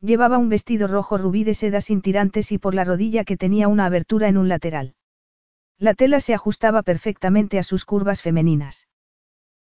Llevaba 0.00 0.38
un 0.38 0.48
vestido 0.48 0.86
rojo 0.88 1.18
rubí 1.18 1.44
de 1.44 1.54
seda 1.54 1.80
sin 1.80 2.00
tirantes 2.00 2.52
y 2.52 2.58
por 2.58 2.74
la 2.74 2.84
rodilla 2.84 3.24
que 3.24 3.36
tenía 3.36 3.68
una 3.68 3.86
abertura 3.86 4.28
en 4.28 4.38
un 4.38 4.48
lateral. 4.48 4.94
La 5.78 5.92
tela 5.92 6.20
se 6.20 6.32
ajustaba 6.32 6.82
perfectamente 6.82 7.58
a 7.58 7.62
sus 7.62 7.84
curvas 7.84 8.22
femeninas. 8.22 8.88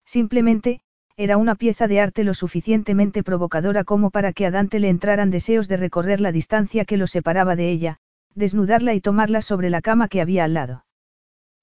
Simplemente, 0.04 0.82
era 1.16 1.36
una 1.36 1.54
pieza 1.54 1.88
de 1.88 2.00
arte 2.00 2.24
lo 2.24 2.34
suficientemente 2.34 3.22
provocadora 3.22 3.84
como 3.84 4.10
para 4.10 4.32
que 4.32 4.46
a 4.46 4.50
Dante 4.50 4.78
le 4.80 4.88
entraran 4.88 5.30
deseos 5.30 5.68
de 5.68 5.76
recorrer 5.76 6.20
la 6.20 6.32
distancia 6.32 6.84
que 6.84 6.96
lo 6.96 7.06
separaba 7.06 7.56
de 7.56 7.70
ella, 7.70 7.98
desnudarla 8.34 8.94
y 8.94 9.00
tomarla 9.00 9.42
sobre 9.42 9.70
la 9.70 9.82
cama 9.82 10.08
que 10.08 10.20
había 10.20 10.44
al 10.44 10.54
lado. 10.54 10.84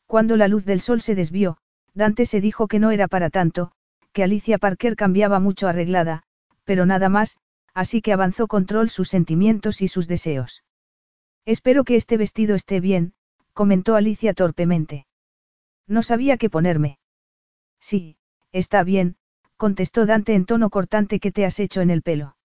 Cuando 0.05 0.38
la 0.38 0.47
luz 0.47 0.65
del 0.65 0.81
sol 0.81 1.01
se 1.01 1.15
desvió, 1.15 1.57
Dante 1.93 2.26
se 2.26 2.41
dijo 2.41 2.67
que 2.67 2.80
no 2.80 2.91
era 2.91 3.07
para 3.07 3.30
tanto, 3.30 3.71
que 4.11 4.23
Alicia 4.23 4.57
Parker 4.57 4.95
cambiaba 4.95 5.39
mucho 5.39 5.67
arreglada, 5.67 6.23
pero 6.63 6.85
nada 6.85 7.09
más, 7.09 7.38
así 7.73 8.01
que 8.01 8.13
avanzó 8.13 8.47
control 8.47 8.89
sus 8.89 9.09
sentimientos 9.09 9.81
y 9.81 9.88
sus 9.88 10.07
deseos. 10.07 10.63
Espero 11.45 11.84
que 11.84 11.95
este 11.95 12.17
vestido 12.17 12.55
esté 12.55 12.80
bien, 12.80 13.13
comentó 13.53 13.95
Alicia 13.95 14.34
torpemente. 14.34 15.07
No 15.88 16.03
sabía 16.03 16.38
qué 16.38 16.49
ponerme. 16.49 16.99
Sí, 17.80 18.17
está 18.51 18.84
bien, 18.84 19.17
contestó 19.60 20.06
Dante 20.06 20.36
en 20.36 20.45
tono 20.45 20.69
cortante 20.69 21.19
que 21.19 21.34
te 21.34 21.45
has 21.45 21.60
hecho 21.60 21.81
en 21.81 21.90
el 21.90 22.02
pelo. 22.02 22.38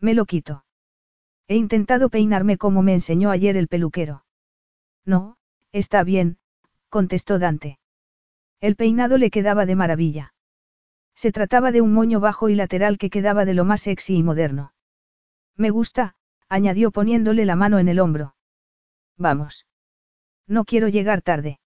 Me 0.00 0.14
lo 0.14 0.24
quito. 0.24 0.64
He 1.48 1.56
intentado 1.56 2.08
peinarme 2.08 2.56
como 2.56 2.82
me 2.82 2.94
enseñó 2.94 3.30
ayer 3.30 3.58
el 3.58 3.68
peluquero. 3.68 4.24
No, 5.04 5.36
está 5.70 6.02
bien, 6.02 6.38
contestó 6.88 7.38
Dante. 7.38 7.78
El 8.58 8.74
peinado 8.74 9.18
le 9.18 9.30
quedaba 9.30 9.66
de 9.66 9.76
maravilla. 9.76 10.32
Se 11.14 11.30
trataba 11.30 11.72
de 11.72 11.82
un 11.82 11.92
moño 11.92 12.20
bajo 12.20 12.48
y 12.48 12.54
lateral 12.54 12.96
que 12.96 13.10
quedaba 13.10 13.44
de 13.44 13.52
lo 13.52 13.66
más 13.66 13.82
sexy 13.82 14.16
y 14.16 14.22
moderno. 14.22 14.72
Me 15.56 15.68
gusta, 15.68 16.14
añadió 16.48 16.90
poniéndole 16.90 17.44
la 17.44 17.54
mano 17.54 17.78
en 17.78 17.88
el 17.88 18.00
hombro. 18.00 18.34
Vamos. 19.18 19.66
No 20.46 20.64
quiero 20.64 20.88
llegar 20.88 21.20
tarde. 21.20 21.60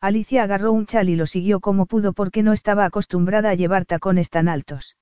Alicia 0.00 0.42
agarró 0.42 0.72
un 0.72 0.86
chal 0.86 1.10
y 1.10 1.16
lo 1.16 1.26
siguió 1.26 1.60
como 1.60 1.84
pudo 1.84 2.14
porque 2.14 2.42
no 2.42 2.54
estaba 2.54 2.86
acostumbrada 2.86 3.50
a 3.50 3.54
llevar 3.54 3.84
tacones 3.84 4.30
tan 4.30 4.48
altos. 4.48 4.96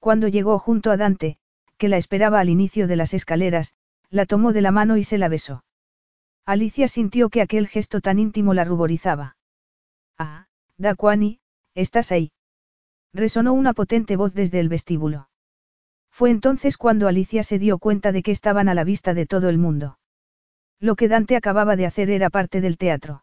Cuando 0.00 0.26
llegó 0.26 0.58
junto 0.58 0.90
a 0.90 0.96
Dante, 0.96 1.38
que 1.76 1.88
la 1.88 1.96
esperaba 1.96 2.40
al 2.40 2.48
inicio 2.48 2.88
de 2.88 2.96
las 2.96 3.14
escaleras, 3.14 3.74
la 4.10 4.26
tomó 4.26 4.52
de 4.52 4.62
la 4.62 4.72
mano 4.72 4.96
y 4.96 5.04
se 5.04 5.18
la 5.18 5.28
besó. 5.28 5.64
Alicia 6.44 6.88
sintió 6.88 7.28
que 7.28 7.42
aquel 7.42 7.68
gesto 7.68 8.00
tan 8.00 8.18
íntimo 8.18 8.54
la 8.54 8.64
ruborizaba. 8.64 9.36
Ah, 10.18 10.46
Daquani, 10.78 11.40
estás 11.74 12.10
ahí. 12.10 12.32
Resonó 13.12 13.52
una 13.52 13.72
potente 13.72 14.16
voz 14.16 14.34
desde 14.34 14.58
el 14.58 14.68
vestíbulo. 14.68 15.28
Fue 16.10 16.30
entonces 16.30 16.76
cuando 16.76 17.06
Alicia 17.06 17.44
se 17.44 17.60
dio 17.60 17.78
cuenta 17.78 18.10
de 18.10 18.22
que 18.24 18.32
estaban 18.32 18.68
a 18.68 18.74
la 18.74 18.82
vista 18.82 19.14
de 19.14 19.26
todo 19.26 19.48
el 19.48 19.58
mundo. 19.58 19.98
Lo 20.80 20.96
que 20.96 21.06
Dante 21.06 21.36
acababa 21.36 21.76
de 21.76 21.86
hacer 21.86 22.10
era 22.10 22.30
parte 22.30 22.60
del 22.60 22.76
teatro. 22.76 23.22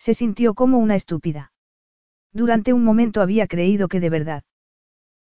Se 0.00 0.14
sintió 0.14 0.54
como 0.54 0.78
una 0.78 0.96
estúpida. 0.96 1.52
Durante 2.32 2.72
un 2.72 2.82
momento 2.82 3.20
había 3.20 3.46
creído 3.46 3.86
que 3.86 4.00
de 4.00 4.08
verdad. 4.08 4.44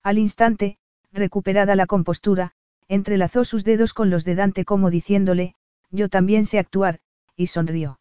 Al 0.03 0.19
instante, 0.19 0.77
recuperada 1.13 1.75
la 1.77 1.87
compostura, 1.87 2.53
entrelazó 2.87 3.45
sus 3.45 3.65
dedos 3.65 3.95
con 3.95 4.11
los 4.11 4.27
de 4.27 4.35
Dante 4.35 4.67
como 4.67 4.91
diciéndole, 4.91 5.55
yo 5.91 6.11
también 6.11 6.45
sé 6.45 6.59
actuar, 6.59 7.01
y 7.37 7.47
sonrió. 7.47 7.99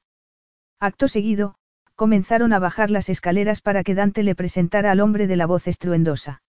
Acto 0.79 1.07
seguido, 1.07 1.55
comenzaron 1.95 2.51
a 2.51 2.59
bajar 2.59 2.91
las 2.91 3.07
escaleras 3.07 3.61
para 3.61 3.83
que 3.83 3.95
Dante 3.95 4.21
le 4.21 4.35
presentara 4.35 4.91
al 4.91 4.99
hombre 4.99 5.27
de 5.27 5.37
la 5.37 5.45
voz 5.45 5.67
estruendosa. 5.67 6.43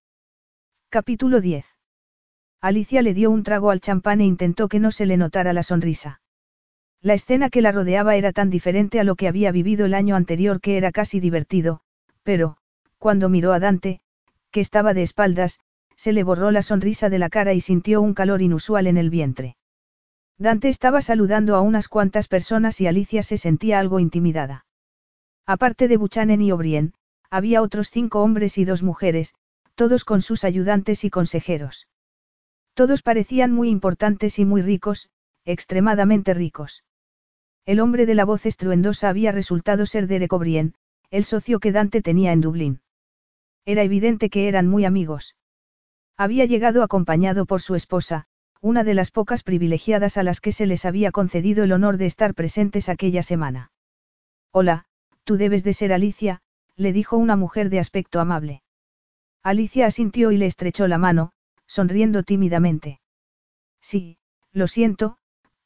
Capítulo 0.89 1.41
10. 1.41 1.65
Alicia 2.61 3.01
le 3.01 3.15
dio 3.15 3.31
un 3.31 3.45
trago 3.45 3.71
al 3.71 3.81
champán 3.81 4.21
e 4.21 4.25
intentó 4.25 4.69
que 4.69 4.81
no 4.81 4.91
se 4.91 5.07
le 5.07 5.17
notara 5.17 5.53
la 5.53 5.63
sonrisa. 5.63 6.21
La 7.07 7.15
escena 7.15 7.51
que 7.51 7.63
la 7.63 7.71
rodeaba 7.71 8.17
era 8.17 8.33
tan 8.33 8.51
diferente 8.51 8.99
a 8.99 9.05
lo 9.05 9.15
que 9.15 9.29
había 9.29 9.53
vivido 9.53 9.87
el 9.87 9.95
año 9.95 10.17
anterior 10.17 10.61
que 10.61 10.77
era 10.77 10.91
casi 10.91 11.21
divertido, 11.21 11.81
pero, 12.25 12.57
cuando 12.99 13.29
miró 13.29 13.53
a 13.53 13.61
Dante, 13.61 14.01
que 14.51 14.59
estaba 14.59 14.93
de 14.93 15.05
espaldas, 15.05 15.61
se 15.95 16.13
le 16.13 16.25
borró 16.25 16.51
la 16.51 16.63
sonrisa 16.63 17.09
de 17.09 17.21
la 17.21 17.29
cara 17.29 17.55
y 17.55 17.61
sintió 17.61 18.03
un 18.03 18.13
calor 18.13 18.43
inusual 18.43 18.89
en 18.89 18.97
el 18.97 19.09
vientre. 19.09 19.57
Dante 20.37 20.69
estaba 20.69 21.01
saludando 21.01 21.55
a 21.55 21.61
unas 21.61 21.87
cuantas 21.87 22.27
personas 22.27 22.81
y 22.81 22.89
Alicia 22.89 23.23
se 23.23 23.39
sentía 23.39 23.79
algo 23.79 24.01
intimidada. 24.01 24.67
Aparte 25.47 25.87
de 25.87 25.99
Buchanan 25.99 26.43
y 26.43 26.51
O'Brien, 26.51 26.93
había 27.31 27.63
otros 27.63 27.89
cinco 27.89 28.21
hombres 28.25 28.59
y 28.59 28.65
dos 28.65 28.83
mujeres, 28.83 29.33
todos 29.77 30.05
con 30.05 30.23
sus 30.23 30.43
ayudantes 30.43 31.05
y 31.05 31.11
consejeros. 31.11 31.87
Todos 32.75 33.03
parecían 33.03 33.53
muy 33.53 33.69
importantes 33.69 34.41
y 34.41 34.45
muy 34.45 34.61
ricos, 34.61 35.09
extremadamente 35.45 36.35
ricos. 36.35 36.83
El 37.67 37.81
hombre 37.81 38.07
de 38.07 38.15
la 38.15 38.25
voz 38.25 38.47
estruendosa 38.47 39.09
había 39.09 39.33
resultado 39.33 39.87
ser 39.87 40.07
Derek 40.07 40.33
O'Brien, 40.33 40.75
el 41.11 41.25
socio 41.25 41.59
que 41.59 41.73
Dante 41.73 42.01
tenía 42.01 42.31
en 42.31 42.41
Dublín. 42.41 42.81
Era 43.65 43.83
evidente 43.83 44.31
que 44.31 44.47
eran 44.47 44.69
muy 44.69 44.85
amigos. 44.85 45.35
Había 46.17 46.45
llegado 46.45 46.85
acompañado 46.85 47.45
por 47.45 47.61
su 47.61 47.75
esposa, 47.75 48.27
una 48.61 48.85
de 48.85 48.95
las 48.95 49.11
pocas 49.11 49.43
privilegiadas 49.43 50.17
a 50.17 50.23
las 50.23 50.41
que 50.41 50.53
se 50.53 50.67
les 50.67 50.85
había 50.85 51.11
concedido 51.11 51.65
el 51.65 51.73
honor 51.73 51.97
de 51.97 52.07
estar 52.07 52.35
presentes 52.35 52.89
aquella 52.89 53.25
semana. 53.25 53.73
Hola, 54.53 54.85
tú 55.25 55.37
debes 55.37 55.65
de 55.65 55.73
ser 55.73 55.93
Alicia, 55.93 56.43
le 56.77 56.93
dijo 56.93 57.17
una 57.17 57.35
mujer 57.35 57.69
de 57.69 57.81
aspecto 57.81 58.21
amable. 58.21 58.63
Alicia 59.43 59.87
asintió 59.87 60.31
y 60.31 60.37
le 60.37 60.47
estrechó 60.47 60.87
la 60.87 60.99
mano, 60.99 61.33
sonriendo 61.67 62.23
tímidamente. 62.23 63.01
Sí, 63.81 64.19
lo 64.53 64.69
siento, 64.69 65.19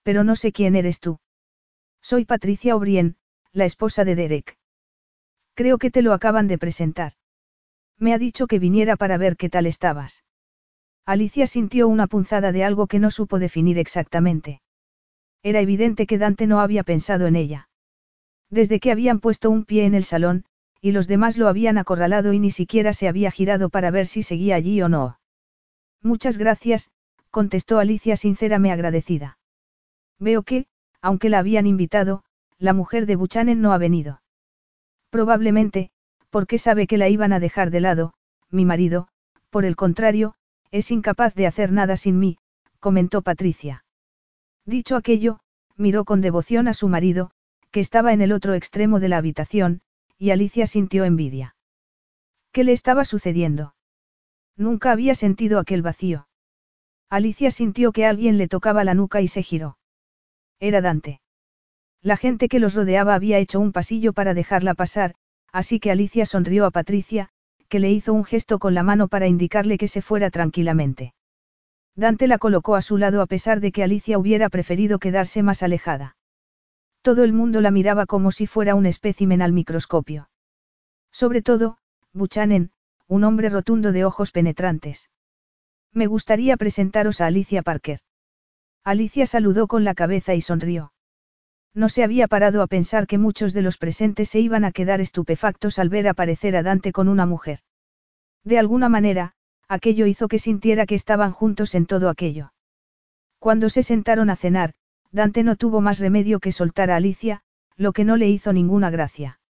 pero 0.03 0.25
no 0.25 0.35
sé 0.35 0.51
quién 0.51 0.77
eres 0.77 0.99
tú. 0.99 1.21
Soy 2.11 2.25
Patricia 2.25 2.75
O'Brien, 2.75 3.15
la 3.53 3.67
esposa 3.67 4.05
de 4.05 4.17
Derek. 4.17 4.59
Creo 5.55 5.79
que 5.79 5.93
te 5.93 6.03
lo 6.03 6.13
acaban 6.13 6.49
de 6.49 6.59
presentar. 6.59 7.13
Me 7.99 8.13
ha 8.13 8.19
dicho 8.19 8.49
que 8.49 8.59
viniera 8.59 8.97
para 8.97 9.17
ver 9.17 9.37
qué 9.37 9.49
tal 9.49 9.65
estabas. 9.65 10.25
Alicia 11.07 11.47
sintió 11.47 11.87
una 11.87 12.09
punzada 12.09 12.51
de 12.51 12.65
algo 12.65 12.89
que 12.89 12.99
no 12.99 13.13
supo 13.13 13.39
definir 13.39 13.79
exactamente. 13.79 14.61
Era 15.45 15.61
evidente 15.61 16.09
que 16.09 16.19
Dante 16.19 16.49
no 16.49 16.59
había 16.59 16.83
pensado 16.83 17.29
en 17.29 17.37
ella. 17.37 17.69
Desde 18.51 18.81
que 18.81 18.91
habían 18.91 19.21
puesto 19.21 19.49
un 19.49 19.65
pie 19.65 19.85
en 19.85 19.95
el 19.95 20.03
salón, 20.03 20.47
y 20.81 20.91
los 20.91 21.07
demás 21.07 21.39
lo 21.39 21.47
habían 21.47 21.79
acorralado 21.79 22.33
y 22.33 22.41
ni 22.41 22.51
siquiera 22.51 22.93
se 22.93 23.07
había 23.07 23.31
girado 23.31 23.71
para 23.71 23.93
ver 23.93 24.09
si 24.09 24.25
seguía 24.25 24.57
allí 24.57 24.83
o 24.83 24.89
no. 24.89 25.21
Muchas 26.03 26.39
gracias, 26.39 26.91
contestó 27.31 27.79
Alicia 27.79 28.17
sinceramente 28.17 28.73
agradecida. 28.73 29.39
Veo 30.19 30.43
que, 30.43 30.67
aunque 31.03 31.29
la 31.29 31.39
habían 31.39 31.67
invitado, 31.67 32.25
la 32.59 32.73
mujer 32.73 33.07
de 33.07 33.17
Buchanan 33.17 33.61
no 33.61 33.73
ha 33.73 33.79
venido. 33.79 34.23
Probablemente, 35.11 35.91
porque 36.31 36.59
sabe 36.59 36.87
que 36.87 36.99
la 36.99 37.09
iban 37.09 37.33
a 37.33 37.41
dejar 37.41 37.71
de 37.71 37.81
lado, 37.81 38.13
mi 38.51 38.65
marido, 38.65 39.09
por 39.51 39.65
el 39.65 39.77
contrario, 39.77 40.35
es 40.71 40.91
incapaz 40.91 41.35
de 41.35 41.47
hacer 41.47 41.73
nada 41.73 41.97
sin 41.97 42.19
mí, 42.19 42.39
comentó 42.79 43.23
Patricia. 43.23 43.85
Dicho 44.65 44.97
aquello, 44.97 45.41
miró 45.77 46.05
con 46.05 46.21
devoción 46.21 46.69
a 46.69 46.75
su 46.75 46.89
marido, 46.89 47.31
que 47.71 47.81
estaba 47.81 48.13
en 48.13 48.21
el 48.21 48.33
otro 48.33 48.55
extremo 48.55 49.01
de 49.01 49.09
la 49.09 49.17
habitación, 49.17 49.81
y 50.19 50.31
Alicia 50.31 50.67
sintió 50.67 51.05
envidia. 51.05 51.57
¿Qué 52.53 52.63
le 52.63 52.73
estaba 52.73 53.05
sucediendo? 53.05 53.75
Nunca 54.57 54.93
había 54.93 55.15
sentido 55.15 55.59
aquel 55.59 55.83
vacío. 55.83 56.29
Alicia 57.09 57.51
sintió 57.51 57.93
que 57.93 58.07
alguien 58.07 58.39
le 58.39 58.47
tocaba 58.47 58.85
la 58.85 58.95
nuca 58.95 59.21
y 59.21 59.29
se 59.29 59.43
giró. 59.43 59.79
Era 60.61 60.83
Dante. 60.83 61.21
La 62.03 62.17
gente 62.17 62.49
que 62.49 62.61
los 62.61 62.75
rodeaba 62.75 63.15
había 63.15 63.39
hecho 63.39 63.61
un 63.61 63.73
pasillo 63.73 64.13
para 64.13 64.35
dejarla 64.35 64.75
pasar, 64.75 65.15
así 65.53 65.81
que 65.81 65.91
Alicia 65.91 66.27
sonrió 66.27 66.67
a 66.67 66.71
Patricia, 66.71 67.31
que 67.69 67.81
le 67.81 67.91
hizo 67.91 68.13
un 68.13 68.25
gesto 68.25 68.59
con 68.59 68.75
la 68.75 68.83
mano 68.83 69.09
para 69.09 69.27
indicarle 69.27 69.79
que 69.79 69.89
se 69.89 70.03
fuera 70.03 70.31
tranquilamente. 70.31 71.15
Dante 71.97 72.27
la 72.27 72.39
colocó 72.39 72.77
a 72.77 72.83
su 72.83 72.99
lado 72.99 73.23
a 73.23 73.27
pesar 73.27 73.61
de 73.61 73.73
que 73.73 73.83
Alicia 73.83 74.19
hubiera 74.19 74.49
preferido 74.49 74.99
quedarse 74.99 75.43
más 75.43 75.63
alejada. 75.63 76.17
Todo 77.03 77.25
el 77.25 77.33
mundo 77.33 77.61
la 77.63 77.71
miraba 77.71 78.05
como 78.05 78.31
si 78.31 78.47
fuera 78.47 78.75
un 78.75 78.85
espécimen 78.85 79.41
al 79.41 79.53
microscopio. 79.53 80.29
Sobre 81.11 81.41
todo, 81.41 81.79
Buchanan, 82.13 82.73
un 83.07 83.25
hombre 83.25 83.49
rotundo 83.49 83.93
de 83.93 84.05
ojos 84.05 84.31
penetrantes. 84.31 85.11
Me 85.93 86.07
gustaría 86.07 86.57
presentaros 86.57 87.21
a 87.21 87.27
Alicia 87.27 87.63
Parker. 87.63 88.01
Alicia 88.85 89.27
saludó 89.27 89.67
con 89.67 89.85
la 89.85 89.95
cabeza 89.95 90.35
y 90.35 90.41
sonrió. 90.41 90.93
No 91.75 91.89
se 91.89 92.03
había 92.03 92.27
parado 92.27 92.63
a 92.63 92.67
pensar 92.67 93.07
que 93.07 93.19
muchos 93.19 93.53
de 93.53 93.63
los 93.63 93.77
presentes 93.77 94.31
se 94.31 94.41
iban 94.41 94.65
a 94.65 94.73
quedar 94.73 95.01
estupefactos 95.01 95.79
al 95.79 95.89
ver 95.89 96.09
aparecer 96.09 96.57
a 96.57 96.63
Dante 96.63 96.93
con 96.93 97.09
una 97.09 97.27
mujer. 97.27 97.61
De 98.43 98.59
alguna 98.59 98.89
manera, 98.89 99.35
aquello 99.69 100.07
hizo 100.07 100.27
que 100.29 100.39
sintiera 100.39 100.87
que 100.87 100.95
estaban 100.95 101.33
juntos 101.33 101.75
en 101.75 101.87
todo 101.87 102.09
aquello. 102.09 102.53
Cuando 103.39 103.69
se 103.69 103.83
sentaron 103.83 104.31
a 104.31 104.37
cenar, 104.37 104.73
Dante 105.13 105.43
no 105.45 105.57
tuvo 105.57 105.81
más 105.81 105.99
remedio 105.99 106.41
que 106.41 106.53
soltar 106.53 106.91
a 106.91 106.97
Alicia, 106.97 107.43
lo 107.77 107.93
que 107.93 108.05
no 108.05 108.17
le 108.17 108.29
hizo 108.29 108.53
ninguna 108.53 108.91
gracia. 108.91 109.41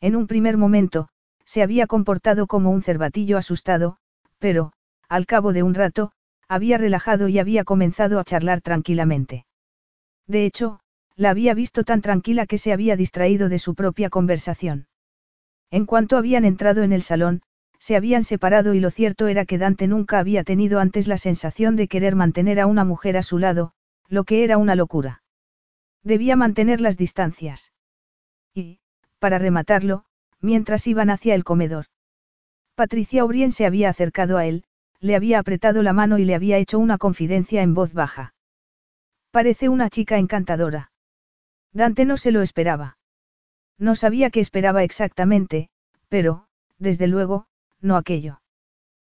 En 0.00 0.16
un 0.16 0.26
primer 0.26 0.56
momento, 0.56 1.08
se 1.44 1.62
había 1.62 1.86
comportado 1.86 2.46
como 2.46 2.70
un 2.70 2.82
cervatillo 2.82 3.36
asustado, 3.36 3.96
pero, 4.38 4.72
al 5.08 5.26
cabo 5.26 5.52
de 5.52 5.62
un 5.62 5.74
rato, 5.74 6.12
había 6.50 6.78
relajado 6.78 7.28
y 7.28 7.38
había 7.38 7.62
comenzado 7.62 8.18
a 8.18 8.24
charlar 8.24 8.60
tranquilamente. 8.60 9.46
De 10.26 10.44
hecho, 10.44 10.80
la 11.14 11.30
había 11.30 11.54
visto 11.54 11.84
tan 11.84 12.02
tranquila 12.02 12.44
que 12.44 12.58
se 12.58 12.72
había 12.72 12.96
distraído 12.96 13.48
de 13.48 13.60
su 13.60 13.76
propia 13.76 14.10
conversación. 14.10 14.88
En 15.70 15.86
cuanto 15.86 16.16
habían 16.16 16.44
entrado 16.44 16.82
en 16.82 16.92
el 16.92 17.02
salón, 17.02 17.42
se 17.78 17.94
habían 17.94 18.24
separado 18.24 18.74
y 18.74 18.80
lo 18.80 18.90
cierto 18.90 19.28
era 19.28 19.44
que 19.44 19.58
Dante 19.58 19.86
nunca 19.86 20.18
había 20.18 20.42
tenido 20.42 20.80
antes 20.80 21.06
la 21.06 21.18
sensación 21.18 21.76
de 21.76 21.86
querer 21.86 22.16
mantener 22.16 22.58
a 22.58 22.66
una 22.66 22.84
mujer 22.84 23.16
a 23.16 23.22
su 23.22 23.38
lado, 23.38 23.72
lo 24.08 24.24
que 24.24 24.42
era 24.42 24.58
una 24.58 24.74
locura. 24.74 25.22
Debía 26.02 26.34
mantener 26.34 26.80
las 26.80 26.96
distancias. 26.96 27.72
Y, 28.52 28.80
para 29.20 29.38
rematarlo, 29.38 30.04
mientras 30.40 30.88
iban 30.88 31.10
hacia 31.10 31.36
el 31.36 31.44
comedor. 31.44 31.86
Patricia 32.74 33.24
O'Brien 33.24 33.52
se 33.52 33.66
había 33.66 33.88
acercado 33.88 34.36
a 34.36 34.46
él, 34.46 34.64
le 35.00 35.16
había 35.16 35.38
apretado 35.38 35.82
la 35.82 35.92
mano 35.92 36.18
y 36.18 36.24
le 36.24 36.34
había 36.34 36.58
hecho 36.58 36.78
una 36.78 36.98
confidencia 36.98 37.62
en 37.62 37.74
voz 37.74 37.92
baja. 37.94 38.34
Parece 39.30 39.68
una 39.68 39.90
chica 39.90 40.18
encantadora. 40.18 40.92
Dante 41.72 42.04
no 42.04 42.16
se 42.16 42.32
lo 42.32 42.42
esperaba. 42.42 42.98
No 43.78 43.94
sabía 43.96 44.30
qué 44.30 44.40
esperaba 44.40 44.82
exactamente, 44.82 45.70
pero, 46.08 46.46
desde 46.78 47.06
luego, 47.06 47.46
no 47.80 47.96
aquello. 47.96 48.40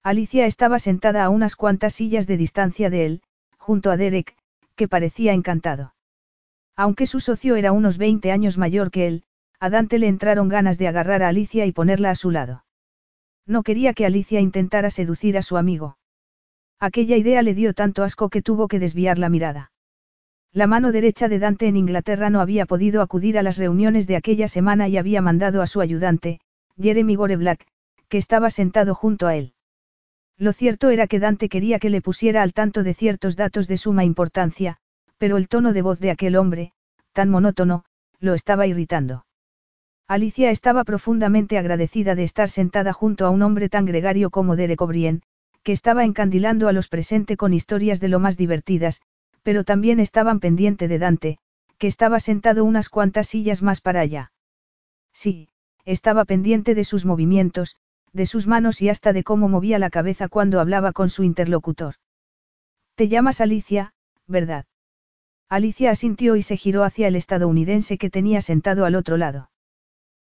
Alicia 0.03 0.47
estaba 0.47 0.79
sentada 0.79 1.25
a 1.25 1.31
unas 1.31 1.57
cuantas 1.57 1.95
sillas 1.95 2.27
de 2.27 2.37
distancia 2.37 2.91
de 2.91 3.07
él, 3.07 3.23
junto 3.57 3.91
a 3.91 3.97
Derek, 3.97 4.37
que 4.75 4.89
parecía 4.89 5.33
encantado. 5.33 5.95
Aunque 6.77 7.07
su 7.07 7.21
socio 7.21 7.57
era 7.57 7.73
unos 7.73 7.99
20 7.99 8.33
años 8.33 8.59
mayor 8.59 8.91
que 8.91 9.07
él, 9.07 9.25
a 9.59 9.71
Dante 9.71 9.99
le 9.99 10.09
entraron 10.09 10.49
ganas 10.49 10.79
de 10.79 10.89
agarrar 10.89 11.23
a 11.23 11.29
Alicia 11.29 11.67
y 11.67 11.73
ponerla 11.73 12.11
a 12.11 12.15
su 12.15 12.31
lado. 12.31 12.65
No 13.51 13.65
quería 13.65 13.95
que 13.95 14.07
Alicia 14.07 14.41
intentara 14.41 14.91
seducir 14.91 15.37
a 15.37 15.43
su 15.43 15.57
amigo. 15.57 15.99
Aquella 16.79 17.17
idea 17.17 17.43
le 17.43 17.53
dio 17.53 17.75
tanto 17.75 18.05
asco 18.05 18.29
que 18.29 18.43
tuvo 18.43 18.69
que 18.69 18.79
desviar 18.79 19.19
la 19.19 19.29
mirada. 19.29 19.73
La 20.53 20.69
mano 20.69 20.93
derecha 20.93 21.27
de 21.27 21.41
Dante 21.41 21.67
en 21.67 21.77
Inglaterra 21.77 22.31
no 22.31 22.41
había 22.41 22.65
podido 22.65 23.03
acudir 23.03 23.37
a 23.39 23.43
las 23.43 23.59
reuniones 23.59 24.07
de 24.07 24.15
aquella 24.15 24.47
semana 24.47 24.87
y 24.87 24.99
había 24.99 25.21
mandado 25.21 25.63
a 25.63 25.67
su 25.67 25.81
ayudante, 25.81 26.39
Jeremy 26.81 27.17
Gore 27.17 27.35
Black, 27.35 27.67
que 28.09 28.19
estaba 28.19 28.51
sentado 28.51 28.95
junto 28.95 29.27
a 29.27 29.35
él. 29.35 29.55
Lo 30.39 30.53
cierto 30.53 30.91
era 30.91 31.09
que 31.09 31.19
Dante 31.19 31.49
quería 31.49 31.81
que 31.81 31.91
le 31.91 32.03
pusiera 32.03 32.43
al 32.43 32.53
tanto 32.53 32.85
de 32.85 32.95
ciertos 32.95 33.35
datos 33.35 33.67
de 33.67 33.79
suma 33.79 34.05
importancia, 34.05 34.77
pero 35.19 35.37
el 35.37 35.49
tono 35.49 35.73
de 35.73 35.83
voz 35.83 35.99
de 35.99 36.13
aquel 36.13 36.37
hombre, 36.37 36.73
tan 37.13 37.29
monótono, 37.29 37.85
lo 38.21 38.35
estaba 38.35 38.69
irritando. 38.69 39.25
Alicia 40.11 40.51
estaba 40.51 40.83
profundamente 40.83 41.57
agradecida 41.57 42.17
de 42.17 42.25
estar 42.25 42.51
sentada 42.51 42.93
junto 42.93 43.27
a 43.27 43.31
un 43.31 43.43
hombre 43.43 43.69
tan 43.69 43.87
gregario 43.87 44.31
como 44.31 44.57
Derek 44.57 44.81
O'Brien, 44.81 45.23
que 45.63 45.71
estaba 45.71 46.05
encandilando 46.05 46.67
a 46.67 46.73
los 46.73 46.89
presentes 46.89 47.37
con 47.37 47.55
historias 47.55 48.01
de 48.01 48.09
lo 48.09 48.19
más 48.19 48.37
divertidas, 48.37 49.03
pero 49.45 49.63
también 49.63 50.01
estaban 50.01 50.41
pendiente 50.41 50.89
de 50.89 50.99
Dante, 50.99 51.39
que 51.79 51.87
estaba 51.87 52.19
sentado 52.19 52.65
unas 52.65 52.89
cuantas 52.89 53.29
sillas 53.29 53.63
más 53.63 53.81
para 53.81 54.01
allá. 54.01 54.33
Sí, 55.13 55.49
estaba 55.85 56.25
pendiente 56.25 56.75
de 56.75 56.83
sus 56.83 57.05
movimientos, 57.05 57.77
de 58.13 58.27
sus 58.27 58.49
manos 58.49 58.83
y 58.83 58.89
hasta 58.89 59.13
de 59.13 59.23
cómo 59.23 59.49
movía 59.49 59.79
la 59.79 59.91
cabeza 59.91 60.27
cuando 60.27 60.59
hablaba 60.59 60.91
con 60.91 61.09
su 61.09 61.23
interlocutor. 61.23 61.95
Te 62.97 63.07
llamas 63.07 63.41
Alicia, 63.41 63.95
¿verdad? 64.27 64.65
Alicia 65.49 65.93
asintió 65.93 66.35
y 66.35 66.43
se 66.43 66.57
giró 66.57 66.83
hacia 66.83 67.07
el 67.07 67.15
estadounidense 67.15 67.97
que 67.97 68.11
tenía 68.11 68.41
sentado 68.41 68.87
al 68.87 68.97
otro 68.97 69.17
lado. 69.17 69.50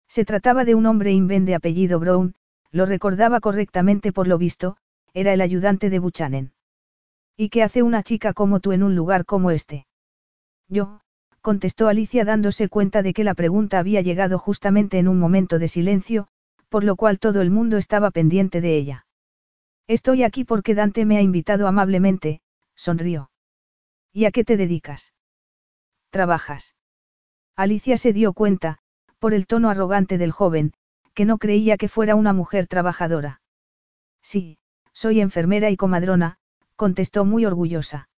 Se 0.09 0.25
trataba 0.25 0.65
de 0.65 0.75
un 0.75 0.87
hombre 0.87 1.13
inven 1.13 1.45
de 1.45 1.55
apellido 1.55 1.99
Brown, 1.99 2.35
lo 2.71 2.87
recordaba 2.87 3.41
correctamente 3.41 4.13
por 4.13 4.29
lo 4.29 4.39
visto, 4.39 4.77
era 5.15 5.33
el 5.33 5.41
ayudante 5.41 5.91
de 5.91 5.99
Buchanan. 5.99 6.53
¿Y 7.37 7.49
qué 7.49 7.63
hace 7.63 7.83
una 7.83 8.03
chica 8.03 8.33
como 8.33 8.61
tú 8.61 8.73
en 8.73 8.83
un 8.83 8.95
lugar 8.95 9.25
como 9.25 9.51
este? 9.51 9.87
Yo, 10.69 11.01
contestó 11.41 11.89
Alicia 11.89 12.25
dándose 12.25 12.69
cuenta 12.69 13.03
de 13.03 13.13
que 13.13 13.25
la 13.25 13.35
pregunta 13.35 13.79
había 13.79 14.01
llegado 14.01 14.39
justamente 14.39 14.99
en 14.99 15.09
un 15.09 15.19
momento 15.19 15.59
de 15.59 15.69
silencio, 15.69 16.29
por 16.69 16.83
lo 16.83 16.97
cual 16.97 17.19
todo 17.19 17.41
el 17.41 17.51
mundo 17.51 17.77
estaba 17.77 18.11
pendiente 18.11 18.61
de 18.61 18.77
ella. 18.77 19.07
Estoy 19.87 20.25
aquí 20.25 20.45
porque 20.45 20.75
Dante 20.75 21.05
me 21.05 21.17
ha 21.17 21.23
invitado 21.23 21.69
amablemente, 21.69 22.41
sonrió. 22.75 23.31
¿Y 24.13 24.25
a 24.25 24.33
qué 24.33 24.45
te 24.45 24.57
dedicas? 24.57 25.13
Trabajas. 26.11 26.75
Alicia 27.55 27.97
se 27.97 28.13
dio 28.13 28.33
cuenta, 28.33 28.79
por 29.19 29.35
el 29.35 29.47
tono 29.47 29.71
arrogante 29.71 30.19
del 30.19 30.33
joven, 30.33 30.73
que 31.15 31.25
no 31.25 31.39
creía 31.39 31.77
que 31.77 31.89
fuera 31.89 32.15
una 32.15 32.33
mujer 32.33 32.67
trabajadora. 32.67 33.41
Sí, 34.23 34.59
soy 34.93 35.21
enfermera 35.21 35.71
y 35.71 35.77
comadrona, 35.77 36.39
contestó 36.77 37.25
muy 37.25 37.45
orgullosa. 37.45 38.09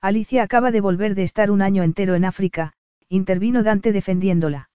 Alicia 0.00 0.42
acaba 0.42 0.70
de 0.70 0.80
volver 0.80 1.14
de 1.14 1.22
estar 1.22 1.50
un 1.50 1.62
año 1.62 1.82
entero 1.82 2.14
en 2.14 2.24
África, 2.24 2.74
intervino 3.08 3.62
Dante 3.62 3.92
defendiéndola. 3.92 4.70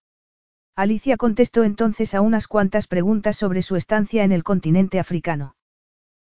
Alicia 0.75 1.17
contestó 1.17 1.63
entonces 1.63 2.15
a 2.15 2.21
unas 2.21 2.47
cuantas 2.47 2.87
preguntas 2.87 3.37
sobre 3.37 3.61
su 3.61 3.75
estancia 3.75 4.23
en 4.23 4.31
el 4.31 4.43
continente 4.43 4.99
africano. 4.99 5.55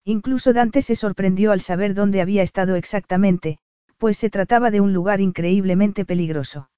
Incluso 0.05 0.55
Dante 0.55 0.81
se 0.81 0.97
sorprendió 0.97 1.53
al 1.53 1.61
saber 1.61 1.95
dónde 1.95 2.23
había 2.23 2.43
estado 2.43 2.75
exactamente, 2.75 3.59
pues 3.99 4.17
se 4.17 4.31
trataba 4.31 4.71
de 4.71 4.81
un 4.81 4.95
lugar 4.95 5.21
increíblemente 5.21 6.07
peligroso. 6.07 6.71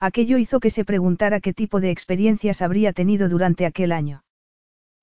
Aquello 0.00 0.38
hizo 0.38 0.60
que 0.60 0.70
se 0.70 0.84
preguntara 0.84 1.40
qué 1.40 1.52
tipo 1.52 1.80
de 1.80 1.90
experiencias 1.90 2.62
habría 2.62 2.92
tenido 2.92 3.28
durante 3.28 3.66
aquel 3.66 3.92
año. 3.92 4.22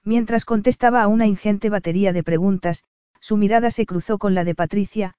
Mientras 0.03 0.45
contestaba 0.45 1.01
a 1.01 1.07
una 1.07 1.25
ingente 1.25 1.69
batería 1.69 2.13
de 2.13 2.23
preguntas, 2.23 2.83
su 3.19 3.37
mirada 3.37 3.71
se 3.71 3.85
cruzó 3.85 4.17
con 4.17 4.35
la 4.35 4.43
de 4.43 4.55
Patricia, 4.55 5.15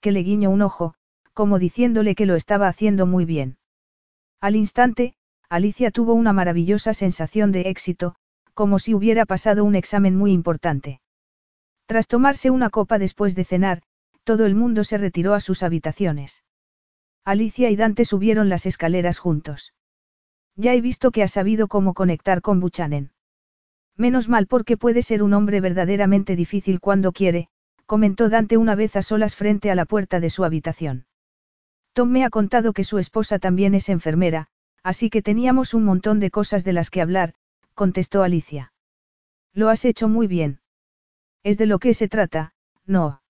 que 0.00 0.12
le 0.12 0.22
guiñó 0.22 0.50
un 0.50 0.62
ojo, 0.62 0.94
como 1.34 1.58
diciéndole 1.58 2.14
que 2.14 2.26
lo 2.26 2.34
estaba 2.34 2.66
haciendo 2.66 3.06
muy 3.06 3.24
bien. 3.24 3.58
Al 4.40 4.56
instante, 4.56 5.14
Alicia 5.48 5.90
tuvo 5.90 6.14
una 6.14 6.32
maravillosa 6.32 6.94
sensación 6.94 7.52
de 7.52 7.62
éxito, 7.68 8.14
como 8.54 8.78
si 8.78 8.94
hubiera 8.94 9.26
pasado 9.26 9.64
un 9.64 9.74
examen 9.74 10.16
muy 10.16 10.32
importante. 10.32 11.00
Tras 11.86 12.06
tomarse 12.08 12.50
una 12.50 12.70
copa 12.70 12.98
después 12.98 13.34
de 13.34 13.44
cenar, 13.44 13.82
todo 14.24 14.46
el 14.46 14.54
mundo 14.54 14.84
se 14.84 14.98
retiró 14.98 15.34
a 15.34 15.40
sus 15.40 15.62
habitaciones. 15.62 16.42
Alicia 17.24 17.70
y 17.70 17.76
Dante 17.76 18.04
subieron 18.04 18.48
las 18.48 18.66
escaleras 18.66 19.18
juntos. 19.18 19.74
Ya 20.56 20.74
he 20.74 20.80
visto 20.80 21.10
que 21.10 21.22
has 21.22 21.32
sabido 21.32 21.68
cómo 21.68 21.94
conectar 21.94 22.40
con 22.42 22.60
Buchanan. 22.60 23.12
Menos 23.96 24.28
mal 24.28 24.46
porque 24.46 24.76
puede 24.76 25.02
ser 25.02 25.22
un 25.22 25.34
hombre 25.34 25.60
verdaderamente 25.60 26.36
difícil 26.36 26.80
cuando 26.80 27.12
quiere, 27.12 27.48
comentó 27.86 28.28
Dante 28.28 28.56
una 28.56 28.74
vez 28.74 28.96
a 28.96 29.02
solas 29.02 29.36
frente 29.36 29.70
a 29.70 29.74
la 29.74 29.84
puerta 29.84 30.20
de 30.20 30.30
su 30.30 30.44
habitación. 30.44 31.06
Tom 31.92 32.10
me 32.10 32.24
ha 32.24 32.30
contado 32.30 32.72
que 32.72 32.84
su 32.84 32.98
esposa 32.98 33.38
también 33.38 33.74
es 33.74 33.88
enfermera, 33.88 34.48
Así 34.82 35.10
que 35.10 35.22
teníamos 35.22 35.74
un 35.74 35.84
montón 35.84 36.20
de 36.20 36.30
cosas 36.30 36.64
de 36.64 36.72
las 36.72 36.90
que 36.90 37.02
hablar, 37.02 37.34
contestó 37.74 38.22
Alicia. 38.22 38.72
Lo 39.52 39.68
has 39.68 39.84
hecho 39.84 40.08
muy 40.08 40.26
bien. 40.26 40.60
Es 41.42 41.58
de 41.58 41.66
lo 41.66 41.78
que 41.78 41.94
se 41.94 42.08
trata, 42.08 42.54
no. 42.86 43.22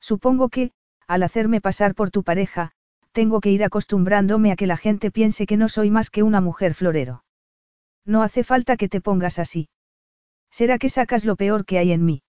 Supongo 0.00 0.48
que, 0.48 0.72
al 1.06 1.22
hacerme 1.22 1.60
pasar 1.60 1.94
por 1.94 2.10
tu 2.10 2.22
pareja, 2.22 2.72
tengo 3.16 3.40
que 3.40 3.50
ir 3.50 3.64
acostumbrándome 3.64 4.52
a 4.52 4.56
que 4.56 4.66
la 4.66 4.76
gente 4.76 5.10
piense 5.10 5.46
que 5.46 5.56
no 5.56 5.70
soy 5.70 5.90
más 5.90 6.10
que 6.10 6.22
una 6.22 6.42
mujer 6.42 6.74
florero. 6.74 7.24
No 8.04 8.22
hace 8.22 8.44
falta 8.44 8.76
que 8.76 8.90
te 8.90 9.00
pongas 9.00 9.38
así. 9.38 9.70
¿Será 10.50 10.76
que 10.76 10.90
sacas 10.90 11.24
lo 11.24 11.34
peor 11.34 11.64
que 11.64 11.78
hay 11.78 11.92
en 11.92 12.04
mí? 12.04 12.22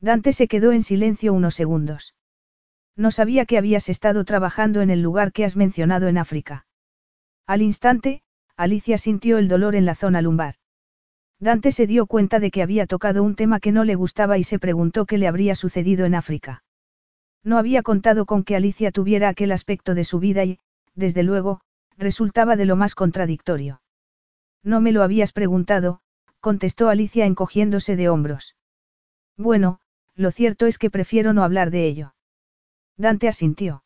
Dante 0.00 0.34
se 0.34 0.48
quedó 0.48 0.72
en 0.72 0.82
silencio 0.82 1.32
unos 1.32 1.54
segundos. 1.54 2.14
No 2.94 3.10
sabía 3.10 3.46
que 3.46 3.56
habías 3.56 3.88
estado 3.88 4.26
trabajando 4.26 4.82
en 4.82 4.90
el 4.90 5.00
lugar 5.00 5.32
que 5.32 5.46
has 5.46 5.56
mencionado 5.56 6.08
en 6.08 6.18
África. 6.18 6.66
Al 7.46 7.62
instante, 7.62 8.22
Alicia 8.54 8.98
sintió 8.98 9.38
el 9.38 9.48
dolor 9.48 9.74
en 9.74 9.86
la 9.86 9.94
zona 9.94 10.20
lumbar. 10.20 10.56
Dante 11.40 11.72
se 11.72 11.86
dio 11.86 12.04
cuenta 12.04 12.38
de 12.38 12.50
que 12.50 12.62
había 12.62 12.86
tocado 12.86 13.22
un 13.22 13.34
tema 13.34 13.60
que 13.60 13.72
no 13.72 13.84
le 13.84 13.94
gustaba 13.94 14.36
y 14.36 14.44
se 14.44 14.58
preguntó 14.58 15.06
qué 15.06 15.16
le 15.16 15.26
habría 15.26 15.54
sucedido 15.54 16.04
en 16.04 16.14
África. 16.14 16.64
No 17.44 17.58
había 17.58 17.82
contado 17.82 18.26
con 18.26 18.44
que 18.44 18.56
Alicia 18.56 18.92
tuviera 18.92 19.28
aquel 19.28 19.52
aspecto 19.52 19.94
de 19.94 20.04
su 20.04 20.18
vida 20.20 20.44
y, 20.44 20.58
desde 20.94 21.22
luego, 21.22 21.60
resultaba 21.98 22.56
de 22.56 22.66
lo 22.66 22.76
más 22.76 22.94
contradictorio. 22.94 23.80
No 24.62 24.80
me 24.80 24.92
lo 24.92 25.02
habías 25.02 25.32
preguntado, 25.32 26.00
contestó 26.40 26.88
Alicia 26.88 27.26
encogiéndose 27.26 27.96
de 27.96 28.08
hombros. 28.08 28.56
Bueno, 29.36 29.80
lo 30.14 30.30
cierto 30.30 30.66
es 30.66 30.78
que 30.78 30.90
prefiero 30.90 31.32
no 31.32 31.42
hablar 31.42 31.70
de 31.70 31.86
ello. 31.86 32.14
Dante 32.96 33.28
asintió. 33.28 33.82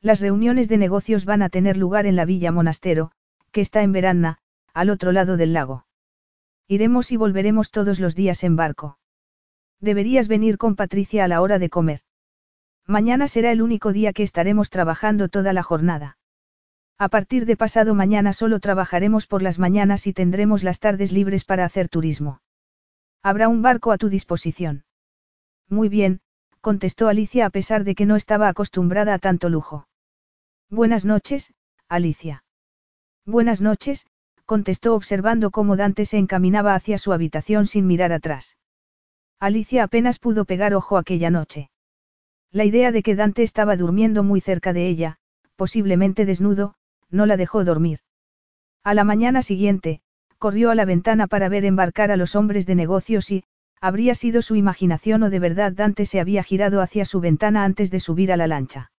Las 0.00 0.20
reuniones 0.20 0.68
de 0.68 0.76
negocios 0.76 1.24
van 1.24 1.42
a 1.42 1.48
tener 1.48 1.76
lugar 1.76 2.06
en 2.06 2.14
la 2.14 2.24
Villa 2.24 2.52
Monastero, 2.52 3.10
que 3.50 3.60
está 3.60 3.82
en 3.82 3.92
Veranna, 3.92 4.38
al 4.72 4.90
otro 4.90 5.10
lado 5.10 5.36
del 5.36 5.52
lago. 5.52 5.86
Iremos 6.68 7.10
y 7.10 7.16
volveremos 7.16 7.70
todos 7.70 7.98
los 7.98 8.14
días 8.14 8.44
en 8.44 8.54
barco. 8.54 8.98
Deberías 9.80 10.28
venir 10.28 10.58
con 10.58 10.76
Patricia 10.76 11.24
a 11.24 11.28
la 11.28 11.40
hora 11.40 11.58
de 11.58 11.70
comer. 11.70 12.02
Mañana 12.88 13.28
será 13.28 13.52
el 13.52 13.60
único 13.60 13.92
día 13.92 14.14
que 14.14 14.22
estaremos 14.22 14.70
trabajando 14.70 15.28
toda 15.28 15.52
la 15.52 15.62
jornada. 15.62 16.16
A 16.96 17.10
partir 17.10 17.44
de 17.44 17.54
pasado 17.54 17.94
mañana 17.94 18.32
solo 18.32 18.60
trabajaremos 18.60 19.26
por 19.26 19.42
las 19.42 19.58
mañanas 19.58 20.06
y 20.06 20.14
tendremos 20.14 20.62
las 20.62 20.80
tardes 20.80 21.12
libres 21.12 21.44
para 21.44 21.66
hacer 21.66 21.90
turismo. 21.90 22.40
Habrá 23.22 23.48
un 23.48 23.60
barco 23.60 23.92
a 23.92 23.98
tu 23.98 24.08
disposición. 24.08 24.84
Muy 25.68 25.90
bien, 25.90 26.22
contestó 26.62 27.08
Alicia 27.08 27.44
a 27.44 27.50
pesar 27.50 27.84
de 27.84 27.94
que 27.94 28.06
no 28.06 28.16
estaba 28.16 28.48
acostumbrada 28.48 29.12
a 29.12 29.18
tanto 29.18 29.50
lujo. 29.50 29.86
Buenas 30.70 31.04
noches, 31.04 31.52
Alicia. 31.90 32.42
Buenas 33.26 33.60
noches, 33.60 34.06
contestó 34.46 34.94
observando 34.94 35.50
cómo 35.50 35.76
Dante 35.76 36.06
se 36.06 36.16
encaminaba 36.16 36.74
hacia 36.74 36.96
su 36.96 37.12
habitación 37.12 37.66
sin 37.66 37.86
mirar 37.86 38.14
atrás. 38.14 38.56
Alicia 39.38 39.84
apenas 39.84 40.18
pudo 40.18 40.46
pegar 40.46 40.72
ojo 40.72 40.96
aquella 40.96 41.28
noche. 41.28 41.68
La 42.50 42.64
idea 42.64 42.92
de 42.92 43.02
que 43.02 43.14
Dante 43.14 43.42
estaba 43.42 43.76
durmiendo 43.76 44.22
muy 44.22 44.40
cerca 44.40 44.72
de 44.72 44.88
ella, 44.88 45.18
posiblemente 45.56 46.24
desnudo, 46.24 46.74
no 47.10 47.26
la 47.26 47.36
dejó 47.36 47.64
dormir. 47.64 48.00
A 48.84 48.94
la 48.94 49.04
mañana 49.04 49.42
siguiente, 49.42 50.00
corrió 50.38 50.70
a 50.70 50.74
la 50.74 50.84
ventana 50.84 51.26
para 51.26 51.48
ver 51.48 51.64
embarcar 51.64 52.10
a 52.10 52.16
los 52.16 52.36
hombres 52.36 52.64
de 52.64 52.74
negocios 52.74 53.30
y, 53.30 53.44
habría 53.80 54.14
sido 54.14 54.40
su 54.42 54.56
imaginación 54.56 55.22
o 55.22 55.30
de 55.30 55.38
verdad 55.38 55.72
Dante 55.72 56.06
se 56.06 56.20
había 56.20 56.42
girado 56.42 56.80
hacia 56.80 57.04
su 57.04 57.20
ventana 57.20 57.64
antes 57.64 57.90
de 57.90 58.00
subir 58.00 58.32
a 58.32 58.36
la 58.36 58.46
lancha. 58.46 58.92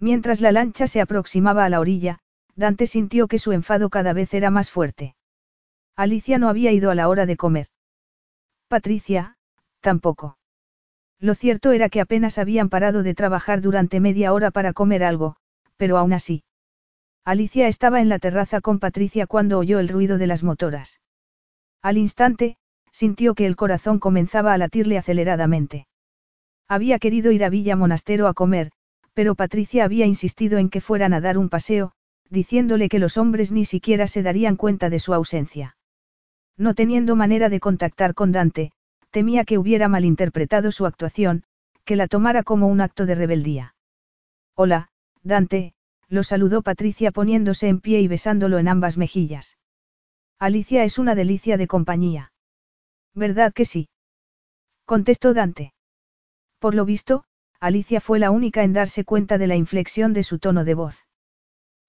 Mientras 0.00 0.40
la 0.40 0.52
lancha 0.52 0.86
se 0.86 1.00
aproximaba 1.00 1.64
a 1.64 1.68
la 1.68 1.80
orilla, 1.80 2.18
Dante 2.56 2.86
sintió 2.86 3.28
que 3.28 3.38
su 3.38 3.52
enfado 3.52 3.88
cada 3.90 4.12
vez 4.12 4.34
era 4.34 4.50
más 4.50 4.70
fuerte. 4.70 5.14
Alicia 5.96 6.38
no 6.38 6.48
había 6.48 6.72
ido 6.72 6.90
a 6.90 6.94
la 6.94 7.08
hora 7.08 7.26
de 7.26 7.36
comer. 7.36 7.68
Patricia, 8.68 9.36
tampoco. 9.80 10.38
Lo 11.24 11.34
cierto 11.34 11.72
era 11.72 11.88
que 11.88 12.02
apenas 12.02 12.36
habían 12.36 12.68
parado 12.68 13.02
de 13.02 13.14
trabajar 13.14 13.62
durante 13.62 13.98
media 13.98 14.34
hora 14.34 14.50
para 14.50 14.74
comer 14.74 15.02
algo, 15.02 15.36
pero 15.78 15.96
aún 15.96 16.12
así. 16.12 16.44
Alicia 17.24 17.66
estaba 17.66 18.02
en 18.02 18.10
la 18.10 18.18
terraza 18.18 18.60
con 18.60 18.78
Patricia 18.78 19.26
cuando 19.26 19.58
oyó 19.58 19.78
el 19.78 19.88
ruido 19.88 20.18
de 20.18 20.26
las 20.26 20.42
motoras. 20.42 21.00
Al 21.80 21.96
instante, 21.96 22.58
sintió 22.92 23.34
que 23.34 23.46
el 23.46 23.56
corazón 23.56 24.00
comenzaba 24.00 24.52
a 24.52 24.58
latirle 24.58 24.98
aceleradamente. 24.98 25.86
Había 26.68 26.98
querido 26.98 27.32
ir 27.32 27.42
a 27.42 27.48
Villa 27.48 27.74
Monastero 27.74 28.28
a 28.28 28.34
comer, 28.34 28.70
pero 29.14 29.34
Patricia 29.34 29.84
había 29.84 30.04
insistido 30.04 30.58
en 30.58 30.68
que 30.68 30.82
fueran 30.82 31.14
a 31.14 31.22
dar 31.22 31.38
un 31.38 31.48
paseo, 31.48 31.92
diciéndole 32.28 32.90
que 32.90 32.98
los 32.98 33.16
hombres 33.16 33.50
ni 33.50 33.64
siquiera 33.64 34.08
se 34.08 34.22
darían 34.22 34.56
cuenta 34.56 34.90
de 34.90 34.98
su 34.98 35.14
ausencia. 35.14 35.78
No 36.58 36.74
teniendo 36.74 37.16
manera 37.16 37.48
de 37.48 37.60
contactar 37.60 38.12
con 38.12 38.30
Dante, 38.30 38.72
temía 39.14 39.44
que 39.44 39.58
hubiera 39.58 39.86
malinterpretado 39.88 40.72
su 40.72 40.86
actuación, 40.86 41.44
que 41.84 41.94
la 41.94 42.08
tomara 42.08 42.42
como 42.42 42.66
un 42.66 42.80
acto 42.80 43.06
de 43.06 43.14
rebeldía. 43.14 43.76
Hola, 44.56 44.88
Dante, 45.22 45.74
lo 46.08 46.24
saludó 46.24 46.62
Patricia 46.62 47.12
poniéndose 47.12 47.68
en 47.68 47.78
pie 47.78 48.00
y 48.00 48.08
besándolo 48.08 48.58
en 48.58 48.66
ambas 48.66 48.96
mejillas. 48.96 49.56
Alicia 50.40 50.82
es 50.82 50.98
una 50.98 51.14
delicia 51.14 51.56
de 51.56 51.68
compañía. 51.68 52.32
¿Verdad 53.14 53.52
que 53.52 53.64
sí? 53.64 53.88
Contestó 54.84 55.32
Dante. 55.32 55.74
Por 56.58 56.74
lo 56.74 56.84
visto, 56.84 57.22
Alicia 57.60 58.00
fue 58.00 58.18
la 58.18 58.32
única 58.32 58.64
en 58.64 58.72
darse 58.72 59.04
cuenta 59.04 59.38
de 59.38 59.46
la 59.46 59.54
inflexión 59.54 60.12
de 60.12 60.24
su 60.24 60.40
tono 60.40 60.64
de 60.64 60.74
voz. 60.74 61.06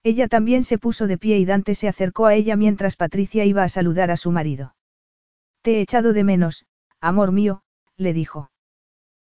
Ella 0.04 0.28
también 0.28 0.62
se 0.62 0.78
puso 0.78 1.08
de 1.08 1.18
pie 1.18 1.38
y 1.38 1.44
Dante 1.44 1.74
se 1.74 1.88
acercó 1.88 2.26
a 2.26 2.34
ella 2.34 2.54
mientras 2.54 2.94
Patricia 2.94 3.44
iba 3.44 3.64
a 3.64 3.68
saludar 3.68 4.12
a 4.12 4.16
su 4.16 4.30
marido. 4.30 4.76
Te 5.62 5.78
he 5.78 5.80
echado 5.80 6.12
de 6.12 6.22
menos, 6.22 6.66
amor 7.06 7.32
mío, 7.32 7.62
le 7.96 8.12
dijo. 8.12 8.50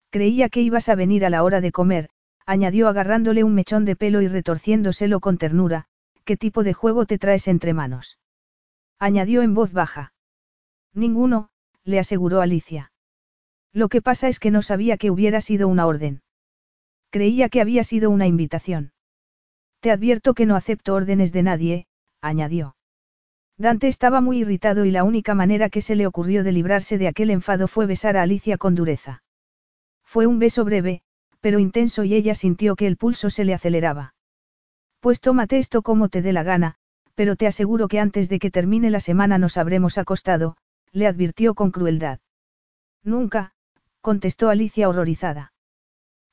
Creía 0.09 0.49
que 0.49 0.61
ibas 0.61 0.89
a 0.89 0.95
venir 0.95 1.25
a 1.25 1.29
la 1.29 1.43
hora 1.43 1.61
de 1.61 1.71
comer, 1.71 2.09
añadió 2.45 2.87
agarrándole 2.87 3.43
un 3.43 3.53
mechón 3.53 3.85
de 3.85 3.95
pelo 3.95 4.21
y 4.21 4.27
retorciéndoselo 4.27 5.19
con 5.19 5.37
ternura, 5.37 5.85
¿qué 6.25 6.35
tipo 6.35 6.63
de 6.63 6.73
juego 6.73 7.05
te 7.05 7.19
traes 7.19 7.47
entre 7.47 7.73
manos? 7.73 8.17
Añadió 8.97 9.41
en 9.43 9.53
voz 9.53 9.71
baja. 9.71 10.13
Ninguno, 10.93 11.49
le 11.83 11.99
aseguró 11.99 12.41
Alicia. 12.41 12.91
Lo 13.71 13.87
que 13.87 14.01
pasa 14.01 14.27
es 14.27 14.39
que 14.39 14.51
no 14.51 14.61
sabía 14.61 14.97
que 14.97 15.11
hubiera 15.11 15.41
sido 15.41 15.67
una 15.67 15.85
orden. 15.85 16.21
Creía 17.11 17.49
que 17.49 17.61
había 17.61 17.83
sido 17.83 18.09
una 18.09 18.27
invitación. 18.27 18.93
Te 19.79 19.91
advierto 19.91 20.33
que 20.33 20.45
no 20.45 20.55
acepto 20.55 20.95
órdenes 20.95 21.31
de 21.31 21.43
nadie, 21.43 21.87
añadió. 22.21 22.75
Dante 23.59 23.89
estaba 23.89 24.21
muy 24.21 24.37
irritado 24.39 24.85
y 24.85 24.91
la 24.91 25.03
única 25.03 25.35
manera 25.35 25.69
que 25.69 25.81
se 25.81 25.95
le 25.95 26.07
ocurrió 26.07 26.45
de 26.45 26.53
librarse 26.53 26.97
de 26.97 27.09
aquel 27.09 27.29
enfado 27.29 27.67
fue 27.67 27.85
besar 27.85 28.15
a 28.15 28.21
Alicia 28.21 28.57
con 28.57 28.73
dureza. 28.73 29.21
Fue 30.05 30.27
un 30.27 30.39
beso 30.39 30.63
breve, 30.63 31.01
pero 31.41 31.59
intenso 31.59 32.05
y 32.05 32.15
ella 32.15 32.35
sintió 32.35 32.77
que 32.77 32.87
el 32.87 32.95
pulso 32.95 33.29
se 33.29 33.43
le 33.43 33.53
aceleraba. 33.53 34.15
Pues 35.01 35.19
tómate 35.19 35.57
esto 35.57 35.81
como 35.81 36.07
te 36.07 36.21
dé 36.21 36.31
la 36.31 36.43
gana, 36.43 36.75
pero 37.15 37.35
te 37.35 37.47
aseguro 37.47 37.89
que 37.89 37.99
antes 37.99 38.29
de 38.29 38.39
que 38.39 38.49
termine 38.49 38.91
la 38.91 39.01
semana 39.01 39.37
nos 39.37 39.57
habremos 39.57 39.97
acostado, 39.97 40.55
le 40.93 41.05
advirtió 41.05 41.53
con 41.53 41.71
crueldad. 41.71 42.19
Nunca, 43.03 43.51
contestó 43.99 44.49
Alicia 44.49 44.87
horrorizada. 44.87 45.51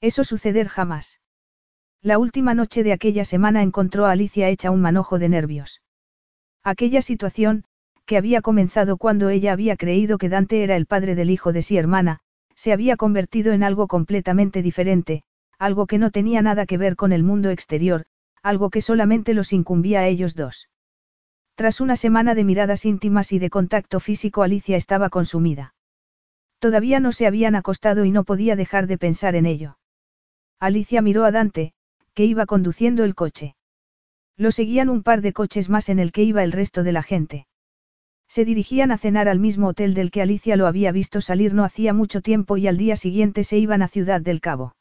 Eso 0.01 0.23
suceder 0.23 0.69
jamás. 0.69 1.21
La 2.03 2.19
última 2.19 2.55
noche 2.55 2.85
de 2.85 2.93
aquella 2.93 3.25
semana 3.25 3.63
encontró 3.63 4.07
a 4.07 4.13
Alicia 4.13 4.49
hecha 4.49 4.71
un 4.71 4.81
manojo 4.81 5.19
de 5.19 5.29
nervios. 5.29 5.81
Aquella 6.67 7.01
situación, 7.01 7.63
que 8.07 8.17
había 8.17 8.43
comenzado 8.43 8.97
cuando 8.97 9.29
ella 9.29 9.53
había 9.53 9.77
creído 9.77 10.19
que 10.19 10.29
Dante 10.29 10.65
era 10.65 10.75
el 10.75 10.87
padre 10.87 11.15
del 11.15 11.31
hijo 11.31 11.53
de 11.53 11.63
sí 11.63 11.77
hermana, 11.77 12.19
se 12.57 12.73
había 12.73 12.97
convertido 12.97 13.53
en 13.53 13.63
algo 13.63 13.87
completamente 13.87 14.63
diferente, 14.63 15.23
algo 15.61 15.87
que 15.87 15.99
no 15.99 16.11
tenía 16.11 16.43
nada 16.43 16.67
que 16.67 16.77
ver 16.77 16.97
con 16.97 17.13
el 17.13 17.23
mundo 17.23 17.51
exterior, 17.51 18.07
algo 18.43 18.71
que 18.71 18.83
solamente 18.83 19.33
los 19.33 19.53
incumbía 19.53 20.01
a 20.01 20.09
ellos 20.09 20.35
dos. 20.35 20.69
Tras 21.55 21.81
una 21.81 21.95
semana 21.95 22.35
de 22.35 22.43
miradas 22.43 22.85
íntimas 22.85 23.31
y 23.31 23.39
de 23.39 23.49
contacto 23.49 24.01
físico 24.01 24.43
Alicia 24.43 24.77
estaba 24.77 25.09
consumida. 25.09 25.73
Todavía 26.59 26.99
no 26.99 27.13
se 27.13 27.29
habían 27.29 27.55
acostado 27.55 28.05
y 28.05 28.11
no 28.11 28.25
podía 28.25 28.57
dejar 28.57 28.89
de 28.89 28.99
pensar 28.99 29.37
en 29.37 29.47
ello. 29.47 29.79
Alicia 30.59 31.01
miró 31.01 31.25
a 31.27 31.31
Dante, 31.31 31.75
que 32.13 32.25
iba 32.25 32.45
conduciendo 32.45 33.05
el 33.05 33.15
coche. 33.15 33.56
Lo 34.37 34.51
seguían 34.51 34.89
un 34.89 35.03
par 35.03 35.23
de 35.23 35.33
coches 35.33 35.71
más 35.71 35.89
en 35.89 35.99
el 35.99 36.13
que 36.13 36.23
iba 36.23 36.45
el 36.45 36.53
resto 36.53 36.83
de 36.83 36.93
la 36.93 37.03
gente. 37.03 37.47
Se 38.29 38.45
dirigían 38.45 38.91
a 38.91 38.99
cenar 38.99 39.29
al 39.29 39.39
mismo 39.39 39.69
hotel 39.69 39.95
del 39.95 40.11
que 40.11 40.21
Alicia 40.21 40.57
lo 40.57 40.67
había 40.67 40.93
visto 40.93 41.21
salir 41.21 41.55
no 41.55 41.65
hacía 41.65 41.93
mucho 41.93 42.21
tiempo 42.21 42.57
y 42.57 42.67
al 42.67 42.77
día 42.77 42.97
siguiente 42.97 43.45
se 43.45 43.57
iban 43.59 43.83
a 43.83 43.89
Ciudad 43.89 44.21
del 44.21 44.41
Cabo. 44.41 44.75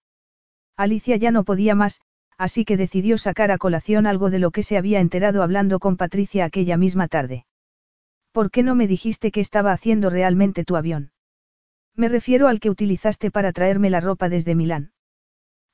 Alicia 0.76 1.16
ya 1.16 1.32
no 1.32 1.44
podía 1.44 1.76
más, 1.76 2.02
así 2.38 2.66
que 2.66 2.76
decidió 2.76 3.18
sacar 3.18 3.52
a 3.52 3.58
colación 3.58 4.08
algo 4.08 4.30
de 4.30 4.40
lo 4.40 4.52
que 4.52 4.64
se 4.64 4.78
había 4.78 5.00
enterado 5.00 5.42
hablando 5.42 5.80
con 5.80 5.96
Patricia 5.96 6.44
aquella 6.44 6.76
misma 6.76 7.08
tarde. 7.08 7.46
¿Por 8.32 8.52
qué 8.52 8.64
no 8.64 8.76
me 8.76 8.88
dijiste 8.88 9.32
que 9.32 9.40
estaba 9.40 9.72
haciendo 9.72 10.10
realmente 10.10 10.66
tu 10.66 10.76
avión? 10.76 11.12
Me 11.96 12.10
refiero 12.10 12.50
al 12.50 12.60
que 12.60 12.70
utilizaste 12.70 13.32
para 13.32 13.54
traerme 13.54 13.90
la 13.90 14.02
ropa 14.02 14.28
desde 14.28 14.56
Milán. 14.56 14.92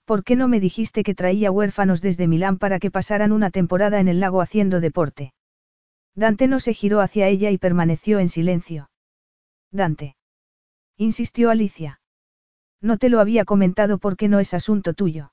¿Por 0.06 0.24
qué 0.24 0.36
no 0.36 0.48
me 0.48 0.60
dijiste 0.60 1.04
que 1.04 1.16
traía 1.16 1.52
huérfanos 1.52 2.02
desde 2.02 2.28
Milán 2.28 2.58
para 2.58 2.80
que 2.80 2.92
pasaran 2.92 3.32
una 3.32 3.50
temporada 3.50 4.00
en 4.00 4.08
el 4.08 4.20
lago 4.20 4.42
haciendo 4.42 4.80
deporte? 4.80 5.34
Dante 6.16 6.48
no 6.48 6.60
se 6.60 6.74
giró 6.74 7.00
hacia 7.00 7.28
ella 7.28 7.52
y 7.52 7.58
permaneció 7.58 8.20
en 8.20 8.30
silencio. 8.30 8.90
Dante. 9.72 10.16
Insistió 10.98 11.50
Alicia. 11.50 12.02
No 12.82 12.98
te 12.98 13.10
lo 13.10 13.20
había 13.20 13.46
comentado 13.46 13.98
porque 13.98 14.28
no 14.28 14.40
es 14.40 14.54
asunto 14.54 14.94
tuyo. 14.94 15.32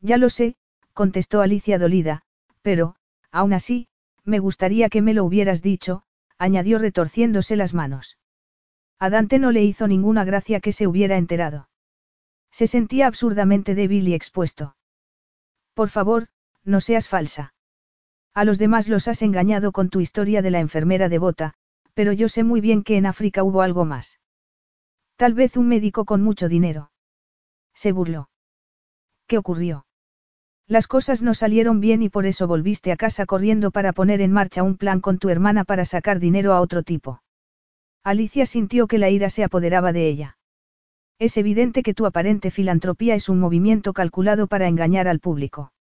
Ya 0.00 0.18
lo 0.18 0.28
sé, 0.28 0.56
contestó 0.92 1.40
Alicia 1.40 1.78
dolida, 1.78 2.22
pero, 2.62 2.96
aún 3.30 3.52
así, 3.52 3.88
me 4.24 4.38
gustaría 4.40 4.88
que 4.88 5.00
me 5.00 5.14
lo 5.14 5.24
hubieras 5.24 5.62
dicho, 5.62 6.02
añadió 6.38 6.78
retorciéndose 6.78 7.56
las 7.56 7.72
manos. 7.72 8.18
A 8.98 9.10
Dante 9.10 9.38
no 9.38 9.52
le 9.52 9.62
hizo 9.62 9.86
ninguna 9.88 10.24
gracia 10.24 10.60
que 10.60 10.72
se 10.72 10.86
hubiera 10.86 11.16
enterado. 11.16 11.68
Se 12.58 12.66
sentía 12.66 13.06
absurdamente 13.06 13.74
débil 13.74 14.08
y 14.08 14.14
expuesto. 14.14 14.76
Por 15.74 15.90
favor, 15.90 16.28
no 16.64 16.80
seas 16.80 17.06
falsa. 17.06 17.52
A 18.32 18.46
los 18.46 18.56
demás 18.56 18.88
los 18.88 19.08
has 19.08 19.20
engañado 19.20 19.72
con 19.72 19.90
tu 19.90 20.00
historia 20.00 20.40
de 20.40 20.50
la 20.50 20.60
enfermera 20.60 21.10
devota, 21.10 21.52
pero 21.92 22.14
yo 22.14 22.30
sé 22.30 22.44
muy 22.44 22.62
bien 22.62 22.82
que 22.82 22.96
en 22.96 23.04
África 23.04 23.42
hubo 23.44 23.60
algo 23.60 23.84
más. 23.84 24.20
Tal 25.16 25.34
vez 25.34 25.58
un 25.58 25.68
médico 25.68 26.06
con 26.06 26.22
mucho 26.22 26.48
dinero. 26.48 26.90
Se 27.74 27.92
burló. 27.92 28.30
¿Qué 29.26 29.36
ocurrió? 29.36 29.84
Las 30.66 30.86
cosas 30.86 31.20
no 31.20 31.34
salieron 31.34 31.80
bien 31.80 32.00
y 32.00 32.08
por 32.08 32.24
eso 32.24 32.46
volviste 32.46 32.90
a 32.90 32.96
casa 32.96 33.26
corriendo 33.26 33.70
para 33.70 33.92
poner 33.92 34.22
en 34.22 34.32
marcha 34.32 34.62
un 34.62 34.78
plan 34.78 35.02
con 35.02 35.18
tu 35.18 35.28
hermana 35.28 35.64
para 35.64 35.84
sacar 35.84 36.20
dinero 36.20 36.54
a 36.54 36.62
otro 36.62 36.82
tipo. 36.82 37.20
Alicia 38.02 38.46
sintió 38.46 38.86
que 38.86 38.96
la 38.96 39.10
ira 39.10 39.28
se 39.28 39.44
apoderaba 39.44 39.92
de 39.92 40.08
ella. 40.08 40.38
Es 41.18 41.36
evidente 41.38 41.82
que 41.82 41.94
tu 41.94 42.04
aparente 42.04 42.50
filantropía 42.50 43.14
es 43.14 43.28
un 43.28 43.40
movimiento 43.40 43.94
calculado 43.94 44.46
para 44.48 44.68
engañar 44.68 45.08
al 45.08 45.20
público. 45.20 45.72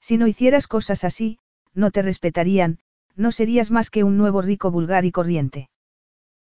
Si 0.00 0.16
no 0.16 0.26
hicieras 0.26 0.66
cosas 0.68 1.04
así, 1.04 1.38
no 1.74 1.90
te 1.90 2.02
respetarían, 2.02 2.78
no 3.16 3.32
serías 3.32 3.70
más 3.70 3.90
que 3.90 4.04
un 4.04 4.16
nuevo 4.16 4.40
rico 4.40 4.70
vulgar 4.70 5.04
y 5.04 5.10
corriente. 5.10 5.68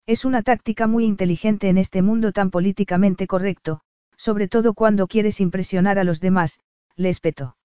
Es 0.08 0.26
una 0.26 0.42
táctica 0.42 0.88
muy 0.88 1.06
inteligente 1.06 1.70
en 1.70 1.78
este 1.78 2.02
mundo 2.02 2.32
tan 2.32 2.50
políticamente 2.50 3.28
correcto, 3.28 3.82
sobre 4.16 4.48
todo 4.48 4.74
cuando 4.74 5.08
quieres 5.08 5.40
impresionar 5.40 6.00
a 6.00 6.04
los 6.04 6.20
demás, 6.20 6.60
le 6.96 7.10
espetó. 7.10 7.56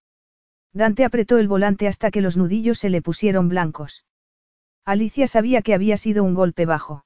Dante 0.74 1.04
apretó 1.04 1.38
el 1.38 1.48
volante 1.48 1.88
hasta 1.88 2.10
que 2.10 2.20
los 2.20 2.36
nudillos 2.36 2.78
se 2.78 2.90
le 2.90 3.00
pusieron 3.00 3.48
blancos. 3.48 4.04
Alicia 4.84 5.26
sabía 5.26 5.62
que 5.62 5.74
había 5.74 5.96
sido 5.96 6.24
un 6.24 6.34
golpe 6.34 6.66
bajo. 6.66 7.04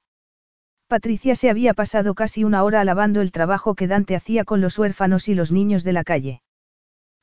Patricia 0.87 1.35
se 1.35 1.49
había 1.49 1.73
pasado 1.73 2.15
casi 2.15 2.45
una 2.45 2.63
hora 2.63 2.79
alabando 2.79 3.19
el 3.19 3.33
trabajo 3.33 3.75
que 3.75 3.87
Dante 3.87 4.15
hacía 4.15 4.45
con 4.45 4.61
los 4.61 4.79
huérfanos 4.79 5.27
y 5.27 5.35
los 5.35 5.51
niños 5.51 5.83
de 5.83 5.91
la 5.91 6.05
calle. 6.05 6.41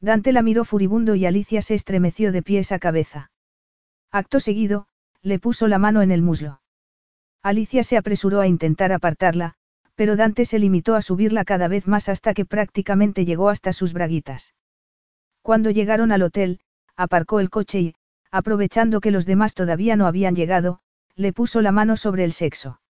Dante 0.02 0.33
la 0.33 0.43
miró 0.43 0.67
furibundo 0.67 1.15
y 1.15 1.25
Alicia 1.25 1.62
se 1.62 1.75
estremeció 1.75 2.31
de 2.31 2.43
pies 2.43 2.73
a 2.73 2.78
cabeza. 2.78 3.31
Acto 4.12 4.39
seguido, 4.39 4.86
Le 5.23 5.39
puso 5.39 5.67
la 5.67 5.78
mano 5.78 6.02
en 6.02 6.10
el 6.10 6.20
muslo. 6.20 6.60
Alicia 7.43 7.83
se 7.84 7.97
apresuró 7.97 8.41
a 8.41 8.47
intentar 8.47 8.93
apartarla, 8.93 9.55
pero 9.94 10.17
Dante 10.17 10.44
se 10.44 10.59
limitó 10.59 10.94
a 10.94 11.01
subirla 11.01 11.47
cada 11.47 11.67
vez 11.67 11.86
más 11.86 12.10
hasta 12.10 12.34
que 12.34 12.44
prácticamente 12.44 13.25
llegó 13.25 13.49
hasta 13.49 13.73
sus 13.73 13.94
braguitas. 13.94 14.55
Cuando 15.41 15.70
llegaron 15.70 16.12
al 16.12 16.23
hotel, 16.23 16.60
aparcó 16.97 17.41
el 17.41 17.49
coche 17.49 17.81
y, 17.81 17.94
aprovechando 18.31 19.01
que 19.01 19.10
los 19.10 19.25
demás 19.25 19.55
todavía 19.55 19.97
no 19.97 20.07
habían 20.07 20.36
llegado, 20.36 20.81
le 21.17 21.33
puso 21.33 21.62
la 21.62 21.73
mano 21.73 21.97
sobre 21.97 22.25
el 22.25 22.33
sexo. 22.33 22.81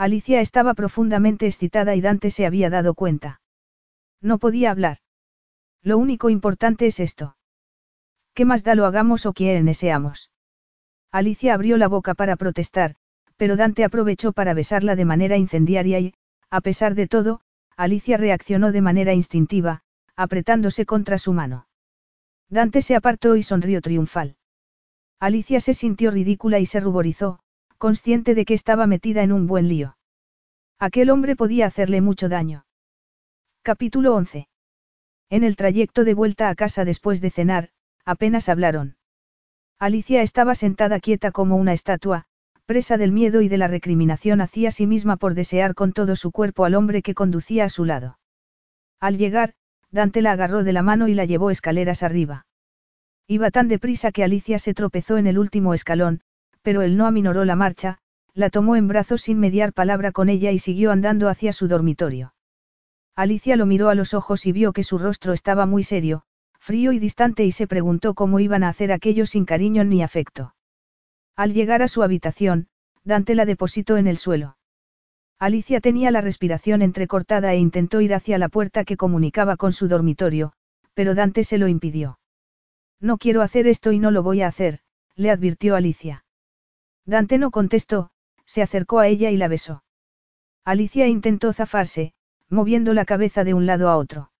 Alicia 0.00 0.40
estaba 0.40 0.72
profundamente 0.72 1.46
excitada 1.46 1.94
y 1.94 2.00
Dante 2.00 2.30
se 2.30 2.46
había 2.46 2.70
dado 2.70 2.94
cuenta. 2.94 3.42
No 4.22 4.38
podía 4.38 4.70
hablar. 4.70 4.96
Lo 5.82 5.98
único 5.98 6.30
importante 6.30 6.86
es 6.86 7.00
esto. 7.00 7.36
¿Qué 8.32 8.46
más 8.46 8.64
da 8.64 8.74
lo 8.74 8.86
hagamos 8.86 9.26
o 9.26 9.34
quién 9.34 9.74
seamos? 9.74 10.30
Alicia 11.12 11.52
abrió 11.52 11.76
la 11.76 11.86
boca 11.86 12.14
para 12.14 12.36
protestar, 12.36 12.96
pero 13.36 13.56
Dante 13.56 13.84
aprovechó 13.84 14.32
para 14.32 14.54
besarla 14.54 14.96
de 14.96 15.04
manera 15.04 15.36
incendiaria 15.36 16.00
y, 16.00 16.14
a 16.48 16.62
pesar 16.62 16.94
de 16.94 17.06
todo, 17.06 17.42
Alicia 17.76 18.16
reaccionó 18.16 18.72
de 18.72 18.80
manera 18.80 19.12
instintiva, 19.12 19.82
apretándose 20.16 20.86
contra 20.86 21.18
su 21.18 21.34
mano. 21.34 21.68
Dante 22.48 22.80
se 22.80 22.96
apartó 22.96 23.36
y 23.36 23.42
sonrió 23.42 23.82
triunfal. 23.82 24.38
Alicia 25.18 25.60
se 25.60 25.74
sintió 25.74 26.10
ridícula 26.10 26.58
y 26.58 26.64
se 26.64 26.80
ruborizó, 26.80 27.40
consciente 27.80 28.34
de 28.34 28.44
que 28.44 28.52
estaba 28.52 28.86
metida 28.86 29.22
en 29.22 29.32
un 29.32 29.46
buen 29.46 29.66
lío. 29.66 29.96
Aquel 30.78 31.08
hombre 31.08 31.34
podía 31.34 31.64
hacerle 31.64 32.02
mucho 32.02 32.28
daño. 32.28 32.66
Capítulo 33.62 34.14
11. 34.14 34.48
En 35.30 35.44
el 35.44 35.56
trayecto 35.56 36.04
de 36.04 36.12
vuelta 36.12 36.50
a 36.50 36.54
casa 36.54 36.84
después 36.84 37.22
de 37.22 37.30
cenar, 37.30 37.70
apenas 38.04 38.50
hablaron. 38.50 38.98
Alicia 39.78 40.20
estaba 40.20 40.54
sentada 40.54 41.00
quieta 41.00 41.32
como 41.32 41.56
una 41.56 41.72
estatua, 41.72 42.26
presa 42.66 42.98
del 42.98 43.12
miedo 43.12 43.40
y 43.40 43.48
de 43.48 43.56
la 43.56 43.66
recriminación 43.66 44.42
hacia 44.42 44.70
sí 44.72 44.86
misma 44.86 45.16
por 45.16 45.32
desear 45.32 45.74
con 45.74 45.94
todo 45.94 46.16
su 46.16 46.32
cuerpo 46.32 46.66
al 46.66 46.74
hombre 46.74 47.00
que 47.00 47.14
conducía 47.14 47.64
a 47.64 47.70
su 47.70 47.86
lado. 47.86 48.18
Al 49.00 49.16
llegar, 49.16 49.54
Dante 49.90 50.20
la 50.20 50.32
agarró 50.32 50.64
de 50.64 50.74
la 50.74 50.82
mano 50.82 51.08
y 51.08 51.14
la 51.14 51.24
llevó 51.24 51.50
escaleras 51.50 52.02
arriba. 52.02 52.44
Iba 53.26 53.50
tan 53.50 53.68
deprisa 53.68 54.12
que 54.12 54.22
Alicia 54.22 54.58
se 54.58 54.74
tropezó 54.74 55.16
en 55.16 55.26
el 55.26 55.38
último 55.38 55.72
escalón, 55.72 56.20
pero 56.62 56.82
él 56.82 56.96
no 56.96 57.06
aminoró 57.06 57.44
la 57.44 57.56
marcha, 57.56 57.98
la 58.34 58.50
tomó 58.50 58.76
en 58.76 58.88
brazos 58.88 59.22
sin 59.22 59.38
mediar 59.38 59.72
palabra 59.72 60.12
con 60.12 60.28
ella 60.28 60.50
y 60.52 60.58
siguió 60.58 60.92
andando 60.92 61.28
hacia 61.28 61.52
su 61.52 61.68
dormitorio. 61.68 62.34
Alicia 63.16 63.56
lo 63.56 63.66
miró 63.66 63.88
a 63.88 63.94
los 63.94 64.14
ojos 64.14 64.46
y 64.46 64.52
vio 64.52 64.72
que 64.72 64.84
su 64.84 64.98
rostro 64.98 65.32
estaba 65.32 65.66
muy 65.66 65.82
serio, 65.82 66.22
frío 66.58 66.92
y 66.92 66.98
distante 66.98 67.44
y 67.44 67.52
se 67.52 67.66
preguntó 67.66 68.14
cómo 68.14 68.40
iban 68.40 68.62
a 68.62 68.68
hacer 68.68 68.92
aquello 68.92 69.26
sin 69.26 69.44
cariño 69.44 69.84
ni 69.84 70.02
afecto. 70.02 70.54
Al 71.36 71.52
llegar 71.52 71.82
a 71.82 71.88
su 71.88 72.02
habitación, 72.02 72.68
Dante 73.02 73.34
la 73.34 73.46
depositó 73.46 73.96
en 73.96 74.06
el 74.06 74.16
suelo. 74.16 74.56
Alicia 75.38 75.80
tenía 75.80 76.10
la 76.10 76.20
respiración 76.20 76.82
entrecortada 76.82 77.54
e 77.54 77.58
intentó 77.58 78.02
ir 78.02 78.14
hacia 78.14 78.36
la 78.36 78.50
puerta 78.50 78.84
que 78.84 78.98
comunicaba 78.98 79.56
con 79.56 79.72
su 79.72 79.88
dormitorio, 79.88 80.52
pero 80.92 81.14
Dante 81.14 81.44
se 81.44 81.56
lo 81.56 81.66
impidió. 81.66 82.18
No 83.00 83.16
quiero 83.16 83.40
hacer 83.40 83.66
esto 83.66 83.92
y 83.92 83.98
no 83.98 84.10
lo 84.10 84.22
voy 84.22 84.42
a 84.42 84.48
hacer, 84.48 84.80
le 85.16 85.30
advirtió 85.30 85.76
Alicia. 85.76 86.24
Dante 87.06 87.38
no 87.38 87.50
contestó, 87.50 88.10
se 88.44 88.62
acercó 88.62 88.98
a 88.98 89.08
ella 89.08 89.30
y 89.30 89.36
la 89.36 89.48
besó. 89.48 89.82
Alicia 90.64 91.06
intentó 91.06 91.52
zafarse, 91.52 92.12
moviendo 92.48 92.94
la 92.94 93.04
cabeza 93.04 93.44
de 93.44 93.54
un 93.54 93.66
lado 93.66 93.88
a 93.88 93.96
otro. 93.96 94.32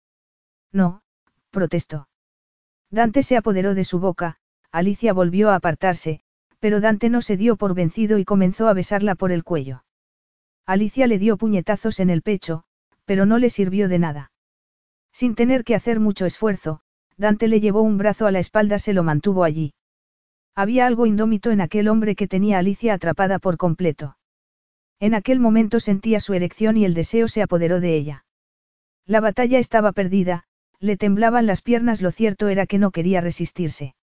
No, 0.72 1.02
protestó. 1.50 2.08
Dante 2.90 3.22
se 3.22 3.36
apoderó 3.36 3.74
de 3.74 3.84
su 3.84 4.00
boca, 4.00 4.36
Alicia 4.72 5.12
volvió 5.12 5.50
a 5.50 5.56
apartarse, 5.56 6.20
pero 6.58 6.80
Dante 6.80 7.08
no 7.08 7.22
se 7.22 7.36
dio 7.36 7.56
por 7.56 7.74
vencido 7.74 8.18
y 8.18 8.24
comenzó 8.24 8.68
a 8.68 8.74
besarla 8.74 9.14
por 9.14 9.32
el 9.32 9.44
cuello. 9.44 9.84
Alicia 10.66 11.06
le 11.06 11.18
dio 11.18 11.36
puñetazos 11.36 12.00
en 12.00 12.10
el 12.10 12.22
pecho, 12.22 12.64
pero 13.04 13.26
no 13.26 13.38
le 13.38 13.50
sirvió 13.50 13.88
de 13.88 13.98
nada. 13.98 14.32
Sin 15.12 15.34
tener 15.34 15.64
que 15.64 15.74
hacer 15.74 15.98
mucho 15.98 16.26
esfuerzo, 16.26 16.80
Dante 17.16 17.48
le 17.48 17.60
llevó 17.60 17.82
un 17.82 17.98
brazo 17.98 18.26
a 18.26 18.30
la 18.30 18.38
espalda, 18.38 18.78
se 18.78 18.92
lo 18.92 19.02
mantuvo 19.02 19.44
allí. 19.44 19.72
Había 20.54 20.86
algo 20.86 21.06
indómito 21.06 21.50
en 21.50 21.60
aquel 21.60 21.88
hombre 21.88 22.14
que 22.14 22.28
tenía 22.28 22.56
a 22.56 22.58
Alicia 22.60 22.94
atrapada 22.94 23.38
por 23.38 23.56
completo. 23.56 24.16
En 24.98 25.14
aquel 25.14 25.40
momento 25.40 25.80
sentía 25.80 26.20
su 26.20 26.34
erección 26.34 26.76
y 26.76 26.84
el 26.84 26.94
deseo 26.94 27.28
se 27.28 27.42
apoderó 27.42 27.80
de 27.80 27.96
ella. 27.96 28.24
La 29.06 29.20
batalla 29.20 29.58
estaba 29.58 29.92
perdida, 29.92 30.44
le 30.78 30.96
temblaban 30.96 31.46
las 31.46 31.62
piernas, 31.62 32.02
lo 32.02 32.10
cierto 32.10 32.48
era 32.48 32.66
que 32.66 32.78
no 32.78 32.90
quería 32.90 33.20
resistirse. 33.20 33.94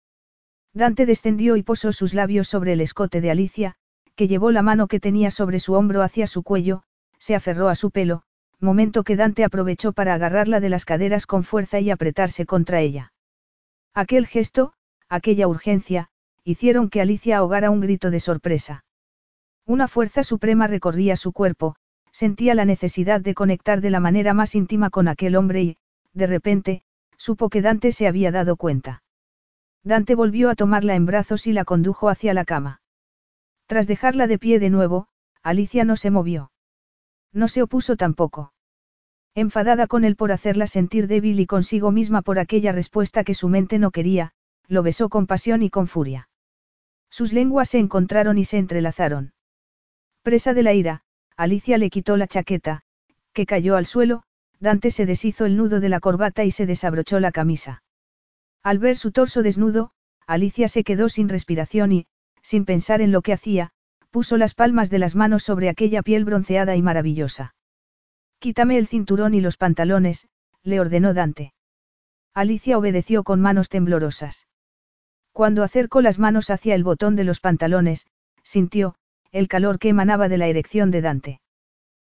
Dante 0.74 1.06
descendió 1.06 1.58
y 1.58 1.64
posó 1.64 1.92
sus 1.94 2.14
labios 2.14 2.48
sobre 2.48 2.74
el 2.74 2.82
escote 2.82 3.22
de 3.22 3.32
Alicia, 3.32 3.76
que 4.16 4.28
llevó 4.28 4.52
la 4.52 4.62
mano 4.62 4.88
que 4.88 5.00
tenía 5.00 5.32
sobre 5.32 5.60
su 5.60 5.74
hombro 5.74 6.02
hacia 6.02 6.28
su 6.28 6.44
cuello, 6.44 6.84
se 7.20 7.36
aferró 7.36 7.70
a 7.70 7.76
su 7.76 7.92
pelo, 7.92 8.24
momento 8.60 9.04
que 9.04 9.16
Dante 9.16 9.44
aprovechó 9.44 9.92
para 9.94 10.14
agarrarla 10.14 10.60
de 10.60 10.70
las 10.70 10.86
caderas 10.86 11.26
con 11.26 11.44
fuerza 11.44 11.80
y 11.80 11.92
apretarse 11.92 12.46
contra 12.46 12.82
ella. 12.82 13.14
Aquel 13.94 14.28
gesto, 14.28 14.74
aquella 15.10 15.48
urgencia, 15.48 16.10
hicieron 16.50 16.90
que 16.90 17.02
Alicia 17.02 17.40
ahogara 17.40 17.72
un 17.72 17.82
grito 17.82 18.10
de 18.10 18.22
sorpresa. 18.22 18.86
Una 19.66 19.90
fuerza 19.90 20.24
suprema 20.24 20.66
recorría 20.66 21.18
su 21.18 21.34
cuerpo, 21.34 21.76
sentía 22.10 22.56
la 22.56 22.64
necesidad 22.64 23.20
de 23.20 23.34
conectar 23.34 23.82
de 23.82 23.90
la 23.90 24.00
manera 24.00 24.34
más 24.34 24.56
íntima 24.56 24.90
con 24.90 25.10
aquel 25.10 25.36
hombre 25.36 25.62
y, 25.62 25.78
de 26.14 26.26
repente, 26.26 26.84
supo 27.18 27.50
que 27.50 27.62
Dante 27.62 27.92
se 27.92 28.08
había 28.08 28.32
dado 28.32 28.56
cuenta. 28.56 29.04
Dante 29.84 30.16
volvió 30.16 30.50
a 30.50 30.56
tomarla 30.56 30.96
en 30.96 31.06
brazos 31.06 31.48
y 31.48 31.52
la 31.52 31.66
condujo 31.66 32.08
hacia 32.08 32.34
la 32.34 32.46
cama. 32.46 32.80
Tras 33.66 33.86
dejarla 33.86 34.26
de 34.28 34.40
pie 34.40 34.60
de 34.60 34.70
nuevo, 34.70 35.10
Alicia 35.44 35.84
no 35.84 35.98
se 35.98 36.12
movió. 36.12 36.54
No 37.34 37.50
se 37.50 37.62
opuso 37.62 37.98
tampoco. 37.98 38.54
Enfadada 39.36 39.86
con 39.86 40.06
él 40.06 40.16
por 40.16 40.32
hacerla 40.32 40.68
sentir 40.68 41.08
débil 41.08 41.42
y 41.42 41.46
consigo 41.46 41.92
misma 41.92 42.22
por 42.22 42.40
aquella 42.40 42.72
respuesta 42.72 43.26
que 43.26 43.34
su 43.34 43.50
mente 43.50 43.80
no 43.80 43.92
quería, 43.92 44.32
lo 44.70 44.82
besó 44.82 45.10
con 45.10 45.28
pasión 45.28 45.62
y 45.62 45.70
con 45.70 45.88
furia. 45.88 46.30
Sus 47.18 47.34
lenguas 47.34 47.70
se 47.70 47.80
encontraron 47.80 48.38
y 48.38 48.46
se 48.46 48.60
entrelazaron. 48.60 49.34
Presa 50.22 50.54
de 50.54 50.62
la 50.62 50.76
ira, 50.76 51.02
Alicia 51.36 51.80
le 51.80 51.90
quitó 51.90 52.16
la 52.16 52.28
chaqueta, 52.28 52.84
que 53.34 53.48
cayó 53.48 53.76
al 53.76 53.88
suelo, 53.88 54.22
Dante 54.60 54.92
se 54.92 55.08
deshizo 55.08 55.48
el 55.48 55.58
nudo 55.58 55.80
de 55.80 55.90
la 55.90 56.00
corbata 56.00 56.44
y 56.44 56.52
se 56.52 56.68
desabrochó 56.68 57.20
la 57.20 57.32
camisa. 57.32 57.82
Al 58.62 58.78
ver 58.78 58.98
su 58.98 59.12
torso 59.12 59.42
desnudo, 59.42 59.90
Alicia 60.28 60.68
se 60.68 60.84
quedó 60.84 61.10
sin 61.10 61.28
respiración 61.28 61.92
y, 61.92 62.06
sin 62.44 62.66
pensar 62.66 63.02
en 63.02 63.12
lo 63.12 63.24
que 63.24 63.34
hacía, 63.34 63.72
puso 64.12 64.38
las 64.38 64.54
palmas 64.54 64.92
de 64.92 65.00
las 65.00 65.16
manos 65.16 65.42
sobre 65.42 65.70
aquella 65.70 66.04
piel 66.04 66.24
bronceada 66.24 66.76
y 66.76 66.84
maravillosa. 66.84 67.56
Quítame 68.38 68.78
el 68.78 68.86
cinturón 68.86 69.34
y 69.34 69.42
los 69.42 69.58
pantalones, 69.58 70.30
le 70.62 70.80
ordenó 70.80 71.16
Dante. 71.16 71.56
Alicia 72.36 72.78
obedeció 72.78 73.24
con 73.24 73.42
manos 73.42 73.70
temblorosas. 73.70 74.46
Cuando 75.38 75.62
acercó 75.62 76.02
las 76.02 76.18
manos 76.18 76.50
hacia 76.50 76.74
el 76.74 76.84
botón 76.84 77.16
de 77.16 77.24
los 77.24 77.40
pantalones, 77.40 78.08
sintió, 78.42 78.96
el 79.32 79.48
calor 79.48 79.78
que 79.78 79.90
emanaba 79.90 80.30
de 80.30 80.40
la 80.40 80.48
erección 80.48 80.90
de 80.90 81.02
Dante. 81.02 81.42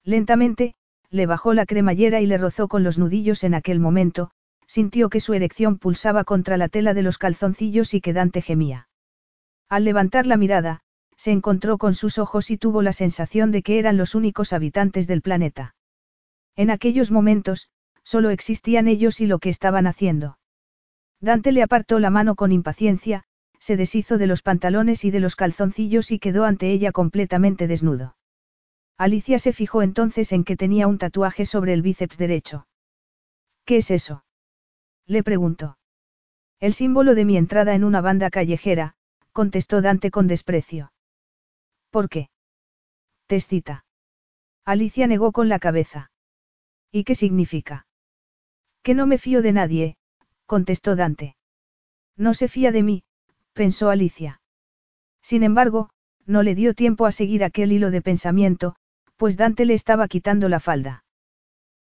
Lentamente, 0.06 0.76
le 1.10 1.26
bajó 1.26 1.54
la 1.54 1.66
cremallera 1.66 2.22
y 2.22 2.28
le 2.28 2.38
rozó 2.38 2.70
con 2.70 2.86
los 2.86 2.98
nudillos 2.98 3.44
en 3.44 3.56
aquel 3.56 3.82
momento, 3.82 4.32
sintió 4.68 5.10
que 5.10 5.20
su 5.20 5.34
erección 5.34 5.80
pulsaba 5.80 6.24
contra 6.24 6.56
la 6.56 6.70
tela 6.70 6.94
de 6.94 7.02
los 7.02 7.18
calzoncillos 7.18 7.94
y 7.94 8.00
que 8.00 8.14
Dante 8.14 8.42
gemía. 8.42 8.88
Al 9.68 9.84
levantar 9.84 10.26
la 10.26 10.38
mirada, 10.38 10.80
se 11.18 11.32
encontró 11.32 11.78
con 11.78 11.96
sus 11.96 12.20
ojos 12.20 12.50
y 12.50 12.58
tuvo 12.58 12.82
la 12.82 12.94
sensación 12.94 13.52
de 13.52 13.64
que 13.64 13.80
eran 13.80 13.98
los 13.98 14.16
únicos 14.16 14.54
habitantes 14.54 15.08
del 15.08 15.22
planeta. 15.22 15.76
En 16.56 16.70
aquellos 16.70 17.12
momentos, 17.12 17.68
solo 18.02 18.30
existían 18.30 18.88
ellos 18.88 19.20
y 19.20 19.28
lo 19.28 19.40
que 19.40 19.50
estaban 19.50 19.88
haciendo. 19.88 20.39
Dante 21.22 21.52
le 21.52 21.64
apartó 21.64 22.00
la 22.00 22.10
mano 22.10 22.36
con 22.36 22.52
impaciencia, 22.52 23.24
se 23.60 23.76
deshizo 23.76 24.18
de 24.18 24.28
los 24.28 24.42
pantalones 24.42 25.04
y 25.04 25.12
de 25.12 25.20
los 25.20 25.36
calzoncillos 25.36 26.12
y 26.12 26.20
quedó 26.20 26.46
ante 26.46 26.72
ella 26.72 26.92
completamente 26.92 27.68
desnudo. 27.68 28.16
Alicia 28.98 29.40
se 29.40 29.54
fijó 29.54 29.82
entonces 29.82 30.32
en 30.32 30.44
que 30.44 30.58
tenía 30.58 30.88
un 30.88 30.98
tatuaje 30.98 31.46
sobre 31.46 31.74
el 31.74 31.82
bíceps 31.82 32.18
derecho. 32.18 32.68
¿Qué 33.66 33.78
es 33.78 33.92
eso? 33.92 34.24
Le 35.06 35.24
preguntó. 35.24 35.78
El 36.60 36.74
símbolo 36.74 37.16
de 37.16 37.26
mi 37.26 37.38
entrada 37.38 37.74
en 37.76 37.84
una 37.84 38.02
banda 38.02 38.30
callejera, 38.30 38.96
contestó 39.32 39.82
Dante 39.82 40.12
con 40.12 40.28
desprecio. 40.28 40.92
¿Por 41.90 42.10
qué? 42.10 42.30
Te 43.28 43.36
excita. 43.36 43.86
Alicia 44.66 45.08
negó 45.08 45.32
con 45.32 45.50
la 45.50 45.60
cabeza. 45.60 46.12
¿Y 46.92 47.04
qué 47.04 47.16
significa? 47.16 47.88
Que 48.84 48.94
no 48.94 49.06
me 49.06 49.18
fío 49.18 49.42
de 49.42 49.54
nadie, 49.54 49.98
contestó 50.50 50.96
Dante. 50.96 51.36
No 52.18 52.34
se 52.34 52.48
fía 52.48 52.72
de 52.72 52.82
mí, 52.82 53.04
pensó 53.54 53.92
Alicia. 53.92 54.42
Sin 55.22 55.44
embargo, 55.44 55.92
no 56.26 56.42
le 56.42 56.56
dio 56.56 56.74
tiempo 56.74 57.06
a 57.06 57.12
seguir 57.12 57.44
aquel 57.44 57.72
hilo 57.72 57.92
de 57.92 58.02
pensamiento, 58.02 58.76
pues 59.16 59.38
Dante 59.38 59.66
le 59.66 59.76
estaba 59.76 60.08
quitando 60.08 60.50
la 60.50 60.60
falda. 60.60 61.04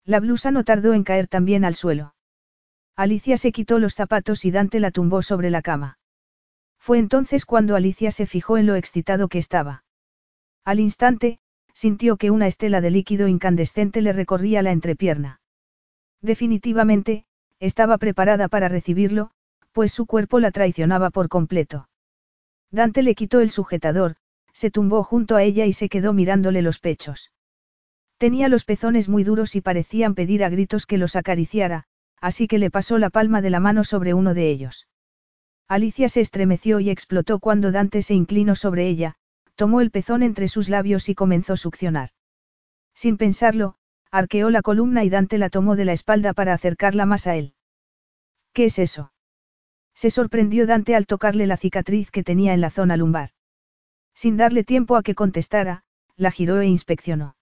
La 0.06 0.20
blusa 0.20 0.52
no 0.52 0.64
tardó 0.64 0.94
en 0.94 1.04
caer 1.04 1.28
también 1.28 1.66
al 1.66 1.74
suelo. 1.74 2.14
Alicia 2.96 3.38
se 3.38 3.52
quitó 3.52 3.80
los 3.80 3.96
zapatos 3.96 4.46
y 4.46 4.52
Dante 4.52 4.80
la 4.80 4.92
tumbó 4.92 5.24
sobre 5.24 5.50
la 5.50 5.64
cama. 5.64 5.98
Fue 6.78 7.00
entonces 7.00 7.46
cuando 7.46 7.76
Alicia 7.76 8.12
se 8.12 8.28
fijó 8.28 8.58
en 8.58 8.68
lo 8.68 8.76
excitado 8.76 9.30
que 9.30 9.40
estaba. 9.40 9.84
Al 10.64 10.80
instante, 10.80 11.40
sintió 11.74 12.18
que 12.18 12.30
una 12.30 12.46
estela 12.46 12.82
de 12.82 12.92
líquido 12.92 13.28
incandescente 13.28 14.04
le 14.04 14.14
recorría 14.14 14.62
la 14.62 14.72
entrepierna. 14.72 15.42
Definitivamente, 16.22 17.26
estaba 17.60 17.98
preparada 17.98 18.48
para 18.48 18.70
recibirlo, 18.70 19.32
pues 19.72 19.92
su 19.92 20.06
cuerpo 20.06 20.40
la 20.40 20.52
traicionaba 20.52 21.10
por 21.10 21.30
completo. 21.30 21.90
Dante 22.72 23.04
le 23.04 23.16
quitó 23.16 23.40
el 23.40 23.50
sujetador, 23.50 24.16
se 24.54 24.72
tumbó 24.72 25.04
junto 25.04 25.36
a 25.36 25.44
ella 25.44 25.66
y 25.66 25.74
se 25.74 25.90
quedó 25.90 26.14
mirándole 26.14 26.62
los 26.62 26.80
pechos. 26.80 27.32
Tenía 28.18 28.50
los 28.50 28.66
pezones 28.66 29.08
muy 29.08 29.24
duros 29.24 29.56
y 29.56 29.62
parecían 29.62 30.14
pedir 30.14 30.44
a 30.44 30.50
gritos 30.50 30.86
que 30.86 30.98
los 30.98 31.16
acariciara, 31.16 31.86
así 32.20 32.48
que 32.48 32.60
le 32.60 32.70
pasó 32.70 32.98
la 32.98 33.10
palma 33.10 33.42
de 33.42 33.50
la 33.50 33.60
mano 33.60 33.84
sobre 33.84 34.14
uno 34.14 34.34
de 34.34 34.50
ellos. 34.50 34.88
Alicia 35.68 36.10
se 36.10 36.22
estremeció 36.22 36.80
y 36.80 36.90
explotó 36.90 37.40
cuando 37.40 37.72
Dante 37.72 38.02
se 38.02 38.16
inclinó 38.16 38.56
sobre 38.56 38.88
ella, 38.88 39.16
tomó 39.56 39.82
el 39.82 39.92
pezón 39.92 40.24
entre 40.24 40.48
sus 40.48 40.68
labios 40.68 41.10
y 41.10 41.16
comenzó 41.16 41.54
a 41.54 41.58
succionar. 41.58 42.10
Sin 42.94 43.18
pensarlo, 43.18 43.76
arqueó 44.12 44.50
la 44.50 44.62
columna 44.62 45.04
y 45.04 45.10
Dante 45.10 45.38
la 45.38 45.50
tomó 45.50 45.76
de 45.76 45.86
la 45.86 45.94
espalda 45.94 46.34
para 46.34 46.54
acercarla 46.54 47.06
más 47.06 47.28
a 47.28 47.36
él. 47.36 47.54
¿Qué 48.54 48.66
es 48.66 48.80
eso? 48.80 49.12
Se 49.94 50.10
sorprendió 50.10 50.66
Dante 50.66 50.96
al 50.96 51.06
tocarle 51.06 51.46
la 51.46 51.58
cicatriz 51.58 52.10
que 52.10 52.24
tenía 52.24 52.54
en 52.54 52.62
la 52.62 52.70
zona 52.70 52.98
lumbar. 52.98 53.32
Sin 54.14 54.38
darle 54.38 54.64
tiempo 54.64 54.96
a 54.96 55.04
que 55.04 55.16
contestara, 55.16 55.84
la 56.16 56.32
giró 56.32 56.60
e 56.60 56.68
inspeccionó. 56.68 57.36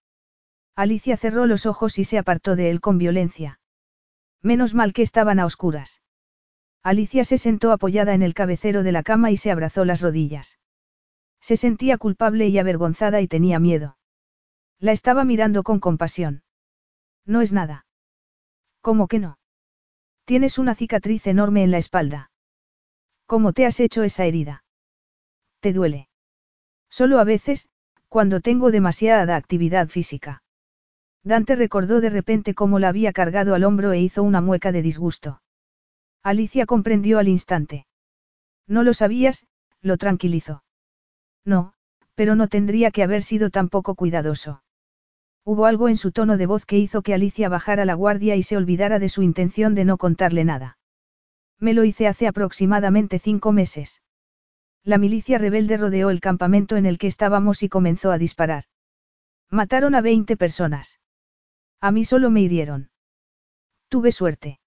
Alicia 0.76 1.18
cerró 1.18 1.46
los 1.46 1.66
ojos 1.66 1.98
y 1.98 2.04
se 2.04 2.18
apartó 2.18 2.56
de 2.56 2.70
él 2.70 2.82
con 2.82 2.98
violencia. 2.98 3.60
Menos 4.44 4.74
mal 4.74 4.94
que 4.94 5.02
estaban 5.02 5.40
a 5.40 5.46
oscuras. 5.46 6.02
Alicia 6.84 7.26
se 7.26 7.38
sentó 7.38 7.72
apoyada 7.72 8.14
en 8.14 8.22
el 8.22 8.34
cabecero 8.34 8.84
de 8.84 8.92
la 8.92 9.04
cama 9.04 9.32
y 9.32 9.38
se 9.38 9.52
abrazó 9.52 9.86
las 9.86 10.02
rodillas. 10.02 10.60
Se 11.42 11.58
sentía 11.58 11.98
culpable 11.98 12.48
y 12.48 12.60
avergonzada 12.60 13.22
y 13.22 13.28
tenía 13.28 13.60
miedo. 13.60 13.98
La 14.80 14.92
estaba 14.92 15.24
mirando 15.24 15.64
con 15.64 15.80
compasión. 15.80 16.44
No 17.28 17.42
es 17.42 17.52
nada. 17.52 17.86
¿Cómo 18.82 19.08
que 19.08 19.20
no? 19.20 19.38
Tienes 20.26 20.58
una 20.58 20.74
cicatriz 20.74 21.28
enorme 21.28 21.64
en 21.64 21.72
la 21.72 21.78
espalda. 21.78 22.32
¿Cómo 23.26 23.54
te 23.54 23.66
has 23.66 23.80
hecho 23.82 24.04
esa 24.04 24.26
herida? 24.26 24.64
¿Te 25.60 25.74
duele? 25.74 26.08
Solo 26.90 27.20
a 27.20 27.26
veces, 27.26 27.68
cuando 28.08 28.40
tengo 28.40 28.72
demasiada 28.72 29.36
actividad 29.36 29.90
física. 29.90 30.42
Dante 31.24 31.56
recordó 31.56 32.00
de 32.00 32.10
repente 32.10 32.54
cómo 32.54 32.80
la 32.80 32.88
había 32.88 33.12
cargado 33.12 33.54
al 33.54 33.66
hombro 33.66 33.92
e 33.92 34.00
hizo 34.00 34.24
una 34.24 34.40
mueca 34.40 34.72
de 34.72 34.82
disgusto. 34.82 35.42
Alicia 36.24 36.66
comprendió 36.66 37.20
al 37.20 37.28
instante. 37.28 37.86
No 38.66 38.84
lo 38.84 38.94
sabías, 38.94 39.46
lo 39.82 39.98
tranquilizó. 39.98 40.64
No, 41.44 41.74
pero 42.16 42.36
no 42.36 42.48
tendría 42.48 42.92
que 42.92 43.04
haber 43.04 43.24
sido 43.24 43.50
tan 43.50 43.68
poco 43.68 43.96
cuidadoso. 43.96 44.64
Hubo 45.50 45.66
algo 45.66 45.88
en 45.88 45.96
su 45.96 46.12
tono 46.12 46.36
de 46.36 46.46
voz 46.46 46.66
que 46.66 46.78
hizo 46.78 47.02
que 47.02 47.14
Alicia 47.14 47.48
bajara 47.48 47.86
la 47.86 47.94
guardia 47.94 48.36
y 48.36 48.44
se 48.44 48.58
olvidara 48.58 49.00
de 49.00 49.08
su 49.08 49.24
intención 49.24 49.76
de 49.76 49.86
no 49.86 49.98
contarle 49.98 50.44
nada. 50.44 50.78
Me 51.58 51.74
lo 51.74 51.86
hice 51.86 52.06
hace 52.06 52.28
aproximadamente 52.28 53.18
cinco 53.18 53.54
meses. 53.54 54.02
La 54.84 54.98
milicia 54.98 55.38
rebelde 55.38 55.78
rodeó 55.78 56.10
el 56.10 56.20
campamento 56.20 56.76
en 56.76 56.86
el 56.86 56.98
que 56.98 57.08
estábamos 57.08 57.64
y 57.64 57.70
comenzó 57.70 58.12
a 58.12 58.18
disparar. 58.18 58.66
Mataron 59.50 59.96
a 59.96 60.02
20 60.02 60.36
personas. 60.36 61.00
A 61.80 61.92
mí 61.92 62.04
solo 62.04 62.30
me 62.30 62.42
hirieron. 62.42 62.90
Tuve 63.88 64.12
suerte. 64.12 64.60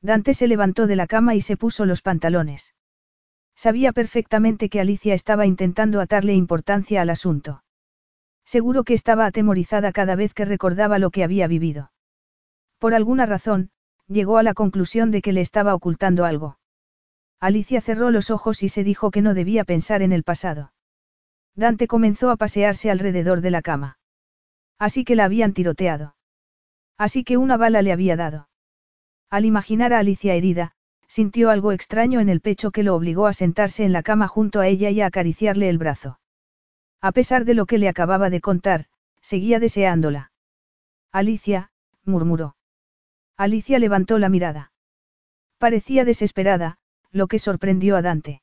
Dante 0.00 0.32
se 0.32 0.48
levantó 0.48 0.86
de 0.86 0.96
la 0.96 1.06
cama 1.06 1.34
y 1.34 1.42
se 1.42 1.58
puso 1.58 1.84
los 1.84 2.00
pantalones. 2.00 2.74
Sabía 3.54 3.92
perfectamente 3.92 4.70
que 4.70 4.80
Alicia 4.80 5.12
estaba 5.12 5.44
intentando 5.44 6.00
atarle 6.00 6.32
importancia 6.32 7.02
al 7.02 7.10
asunto. 7.10 7.62
Seguro 8.48 8.82
que 8.82 8.94
estaba 8.94 9.26
atemorizada 9.26 9.92
cada 9.92 10.16
vez 10.16 10.32
que 10.32 10.46
recordaba 10.46 10.98
lo 10.98 11.10
que 11.10 11.22
había 11.22 11.46
vivido. 11.46 11.92
Por 12.78 12.94
alguna 12.94 13.26
razón, 13.26 13.68
llegó 14.06 14.38
a 14.38 14.42
la 14.42 14.54
conclusión 14.54 15.10
de 15.10 15.20
que 15.20 15.34
le 15.34 15.42
estaba 15.42 15.74
ocultando 15.74 16.24
algo. 16.24 16.58
Alicia 17.40 17.82
cerró 17.82 18.10
los 18.10 18.30
ojos 18.30 18.62
y 18.62 18.70
se 18.70 18.84
dijo 18.84 19.10
que 19.10 19.20
no 19.20 19.34
debía 19.34 19.64
pensar 19.64 20.00
en 20.00 20.12
el 20.12 20.22
pasado. 20.22 20.72
Dante 21.56 21.86
comenzó 21.86 22.30
a 22.30 22.36
pasearse 22.36 22.90
alrededor 22.90 23.42
de 23.42 23.50
la 23.50 23.60
cama. 23.60 23.98
Así 24.78 25.04
que 25.04 25.14
la 25.14 25.26
habían 25.26 25.52
tiroteado. 25.52 26.16
Así 26.96 27.24
que 27.24 27.36
una 27.36 27.58
bala 27.58 27.82
le 27.82 27.92
había 27.92 28.16
dado. 28.16 28.48
Al 29.28 29.44
imaginar 29.44 29.92
a 29.92 29.98
Alicia 29.98 30.34
herida, 30.34 30.72
sintió 31.06 31.50
algo 31.50 31.72
extraño 31.72 32.18
en 32.18 32.30
el 32.30 32.40
pecho 32.40 32.70
que 32.70 32.82
lo 32.82 32.94
obligó 32.94 33.26
a 33.26 33.34
sentarse 33.34 33.84
en 33.84 33.92
la 33.92 34.02
cama 34.02 34.26
junto 34.26 34.60
a 34.60 34.68
ella 34.68 34.88
y 34.88 35.02
a 35.02 35.06
acariciarle 35.06 35.68
el 35.68 35.76
brazo. 35.76 36.18
A 37.00 37.12
pesar 37.12 37.44
de 37.44 37.54
lo 37.54 37.66
que 37.66 37.78
le 37.78 37.88
acababa 37.88 38.30
de 38.30 38.40
contar, 38.40 38.86
seguía 39.20 39.60
deseándola. 39.60 40.32
Alicia, 41.12 41.70
murmuró. 42.04 42.56
Alicia 43.36 43.78
levantó 43.78 44.18
la 44.18 44.28
mirada. 44.28 44.72
Parecía 45.58 46.04
desesperada, 46.04 46.78
lo 47.12 47.28
que 47.28 47.38
sorprendió 47.38 47.96
a 47.96 48.02
Dante. 48.02 48.42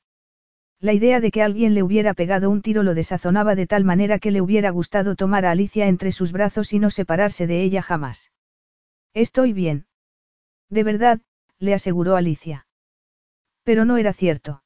La 0.79 0.93
idea 0.93 1.19
de 1.19 1.31
que 1.31 1.41
alguien 1.41 1.73
le 1.73 1.83
hubiera 1.83 2.13
pegado 2.13 2.49
un 2.49 2.61
tiro 2.61 2.83
lo 2.83 2.93
desazonaba 2.93 3.55
de 3.55 3.67
tal 3.67 3.83
manera 3.83 4.19
que 4.19 4.31
le 4.31 4.41
hubiera 4.41 4.69
gustado 4.69 5.15
tomar 5.15 5.45
a 5.45 5.51
Alicia 5.51 5.87
entre 5.87 6.11
sus 6.11 6.31
brazos 6.31 6.73
y 6.73 6.79
no 6.79 6.89
separarse 6.89 7.47
de 7.47 7.61
ella 7.61 7.81
jamás. 7.81 8.31
Estoy 9.13 9.53
bien. 9.53 9.87
De 10.69 10.83
verdad, 10.83 11.21
le 11.59 11.73
aseguró 11.73 12.15
Alicia. 12.15 12.67
Pero 13.63 13.85
no 13.85 13.97
era 13.97 14.13
cierto. 14.13 14.63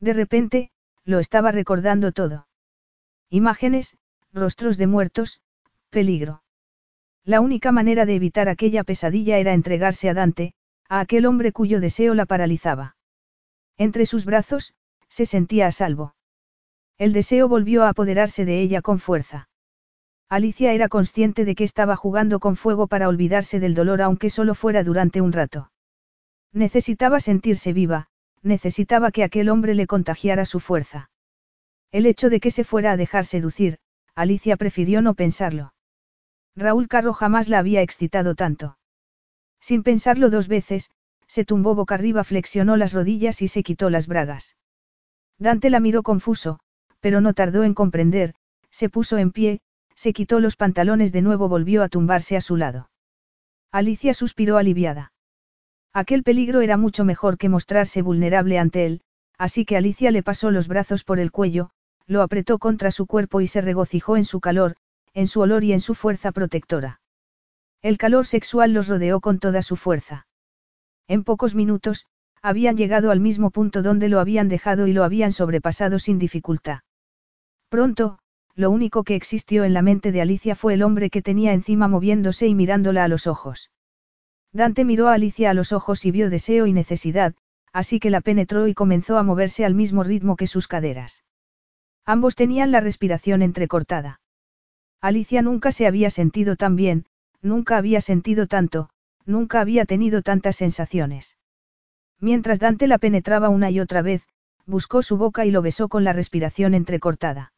De 0.00 0.12
repente, 0.12 0.70
lo 1.04 1.20
estaba 1.20 1.52
recordando 1.52 2.12
todo. 2.12 2.46
Imágenes, 3.32 3.96
rostros 4.32 4.76
de 4.76 4.88
muertos, 4.88 5.40
peligro. 5.88 6.42
La 7.24 7.40
única 7.40 7.70
manera 7.70 8.04
de 8.04 8.16
evitar 8.16 8.48
aquella 8.48 8.82
pesadilla 8.82 9.38
era 9.38 9.54
entregarse 9.54 10.10
a 10.10 10.14
Dante, 10.14 10.54
a 10.88 10.98
aquel 10.98 11.26
hombre 11.26 11.52
cuyo 11.52 11.78
deseo 11.80 12.14
la 12.14 12.26
paralizaba. 12.26 12.96
Entre 13.78 14.04
sus 14.04 14.24
brazos, 14.24 14.74
se 15.08 15.26
sentía 15.26 15.68
a 15.68 15.72
salvo. 15.72 16.16
El 16.98 17.12
deseo 17.12 17.48
volvió 17.48 17.84
a 17.84 17.90
apoderarse 17.90 18.44
de 18.44 18.60
ella 18.60 18.82
con 18.82 18.98
fuerza. 18.98 19.48
Alicia 20.28 20.72
era 20.72 20.88
consciente 20.88 21.44
de 21.44 21.54
que 21.54 21.64
estaba 21.64 21.94
jugando 21.94 22.40
con 22.40 22.56
fuego 22.56 22.88
para 22.88 23.08
olvidarse 23.08 23.60
del 23.60 23.76
dolor 23.76 24.02
aunque 24.02 24.28
solo 24.28 24.56
fuera 24.56 24.82
durante 24.82 25.20
un 25.20 25.32
rato. 25.32 25.70
Necesitaba 26.52 27.20
sentirse 27.20 27.72
viva, 27.72 28.08
necesitaba 28.42 29.12
que 29.12 29.22
aquel 29.22 29.50
hombre 29.50 29.74
le 29.74 29.86
contagiara 29.86 30.44
su 30.44 30.58
fuerza. 30.58 31.09
El 31.92 32.06
hecho 32.06 32.30
de 32.30 32.40
que 32.40 32.50
se 32.50 32.64
fuera 32.64 32.92
a 32.92 32.96
dejar 32.96 33.24
seducir, 33.26 33.78
Alicia 34.14 34.56
prefirió 34.56 35.02
no 35.02 35.14
pensarlo. 35.14 35.74
Raúl 36.54 36.88
Carro 36.88 37.12
jamás 37.12 37.48
la 37.48 37.58
había 37.58 37.82
excitado 37.82 38.34
tanto. 38.34 38.78
Sin 39.60 39.82
pensarlo 39.82 40.30
dos 40.30 40.48
veces, 40.48 40.90
se 41.26 41.44
tumbó 41.44 41.74
boca 41.74 41.94
arriba, 41.94 42.24
flexionó 42.24 42.76
las 42.76 42.92
rodillas 42.92 43.42
y 43.42 43.48
se 43.48 43.62
quitó 43.62 43.90
las 43.90 44.06
bragas. 44.06 44.56
Dante 45.38 45.70
la 45.70 45.80
miró 45.80 46.02
confuso, 46.02 46.60
pero 47.00 47.20
no 47.20 47.34
tardó 47.34 47.64
en 47.64 47.74
comprender, 47.74 48.34
se 48.70 48.88
puso 48.88 49.18
en 49.18 49.32
pie, 49.32 49.60
se 49.94 50.12
quitó 50.12 50.40
los 50.40 50.56
pantalones 50.56 51.12
de 51.12 51.22
nuevo, 51.22 51.48
volvió 51.48 51.82
a 51.82 51.88
tumbarse 51.88 52.36
a 52.36 52.40
su 52.40 52.56
lado. 52.56 52.90
Alicia 53.72 54.14
suspiró 54.14 54.56
aliviada. 54.56 55.12
Aquel 55.92 56.22
peligro 56.22 56.60
era 56.60 56.76
mucho 56.76 57.04
mejor 57.04 57.36
que 57.36 57.48
mostrarse 57.48 58.02
vulnerable 58.02 58.58
ante 58.58 58.86
él, 58.86 59.02
así 59.38 59.64
que 59.64 59.76
Alicia 59.76 60.10
le 60.10 60.22
pasó 60.22 60.50
los 60.50 60.68
brazos 60.68 61.04
por 61.04 61.18
el 61.18 61.30
cuello, 61.30 61.70
lo 62.10 62.22
apretó 62.22 62.58
contra 62.58 62.90
su 62.90 63.06
cuerpo 63.06 63.40
y 63.40 63.46
se 63.46 63.60
regocijó 63.60 64.16
en 64.16 64.24
su 64.24 64.40
calor, 64.40 64.74
en 65.14 65.28
su 65.28 65.40
olor 65.42 65.62
y 65.62 65.72
en 65.72 65.80
su 65.80 65.94
fuerza 65.94 66.32
protectora. 66.32 67.00
El 67.82 67.98
calor 67.98 68.26
sexual 68.26 68.72
los 68.72 68.88
rodeó 68.88 69.20
con 69.20 69.38
toda 69.38 69.62
su 69.62 69.76
fuerza. 69.76 70.26
En 71.06 71.22
pocos 71.22 71.54
minutos, 71.54 72.06
habían 72.42 72.76
llegado 72.76 73.12
al 73.12 73.20
mismo 73.20 73.52
punto 73.52 73.80
donde 73.82 74.08
lo 74.08 74.18
habían 74.18 74.48
dejado 74.48 74.88
y 74.88 74.92
lo 74.92 75.04
habían 75.04 75.32
sobrepasado 75.32 76.00
sin 76.00 76.18
dificultad. 76.18 76.80
Pronto, 77.68 78.18
lo 78.56 78.72
único 78.72 79.04
que 79.04 79.14
existió 79.14 79.62
en 79.62 79.72
la 79.72 79.82
mente 79.82 80.10
de 80.10 80.20
Alicia 80.20 80.56
fue 80.56 80.74
el 80.74 80.82
hombre 80.82 81.10
que 81.10 81.22
tenía 81.22 81.52
encima 81.52 81.86
moviéndose 81.86 82.48
y 82.48 82.56
mirándola 82.56 83.04
a 83.04 83.08
los 83.08 83.28
ojos. 83.28 83.70
Dante 84.52 84.84
miró 84.84 85.06
a 85.06 85.14
Alicia 85.14 85.50
a 85.50 85.54
los 85.54 85.70
ojos 85.70 86.04
y 86.04 86.10
vio 86.10 86.28
deseo 86.28 86.66
y 86.66 86.72
necesidad, 86.72 87.36
así 87.72 88.00
que 88.00 88.10
la 88.10 88.20
penetró 88.20 88.66
y 88.66 88.74
comenzó 88.74 89.16
a 89.16 89.22
moverse 89.22 89.64
al 89.64 89.76
mismo 89.76 90.02
ritmo 90.02 90.34
que 90.34 90.48
sus 90.48 90.66
caderas. 90.66 91.22
Ambos 92.06 92.34
tenían 92.34 92.70
la 92.70 92.80
respiración 92.80 93.42
entrecortada. 93.42 94.20
Alicia 95.00 95.42
nunca 95.42 95.72
se 95.72 95.86
había 95.86 96.10
sentido 96.10 96.56
tan 96.56 96.76
bien, 96.76 97.06
nunca 97.42 97.76
había 97.76 98.00
sentido 98.00 98.46
tanto, 98.46 98.90
nunca 99.24 99.60
había 99.60 99.84
tenido 99.84 100.22
tantas 100.22 100.56
sensaciones. 100.56 101.36
Mientras 102.18 102.58
Dante 102.58 102.86
la 102.86 102.98
penetraba 102.98 103.48
una 103.48 103.70
y 103.70 103.80
otra 103.80 104.02
vez, 104.02 104.26
buscó 104.66 105.02
su 105.02 105.16
boca 105.16 105.46
y 105.46 105.50
lo 105.50 105.62
besó 105.62 105.88
con 105.88 106.04
la 106.04 106.12
respiración 106.12 106.74
entrecortada. 106.74 107.52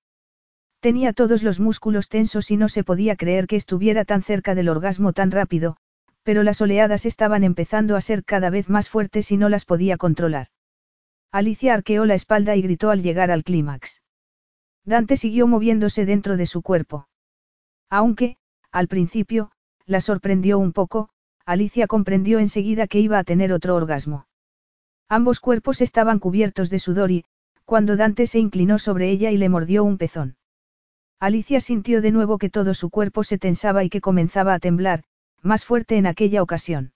Tenía 0.80 1.12
todos 1.12 1.42
los 1.42 1.60
músculos 1.60 2.08
tensos 2.08 2.50
y 2.50 2.56
no 2.56 2.68
se 2.68 2.84
podía 2.84 3.16
creer 3.16 3.46
que 3.46 3.56
estuviera 3.56 4.04
tan 4.04 4.22
cerca 4.22 4.54
del 4.54 4.68
orgasmo 4.68 5.12
tan 5.12 5.30
rápido, 5.30 5.76
pero 6.22 6.42
las 6.42 6.60
oleadas 6.60 7.06
estaban 7.06 7.44
empezando 7.44 7.96
a 7.96 8.00
ser 8.00 8.24
cada 8.24 8.50
vez 8.50 8.68
más 8.68 8.88
fuertes 8.88 9.30
y 9.30 9.36
no 9.36 9.48
las 9.48 9.64
podía 9.64 9.96
controlar. 9.96 10.48
Alicia 11.30 11.74
arqueó 11.74 12.04
la 12.04 12.14
espalda 12.14 12.56
y 12.56 12.62
gritó 12.62 12.90
al 12.90 13.02
llegar 13.02 13.30
al 13.30 13.44
clímax. 13.44 14.02
Dante 14.84 15.16
siguió 15.16 15.46
moviéndose 15.46 16.04
dentro 16.06 16.36
de 16.36 16.46
su 16.46 16.62
cuerpo. 16.62 17.08
Aunque, 17.88 18.36
al 18.70 18.88
principio, 18.88 19.52
la 19.86 20.00
sorprendió 20.00 20.58
un 20.58 20.72
poco, 20.72 21.10
Alicia 21.44 21.86
comprendió 21.86 22.38
enseguida 22.38 22.86
que 22.86 23.00
iba 23.00 23.18
a 23.18 23.24
tener 23.24 23.52
otro 23.52 23.74
orgasmo. 23.76 24.26
Ambos 25.08 25.40
cuerpos 25.40 25.80
estaban 25.80 26.18
cubiertos 26.18 26.70
de 26.70 26.78
sudor 26.78 27.10
y, 27.10 27.24
cuando 27.64 27.96
Dante 27.96 28.26
se 28.26 28.38
inclinó 28.38 28.78
sobre 28.78 29.10
ella 29.10 29.30
y 29.30 29.36
le 29.36 29.48
mordió 29.48 29.84
un 29.84 29.98
pezón. 29.98 30.36
Alicia 31.20 31.60
sintió 31.60 32.02
de 32.02 32.10
nuevo 32.10 32.38
que 32.38 32.50
todo 32.50 32.74
su 32.74 32.90
cuerpo 32.90 33.22
se 33.22 33.38
tensaba 33.38 33.84
y 33.84 33.90
que 33.90 34.00
comenzaba 34.00 34.54
a 34.54 34.58
temblar, 34.58 35.04
más 35.40 35.64
fuerte 35.64 35.96
en 35.96 36.06
aquella 36.06 36.42
ocasión. 36.42 36.92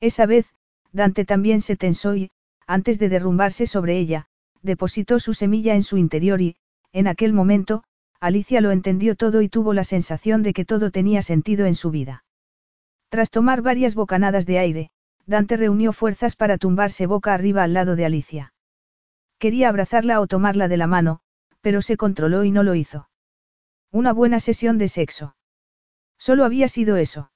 Esa 0.00 0.26
vez, 0.26 0.46
Dante 0.92 1.24
también 1.24 1.60
se 1.60 1.76
tensó 1.76 2.16
y, 2.16 2.30
antes 2.66 2.98
de 2.98 3.08
derrumbarse 3.08 3.66
sobre 3.66 3.98
ella, 3.98 4.26
depositó 4.62 5.20
su 5.20 5.34
semilla 5.34 5.74
en 5.74 5.82
su 5.82 5.96
interior 5.96 6.40
y, 6.40 6.56
en 6.96 7.08
aquel 7.08 7.34
momento, 7.34 7.84
Alicia 8.20 8.62
lo 8.62 8.70
entendió 8.70 9.16
todo 9.16 9.42
y 9.42 9.50
tuvo 9.50 9.74
la 9.74 9.84
sensación 9.84 10.42
de 10.42 10.54
que 10.54 10.64
todo 10.64 10.90
tenía 10.90 11.20
sentido 11.20 11.66
en 11.66 11.74
su 11.74 11.90
vida. 11.90 12.24
Tras 13.10 13.30
tomar 13.30 13.60
varias 13.60 13.94
bocanadas 13.94 14.46
de 14.46 14.58
aire, 14.58 14.90
Dante 15.26 15.58
reunió 15.58 15.92
fuerzas 15.92 16.36
para 16.36 16.56
tumbarse 16.56 17.04
boca 17.04 17.34
arriba 17.34 17.64
al 17.64 17.74
lado 17.74 17.96
de 17.96 18.06
Alicia. 18.06 18.54
Quería 19.38 19.68
abrazarla 19.68 20.22
o 20.22 20.26
tomarla 20.26 20.68
de 20.68 20.78
la 20.78 20.86
mano, 20.86 21.20
pero 21.60 21.82
se 21.82 21.98
controló 21.98 22.44
y 22.44 22.50
no 22.50 22.62
lo 22.62 22.74
hizo. 22.74 23.10
Una 23.92 24.14
buena 24.14 24.40
sesión 24.40 24.78
de 24.78 24.88
sexo. 24.88 25.36
Solo 26.16 26.46
había 26.46 26.66
sido 26.66 26.96
eso. 26.96 27.30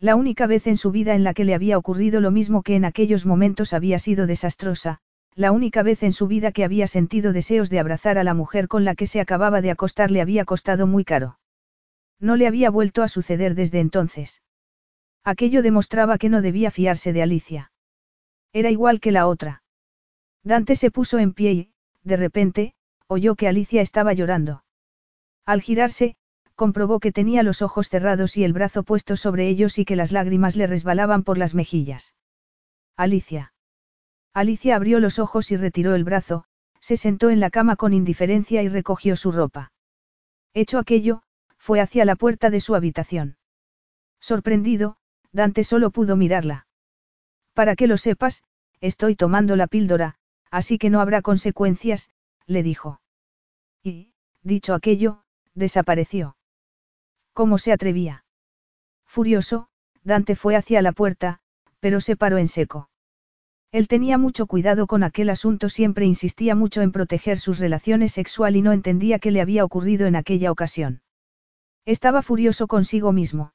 La 0.00 0.16
única 0.16 0.48
vez 0.48 0.66
en 0.66 0.76
su 0.76 0.90
vida 0.90 1.14
en 1.14 1.22
la 1.22 1.34
que 1.34 1.44
le 1.44 1.54
había 1.54 1.78
ocurrido 1.78 2.20
lo 2.20 2.32
mismo 2.32 2.64
que 2.64 2.74
en 2.74 2.84
aquellos 2.84 3.26
momentos 3.26 3.74
había 3.74 4.00
sido 4.00 4.26
desastrosa, 4.26 4.98
la 5.34 5.52
única 5.52 5.82
vez 5.82 6.02
en 6.02 6.12
su 6.12 6.26
vida 6.26 6.52
que 6.52 6.64
había 6.64 6.86
sentido 6.86 7.32
deseos 7.32 7.70
de 7.70 7.78
abrazar 7.78 8.18
a 8.18 8.24
la 8.24 8.34
mujer 8.34 8.68
con 8.68 8.84
la 8.84 8.94
que 8.94 9.06
se 9.06 9.20
acababa 9.20 9.60
de 9.60 9.70
acostar 9.70 10.10
le 10.10 10.20
había 10.20 10.44
costado 10.44 10.86
muy 10.86 11.04
caro. 11.04 11.38
No 12.20 12.36
le 12.36 12.46
había 12.46 12.70
vuelto 12.70 13.02
a 13.02 13.08
suceder 13.08 13.54
desde 13.54 13.80
entonces. 13.80 14.42
Aquello 15.24 15.62
demostraba 15.62 16.18
que 16.18 16.28
no 16.28 16.42
debía 16.42 16.70
fiarse 16.70 17.12
de 17.12 17.22
Alicia. 17.22 17.72
Era 18.52 18.70
igual 18.70 19.00
que 19.00 19.12
la 19.12 19.26
otra. 19.26 19.62
Dante 20.44 20.76
se 20.76 20.90
puso 20.90 21.18
en 21.18 21.32
pie 21.32 21.52
y, 21.52 21.72
de 22.02 22.16
repente, 22.16 22.74
oyó 23.06 23.34
que 23.34 23.48
Alicia 23.48 23.80
estaba 23.80 24.12
llorando. 24.12 24.64
Al 25.46 25.62
girarse, 25.62 26.16
comprobó 26.54 27.00
que 27.00 27.12
tenía 27.12 27.42
los 27.42 27.62
ojos 27.62 27.88
cerrados 27.88 28.36
y 28.36 28.44
el 28.44 28.52
brazo 28.52 28.82
puesto 28.82 29.16
sobre 29.16 29.48
ellos 29.48 29.78
y 29.78 29.84
que 29.84 29.96
las 29.96 30.12
lágrimas 30.12 30.56
le 30.56 30.66
resbalaban 30.66 31.22
por 31.22 31.38
las 31.38 31.54
mejillas. 31.54 32.14
Alicia. 32.96 33.51
Alicia 34.34 34.76
abrió 34.76 34.98
los 34.98 35.18
ojos 35.18 35.50
y 35.50 35.56
retiró 35.56 35.94
el 35.94 36.04
brazo, 36.04 36.44
se 36.80 36.96
sentó 36.96 37.30
en 37.30 37.40
la 37.40 37.50
cama 37.50 37.76
con 37.76 37.92
indiferencia 37.92 38.62
y 38.62 38.68
recogió 38.68 39.14
su 39.16 39.30
ropa. 39.30 39.72
Hecho 40.54 40.78
aquello, 40.78 41.22
fue 41.58 41.80
hacia 41.80 42.04
la 42.04 42.16
puerta 42.16 42.50
de 42.50 42.60
su 42.60 42.74
habitación. 42.74 43.36
Sorprendido, 44.20 44.96
Dante 45.32 45.64
solo 45.64 45.90
pudo 45.90 46.16
mirarla. 46.16 46.66
Para 47.54 47.76
que 47.76 47.86
lo 47.86 47.96
sepas, 47.96 48.42
estoy 48.80 49.16
tomando 49.16 49.56
la 49.56 49.66
píldora, 49.66 50.16
así 50.50 50.78
que 50.78 50.90
no 50.90 51.00
habrá 51.00 51.22
consecuencias, 51.22 52.10
le 52.46 52.62
dijo. 52.62 53.00
Y, 53.82 54.12
dicho 54.42 54.74
aquello, 54.74 55.24
desapareció. 55.54 56.36
¿Cómo 57.32 57.58
se 57.58 57.72
atrevía? 57.72 58.24
Furioso, 59.04 59.68
Dante 60.02 60.36
fue 60.36 60.56
hacia 60.56 60.82
la 60.82 60.92
puerta, 60.92 61.40
pero 61.80 62.00
se 62.00 62.16
paró 62.16 62.38
en 62.38 62.48
seco. 62.48 62.90
Él 63.72 63.88
tenía 63.88 64.18
mucho 64.18 64.46
cuidado 64.46 64.86
con 64.86 65.02
aquel 65.02 65.30
asunto, 65.30 65.70
siempre 65.70 66.04
insistía 66.04 66.54
mucho 66.54 66.82
en 66.82 66.92
proteger 66.92 67.38
sus 67.38 67.58
relaciones 67.58 68.12
sexual 68.12 68.54
y 68.54 68.60
no 68.60 68.72
entendía 68.72 69.18
qué 69.18 69.30
le 69.30 69.40
había 69.40 69.64
ocurrido 69.64 70.06
en 70.06 70.14
aquella 70.14 70.52
ocasión. 70.52 71.00
Estaba 71.86 72.20
furioso 72.20 72.66
consigo 72.66 73.12
mismo. 73.12 73.54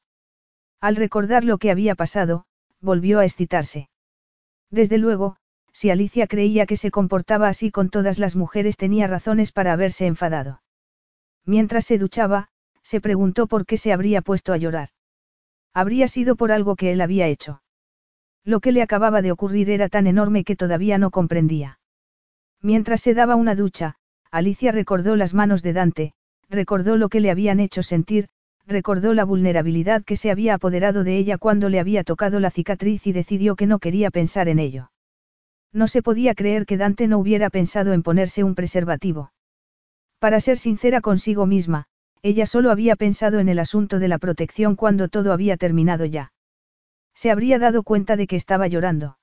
Al 0.81 0.95
recordar 0.95 1.43
lo 1.43 1.59
que 1.59 1.69
había 1.69 1.93
pasado, 1.93 2.45
volvió 2.81 3.19
a 3.19 3.25
excitarse. 3.25 3.89
Desde 4.71 4.97
luego, 4.97 5.37
si 5.71 5.91
Alicia 5.91 6.25
creía 6.25 6.65
que 6.65 6.77
se 6.77 6.89
comportaba 6.89 7.47
así 7.47 7.69
con 7.69 7.91
todas 7.91 8.17
las 8.17 8.35
mujeres 8.35 8.75
tenía 8.75 9.05
razones 9.05 9.51
para 9.51 9.73
haberse 9.73 10.07
enfadado. 10.07 10.63
Mientras 11.45 11.85
se 11.85 11.99
duchaba, 11.99 12.49
se 12.81 12.99
preguntó 13.01 13.45
por 13.45 13.67
qué 13.67 13.77
se 13.77 13.93
habría 13.93 14.23
puesto 14.23 14.51
a 14.51 14.57
llorar. 14.57 14.89
Habría 15.75 16.07
sido 16.07 16.35
por 16.35 16.51
algo 16.51 16.75
que 16.75 16.91
él 16.91 17.01
había 17.01 17.27
hecho. 17.27 17.61
Lo 18.47 18.61
que 18.61 18.71
le 18.71 18.81
acababa 18.81 19.21
de 19.21 19.33
ocurrir 19.33 19.69
era 19.69 19.89
tan 19.89 20.07
enorme 20.07 20.45
que 20.45 20.55
todavía 20.55 20.97
no 20.97 21.11
comprendía. 21.11 21.79
Mientras 22.61 23.01
se 23.01 23.13
daba 23.13 23.35
una 23.35 23.55
ducha, 23.55 23.95
Alicia 24.31 24.71
recordó 24.71 25.17
las 25.17 25.33
manos 25.33 25.61
de 25.63 25.73
Dante, 25.73 26.13
recordó 26.49 26.95
lo 26.95 27.09
que 27.09 27.19
le 27.19 27.29
habían 27.29 27.59
hecho 27.59 27.83
sentir, 27.83 28.29
recordó 28.65 29.13
la 29.13 29.25
vulnerabilidad 29.25 30.05
que 30.05 30.15
se 30.15 30.31
había 30.31 30.53
apoderado 30.53 31.03
de 31.03 31.17
ella 31.17 31.37
cuando 31.37 31.67
le 31.67 31.81
había 31.81 32.05
tocado 32.05 32.39
la 32.39 32.49
cicatriz 32.49 33.05
y 33.05 33.11
decidió 33.11 33.57
que 33.57 33.67
no 33.67 33.79
quería 33.79 34.11
pensar 34.11 34.47
en 34.47 34.59
ello. 34.59 34.91
No 35.73 35.89
se 35.89 36.01
podía 36.01 36.33
creer 36.33 36.65
que 36.65 36.77
Dante 36.77 37.09
no 37.09 37.19
hubiera 37.19 37.49
pensado 37.49 37.91
en 37.91 38.01
ponerse 38.01 38.45
un 38.45 38.55
preservativo. 38.55 39.33
Para 40.19 40.39
ser 40.39 40.57
sincera 40.57 41.01
consigo 41.01 41.47
misma, 41.47 41.87
ella 42.21 42.45
solo 42.45 42.71
había 42.71 42.95
pensado 42.95 43.39
en 43.39 43.49
el 43.49 43.59
asunto 43.59 43.99
de 43.99 44.07
la 44.07 44.19
protección 44.19 44.77
cuando 44.77 45.09
todo 45.09 45.33
había 45.33 45.57
terminado 45.57 46.05
ya. 46.05 46.31
Se 47.17 47.31
habría 47.31 47.57
dado 47.57 47.81
cuenta 47.81 48.15
de 48.15 48.27
que 48.27 48.35
estaba 48.35 48.67
llorando. 48.67 49.17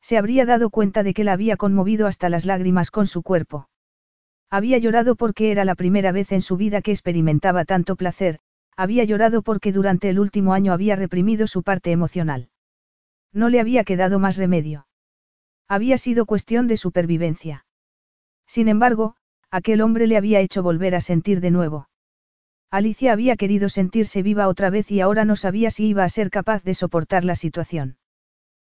Se 0.00 0.18
habría 0.18 0.46
dado 0.46 0.70
cuenta 0.70 1.02
de 1.02 1.14
que 1.14 1.24
la 1.24 1.32
había 1.32 1.56
conmovido 1.56 2.06
hasta 2.06 2.28
las 2.28 2.44
lágrimas 2.44 2.92
con 2.92 3.08
su 3.08 3.24
cuerpo. 3.24 3.68
Había 4.48 4.78
llorado 4.78 5.16
porque 5.16 5.50
era 5.50 5.64
la 5.64 5.74
primera 5.74 6.12
vez 6.12 6.30
en 6.30 6.42
su 6.42 6.56
vida 6.56 6.80
que 6.80 6.92
experimentaba 6.92 7.64
tanto 7.64 7.96
placer, 7.96 8.38
había 8.76 9.02
llorado 9.02 9.42
porque 9.42 9.72
durante 9.72 10.08
el 10.10 10.20
último 10.20 10.52
año 10.52 10.72
había 10.72 10.94
reprimido 10.94 11.48
su 11.48 11.64
parte 11.64 11.90
emocional. 11.90 12.50
No 13.32 13.48
le 13.48 13.58
había 13.58 13.82
quedado 13.82 14.20
más 14.20 14.36
remedio. 14.36 14.86
Había 15.66 15.98
sido 15.98 16.24
cuestión 16.24 16.68
de 16.68 16.76
supervivencia. 16.76 17.66
Sin 18.46 18.68
embargo, 18.68 19.16
aquel 19.50 19.80
hombre 19.80 20.06
le 20.06 20.16
había 20.16 20.38
hecho 20.38 20.62
volver 20.62 20.94
a 20.94 21.00
sentir 21.00 21.40
de 21.40 21.50
nuevo. 21.50 21.87
Alicia 22.70 23.12
había 23.12 23.36
querido 23.36 23.68
sentirse 23.68 24.22
viva 24.22 24.46
otra 24.46 24.68
vez 24.68 24.90
y 24.90 25.00
ahora 25.00 25.24
no 25.24 25.36
sabía 25.36 25.70
si 25.70 25.86
iba 25.86 26.04
a 26.04 26.08
ser 26.08 26.30
capaz 26.30 26.62
de 26.64 26.74
soportar 26.74 27.24
la 27.24 27.34
situación. 27.34 27.96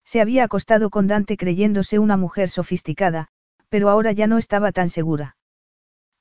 Se 0.04 0.20
había 0.20 0.44
acostado 0.44 0.88
con 0.88 1.06
Dante 1.06 1.36
creyéndose 1.36 1.98
una 1.98 2.16
mujer 2.16 2.48
sofisticada, 2.48 3.28
pero 3.68 3.90
ahora 3.90 4.12
ya 4.12 4.26
no 4.26 4.38
estaba 4.38 4.72
tan 4.72 4.88
segura. 4.88 5.36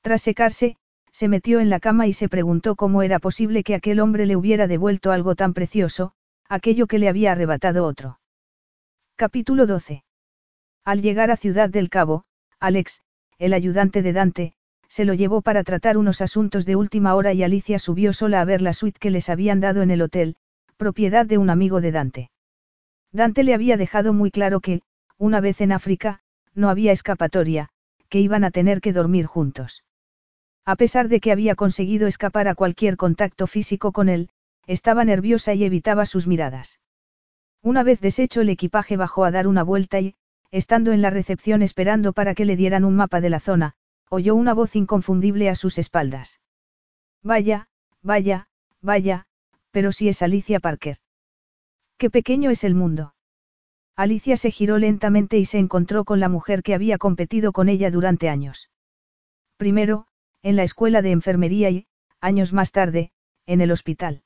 Tras 0.02 0.22
secarse, 0.22 0.76
se 1.12 1.28
metió 1.28 1.60
en 1.60 1.70
la 1.70 1.80
cama 1.80 2.06
y 2.06 2.12
se 2.12 2.28
preguntó 2.28 2.76
cómo 2.76 3.02
era 3.02 3.18
posible 3.18 3.62
que 3.64 3.74
aquel 3.74 4.00
hombre 4.00 4.26
le 4.26 4.36
hubiera 4.36 4.66
devuelto 4.66 5.10
algo 5.10 5.34
tan 5.34 5.54
precioso, 5.54 6.12
aquello 6.48 6.86
que 6.86 6.98
le 6.98 7.08
había 7.08 7.32
arrebatado 7.32 7.84
otro. 7.84 8.18
Capítulo 9.16 9.66
12. 9.66 10.04
Al 10.84 11.00
llegar 11.00 11.30
a 11.30 11.36
Ciudad 11.36 11.70
del 11.70 11.90
Cabo, 11.90 12.24
Alex, 12.60 13.02
el 13.38 13.54
ayudante 13.54 14.02
de 14.02 14.12
Dante, 14.12 14.54
se 14.92 15.06
lo 15.06 15.14
llevó 15.14 15.40
para 15.40 15.64
tratar 15.64 15.96
unos 15.96 16.20
asuntos 16.20 16.66
de 16.66 16.76
última 16.76 17.14
hora 17.14 17.32
y 17.32 17.42
Alicia 17.42 17.78
subió 17.78 18.12
sola 18.12 18.42
a 18.42 18.44
ver 18.44 18.60
la 18.60 18.74
suite 18.74 18.98
que 19.00 19.10
les 19.10 19.30
habían 19.30 19.58
dado 19.58 19.80
en 19.80 19.90
el 19.90 20.02
hotel, 20.02 20.36
propiedad 20.76 21.24
de 21.24 21.38
un 21.38 21.48
amigo 21.48 21.80
de 21.80 21.92
Dante. 21.92 22.30
Dante 23.10 23.42
le 23.42 23.54
había 23.54 23.78
dejado 23.78 24.12
muy 24.12 24.30
claro 24.30 24.60
que, 24.60 24.82
una 25.16 25.40
vez 25.40 25.62
en 25.62 25.72
África, 25.72 26.20
no 26.54 26.68
había 26.68 26.92
escapatoria, 26.92 27.70
que 28.10 28.20
iban 28.20 28.44
a 28.44 28.50
tener 28.50 28.82
que 28.82 28.92
dormir 28.92 29.24
juntos. 29.24 29.82
A 30.66 30.76
pesar 30.76 31.08
de 31.08 31.20
que 31.20 31.32
había 31.32 31.54
conseguido 31.54 32.06
escapar 32.06 32.46
a 32.46 32.54
cualquier 32.54 32.98
contacto 32.98 33.46
físico 33.46 33.92
con 33.92 34.10
él, 34.10 34.28
estaba 34.66 35.06
nerviosa 35.06 35.54
y 35.54 35.64
evitaba 35.64 36.04
sus 36.04 36.26
miradas. 36.26 36.80
Una 37.62 37.82
vez 37.82 38.02
deshecho 38.02 38.42
el 38.42 38.50
equipaje 38.50 38.98
bajó 38.98 39.24
a 39.24 39.30
dar 39.30 39.46
una 39.46 39.62
vuelta 39.62 40.00
y, 40.00 40.16
estando 40.50 40.92
en 40.92 41.00
la 41.00 41.08
recepción 41.08 41.62
esperando 41.62 42.12
para 42.12 42.34
que 42.34 42.44
le 42.44 42.56
dieran 42.56 42.84
un 42.84 42.94
mapa 42.94 43.22
de 43.22 43.30
la 43.30 43.40
zona, 43.40 43.74
oyó 44.12 44.34
una 44.34 44.52
voz 44.52 44.76
inconfundible 44.76 45.48
a 45.48 45.54
sus 45.54 45.78
espaldas. 45.78 46.42
Vaya, 47.22 47.68
vaya, 48.02 48.46
vaya, 48.82 49.24
pero 49.70 49.90
si 49.90 50.10
es 50.10 50.20
Alicia 50.20 50.60
Parker. 50.60 50.98
Qué 51.96 52.10
pequeño 52.10 52.50
es 52.50 52.62
el 52.62 52.74
mundo. 52.74 53.14
Alicia 53.96 54.36
se 54.36 54.50
giró 54.50 54.76
lentamente 54.76 55.38
y 55.38 55.46
se 55.46 55.58
encontró 55.58 56.04
con 56.04 56.20
la 56.20 56.28
mujer 56.28 56.62
que 56.62 56.74
había 56.74 56.98
competido 56.98 57.52
con 57.52 57.70
ella 57.70 57.90
durante 57.90 58.28
años. 58.28 58.68
Primero, 59.56 60.08
en 60.42 60.56
la 60.56 60.64
escuela 60.64 61.00
de 61.00 61.12
enfermería 61.12 61.70
y, 61.70 61.86
años 62.20 62.52
más 62.52 62.70
tarde, 62.70 63.12
en 63.46 63.62
el 63.62 63.70
hospital. 63.70 64.24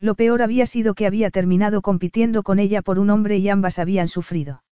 Lo 0.00 0.16
peor 0.16 0.42
había 0.42 0.66
sido 0.66 0.94
que 0.94 1.06
había 1.06 1.30
terminado 1.30 1.80
compitiendo 1.80 2.42
con 2.42 2.58
ella 2.58 2.82
por 2.82 2.98
un 2.98 3.10
hombre 3.10 3.36
y 3.36 3.50
ambas 3.50 3.78
habían 3.78 4.08
sufrido. 4.08 4.64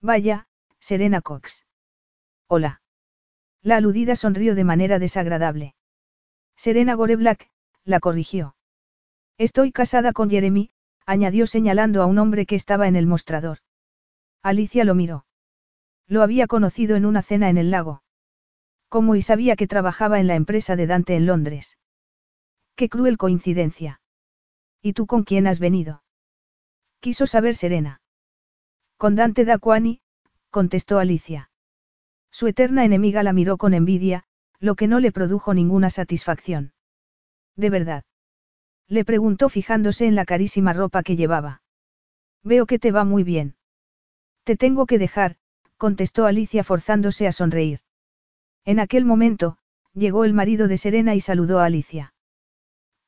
Vaya, 0.00 0.48
Serena 0.80 1.20
Cox. 1.20 1.64
Hola. 2.48 2.81
La 3.62 3.76
aludida 3.76 4.16
sonrió 4.16 4.54
de 4.54 4.64
manera 4.64 4.98
desagradable. 4.98 5.74
Serena 6.56 6.94
Goreblack, 6.94 7.48
la 7.84 8.00
corrigió. 8.00 8.56
Estoy 9.38 9.72
casada 9.72 10.12
con 10.12 10.30
Jeremy, 10.30 10.70
añadió 11.06 11.46
señalando 11.46 12.02
a 12.02 12.06
un 12.06 12.18
hombre 12.18 12.46
que 12.46 12.56
estaba 12.56 12.88
en 12.88 12.96
el 12.96 13.06
mostrador. 13.06 13.58
Alicia 14.42 14.84
lo 14.84 14.94
miró. 14.94 15.26
Lo 16.08 16.22
había 16.22 16.46
conocido 16.46 16.96
en 16.96 17.06
una 17.06 17.22
cena 17.22 17.48
en 17.48 17.56
el 17.56 17.70
lago. 17.70 18.02
Como 18.88 19.14
y 19.14 19.22
sabía 19.22 19.56
que 19.56 19.68
trabajaba 19.68 20.18
en 20.18 20.26
la 20.26 20.34
empresa 20.34 20.76
de 20.76 20.86
Dante 20.86 21.14
en 21.14 21.26
Londres. 21.26 21.78
Qué 22.74 22.88
cruel 22.88 23.16
coincidencia. 23.16 24.00
¿Y 24.82 24.92
tú 24.92 25.06
con 25.06 25.22
quién 25.22 25.46
has 25.46 25.60
venido? 25.60 26.02
Quiso 26.98 27.26
saber 27.26 27.54
Serena. 27.54 28.00
Con 28.96 29.14
Dante 29.14 29.44
Daquani, 29.44 30.00
contestó 30.50 30.98
Alicia. 30.98 31.51
Su 32.32 32.48
eterna 32.48 32.84
enemiga 32.84 33.22
la 33.22 33.32
miró 33.32 33.58
con 33.58 33.74
envidia, 33.74 34.24
lo 34.58 34.74
que 34.74 34.88
no 34.88 34.98
le 34.98 35.12
produjo 35.12 35.54
ninguna 35.54 35.90
satisfacción. 35.90 36.72
¿De 37.56 37.68
verdad? 37.68 38.04
Le 38.88 39.04
preguntó 39.04 39.48
fijándose 39.48 40.06
en 40.06 40.14
la 40.14 40.24
carísima 40.24 40.72
ropa 40.72 41.02
que 41.02 41.14
llevaba. 41.14 41.62
Veo 42.42 42.66
que 42.66 42.78
te 42.78 42.90
va 42.90 43.04
muy 43.04 43.22
bien. 43.22 43.54
Te 44.44 44.56
tengo 44.56 44.86
que 44.86 44.98
dejar, 44.98 45.36
contestó 45.76 46.26
Alicia 46.26 46.64
forzándose 46.64 47.28
a 47.28 47.32
sonreír. 47.32 47.80
En 48.64 48.80
aquel 48.80 49.04
momento, 49.04 49.58
llegó 49.92 50.24
el 50.24 50.32
marido 50.32 50.68
de 50.68 50.78
Serena 50.78 51.14
y 51.14 51.20
saludó 51.20 51.60
a 51.60 51.66
Alicia. 51.66 52.14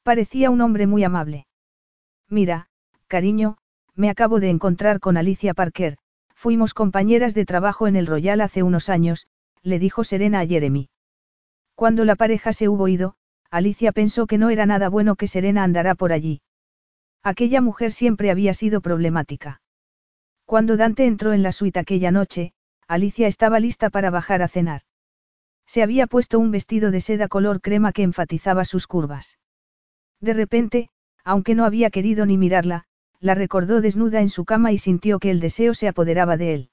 Parecía 0.02 0.50
un 0.50 0.60
hombre 0.60 0.86
muy 0.86 1.02
amable. 1.02 1.46
Mira, 2.28 2.68
cariño, 3.06 3.56
me 3.94 4.10
acabo 4.10 4.38
de 4.38 4.50
encontrar 4.50 5.00
con 5.00 5.16
Alicia 5.16 5.54
Parker, 5.54 5.96
fuimos 6.44 6.74
compañeras 6.74 7.32
de 7.32 7.46
trabajo 7.46 7.88
en 7.88 7.96
el 7.96 8.06
Royal 8.06 8.42
hace 8.42 8.62
unos 8.62 8.90
años, 8.90 9.26
le 9.62 9.78
dijo 9.78 10.04
Serena 10.04 10.40
a 10.40 10.46
Jeremy. 10.46 10.90
Cuando 11.74 12.04
la 12.04 12.16
pareja 12.16 12.52
se 12.52 12.68
hubo 12.68 12.86
ido, 12.86 13.14
Alicia 13.50 13.92
pensó 13.92 14.26
que 14.26 14.36
no 14.36 14.50
era 14.50 14.66
nada 14.66 14.90
bueno 14.90 15.16
que 15.16 15.26
Serena 15.26 15.64
andara 15.64 15.94
por 15.94 16.12
allí. 16.12 16.42
Aquella 17.22 17.62
mujer 17.62 17.92
siempre 17.92 18.30
había 18.30 18.52
sido 18.52 18.82
problemática. 18.82 19.62
Cuando 20.44 20.76
Dante 20.76 21.06
entró 21.06 21.32
en 21.32 21.42
la 21.42 21.50
suite 21.50 21.78
aquella 21.78 22.10
noche, 22.10 22.52
Alicia 22.86 23.26
estaba 23.26 23.58
lista 23.58 23.88
para 23.88 24.10
bajar 24.10 24.42
a 24.42 24.48
cenar. 24.48 24.82
Se 25.64 25.82
había 25.82 26.06
puesto 26.06 26.38
un 26.38 26.50
vestido 26.50 26.90
de 26.90 27.00
seda 27.00 27.26
color 27.26 27.62
crema 27.62 27.90
que 27.92 28.02
enfatizaba 28.02 28.66
sus 28.66 28.86
curvas. 28.86 29.38
De 30.20 30.34
repente, 30.34 30.90
aunque 31.24 31.54
no 31.54 31.64
había 31.64 31.88
querido 31.88 32.26
ni 32.26 32.36
mirarla, 32.36 32.84
la 33.24 33.34
recordó 33.34 33.80
desnuda 33.80 34.20
en 34.20 34.28
su 34.28 34.44
cama 34.44 34.70
y 34.72 34.76
sintió 34.76 35.18
que 35.18 35.30
el 35.30 35.40
deseo 35.40 35.72
se 35.72 35.88
apoderaba 35.88 36.36
de 36.36 36.52
él. 36.52 36.70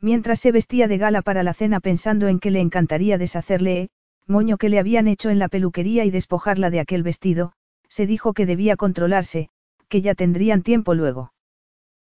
Mientras 0.00 0.40
se 0.40 0.50
vestía 0.50 0.88
de 0.88 0.98
gala 0.98 1.22
para 1.22 1.44
la 1.44 1.54
cena 1.54 1.78
pensando 1.78 2.26
en 2.26 2.40
que 2.40 2.50
le 2.50 2.58
encantaría 2.58 3.18
deshacerle, 3.18 3.82
eh, 3.82 3.88
moño 4.26 4.56
que 4.56 4.68
le 4.68 4.80
habían 4.80 5.06
hecho 5.06 5.30
en 5.30 5.38
la 5.38 5.46
peluquería 5.46 6.04
y 6.04 6.10
despojarla 6.10 6.70
de 6.70 6.80
aquel 6.80 7.04
vestido, 7.04 7.52
se 7.88 8.08
dijo 8.08 8.32
que 8.32 8.46
debía 8.46 8.74
controlarse, 8.74 9.48
que 9.88 10.02
ya 10.02 10.16
tendrían 10.16 10.64
tiempo 10.64 10.92
luego. 10.94 11.32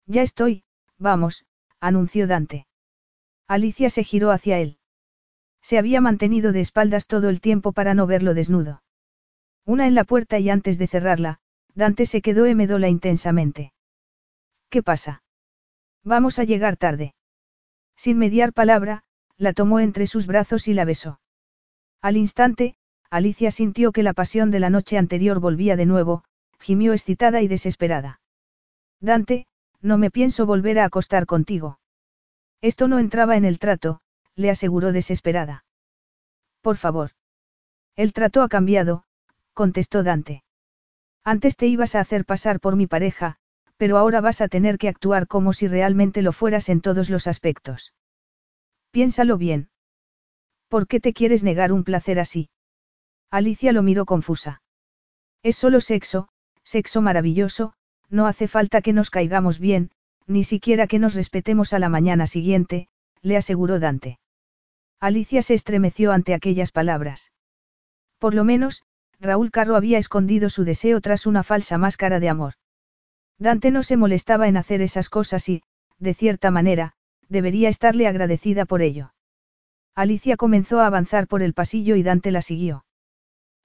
Ya 0.08 0.24
estoy, 0.24 0.64
vamos, 0.98 1.46
anunció 1.80 2.26
Dante. 2.26 2.66
Alicia 3.48 3.92
se 3.92 4.04
giró 4.04 4.32
hacia 4.32 4.58
él. 4.58 4.80
Se 5.62 5.78
había 5.78 6.02
mantenido 6.02 6.52
de 6.52 6.62
espaldas 6.62 7.06
todo 7.06 7.30
el 7.30 7.42
tiempo 7.42 7.74
para 7.74 7.94
no 7.94 8.08
verlo 8.08 8.34
desnudo. 8.34 8.82
Una 9.68 9.86
en 9.86 9.94
la 9.94 10.04
puerta 10.04 10.40
y 10.40 10.50
antes 10.50 10.80
de 10.80 10.88
cerrarla, 10.88 11.41
Dante 11.76 12.06
se 12.06 12.22
quedó 12.22 12.46
emedola 12.46 12.90
intensamente. 12.90 13.74
¿Qué 14.70 14.84
pasa? 14.84 15.24
Vamos 16.04 16.40
a 16.40 16.44
llegar 16.44 16.78
tarde. 16.78 17.14
Sin 17.96 18.18
mediar 18.18 18.54
palabra, 18.54 19.04
la 19.38 19.54
tomó 19.54 19.80
entre 19.80 20.08
sus 20.08 20.28
brazos 20.28 20.68
y 20.68 20.74
la 20.74 20.86
besó. 20.86 21.20
Al 22.02 22.18
instante, 22.18 22.76
Alicia 23.10 23.52
sintió 23.52 23.92
que 23.92 24.04
la 24.04 24.14
pasión 24.14 24.52
de 24.52 24.60
la 24.60 24.70
noche 24.70 24.98
anterior 24.98 25.40
volvía 25.40 25.76
de 25.76 25.86
nuevo, 25.86 26.24
gimió 26.60 26.94
excitada 26.94 27.42
y 27.42 27.48
desesperada. 27.48 28.22
Dante, 29.00 29.48
no 29.82 29.98
me 29.98 30.12
pienso 30.12 30.46
volver 30.46 30.80
a 30.80 30.86
acostar 30.86 31.26
contigo. 31.26 31.80
Esto 32.62 32.88
no 32.88 33.00
entraba 33.00 33.36
en 33.38 33.46
el 33.46 33.60
trato, 33.60 34.02
le 34.36 34.50
aseguró 34.50 34.92
desesperada. 34.92 35.66
Por 36.62 36.78
favor. 36.78 37.12
El 37.96 38.14
trato 38.14 38.44
ha 38.44 38.48
cambiado, 38.48 39.04
contestó 39.54 40.04
Dante. 40.04 40.44
Antes 41.24 41.56
te 41.56 41.68
ibas 41.68 41.96
a 41.96 42.00
hacer 42.00 42.26
pasar 42.26 42.60
por 42.60 42.76
mi 42.76 42.88
pareja, 42.88 43.38
pero 43.78 43.98
ahora 43.98 44.22
vas 44.22 44.42
a 44.42 44.48
tener 44.48 44.78
que 44.78 44.88
actuar 44.88 45.28
como 45.28 45.54
si 45.54 45.68
realmente 45.68 46.22
lo 46.22 46.34
fueras 46.34 46.70
en 46.70 46.82
todos 46.82 47.10
los 47.10 47.28
aspectos. 47.28 47.94
Piénsalo 48.92 49.38
bien. 49.38 49.70
¿Por 50.68 50.88
qué 50.88 51.00
te 51.00 51.14
quieres 51.14 51.44
negar 51.44 51.72
un 51.72 51.84
placer 51.84 52.20
así? 52.20 52.50
Alicia 53.30 53.72
lo 53.72 53.84
miró 53.84 54.06
confusa. 54.06 54.62
Es 55.44 55.56
solo 55.56 55.82
sexo, 55.82 56.30
Sexo 56.64 57.02
maravilloso, 57.02 57.74
no 58.10 58.28
hace 58.28 58.48
falta 58.48 58.82
que 58.82 58.94
nos 58.94 59.10
caigamos 59.10 59.60
bien, 59.60 59.92
ni 60.28 60.44
siquiera 60.44 60.88
que 60.88 61.00
nos 61.00 61.16
respetemos 61.16 61.74
a 61.74 61.80
la 61.80 61.90
mañana 61.90 62.28
siguiente, 62.28 62.88
le 63.22 63.38
aseguró 63.38 63.80
Dante. 63.80 64.20
Alicia 65.00 65.42
se 65.42 65.54
estremeció 65.54 66.12
ante 66.12 66.34
aquellas 66.34 66.72
palabras. 66.72 67.32
Por 68.20 68.36
lo 68.36 68.44
menos, 68.44 68.84
Raúl 69.22 69.52
Carro 69.52 69.76
había 69.76 70.00
escondido 70.00 70.50
su 70.50 70.64
deseo 70.64 71.00
tras 71.00 71.28
una 71.28 71.44
falsa 71.44 71.78
máscara 71.78 72.20
de 72.20 72.28
amor. 72.28 72.54
Dante 73.38 73.70
no 73.70 73.84
se 73.84 73.96
molestaba 73.96 74.48
en 74.48 74.58
hacer 74.58 74.82
esas 74.82 75.10
cosas 75.10 75.48
y, 75.48 75.62
de 76.00 76.16
cierta 76.16 76.50
manera, 76.50 76.94
debería 77.30 77.70
estarle 77.70 78.08
agradecida 78.08 78.66
por 78.66 78.82
ello. 78.82 79.14
Alicia 79.94 80.38
comenzó 80.38 80.80
a 80.80 80.88
avanzar 80.88 81.28
por 81.28 81.44
el 81.44 81.54
pasillo 81.54 81.96
y 81.96 82.02
Dante 82.02 82.32
la 82.32 82.42
siguió. 82.42 82.84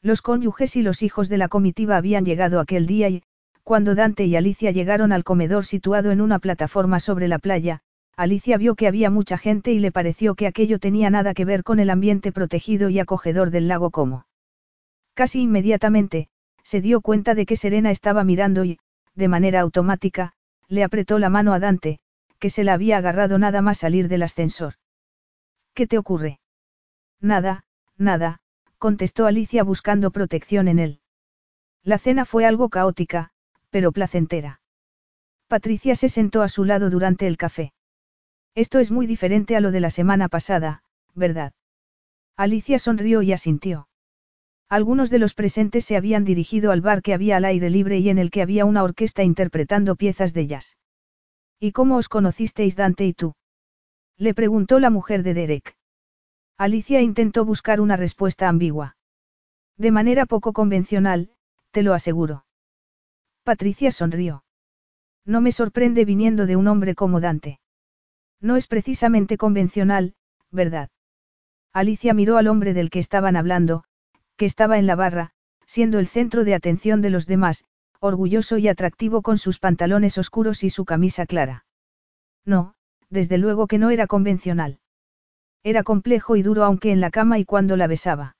Los 0.02 0.20
cónyuges 0.20 0.76
y 0.76 0.83
los 0.83 1.02
hijos 1.02 1.31
de 1.31 1.39
la 1.39 1.49
comitiva 1.49 1.97
habían 1.97 2.26
llegado 2.26 2.60
aquel 2.60 2.86
día 2.86 3.09
y, 3.09 3.23
cuando 3.65 3.94
Dante 3.94 4.26
y 4.26 4.36
Alicia 4.36 4.73
llegaron 4.73 5.10
al 5.10 5.25
comedor 5.25 5.65
situado 5.65 6.10
en 6.10 6.20
una 6.20 6.39
plataforma 6.39 7.01
sobre 7.01 7.28
la 7.28 7.39
playa, 7.39 7.81
Alicia 8.15 8.59
vio 8.59 8.75
que 8.75 8.89
había 8.89 9.09
mucha 9.09 9.39
gente 9.39 9.73
y 9.73 9.78
le 9.78 9.91
pareció 9.91 10.35
que 10.35 10.47
aquello 10.47 10.78
tenía 10.78 11.09
nada 11.09 11.33
que 11.33 11.47
ver 11.47 11.62
con 11.62 11.81
el 11.81 11.89
ambiente 11.89 12.31
protegido 12.31 12.91
y 12.91 12.99
acogedor 12.99 13.51
del 13.51 13.68
lago 13.68 13.91
Como. 13.91 14.26
Casi 15.17 15.41
inmediatamente, 15.41 16.28
se 16.62 16.83
dio 16.83 17.01
cuenta 17.01 17.35
de 17.35 17.47
que 17.47 17.57
Serena 17.57 17.91
estaba 17.91 18.23
mirando 18.23 18.67
y, 18.67 18.78
de 19.15 19.28
manera 19.28 19.61
automática, 19.61 20.35
le 20.69 20.85
apretó 20.85 21.19
la 21.19 21.31
mano 21.31 21.55
a 21.55 21.59
Dante, 21.59 22.01
que 22.39 22.51
se 22.51 22.65
la 22.65 22.75
había 22.75 22.99
agarrado 22.99 23.39
nada 23.39 23.62
más 23.62 23.78
salir 23.78 24.09
del 24.09 24.23
ascensor. 24.23 24.75
¿Qué 25.73 25.86
te 25.86 25.97
ocurre? 25.97 26.39
Nada, 27.19 27.65
nada, 27.97 28.41
contestó 28.77 29.25
Alicia 29.25 29.65
buscando 29.65 30.11
protección 30.11 30.69
en 30.69 30.78
él. 30.78 31.01
La 31.83 31.97
cena 31.97 32.27
fue 32.27 32.45
algo 32.45 32.69
caótica, 32.69 33.31
pero 33.70 33.93
placentera. 33.93 34.61
Patricia 35.49 35.97
se 35.97 36.11
sentó 36.11 36.43
a 36.43 36.51
su 36.51 36.65
lado 36.65 36.91
durante 36.91 37.27
el 37.27 37.39
café. 37.39 37.73
Esto 38.55 38.81
es 38.81 38.91
muy 38.91 39.07
diferente 39.07 39.57
a 39.57 39.61
lo 39.61 39.70
de 39.70 39.81
la 39.81 39.89
semana 39.89 40.28
pasada, 40.28 40.83
¿verdad? 41.15 41.55
Alicia 42.36 42.78
sonrió 42.78 43.23
y 43.23 43.33
asintió. 43.33 43.89
Algunos 44.69 45.11
de 45.11 45.20
los 45.20 45.35
presentes 45.35 45.85
se 45.85 45.97
habían 45.97 46.25
dirigido 46.25 46.73
al 46.73 46.81
bar 46.81 47.01
que 47.01 47.15
había 47.15 47.36
al 47.36 47.45
aire 47.45 47.70
libre 47.70 47.99
y 47.99 48.09
en 48.09 48.19
el 48.19 48.31
que 48.31 48.43
había 48.43 48.65
una 48.65 48.83
orquesta 48.83 49.23
interpretando 49.23 49.95
piezas 49.95 50.35
de 50.35 50.47
jazz. 50.49 50.77
¿Y 51.61 51.73
cómo 51.73 51.97
os 51.97 52.09
conocisteis 52.09 52.75
Dante 52.75 53.07
y 53.07 53.15
tú? 53.15 53.35
Le 54.17 54.35
preguntó 54.35 54.81
la 54.81 54.91
mujer 54.91 55.23
de 55.23 55.35
Derek. 55.35 55.77
Alicia 56.59 57.01
intentó 57.01 57.45
buscar 57.45 57.81
una 57.81 57.97
respuesta 57.97 58.49
ambigua. 58.49 58.97
De 59.77 59.91
manera 59.91 60.27
poco 60.27 60.53
convencional, 60.53 61.31
te 61.70 61.83
lo 61.83 61.95
aseguro. 61.95 62.47
Patricia 63.45 63.93
sonrió. 63.93 64.43
No 65.25 65.41
me 65.41 65.53
sorprende 65.53 66.05
viniendo 66.05 66.47
de 66.47 66.57
un 66.57 66.67
hombre 66.67 66.95
como 66.95 67.20
Dante. 67.20 67.61
No 68.41 68.57
es 68.57 68.67
precisamente 68.67 69.36
convencional, 69.36 70.15
¿verdad? 70.51 70.89
Alicia 71.73 72.15
miró 72.15 72.39
al 72.39 72.49
hombre 72.49 72.75
del 72.75 72.91
que 72.91 72.99
estaban 72.99 73.36
hablando, 73.36 73.85
que 74.36 74.47
estaba 74.47 74.78
en 74.78 74.86
la 74.86 74.97
barra, 74.97 75.32
siendo 75.66 75.98
el 75.98 76.06
centro 76.06 76.44
de 76.44 76.55
atención 76.55 77.02
de 77.02 77.10
los 77.10 77.26
demás, 77.26 77.65
orgulloso 78.00 78.58
y 78.58 78.68
atractivo 78.68 79.23
con 79.23 79.39
sus 79.39 79.58
pantalones 79.58 80.18
oscuros 80.18 80.62
y 80.62 80.70
su 80.70 80.84
camisa 80.84 81.26
clara. 81.26 81.65
No, 82.44 82.74
desde 83.10 83.39
luego 83.39 83.66
que 83.66 83.78
no 83.78 83.90
era 83.90 84.06
convencional. 84.06 84.78
Era 85.62 85.82
complejo 85.82 86.36
y 86.36 86.42
duro 86.42 86.65
aunque 86.65 86.92
en 86.92 87.00
la 87.00 87.10
cama 87.10 87.39
y 87.39 87.44
cuando 87.44 87.76
la 87.76 87.86
besaba. 87.86 88.36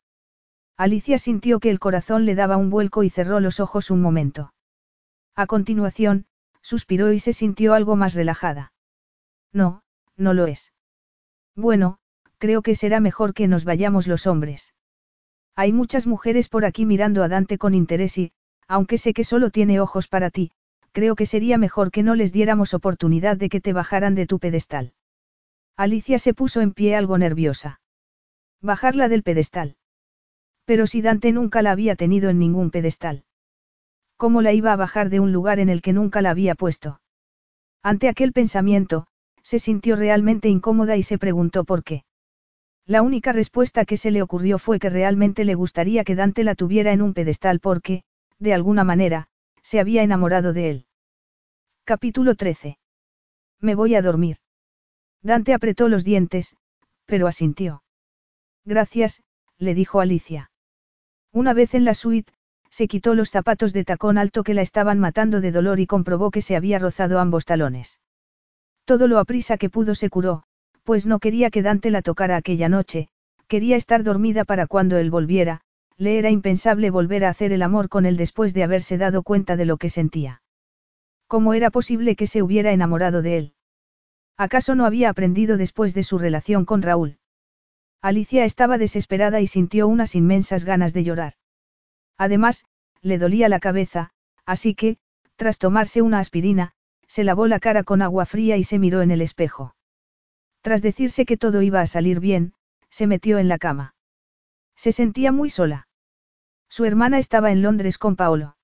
Alicia 0.76 1.18
sintió 1.18 1.58
que 1.58 1.70
el 1.70 1.78
corazón 1.78 2.26
le 2.26 2.34
daba 2.34 2.57
un 2.57 2.70
vuelco 2.70 3.02
y 3.02 3.10
cerró 3.10 3.41
los 3.41 3.60
ojos 3.60 3.91
un 3.91 4.02
momento. 4.02 4.52
A 5.34 5.47
continuación, 5.47 6.26
suspiró 6.60 7.12
y 7.12 7.18
se 7.18 7.33
sintió 7.33 7.75
algo 7.75 7.97
más 7.97 8.15
relajada. 8.15 8.73
No, 9.52 9.83
no 10.16 10.34
lo 10.34 10.47
es. 10.47 10.73
Bueno, 11.55 11.99
creo 12.39 12.62
que 12.62 12.75
será 12.75 13.00
mejor 13.00 13.33
que 13.33 13.49
nos 13.49 13.65
vayamos 13.65 14.07
los 14.07 14.26
hombres. 14.26 14.75
Hay 15.57 15.73
muchas 15.73 16.07
mujeres 16.07 16.49
por 16.49 16.67
aquí 16.67 16.85
mirando 16.85 17.23
a 17.23 17.28
Dante 17.28 17.57
con 17.57 17.75
interés 17.75 18.18
y, 18.18 18.33
aunque 18.68 18.99
sé 18.99 19.15
que 19.15 19.25
solo 19.25 19.51
tiene 19.51 19.81
ojos 19.81 20.07
para 20.07 20.31
ti, 20.31 20.51
creo 20.93 21.17
que 21.17 21.25
sería 21.25 21.57
mejor 21.57 21.91
que 21.91 22.02
no 22.02 22.15
les 22.15 22.33
diéramos 22.33 22.75
oportunidad 22.75 23.39
de 23.39 23.49
que 23.49 23.62
te 23.62 23.73
bajaran 23.73 24.15
de 24.15 24.26
tu 24.26 24.39
pedestal. 24.39 24.93
Alicia 25.76 26.18
se 26.18 26.35
puso 26.35 26.60
en 26.60 26.73
pie 26.73 26.94
algo 26.94 27.17
nerviosa. 27.17 27.81
Bajarla 28.60 29.09
del 29.09 29.23
pedestal. 29.23 29.76
Pero 30.67 30.86
si 30.86 31.01
Dante 31.01 31.33
nunca 31.33 31.62
la 31.62 31.70
había 31.73 31.97
tenido 31.97 32.28
en 32.28 32.39
ningún 32.39 32.70
pedestal. 32.70 33.25
¿Cómo 34.17 34.43
la 34.43 34.52
iba 34.52 34.73
a 34.73 34.76
bajar 34.76 35.10
de 35.10 35.20
un 35.20 35.33
lugar 35.33 35.59
en 35.59 35.68
el 35.68 35.81
que 35.81 35.93
nunca 35.93 36.23
la 36.23 36.31
había 36.31 36.55
puesto? 36.55 37.01
Ante 37.83 38.09
aquel 38.09 38.33
pensamiento, 38.33 39.07
Se 39.47 39.60
sintió 39.60 39.94
realmente 39.94 40.49
incómoda 40.49 40.97
y 40.97 41.05
se 41.05 41.18
preguntó 41.18 41.62
por 41.62 41.85
qué. 41.85 42.02
La 42.86 43.02
única 43.02 43.32
respuesta 43.32 43.84
que 43.84 43.97
se 43.97 44.12
le 44.12 44.23
ocurrió 44.23 44.58
fue 44.58 44.78
que 44.78 44.90
realmente 44.90 45.44
le 45.44 45.56
gustaría 45.56 46.05
que 46.05 46.15
Dante 46.15 46.44
la 46.44 46.55
tuviera 46.55 46.92
en 46.92 47.02
un 47.02 47.15
pedestal 47.15 47.58
porque, 47.58 48.05
de 48.39 48.55
alguna 48.55 48.84
manera, 48.84 49.26
se 49.62 49.81
había 49.81 50.05
enamorado 50.05 50.52
de 50.52 50.70
él. 50.70 50.86
Capítulo 51.84 52.36
13. 52.36 52.78
Me 53.60 53.74
voy 53.74 53.97
a 53.97 54.02
dormir. 54.02 54.36
Dante 55.20 55.52
apretó 55.52 55.89
los 55.89 56.05
dientes, 56.05 56.56
pero 57.06 57.26
asintió. 57.26 57.82
Gracias, 58.65 59.24
le 59.58 59.74
dijo 59.74 60.00
Alicia. 60.00 60.52
Una 61.32 61.55
vez 61.55 61.74
en 61.74 61.84
la 61.84 61.94
suite, 61.94 62.32
se 62.70 62.86
quitó 62.86 63.15
los 63.15 63.31
zapatos 63.31 63.73
de 63.73 63.84
tacón 63.84 64.16
alto 64.16 64.44
que 64.44 64.55
la 64.55 64.62
estaban 64.62 65.00
matando 65.00 65.40
de 65.40 65.50
dolor 65.50 65.81
y 65.81 65.86
comprobó 65.86 66.31
que 66.31 66.42
se 66.42 66.55
había 66.55 66.78
rozado 66.78 67.18
ambos 67.18 67.47
talones. 67.47 68.00
Todo 68.84 69.08
lo 69.08 69.18
aprisa 69.18 69.58
que 69.58 69.70
pudo 69.70 69.97
se 69.97 70.08
curó, 70.08 70.44
pues 70.86 71.05
no 71.05 71.18
quería 71.18 71.50
que 71.50 71.62
Dante 71.62 71.90
la 71.90 72.00
tocara 72.00 72.36
aquella 72.36 72.68
noche, 72.68 73.08
quería 73.48 73.76
estar 73.76 74.05
dormida 74.05 74.44
para 74.44 74.68
cuando 74.68 74.97
él 74.98 75.10
volviera, 75.10 75.60
le 75.98 76.16
era 76.16 76.31
impensable 76.31 76.90
volver 76.90 77.24
a 77.24 77.31
hacer 77.31 77.52
el 77.52 77.62
amor 77.62 77.89
con 77.89 78.06
él 78.06 78.16
después 78.16 78.55
de 78.55 78.62
haberse 78.62 78.97
dado 78.97 79.24
cuenta 79.24 79.56
de 79.56 79.65
lo 79.65 79.78
que 79.78 79.90
sentía. 79.90 80.42
¿Cómo 81.26 81.55
era 81.55 81.70
posible 81.70 82.15
que 82.15 82.28
se 82.28 82.40
hubiera 82.40 82.70
enamorado 82.70 83.20
de 83.20 83.36
él? 83.36 83.55
¿Acaso 84.36 84.76
no 84.76 84.86
había 84.86 85.10
aprendido 85.10 85.56
después 85.56 85.92
de 85.92 86.05
su 86.05 86.18
relación 86.18 86.65
con 86.65 86.82
Raúl? 86.82 87.18
Alicia 88.00 88.44
estaba 88.44 88.78
desesperada 88.78 89.40
y 89.40 89.48
sintió 89.48 89.89
unas 89.89 90.15
inmensas 90.15 90.65
ganas 90.65 90.92
de 90.92 91.02
llorar. 91.02 91.32
Además, 92.16 92.65
le 93.02 93.18
dolía 93.18 93.48
la 93.48 93.58
cabeza, 93.58 94.10
así 94.44 94.76
que, 94.76 94.98
tras 95.34 95.58
tomarse 95.58 96.00
una 96.00 96.20
aspirina, 96.20 96.74
se 97.08 97.24
lavó 97.24 97.48
la 97.48 97.58
cara 97.58 97.82
con 97.82 98.02
agua 98.02 98.24
fría 98.24 98.56
y 98.56 98.62
se 98.62 98.78
miró 98.78 99.02
en 99.02 99.10
el 99.10 99.20
espejo. 99.20 99.76
Tras 100.67 100.83
decirse 100.83 101.27
que 101.27 101.36
todo 101.36 101.62
iba 101.62 101.81
a 101.81 101.86
salir 101.86 102.19
bien, 102.19 102.53
se 102.91 103.07
metió 103.07 103.39
en 103.39 103.47
la 103.47 103.57
cama. 103.57 103.95
Se 104.75 104.91
sentía 104.91 105.31
muy 105.31 105.49
sola. 105.49 105.86
Su 106.69 106.85
hermana 106.85 107.20
estaba 107.20 107.53
en 107.53 107.62
Londres 107.62 107.99
con 107.99 108.17
Paolo. 108.17 108.57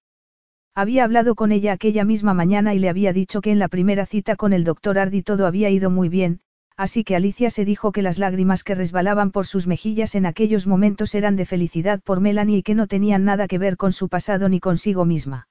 Había 0.75 1.05
hablado 1.05 1.37
con 1.37 1.53
ella 1.53 1.71
aquella 1.71 2.05
misma 2.05 2.35
mañana 2.35 2.75
y 2.75 2.81
le 2.81 2.89
había 2.89 3.13
dicho 3.13 3.41
que 3.41 3.53
en 3.53 3.61
la 3.61 3.69
primera 3.69 4.05
cita 4.05 4.35
con 4.35 4.53
el 4.53 4.65
doctor 4.65 4.99
Ardi 4.99 5.23
todo 5.23 5.47
había 5.47 5.71
ido 5.71 5.91
muy 5.91 6.09
bien, 6.09 6.41
así 6.77 7.05
que 7.05 7.15
Alicia 7.15 7.51
se 7.51 7.65
dijo 7.65 7.93
que 7.93 8.03
las 8.03 8.19
lágrimas 8.19 8.65
que 8.65 8.75
resbalaban 8.75 9.31
por 9.31 9.47
sus 9.47 9.69
mejillas 9.69 10.17
en 10.17 10.27
aquellos 10.27 10.67
momentos 10.67 11.15
eran 11.15 11.37
de 11.37 11.47
felicidad 11.47 12.01
por 12.03 12.19
Melanie 12.19 12.59
y 12.59 12.63
que 12.65 12.75
no 12.75 12.89
tenían 12.89 13.23
nada 13.23 13.47
que 13.47 13.59
ver 13.59 13.77
con 13.77 13.93
su 13.93 14.09
pasado 14.09 14.49
ni 14.49 14.59
consigo 14.59 15.05
misma. 15.05 15.47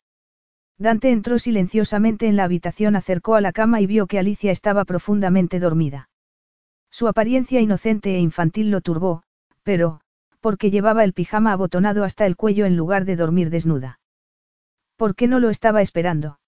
Dante 0.78 1.12
entró 1.12 1.40
silenciosamente 1.40 2.28
en 2.28 2.36
la 2.36 2.44
habitación, 2.44 2.98
acercó 2.98 3.36
a 3.36 3.42
la 3.42 3.54
cama 3.54 3.80
y 3.80 3.88
vio 3.88 4.06
que 4.06 4.20
Alicia 4.20 4.52
estaba 4.52 4.84
profundamente 4.84 5.62
dormida. 5.62 6.10
Su 6.92 7.08
apariencia 7.08 7.62
inocente 7.62 8.14
e 8.16 8.20
infantil 8.20 8.70
lo 8.70 8.82
turbó, 8.82 9.24
pero, 9.64 10.02
porque 10.42 10.70
llevaba 10.70 11.04
el 11.04 11.14
pijama 11.14 11.54
abotonado 11.54 12.04
hasta 12.04 12.26
el 12.26 12.36
cuello 12.36 12.66
en 12.66 12.76
lugar 12.76 13.06
de 13.06 13.16
dormir 13.16 13.50
desnuda. 13.50 14.00
¿Por 14.98 15.16
qué 15.16 15.28
no 15.28 15.40
lo 15.40 15.50
estaba 15.50 15.82
esperando? 15.82 16.40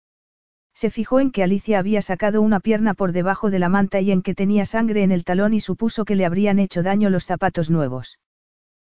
Se 0.76 0.90
fijó 0.90 1.20
en 1.20 1.32
que 1.32 1.44
Alicia 1.44 1.80
había 1.80 2.02
sacado 2.02 2.42
una 2.42 2.60
pierna 2.60 2.94
por 2.94 3.12
debajo 3.12 3.52
de 3.52 3.60
la 3.60 3.70
manta 3.70 4.02
y 4.02 4.12
en 4.12 4.22
que 4.22 4.36
tenía 4.36 4.66
sangre 4.66 5.04
en 5.04 5.12
el 5.12 5.24
talón 5.24 5.54
y 5.54 5.60
supuso 5.60 6.04
que 6.04 6.16
le 6.16 6.26
habrían 6.26 6.60
hecho 6.60 6.84
daño 6.84 7.10
los 7.10 7.26
zapatos 7.26 7.70
nuevos. 7.70 8.20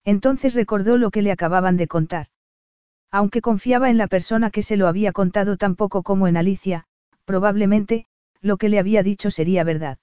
Entonces 0.04 0.54
recordó 0.54 0.96
lo 0.96 1.10
que 1.10 1.22
le 1.22 1.32
acababan 1.32 1.76
de 1.76 1.86
contar. 1.86 2.28
Aunque 3.10 3.40
confiaba 3.40 3.90
en 3.90 3.98
la 3.98 4.08
persona 4.08 4.50
que 4.50 4.62
se 4.62 4.76
lo 4.76 4.88
había 4.88 5.12
contado 5.12 5.56
tan 5.56 5.76
poco 5.76 6.02
como 6.02 6.28
en 6.28 6.36
Alicia, 6.36 6.86
probablemente, 7.24 8.06
lo 8.40 8.56
que 8.56 8.68
le 8.68 8.78
había 8.78 9.02
dicho 9.02 9.30
sería 9.30 9.62
verdad. 9.64 9.98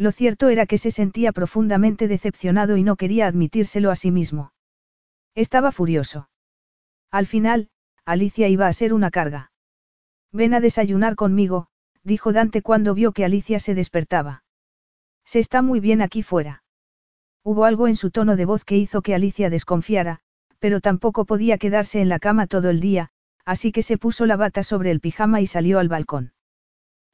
Lo 0.00 0.12
cierto 0.12 0.48
era 0.48 0.64
que 0.64 0.78
se 0.78 0.90
sentía 0.90 1.30
profundamente 1.30 2.08
decepcionado 2.08 2.78
y 2.78 2.84
no 2.84 2.96
quería 2.96 3.26
admitírselo 3.26 3.90
a 3.90 3.96
sí 3.96 4.10
mismo. 4.10 4.54
Estaba 5.34 5.72
furioso. 5.72 6.30
Al 7.10 7.26
final, 7.26 7.68
Alicia 8.06 8.48
iba 8.48 8.66
a 8.66 8.72
ser 8.72 8.94
una 8.94 9.10
carga. 9.10 9.52
Ven 10.32 10.54
a 10.54 10.60
desayunar 10.60 11.16
conmigo, 11.16 11.66
dijo 12.02 12.32
Dante 12.32 12.62
cuando 12.62 12.94
vio 12.94 13.12
que 13.12 13.26
Alicia 13.26 13.60
se 13.60 13.74
despertaba. 13.74 14.42
Se 15.26 15.38
está 15.38 15.60
muy 15.60 15.80
bien 15.80 16.00
aquí 16.00 16.22
fuera. 16.22 16.62
Hubo 17.44 17.66
algo 17.66 17.86
en 17.86 17.96
su 17.96 18.10
tono 18.10 18.36
de 18.36 18.46
voz 18.46 18.64
que 18.64 18.78
hizo 18.78 19.02
que 19.02 19.14
Alicia 19.14 19.50
desconfiara, 19.50 20.20
pero 20.60 20.80
tampoco 20.80 21.26
podía 21.26 21.58
quedarse 21.58 22.00
en 22.00 22.08
la 22.08 22.18
cama 22.18 22.46
todo 22.46 22.70
el 22.70 22.80
día, 22.80 23.10
así 23.44 23.70
que 23.70 23.82
se 23.82 23.98
puso 23.98 24.24
la 24.24 24.36
bata 24.36 24.62
sobre 24.62 24.92
el 24.92 25.00
pijama 25.00 25.42
y 25.42 25.46
salió 25.46 25.78
al 25.78 25.88
balcón. 25.88 26.32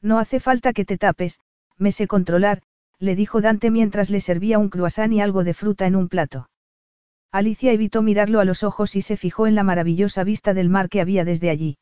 No 0.01 0.21
hace 0.21 0.39
falta 0.39 0.73
que 0.73 0.85
te 0.85 0.99
tapes, 0.99 1.41
me 1.79 1.91
sé 1.91 2.07
controlar, 2.07 2.63
le 2.99 3.17
dijo 3.17 3.41
Dante 3.41 3.71
mientras 3.71 4.11
le 4.11 4.21
servía 4.21 4.59
un 4.59 4.69
croissant 4.69 5.13
y 5.13 5.21
algo 5.21 5.45
de 5.45 5.55
fruta 5.55 5.87
en 5.87 5.97
un 5.97 6.09
plato. 6.09 6.49
Alicia 7.33 7.73
evitó 7.73 8.03
mirarlo 8.03 8.41
a 8.41 8.45
los 8.45 8.63
ojos 8.63 8.97
y 8.97 9.03
se 9.03 9.17
fijó 9.17 9.47
en 9.47 9.55
la 9.55 9.63
maravillosa 9.63 10.25
vista 10.25 10.55
del 10.55 10.71
mar 10.71 10.89
que 10.89 11.01
había 11.01 11.25
desde 11.25 11.51
allí. 11.51 11.79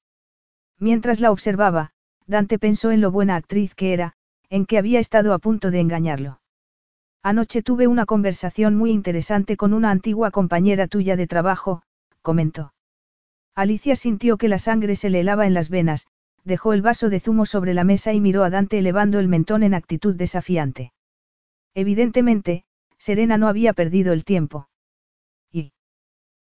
Mientras 0.78 1.20
la 1.20 1.30
observaba, 1.30 1.90
Dante 2.26 2.58
pensó 2.58 2.90
en 2.90 3.00
lo 3.00 3.10
buena 3.10 3.36
actriz 3.36 3.74
que 3.74 3.92
era, 3.92 4.14
en 4.50 4.66
que 4.66 4.78
había 4.78 4.98
estado 4.98 5.34
a 5.34 5.38
punto 5.38 5.70
de 5.70 5.80
engañarlo. 5.80 6.40
Anoche 7.22 7.62
tuve 7.62 7.86
una 7.86 8.06
conversación 8.06 8.74
muy 8.74 8.90
interesante 8.90 9.56
con 9.56 9.72
una 9.72 9.90
antigua 9.90 10.30
compañera 10.30 10.88
tuya 10.88 11.16
de 11.16 11.26
trabajo, 11.26 11.82
comentó. 12.22 12.74
Alicia 13.54 13.94
sintió 13.94 14.36
que 14.36 14.48
la 14.48 14.58
sangre 14.58 14.96
se 14.96 15.10
le 15.10 15.20
helaba 15.20 15.46
en 15.46 15.54
las 15.54 15.70
venas, 15.70 16.06
dejó 16.42 16.72
el 16.72 16.82
vaso 16.82 17.08
de 17.08 17.20
zumo 17.20 17.46
sobre 17.46 17.72
la 17.72 17.84
mesa 17.84 18.12
y 18.12 18.20
miró 18.20 18.42
a 18.42 18.50
Dante 18.50 18.78
elevando 18.78 19.20
el 19.20 19.28
mentón 19.28 19.62
en 19.62 19.74
actitud 19.74 20.16
desafiante. 20.16 20.92
Evidentemente, 21.74 22.64
Serena 22.98 23.36
no 23.36 23.48
había 23.48 23.72
perdido 23.72 24.12
el 24.12 24.24
tiempo. 24.24 24.68
Y. 25.50 25.72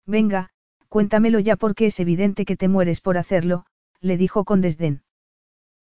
Venga, 0.06 0.50
cuéntamelo 0.88 1.40
ya 1.40 1.56
porque 1.56 1.86
es 1.86 2.00
evidente 2.00 2.44
que 2.44 2.56
te 2.56 2.68
mueres 2.68 3.00
por 3.00 3.18
hacerlo, 3.18 3.66
le 4.00 4.16
dijo 4.16 4.44
con 4.44 4.60
desdén. 4.60 5.02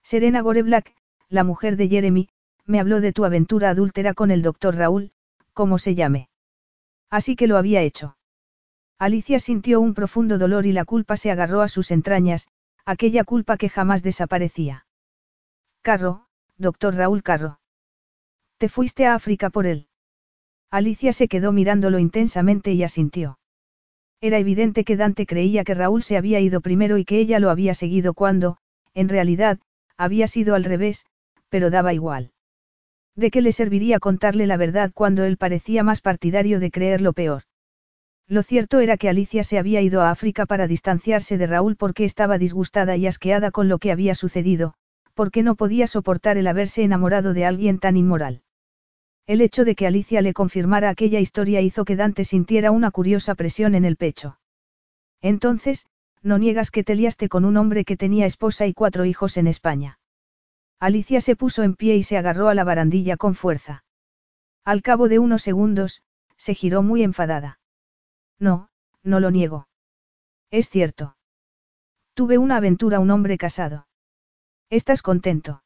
Serena 0.02 0.42
Goreblack, 0.42 0.96
la 1.30 1.44
mujer 1.44 1.78
de 1.78 1.90
Jeremy, 1.90 2.30
me 2.66 2.80
habló 2.80 3.02
de 3.02 3.14
tu 3.14 3.26
aventura 3.26 3.70
adúltera 3.70 4.14
con 4.14 4.32
el 4.32 4.42
doctor 4.42 4.76
Raúl, 4.76 5.12
como 5.54 5.78
se 5.78 5.96
llame. 5.96 6.30
Así 7.10 7.36
que 7.36 7.48
lo 7.48 7.58
había 7.58 7.82
hecho. 7.82 8.18
Alicia 8.98 9.40
sintió 9.40 9.82
un 9.82 9.94
profundo 9.94 10.38
dolor 10.38 10.66
y 10.66 10.72
la 10.72 10.86
culpa 10.86 11.18
se 11.18 11.30
agarró 11.30 11.62
a 11.62 11.68
sus 11.68 11.92
entrañas, 11.92 12.48
aquella 12.86 13.24
culpa 13.24 13.58
que 13.58 13.70
jamás 13.70 14.04
desaparecía. 14.04 14.86
Carro, 15.82 16.28
doctor 16.58 16.96
Raúl 16.96 17.24
Carro. 17.24 17.60
Te 18.64 18.69
fuiste 18.69 19.06
a 19.06 19.14
África 19.14 19.50
por 19.50 19.66
él. 19.66 19.88
Alicia 20.72 21.11
se 21.11 21.27
quedó 21.27 21.51
mirándolo 21.51 22.00
intensamente 22.00 22.72
y 22.72 22.83
asintió. 22.83 23.38
Era 24.22 24.40
evidente 24.40 24.85
que 24.85 24.95
Dante 24.95 25.25
creía 25.25 25.66
que 25.66 25.74
Raúl 25.74 26.01
se 26.01 26.16
había 26.16 26.40
ido 26.40 26.61
primero 26.61 26.98
y 26.98 27.03
que 27.03 27.19
ella 27.19 27.40
lo 27.40 27.50
había 27.50 27.74
seguido 27.74 28.14
cuando, 28.14 28.56
en 28.93 29.09
realidad, 29.09 29.59
había 29.98 30.30
sido 30.30 30.56
al 30.56 30.64
revés, 30.64 31.06
pero 31.50 31.72
daba 31.72 31.93
igual. 31.93 32.32
¿De 33.17 33.32
qué 33.32 33.42
le 33.42 33.51
serviría 33.51 34.00
contarle 34.00 34.48
la 34.48 34.56
verdad 34.56 34.92
cuando 34.93 35.25
él 35.25 35.35
parecía 35.35 35.83
más 35.83 36.00
partidario 36.00 36.61
de 36.61 36.72
creer 36.72 37.01
lo 37.01 37.11
peor? 37.11 37.43
Lo 38.30 38.43
cierto 38.43 38.80
era 38.80 38.95
que 38.95 39.09
Alicia 39.09 39.43
se 39.43 39.59
había 39.59 39.82
ido 39.82 40.03
a 40.03 40.09
África 40.09 40.45
para 40.45 40.67
distanciarse 40.67 41.38
de 41.38 41.48
Raúl 41.48 41.75
porque 41.75 42.06
estaba 42.06 42.38
disgustada 42.38 42.95
y 42.95 43.08
asqueada 43.08 43.51
con 43.51 43.67
lo 43.67 43.77
que 43.77 43.92
había 43.92 44.16
sucedido, 44.16 44.74
porque 45.16 45.43
no 45.43 45.56
podía 45.56 45.85
soportar 45.85 46.38
el 46.38 46.48
haberse 46.48 46.83
enamorado 46.83 47.33
de 47.33 47.43
alguien 47.43 47.77
tan 47.80 47.98
inmoral. 47.98 48.43
El 49.26 49.42
hecho 49.42 49.64
de 49.64 49.76
que 49.76 49.88
Alicia 49.88 50.22
le 50.22 50.34
confirmara 50.34 50.90
aquella 50.90 51.19
historia 51.19 51.61
hizo 51.61 51.85
que 51.85 51.95
Dante 51.95 52.26
sintiera 52.26 52.72
una 52.72 52.92
curiosa 52.92 53.35
presión 53.35 53.74
en 53.74 53.85
el 53.85 53.95
pecho. 53.95 54.38
Entonces, 55.22 55.85
no 56.22 56.38
niegas 56.38 56.72
que 56.72 56.84
te 56.84 56.95
liaste 56.95 57.30
con 57.30 57.45
un 57.45 57.58
hombre 57.58 57.85
que 57.85 57.98
tenía 57.98 58.26
esposa 58.26 58.68
y 58.68 58.74
cuatro 58.74 59.06
hijos 59.06 59.38
en 59.38 59.48
España. 59.48 60.00
Alicia 60.80 61.22
se 61.22 61.38
puso 61.38 61.64
en 61.64 61.76
pie 61.76 61.95
y 61.95 62.03
se 62.03 62.18
agarró 62.18 62.50
a 62.50 62.56
la 62.56 62.66
barandilla 62.66 63.16
con 63.16 63.35
fuerza. 63.35 63.85
Al 64.66 64.82
cabo 64.82 65.08
de 65.08 65.19
unos 65.19 65.42
segundos, 65.42 66.03
se 66.38 66.56
giró 66.56 66.84
muy 66.84 67.03
enfadada. 67.03 67.60
No, 68.40 68.69
no 69.03 69.22
lo 69.22 69.32
niego. 69.32 69.68
Es 70.52 70.69
cierto. 70.69 71.16
Tuve 72.14 72.38
una 72.38 72.58
aventura 72.58 73.00
un 73.00 73.11
hombre 73.11 73.38
casado. 73.38 73.88
¿Estás 74.69 75.02
contento? 75.02 75.64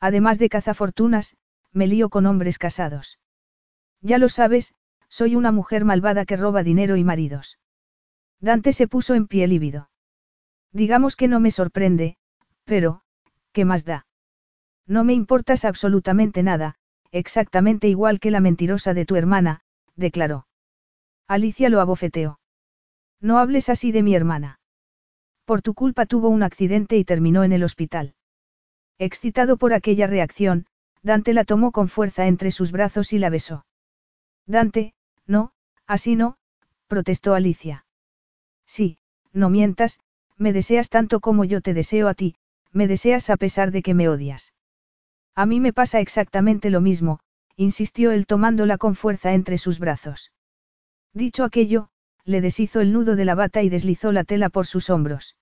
Además 0.00 0.38
de 0.38 0.48
cazafortunas, 0.48 1.36
me 1.72 1.86
lío 1.86 2.08
con 2.08 2.26
hombres 2.26 2.58
casados. 2.58 3.18
Ya 4.00 4.18
lo 4.18 4.28
sabes, 4.28 4.74
soy 5.08 5.36
una 5.36 5.52
mujer 5.52 5.84
malvada 5.84 6.24
que 6.24 6.36
roba 6.36 6.62
dinero 6.62 6.96
y 6.96 7.04
maridos. 7.04 7.58
Dante 8.40 8.72
se 8.72 8.86
puso 8.86 9.14
en 9.14 9.26
pie 9.26 9.46
lívido. 9.48 9.90
Digamos 10.72 11.16
que 11.16 11.28
no 11.28 11.40
me 11.40 11.50
sorprende, 11.50 12.16
pero, 12.64 13.02
¿qué 13.52 13.64
más 13.64 13.84
da? 13.84 14.06
No 14.86 15.04
me 15.04 15.14
importas 15.14 15.64
absolutamente 15.64 16.42
nada, 16.42 16.76
exactamente 17.10 17.88
igual 17.88 18.20
que 18.20 18.30
la 18.30 18.40
mentirosa 18.40 18.94
de 18.94 19.06
tu 19.06 19.16
hermana, 19.16 19.60
declaró. 19.96 20.46
Alicia 21.26 21.68
lo 21.68 21.80
abofeteó. 21.80 22.38
No 23.20 23.38
hables 23.38 23.68
así 23.68 23.92
de 23.92 24.02
mi 24.02 24.14
hermana. 24.14 24.60
Por 25.44 25.62
tu 25.62 25.74
culpa 25.74 26.06
tuvo 26.06 26.28
un 26.28 26.42
accidente 26.42 26.96
y 26.96 27.04
terminó 27.04 27.42
en 27.42 27.52
el 27.52 27.64
hospital. 27.64 28.14
Excitado 28.98 29.56
por 29.56 29.72
aquella 29.72 30.06
reacción, 30.06 30.66
Dante 31.02 31.32
la 31.32 31.44
tomó 31.44 31.72
con 31.72 31.88
fuerza 31.88 32.26
entre 32.26 32.50
sus 32.50 32.72
brazos 32.72 33.12
y 33.12 33.18
la 33.18 33.30
besó. 33.30 33.66
Dante, 34.46 34.94
no, 35.26 35.52
así 35.86 36.16
no, 36.16 36.36
protestó 36.86 37.34
Alicia. 37.34 37.84
Sí, 38.66 38.98
no 39.32 39.50
mientas, 39.50 40.00
me 40.36 40.52
deseas 40.52 40.88
tanto 40.88 41.20
como 41.20 41.44
yo 41.44 41.60
te 41.60 41.74
deseo 41.74 42.08
a 42.08 42.14
ti, 42.14 42.36
me 42.72 42.86
deseas 42.86 43.30
a 43.30 43.36
pesar 43.36 43.70
de 43.70 43.82
que 43.82 43.94
me 43.94 44.08
odias. 44.08 44.52
A 45.34 45.46
mí 45.46 45.60
me 45.60 45.72
pasa 45.72 46.00
exactamente 46.00 46.70
lo 46.70 46.80
mismo, 46.80 47.20
insistió 47.56 48.10
él 48.12 48.26
tomándola 48.26 48.78
con 48.78 48.94
fuerza 48.94 49.34
entre 49.34 49.58
sus 49.58 49.78
brazos. 49.78 50.32
Dicho 51.12 51.44
aquello, 51.44 51.88
le 52.24 52.40
deshizo 52.40 52.80
el 52.80 52.92
nudo 52.92 53.16
de 53.16 53.24
la 53.24 53.34
bata 53.34 53.62
y 53.62 53.68
deslizó 53.68 54.12
la 54.12 54.24
tela 54.24 54.48
por 54.48 54.66
sus 54.66 54.90
hombros. 54.90 55.36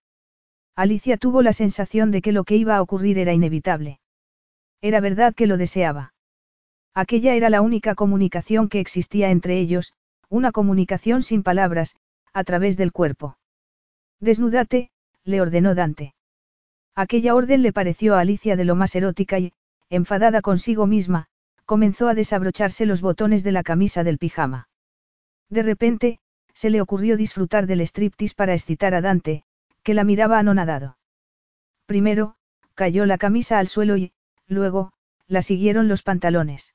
Alicia 0.75 1.17
tuvo 1.17 1.43
la 1.43 1.52
sensación 1.52 2.10
de 2.10 2.23
que 2.23 2.33
lo 2.33 2.44
que 2.44 2.57
iba 2.57 2.76
a 2.76 2.83
ocurrir 2.83 3.18
era 3.18 3.33
inevitable. 3.33 3.99
Era 4.80 5.00
verdad 5.00 5.34
que 5.34 5.46
lo 5.46 5.56
deseaba. 5.56 6.12
Aquella 6.94 7.34
era 7.34 7.50
la 7.50 7.60
única 7.60 7.94
comunicación 7.94 8.68
que 8.68 8.80
existía 8.80 9.30
entre 9.30 9.58
ellos, 9.58 9.92
una 10.28 10.52
comunicación 10.52 11.22
sin 11.22 11.42
palabras, 11.42 11.96
a 12.32 12.44
través 12.44 12.76
del 12.76 12.92
cuerpo. 12.92 13.38
Desnúdate, 14.20 14.90
le 15.24 15.40
ordenó 15.40 15.74
Dante. 15.74 16.14
Aquella 16.94 17.34
orden 17.34 17.62
le 17.62 17.72
pareció 17.72 18.14
a 18.14 18.20
Alicia 18.20 18.56
de 18.56 18.64
lo 18.64 18.74
más 18.74 18.94
erótica 18.94 19.38
y, 19.38 19.52
enfadada 19.90 20.40
consigo 20.40 20.86
misma, 20.86 21.26
comenzó 21.66 22.08
a 22.08 22.14
desabrocharse 22.14 22.86
los 22.86 23.02
botones 23.02 23.42
de 23.44 23.52
la 23.52 23.62
camisa 23.62 24.05
del 24.05 24.18
pijama. 24.18 24.68
De 25.50 25.62
repente, 25.62 26.18
se 26.55 26.70
le 26.70 26.80
ocurrió 26.80 27.16
disfrutar 27.16 27.66
del 27.66 27.82
striptease 27.82 28.34
para 28.34 28.55
excitar 28.55 28.94
a 28.94 29.02
Dante, 29.02 29.44
que 29.82 29.94
la 29.94 30.05
miraba 30.05 30.38
anonadado. 30.38 30.96
Primero, 31.84 32.36
cayó 32.74 33.05
la 33.05 33.18
camisa 33.18 33.58
al 33.58 33.68
suelo 33.68 33.96
y, 33.96 34.12
luego, 34.49 34.92
la 35.26 35.42
siguieron 35.42 35.89
los 35.89 36.02
pantalones. 36.02 36.75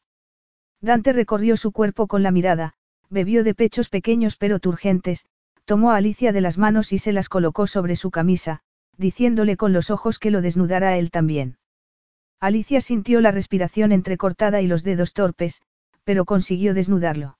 Dante 0.81 1.13
recorrió 1.13 1.57
su 1.57 1.71
cuerpo 1.71 2.07
con 2.07 2.23
la 2.23 2.31
mirada, 2.31 2.73
bebió 3.09 3.43
de 3.43 3.53
pechos 3.53 3.89
pequeños 3.89 4.35
pero 4.35 4.59
turgentes, 4.59 5.25
tomó 5.65 5.91
a 5.91 5.97
Alicia 5.97 6.31
de 6.31 6.41
las 6.41 6.57
manos 6.57 6.91
y 6.91 6.97
se 6.97 7.13
las 7.13 7.29
colocó 7.29 7.67
sobre 7.67 7.95
su 7.95 8.09
camisa, 8.11 8.61
diciéndole 8.97 9.57
con 9.57 9.73
los 9.73 9.89
ojos 9.89 10.19
que 10.19 10.31
lo 10.31 10.41
desnudara 10.41 10.89
a 10.89 10.97
él 10.97 11.11
también. 11.11 11.57
Alicia 12.39 12.81
sintió 12.81 13.21
la 13.21 13.31
respiración 13.31 13.91
entrecortada 13.91 14.61
y 14.61 14.67
los 14.67 14.83
dedos 14.83 15.13
torpes, 15.13 15.61
pero 16.03 16.25
consiguió 16.25 16.73
desnudarlo. 16.73 17.37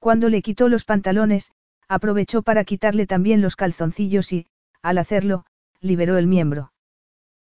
Cuando 0.00 0.28
le 0.28 0.42
quitó 0.42 0.68
los 0.68 0.84
pantalones, 0.84 1.52
aprovechó 1.88 2.42
para 2.42 2.64
quitarle 2.64 3.06
también 3.06 3.40
los 3.40 3.56
calzoncillos 3.56 4.32
y, 4.32 4.46
al 4.82 4.98
hacerlo, 4.98 5.44
liberó 5.80 6.18
el 6.18 6.26
miembro. 6.26 6.72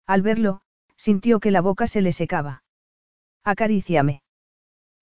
Al 0.07 0.21
verlo, 0.21 0.61
sintió 1.01 1.39
que 1.39 1.49
la 1.49 1.61
boca 1.61 1.87
se 1.87 2.01
le 2.01 2.11
secaba. 2.11 2.61
Acaríciame. 3.43 4.21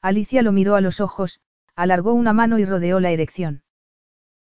Alicia 0.02 0.42
lo 0.44 0.54
miró 0.54 0.76
a 0.76 0.82
los 0.82 1.02
ojos, 1.02 1.42
alargó 1.76 2.14
una 2.14 2.32
mano 2.32 2.58
y 2.58 2.64
rodeó 2.64 3.02
la 3.02 3.12
erección. 3.12 3.64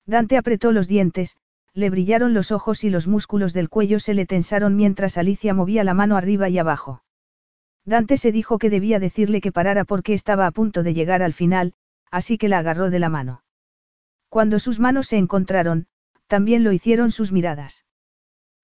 Dante 0.05 0.37
apretó 0.37 0.71
los 0.71 0.87
dientes, 0.87 1.35
le 1.73 1.89
brillaron 1.89 2.33
los 2.33 2.53
ojos 2.53 2.85
y 2.85 2.89
los 2.89 3.07
músculos 3.07 3.51
del 3.51 3.67
cuello 3.67 3.99
se 3.99 4.13
le 4.13 4.25
tensaron 4.25 4.77
mientras 4.77 5.17
Alicia 5.17 5.53
movía 5.53 5.83
la 5.83 5.93
mano 5.93 6.15
arriba 6.15 6.47
y 6.47 6.57
abajo. 6.57 7.03
Dante 7.83 8.15
se 8.15 8.31
dijo 8.31 8.57
que 8.57 8.69
debía 8.69 8.99
decirle 8.99 9.41
que 9.41 9.51
parara 9.51 9.83
porque 9.83 10.13
estaba 10.13 10.47
a 10.47 10.51
punto 10.51 10.81
de 10.81 10.93
llegar 10.93 11.21
al 11.21 11.33
final, 11.33 11.73
así 12.09 12.37
que 12.37 12.47
la 12.47 12.59
agarró 12.59 12.89
de 12.89 12.99
la 12.99 13.09
mano. 13.09 13.43
Cuando 14.29 14.59
sus 14.59 14.79
manos 14.79 15.07
se 15.07 15.17
encontraron, 15.17 15.87
también 16.27 16.63
lo 16.63 16.71
hicieron 16.71 17.11
sus 17.11 17.33
miradas. 17.33 17.83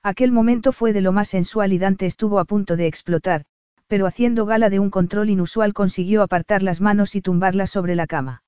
Aquel 0.05 0.31
momento 0.31 0.71
fue 0.71 0.93
de 0.93 1.01
lo 1.01 1.11
más 1.11 1.29
sensual 1.29 1.73
y 1.73 1.79
Dante 1.79 2.05
estuvo 2.05 2.37
a 2.37 2.45
punto 2.45 2.75
de 2.75 2.85
explotar, 2.85 3.45
pero 3.87 4.05
haciendo 4.05 4.45
gala 4.45 4.69
de 4.69 4.77
un 4.77 4.91
control 4.91 5.31
inusual 5.31 5.73
consiguió 5.73 6.21
apartar 6.21 6.61
las 6.61 6.79
manos 6.79 7.15
y 7.15 7.21
tumbarlas 7.21 7.71
sobre 7.71 7.95
la 7.95 8.05
cama. 8.05 8.43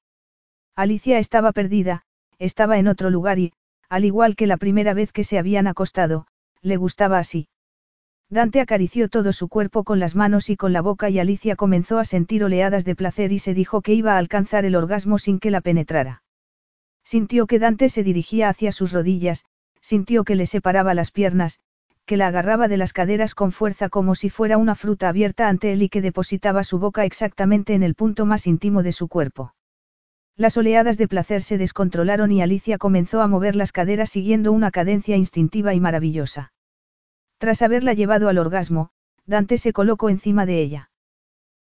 Alicia 0.76 1.18
estaba 1.18 1.54
perdida, 1.54 2.04
estaba 2.38 2.78
en 2.78 2.88
otro 2.88 3.10
lugar 3.10 3.40
y, 3.40 3.54
al 3.90 4.06
igual 4.06 4.36
que 4.36 4.46
la 4.46 4.58
primera 4.58 4.94
vez 4.94 5.12
que 5.12 5.24
se 5.24 5.40
habían 5.40 5.66
acostado, 5.66 6.28
le 6.62 6.78
gustaba 6.78 7.18
así. 7.18 7.48
Dante 8.30 8.62
acarició 8.62 9.10
todo 9.10 9.34
su 9.34 9.48
cuerpo 9.48 9.84
con 9.84 10.00
las 10.00 10.16
manos 10.16 10.52
y 10.52 10.58
con 10.58 10.74
la 10.74 10.82
boca 10.82 11.10
y 11.10 11.18
Alicia 11.18 11.56
comenzó 11.56 11.98
a 11.98 12.06
sentir 12.06 12.44
oleadas 12.44 12.86
de 12.86 12.96
placer 12.96 13.32
y 13.32 13.40
se 13.40 13.56
dijo 13.56 13.82
que 13.82 13.96
iba 13.96 14.14
a 14.14 14.20
alcanzar 14.20 14.64
el 14.64 14.76
orgasmo 14.76 15.18
sin 15.18 15.40
que 15.40 15.50
la 15.50 15.62
penetrara. 15.62 16.22
Sintió 17.04 17.48
que 17.48 17.58
Dante 17.58 17.90
se 17.90 18.04
dirigía 18.04 18.48
hacia 18.48 18.72
sus 18.72 18.94
rodillas, 18.94 19.44
sintió 19.88 20.26
que 20.26 20.36
le 20.36 20.48
separaba 20.48 20.94
las 20.94 21.12
piernas, 21.12 21.62
que 22.06 22.18
la 22.18 22.28
agarraba 22.28 22.68
de 22.68 22.76
las 22.76 22.92
caderas 22.92 23.34
con 23.34 23.54
fuerza 23.54 23.88
como 23.88 24.16
si 24.16 24.30
fuera 24.30 24.58
una 24.58 24.76
fruta 24.76 25.08
abierta 25.08 25.48
ante 25.48 25.72
él 25.72 25.82
y 25.82 25.88
que 25.88 26.02
depositaba 26.02 26.66
su 26.66 26.78
boca 26.78 27.06
exactamente 27.06 27.74
en 27.74 27.84
el 27.84 27.96
punto 27.96 28.26
más 28.26 28.48
íntimo 28.48 28.84
de 28.84 28.92
su 28.92 29.08
cuerpo. 29.08 29.54
Las 30.36 30.58
oleadas 30.58 30.98
de 30.98 31.08
placer 31.08 31.42
se 31.42 31.58
descontrolaron 31.58 32.34
y 32.34 32.42
Alicia 32.42 32.78
comenzó 32.78 33.22
a 33.22 33.28
mover 33.28 33.56
las 33.56 33.72
caderas 33.72 34.10
siguiendo 34.10 34.52
una 34.52 34.72
cadencia 34.72 35.16
instintiva 35.16 35.74
y 35.74 35.80
maravillosa. 35.80 36.52
Tras 37.38 37.62
haberla 37.62 37.94
llevado 37.94 38.28
al 38.28 38.40
orgasmo, 38.40 38.90
Dante 39.26 39.58
se 39.58 39.72
colocó 39.72 40.10
encima 40.10 40.46
de 40.46 40.60
ella. 40.60 40.92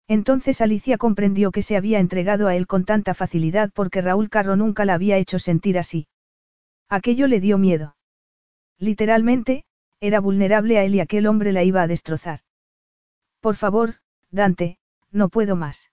Entonces 0.08 0.62
Alicia 0.62 0.98
comprendió 0.98 1.52
que 1.52 1.62
se 1.62 1.76
había 1.76 2.00
entregado 2.00 2.48
a 2.48 2.56
él 2.56 2.68
con 2.68 2.86
tanta 2.86 3.14
facilidad 3.14 3.70
porque 3.74 4.00
Raúl 4.00 4.30
Carro 4.30 4.56
nunca 4.56 4.86
la 4.86 4.94
había 4.94 5.18
hecho 5.18 5.40
sentir 5.40 5.78
así. 5.78 6.08
Aquello 6.88 7.28
le 7.28 7.42
dio 7.42 7.58
miedo. 7.58 7.96
Literalmente, 8.80 9.66
era 10.00 10.20
vulnerable 10.20 10.78
a 10.78 10.84
él 10.84 10.96
y 10.96 11.00
aquel 11.00 11.28
hombre 11.28 11.52
la 11.54 11.64
iba 11.64 11.82
a 11.82 11.88
destrozar. 11.88 12.42
Por 13.40 13.56
favor, 13.56 13.96
Dante, 14.32 14.78
no 15.12 15.30
puedo 15.30 15.56
más. 15.56 15.92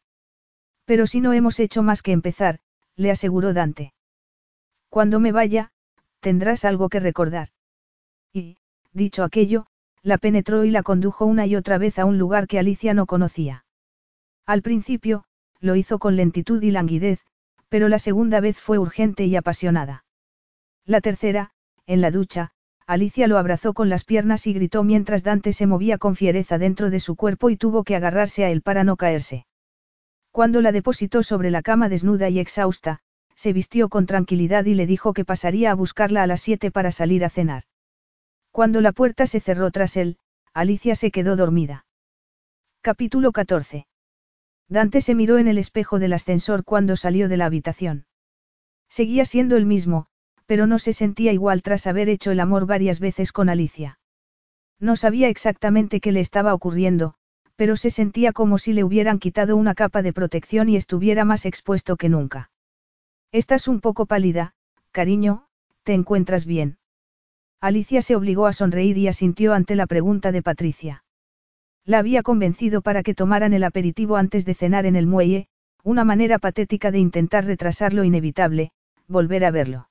Pero 0.84 1.06
si 1.06 1.20
no 1.20 1.32
hemos 1.32 1.60
hecho 1.60 1.82
más 1.82 2.02
que 2.02 2.12
empezar, 2.12 2.58
le 2.96 3.10
aseguró 3.10 3.52
Dante. 3.52 3.92
Cuando 4.88 5.20
me 5.20 5.30
vaya, 5.30 5.72
tendrás 6.20 6.64
algo 6.64 6.88
que 6.88 7.00
recordar. 7.00 7.48
Y, 8.32 8.56
dicho 8.92 9.22
aquello, 9.22 9.66
la 10.02 10.18
penetró 10.18 10.64
y 10.64 10.70
la 10.70 10.82
condujo 10.82 11.26
una 11.26 11.46
y 11.46 11.56
otra 11.56 11.78
vez 11.78 11.98
a 11.98 12.04
un 12.04 12.18
lugar 12.18 12.46
que 12.46 12.58
Alicia 12.58 12.94
no 12.94 13.06
conocía. 13.06 13.64
Al 14.46 14.62
principio, 14.62 15.24
lo 15.60 15.76
hizo 15.76 15.98
con 15.98 16.16
lentitud 16.16 16.62
y 16.62 16.70
languidez, 16.70 17.24
pero 17.68 17.88
la 17.88 17.98
segunda 17.98 18.40
vez 18.40 18.58
fue 18.58 18.78
urgente 18.78 19.26
y 19.26 19.36
apasionada. 19.36 20.04
La 20.84 21.00
tercera, 21.00 21.52
en 21.86 22.00
la 22.00 22.10
ducha, 22.10 22.52
Alicia 22.90 23.28
lo 23.28 23.38
abrazó 23.38 23.72
con 23.72 23.88
las 23.88 24.02
piernas 24.02 24.48
y 24.48 24.52
gritó 24.52 24.82
mientras 24.82 25.22
Dante 25.22 25.52
se 25.52 25.68
movía 25.68 25.96
con 25.96 26.16
fiereza 26.16 26.58
dentro 26.58 26.90
de 26.90 26.98
su 26.98 27.14
cuerpo 27.14 27.48
y 27.48 27.56
tuvo 27.56 27.84
que 27.84 27.94
agarrarse 27.94 28.44
a 28.44 28.50
él 28.50 28.62
para 28.62 28.82
no 28.82 28.96
caerse. 28.96 29.46
Cuando 30.32 30.60
la 30.60 30.72
depositó 30.72 31.22
sobre 31.22 31.52
la 31.52 31.62
cama 31.62 31.88
desnuda 31.88 32.28
y 32.30 32.40
exhausta, 32.40 32.98
se 33.36 33.52
vistió 33.52 33.90
con 33.90 34.06
tranquilidad 34.06 34.64
y 34.64 34.74
le 34.74 34.86
dijo 34.86 35.12
que 35.12 35.24
pasaría 35.24 35.70
a 35.70 35.74
buscarla 35.74 36.24
a 36.24 36.26
las 36.26 36.40
siete 36.40 36.72
para 36.72 36.90
salir 36.90 37.24
a 37.24 37.30
cenar. 37.30 37.62
Cuando 38.50 38.80
la 38.80 38.90
puerta 38.90 39.28
se 39.28 39.38
cerró 39.38 39.70
tras 39.70 39.96
él, 39.96 40.18
Alicia 40.52 40.96
se 40.96 41.12
quedó 41.12 41.36
dormida. 41.36 41.86
Capítulo 42.80 43.30
14. 43.30 43.86
Dante 44.66 45.00
se 45.00 45.14
miró 45.14 45.38
en 45.38 45.46
el 45.46 45.58
espejo 45.58 46.00
del 46.00 46.12
ascensor 46.12 46.64
cuando 46.64 46.96
salió 46.96 47.28
de 47.28 47.36
la 47.36 47.46
habitación. 47.46 48.06
Seguía 48.88 49.26
siendo 49.26 49.56
el 49.56 49.64
mismo, 49.64 50.08
pero 50.50 50.66
no 50.66 50.80
se 50.80 50.92
sentía 50.92 51.32
igual 51.32 51.62
tras 51.62 51.86
haber 51.86 52.08
hecho 52.08 52.32
el 52.32 52.40
amor 52.40 52.66
varias 52.66 52.98
veces 52.98 53.30
con 53.30 53.48
Alicia. 53.48 54.00
No 54.80 54.96
sabía 54.96 55.28
exactamente 55.28 56.00
qué 56.00 56.10
le 56.10 56.18
estaba 56.18 56.54
ocurriendo, 56.54 57.14
pero 57.54 57.76
se 57.76 57.88
sentía 57.88 58.32
como 58.32 58.58
si 58.58 58.72
le 58.72 58.82
hubieran 58.82 59.20
quitado 59.20 59.56
una 59.56 59.76
capa 59.76 60.02
de 60.02 60.12
protección 60.12 60.68
y 60.68 60.74
estuviera 60.74 61.24
más 61.24 61.46
expuesto 61.46 61.96
que 61.96 62.08
nunca. 62.08 62.50
Estás 63.30 63.68
un 63.68 63.80
poco 63.80 64.06
pálida, 64.06 64.54
cariño, 64.90 65.46
¿te 65.84 65.94
encuentras 65.94 66.46
bien? 66.46 66.78
Alicia 67.60 68.02
se 68.02 68.16
obligó 68.16 68.48
a 68.48 68.52
sonreír 68.52 68.98
y 68.98 69.06
asintió 69.06 69.54
ante 69.54 69.76
la 69.76 69.86
pregunta 69.86 70.32
de 70.32 70.42
Patricia. 70.42 71.04
La 71.84 72.00
había 72.00 72.24
convencido 72.24 72.82
para 72.82 73.04
que 73.04 73.14
tomaran 73.14 73.52
el 73.52 73.62
aperitivo 73.62 74.16
antes 74.16 74.44
de 74.44 74.54
cenar 74.54 74.84
en 74.84 74.96
el 74.96 75.06
muelle, 75.06 75.46
una 75.84 76.02
manera 76.02 76.40
patética 76.40 76.90
de 76.90 76.98
intentar 76.98 77.44
retrasar 77.44 77.94
lo 77.94 78.02
inevitable, 78.02 78.72
volver 79.06 79.44
a 79.44 79.52
verlo. 79.52 79.89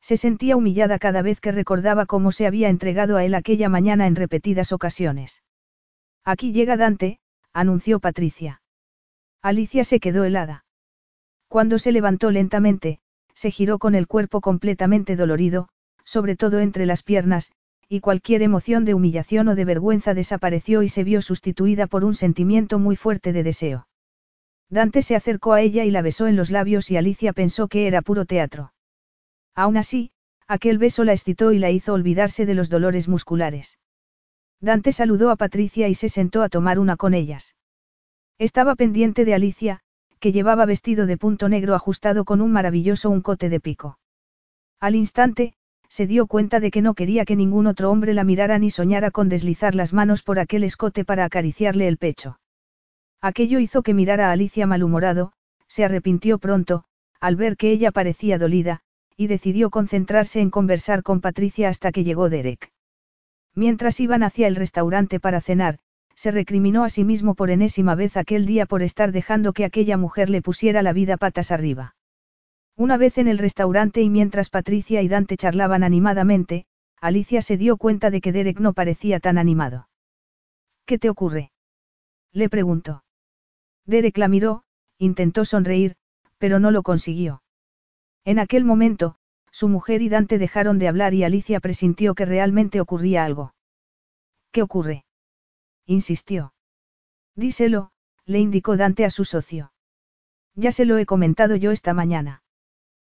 Se 0.00 0.16
sentía 0.16 0.56
humillada 0.56 0.98
cada 0.98 1.22
vez 1.22 1.40
que 1.40 1.52
recordaba 1.52 2.06
cómo 2.06 2.32
se 2.32 2.46
había 2.46 2.68
entregado 2.68 3.16
a 3.16 3.24
él 3.24 3.34
aquella 3.34 3.68
mañana 3.68 4.06
en 4.06 4.16
repetidas 4.16 4.72
ocasiones. 4.72 5.42
Aquí 6.24 6.52
llega 6.52 6.76
Dante, 6.76 7.20
anunció 7.52 8.00
Patricia. 8.00 8.62
Alicia 9.42 9.84
se 9.84 10.00
quedó 10.00 10.24
helada. 10.24 10.64
Cuando 11.48 11.78
se 11.78 11.92
levantó 11.92 12.30
lentamente, 12.30 13.00
se 13.34 13.50
giró 13.50 13.78
con 13.78 13.94
el 13.94 14.06
cuerpo 14.06 14.40
completamente 14.40 15.16
dolorido, 15.16 15.68
sobre 16.04 16.36
todo 16.36 16.60
entre 16.60 16.86
las 16.86 17.02
piernas, 17.02 17.52
y 17.88 18.00
cualquier 18.00 18.42
emoción 18.42 18.84
de 18.84 18.94
humillación 18.94 19.48
o 19.48 19.54
de 19.54 19.64
vergüenza 19.64 20.14
desapareció 20.14 20.82
y 20.82 20.88
se 20.88 21.04
vio 21.04 21.22
sustituida 21.22 21.86
por 21.86 22.04
un 22.04 22.14
sentimiento 22.14 22.78
muy 22.78 22.96
fuerte 22.96 23.32
de 23.32 23.42
deseo. 23.42 23.88
Dante 24.68 25.02
se 25.02 25.16
acercó 25.16 25.54
a 25.54 25.60
ella 25.60 25.84
y 25.84 25.90
la 25.90 26.02
besó 26.02 26.28
en 26.28 26.36
los 26.36 26.50
labios 26.50 26.90
y 26.90 26.96
Alicia 26.96 27.32
pensó 27.32 27.66
que 27.66 27.88
era 27.88 28.02
puro 28.02 28.26
teatro. 28.26 28.72
Aún 29.60 29.76
así, 29.76 30.10
aquel 30.48 30.78
beso 30.78 31.04
la 31.04 31.12
excitó 31.12 31.52
y 31.52 31.58
la 31.58 31.70
hizo 31.70 31.92
olvidarse 31.92 32.46
de 32.46 32.54
los 32.54 32.70
dolores 32.70 33.08
musculares. 33.08 33.78
Dante 34.58 34.90
saludó 34.90 35.30
a 35.30 35.36
Patricia 35.36 35.86
y 35.86 35.94
se 35.94 36.08
sentó 36.08 36.40
a 36.40 36.48
tomar 36.48 36.78
una 36.78 36.96
con 36.96 37.12
ellas. 37.12 37.56
Estaba 38.38 38.74
pendiente 38.74 39.26
de 39.26 39.34
Alicia, 39.34 39.80
que 40.18 40.32
llevaba 40.32 40.64
vestido 40.64 41.04
de 41.04 41.18
punto 41.18 41.50
negro 41.50 41.74
ajustado 41.74 42.24
con 42.24 42.40
un 42.40 42.52
maravilloso 42.52 43.10
uncote 43.10 43.50
de 43.50 43.60
pico. 43.60 43.98
Al 44.80 44.94
instante, 44.94 45.52
se 45.90 46.06
dio 46.06 46.26
cuenta 46.26 46.58
de 46.58 46.70
que 46.70 46.80
no 46.80 46.94
quería 46.94 47.26
que 47.26 47.36
ningún 47.36 47.66
otro 47.66 47.90
hombre 47.90 48.14
la 48.14 48.24
mirara 48.24 48.58
ni 48.58 48.70
soñara 48.70 49.10
con 49.10 49.28
deslizar 49.28 49.74
las 49.74 49.92
manos 49.92 50.22
por 50.22 50.38
aquel 50.38 50.64
escote 50.64 51.04
para 51.04 51.26
acariciarle 51.26 51.86
el 51.86 51.98
pecho. 51.98 52.40
Aquello 53.20 53.58
hizo 53.58 53.82
que 53.82 53.92
mirara 53.92 54.30
a 54.30 54.32
Alicia 54.32 54.66
malhumorado, 54.66 55.32
se 55.68 55.84
arrepintió 55.84 56.38
pronto, 56.38 56.84
al 57.20 57.36
ver 57.36 57.58
que 57.58 57.72
ella 57.72 57.92
parecía 57.92 58.38
dolida, 58.38 58.80
y 59.20 59.26
decidió 59.26 59.68
concentrarse 59.68 60.40
en 60.40 60.48
conversar 60.48 61.02
con 61.02 61.20
Patricia 61.20 61.68
hasta 61.68 61.92
que 61.92 62.04
llegó 62.04 62.30
Derek. 62.30 62.72
Mientras 63.54 64.00
iban 64.00 64.22
hacia 64.22 64.48
el 64.48 64.56
restaurante 64.56 65.20
para 65.20 65.42
cenar, 65.42 65.78
se 66.14 66.30
recriminó 66.30 66.84
a 66.84 66.88
sí 66.88 67.04
mismo 67.04 67.34
por 67.34 67.50
enésima 67.50 67.94
vez 67.94 68.16
aquel 68.16 68.46
día 68.46 68.64
por 68.64 68.80
estar 68.82 69.12
dejando 69.12 69.52
que 69.52 69.66
aquella 69.66 69.98
mujer 69.98 70.30
le 70.30 70.40
pusiera 70.40 70.80
la 70.80 70.94
vida 70.94 71.18
patas 71.18 71.52
arriba. 71.52 71.96
Una 72.78 72.96
vez 72.96 73.18
en 73.18 73.28
el 73.28 73.36
restaurante 73.36 74.00
y 74.00 74.08
mientras 74.08 74.48
Patricia 74.48 75.02
y 75.02 75.08
Dante 75.08 75.36
charlaban 75.36 75.82
animadamente, 75.82 76.64
Alicia 76.98 77.42
se 77.42 77.58
dio 77.58 77.76
cuenta 77.76 78.10
de 78.10 78.22
que 78.22 78.32
Derek 78.32 78.58
no 78.58 78.72
parecía 78.72 79.20
tan 79.20 79.36
animado. 79.36 79.90
¿Qué 80.86 80.98
te 80.98 81.10
ocurre? 81.10 81.50
Le 82.32 82.48
preguntó. 82.48 83.04
Derek 83.84 84.16
la 84.16 84.28
miró, 84.28 84.62
intentó 84.96 85.44
sonreír, 85.44 85.96
pero 86.38 86.58
no 86.58 86.70
lo 86.70 86.82
consiguió. 86.82 87.42
En 88.24 88.38
aquel 88.38 88.64
momento, 88.64 89.16
su 89.50 89.68
mujer 89.68 90.02
y 90.02 90.08
Dante 90.08 90.38
dejaron 90.38 90.78
de 90.78 90.88
hablar 90.88 91.14
y 91.14 91.24
Alicia 91.24 91.60
presintió 91.60 92.14
que 92.14 92.24
realmente 92.24 92.80
ocurría 92.80 93.24
algo. 93.24 93.54
¿Qué 94.52 94.62
ocurre? 94.62 95.04
insistió. 95.86 96.52
Díselo, 97.34 97.90
le 98.26 98.38
indicó 98.38 98.76
Dante 98.76 99.04
a 99.04 99.10
su 99.10 99.24
socio. 99.24 99.72
Ya 100.54 100.72
se 100.72 100.84
lo 100.84 100.98
he 100.98 101.06
comentado 101.06 101.56
yo 101.56 101.70
esta 101.70 101.94
mañana. 101.94 102.42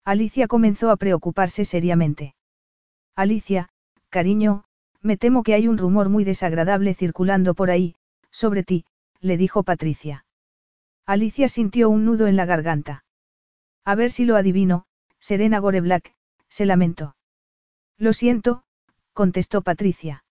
Alicia 0.03 0.47
comenzó 0.47 0.89
a 0.89 0.97
preocuparse 0.97 1.65
seriamente. 1.65 2.35
Alicia, 3.15 3.69
cariño, 4.09 4.65
me 5.01 5.17
temo 5.17 5.43
que 5.43 5.53
hay 5.53 5.67
un 5.67 5.77
rumor 5.77 6.09
muy 6.09 6.23
desagradable 6.23 6.93
circulando 6.93 7.53
por 7.55 7.71
ahí, 7.71 7.95
sobre 8.29 8.63
ti, 8.63 8.85
le 9.19 9.37
dijo 9.37 9.63
Patricia. 9.63 10.25
Alicia 11.05 11.47
sintió 11.49 11.89
un 11.89 12.05
nudo 12.05 12.27
en 12.27 12.35
la 12.35 12.45
garganta. 12.45 13.03
A 13.83 13.95
ver 13.95 14.11
si 14.11 14.25
lo 14.25 14.35
adivino, 14.35 14.85
Serena 15.21 15.59
Goreblack, 15.59 16.15
se 16.49 16.65
lamentó. 16.65 17.15
Lo 17.97 18.11
siento, 18.11 18.63
contestó 19.13 19.61
Patricia. 19.61 20.25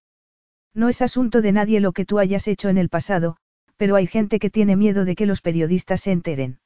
No 0.74 0.88
es 0.88 1.00
asunto 1.00 1.40
de 1.40 1.52
nadie 1.52 1.80
lo 1.80 1.92
que 1.92 2.04
tú 2.04 2.18
hayas 2.18 2.48
hecho 2.48 2.68
en 2.68 2.76
el 2.76 2.88
pasado, 2.88 3.36
pero 3.76 3.96
hay 3.96 4.06
gente 4.06 4.38
que 4.38 4.50
tiene 4.50 4.76
miedo 4.76 5.04
de 5.04 5.14
que 5.14 5.26
los 5.26 5.40
periodistas 5.40 6.02
se 6.02 6.12
enteren. 6.12 6.58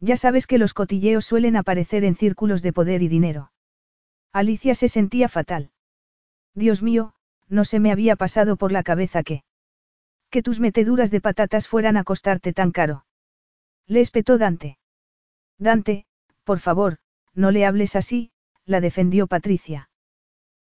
Ya 0.00 0.16
sabes 0.16 0.46
que 0.46 0.58
los 0.58 0.74
cotilleos 0.74 1.24
suelen 1.24 1.56
aparecer 1.56 2.04
en 2.04 2.16
círculos 2.16 2.62
de 2.62 2.72
poder 2.72 3.02
y 3.02 3.08
dinero. 3.08 3.52
Alicia 4.32 4.74
se 4.74 4.88
sentía 4.88 5.28
fatal. 5.28 5.70
Dios 6.54 6.82
mío, 6.82 7.14
no 7.48 7.64
se 7.64 7.80
me 7.80 7.92
había 7.92 8.16
pasado 8.16 8.56
por 8.56 8.72
la 8.72 8.82
cabeza 8.82 9.22
que... 9.22 9.44
Que 10.30 10.42
tus 10.42 10.60
meteduras 10.60 11.10
de 11.10 11.20
patatas 11.20 11.68
fueran 11.68 11.96
a 11.96 12.04
costarte 12.04 12.52
tan 12.52 12.72
caro. 12.72 13.06
Le 13.86 14.00
espetó 14.00 14.36
Dante. 14.36 14.78
Dante, 15.58 16.04
por 16.44 16.58
favor, 16.58 16.98
no 17.36 17.52
le 17.52 17.64
hables 17.64 17.94
así, 17.94 18.32
la 18.64 18.80
defendió 18.80 19.28
Patricia. 19.28 19.88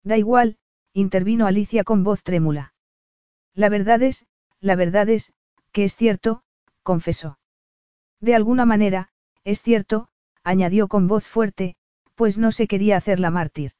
Da 0.03 0.17
igual, 0.17 0.57
intervino 0.93 1.47
Alicia 1.47 1.83
con 1.83 2.03
voz 2.03 2.23
trémula. 2.23 2.73
La 3.53 3.67
verdad 3.67 4.01
es, 4.03 4.25
la 4.61 4.75
verdad 4.75 5.09
es, 5.09 5.33
que 5.73 5.83
es 5.83 5.95
cierto, 5.95 6.43
confesó. 6.83 7.39
De 8.21 8.35
alguna 8.35 8.65
manera, 8.65 9.09
es 9.43 9.61
cierto, 9.61 10.07
añadió 10.43 10.87
con 10.87 11.07
voz 11.07 11.25
fuerte, 11.25 11.75
pues 12.15 12.37
no 12.37 12.51
se 12.51 12.67
quería 12.67 12.97
hacerla 12.97 13.31
mártir. 13.31 13.71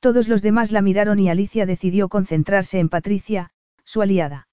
Todos 0.00 0.28
los 0.28 0.42
demás 0.42 0.70
la 0.70 0.80
miraron 0.80 1.18
y 1.18 1.28
Alicia 1.28 1.66
decidió 1.66 2.08
concentrarse 2.08 2.78
en 2.78 2.88
Patricia, 2.88 3.50
su 3.84 4.00
aliada. 4.00 4.48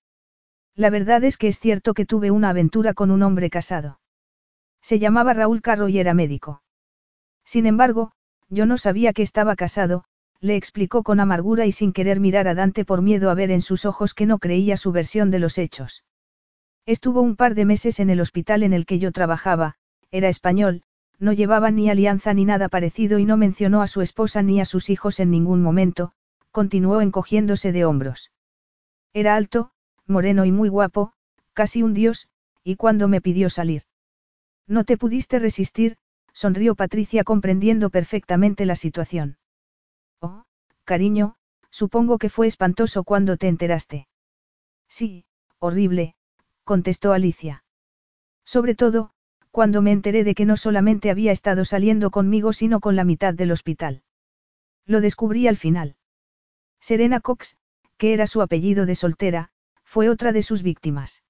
La 0.75 0.89
verdad 0.89 1.23
es 1.23 1.37
que 1.37 1.47
es 1.47 1.59
cierto 1.59 1.93
que 1.93 2.05
tuve 2.05 2.31
una 2.31 2.49
aventura 2.49 2.93
con 2.93 3.11
un 3.11 3.23
hombre 3.23 3.49
casado. 3.49 3.99
Se 4.81 4.99
llamaba 4.99 5.33
Raúl 5.33 5.61
Carro 5.61 5.87
y 5.87 5.99
era 5.99 6.13
médico. 6.13 6.63
Sin 7.45 7.65
embargo, 7.67 8.11
yo 8.49 8.65
no 8.65 8.77
sabía 8.77 9.13
que 9.13 9.21
estaba 9.21 9.55
casado, 9.55 10.03
le 10.41 10.55
explicó 10.55 11.03
con 11.03 11.19
amargura 11.19 11.65
y 11.65 11.71
sin 11.71 11.93
querer 11.93 12.19
mirar 12.19 12.47
a 12.47 12.55
Dante 12.55 12.85
por 12.85 13.01
miedo 13.01 13.29
a 13.29 13.33
ver 13.33 13.51
en 13.51 13.61
sus 13.61 13.85
ojos 13.85 14.13
que 14.13 14.25
no 14.25 14.39
creía 14.39 14.77
su 14.77 14.91
versión 14.91 15.31
de 15.31 15.39
los 15.39 15.57
hechos. 15.57 16.03
Estuvo 16.85 17.21
un 17.21 17.35
par 17.35 17.55
de 17.55 17.65
meses 17.65 17.99
en 17.99 18.09
el 18.09 18.19
hospital 18.19 18.63
en 18.63 18.73
el 18.73 18.85
que 18.85 18.99
yo 18.99 19.11
trabajaba, 19.11 19.75
era 20.11 20.29
español, 20.29 20.83
no 21.19 21.33
llevaba 21.33 21.71
ni 21.71 21.89
alianza 21.89 22.33
ni 22.33 22.45
nada 22.45 22.69
parecido 22.69 23.19
y 23.19 23.25
no 23.25 23.37
mencionó 23.37 23.81
a 23.81 23.87
su 23.87 24.01
esposa 24.01 24.41
ni 24.41 24.59
a 24.59 24.65
sus 24.65 24.89
hijos 24.89 25.19
en 25.19 25.31
ningún 25.31 25.61
momento, 25.61 26.11
continuó 26.51 27.01
encogiéndose 27.01 27.71
de 27.71 27.85
hombros. 27.85 28.31
Era 29.13 29.35
alto, 29.35 29.71
moreno 30.05 30.45
y 30.45 30.51
muy 30.51 30.69
guapo, 30.69 31.13
casi 31.53 31.83
un 31.83 31.93
dios, 31.93 32.27
y 32.63 32.75
cuando 32.75 33.07
me 33.07 33.21
pidió 33.21 33.49
salir. 33.49 33.83
No 34.67 34.83
te 34.83 34.97
pudiste 34.97 35.39
resistir, 35.39 35.97
sonrió 36.35 36.75
Patricia 36.75 37.23
comprendiendo 37.23 37.89
perfectamente 37.89 38.65
la 38.65 38.75
situación. 38.75 39.37
Oh, 40.19 40.43
cariño, 40.83 41.37
supongo 41.71 42.17
que 42.17 42.29
fue 42.29 42.45
espantoso 42.45 43.03
cuando 43.03 43.37
te 43.37 43.47
enteraste. 43.47 44.07
Sí, 44.87 45.25
horrible, 45.59 46.15
contestó 46.63 47.13
Alicia. 47.13 47.63
Sobre 48.45 48.75
todo, 48.75 49.11
cuando 49.49 49.81
me 49.81 49.93
enteré 49.93 50.25
de 50.25 50.35
que 50.35 50.45
no 50.45 50.57
solamente 50.57 51.09
había 51.09 51.31
estado 51.31 51.63
saliendo 51.63 52.11
conmigo 52.11 52.51
sino 52.51 52.81
con 52.81 52.97
la 52.97 53.05
mitad 53.05 53.33
del 53.33 53.51
hospital. 53.51 54.03
Lo 54.85 54.99
descubrí 54.99 55.47
al 55.47 55.57
final. 55.57 55.95
Serena 56.81 57.21
Cox, 57.21 57.57
que 57.97 58.13
era 58.13 58.27
su 58.27 58.41
apellido 58.41 58.85
de 58.85 58.95
soltera, 58.95 59.49
fue 59.85 60.09
otra 60.09 60.33
de 60.33 60.43
sus 60.43 60.61
víctimas. 60.61 61.23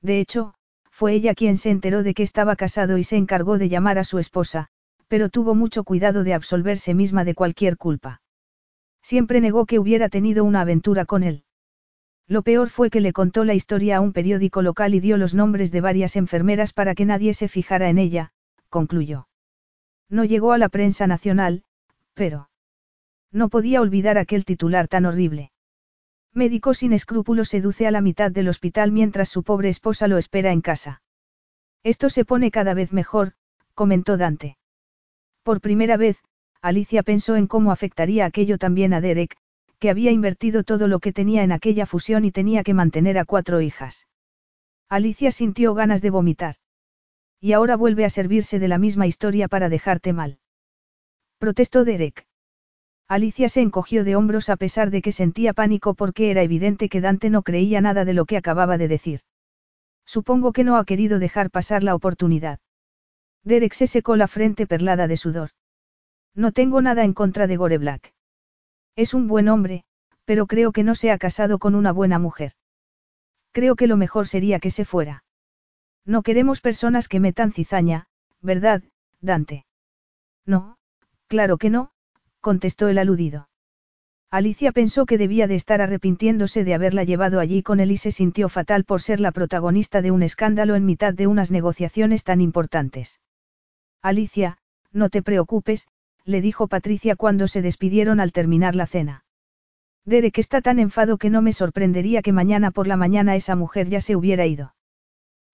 De 0.00 0.18
hecho, 0.18 0.54
fue 0.92 1.14
ella 1.14 1.34
quien 1.34 1.56
se 1.56 1.70
enteró 1.70 2.02
de 2.02 2.14
que 2.14 2.22
estaba 2.22 2.54
casado 2.54 2.98
y 2.98 3.04
se 3.04 3.16
encargó 3.16 3.58
de 3.58 3.68
llamar 3.68 3.98
a 3.98 4.04
su 4.04 4.18
esposa, 4.18 4.68
pero 5.08 5.30
tuvo 5.30 5.54
mucho 5.54 5.82
cuidado 5.82 6.22
de 6.22 6.34
absolverse 6.34 6.94
misma 6.94 7.24
de 7.24 7.34
cualquier 7.34 7.76
culpa. 7.76 8.20
Siempre 9.02 9.40
negó 9.40 9.66
que 9.66 9.78
hubiera 9.78 10.08
tenido 10.08 10.44
una 10.44 10.60
aventura 10.60 11.04
con 11.04 11.22
él. 11.22 11.44
Lo 12.28 12.42
peor 12.42 12.70
fue 12.70 12.88
que 12.88 13.00
le 13.00 13.12
contó 13.12 13.44
la 13.44 13.54
historia 13.54 13.98
a 13.98 14.00
un 14.00 14.12
periódico 14.12 14.62
local 14.62 14.94
y 14.94 15.00
dio 15.00 15.16
los 15.16 15.34
nombres 15.34 15.70
de 15.70 15.80
varias 15.80 16.16
enfermeras 16.16 16.72
para 16.72 16.94
que 16.94 17.04
nadie 17.04 17.34
se 17.34 17.48
fijara 17.48 17.90
en 17.90 17.98
ella, 17.98 18.32
concluyó. 18.68 19.28
No 20.08 20.24
llegó 20.24 20.52
a 20.52 20.58
la 20.58 20.68
prensa 20.68 21.06
nacional, 21.06 21.64
pero... 22.14 22.48
No 23.32 23.48
podía 23.48 23.80
olvidar 23.80 24.18
aquel 24.18 24.44
titular 24.44 24.88
tan 24.88 25.06
horrible. 25.06 25.51
Médico 26.34 26.72
sin 26.72 26.92
escrúpulos 26.92 27.48
seduce 27.50 27.86
a 27.86 27.90
la 27.90 28.00
mitad 28.00 28.30
del 28.30 28.48
hospital 28.48 28.90
mientras 28.90 29.28
su 29.28 29.42
pobre 29.42 29.68
esposa 29.68 30.08
lo 30.08 30.16
espera 30.16 30.52
en 30.52 30.62
casa. 30.62 31.02
Esto 31.82 32.08
se 32.08 32.24
pone 32.24 32.50
cada 32.50 32.74
vez 32.74 32.92
mejor, 32.92 33.32
comentó 33.74 34.16
Dante. 34.16 34.56
Por 35.42 35.60
primera 35.60 35.96
vez, 35.96 36.18
Alicia 36.62 37.02
pensó 37.02 37.36
en 37.36 37.46
cómo 37.46 37.72
afectaría 37.72 38.24
aquello 38.24 38.56
también 38.56 38.94
a 38.94 39.00
Derek, 39.00 39.36
que 39.78 39.90
había 39.90 40.12
invertido 40.12 40.62
todo 40.62 40.86
lo 40.86 41.00
que 41.00 41.12
tenía 41.12 41.42
en 41.42 41.52
aquella 41.52 41.86
fusión 41.86 42.24
y 42.24 42.30
tenía 42.30 42.62
que 42.62 42.72
mantener 42.72 43.18
a 43.18 43.24
cuatro 43.24 43.60
hijas. 43.60 44.06
Alicia 44.88 45.32
sintió 45.32 45.74
ganas 45.74 46.02
de 46.02 46.10
vomitar. 46.10 46.56
Y 47.40 47.52
ahora 47.52 47.76
vuelve 47.76 48.04
a 48.04 48.10
servirse 48.10 48.60
de 48.60 48.68
la 48.68 48.78
misma 48.78 49.06
historia 49.08 49.48
para 49.48 49.68
dejarte 49.68 50.12
mal. 50.12 50.38
Protestó 51.38 51.84
Derek. 51.84 52.24
Alicia 53.08 53.48
se 53.48 53.60
encogió 53.60 54.04
de 54.04 54.16
hombros 54.16 54.48
a 54.48 54.56
pesar 54.56 54.90
de 54.90 55.02
que 55.02 55.12
sentía 55.12 55.52
pánico 55.52 55.94
porque 55.94 56.30
era 56.30 56.42
evidente 56.42 56.88
que 56.88 57.00
Dante 57.00 57.30
no 57.30 57.42
creía 57.42 57.80
nada 57.80 58.04
de 58.04 58.14
lo 58.14 58.24
que 58.24 58.36
acababa 58.36 58.78
de 58.78 58.88
decir. 58.88 59.20
Supongo 60.06 60.52
que 60.52 60.64
no 60.64 60.76
ha 60.76 60.84
querido 60.84 61.18
dejar 61.18 61.50
pasar 61.50 61.82
la 61.82 61.94
oportunidad. 61.94 62.58
Derek 63.44 63.74
se 63.74 63.86
secó 63.86 64.16
la 64.16 64.28
frente 64.28 64.66
perlada 64.66 65.08
de 65.08 65.16
sudor. 65.16 65.50
No 66.34 66.52
tengo 66.52 66.80
nada 66.80 67.04
en 67.04 67.12
contra 67.12 67.46
de 67.46 67.56
Gore 67.56 67.78
Black. 67.78 68.14
Es 68.96 69.14
un 69.14 69.26
buen 69.26 69.48
hombre, 69.48 69.84
pero 70.24 70.46
creo 70.46 70.72
que 70.72 70.84
no 70.84 70.94
se 70.94 71.10
ha 71.10 71.18
casado 71.18 71.58
con 71.58 71.74
una 71.74 71.92
buena 71.92 72.18
mujer. 72.18 72.52
Creo 73.52 73.76
que 73.76 73.86
lo 73.86 73.96
mejor 73.96 74.26
sería 74.26 74.60
que 74.60 74.70
se 74.70 74.84
fuera. 74.84 75.24
No 76.04 76.22
queremos 76.22 76.60
personas 76.60 77.08
que 77.08 77.20
metan 77.20 77.52
cizaña, 77.52 78.06
¿verdad, 78.40 78.82
Dante? 79.20 79.66
No, 80.46 80.76
claro 81.28 81.58
que 81.58 81.70
no, 81.70 81.91
contestó 82.42 82.88
el 82.88 82.98
aludido. 82.98 83.48
Alicia 84.30 84.72
pensó 84.72 85.06
que 85.06 85.16
debía 85.16 85.46
de 85.46 85.54
estar 85.54 85.80
arrepintiéndose 85.80 86.64
de 86.64 86.74
haberla 86.74 87.04
llevado 87.04 87.38
allí 87.38 87.62
con 87.62 87.80
él 87.80 87.90
y 87.90 87.96
se 87.96 88.10
sintió 88.10 88.48
fatal 88.48 88.84
por 88.84 89.00
ser 89.00 89.20
la 89.20 89.30
protagonista 89.30 90.02
de 90.02 90.10
un 90.10 90.22
escándalo 90.22 90.74
en 90.74 90.84
mitad 90.84 91.14
de 91.14 91.26
unas 91.26 91.50
negociaciones 91.50 92.24
tan 92.24 92.40
importantes. 92.40 93.20
Alicia, 94.02 94.58
no 94.90 95.08
te 95.08 95.22
preocupes, 95.22 95.86
le 96.24 96.40
dijo 96.40 96.66
Patricia 96.66 97.14
cuando 97.14 97.46
se 97.46 97.62
despidieron 97.62 98.20
al 98.20 98.32
terminar 98.32 98.74
la 98.74 98.86
cena. 98.86 99.24
Derek 100.04 100.38
está 100.38 100.60
tan 100.60 100.78
enfado 100.78 101.18
que 101.18 101.30
no 101.30 101.42
me 101.42 101.52
sorprendería 101.52 102.22
que 102.22 102.32
mañana 102.32 102.70
por 102.70 102.86
la 102.88 102.96
mañana 102.96 103.36
esa 103.36 103.54
mujer 103.54 103.88
ya 103.88 104.00
se 104.00 104.16
hubiera 104.16 104.46
ido. 104.46 104.74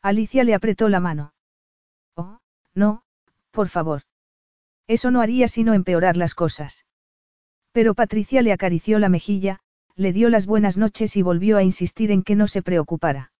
Alicia 0.00 0.44
le 0.44 0.54
apretó 0.54 0.88
la 0.88 1.00
mano. 1.00 1.34
Oh, 2.14 2.38
no, 2.74 3.02
por 3.50 3.68
favor. 3.68 4.02
Eso 4.88 5.12
no 5.12 5.20
haría 5.20 5.46
sino 5.46 5.74
empeorar 5.74 6.16
las 6.16 6.34
cosas. 6.34 6.84
Pero 7.72 7.94
Patricia 7.94 8.42
le 8.42 8.52
acarició 8.52 8.98
la 8.98 9.08
mejilla, 9.08 9.60
le 9.94 10.12
dio 10.12 10.30
las 10.30 10.46
buenas 10.46 10.76
noches 10.76 11.16
y 11.16 11.22
volvió 11.22 11.58
a 11.58 11.62
insistir 11.62 12.10
en 12.10 12.22
que 12.22 12.34
no 12.34 12.48
se 12.48 12.62
preocupara. 12.62 13.32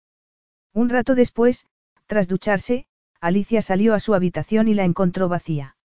Un 0.75 0.91
rato 0.91 1.15
después, 1.15 1.67
tras 2.07 2.29
ducharse, 2.29 2.87
Alicia 3.21 3.63
salió 3.63 3.95
a 3.95 4.01
su 4.01 4.15
habitación 4.15 4.69
y 4.69 4.75
la 4.75 4.85
encontró 4.85 5.29
vacía. 5.29 5.77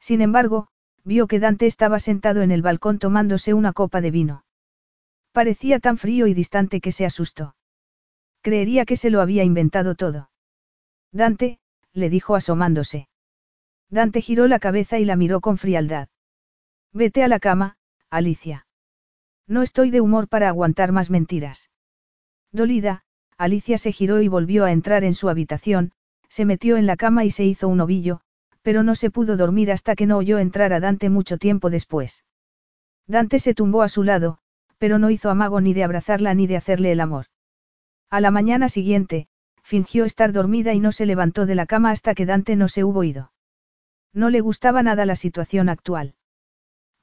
Sin 0.00 0.20
embargo, 0.22 0.68
vio 1.04 1.26
que 1.26 1.38
Dante 1.38 1.66
estaba 1.66 2.00
sentado 2.00 2.42
en 2.42 2.50
el 2.50 2.62
balcón 2.62 2.98
tomándose 2.98 3.54
una 3.54 3.72
copa 3.72 4.00
de 4.00 4.10
vino. 4.10 4.44
Parecía 5.32 5.78
tan 5.78 5.98
frío 5.98 6.26
y 6.26 6.34
distante 6.34 6.80
que 6.80 6.92
se 6.92 7.06
asustó. 7.06 7.54
Creería 8.42 8.84
que 8.84 8.96
se 8.96 9.10
lo 9.10 9.20
había 9.20 9.44
inventado 9.44 9.94
todo. 9.94 10.30
Dante, 11.12 11.60
le 11.92 12.10
dijo 12.10 12.34
asomándose. 12.34 13.09
Dante 13.90 14.20
giró 14.20 14.46
la 14.46 14.60
cabeza 14.60 14.98
y 14.98 15.04
la 15.04 15.16
miró 15.16 15.40
con 15.40 15.58
frialdad. 15.58 16.08
Vete 16.92 17.24
a 17.24 17.28
la 17.28 17.40
cama, 17.40 17.76
Alicia. 18.08 18.66
No 19.46 19.62
estoy 19.62 19.90
de 19.90 20.00
humor 20.00 20.28
para 20.28 20.48
aguantar 20.48 20.92
más 20.92 21.10
mentiras. 21.10 21.70
Dolida, 22.52 23.02
Alicia 23.36 23.78
se 23.78 23.90
giró 23.90 24.22
y 24.22 24.28
volvió 24.28 24.64
a 24.64 24.72
entrar 24.72 25.02
en 25.02 25.14
su 25.14 25.28
habitación, 25.28 25.92
se 26.28 26.44
metió 26.44 26.76
en 26.76 26.86
la 26.86 26.96
cama 26.96 27.24
y 27.24 27.32
se 27.32 27.44
hizo 27.44 27.66
un 27.66 27.80
ovillo, 27.80 28.20
pero 28.62 28.82
no 28.82 28.94
se 28.94 29.10
pudo 29.10 29.36
dormir 29.36 29.72
hasta 29.72 29.96
que 29.96 30.06
no 30.06 30.18
oyó 30.18 30.38
entrar 30.38 30.72
a 30.72 30.80
Dante 30.80 31.10
mucho 31.10 31.38
tiempo 31.38 31.70
después. 31.70 32.24
Dante 33.06 33.40
se 33.40 33.54
tumbó 33.54 33.82
a 33.82 33.88
su 33.88 34.04
lado, 34.04 34.38
pero 34.78 34.98
no 34.98 35.10
hizo 35.10 35.30
amago 35.30 35.60
ni 35.60 35.74
de 35.74 35.82
abrazarla 35.82 36.32
ni 36.34 36.46
de 36.46 36.56
hacerle 36.56 36.92
el 36.92 37.00
amor. 37.00 37.26
A 38.08 38.20
la 38.20 38.30
mañana 38.30 38.68
siguiente, 38.68 39.26
fingió 39.62 40.04
estar 40.04 40.32
dormida 40.32 40.74
y 40.74 40.80
no 40.80 40.92
se 40.92 41.06
levantó 41.06 41.46
de 41.46 41.54
la 41.56 41.66
cama 41.66 41.90
hasta 41.90 42.14
que 42.14 42.26
Dante 42.26 42.54
no 42.56 42.68
se 42.68 42.84
hubo 42.84 43.02
ido. 43.02 43.32
No 44.12 44.30
le 44.30 44.40
gustaba 44.40 44.82
nada 44.82 45.06
la 45.06 45.16
situación 45.16 45.68
actual. 45.68 46.14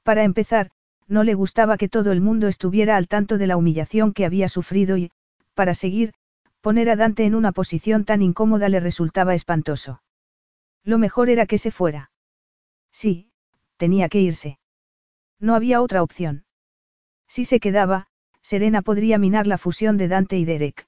Para 0.02 0.24
empezar, 0.24 0.70
no 1.06 1.22
le 1.24 1.34
gustaba 1.34 1.78
que 1.78 1.88
todo 1.88 2.12
el 2.12 2.20
mundo 2.20 2.48
estuviera 2.48 2.96
al 2.96 3.08
tanto 3.08 3.38
de 3.38 3.46
la 3.46 3.56
humillación 3.56 4.12
que 4.12 4.26
había 4.26 4.48
sufrido 4.48 4.96
y, 4.96 5.10
para 5.54 5.74
seguir, 5.74 6.12
poner 6.60 6.90
a 6.90 6.96
Dante 6.96 7.24
en 7.24 7.34
una 7.34 7.52
posición 7.52 8.04
tan 8.04 8.20
incómoda 8.20 8.68
le 8.68 8.80
resultaba 8.80 9.34
espantoso. 9.34 10.02
Lo 10.84 10.98
mejor 10.98 11.30
era 11.30 11.46
que 11.46 11.58
se 11.58 11.70
fuera. 11.70 12.10
Sí, 12.92 13.30
tenía 13.76 14.08
que 14.08 14.20
irse. 14.20 14.58
No 15.40 15.54
había 15.54 15.80
otra 15.80 16.02
opción. 16.02 16.44
Si 17.26 17.44
se 17.44 17.60
quedaba, 17.60 18.08
Serena 18.42 18.82
podría 18.82 19.18
minar 19.18 19.46
la 19.46 19.58
fusión 19.58 19.96
de 19.96 20.08
Dante 20.08 20.38
y 20.38 20.44
Derek. 20.44 20.86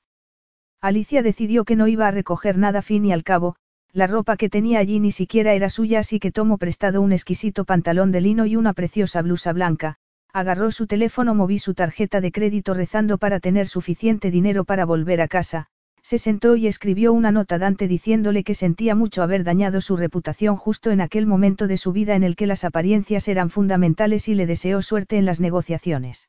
Alicia 0.80 1.22
decidió 1.22 1.64
que 1.64 1.76
no 1.76 1.88
iba 1.88 2.08
a 2.08 2.10
recoger 2.10 2.56
nada 2.56 2.82
fin 2.82 3.04
y 3.04 3.12
al 3.12 3.22
cabo, 3.22 3.56
la 3.92 4.06
ropa 4.06 4.36
que 4.36 4.48
tenía 4.48 4.78
allí 4.78 5.00
ni 5.00 5.10
siquiera 5.10 5.54
era 5.54 5.68
suya 5.70 6.00
así 6.00 6.20
que 6.20 6.30
tomó 6.30 6.58
prestado 6.58 7.00
un 7.02 7.12
exquisito 7.12 7.64
pantalón 7.64 8.12
de 8.12 8.20
lino 8.20 8.46
y 8.46 8.56
una 8.56 8.72
preciosa 8.72 9.22
blusa 9.22 9.52
blanca, 9.52 9.96
agarró 10.32 10.70
su 10.70 10.86
teléfono, 10.86 11.34
moví 11.34 11.58
su 11.58 11.74
tarjeta 11.74 12.20
de 12.20 12.32
crédito 12.32 12.74
rezando 12.74 13.18
para 13.18 13.40
tener 13.40 13.66
suficiente 13.66 14.30
dinero 14.30 14.64
para 14.64 14.84
volver 14.84 15.20
a 15.20 15.28
casa, 15.28 15.66
se 16.02 16.18
sentó 16.18 16.56
y 16.56 16.66
escribió 16.66 17.12
una 17.12 17.30
nota 17.30 17.58
Dante 17.58 17.86
diciéndole 17.86 18.42
que 18.44 18.54
sentía 18.54 18.94
mucho 18.94 19.22
haber 19.22 19.44
dañado 19.44 19.80
su 19.80 19.96
reputación 19.96 20.56
justo 20.56 20.90
en 20.90 21.00
aquel 21.00 21.26
momento 21.26 21.66
de 21.66 21.76
su 21.76 21.92
vida 21.92 22.14
en 22.14 22.22
el 22.22 22.36
que 22.36 22.46
las 22.46 22.64
apariencias 22.64 23.28
eran 23.28 23.50
fundamentales 23.50 24.28
y 24.28 24.34
le 24.34 24.46
deseó 24.46 24.82
suerte 24.82 25.18
en 25.18 25.26
las 25.26 25.40
negociaciones. 25.40 26.28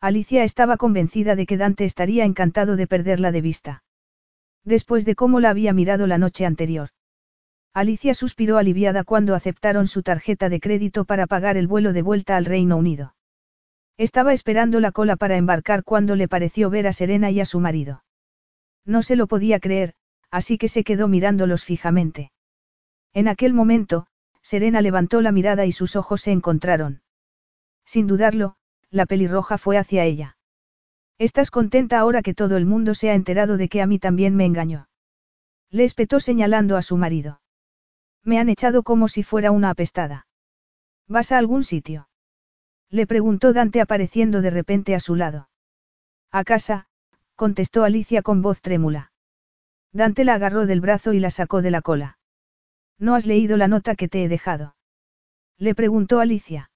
Alicia 0.00 0.44
estaba 0.44 0.76
convencida 0.76 1.36
de 1.36 1.46
que 1.46 1.56
Dante 1.56 1.84
estaría 1.84 2.24
encantado 2.24 2.76
de 2.76 2.86
perderla 2.86 3.32
de 3.32 3.40
vista. 3.42 3.82
Después 4.64 5.04
de 5.04 5.14
cómo 5.14 5.40
la 5.40 5.50
había 5.50 5.72
mirado 5.72 6.06
la 6.06 6.18
noche 6.18 6.44
anterior. 6.46 6.90
Alicia 7.72 8.14
suspiró 8.14 8.58
aliviada 8.58 9.04
cuando 9.04 9.34
aceptaron 9.34 9.86
su 9.86 10.02
tarjeta 10.02 10.48
de 10.48 10.60
crédito 10.60 11.04
para 11.04 11.26
pagar 11.26 11.56
el 11.56 11.68
vuelo 11.68 11.92
de 11.92 12.02
vuelta 12.02 12.36
al 12.36 12.44
Reino 12.44 12.76
Unido. 12.76 13.14
Estaba 13.96 14.32
esperando 14.32 14.80
la 14.80 14.92
cola 14.92 15.16
para 15.16 15.36
embarcar 15.36 15.84
cuando 15.84 16.16
le 16.16 16.26
pareció 16.26 16.70
ver 16.70 16.86
a 16.86 16.92
Serena 16.92 17.30
y 17.30 17.40
a 17.40 17.44
su 17.44 17.60
marido. 17.60 18.02
No 18.84 19.02
se 19.02 19.14
lo 19.14 19.26
podía 19.26 19.60
creer, 19.60 19.94
así 20.30 20.58
que 20.58 20.68
se 20.68 20.84
quedó 20.84 21.06
mirándolos 21.06 21.64
fijamente. 21.64 22.32
En 23.12 23.28
aquel 23.28 23.52
momento, 23.52 24.06
Serena 24.42 24.80
levantó 24.80 25.20
la 25.20 25.32
mirada 25.32 25.66
y 25.66 25.72
sus 25.72 25.96
ojos 25.96 26.22
se 26.22 26.32
encontraron. 26.32 27.02
Sin 27.84 28.06
dudarlo, 28.06 28.56
la 28.90 29.06
pelirroja 29.06 29.58
fue 29.58 29.76
hacia 29.78 30.04
ella. 30.04 30.36
¿Estás 31.20 31.50
contenta 31.50 31.98
ahora 31.98 32.22
que 32.22 32.32
todo 32.32 32.56
el 32.56 32.64
mundo 32.64 32.94
se 32.94 33.10
ha 33.10 33.14
enterado 33.14 33.58
de 33.58 33.68
que 33.68 33.82
a 33.82 33.86
mí 33.86 33.98
también 33.98 34.34
me 34.36 34.46
engañó? 34.46 34.88
Le 35.68 35.84
espetó 35.84 36.18
señalando 36.18 36.78
a 36.78 36.82
su 36.82 36.96
marido. 36.96 37.42
Me 38.24 38.38
han 38.38 38.48
echado 38.48 38.82
como 38.82 39.06
si 39.06 39.22
fuera 39.22 39.50
una 39.50 39.68
apestada. 39.68 40.26
¿Vas 41.06 41.30
a 41.30 41.36
algún 41.36 41.62
sitio? 41.62 42.08
Le 42.88 43.06
preguntó 43.06 43.52
Dante 43.52 43.82
apareciendo 43.82 44.40
de 44.40 44.48
repente 44.48 44.94
a 44.94 45.00
su 45.00 45.14
lado. 45.14 45.50
A 46.30 46.42
casa, 46.42 46.88
contestó 47.36 47.84
Alicia 47.84 48.22
con 48.22 48.40
voz 48.40 48.62
trémula. 48.62 49.12
Dante 49.92 50.24
la 50.24 50.36
agarró 50.36 50.64
del 50.64 50.80
brazo 50.80 51.12
y 51.12 51.20
la 51.20 51.28
sacó 51.28 51.60
de 51.60 51.70
la 51.70 51.82
cola. 51.82 52.18
¿No 52.98 53.14
has 53.14 53.26
leído 53.26 53.58
la 53.58 53.68
nota 53.68 53.94
que 53.94 54.08
te 54.08 54.24
he 54.24 54.28
dejado? 54.28 54.74
Le 55.58 55.74
preguntó 55.74 56.18
Alicia. 56.18 56.70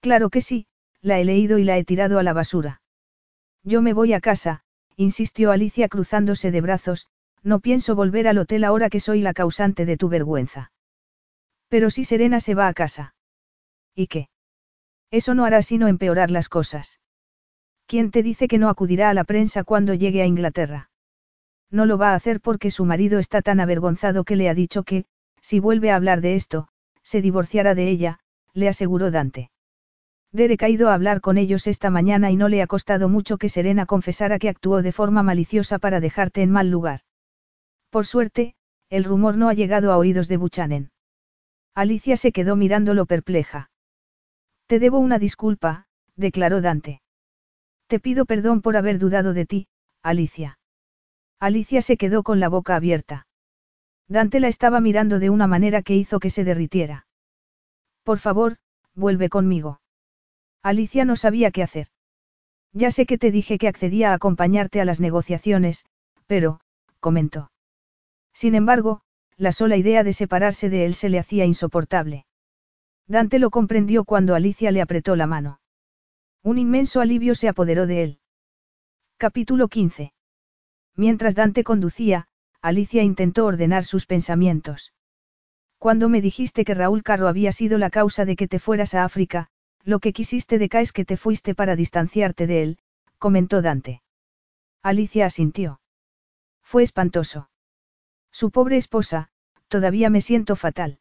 Claro 0.00 0.28
que 0.28 0.42
sí, 0.42 0.66
la 1.00 1.18
he 1.18 1.24
leído 1.24 1.56
y 1.56 1.64
la 1.64 1.78
he 1.78 1.84
tirado 1.84 2.18
a 2.18 2.22
la 2.22 2.34
basura. 2.34 2.82
Yo 3.64 3.80
me 3.80 3.94
voy 3.94 4.12
a 4.12 4.20
casa, 4.20 4.62
insistió 4.96 5.50
Alicia 5.50 5.88
cruzándose 5.88 6.50
de 6.50 6.60
brazos, 6.60 7.06
no 7.42 7.60
pienso 7.60 7.96
volver 7.96 8.28
al 8.28 8.38
hotel 8.38 8.62
ahora 8.64 8.90
que 8.90 9.00
soy 9.00 9.20
la 9.22 9.32
causante 9.32 9.86
de 9.86 9.96
tu 9.96 10.08
vergüenza. 10.08 10.70
Pero 11.68 11.90
si 11.90 12.04
Serena 12.04 12.40
se 12.40 12.54
va 12.54 12.68
a 12.68 12.74
casa. 12.74 13.14
¿Y 13.94 14.06
qué? 14.06 14.28
Eso 15.10 15.34
no 15.34 15.44
hará 15.44 15.62
sino 15.62 15.88
empeorar 15.88 16.30
las 16.30 16.48
cosas. 16.48 17.00
¿Quién 17.86 18.10
te 18.10 18.22
dice 18.22 18.48
que 18.48 18.58
no 18.58 18.68
acudirá 18.68 19.10
a 19.10 19.14
la 19.14 19.24
prensa 19.24 19.64
cuando 19.64 19.94
llegue 19.94 20.22
a 20.22 20.26
Inglaterra? 20.26 20.90
No 21.70 21.86
lo 21.86 21.98
va 21.98 22.10
a 22.10 22.14
hacer 22.14 22.40
porque 22.40 22.70
su 22.70 22.84
marido 22.84 23.18
está 23.18 23.42
tan 23.42 23.60
avergonzado 23.60 24.24
que 24.24 24.36
le 24.36 24.48
ha 24.48 24.54
dicho 24.54 24.82
que, 24.84 25.06
si 25.40 25.58
vuelve 25.58 25.90
a 25.90 25.96
hablar 25.96 26.20
de 26.20 26.34
esto, 26.34 26.68
se 27.02 27.20
divorciará 27.20 27.74
de 27.74 27.88
ella, 27.88 28.20
le 28.52 28.68
aseguró 28.68 29.10
Dante. 29.10 29.50
Derek 30.34 30.64
ha 30.64 30.68
ido 30.68 30.88
a 30.88 30.94
hablar 30.94 31.20
con 31.20 31.38
ellos 31.38 31.68
esta 31.68 31.90
mañana 31.90 32.32
y 32.32 32.36
no 32.36 32.48
le 32.48 32.60
ha 32.60 32.66
costado 32.66 33.08
mucho 33.08 33.38
que 33.38 33.48
Serena 33.48 33.86
confesara 33.86 34.40
que 34.40 34.48
actuó 34.48 34.82
de 34.82 34.90
forma 34.90 35.22
maliciosa 35.22 35.78
para 35.78 36.00
dejarte 36.00 36.42
en 36.42 36.50
mal 36.50 36.70
lugar. 36.70 37.02
Por 37.88 38.04
suerte, 38.04 38.56
el 38.90 39.04
rumor 39.04 39.36
no 39.36 39.48
ha 39.48 39.54
llegado 39.54 39.92
a 39.92 39.96
oídos 39.96 40.26
de 40.26 40.36
Buchanan. 40.36 40.90
Alicia 41.72 42.16
se 42.16 42.32
quedó 42.32 42.56
mirándolo 42.56 43.06
perpleja. 43.06 43.70
Te 44.66 44.80
debo 44.80 44.98
una 44.98 45.20
disculpa, 45.20 45.86
declaró 46.16 46.60
Dante. 46.60 47.00
Te 47.86 48.00
pido 48.00 48.24
perdón 48.26 48.60
por 48.60 48.76
haber 48.76 48.98
dudado 48.98 49.34
de 49.34 49.46
ti, 49.46 49.68
Alicia. 50.02 50.58
Alicia 51.38 51.80
se 51.80 51.96
quedó 51.96 52.24
con 52.24 52.40
la 52.40 52.48
boca 52.48 52.74
abierta. 52.74 53.28
Dante 54.08 54.40
la 54.40 54.48
estaba 54.48 54.80
mirando 54.80 55.20
de 55.20 55.30
una 55.30 55.46
manera 55.46 55.82
que 55.82 55.94
hizo 55.94 56.18
que 56.18 56.30
se 56.30 56.42
derritiera. 56.42 57.06
Por 58.02 58.18
favor, 58.18 58.56
vuelve 58.96 59.28
conmigo. 59.28 59.78
Alicia 60.64 61.04
no 61.04 61.14
sabía 61.14 61.50
qué 61.50 61.62
hacer. 61.62 61.88
Ya 62.72 62.90
sé 62.90 63.04
que 63.04 63.18
te 63.18 63.30
dije 63.30 63.58
que 63.58 63.68
accedía 63.68 64.10
a 64.10 64.14
acompañarte 64.14 64.80
a 64.80 64.86
las 64.86 64.98
negociaciones, 64.98 65.84
pero, 66.26 66.58
comentó. 67.00 67.52
Sin 68.32 68.54
embargo, 68.54 69.02
la 69.36 69.52
sola 69.52 69.76
idea 69.76 70.02
de 70.04 70.14
separarse 70.14 70.70
de 70.70 70.86
él 70.86 70.94
se 70.94 71.10
le 71.10 71.18
hacía 71.18 71.44
insoportable. 71.44 72.24
Dante 73.06 73.38
lo 73.38 73.50
comprendió 73.50 74.04
cuando 74.04 74.34
Alicia 74.34 74.70
le 74.70 74.80
apretó 74.80 75.16
la 75.16 75.26
mano. 75.26 75.60
Un 76.42 76.56
inmenso 76.56 77.02
alivio 77.02 77.34
se 77.34 77.48
apoderó 77.48 77.86
de 77.86 78.02
él. 78.02 78.18
Capítulo 79.18 79.68
15. 79.68 80.14
Mientras 80.96 81.34
Dante 81.34 81.62
conducía, 81.62 82.26
Alicia 82.62 83.02
intentó 83.02 83.44
ordenar 83.44 83.84
sus 83.84 84.06
pensamientos. 84.06 84.94
Cuando 85.76 86.08
me 86.08 86.22
dijiste 86.22 86.64
que 86.64 86.72
Raúl 86.72 87.02
Carro 87.02 87.28
había 87.28 87.52
sido 87.52 87.76
la 87.76 87.90
causa 87.90 88.24
de 88.24 88.34
que 88.34 88.48
te 88.48 88.58
fueras 88.58 88.94
a 88.94 89.04
África, 89.04 89.50
lo 89.84 90.00
que 90.00 90.12
quisiste 90.12 90.58
de 90.58 90.68
es 90.72 90.92
que 90.92 91.04
te 91.04 91.16
fuiste 91.16 91.54
para 91.54 91.76
distanciarte 91.76 92.46
de 92.46 92.62
él, 92.62 92.78
comentó 93.18 93.62
Dante. 93.62 94.02
Alicia 94.82 95.26
asintió. 95.26 95.80
Fue 96.62 96.82
espantoso. 96.82 97.50
Su 98.30 98.50
pobre 98.50 98.76
esposa, 98.76 99.28
todavía 99.68 100.10
me 100.10 100.20
siento 100.20 100.56
fatal. 100.56 100.98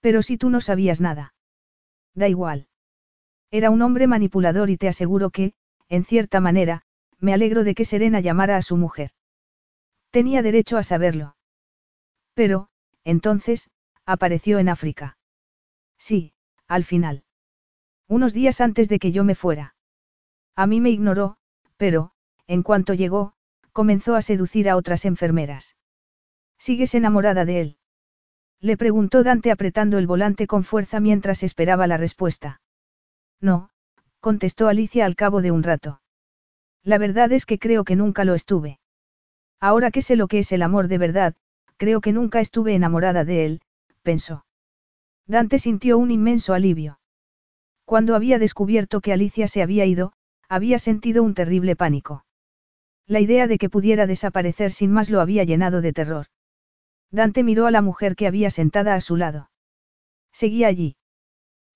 Pero 0.00 0.22
si 0.22 0.36
tú 0.36 0.50
no 0.50 0.60
sabías 0.60 1.00
nada. 1.00 1.34
Da 2.14 2.28
igual. 2.28 2.68
Era 3.50 3.70
un 3.70 3.82
hombre 3.82 4.06
manipulador 4.06 4.70
y 4.70 4.76
te 4.76 4.88
aseguro 4.88 5.30
que, 5.30 5.54
en 5.88 6.04
cierta 6.04 6.40
manera, 6.40 6.82
me 7.18 7.32
alegro 7.32 7.64
de 7.64 7.74
que 7.74 7.84
Serena 7.84 8.20
llamara 8.20 8.56
a 8.56 8.62
su 8.62 8.76
mujer. 8.76 9.12
Tenía 10.10 10.42
derecho 10.42 10.76
a 10.78 10.82
saberlo. 10.82 11.36
Pero, 12.34 12.68
entonces, 13.04 13.70
apareció 14.04 14.58
en 14.58 14.68
África. 14.68 15.18
Sí, 15.98 16.32
al 16.66 16.84
final. 16.84 17.25
Unos 18.08 18.32
días 18.32 18.60
antes 18.60 18.88
de 18.88 18.98
que 18.98 19.12
yo 19.12 19.24
me 19.24 19.34
fuera. 19.34 19.74
A 20.54 20.66
mí 20.66 20.80
me 20.80 20.90
ignoró, 20.90 21.36
pero, 21.76 22.12
en 22.46 22.62
cuanto 22.62 22.94
llegó, 22.94 23.34
comenzó 23.72 24.14
a 24.14 24.22
seducir 24.22 24.68
a 24.70 24.76
otras 24.76 25.04
enfermeras. 25.04 25.76
¿Sigues 26.58 26.94
enamorada 26.94 27.44
de 27.44 27.60
él? 27.60 27.76
Le 28.60 28.76
preguntó 28.76 29.22
Dante 29.22 29.50
apretando 29.50 29.98
el 29.98 30.06
volante 30.06 30.46
con 30.46 30.64
fuerza 30.64 31.00
mientras 31.00 31.42
esperaba 31.42 31.86
la 31.86 31.96
respuesta. 31.96 32.60
No, 33.40 33.70
contestó 34.20 34.68
Alicia 34.68 35.04
al 35.04 35.16
cabo 35.16 35.42
de 35.42 35.50
un 35.50 35.62
rato. 35.62 36.00
La 36.82 36.98
verdad 36.98 37.32
es 37.32 37.44
que 37.44 37.58
creo 37.58 37.84
que 37.84 37.96
nunca 37.96 38.24
lo 38.24 38.34
estuve. 38.34 38.78
Ahora 39.60 39.90
que 39.90 40.02
sé 40.02 40.16
lo 40.16 40.28
que 40.28 40.38
es 40.38 40.52
el 40.52 40.62
amor 40.62 40.88
de 40.88 40.98
verdad, 40.98 41.34
creo 41.76 42.00
que 42.00 42.12
nunca 42.12 42.40
estuve 42.40 42.74
enamorada 42.74 43.24
de 43.24 43.44
él, 43.44 43.60
pensó. 44.02 44.46
Dante 45.26 45.58
sintió 45.58 45.98
un 45.98 46.10
inmenso 46.10 46.54
alivio. 46.54 46.98
Cuando 47.86 48.16
había 48.16 48.40
descubierto 48.40 49.00
que 49.00 49.12
Alicia 49.12 49.46
se 49.46 49.62
había 49.62 49.86
ido, 49.86 50.12
había 50.48 50.80
sentido 50.80 51.22
un 51.22 51.34
terrible 51.34 51.76
pánico. 51.76 52.24
La 53.06 53.20
idea 53.20 53.46
de 53.46 53.58
que 53.58 53.70
pudiera 53.70 54.08
desaparecer 54.08 54.72
sin 54.72 54.90
más 54.90 55.08
lo 55.08 55.20
había 55.20 55.44
llenado 55.44 55.80
de 55.80 55.92
terror. 55.92 56.26
Dante 57.12 57.44
miró 57.44 57.66
a 57.66 57.70
la 57.70 57.82
mujer 57.82 58.16
que 58.16 58.26
había 58.26 58.50
sentada 58.50 58.94
a 58.96 59.00
su 59.00 59.16
lado. 59.16 59.50
Seguía 60.32 60.66
allí. 60.66 60.96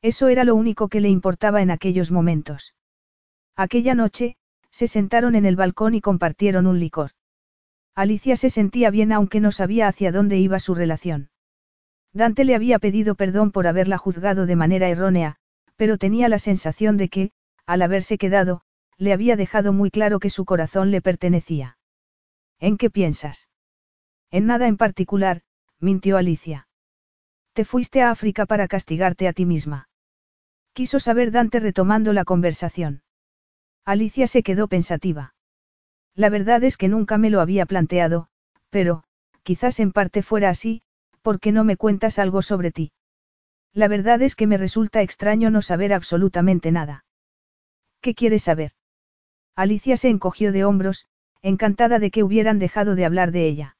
Eso 0.03 0.27
era 0.27 0.43
lo 0.43 0.57
único 0.57 0.89
que 0.89 1.01
le 1.01 1.09
importaba 1.09 1.63
en 1.63 1.71
aquellos 1.71 2.11
momentos. 2.11 2.75
Aquella 3.55 3.95
noche, 3.95 4.37
se 4.71 4.89
sentaron 4.89 5.37
en 5.37 5.47
el 5.47 5.55
balcón 5.55 5.95
y 5.95 6.01
compartieron 6.01 6.67
un 6.67 6.81
licor. 6.81 7.13
Alicia 7.95 8.37
se 8.37 8.51
sentía 8.51 8.91
bien 8.91 9.13
aunque 9.13 9.39
no 9.39 9.53
sabía 9.53 9.87
hacia 9.87 10.11
dónde 10.11 10.39
iba 10.39 10.59
su 10.59 10.75
relación. 10.75 11.31
Dante 12.13 12.45
le 12.45 12.57
había 12.57 12.81
pedido 12.81 13.15
perdón 13.15 13.53
por 13.53 13.69
haberla 13.69 13.97
juzgado 13.97 14.47
de 14.47 14.57
manera 14.57 14.89
errónea, 14.89 15.40
pero 15.81 15.97
tenía 15.97 16.29
la 16.29 16.39
sensación 16.39 16.99
de 16.99 17.09
que, 17.09 17.31
al 17.65 17.81
haberse 17.81 18.19
quedado, 18.19 18.61
le 18.99 19.15
había 19.15 19.35
dejado 19.35 19.73
muy 19.73 19.91
claro 19.91 20.21
que 20.21 20.29
su 20.29 20.45
corazón 20.45 20.91
le 20.91 21.01
pertenecía. 21.01 21.79
¿En 22.59 22.77
qué 22.77 22.91
piensas? 22.91 23.49
En 24.31 24.45
nada 24.45 24.69
en 24.69 24.77
particular, 24.77 25.41
mintió 25.79 26.19
Alicia. 26.19 26.69
Te 27.55 27.65
fuiste 27.65 28.03
a 28.03 28.11
África 28.11 28.45
para 28.45 28.69
castigarte 28.69 29.27
a 29.27 29.33
ti 29.33 29.47
misma. 29.47 29.89
Quiso 30.75 31.01
saber 31.01 31.31
Dante 31.31 31.61
retomando 31.61 32.13
la 32.13 32.27
conversación. 32.27 33.03
Alicia 33.87 34.27
se 34.27 34.43
quedó 34.43 34.69
pensativa. 34.69 35.35
La 36.15 36.29
verdad 36.29 36.63
es 36.63 36.77
que 36.77 36.89
nunca 36.89 37.17
me 37.17 37.31
lo 37.31 37.41
había 37.41 37.65
planteado, 37.65 38.29
pero, 38.69 39.03
quizás 39.45 39.81
en 39.81 39.93
parte 39.93 40.23
fuera 40.23 40.51
así, 40.51 40.83
porque 41.23 41.53
no 41.53 41.65
me 41.65 41.79
cuentas 41.79 42.19
algo 42.19 42.43
sobre 42.43 42.71
ti. 42.71 42.93
La 43.73 43.89
verdad 43.89 44.21
es 44.23 44.35
que 44.35 44.47
me 44.47 44.57
resulta 44.57 45.03
extraño 45.03 45.51
no 45.51 45.63
saber 45.63 45.93
absolutamente 45.93 46.73
nada. 46.73 47.05
¿Qué 48.01 48.15
quieres 48.15 48.43
saber? 48.43 48.73
Alicia 49.55 49.97
se 49.97 50.09
encogió 50.09 50.53
de 50.53 50.65
hombros, 50.65 51.07
encantada 51.43 51.99
de 51.99 52.11
que 52.11 52.23
hubieran 52.23 52.59
dejado 52.59 52.95
de 52.95 53.05
hablar 53.05 53.31
de 53.31 53.47
ella. 53.47 53.77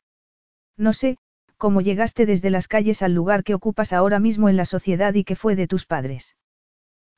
No 0.77 0.93
sé, 0.93 1.19
cómo 1.57 1.81
llegaste 1.81 2.27
desde 2.27 2.51
las 2.51 2.69
calles 2.69 3.03
al 3.03 3.15
lugar 3.15 3.45
que 3.45 3.55
ocupas 3.55 3.93
ahora 3.93 4.19
mismo 4.19 4.49
en 4.49 4.57
la 4.57 4.65
sociedad 4.65 5.15
y 5.15 5.25
que 5.25 5.37
fue 5.37 5.57
de 5.57 5.67
tus 5.67 5.87
padres. 5.87 6.37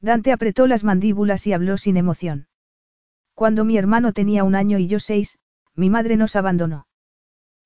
Dante 0.01 0.33
apretó 0.33 0.67
las 0.67 0.83
mandíbulas 0.83 1.47
y 1.47 1.53
habló 1.53 1.79
sin 1.79 1.97
emoción. 1.97 2.49
Cuando 3.35 3.65
mi 3.65 3.79
hermano 3.79 4.13
tenía 4.13 4.45
un 4.45 4.55
año 4.55 4.79
y 4.79 4.89
yo 4.89 4.99
seis, 4.99 5.39
mi 5.75 5.91
madre 5.91 6.17
nos 6.17 6.35
abandonó. 6.37 6.87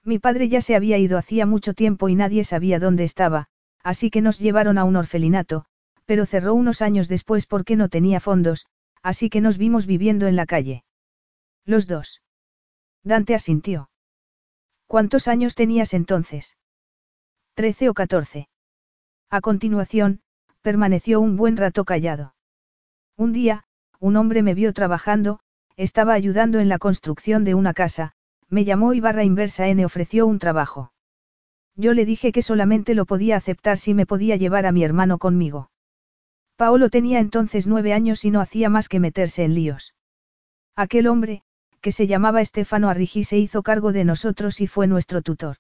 Mi 0.05 0.19
padre 0.19 0.49
ya 0.49 0.61
se 0.61 0.77
había 0.77 0.99
ido 0.99 1.19
hacía 1.19 1.47
mucho 1.47 1.75
tiempo 1.75 2.09
y 2.09 2.15
nadie 2.15 2.45
sabía 2.45 2.79
dónde 2.79 3.05
estaba, 3.05 3.49
así 3.87 4.11
que 4.11 4.21
nos 4.21 4.41
llevaron 4.41 4.79
a 4.79 4.85
un 4.85 4.97
orfelinato, 4.97 5.65
pero 6.07 6.27
cerró 6.27 6.55
unos 6.55 6.83
años 6.83 7.07
después 7.07 7.47
porque 7.47 7.77
no 7.77 7.89
tenía 7.89 8.19
fondos, 8.19 8.67
así 9.01 9.31
que 9.31 9.41
nos 9.41 9.59
vimos 9.59 9.87
viviendo 9.87 10.27
en 10.27 10.35
la 10.35 10.45
calle. 10.45 10.83
Los 11.65 11.87
dos. 11.87 12.21
Dante 13.05 13.37
asintió. 13.37 13.89
¿Cuántos 14.89 15.29
años 15.29 15.55
tenías 15.55 15.95
entonces? 15.95 16.57
Trece 17.55 17.89
o 17.89 17.95
catorce. 17.95 18.49
A 19.31 19.41
continuación, 19.41 20.21
permaneció 20.63 21.21
un 21.21 21.37
buen 21.37 21.57
rato 21.57 21.85
callado. 21.85 22.35
Un 23.17 23.33
día, 23.33 23.63
un 24.01 24.17
hombre 24.17 24.43
me 24.43 24.55
vio 24.55 24.73
trabajando, 24.73 25.39
estaba 25.77 26.15
ayudando 26.15 26.59
en 26.59 26.69
la 26.69 26.79
construcción 26.79 27.45
de 27.45 27.55
una 27.55 27.73
casa, 27.73 28.15
me 28.49 28.65
llamó 28.65 28.95
y 28.95 29.01
barra 29.01 29.23
inversa 29.23 29.69
N 29.69 29.85
ofreció 29.85 30.27
un 30.27 30.41
trabajo. 30.41 30.91
Yo 31.77 31.93
le 31.93 32.07
dije 32.07 32.33
que 32.33 32.43
solamente 32.43 32.95
lo 32.95 33.05
podía 33.05 33.37
aceptar 33.37 33.77
si 33.79 33.93
me 33.93 34.07
podía 34.07 34.37
llevar 34.37 34.65
a 34.67 34.73
mi 34.73 34.83
hermano 34.83 35.19
conmigo. 35.19 35.71
Paolo 36.57 36.89
tenía 36.89 37.21
entonces 37.21 37.67
nueve 37.67 37.93
años 37.93 38.25
y 38.25 38.31
no 38.31 38.41
hacía 38.41 38.71
más 38.71 38.89
que 38.89 38.99
meterse 38.99 39.45
en 39.45 39.55
líos. 39.55 39.95
Aquel 40.75 41.07
hombre, 41.07 41.43
que 41.83 41.93
se 41.93 42.07
llamaba 42.07 42.41
Estefano 42.41 42.89
Arrigi 42.89 43.25
se 43.25 43.39
hizo 43.39 43.63
cargo 43.63 43.93
de 43.93 44.05
nosotros 44.05 44.61
y 44.61 44.67
fue 44.67 44.87
nuestro 44.87 45.21
tutor. 45.21 45.57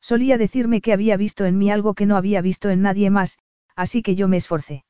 Solía 0.00 0.38
decirme 0.38 0.80
que 0.80 0.92
había 0.92 1.16
visto 1.16 1.44
en 1.44 1.58
mí 1.58 1.70
algo 1.70 1.94
que 1.94 2.06
no 2.06 2.16
había 2.16 2.40
visto 2.40 2.70
en 2.70 2.80
nadie 2.80 3.10
más, 3.10 3.38
así 3.74 4.02
que 4.02 4.14
yo 4.14 4.28
me 4.28 4.38
esforcé. 4.38 4.84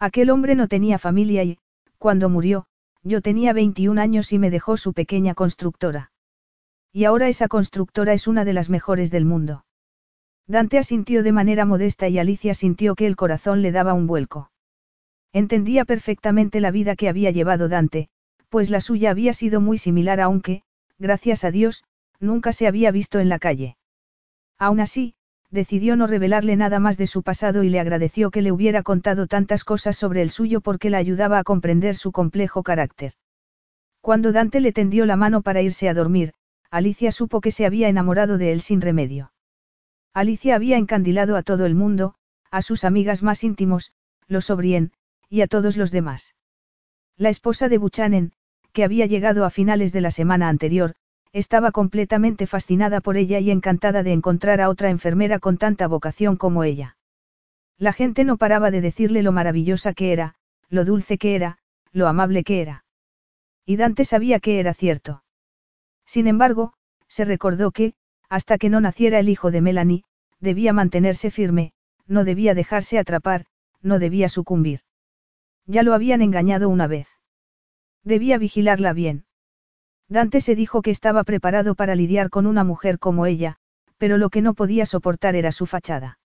Aquel 0.00 0.30
hombre 0.30 0.54
no 0.56 0.66
tenía 0.66 0.98
familia 0.98 1.44
y, 1.44 1.58
cuando 1.98 2.28
murió, 2.28 2.66
yo 3.02 3.20
tenía 3.20 3.52
21 3.52 4.00
años 4.00 4.32
y 4.32 4.38
me 4.38 4.50
dejó 4.50 4.76
su 4.76 4.92
pequeña 4.92 5.34
constructora. 5.34 6.10
Y 6.92 7.04
ahora 7.04 7.28
esa 7.28 7.48
constructora 7.48 8.12
es 8.12 8.26
una 8.26 8.44
de 8.44 8.52
las 8.52 8.68
mejores 8.68 9.10
del 9.10 9.24
mundo. 9.24 9.64
Dante 10.46 10.78
asintió 10.78 11.22
de 11.22 11.30
manera 11.30 11.64
modesta 11.64 12.08
y 12.08 12.18
Alicia 12.18 12.54
sintió 12.54 12.96
que 12.96 13.06
el 13.06 13.14
corazón 13.14 13.62
le 13.62 13.70
daba 13.70 13.94
un 13.94 14.08
vuelco. 14.08 14.50
Entendía 15.32 15.84
perfectamente 15.84 16.58
la 16.60 16.72
vida 16.72 16.96
que 16.96 17.08
había 17.08 17.30
llevado 17.30 17.68
Dante, 17.68 18.08
pues 18.48 18.68
la 18.68 18.80
suya 18.80 19.10
había 19.10 19.32
sido 19.32 19.60
muy 19.60 19.78
similar 19.78 20.20
aunque, 20.20 20.62
gracias 20.98 21.44
a 21.44 21.52
Dios, 21.52 21.84
nunca 22.18 22.52
se 22.52 22.66
había 22.66 22.90
visto 22.90 23.20
en 23.20 23.28
la 23.28 23.38
calle. 23.38 23.76
Aún 24.58 24.80
así, 24.80 25.14
decidió 25.50 25.94
no 25.94 26.08
revelarle 26.08 26.56
nada 26.56 26.80
más 26.80 26.96
de 26.96 27.06
su 27.06 27.22
pasado 27.22 27.62
y 27.62 27.68
le 27.68 27.78
agradeció 27.78 28.32
que 28.32 28.42
le 28.42 28.50
hubiera 28.50 28.82
contado 28.82 29.28
tantas 29.28 29.62
cosas 29.62 29.96
sobre 29.96 30.22
el 30.22 30.30
suyo 30.30 30.60
porque 30.60 30.90
la 30.90 30.98
ayudaba 30.98 31.38
a 31.38 31.44
comprender 31.44 31.94
su 31.94 32.10
complejo 32.10 32.64
carácter. 32.64 33.12
Cuando 34.00 34.32
Dante 34.32 34.60
le 34.60 34.72
tendió 34.72 35.06
la 35.06 35.16
mano 35.16 35.42
para 35.42 35.62
irse 35.62 35.88
a 35.88 35.94
dormir, 35.94 36.32
Alicia 36.70 37.10
supo 37.10 37.40
que 37.40 37.50
se 37.50 37.66
había 37.66 37.88
enamorado 37.88 38.38
de 38.38 38.52
él 38.52 38.60
sin 38.60 38.80
remedio. 38.80 39.32
Alicia 40.14 40.54
había 40.54 40.76
encandilado 40.76 41.36
a 41.36 41.42
todo 41.42 41.66
el 41.66 41.74
mundo, 41.74 42.14
a 42.50 42.62
sus 42.62 42.84
amigas 42.84 43.22
más 43.22 43.42
íntimos, 43.42 43.92
los 44.28 44.46
Sobrien, 44.46 44.92
y 45.28 45.40
a 45.40 45.46
todos 45.46 45.76
los 45.76 45.90
demás. 45.90 46.36
La 47.16 47.28
esposa 47.28 47.68
de 47.68 47.78
Buchanan, 47.78 48.32
que 48.72 48.84
había 48.84 49.06
llegado 49.06 49.44
a 49.44 49.50
finales 49.50 49.92
de 49.92 50.00
la 50.00 50.10
semana 50.10 50.48
anterior, 50.48 50.94
estaba 51.32 51.70
completamente 51.70 52.46
fascinada 52.46 53.00
por 53.00 53.16
ella 53.16 53.38
y 53.38 53.50
encantada 53.50 54.02
de 54.02 54.12
encontrar 54.12 54.60
a 54.60 54.68
otra 54.68 54.90
enfermera 54.90 55.38
con 55.38 55.58
tanta 55.58 55.86
vocación 55.86 56.36
como 56.36 56.64
ella. 56.64 56.96
La 57.78 57.92
gente 57.92 58.24
no 58.24 58.36
paraba 58.36 58.70
de 58.70 58.80
decirle 58.80 59.22
lo 59.22 59.32
maravillosa 59.32 59.94
que 59.94 60.12
era, 60.12 60.34
lo 60.68 60.84
dulce 60.84 61.18
que 61.18 61.34
era, 61.34 61.58
lo 61.92 62.08
amable 62.08 62.44
que 62.44 62.62
era. 62.62 62.84
Y 63.64 63.76
Dante 63.76 64.04
sabía 64.04 64.40
que 64.40 64.60
era 64.60 64.74
cierto. 64.74 65.22
Sin 66.10 66.26
embargo, 66.26 66.72
se 67.06 67.24
recordó 67.24 67.70
que, 67.70 67.94
hasta 68.28 68.58
que 68.58 68.68
no 68.68 68.80
naciera 68.80 69.20
el 69.20 69.28
hijo 69.28 69.52
de 69.52 69.60
Melanie, 69.60 70.02
debía 70.40 70.72
mantenerse 70.72 71.30
firme, 71.30 71.72
no 72.08 72.24
debía 72.24 72.52
dejarse 72.52 72.98
atrapar, 72.98 73.46
no 73.80 74.00
debía 74.00 74.28
sucumbir. 74.28 74.80
Ya 75.66 75.84
lo 75.84 75.94
habían 75.94 76.20
engañado 76.20 76.68
una 76.68 76.88
vez. 76.88 77.06
Debía 78.02 78.38
vigilarla 78.38 78.92
bien. 78.92 79.24
Dante 80.08 80.40
se 80.40 80.56
dijo 80.56 80.82
que 80.82 80.90
estaba 80.90 81.22
preparado 81.22 81.76
para 81.76 81.94
lidiar 81.94 82.28
con 82.28 82.48
una 82.48 82.64
mujer 82.64 82.98
como 82.98 83.26
ella, 83.26 83.58
pero 83.96 84.18
lo 84.18 84.30
que 84.30 84.42
no 84.42 84.54
podía 84.54 84.86
soportar 84.86 85.36
era 85.36 85.52
su 85.52 85.66
fachada. 85.66 86.18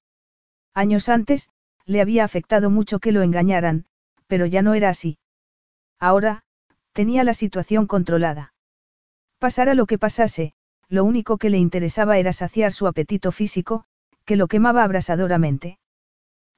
Años 0.74 1.10
antes, 1.10 1.52
le 1.86 2.02
había 2.02 2.24
afectado 2.24 2.72
mucho 2.72 2.98
que 2.98 3.12
lo 3.12 3.22
engañaran, 3.22 3.86
pero 4.26 4.48
ya 4.48 4.64
no 4.64 4.74
era 4.74 4.90
así. 4.90 5.20
Ahora, 6.00 6.42
tenía 6.92 7.24
la 7.24 7.36
situación 7.36 7.86
controlada. 7.86 8.55
Pasara 9.46 9.76
lo 9.76 9.86
que 9.86 10.00
pasase, 10.00 10.54
lo 10.90 11.04
único 11.04 11.38
que 11.38 11.52
le 11.52 11.60
interesaba 11.60 12.18
era 12.18 12.34
saciar 12.34 12.72
su 12.72 12.88
apetito 12.88 13.32
físico, 13.32 13.84
que 14.26 14.38
lo 14.38 14.48
quemaba 14.48 14.84
abrasadoramente. 14.84 15.78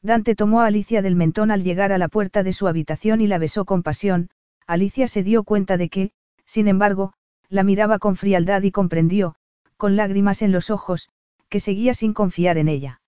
Dante 0.02 0.36
tomó 0.36 0.62
a 0.62 0.68
Alicia 0.68 1.02
del 1.02 1.18
mentón 1.18 1.52
al 1.52 1.66
llegar 1.66 1.92
a 1.92 1.98
la 1.98 2.08
puerta 2.08 2.44
de 2.44 2.54
su 2.54 2.66
habitación 2.66 3.20
y 3.20 3.28
la 3.28 3.40
besó 3.40 3.66
con 3.66 3.84
pasión, 3.84 4.30
Alicia 4.68 5.10
se 5.10 5.22
dio 5.22 5.44
cuenta 5.44 5.76
de 5.76 5.90
que, 5.90 6.12
sin 6.46 6.70
embargo, 6.70 7.12
la 7.50 7.64
miraba 7.64 8.00
con 8.00 8.16
frialdad 8.16 8.62
y 8.62 8.72
comprendió, 8.72 9.36
con 9.76 9.98
lágrimas 9.98 10.42
en 10.42 10.54
los 10.54 10.70
ojos, 10.70 11.10
que 11.50 11.60
seguía 11.60 11.94
sin 11.94 12.14
confiar 12.14 12.58
en 12.58 12.70
ella. 12.70 13.02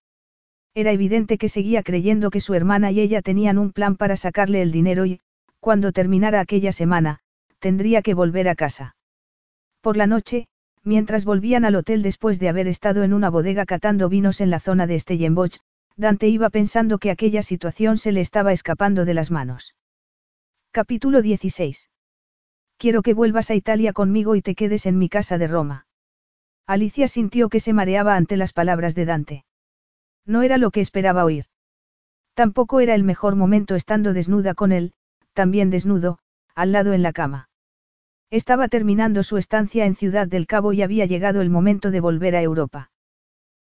Era 0.73 0.91
evidente 0.91 1.37
que 1.37 1.47
seguía 1.47 1.83
creyendo 1.83 2.31
que 2.31 2.41
su 2.41 2.53
hermana 2.53 2.91
y 2.91 2.99
ella 2.99 3.21
tenían 3.21 3.57
un 3.57 3.71
plan 3.71 3.95
para 3.95 4.17
sacarle 4.17 4.61
el 4.61 4.73
dinero 4.73 5.05
y, 5.05 5.21
cuando 5.61 5.93
terminara 5.93 6.41
aquella 6.41 6.73
semana, 6.73 7.21
tendría 7.59 8.01
que 8.01 8.13
volver 8.13 8.49
a 8.49 8.55
casa. 8.55 8.97
Por 9.81 9.95
la 9.97 10.07
noche, 10.07 10.47
mientras 10.83 11.25
volvían 11.25 11.65
al 11.65 11.75
hotel 11.75 12.01
después 12.01 12.39
de 12.39 12.49
haber 12.49 12.67
estado 12.67 13.03
en 13.03 13.13
una 13.13 13.29
bodega 13.29 13.65
catando 13.65 14.09
vinos 14.09 14.41
en 14.41 14.49
la 14.49 14.59
zona 14.59 14.87
de 14.87 14.99
Stellenbosch, 14.99 15.59
Dante 15.95 16.27
iba 16.27 16.49
pensando 16.49 16.97
que 16.97 17.11
aquella 17.11 17.43
situación 17.43 17.97
se 17.97 18.11
le 18.11 18.21
estaba 18.21 18.53
escapando 18.53 19.05
de 19.05 19.13
las 19.13 19.31
manos. 19.31 19.75
Capítulo 20.71 21.21
16. 21.21 21.89
Quiero 22.77 23.01
que 23.01 23.13
vuelvas 23.13 23.49
a 23.51 23.55
Italia 23.55 23.91
conmigo 23.91 24.35
y 24.35 24.41
te 24.41 24.55
quedes 24.55 24.85
en 24.85 24.97
mi 24.97 25.09
casa 25.09 25.37
de 25.37 25.47
Roma. 25.47 25.87
Alicia 26.65 27.07
sintió 27.07 27.49
que 27.49 27.59
se 27.59 27.73
mareaba 27.73 28.15
ante 28.15 28.37
las 28.37 28.53
palabras 28.53 28.95
de 28.95 29.05
Dante. 29.05 29.45
No 30.25 30.43
era 30.43 30.57
lo 30.57 30.71
que 30.71 30.79
esperaba 30.79 31.25
oír. 31.25 31.45
Tampoco 32.33 32.79
era 32.79 32.95
el 32.95 33.03
mejor 33.03 33.35
momento 33.35 33.75
estando 33.75 34.13
desnuda 34.13 34.53
con 34.53 34.71
él, 34.71 34.93
también 35.33 35.69
desnudo, 35.69 36.19
al 36.55 36.71
lado 36.71 36.93
en 36.93 37.03
la 37.03 37.11
cama. 37.11 37.48
Estaba 38.31 38.67
terminando 38.67 39.23
su 39.23 39.37
estancia 39.37 39.85
en 39.85 39.95
Ciudad 39.95 40.27
del 40.27 40.45
Cabo 40.45 40.71
y 40.71 40.83
había 40.83 41.05
llegado 41.05 41.41
el 41.41 41.49
momento 41.49 41.89
de 41.89 41.99
volver 41.99 42.35
a 42.35 42.41
Europa. 42.43 42.91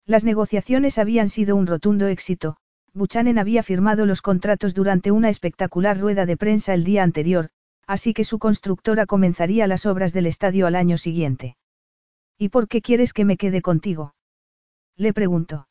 Las 0.05 0.23
negociaciones 0.23 0.97
habían 0.97 1.27
sido 1.27 1.55
un 1.55 1.67
rotundo 1.67 2.07
éxito, 2.07 2.57
Buchanan 2.93 3.39
había 3.39 3.63
firmado 3.63 4.05
los 4.05 4.21
contratos 4.21 4.73
durante 4.73 5.11
una 5.11 5.29
espectacular 5.29 5.99
rueda 5.99 6.25
de 6.25 6.37
prensa 6.37 6.73
el 6.73 6.83
día 6.83 7.03
anterior, 7.03 7.49
así 7.87 8.13
que 8.13 8.23
su 8.23 8.39
constructora 8.39 9.05
comenzaría 9.05 9.67
las 9.67 9.85
obras 9.85 10.13
del 10.13 10.27
estadio 10.27 10.67
al 10.67 10.75
año 10.75 10.97
siguiente. 10.97 11.57
¿Y 12.37 12.49
por 12.49 12.67
qué 12.67 12.81
quieres 12.81 13.11
que 13.11 13.25
me 13.25 13.35
quede 13.35 13.61
contigo? 13.61 14.15
Le 14.95 15.11
preguntó. 15.11 15.67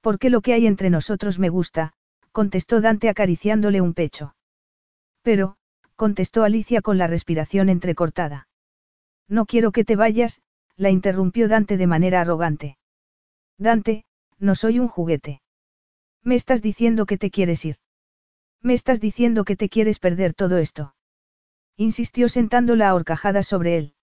Porque 0.00 0.30
lo 0.30 0.40
que 0.40 0.54
hay 0.54 0.66
entre 0.66 0.90
nosotros 0.90 1.38
me 1.38 1.48
gusta, 1.48 1.92
contestó 2.32 2.80
Dante 2.80 3.08
acariciándole 3.08 3.80
un 3.80 3.94
pecho. 3.94 4.34
Pero, 5.22 5.56
contestó 6.00 6.44
Alicia 6.44 6.80
con 6.80 6.96
la 6.96 7.08
respiración 7.08 7.68
entrecortada. 7.68 8.48
No 9.28 9.44
quiero 9.44 9.70
que 9.70 9.84
te 9.84 9.96
vayas, 9.96 10.40
la 10.76 10.88
interrumpió 10.88 11.46
Dante 11.46 11.76
de 11.76 11.86
manera 11.86 12.22
arrogante. 12.22 12.78
Dante, 13.58 14.06
no 14.38 14.54
soy 14.54 14.78
un 14.78 14.88
juguete. 14.88 15.42
Me 16.22 16.36
estás 16.36 16.62
diciendo 16.62 17.04
que 17.04 17.18
te 17.18 17.30
quieres 17.30 17.66
ir. 17.66 17.76
Me 18.62 18.72
estás 18.72 19.02
diciendo 19.02 19.44
que 19.44 19.56
te 19.56 19.68
quieres 19.68 19.98
perder 19.98 20.32
todo 20.32 20.56
esto. 20.56 20.94
Insistió 21.76 22.30
sentándola 22.30 22.88
a 22.88 22.94
horcajadas 22.94 23.46
sobre 23.46 23.76
él. 23.76 23.94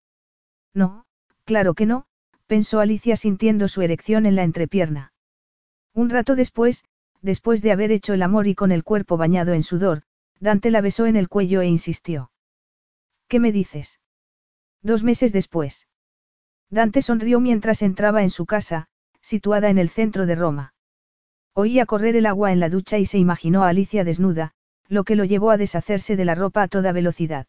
No, 0.75 1.07
claro 1.45 1.73
que 1.73 1.87
no, 1.87 2.05
pensó 2.45 2.79
Alicia 2.79 3.15
sintiendo 3.15 3.67
su 3.67 3.81
erección 3.81 4.27
en 4.27 4.35
la 4.35 4.43
entrepierna. 4.43 5.13
Un 5.95 6.11
rato 6.11 6.35
después, 6.35 6.85
después 7.23 7.63
de 7.63 7.71
haber 7.71 7.91
hecho 7.91 8.13
el 8.13 8.21
amor 8.21 8.45
y 8.45 8.53
con 8.53 8.71
el 8.71 8.83
cuerpo 8.83 9.17
bañado 9.17 9.53
en 9.53 9.63
sudor, 9.63 10.03
Dante 10.39 10.71
la 10.71 10.81
besó 10.81 11.05
en 11.05 11.15
el 11.15 11.29
cuello 11.29 11.61
e 11.61 11.67
insistió. 11.67 12.31
¿Qué 13.27 13.39
me 13.39 13.51
dices? 13.51 13.99
Dos 14.81 15.03
meses 15.03 15.33
después. 15.33 15.87
Dante 16.69 17.01
sonrió 17.01 17.39
mientras 17.39 17.81
entraba 17.81 18.23
en 18.23 18.29
su 18.29 18.45
casa, 18.45 18.87
situada 19.21 19.69
en 19.69 19.77
el 19.77 19.89
centro 19.89 20.25
de 20.25 20.35
Roma. 20.35 20.73
Oía 21.53 21.85
correr 21.85 22.15
el 22.15 22.25
agua 22.25 22.51
en 22.51 22.59
la 22.59 22.69
ducha 22.69 22.97
y 22.97 23.05
se 23.05 23.17
imaginó 23.17 23.63
a 23.63 23.69
Alicia 23.69 24.03
desnuda, 24.03 24.53
lo 24.87 25.03
que 25.03 25.15
lo 25.15 25.25
llevó 25.25 25.51
a 25.51 25.57
deshacerse 25.57 26.15
de 26.15 26.25
la 26.25 26.35
ropa 26.35 26.63
a 26.63 26.67
toda 26.67 26.91
velocidad. 26.91 27.47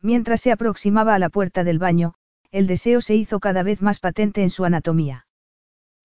Mientras 0.00 0.40
se 0.40 0.52
aproximaba 0.52 1.14
a 1.14 1.18
la 1.18 1.28
puerta 1.28 1.64
del 1.64 1.78
baño, 1.78 2.14
el 2.50 2.66
deseo 2.66 3.00
se 3.00 3.16
hizo 3.16 3.40
cada 3.40 3.62
vez 3.62 3.82
más 3.82 3.98
patente 3.98 4.42
en 4.42 4.50
su 4.50 4.64
anatomía. 4.64 5.26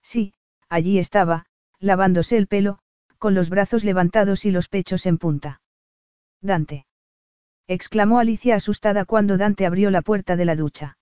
Sí, 0.02 0.34
allí 0.68 0.98
estaba, 0.98 1.46
lavándose 1.80 2.38
el 2.38 2.48
pelo, 2.48 2.80
con 3.20 3.36
los 3.36 3.50
brazos 3.50 3.84
levantados 3.84 4.46
y 4.46 4.52
los 4.52 4.68
pechos 4.68 5.06
en 5.06 5.18
punta. 5.18 5.61
Dante. 6.42 6.88
exclamó 7.68 8.20
Alicia 8.20 8.56
asustada 8.56 9.06
cuando 9.06 9.38
Dante 9.38 9.66
abrió 9.66 9.92
la 9.92 10.02
puerta 10.02 10.36
de 10.36 10.46
la 10.46 10.56
ducha. 10.56 10.98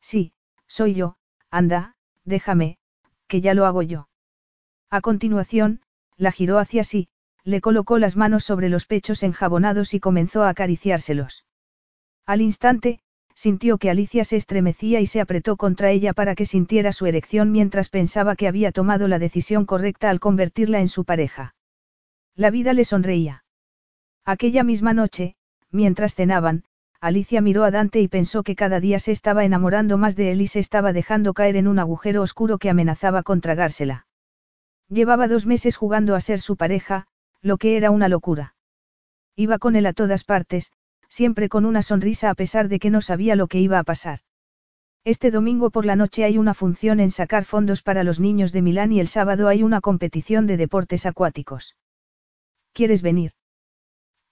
Sí, 0.00 0.32
soy 0.66 0.94
yo, 0.94 1.16
anda, 1.50 1.96
déjame, 2.24 2.78
que 3.28 3.40
ya 3.40 3.54
lo 3.54 3.66
hago 3.66 3.82
yo. 3.82 4.08
A 4.90 5.00
continuación, 5.00 5.82
la 6.16 6.32
giró 6.32 6.58
hacia 6.58 6.82
sí, 6.82 7.08
le 7.44 7.60
colocó 7.60 7.98
las 7.98 8.16
manos 8.16 8.44
sobre 8.44 8.68
los 8.68 8.86
pechos 8.86 9.22
enjabonados 9.22 9.92
y 9.92 10.00
comenzó 10.00 10.44
a 10.44 10.48
acariciárselos. 10.48 11.44
Al 12.24 12.40
instante, 12.40 13.00
sintió 13.34 13.76
que 13.76 13.90
Alicia 13.90 14.24
se 14.24 14.36
estremecía 14.36 15.00
y 15.00 15.06
se 15.06 15.20
apretó 15.20 15.56
contra 15.56 15.90
ella 15.90 16.14
para 16.14 16.34
que 16.34 16.46
sintiera 16.46 16.92
su 16.92 17.04
erección 17.06 17.52
mientras 17.52 17.90
pensaba 17.90 18.36
que 18.36 18.48
había 18.48 18.72
tomado 18.72 19.08
la 19.08 19.18
decisión 19.18 19.66
correcta 19.66 20.08
al 20.08 20.20
convertirla 20.20 20.80
en 20.80 20.88
su 20.88 21.04
pareja. 21.04 21.54
La 22.34 22.50
vida 22.50 22.72
le 22.72 22.84
sonreía. 22.84 23.43
Aquella 24.24 24.64
misma 24.64 24.94
noche, 24.94 25.36
mientras 25.70 26.14
cenaban, 26.14 26.64
Alicia 27.00 27.42
miró 27.42 27.64
a 27.64 27.70
Dante 27.70 28.00
y 28.00 28.08
pensó 28.08 28.42
que 28.42 28.56
cada 28.56 28.80
día 28.80 28.98
se 28.98 29.12
estaba 29.12 29.44
enamorando 29.44 29.98
más 29.98 30.16
de 30.16 30.32
él 30.32 30.40
y 30.40 30.46
se 30.46 30.60
estaba 30.60 30.94
dejando 30.94 31.34
caer 31.34 31.56
en 31.56 31.68
un 31.68 31.78
agujero 31.78 32.22
oscuro 32.22 32.56
que 32.56 32.70
amenazaba 32.70 33.22
con 33.22 33.42
tragársela. 33.42 34.06
Llevaba 34.88 35.28
dos 35.28 35.44
meses 35.44 35.76
jugando 35.76 36.14
a 36.14 36.22
ser 36.22 36.40
su 36.40 36.56
pareja, 36.56 37.06
lo 37.42 37.58
que 37.58 37.76
era 37.76 37.90
una 37.90 38.08
locura. 38.08 38.54
Iba 39.36 39.58
con 39.58 39.76
él 39.76 39.84
a 39.84 39.92
todas 39.92 40.24
partes, 40.24 40.72
siempre 41.08 41.50
con 41.50 41.66
una 41.66 41.82
sonrisa 41.82 42.30
a 42.30 42.34
pesar 42.34 42.68
de 42.68 42.78
que 42.78 42.88
no 42.88 43.02
sabía 43.02 43.36
lo 43.36 43.48
que 43.48 43.60
iba 43.60 43.78
a 43.78 43.84
pasar. 43.84 44.20
Este 45.04 45.30
domingo 45.30 45.68
por 45.68 45.84
la 45.84 45.96
noche 45.96 46.24
hay 46.24 46.38
una 46.38 46.54
función 46.54 46.98
en 47.00 47.10
sacar 47.10 47.44
fondos 47.44 47.82
para 47.82 48.04
los 48.04 48.20
niños 48.20 48.52
de 48.52 48.62
Milán 48.62 48.92
y 48.92 49.00
el 49.00 49.08
sábado 49.08 49.48
hay 49.48 49.62
una 49.62 49.82
competición 49.82 50.46
de 50.46 50.56
deportes 50.56 51.04
acuáticos. 51.04 51.76
¿Quieres 52.72 53.02
venir? 53.02 53.32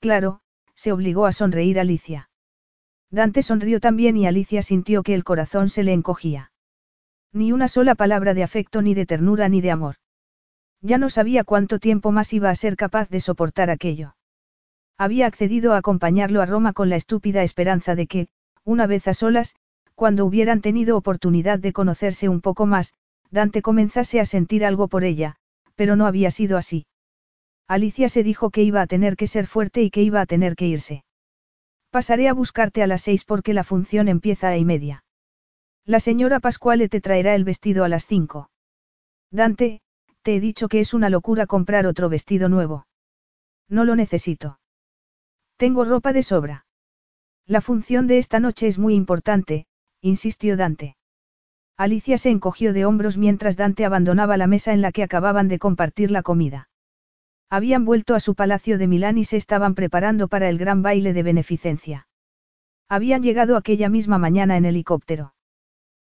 Claro, 0.03 0.41
se 0.75 0.91
obligó 0.91 1.27
a 1.27 1.33
sonreír 1.33 1.79
Alicia. 1.79 2.29
Dante 3.13 3.41
sonrió 3.41 3.79
también 3.79 4.17
y 4.17 4.27
Alicia 4.27 4.61
sintió 4.61 5.05
que 5.05 5.15
el 5.15 5.23
corazón 5.23 5.69
se 5.69 5.85
le 5.85 5.93
encogía. 5.93 6.51
Ni 7.33 7.53
una 7.53 7.69
sola 7.69 7.95
palabra 7.95 8.35
de 8.35 8.43
afecto 8.43 8.83
ni 8.83 8.95
de 8.95 9.07
ternura 9.07 9.49
ni 9.49 9.61
de 9.61 9.71
amor. 9.71 9.95
Ya 10.81 10.99
no 10.99 11.09
sabía 11.09 11.45
cuánto 11.45 11.79
tiempo 11.79 12.11
más 12.11 12.33
iba 12.33 12.51
a 12.51 12.55
ser 12.57 12.75
capaz 12.75 13.11
de 13.11 13.21
soportar 13.21 13.71
aquello. 13.71 14.17
Había 14.99 15.27
accedido 15.27 15.73
a 15.73 15.77
acompañarlo 15.77 16.43
a 16.43 16.47
Roma 16.47 16.73
con 16.73 16.89
la 16.89 16.97
estúpida 16.97 17.45
esperanza 17.45 17.95
de 17.95 18.09
que, 18.09 18.29
una 18.65 18.89
vez 18.89 19.07
a 19.07 19.15
solas, 19.15 19.55
cuando 19.95 20.27
hubieran 20.27 20.63
tenido 20.63 20.97
oportunidad 20.97 21.61
de 21.61 21.73
conocerse 21.73 22.29
un 22.29 22.41
poco 22.41 22.67
más, 22.67 22.95
Dante 23.31 23.63
comenzase 23.63 24.19
a 24.19 24.25
sentir 24.25 24.65
algo 24.65 24.89
por 24.89 25.05
ella, 25.05 25.37
pero 25.77 25.95
no 25.95 26.07
había 26.07 26.33
sido 26.33 26.59
así. 26.59 26.87
Alicia 27.69 28.09
se 28.09 28.23
dijo 28.23 28.51
que 28.51 28.63
iba 28.63 28.83
a 28.83 28.87
tener 28.87 29.17
que 29.17 29.27
ser 29.27 29.47
fuerte 29.47 29.83
y 29.83 29.91
que 29.91 30.03
iba 30.03 30.21
a 30.21 30.27
tener 30.27 30.57
que 30.57 30.67
irse. 30.67 31.05
Pasaré 31.91 32.29
a 32.29 32.33
buscarte 32.33 32.83
a 32.83 32.87
las 32.87 33.03
seis 33.03 33.25
porque 33.25 33.53
la 33.55 33.65
función 33.65 34.09
empieza 34.09 34.49
a 34.49 34.57
y 34.57 34.65
media. 34.65 35.05
La 35.85 36.01
señora 36.01 36.41
Pascuale 36.41 36.89
te 36.89 37.01
traerá 37.01 37.35
el 37.35 37.45
vestido 37.45 37.85
a 37.85 37.89
las 37.89 38.07
cinco. 38.07 38.51
Dante, 39.31 39.81
te 40.23 40.37
he 40.37 40.41
dicho 40.41 40.69
que 40.69 40.81
es 40.81 40.95
una 40.95 41.11
locura 41.11 41.47
comprar 41.47 41.87
otro 41.87 42.09
vestido 42.09 42.49
nuevo. 42.49 42.87
No 43.69 43.85
lo 43.85 43.97
necesito. 43.97 44.59
Tengo 45.57 45.85
ropa 45.85 46.13
de 46.13 46.23
sobra. 46.23 46.67
La 47.47 47.61
función 47.61 48.07
de 48.07 48.19
esta 48.19 48.41
noche 48.41 48.69
es 48.69 48.79
muy 48.79 48.95
importante, 48.95 49.67
insistió 50.01 50.57
Dante. 50.57 50.97
Alicia 51.77 52.19
se 52.19 52.31
encogió 52.31 52.73
de 52.73 52.85
hombros 52.85 53.17
mientras 53.17 53.57
Dante 53.57 53.85
abandonaba 53.85 54.37
la 54.37 54.47
mesa 54.47 54.73
en 54.73 54.83
la 54.83 54.93
que 54.93 55.03
acababan 55.03 55.49
de 55.49 55.59
compartir 55.59 56.11
la 56.11 56.23
comida. 56.23 56.69
Habían 57.53 57.85
vuelto 57.85 58.15
a 58.15 58.21
su 58.21 58.35
palacio 58.35 58.79
de 58.79 58.87
Milán 58.87 59.19
y 59.19 59.25
se 59.25 59.37
estaban 59.37 59.75
preparando 59.75 60.27
para 60.27 60.49
el 60.49 60.57
gran 60.57 60.81
baile 60.81 61.13
de 61.13 61.23
beneficencia. 61.23 62.07
Habían 62.89 63.23
llegado 63.23 63.59
aquella 63.59 63.91
misma 63.91 64.17
mañana 64.17 64.57
en 64.57 64.65
helicóptero. 64.65 65.35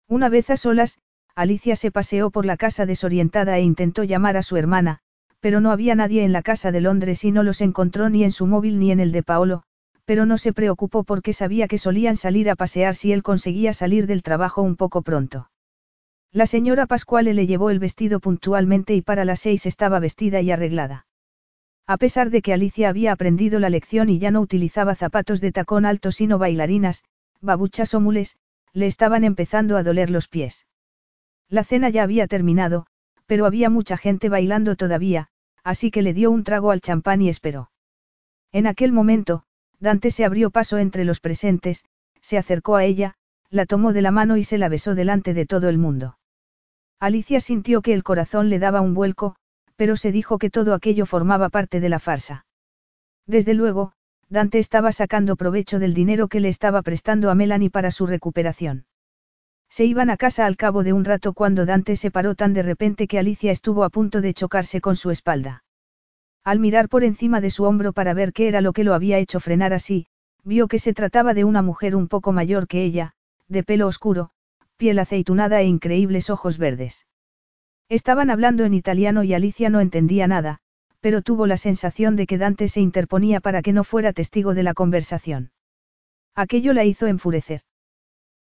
Una 0.07 0.29
vez 0.29 0.49
a 0.51 0.55
solas, 0.55 0.99
Alicia 1.35 1.75
se 1.75 1.91
paseó 1.91 2.31
por 2.31 2.45
la 2.45 2.55
casa 2.55 2.85
desorientada 2.85 3.57
e 3.57 3.61
intentó 3.61 4.05
llamar 4.05 4.37
a 4.37 4.41
su 4.41 4.55
hermana, 4.55 4.99
pero 5.41 5.59
no 5.59 5.71
había 5.71 5.95
nadie 5.95 6.23
en 6.23 6.31
la 6.31 6.43
casa 6.43 6.71
de 6.71 6.79
Londres 6.79 7.25
y 7.25 7.33
no 7.33 7.43
los 7.43 7.59
encontró 7.59 8.07
ni 8.07 8.23
en 8.23 8.31
su 8.31 8.47
móvil 8.47 8.79
ni 8.79 8.91
en 8.91 9.01
el 9.01 9.11
de 9.11 9.23
Paolo, 9.23 9.63
pero 10.05 10.25
no 10.25 10.37
se 10.37 10.53
preocupó 10.53 11.03
porque 11.03 11.33
sabía 11.33 11.67
que 11.67 11.77
solían 11.77 12.15
salir 12.15 12.49
a 12.49 12.55
pasear 12.55 12.95
si 12.95 13.11
él 13.11 13.21
conseguía 13.21 13.73
salir 13.73 14.07
del 14.07 14.23
trabajo 14.23 14.61
un 14.61 14.77
poco 14.77 15.01
pronto. 15.01 15.49
La 16.31 16.45
señora 16.45 16.85
Pascuale 16.85 17.33
le 17.33 17.47
llevó 17.47 17.69
el 17.69 17.79
vestido 17.79 18.21
puntualmente 18.21 18.95
y 18.95 19.01
para 19.01 19.25
las 19.25 19.41
seis 19.41 19.65
estaba 19.65 19.99
vestida 19.99 20.39
y 20.39 20.49
arreglada. 20.49 21.05
A 21.85 21.97
pesar 21.97 22.29
de 22.29 22.41
que 22.41 22.53
Alicia 22.53 22.89
había 22.89 23.11
aprendido 23.11 23.59
la 23.59 23.69
lección 23.69 24.09
y 24.09 24.19
ya 24.19 24.31
no 24.31 24.39
utilizaba 24.39 24.95
zapatos 24.95 25.41
de 25.41 25.51
tacón 25.51 25.85
alto 25.85 26.11
sino 26.11 26.37
bailarinas, 26.37 27.03
babuchas 27.41 27.93
o 27.93 27.99
mules, 27.99 28.37
le 28.71 28.87
estaban 28.87 29.23
empezando 29.23 29.75
a 29.75 29.83
doler 29.83 30.09
los 30.09 30.27
pies. 30.27 30.65
La 31.49 31.63
cena 31.63 31.89
ya 31.89 32.03
había 32.03 32.27
terminado, 32.27 32.85
pero 33.25 33.45
había 33.45 33.69
mucha 33.69 33.97
gente 33.97 34.29
bailando 34.29 34.75
todavía, 34.75 35.27
así 35.63 35.91
que 35.91 36.01
le 36.01 36.13
dio 36.13 36.31
un 36.31 36.43
trago 36.43 36.71
al 36.71 36.81
champán 36.81 37.21
y 37.21 37.29
esperó. 37.29 37.69
En 38.51 38.65
aquel 38.65 38.91
momento, 38.91 39.43
Dante 39.79 40.11
se 40.11 40.23
abrió 40.23 40.51
paso 40.51 40.77
entre 40.77 41.03
los 41.03 41.19
presentes, 41.19 41.83
se 42.21 42.37
acercó 42.37 42.77
a 42.77 42.85
ella, 42.85 43.15
la 43.49 43.65
tomó 43.65 43.91
de 43.91 44.01
la 44.01 44.11
mano 44.11 44.37
y 44.37 44.43
se 44.43 44.57
la 44.57 44.69
besó 44.69 44.95
delante 44.95 45.33
de 45.33 45.45
todo 45.45 45.69
el 45.69 45.77
mundo. 45.77 46.17
Alicia 46.99 47.41
sintió 47.41 47.81
que 47.81 47.93
el 47.93 48.03
corazón 48.03 48.49
le 48.49 48.59
daba 48.59 48.81
un 48.81 48.93
vuelco, 48.93 49.35
pero 49.75 49.95
se 49.97 50.11
dijo 50.11 50.37
que 50.37 50.49
todo 50.49 50.73
aquello 50.73 51.05
formaba 51.05 51.49
parte 51.49 51.79
de 51.79 51.89
la 51.89 51.99
farsa. 51.99 52.45
Desde 53.25 53.53
luego, 53.53 53.93
Dante 54.29 54.59
estaba 54.59 54.91
sacando 54.91 55.35
provecho 55.35 55.79
del 55.79 55.93
dinero 55.93 56.27
que 56.27 56.39
le 56.39 56.49
estaba 56.49 56.81
prestando 56.81 57.29
a 57.29 57.35
Melanie 57.35 57.69
para 57.69 57.91
su 57.91 58.07
recuperación. 58.07 58.85
Se 59.69 59.85
iban 59.85 60.09
a 60.09 60.17
casa 60.17 60.45
al 60.45 60.57
cabo 60.57 60.83
de 60.83 60.93
un 60.93 61.05
rato 61.05 61.33
cuando 61.33 61.65
Dante 61.65 61.95
se 61.95 62.11
paró 62.11 62.35
tan 62.35 62.53
de 62.53 62.63
repente 62.63 63.07
que 63.07 63.19
Alicia 63.19 63.51
estuvo 63.51 63.83
a 63.83 63.89
punto 63.89 64.21
de 64.21 64.33
chocarse 64.33 64.81
con 64.81 64.95
su 64.95 65.11
espalda. 65.11 65.63
Al 66.43 66.59
mirar 66.59 66.89
por 66.89 67.03
encima 67.03 67.41
de 67.41 67.49
su 67.49 67.63
hombro 67.63 67.93
para 67.93 68.13
ver 68.13 68.33
qué 68.33 68.47
era 68.47 68.61
lo 68.61 68.73
que 68.73 68.83
lo 68.83 68.93
había 68.93 69.17
hecho 69.17 69.39
frenar 69.39 69.73
así, 69.73 70.07
Vio 70.45 70.67
que 70.67 70.79
se 70.79 70.93
trataba 70.93 71.33
de 71.33 71.45
una 71.45 71.61
mujer 71.61 71.95
un 71.95 72.09
poco 72.09 72.33
mayor 72.33 72.67
que 72.67 72.83
ella, 72.83 73.13
de 73.47 73.63
pelo 73.63 73.87
oscuro, 73.87 74.31
piel 74.75 74.99
aceitunada 74.99 75.61
e 75.61 75.65
increíbles 75.65 76.29
ojos 76.29 76.57
verdes. 76.57 77.07
Estaban 77.93 78.31
hablando 78.31 78.63
en 78.63 78.73
italiano 78.73 79.23
y 79.23 79.35
Alicia 79.35 79.69
no 79.69 79.79
entendía 79.79 80.25
nada, 80.25 80.57
pero 80.99 81.21
tuvo 81.21 81.45
la 81.45 81.57
sensación 81.57 82.15
de 82.15 82.25
que 82.25 82.39
Dante 82.39 82.67
se 82.67 82.81
interponía 82.81 83.39
para 83.39 83.61
que 83.61 83.71
no 83.71 83.83
fuera 83.83 84.13
testigo 84.13 84.55
de 84.55 84.63
la 84.63 84.73
conversación. 84.73 85.51
Aquello 86.33 86.73
la 86.73 86.85
hizo 86.85 87.05
enfurecer. 87.05 87.61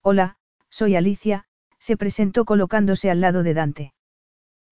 Hola, 0.03 0.37
soy 0.69 0.95
Alicia, 0.95 1.47
se 1.81 1.97
presentó 1.97 2.45
colocándose 2.45 3.11
al 3.11 3.21
lado 3.21 3.43
de 3.43 3.55
Dante. 3.55 3.93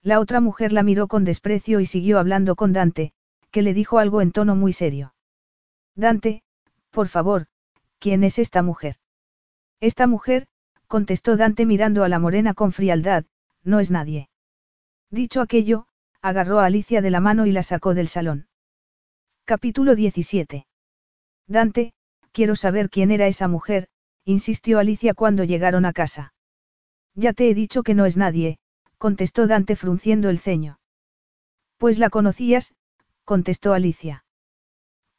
La 0.01 0.21
otra 0.21 0.41
mujer 0.41 0.73
la 0.73 0.85
miró 0.85 1.09
con 1.09 1.25
desprecio 1.25 1.81
y 1.81 1.87
siguió 1.87 2.21
hablando 2.21 2.55
con 2.55 2.73
Dante, 2.73 3.11
que 3.51 3.63
le 3.63 3.75
dijo 3.75 3.99
algo 3.99 4.23
en 4.23 4.31
tono 4.31 4.55
muy 4.55 4.73
serio. 4.73 5.13
Dante, 5.97 6.45
por 6.93 7.09
favor, 7.09 7.49
¿quién 7.99 8.23
es 8.23 8.39
esta 8.39 8.63
mujer? 8.63 8.95
Esta 9.81 10.07
mujer, 10.07 10.47
contestó 10.87 11.37
Dante 11.37 11.67
mirando 11.67 12.05
a 12.05 12.09
la 12.09 12.21
morena 12.21 12.55
con 12.55 12.71
frialdad, 12.71 13.25
no 13.65 13.81
es 13.81 13.91
nadie. 13.91 14.29
Dicho 15.11 15.41
aquello, 15.41 15.87
agarró 16.21 16.61
a 16.61 16.67
Alicia 16.67 17.01
de 17.01 17.11
la 17.11 17.21
mano 17.21 17.47
y 17.47 17.53
la 17.53 17.63
sacó 17.63 17.95
del 17.95 18.09
salón. 18.09 18.49
Capítulo 19.47 19.95
17. 19.95 20.67
Dante, 21.47 21.95
quiero 22.33 22.55
saber 22.57 22.91
quién 22.91 23.11
era 23.11 23.27
esa 23.27 23.49
mujer, 23.49 23.89
insistió 24.25 24.79
Alicia 24.79 25.15
cuando 25.15 25.45
llegaron 25.45 25.87
a 25.87 25.95
casa. 25.95 26.35
Ya 27.15 27.33
te 27.33 27.49
he 27.49 27.55
dicho 27.55 27.83
que 27.83 27.95
no 27.95 28.05
es 28.05 28.19
nadie, 28.19 28.59
contestó 28.99 29.47
Dante 29.47 29.77
frunciendo 29.77 30.29
el 30.29 30.39
ceño. 30.39 30.79
Pues 31.79 31.99
la 31.99 32.11
conocías, 32.11 32.75
contestó 33.25 33.73
Alicia. 33.73 34.25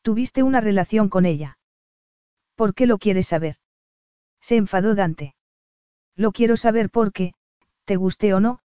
Tuviste 0.03 0.43
una 0.43 0.61
relación 0.61 1.09
con 1.09 1.25
ella. 1.25 1.57
¿Por 2.55 2.75
qué 2.75 2.85
lo 2.85 2.99
quieres 2.99 3.27
saber? 3.27 3.55
Se 4.39 4.55
enfadó 4.55 4.93
Dante. 4.93 5.33
Lo 6.15 6.31
quiero 6.31 6.57
saber 6.57 6.91
porque, 6.91 7.33
te 7.85 7.95
guste 7.95 8.33
o 8.35 8.39
no, 8.39 8.59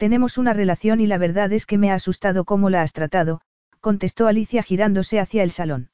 tenemos 0.00 0.38
una 0.38 0.54
relación 0.54 1.02
y 1.02 1.06
la 1.06 1.18
verdad 1.18 1.52
es 1.52 1.66
que 1.66 1.76
me 1.76 1.90
ha 1.90 1.94
asustado 1.94 2.46
cómo 2.46 2.70
la 2.70 2.80
has 2.80 2.94
tratado, 2.94 3.42
contestó 3.80 4.28
Alicia 4.28 4.62
girándose 4.62 5.20
hacia 5.20 5.42
el 5.42 5.50
salón. 5.50 5.90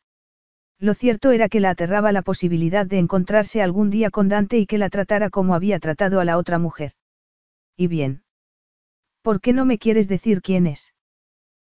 Lo 0.79 0.95
cierto 0.95 1.33
era 1.33 1.49
que 1.49 1.59
la 1.59 1.71
aterraba 1.71 2.13
la 2.13 2.23
posibilidad 2.23 2.87
de 2.87 2.99
encontrarse 2.99 3.63
algún 3.63 3.91
día 3.91 4.11
con 4.11 4.29
Dante 4.29 4.59
y 4.59 4.67
que 4.67 4.79
la 4.79 4.91
tratara 4.91 5.29
como 5.29 5.57
había 5.57 5.81
tratado 5.81 6.21
a 6.21 6.25
la 6.25 6.39
otra 6.39 6.61
mujer. 6.61 6.93
¿Y 7.77 7.89
bien? 7.89 8.23
¿Por 9.23 9.41
qué 9.41 9.53
no 9.53 9.65
me 9.65 9.77
quieres 9.77 10.07
decir 10.07 10.41
quién 10.41 10.69
es? 10.69 10.95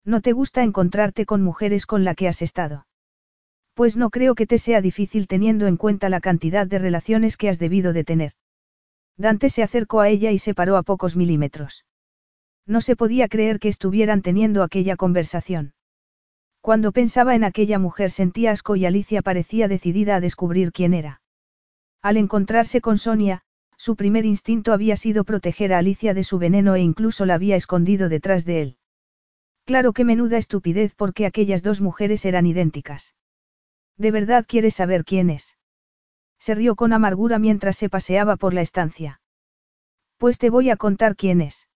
¿No 0.04 0.20
te 0.20 0.34
gusta 0.34 0.62
encontrarte 0.62 1.26
con 1.26 1.42
mujeres 1.42 1.86
con 1.86 2.04
la 2.04 2.16
que 2.16 2.28
has 2.28 2.42
estado? 2.42 2.86
Pues 3.76 3.96
no 3.96 4.10
creo 4.10 4.36
que 4.36 4.46
te 4.46 4.58
sea 4.58 4.82
difícil 4.82 5.28
teniendo 5.28 5.68
en 5.68 5.78
cuenta 5.78 6.10
la 6.10 6.20
cantidad 6.20 6.68
de 6.68 6.80
relaciones 6.80 7.38
que 7.38 7.48
has 7.48 7.60
debido 7.60 7.94
de 7.94 8.04
tener. 8.04 8.34
Dante 9.16 9.48
se 9.50 9.64
acercó 9.64 10.02
a 10.02 10.10
ella 10.10 10.32
y 10.32 10.40
se 10.40 10.54
paró 10.54 10.76
a 10.76 10.84
pocos 10.84 11.16
milímetros. 11.16 11.86
No 12.68 12.82
se 12.82 12.95
podía 12.95 13.27
creer 13.27 13.60
que 13.60 13.68
estuvieran 13.68 14.22
teniendo 14.22 14.64
aquella 14.64 14.95
conversación. 14.95 15.74
Cuando 16.61 16.92
pensaba 16.92 17.35
en 17.35 17.44
aquella 17.44 17.77
mujer 17.77 18.10
sentía 18.10 18.52
asco 18.52 18.76
y 18.76 18.85
Alicia 18.85 19.22
parecía 19.22 19.68
decidida 19.68 20.16
a 20.16 20.19
descubrir 20.19 20.72
quién 20.72 20.95
era. 20.95 21.22
Al 22.02 22.18
encontrarse 22.18 22.82
con 22.82 22.98
Sonia, 22.98 23.44
su 23.77 23.95
primer 23.95 24.26
instinto 24.26 24.74
había 24.74 24.95
sido 24.95 25.26
proteger 25.26 25.74
a 25.74 25.77
Alicia 25.77 26.14
de 26.14 26.24
su 26.24 26.40
veneno 26.40 26.76
e 26.76 26.82
incluso 26.82 27.26
la 27.26 27.35
había 27.35 27.56
escondido 27.56 28.10
detrás 28.10 28.45
de 28.45 28.61
él. 28.61 28.77
Claro 29.66 29.94
que 29.94 30.06
menuda 30.06 30.38
estupidez 30.38 30.95
porque 30.95 31.26
aquellas 31.26 31.61
dos 31.61 31.82
mujeres 31.82 32.26
eran 32.26 32.45
idénticas. 32.45 33.16
¿De 33.98 34.11
verdad 34.11 34.45
quieres 34.48 34.76
saber 34.76 35.06
quién 35.06 35.30
es? 35.30 35.58
Se 36.40 36.56
rió 36.56 36.76
con 36.76 36.94
amargura 36.94 37.40
mientras 37.40 37.76
se 37.77 37.90
paseaba 37.90 38.38
por 38.38 38.53
la 38.53 38.61
estancia. 38.61 39.22
Pues 40.18 40.38
te 40.38 40.50
voy 40.50 40.69
a 40.69 40.77
contar 40.77 41.16
quién 41.16 41.42
es. 41.42 41.68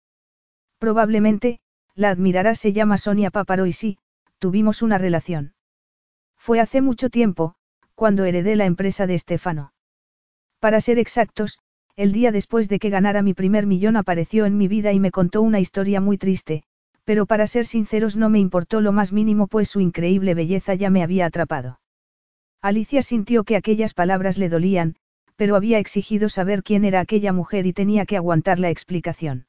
Probablemente, 0.79 1.59
la 1.93 2.09
admirarás, 2.09 2.57
se 2.59 2.73
llama 2.73 2.97
Sonia 2.97 3.29
Paparo 3.29 3.65
y 3.65 3.73
sí, 3.73 3.97
tuvimos 4.39 4.81
una 4.81 4.97
relación. 4.97 5.53
Fue 6.37 6.61
hace 6.61 6.81
mucho 6.81 7.09
tiempo, 7.09 7.55
cuando 7.95 8.23
heredé 8.23 8.55
la 8.55 8.65
empresa 8.65 9.05
de 9.05 9.15
Estefano. 9.15 9.73
Para 10.59 10.79
ser 10.79 10.97
exactos, 10.97 11.59
el 11.97 12.13
día 12.13 12.31
después 12.31 12.69
de 12.69 12.79
que 12.79 12.89
ganara 12.89 13.21
mi 13.21 13.33
primer 13.33 13.67
millón 13.67 13.97
apareció 13.97 14.45
en 14.45 14.57
mi 14.57 14.69
vida 14.69 14.93
y 14.93 15.01
me 15.01 15.11
contó 15.11 15.41
una 15.41 15.59
historia 15.59 15.99
muy 15.99 16.17
triste, 16.17 16.63
pero 17.03 17.25
para 17.25 17.45
ser 17.45 17.65
sinceros 17.65 18.15
no 18.15 18.29
me 18.29 18.39
importó 18.39 18.79
lo 18.79 18.93
más 18.93 19.11
mínimo 19.11 19.47
pues 19.47 19.67
su 19.67 19.81
increíble 19.81 20.33
belleza 20.33 20.75
ya 20.75 20.89
me 20.89 21.03
había 21.03 21.25
atrapado. 21.25 21.81
Alicia 22.61 23.01
sintió 23.01 23.43
que 23.43 23.57
aquellas 23.57 23.93
palabras 23.93 24.37
le 24.37 24.47
dolían, 24.47 24.95
pero 25.35 25.57
había 25.57 25.79
exigido 25.79 26.29
saber 26.29 26.63
quién 26.63 26.85
era 26.85 27.01
aquella 27.01 27.33
mujer 27.33 27.65
y 27.65 27.73
tenía 27.73 28.05
que 28.05 28.15
aguantar 28.15 28.59
la 28.59 28.69
explicación. 28.69 29.48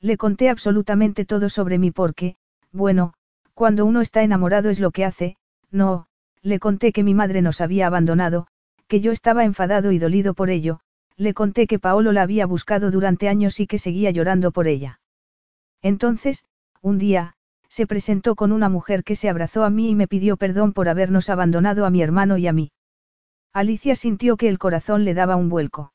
Le 0.00 0.16
conté 0.16 0.48
absolutamente 0.48 1.24
todo 1.24 1.48
sobre 1.48 1.78
mí 1.78 1.90
porque, 1.90 2.36
bueno, 2.72 3.12
cuando 3.54 3.84
uno 3.84 4.00
está 4.00 4.22
enamorado 4.22 4.70
es 4.70 4.80
lo 4.80 4.90
que 4.90 5.04
hace, 5.04 5.36
no, 5.70 6.06
le 6.42 6.58
conté 6.58 6.92
que 6.92 7.02
mi 7.02 7.14
madre 7.14 7.42
nos 7.42 7.60
había 7.60 7.86
abandonado, 7.86 8.46
que 8.86 9.00
yo 9.00 9.12
estaba 9.12 9.44
enfadado 9.44 9.92
y 9.92 9.98
dolido 9.98 10.34
por 10.34 10.50
ello, 10.50 10.80
le 11.16 11.34
conté 11.34 11.66
que 11.66 11.78
Paolo 11.78 12.12
la 12.12 12.22
había 12.22 12.46
buscado 12.46 12.90
durante 12.90 13.28
años 13.28 13.60
y 13.60 13.66
que 13.66 13.78
seguía 13.78 14.10
llorando 14.10 14.52
por 14.52 14.66
ella. 14.66 15.00
Entonces, 15.82 16.46
un 16.80 16.98
día, 16.98 17.34
se 17.68 17.86
presentó 17.86 18.34
con 18.34 18.52
una 18.52 18.68
mujer 18.68 19.04
que 19.04 19.16
se 19.16 19.28
abrazó 19.28 19.64
a 19.64 19.70
mí 19.70 19.90
y 19.90 19.94
me 19.94 20.08
pidió 20.08 20.36
perdón 20.36 20.72
por 20.72 20.88
habernos 20.88 21.28
abandonado 21.28 21.84
a 21.84 21.90
mi 21.90 22.02
hermano 22.02 22.38
y 22.38 22.46
a 22.46 22.52
mí. 22.52 22.72
Alicia 23.52 23.94
sintió 23.94 24.36
que 24.36 24.48
el 24.48 24.58
corazón 24.58 25.04
le 25.04 25.14
daba 25.14 25.36
un 25.36 25.48
vuelco. 25.50 25.92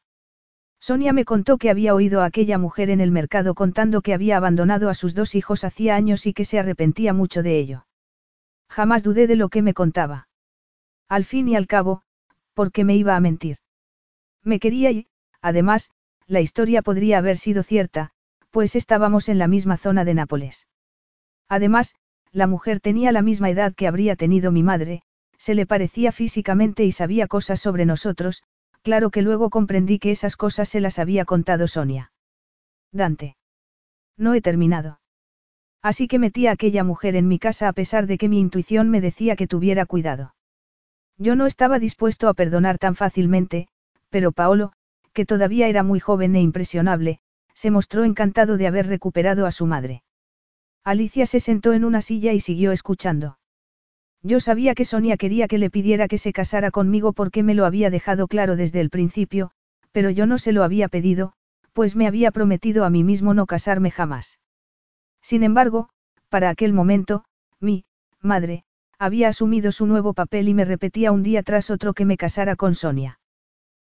Sonia 0.87 1.13
me 1.13 1.25
contó 1.25 1.57
que 1.57 1.71
había 1.71 1.95
oído 1.95 2.21
a 2.21 2.25
aquella 2.25 2.59
mujer 2.59 2.91
en 2.91 3.01
el 3.01 3.09
mercado 3.09 3.55
contando 3.55 4.03
que 4.03 4.13
había 4.13 4.37
abandonado 4.37 4.87
a 4.87 4.93
sus 4.93 5.15
dos 5.15 5.33
hijos 5.33 5.63
hacía 5.63 5.95
años 5.95 6.27
y 6.27 6.33
que 6.35 6.45
se 6.45 6.59
arrepentía 6.59 7.11
mucho 7.11 7.41
de 7.41 7.57
ello. 7.57 7.87
Jamás 8.69 9.01
dudé 9.01 9.25
de 9.25 9.35
lo 9.35 9.49
que 9.49 9.63
me 9.63 9.73
contaba. 9.73 10.27
Al 11.09 11.25
fin 11.25 11.47
y 11.47 11.55
al 11.55 11.65
cabo, 11.65 12.03
¿por 12.53 12.71
qué 12.71 12.83
me 12.83 12.95
iba 12.95 13.15
a 13.15 13.19
mentir? 13.19 13.57
Me 14.43 14.59
quería 14.59 14.91
y, 14.91 15.07
además, 15.41 15.89
la 16.27 16.41
historia 16.41 16.83
podría 16.83 17.17
haber 17.17 17.37
sido 17.37 17.63
cierta, 17.63 18.11
pues 18.51 18.75
estábamos 18.75 19.27
en 19.27 19.39
la 19.39 19.47
misma 19.47 19.77
zona 19.77 20.05
de 20.05 20.13
Nápoles. 20.13 20.67
Además, 21.49 21.95
la 22.31 22.45
mujer 22.45 22.79
tenía 22.79 23.11
la 23.11 23.23
misma 23.23 23.49
edad 23.49 23.73
que 23.73 23.87
habría 23.87 24.15
tenido 24.15 24.51
mi 24.51 24.61
madre, 24.61 25.01
se 25.39 25.55
le 25.55 25.65
parecía 25.65 26.11
físicamente 26.11 26.85
y 26.85 26.91
sabía 26.91 27.25
cosas 27.25 27.59
sobre 27.59 27.87
nosotros, 27.87 28.43
claro 28.85 29.09
que 29.09 29.23
luego 29.23 29.49
comprendí 29.49 29.97
que 29.97 30.11
esas 30.11 30.37
cosas 30.37 30.69
se 30.69 30.79
las 30.79 30.99
había 30.99 31.25
contado 31.25 31.67
Sonia. 31.67 32.11
Dante. 32.91 33.35
No 34.15 34.35
he 34.35 34.41
terminado. 34.41 34.99
Así 35.81 36.07
que 36.07 36.19
metí 36.19 36.45
a 36.45 36.51
aquella 36.51 36.83
mujer 36.83 37.15
en 37.15 37.27
mi 37.27 37.39
casa 37.39 37.67
a 37.67 37.73
pesar 37.73 38.05
de 38.05 38.19
que 38.19 38.29
mi 38.29 38.39
intuición 38.39 38.91
me 38.91 39.01
decía 39.01 39.35
que 39.35 39.47
tuviera 39.47 39.87
cuidado. 39.87 40.35
Yo 41.17 41.35
no 41.35 41.47
estaba 41.47 41.79
dispuesto 41.79 42.29
a 42.29 42.35
perdonar 42.35 42.77
tan 42.77 42.95
fácilmente, 42.95 43.67
pero 44.11 44.31
Paolo, 44.31 44.71
que 45.13 45.25
todavía 45.25 45.67
era 45.67 45.81
muy 45.81 45.99
joven 45.99 46.35
e 46.35 46.41
impresionable, 46.41 47.19
se 47.55 47.71
mostró 47.71 48.03
encantado 48.03 48.55
de 48.55 48.67
haber 48.67 48.85
recuperado 48.85 49.47
a 49.47 49.51
su 49.51 49.65
madre. 49.65 50.03
Alicia 50.83 51.25
se 51.25 51.39
sentó 51.39 51.73
en 51.73 51.85
una 51.85 52.01
silla 52.01 52.33
y 52.33 52.39
siguió 52.39 52.71
escuchando. 52.71 53.39
Yo 54.25 54.39
sabía 54.39 54.73
que 54.73 54.85
Sonia 54.85 55.17
quería 55.17 55.47
que 55.47 55.59
le 55.59 55.69
pidiera 55.69 56.07
que 56.07 56.17
se 56.17 56.33
casara 56.33 56.71
conmigo 56.71 57.13
porque 57.13 57.43
me 57.43 57.53
lo 57.53 57.63
había 57.63 57.91
dejado 57.91 58.27
claro 58.27 58.55
desde 58.55 58.81
el 58.81 58.89
principio, 58.89 59.51
pero 59.91 60.09
yo 60.09 60.25
no 60.25 60.39
se 60.39 60.51
lo 60.51 60.63
había 60.63 60.87
pedido, 60.87 61.33
pues 61.73 61.95
me 61.95 62.07
había 62.07 62.31
prometido 62.31 62.85
a 62.85 62.89
mí 62.89 63.03
mismo 63.03 63.35
no 63.35 63.45
casarme 63.45 63.91
jamás. 63.91 64.39
Sin 65.21 65.43
embargo, 65.43 65.89
para 66.29 66.49
aquel 66.49 66.73
momento, 66.73 67.23
mi, 67.59 67.85
madre, 68.19 68.63
había 68.97 69.27
asumido 69.27 69.71
su 69.71 69.85
nuevo 69.85 70.15
papel 70.15 70.49
y 70.49 70.55
me 70.55 70.65
repetía 70.65 71.11
un 71.11 71.21
día 71.21 71.43
tras 71.43 71.69
otro 71.69 71.93
que 71.93 72.05
me 72.05 72.17
casara 72.17 72.55
con 72.55 72.73
Sonia. 72.73 73.19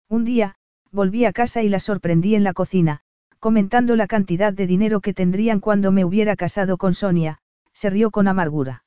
Un 0.09 0.25
día, 0.25 0.55
volví 0.91 1.25
a 1.25 1.31
casa 1.31 1.61
y 1.61 1.69
la 1.69 1.79
sorprendí 1.79 2.33
en 2.33 2.43
la 2.43 2.53
cocina, 2.53 3.01
comentando 3.39 3.95
la 3.95 4.07
cantidad 4.07 4.51
de 4.51 4.65
dinero 4.65 4.99
que 4.99 5.13
tendrían 5.13 5.59
cuando 5.59 5.91
me 5.91 6.03
hubiera 6.03 6.35
casado 6.35 6.77
con 6.77 6.95
Sonia, 6.95 7.37
se 7.71 7.91
rió 7.91 8.09
con 8.09 8.27
amargura. 8.27 8.82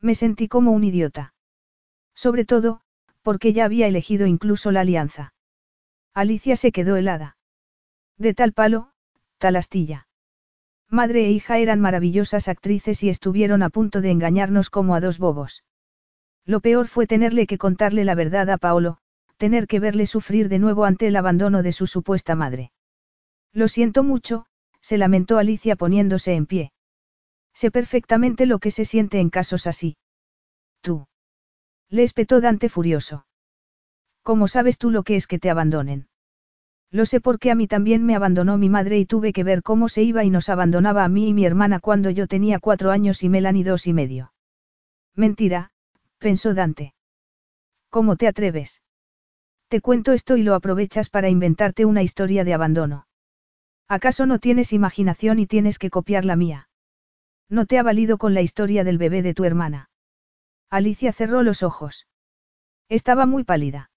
Me 0.00 0.14
sentí 0.14 0.48
como 0.48 0.72
un 0.72 0.84
idiota. 0.84 1.34
Sobre 2.14 2.44
todo, 2.44 2.80
porque 3.22 3.52
ya 3.52 3.64
había 3.64 3.86
elegido 3.86 4.26
incluso 4.26 4.70
la 4.72 4.80
alianza. 4.80 5.34
Alicia 6.14 6.56
se 6.56 6.72
quedó 6.72 6.96
helada. 6.96 7.36
De 8.16 8.34
tal 8.34 8.52
palo, 8.52 8.90
tal 9.38 9.56
astilla. 9.56 10.08
Madre 10.90 11.26
e 11.26 11.30
hija 11.30 11.58
eran 11.58 11.80
maravillosas 11.80 12.48
actrices 12.48 13.02
y 13.02 13.08
estuvieron 13.08 13.62
a 13.62 13.70
punto 13.70 14.00
de 14.00 14.10
engañarnos 14.10 14.70
como 14.70 14.94
a 14.94 15.00
dos 15.00 15.18
bobos. 15.18 15.64
Lo 16.44 16.60
peor 16.60 16.88
fue 16.88 17.06
tenerle 17.06 17.46
que 17.46 17.58
contarle 17.58 18.04
la 18.04 18.14
verdad 18.14 18.48
a 18.50 18.56
Paolo, 18.56 18.98
tener 19.36 19.66
que 19.66 19.80
verle 19.80 20.06
sufrir 20.06 20.48
de 20.48 20.58
nuevo 20.58 20.84
ante 20.84 21.06
el 21.06 21.16
abandono 21.16 21.62
de 21.62 21.72
su 21.72 21.86
supuesta 21.86 22.34
madre. 22.34 22.72
Lo 23.52 23.68
siento 23.68 24.02
mucho, 24.02 24.46
se 24.80 24.96
lamentó 24.96 25.38
Alicia 25.38 25.76
poniéndose 25.76 26.34
en 26.34 26.46
pie. 26.46 26.72
Sé 27.60 27.72
perfectamente 27.72 28.46
lo 28.46 28.60
que 28.60 28.70
se 28.70 28.84
siente 28.84 29.18
en 29.18 29.30
casos 29.30 29.66
así. 29.66 29.96
Tú. 30.80 31.08
Le 31.90 32.04
espetó 32.04 32.40
Dante 32.40 32.68
furioso. 32.68 33.26
¿Cómo 34.22 34.46
sabes 34.46 34.78
tú 34.78 34.92
lo 34.92 35.02
que 35.02 35.16
es 35.16 35.26
que 35.26 35.40
te 35.40 35.50
abandonen? 35.50 36.06
Lo 36.92 37.04
sé 37.04 37.20
porque 37.20 37.50
a 37.50 37.56
mí 37.56 37.66
también 37.66 38.06
me 38.06 38.14
abandonó 38.14 38.58
mi 38.58 38.68
madre 38.68 39.00
y 39.00 39.06
tuve 39.06 39.32
que 39.32 39.42
ver 39.42 39.64
cómo 39.64 39.88
se 39.88 40.04
iba 40.04 40.22
y 40.22 40.30
nos 40.30 40.50
abandonaba 40.50 41.02
a 41.02 41.08
mí 41.08 41.30
y 41.30 41.34
mi 41.34 41.46
hermana 41.46 41.80
cuando 41.80 42.10
yo 42.10 42.28
tenía 42.28 42.60
cuatro 42.60 42.92
años 42.92 43.24
y 43.24 43.28
Melanie 43.28 43.64
dos 43.64 43.88
y 43.88 43.92
medio. 43.92 44.32
Mentira, 45.16 45.72
pensó 46.18 46.54
Dante. 46.54 46.94
¿Cómo 47.90 48.14
te 48.14 48.28
atreves? 48.28 48.82
Te 49.66 49.80
cuento 49.80 50.12
esto 50.12 50.36
y 50.36 50.44
lo 50.44 50.54
aprovechas 50.54 51.10
para 51.10 51.28
inventarte 51.28 51.86
una 51.86 52.04
historia 52.04 52.44
de 52.44 52.54
abandono. 52.54 53.08
¿Acaso 53.88 54.26
no 54.26 54.38
tienes 54.38 54.72
imaginación 54.72 55.40
y 55.40 55.48
tienes 55.48 55.80
que 55.80 55.90
copiar 55.90 56.24
la 56.24 56.36
mía? 56.36 56.67
No 57.48 57.66
te 57.66 57.78
ha 57.78 57.82
valido 57.82 58.18
con 58.18 58.34
la 58.34 58.42
historia 58.42 58.84
del 58.84 58.98
bebé 58.98 59.22
de 59.22 59.34
tu 59.34 59.44
hermana. 59.44 59.90
Alicia 60.70 61.12
cerró 61.12 61.42
los 61.42 61.62
ojos. 61.62 62.06
Estaba 62.88 63.26
muy 63.26 63.44
pálida. 63.44 63.90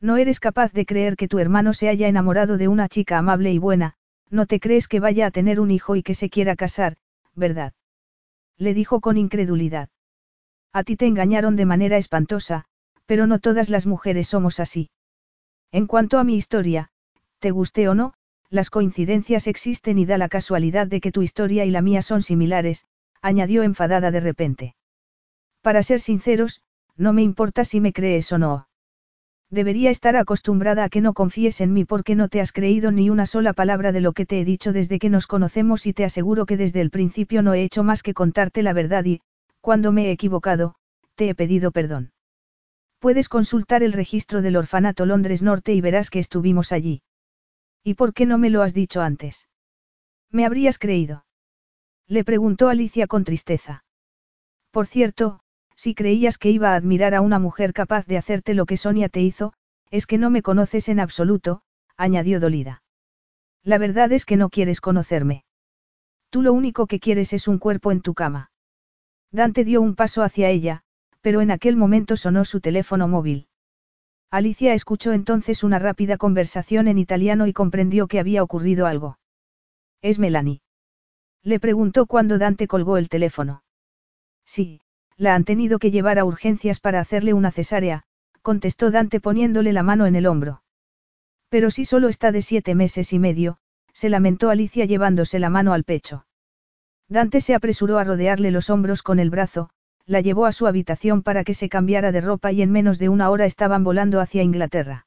No 0.00 0.16
eres 0.16 0.38
capaz 0.38 0.72
de 0.72 0.86
creer 0.86 1.16
que 1.16 1.28
tu 1.28 1.38
hermano 1.40 1.74
se 1.74 1.88
haya 1.88 2.06
enamorado 2.06 2.56
de 2.56 2.68
una 2.68 2.88
chica 2.88 3.18
amable 3.18 3.52
y 3.52 3.58
buena, 3.58 3.94
no 4.30 4.46
te 4.46 4.60
crees 4.60 4.86
que 4.86 5.00
vaya 5.00 5.26
a 5.26 5.30
tener 5.30 5.58
un 5.58 5.70
hijo 5.70 5.96
y 5.96 6.02
que 6.02 6.14
se 6.14 6.30
quiera 6.30 6.54
casar, 6.54 6.96
¿verdad? 7.34 7.72
Le 8.56 8.74
dijo 8.74 9.00
con 9.00 9.16
incredulidad. 9.16 9.88
A 10.72 10.84
ti 10.84 10.96
te 10.96 11.06
engañaron 11.06 11.56
de 11.56 11.66
manera 11.66 11.96
espantosa, 11.96 12.64
pero 13.06 13.26
no 13.26 13.38
todas 13.38 13.70
las 13.70 13.86
mujeres 13.86 14.28
somos 14.28 14.60
así. 14.60 14.90
En 15.72 15.86
cuanto 15.86 16.18
a 16.18 16.24
mi 16.24 16.36
historia, 16.36 16.90
te 17.38 17.50
guste 17.50 17.88
o 17.88 17.94
no, 17.94 18.14
las 18.50 18.70
coincidencias 18.70 19.46
existen 19.46 19.98
y 19.98 20.06
da 20.06 20.18
la 20.18 20.28
casualidad 20.28 20.86
de 20.86 21.00
que 21.00 21.12
tu 21.12 21.22
historia 21.22 21.64
y 21.64 21.70
la 21.70 21.82
mía 21.82 22.02
son 22.02 22.22
similares, 22.22 22.86
añadió 23.20 23.62
enfadada 23.62 24.10
de 24.10 24.20
repente. 24.20 24.74
Para 25.60 25.82
ser 25.82 26.00
sinceros, 26.00 26.62
no 26.96 27.12
me 27.12 27.22
importa 27.22 27.64
si 27.64 27.80
me 27.80 27.92
crees 27.92 28.32
o 28.32 28.38
no. 28.38 28.68
Debería 29.50 29.90
estar 29.90 30.16
acostumbrada 30.16 30.84
a 30.84 30.88
que 30.88 31.00
no 31.00 31.14
confíes 31.14 31.60
en 31.60 31.72
mí 31.72 31.84
porque 31.84 32.14
no 32.14 32.28
te 32.28 32.40
has 32.40 32.52
creído 32.52 32.90
ni 32.92 33.08
una 33.08 33.24
sola 33.24 33.54
palabra 33.54 33.92
de 33.92 34.00
lo 34.00 34.12
que 34.12 34.26
te 34.26 34.40
he 34.40 34.44
dicho 34.44 34.72
desde 34.72 34.98
que 34.98 35.08
nos 35.08 35.26
conocemos 35.26 35.86
y 35.86 35.94
te 35.94 36.04
aseguro 36.04 36.44
que 36.44 36.58
desde 36.58 36.82
el 36.82 36.90
principio 36.90 37.42
no 37.42 37.54
he 37.54 37.62
hecho 37.62 37.82
más 37.82 38.02
que 38.02 38.12
contarte 38.12 38.62
la 38.62 38.74
verdad 38.74 39.04
y, 39.06 39.20
cuando 39.60 39.90
me 39.90 40.06
he 40.06 40.10
equivocado, 40.10 40.74
te 41.14 41.30
he 41.30 41.34
pedido 41.34 41.70
perdón. 41.70 42.12
Puedes 42.98 43.28
consultar 43.28 43.82
el 43.82 43.92
registro 43.92 44.42
del 44.42 44.56
orfanato 44.56 45.06
Londres 45.06 45.42
Norte 45.42 45.72
y 45.72 45.80
verás 45.80 46.10
que 46.10 46.18
estuvimos 46.18 46.72
allí. 46.72 47.02
¿Y 47.88 47.94
por 47.94 48.12
qué 48.12 48.26
no 48.26 48.36
me 48.36 48.50
lo 48.50 48.60
has 48.60 48.74
dicho 48.74 49.00
antes? 49.00 49.48
¿Me 50.30 50.44
habrías 50.44 50.76
creído? 50.76 51.24
Le 52.06 52.22
preguntó 52.22 52.68
Alicia 52.68 53.06
con 53.06 53.24
tristeza. 53.24 53.82
Por 54.70 54.86
cierto, 54.86 55.40
si 55.74 55.94
creías 55.94 56.36
que 56.36 56.50
iba 56.50 56.72
a 56.72 56.74
admirar 56.74 57.14
a 57.14 57.22
una 57.22 57.38
mujer 57.38 57.72
capaz 57.72 58.04
de 58.04 58.18
hacerte 58.18 58.52
lo 58.52 58.66
que 58.66 58.76
Sonia 58.76 59.08
te 59.08 59.22
hizo, 59.22 59.54
es 59.90 60.04
que 60.04 60.18
no 60.18 60.28
me 60.28 60.42
conoces 60.42 60.90
en 60.90 61.00
absoluto, 61.00 61.62
añadió 61.96 62.40
dolida. 62.40 62.82
La 63.62 63.78
verdad 63.78 64.12
es 64.12 64.26
que 64.26 64.36
no 64.36 64.50
quieres 64.50 64.82
conocerme. 64.82 65.46
Tú 66.28 66.42
lo 66.42 66.52
único 66.52 66.88
que 66.88 67.00
quieres 67.00 67.32
es 67.32 67.48
un 67.48 67.56
cuerpo 67.56 67.90
en 67.90 68.02
tu 68.02 68.12
cama. 68.12 68.50
Dante 69.32 69.64
dio 69.64 69.80
un 69.80 69.94
paso 69.94 70.22
hacia 70.22 70.50
ella, 70.50 70.82
pero 71.22 71.40
en 71.40 71.50
aquel 71.50 71.78
momento 71.78 72.18
sonó 72.18 72.44
su 72.44 72.60
teléfono 72.60 73.08
móvil. 73.08 73.47
Alicia 74.30 74.74
escuchó 74.74 75.12
entonces 75.12 75.64
una 75.64 75.78
rápida 75.78 76.18
conversación 76.18 76.86
en 76.86 76.98
italiano 76.98 77.46
y 77.46 77.54
comprendió 77.54 78.08
que 78.08 78.20
había 78.20 78.42
ocurrido 78.42 78.86
algo. 78.86 79.18
¿Es 80.02 80.18
Melanie? 80.18 80.60
Le 81.42 81.58
preguntó 81.58 82.04
cuando 82.04 82.36
Dante 82.36 82.68
colgó 82.68 82.98
el 82.98 83.08
teléfono. 83.08 83.62
Sí, 84.44 84.82
la 85.16 85.34
han 85.34 85.44
tenido 85.44 85.78
que 85.78 85.90
llevar 85.90 86.18
a 86.18 86.26
urgencias 86.26 86.78
para 86.78 87.00
hacerle 87.00 87.32
una 87.32 87.50
cesárea, 87.50 88.02
contestó 88.42 88.90
Dante 88.90 89.18
poniéndole 89.18 89.72
la 89.72 89.82
mano 89.82 90.04
en 90.04 90.14
el 90.14 90.26
hombro. 90.26 90.62
Pero 91.48 91.70
si 91.70 91.86
solo 91.86 92.08
está 92.08 92.30
de 92.30 92.42
siete 92.42 92.74
meses 92.74 93.14
y 93.14 93.18
medio, 93.18 93.58
se 93.94 94.10
lamentó 94.10 94.50
Alicia 94.50 94.84
llevándose 94.84 95.38
la 95.38 95.48
mano 95.48 95.72
al 95.72 95.84
pecho. 95.84 96.26
Dante 97.08 97.40
se 97.40 97.54
apresuró 97.54 97.96
a 97.98 98.04
rodearle 98.04 98.50
los 98.50 98.68
hombros 98.68 99.02
con 99.02 99.18
el 99.18 99.30
brazo, 99.30 99.70
la 100.08 100.22
llevó 100.22 100.46
a 100.46 100.52
su 100.52 100.66
habitación 100.66 101.22
para 101.22 101.44
que 101.44 101.52
se 101.52 101.68
cambiara 101.68 102.12
de 102.12 102.22
ropa 102.22 102.50
y 102.50 102.62
en 102.62 102.72
menos 102.72 102.98
de 102.98 103.10
una 103.10 103.28
hora 103.28 103.44
estaban 103.44 103.84
volando 103.84 104.20
hacia 104.20 104.42
Inglaterra. 104.42 105.06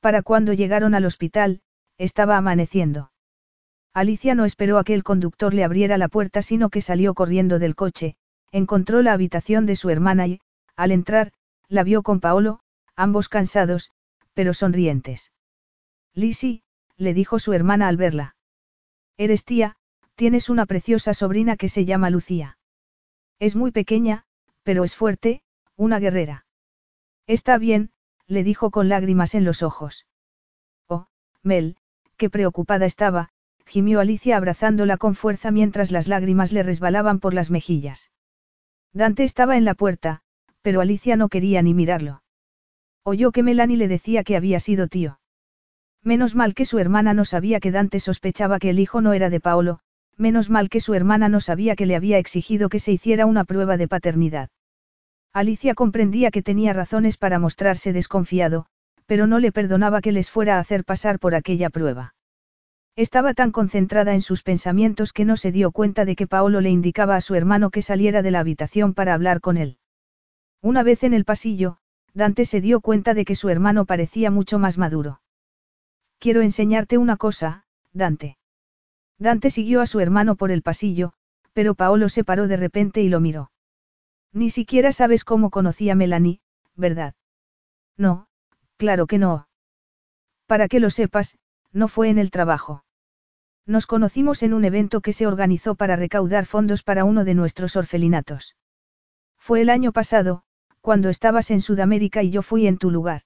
Para 0.00 0.22
cuando 0.22 0.54
llegaron 0.54 0.94
al 0.94 1.04
hospital, 1.04 1.60
estaba 1.98 2.38
amaneciendo. 2.38 3.12
Alicia 3.92 4.34
no 4.34 4.46
esperó 4.46 4.78
a 4.78 4.84
que 4.84 4.94
el 4.94 5.04
conductor 5.04 5.52
le 5.52 5.64
abriera 5.64 5.98
la 5.98 6.08
puerta 6.08 6.40
sino 6.40 6.70
que 6.70 6.80
salió 6.80 7.12
corriendo 7.12 7.58
del 7.58 7.74
coche, 7.74 8.16
encontró 8.52 9.02
la 9.02 9.12
habitación 9.12 9.66
de 9.66 9.76
su 9.76 9.90
hermana 9.90 10.26
y, 10.26 10.40
al 10.76 10.92
entrar, 10.92 11.32
la 11.68 11.82
vio 11.82 12.02
con 12.02 12.20
Paolo, 12.20 12.60
ambos 12.94 13.28
cansados, 13.28 13.90
pero 14.32 14.54
sonrientes. 14.54 15.30
Lisi, 16.14 16.62
le 16.96 17.12
dijo 17.12 17.38
su 17.38 17.52
hermana 17.52 17.88
al 17.88 17.98
verla. 17.98 18.34
Eres 19.18 19.44
tía, 19.44 19.76
tienes 20.14 20.48
una 20.48 20.64
preciosa 20.64 21.12
sobrina 21.12 21.56
que 21.56 21.68
se 21.68 21.84
llama 21.84 22.08
Lucía. 22.08 22.56
Es 23.38 23.54
muy 23.54 23.70
pequeña, 23.70 24.24
pero 24.62 24.84
es 24.84 24.94
fuerte, 24.94 25.42
una 25.76 25.98
guerrera. 25.98 26.46
Está 27.26 27.58
bien, 27.58 27.90
le 28.26 28.44
dijo 28.44 28.70
con 28.70 28.88
lágrimas 28.88 29.34
en 29.34 29.44
los 29.44 29.62
ojos. 29.62 30.06
Oh, 30.88 31.06
Mel, 31.42 31.76
qué 32.16 32.30
preocupada 32.30 32.86
estaba, 32.86 33.30
gimió 33.66 34.00
Alicia 34.00 34.36
abrazándola 34.36 34.96
con 34.96 35.14
fuerza 35.14 35.50
mientras 35.50 35.90
las 35.90 36.08
lágrimas 36.08 36.52
le 36.52 36.62
resbalaban 36.62 37.20
por 37.20 37.34
las 37.34 37.50
mejillas. 37.50 38.10
Dante 38.92 39.24
estaba 39.24 39.56
en 39.56 39.64
la 39.64 39.74
puerta, 39.74 40.22
pero 40.62 40.80
Alicia 40.80 41.16
no 41.16 41.28
quería 41.28 41.60
ni 41.62 41.74
mirarlo. 41.74 42.22
Oyó 43.02 43.32
que 43.32 43.42
Melanie 43.42 43.76
le 43.76 43.88
decía 43.88 44.24
que 44.24 44.36
había 44.36 44.58
sido 44.60 44.88
tío. 44.88 45.20
Menos 46.02 46.34
mal 46.34 46.54
que 46.54 46.64
su 46.64 46.78
hermana 46.78 47.12
no 47.14 47.24
sabía 47.24 47.60
que 47.60 47.70
Dante 47.70 48.00
sospechaba 48.00 48.58
que 48.58 48.70
el 48.70 48.78
hijo 48.78 49.00
no 49.00 49.12
era 49.12 49.28
de 49.28 49.40
Paolo, 49.40 49.80
menos 50.18 50.50
mal 50.50 50.68
que 50.68 50.80
su 50.80 50.94
hermana 50.94 51.28
no 51.28 51.40
sabía 51.40 51.76
que 51.76 51.86
le 51.86 51.96
había 51.96 52.18
exigido 52.18 52.68
que 52.68 52.78
se 52.78 52.92
hiciera 52.92 53.26
una 53.26 53.44
prueba 53.44 53.76
de 53.76 53.88
paternidad. 53.88 54.48
Alicia 55.32 55.74
comprendía 55.74 56.30
que 56.30 56.42
tenía 56.42 56.72
razones 56.72 57.18
para 57.18 57.38
mostrarse 57.38 57.92
desconfiado, 57.92 58.66
pero 59.06 59.26
no 59.26 59.38
le 59.38 59.52
perdonaba 59.52 60.00
que 60.00 60.12
les 60.12 60.30
fuera 60.30 60.56
a 60.56 60.60
hacer 60.60 60.84
pasar 60.84 61.18
por 61.18 61.34
aquella 61.34 61.70
prueba. 61.70 62.14
Estaba 62.96 63.34
tan 63.34 63.52
concentrada 63.52 64.14
en 64.14 64.22
sus 64.22 64.42
pensamientos 64.42 65.12
que 65.12 65.26
no 65.26 65.36
se 65.36 65.52
dio 65.52 65.70
cuenta 65.70 66.06
de 66.06 66.16
que 66.16 66.26
Paolo 66.26 66.62
le 66.62 66.70
indicaba 66.70 67.16
a 67.16 67.20
su 67.20 67.34
hermano 67.34 67.70
que 67.70 67.82
saliera 67.82 68.22
de 68.22 68.30
la 68.30 68.40
habitación 68.40 68.94
para 68.94 69.12
hablar 69.12 69.42
con 69.42 69.58
él. 69.58 69.76
Una 70.62 70.82
vez 70.82 71.04
en 71.04 71.12
el 71.12 71.26
pasillo, 71.26 71.76
Dante 72.14 72.46
se 72.46 72.62
dio 72.62 72.80
cuenta 72.80 73.12
de 73.12 73.26
que 73.26 73.36
su 73.36 73.50
hermano 73.50 73.84
parecía 73.84 74.30
mucho 74.30 74.58
más 74.58 74.78
maduro. 74.78 75.20
Quiero 76.18 76.40
enseñarte 76.40 76.96
una 76.96 77.18
cosa, 77.18 77.66
Dante. 77.92 78.38
Dante 79.18 79.50
siguió 79.50 79.80
a 79.80 79.86
su 79.86 80.00
hermano 80.00 80.36
por 80.36 80.50
el 80.50 80.62
pasillo, 80.62 81.12
pero 81.52 81.74
Paolo 81.74 82.08
se 82.08 82.24
paró 82.24 82.48
de 82.48 82.56
repente 82.56 83.00
y 83.00 83.08
lo 83.08 83.20
miró. 83.20 83.50
Ni 84.32 84.50
siquiera 84.50 84.92
sabes 84.92 85.24
cómo 85.24 85.50
conocí 85.50 85.88
a 85.88 85.94
Melanie, 85.94 86.40
¿verdad? 86.74 87.14
No, 87.96 88.28
claro 88.76 89.06
que 89.06 89.18
no. 89.18 89.48
Para 90.46 90.68
que 90.68 90.80
lo 90.80 90.90
sepas, 90.90 91.38
no 91.72 91.88
fue 91.88 92.10
en 92.10 92.18
el 92.18 92.30
trabajo. 92.30 92.84
Nos 93.64 93.86
conocimos 93.86 94.42
en 94.42 94.52
un 94.52 94.64
evento 94.64 95.00
que 95.00 95.12
se 95.12 95.26
organizó 95.26 95.74
para 95.74 95.96
recaudar 95.96 96.46
fondos 96.46 96.82
para 96.82 97.04
uno 97.04 97.24
de 97.24 97.34
nuestros 97.34 97.74
orfelinatos. 97.76 98.54
Fue 99.38 99.60
el 99.62 99.70
año 99.70 99.92
pasado, 99.92 100.42
cuando 100.80 101.08
estabas 101.08 101.50
en 101.50 101.62
Sudamérica 101.62 102.22
y 102.22 102.30
yo 102.30 102.42
fui 102.42 102.66
en 102.66 102.78
tu 102.78 102.90
lugar. 102.90 103.22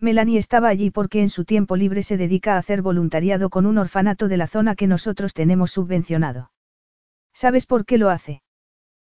Melanie 0.00 0.38
estaba 0.38 0.68
allí 0.68 0.90
porque 0.90 1.20
en 1.20 1.28
su 1.28 1.44
tiempo 1.44 1.74
libre 1.76 2.02
se 2.02 2.16
dedica 2.16 2.54
a 2.54 2.58
hacer 2.58 2.82
voluntariado 2.82 3.50
con 3.50 3.66
un 3.66 3.78
orfanato 3.78 4.28
de 4.28 4.36
la 4.36 4.46
zona 4.46 4.76
que 4.76 4.86
nosotros 4.86 5.34
tenemos 5.34 5.72
subvencionado. 5.72 6.52
¿Sabes 7.32 7.66
por 7.66 7.84
qué 7.84 7.98
lo 7.98 8.08
hace? 8.08 8.42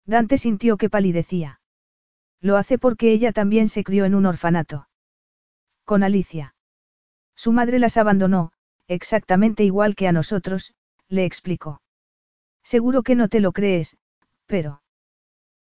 Dante 0.07 0.39
sintió 0.39 0.78
que 0.78 0.89
palidecía. 0.89 1.60
Lo 2.41 2.57
hace 2.57 2.78
porque 2.78 3.12
ella 3.12 3.33
también 3.33 3.68
se 3.68 3.84
crió 3.84 4.07
en 4.07 4.15
un 4.15 4.25
orfanato. 4.25 4.89
Con 5.84 6.02
Alicia. 6.02 6.55
Su 7.34 7.52
madre 7.52 7.78
las 7.78 7.99
abandonó, 7.99 8.52
exactamente 8.89 9.65
igual 9.65 9.94
que 9.94 10.09
a 10.09 10.12
nosotros, 10.12 10.75
le 11.09 11.25
explicó. 11.26 11.83
Seguro 12.62 13.02
que 13.02 13.17
no 13.17 13.28
te 13.28 13.41
lo 13.41 13.52
crees, 13.52 13.99
pero... 14.47 14.83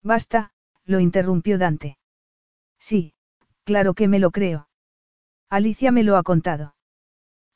Basta, 0.03 0.53
lo 0.85 1.01
interrumpió 1.01 1.59
Dante. 1.59 1.99
Sí, 2.79 3.15
claro 3.65 3.95
que 3.95 4.07
me 4.07 4.21
lo 4.21 4.31
creo. 4.31 4.68
Alicia 5.51 5.93
me 5.93 6.02
lo 6.02 6.17
ha 6.17 6.23
contado. 6.23 6.75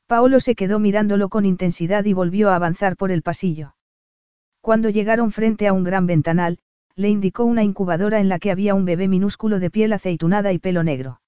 Paolo 0.07 0.39
se 0.39 0.55
quedó 0.55 0.79
mirándolo 0.79 1.29
con 1.29 1.45
intensidad 1.45 2.05
y 2.05 2.13
volvió 2.13 2.49
a 2.49 2.55
avanzar 2.55 2.97
por 2.97 3.11
el 3.11 3.21
pasillo. 3.21 3.75
Cuando 4.61 4.89
llegaron 4.89 5.31
frente 5.31 5.67
a 5.67 5.73
un 5.73 5.83
gran 5.83 6.07
ventanal, 6.07 6.59
le 6.95 7.09
indicó 7.09 7.43
una 7.45 7.63
incubadora 7.63 8.19
en 8.19 8.29
la 8.29 8.39
que 8.39 8.51
había 8.51 8.75
un 8.75 8.85
bebé 8.85 9.07
minúsculo 9.07 9.59
de 9.59 9.69
piel 9.69 9.93
aceitunada 9.93 10.53
y 10.53 10.59
pelo 10.59 10.83
negro. 10.83 11.21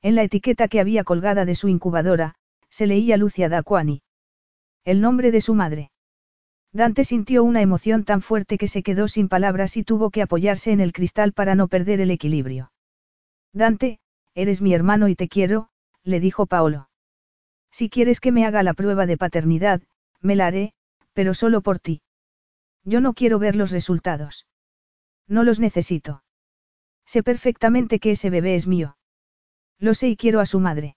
En 0.00 0.14
la 0.14 0.22
etiqueta 0.22 0.68
que 0.68 0.80
había 0.80 1.04
colgada 1.04 1.44
de 1.44 1.54
su 1.54 1.68
incubadora, 1.68 2.34
se 2.68 2.86
leía 2.86 3.16
Lucia 3.16 3.48
Daquani. 3.48 4.02
El 4.84 5.00
nombre 5.00 5.30
de 5.30 5.40
su 5.40 5.54
madre. 5.54 5.90
Dante 6.72 7.04
sintió 7.04 7.44
una 7.44 7.60
emoción 7.60 8.04
tan 8.04 8.22
fuerte 8.22 8.56
que 8.56 8.66
se 8.66 8.82
quedó 8.82 9.08
sin 9.08 9.28
palabras 9.28 9.76
y 9.76 9.84
tuvo 9.84 10.10
que 10.10 10.22
apoyarse 10.22 10.72
en 10.72 10.80
el 10.80 10.92
cristal 10.92 11.32
para 11.32 11.54
no 11.54 11.68
perder 11.68 12.00
el 12.00 12.10
equilibrio. 12.10 12.72
Dante, 13.52 13.98
eres 14.34 14.62
mi 14.62 14.72
hermano 14.72 15.08
y 15.08 15.14
te 15.14 15.28
quiero, 15.28 15.68
le 16.04 16.20
dijo 16.20 16.46
Paolo. 16.46 16.88
Si 17.70 17.88
quieres 17.88 18.20
que 18.20 18.32
me 18.32 18.44
haga 18.44 18.62
la 18.62 18.74
prueba 18.74 19.06
de 19.06 19.16
paternidad, 19.16 19.82
me 20.20 20.36
la 20.36 20.46
haré, 20.46 20.74
pero 21.12 21.34
solo 21.34 21.62
por 21.62 21.78
ti. 21.78 22.02
Yo 22.84 23.00
no 23.00 23.14
quiero 23.14 23.38
ver 23.38 23.56
los 23.56 23.70
resultados. 23.70 24.46
No 25.28 25.44
los 25.44 25.60
necesito. 25.60 26.22
Sé 27.06 27.22
perfectamente 27.22 27.98
que 27.98 28.12
ese 28.12 28.30
bebé 28.30 28.54
es 28.54 28.66
mío. 28.66 28.96
Lo 29.78 29.94
sé 29.94 30.08
y 30.08 30.16
quiero 30.16 30.40
a 30.40 30.46
su 30.46 30.60
madre. 30.60 30.96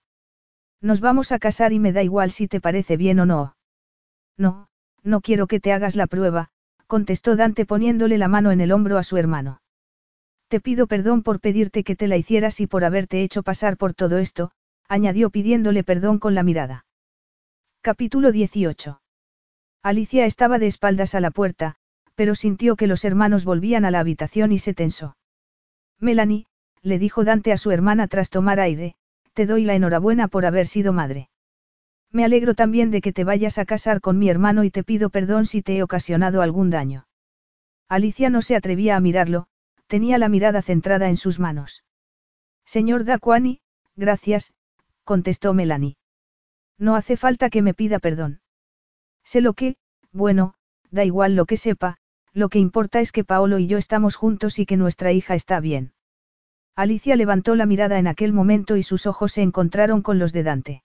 Nos 0.80 1.00
vamos 1.00 1.32
a 1.32 1.38
casar 1.38 1.72
y 1.72 1.78
me 1.78 1.92
da 1.92 2.02
igual 2.02 2.30
si 2.30 2.48
te 2.48 2.60
parece 2.60 2.96
bien 2.96 3.18
o 3.20 3.26
no. 3.26 3.56
No, 4.36 4.68
no 5.02 5.20
quiero 5.20 5.46
que 5.46 5.60
te 5.60 5.72
hagas 5.72 5.96
la 5.96 6.06
prueba, 6.06 6.50
contestó 6.86 7.36
Dante 7.36 7.64
poniéndole 7.64 8.18
la 8.18 8.28
mano 8.28 8.50
en 8.50 8.60
el 8.60 8.72
hombro 8.72 8.98
a 8.98 9.02
su 9.02 9.16
hermano. 9.16 9.62
Te 10.48 10.60
pido 10.60 10.86
perdón 10.86 11.22
por 11.22 11.40
pedirte 11.40 11.82
que 11.82 11.96
te 11.96 12.06
la 12.06 12.16
hicieras 12.16 12.60
y 12.60 12.66
por 12.66 12.84
haberte 12.84 13.22
hecho 13.22 13.42
pasar 13.42 13.76
por 13.76 13.94
todo 13.94 14.18
esto, 14.18 14.52
añadió 14.88 15.30
pidiéndole 15.30 15.84
perdón 15.84 16.18
con 16.18 16.34
la 16.34 16.42
mirada. 16.42 16.86
Capítulo 17.80 18.32
18. 18.32 19.00
Alicia 19.82 20.26
estaba 20.26 20.58
de 20.58 20.66
espaldas 20.66 21.14
a 21.14 21.20
la 21.20 21.30
puerta, 21.30 21.76
pero 22.14 22.34
sintió 22.34 22.76
que 22.76 22.86
los 22.86 23.04
hermanos 23.04 23.44
volvían 23.44 23.84
a 23.84 23.90
la 23.90 24.00
habitación 24.00 24.52
y 24.52 24.58
se 24.58 24.74
tensó. 24.74 25.16
Melanie, 26.00 26.46
le 26.82 26.98
dijo 26.98 27.24
Dante 27.24 27.52
a 27.52 27.56
su 27.56 27.70
hermana 27.70 28.08
tras 28.08 28.30
tomar 28.30 28.60
aire, 28.60 28.96
te 29.32 29.46
doy 29.46 29.64
la 29.64 29.74
enhorabuena 29.74 30.28
por 30.28 30.46
haber 30.46 30.66
sido 30.66 30.92
madre. 30.92 31.28
Me 32.10 32.24
alegro 32.24 32.54
también 32.54 32.90
de 32.90 33.00
que 33.00 33.12
te 33.12 33.24
vayas 33.24 33.58
a 33.58 33.66
casar 33.66 34.00
con 34.00 34.18
mi 34.18 34.28
hermano 34.28 34.64
y 34.64 34.70
te 34.70 34.82
pido 34.82 35.10
perdón 35.10 35.46
si 35.46 35.62
te 35.62 35.76
he 35.76 35.82
ocasionado 35.82 36.42
algún 36.42 36.70
daño. 36.70 37.06
Alicia 37.88 38.30
no 38.30 38.42
se 38.42 38.56
atrevía 38.56 38.96
a 38.96 39.00
mirarlo, 39.00 39.46
tenía 39.86 40.18
la 40.18 40.28
mirada 40.28 40.62
centrada 40.62 41.08
en 41.08 41.16
sus 41.16 41.38
manos. 41.38 41.84
Señor 42.64 43.04
Daquani, 43.04 43.60
gracias, 43.94 44.52
contestó 45.06 45.54
Melanie. 45.54 45.96
No 46.78 46.96
hace 46.96 47.16
falta 47.16 47.48
que 47.48 47.62
me 47.62 47.72
pida 47.72 47.98
perdón. 47.98 48.40
Sé 49.24 49.40
lo 49.40 49.54
que, 49.54 49.76
bueno, 50.12 50.54
da 50.90 51.04
igual 51.04 51.36
lo 51.36 51.46
que 51.46 51.56
sepa, 51.56 51.96
lo 52.34 52.50
que 52.50 52.58
importa 52.58 53.00
es 53.00 53.12
que 53.12 53.24
Paolo 53.24 53.58
y 53.58 53.66
yo 53.66 53.78
estamos 53.78 54.16
juntos 54.16 54.58
y 54.58 54.66
que 54.66 54.76
nuestra 54.76 55.12
hija 55.12 55.34
está 55.34 55.60
bien. 55.60 55.94
Alicia 56.74 57.16
levantó 57.16 57.54
la 57.54 57.64
mirada 57.64 57.98
en 57.98 58.08
aquel 58.08 58.34
momento 58.34 58.76
y 58.76 58.82
sus 58.82 59.06
ojos 59.06 59.32
se 59.32 59.42
encontraron 59.42 60.02
con 60.02 60.18
los 60.18 60.34
de 60.34 60.42
Dante. 60.42 60.84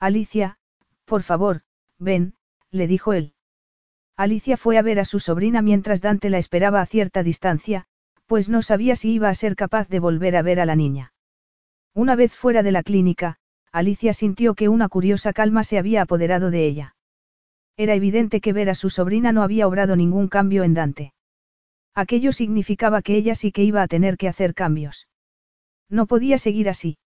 Alicia, 0.00 0.56
por 1.04 1.22
favor, 1.22 1.62
ven, 1.98 2.34
le 2.70 2.86
dijo 2.86 3.12
él. 3.12 3.34
Alicia 4.16 4.56
fue 4.56 4.78
a 4.78 4.82
ver 4.82 4.98
a 4.98 5.04
su 5.04 5.20
sobrina 5.20 5.60
mientras 5.60 6.00
Dante 6.00 6.30
la 6.30 6.38
esperaba 6.38 6.80
a 6.80 6.86
cierta 6.86 7.22
distancia, 7.22 7.86
pues 8.26 8.48
no 8.48 8.62
sabía 8.62 8.96
si 8.96 9.12
iba 9.12 9.28
a 9.28 9.34
ser 9.34 9.56
capaz 9.56 9.88
de 9.88 9.98
volver 9.98 10.36
a 10.36 10.42
ver 10.42 10.60
a 10.60 10.64
la 10.64 10.76
niña. 10.76 11.12
Una 11.94 12.16
vez 12.16 12.34
fuera 12.34 12.62
de 12.62 12.72
la 12.72 12.82
clínica, 12.82 13.36
Alicia 13.70 14.12
sintió 14.12 14.54
que 14.54 14.68
una 14.68 14.88
curiosa 14.88 15.32
calma 15.32 15.64
se 15.64 15.78
había 15.78 16.02
apoderado 16.02 16.50
de 16.50 16.66
ella. 16.66 16.96
Era 17.76 17.94
evidente 17.94 18.40
que 18.40 18.52
ver 18.52 18.70
a 18.70 18.74
su 18.74 18.90
sobrina 18.90 19.32
no 19.32 19.42
había 19.42 19.66
obrado 19.66 19.96
ningún 19.96 20.28
cambio 20.28 20.62
en 20.62 20.74
Dante. 20.74 21.12
Aquello 21.94 22.32
significaba 22.32 23.02
que 23.02 23.16
ella 23.16 23.34
sí 23.34 23.52
que 23.52 23.64
iba 23.64 23.82
a 23.82 23.88
tener 23.88 24.16
que 24.16 24.28
hacer 24.28 24.54
cambios. 24.54 25.08
No 25.88 26.06
podía 26.06 26.38
seguir 26.38 26.68
así. 26.68 26.98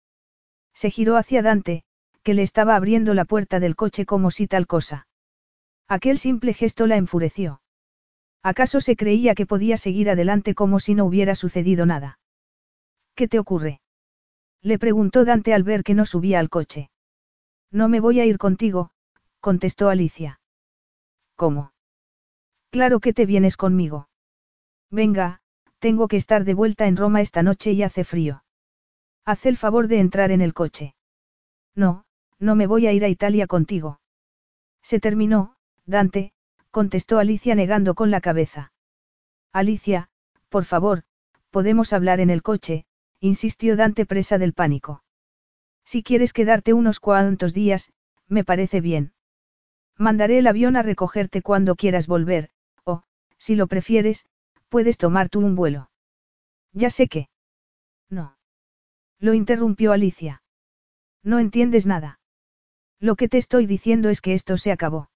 Se 0.74 0.90
giró 0.90 1.16
hacia 1.16 1.42
Dante, 1.42 1.82
que 2.22 2.34
le 2.34 2.42
estaba 2.42 2.76
abriendo 2.76 3.14
la 3.14 3.24
puerta 3.24 3.60
del 3.60 3.76
coche 3.76 4.06
como 4.06 4.30
si 4.30 4.46
tal 4.46 4.66
cosa. 4.66 5.06
Aquel 5.88 6.18
simple 6.18 6.54
gesto 6.54 6.86
la 6.86 6.96
enfureció. 6.96 7.60
¿Acaso 8.42 8.80
se 8.80 8.94
creía 8.94 9.34
que 9.34 9.46
podía 9.46 9.76
seguir 9.76 10.10
adelante 10.10 10.54
como 10.54 10.78
si 10.78 10.94
no 10.94 11.04
hubiera 11.04 11.34
sucedido 11.34 11.86
nada? 11.86 12.18
¿Qué 13.14 13.26
te 13.26 13.38
ocurre? 13.40 13.80
Le 14.66 14.80
preguntó 14.80 15.24
Dante 15.24 15.54
al 15.54 15.62
ver 15.62 15.84
que 15.84 15.94
no 15.94 16.04
subía 16.04 16.40
al 16.40 16.50
coche. 16.50 16.90
No 17.70 17.88
me 17.88 18.00
voy 18.00 18.18
a 18.18 18.24
ir 18.24 18.36
contigo, 18.36 18.90
contestó 19.38 19.90
Alicia. 19.90 20.40
¿Cómo? 21.36 21.72
Claro 22.70 22.98
que 22.98 23.12
te 23.12 23.26
vienes 23.26 23.56
conmigo. 23.56 24.08
Venga, 24.90 25.40
tengo 25.78 26.08
que 26.08 26.16
estar 26.16 26.42
de 26.42 26.54
vuelta 26.54 26.88
en 26.88 26.96
Roma 26.96 27.20
esta 27.20 27.44
noche 27.44 27.70
y 27.70 27.84
hace 27.84 28.02
frío. 28.02 28.42
Haz 29.24 29.46
el 29.46 29.56
favor 29.56 29.86
de 29.86 30.00
entrar 30.00 30.32
en 30.32 30.40
el 30.40 30.52
coche. 30.52 30.96
No, 31.76 32.04
no 32.40 32.56
me 32.56 32.66
voy 32.66 32.88
a 32.88 32.92
ir 32.92 33.04
a 33.04 33.08
Italia 33.08 33.46
contigo. 33.46 34.00
Se 34.82 34.98
terminó, 34.98 35.54
Dante, 35.84 36.32
contestó 36.72 37.20
Alicia 37.20 37.54
negando 37.54 37.94
con 37.94 38.10
la 38.10 38.20
cabeza. 38.20 38.72
Alicia, 39.52 40.10
por 40.48 40.64
favor, 40.64 41.04
podemos 41.52 41.92
hablar 41.92 42.18
en 42.18 42.30
el 42.30 42.42
coche, 42.42 42.84
insistió 43.20 43.76
Dante 43.76 44.06
presa 44.06 44.38
del 44.38 44.52
pánico. 44.52 45.02
Si 45.84 46.02
quieres 46.02 46.32
quedarte 46.32 46.72
unos 46.72 47.00
cuantos 47.00 47.54
días, 47.54 47.92
me 48.28 48.44
parece 48.44 48.80
bien. 48.80 49.12
Mandaré 49.96 50.38
el 50.38 50.46
avión 50.46 50.76
a 50.76 50.82
recogerte 50.82 51.42
cuando 51.42 51.76
quieras 51.76 52.06
volver, 52.06 52.50
o, 52.84 53.02
si 53.38 53.54
lo 53.54 53.66
prefieres, 53.66 54.26
puedes 54.68 54.98
tomar 54.98 55.28
tú 55.28 55.40
un 55.40 55.54
vuelo. 55.54 55.90
Ya 56.72 56.90
sé 56.90 57.08
que. 57.08 57.28
No. 58.10 58.36
Lo 59.18 59.32
interrumpió 59.32 59.92
Alicia. 59.92 60.42
No 61.22 61.38
entiendes 61.38 61.86
nada. 61.86 62.20
Lo 63.00 63.16
que 63.16 63.28
te 63.28 63.38
estoy 63.38 63.66
diciendo 63.66 64.10
es 64.10 64.20
que 64.20 64.34
esto 64.34 64.58
se 64.58 64.72
acabó. 64.72 65.10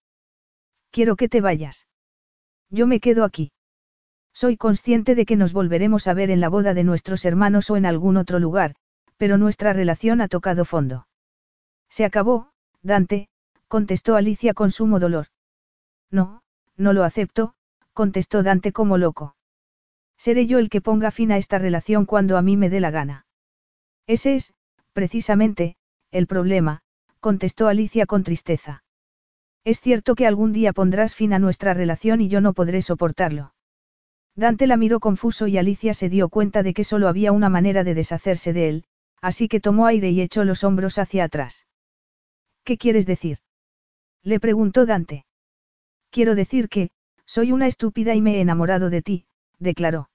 Quiero 0.91 1.17
que 1.17 1.29
te 1.29 1.41
vayas. 1.41 1.87
Yo 2.71 2.87
me 2.87 3.01
quedo 3.01 3.25
aquí. 3.25 3.53
Soy 4.33 4.57
consciente 4.57 5.15
de 5.15 5.27
que 5.27 5.37
nos 5.37 5.53
volveremos 5.53 6.07
a 6.07 6.15
ver 6.15 6.31
en 6.31 6.41
la 6.41 6.49
boda 6.49 6.75
de 6.75 6.85
nuestros 6.85 7.25
hermanos 7.25 7.71
o 7.71 7.77
en 7.77 7.87
algún 7.87 8.17
otro 8.17 8.39
lugar, 8.39 8.75
pero 9.17 9.39
nuestra 9.39 9.73
relación 9.73 10.21
ha 10.21 10.29
tocado 10.29 10.65
fondo. 10.65 11.07
Se 11.89 12.05
acabó, 12.05 12.53
Dante, 12.83 13.29
contestó 13.69 14.17
Alicia 14.17 14.55
con 14.55 14.71
sumo 14.71 14.99
dolor. 14.99 15.27
No, 16.11 16.43
no 16.77 16.93
lo 16.93 17.05
acepto, 17.05 17.55
contestó 17.93 18.43
Dante 18.43 18.73
como 18.73 18.97
loco. 18.97 19.37
Seré 20.17 20.47
yo 20.47 20.59
el 20.59 20.71
que 20.71 20.81
ponga 20.81 21.11
fin 21.11 21.33
a 21.33 21.37
esta 21.37 21.59
relación 21.59 22.07
cuando 22.07 22.37
a 22.37 22.43
mí 22.43 22.57
me 22.57 22.71
dé 22.71 22.81
la 22.81 22.91
gana. 22.91 23.27
Ese 24.07 24.37
es, 24.37 24.55
precisamente, 24.93 25.77
el 26.11 26.27
problema, 26.27 26.81
contestó 27.21 27.69
Alicia 27.69 28.07
con 28.07 28.25
tristeza. 28.25 28.83
Es 29.65 29.81
cierto 29.81 30.15
que 30.15 30.27
algún 30.27 30.53
día 30.53 30.73
pondrás 30.73 31.15
fin 31.15 31.33
a 31.33 31.39
nuestra 31.39 31.75
relación 31.75 32.21
y 32.21 32.29
yo 32.29 32.41
no 32.41 32.55
podré 32.55 32.83
soportarlo. 32.83 33.53
Dante 34.37 34.67
la 34.67 34.77
miró 34.77 35.01
confuso 35.01 35.47
y 35.47 35.59
Alicia 35.59 35.95
se 35.95 36.09
dio 36.09 36.29
cuenta 36.29 36.63
de 36.63 36.73
que 36.75 36.85
solo 36.85 37.09
había 37.09 37.33
una 37.33 37.49
manera 37.49 37.85
de 37.85 37.95
deshacerse 37.95 38.53
de 38.53 38.69
él, 38.69 38.85
así 39.21 39.49
que 39.49 39.61
tomó 39.61 39.87
aire 39.87 40.11
y 40.11 40.21
echó 40.21 40.45
los 40.45 40.65
hombros 40.65 40.99
hacia 40.99 41.25
atrás. 41.25 41.67
¿Qué 42.65 42.79
quieres 42.79 43.07
decir? 43.07 43.39
Le 44.23 44.41
preguntó 44.41 44.87
Dante. 44.87 45.25
Quiero 46.11 46.35
decir 46.35 46.69
que, 46.69 46.91
soy 47.25 47.53
una 47.53 47.67
estúpida 47.67 48.15
y 48.15 48.21
me 48.21 48.37
he 48.37 48.41
enamorado 48.41 48.91
de 48.91 49.03
ti, 49.03 49.27
declaró. 49.59 50.11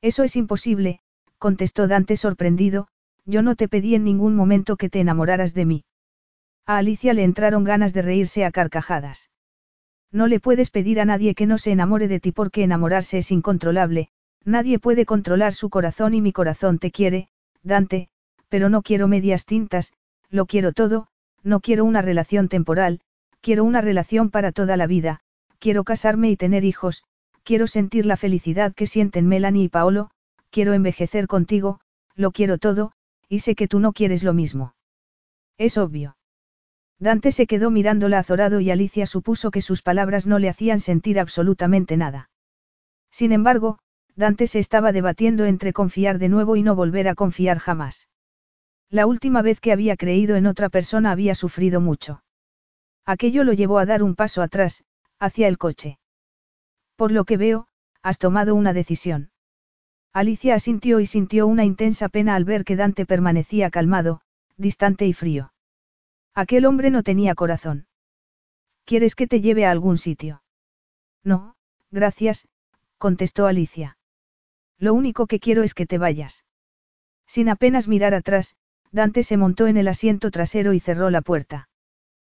Eso 0.00 0.22
es 0.22 0.36
imposible, 0.36 1.00
contestó 1.38 1.86
Dante 1.88 2.16
sorprendido, 2.16 2.88
yo 3.26 3.42
no 3.42 3.54
te 3.54 3.68
pedí 3.68 3.94
en 3.94 4.04
ningún 4.04 4.34
momento 4.34 4.76
que 4.76 4.88
te 4.88 5.00
enamoraras 5.00 5.54
de 5.54 5.64
mí. 5.64 5.84
A 6.66 6.78
Alicia 6.78 7.14
le 7.14 7.24
entraron 7.24 7.64
ganas 7.64 7.92
de 7.92 8.02
reírse 8.02 8.44
a 8.44 8.50
carcajadas. 8.50 9.30
No 10.12 10.26
le 10.26 10.40
puedes 10.40 10.70
pedir 10.70 11.00
a 11.00 11.04
nadie 11.04 11.34
que 11.34 11.46
no 11.46 11.58
se 11.58 11.70
enamore 11.70 12.08
de 12.08 12.20
ti 12.20 12.32
porque 12.32 12.64
enamorarse 12.64 13.18
es 13.18 13.30
incontrolable, 13.30 14.08
nadie 14.44 14.78
puede 14.78 15.06
controlar 15.06 15.54
su 15.54 15.70
corazón 15.70 16.14
y 16.14 16.20
mi 16.20 16.32
corazón 16.32 16.78
te 16.78 16.90
quiere, 16.90 17.28
Dante, 17.62 18.08
pero 18.48 18.68
no 18.68 18.82
quiero 18.82 19.06
medias 19.06 19.46
tintas, 19.46 19.92
lo 20.28 20.46
quiero 20.46 20.72
todo, 20.72 21.06
no 21.42 21.60
quiero 21.60 21.84
una 21.84 22.02
relación 22.02 22.48
temporal, 22.48 23.00
quiero 23.40 23.64
una 23.64 23.80
relación 23.80 24.30
para 24.30 24.52
toda 24.52 24.76
la 24.76 24.86
vida, 24.86 25.20
quiero 25.58 25.84
casarme 25.84 26.30
y 26.30 26.36
tener 26.36 26.64
hijos, 26.64 27.04
quiero 27.44 27.66
sentir 27.66 28.06
la 28.06 28.16
felicidad 28.16 28.74
que 28.74 28.86
sienten 28.86 29.26
Melanie 29.26 29.64
y 29.64 29.68
Paolo, 29.68 30.10
quiero 30.50 30.72
envejecer 30.72 31.26
contigo, 31.26 31.80
lo 32.16 32.32
quiero 32.32 32.58
todo, 32.58 32.92
y 33.28 33.40
sé 33.40 33.54
que 33.54 33.68
tú 33.68 33.78
no 33.78 33.92
quieres 33.92 34.24
lo 34.24 34.34
mismo. 34.34 34.74
Es 35.56 35.78
obvio. 35.78 36.16
Dante 37.00 37.32
se 37.32 37.46
quedó 37.46 37.70
mirándola 37.70 38.18
azorado 38.18 38.60
y 38.60 38.70
Alicia 38.70 39.06
supuso 39.06 39.50
que 39.50 39.62
sus 39.62 39.80
palabras 39.80 40.26
no 40.26 40.38
le 40.38 40.50
hacían 40.50 40.80
sentir 40.80 41.18
absolutamente 41.18 41.96
nada. 41.96 42.30
Sin 43.10 43.32
embargo, 43.32 43.78
Dante 44.16 44.46
se 44.46 44.58
estaba 44.58 44.92
debatiendo 44.92 45.46
entre 45.46 45.72
confiar 45.72 46.18
de 46.18 46.28
nuevo 46.28 46.56
y 46.56 46.62
no 46.62 46.74
volver 46.74 47.08
a 47.08 47.14
confiar 47.14 47.58
jamás. 47.58 48.08
La 48.90 49.06
última 49.06 49.40
vez 49.40 49.60
que 49.60 49.72
había 49.72 49.96
creído 49.96 50.36
en 50.36 50.46
otra 50.46 50.68
persona 50.68 51.10
había 51.10 51.34
sufrido 51.34 51.80
mucho. 51.80 52.22
Aquello 53.06 53.44
lo 53.44 53.54
llevó 53.54 53.78
a 53.78 53.86
dar 53.86 54.02
un 54.02 54.14
paso 54.14 54.42
atrás, 54.42 54.84
hacia 55.18 55.48
el 55.48 55.56
coche. 55.56 55.98
Por 56.96 57.12
lo 57.12 57.24
que 57.24 57.38
veo, 57.38 57.66
has 58.02 58.18
tomado 58.18 58.54
una 58.54 58.74
decisión. 58.74 59.30
Alicia 60.12 60.54
asintió 60.54 61.00
y 61.00 61.06
sintió 61.06 61.46
una 61.46 61.64
intensa 61.64 62.10
pena 62.10 62.34
al 62.34 62.44
ver 62.44 62.64
que 62.64 62.76
Dante 62.76 63.06
permanecía 63.06 63.70
calmado, 63.70 64.20
distante 64.58 65.06
y 65.06 65.14
frío. 65.14 65.52
Aquel 66.34 66.64
hombre 66.66 66.90
no 66.90 67.02
tenía 67.02 67.34
corazón. 67.34 67.86
¿Quieres 68.84 69.14
que 69.14 69.26
te 69.26 69.40
lleve 69.40 69.66
a 69.66 69.70
algún 69.70 69.98
sitio? 69.98 70.42
No, 71.22 71.54
gracias, 71.90 72.48
contestó 72.98 73.46
Alicia. 73.46 73.98
Lo 74.78 74.94
único 74.94 75.26
que 75.26 75.40
quiero 75.40 75.62
es 75.62 75.74
que 75.74 75.86
te 75.86 75.98
vayas. 75.98 76.44
Sin 77.26 77.48
apenas 77.48 77.86
mirar 77.86 78.14
atrás, 78.14 78.56
Dante 78.92 79.22
se 79.22 79.36
montó 79.36 79.66
en 79.66 79.76
el 79.76 79.88
asiento 79.88 80.30
trasero 80.30 80.72
y 80.72 80.80
cerró 80.80 81.10
la 81.10 81.20
puerta. 81.20 81.68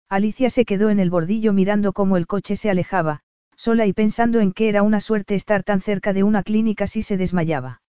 Alicia 0.08 0.50
se 0.50 0.64
quedó 0.64 0.90
en 0.90 0.98
el 0.98 1.10
bordillo 1.10 1.52
mirando 1.52 1.92
cómo 1.92 2.16
el 2.16 2.26
coche 2.26 2.56
se 2.56 2.70
alejaba, 2.70 3.20
sola 3.54 3.86
y 3.86 3.92
pensando 3.92 4.40
en 4.40 4.52
que 4.52 4.68
era 4.68 4.82
una 4.82 5.00
suerte 5.00 5.34
estar 5.34 5.62
tan 5.62 5.80
cerca 5.80 6.12
de 6.12 6.24
una 6.24 6.42
clínica 6.42 6.86
si 6.86 7.02
se 7.02 7.16
desmayaba. 7.16 7.82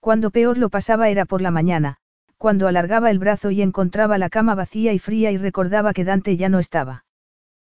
Cuando 0.00 0.30
peor 0.30 0.56
lo 0.56 0.70
pasaba 0.70 1.08
era 1.08 1.26
por 1.26 1.42
la 1.42 1.50
mañana, 1.50 1.98
cuando 2.44 2.68
alargaba 2.68 3.10
el 3.10 3.18
brazo 3.18 3.50
y 3.50 3.62
encontraba 3.62 4.18
la 4.18 4.28
cama 4.28 4.54
vacía 4.54 4.92
y 4.92 4.98
fría 4.98 5.30
y 5.30 5.38
recordaba 5.38 5.94
que 5.94 6.04
Dante 6.04 6.36
ya 6.36 6.50
no 6.50 6.58
estaba. 6.58 7.06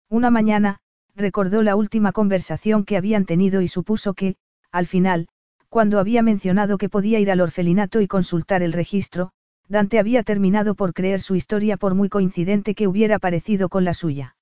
Una 0.09 0.29
mañana, 0.29 0.79
recordó 1.15 1.63
la 1.63 1.77
última 1.77 2.11
conversación 2.11 2.83
que 2.83 2.97
habían 2.97 3.23
tenido 3.23 3.61
y 3.61 3.69
supuso 3.69 4.13
que, 4.13 4.35
al 4.69 4.85
final, 4.85 5.29
cuando 5.69 5.99
había 5.99 6.21
mencionado 6.21 6.77
que 6.77 6.89
podía 6.89 7.17
ir 7.17 7.31
al 7.31 7.39
orfelinato 7.39 8.01
y 8.01 8.07
consultar 8.07 8.61
el 8.61 8.73
registro, 8.73 9.31
Dante 9.69 9.99
había 9.99 10.21
terminado 10.23 10.75
por 10.75 10.93
creer 10.93 11.21
su 11.21 11.35
historia 11.35 11.77
por 11.77 11.95
muy 11.95 12.09
coincidente 12.09 12.75
que 12.75 12.89
hubiera 12.89 13.19
parecido 13.19 13.69
con 13.69 13.85
la 13.85 13.93
suya. 13.93 14.35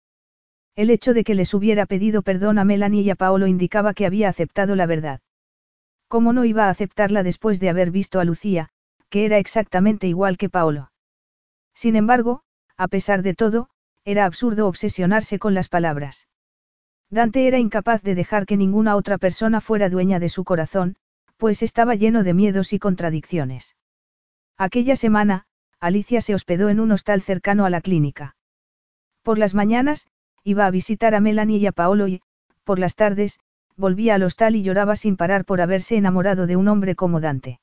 El 0.76 0.90
hecho 0.90 1.14
de 1.14 1.24
que 1.24 1.36
les 1.36 1.54
hubiera 1.54 1.86
pedido 1.86 2.24
perdón 2.24 2.58
a 2.58 2.66
Melanie 2.66 3.04
y 3.04 3.12
a 3.12 3.16
Paolo 3.16 3.46
indicaba 3.46 3.94
que 3.94 4.08
había 4.08 4.30
aceptado 4.30 4.76
la 4.76 4.88
verdad. 4.88 5.20
¿Cómo 6.08 6.34
no 6.34 6.46
iba 6.46 6.66
a 6.66 6.72
aceptarla 6.72 7.22
después 7.22 7.60
de 7.60 7.70
haber 7.70 7.92
visto 7.92 8.20
a 8.20 8.26
Lucía, 8.26 8.72
que 9.16 9.24
era 9.24 9.38
exactamente 9.38 10.08
igual 10.08 10.36
que 10.36 10.50
Paolo? 10.50 10.92
Sin 11.74 11.96
embargo, 11.96 12.42
a 12.76 12.90
pesar 12.90 13.22
de 13.22 13.34
todo, 13.34 13.70
era 14.04 14.26
absurdo 14.26 14.68
obsesionarse 14.68 15.40
con 15.40 15.54
las 15.54 15.70
palabras. 15.70 16.28
Dante 17.10 17.48
era 17.48 17.58
incapaz 17.58 18.02
de 18.02 18.14
dejar 18.14 18.46
que 18.46 18.58
ninguna 18.58 18.98
otra 18.98 19.18
persona 19.18 19.62
fuera 19.62 19.88
dueña 19.88 20.20
de 20.20 20.28
su 20.28 20.44
corazón, 20.44 20.98
pues 21.38 21.64
estaba 21.64 21.96
lleno 21.96 22.24
de 22.24 22.34
miedos 22.34 22.74
y 22.74 22.80
contradicciones. 22.80 23.78
Aquella 24.58 24.98
semana, 24.98 25.46
Alicia 25.80 26.20
se 26.20 26.36
hospedó 26.36 26.68
en 26.68 26.82
un 26.82 26.92
hostal 26.92 27.22
cercano 27.22 27.64
a 27.64 27.70
la 27.70 27.80
clínica. 27.80 28.36
Por 29.24 29.38
las 29.38 29.54
mañanas, 29.54 30.08
iba 30.44 30.66
a 30.66 30.72
visitar 30.72 31.16
a 31.16 31.22
Melanie 31.22 31.60
y 31.60 31.68
a 31.68 31.72
Paolo 31.72 32.10
y, 32.10 32.22
por 32.66 32.80
las 32.80 32.96
tardes, 32.96 33.40
volvía 33.78 34.16
al 34.16 34.24
hostal 34.24 34.58
y 34.58 34.64
lloraba 34.64 34.98
sin 34.98 35.16
parar 35.16 35.46
por 35.46 35.62
haberse 35.62 35.96
enamorado 35.96 36.48
de 36.48 36.58
un 36.58 36.68
hombre 36.68 36.96
como 36.96 37.22
Dante. 37.22 37.62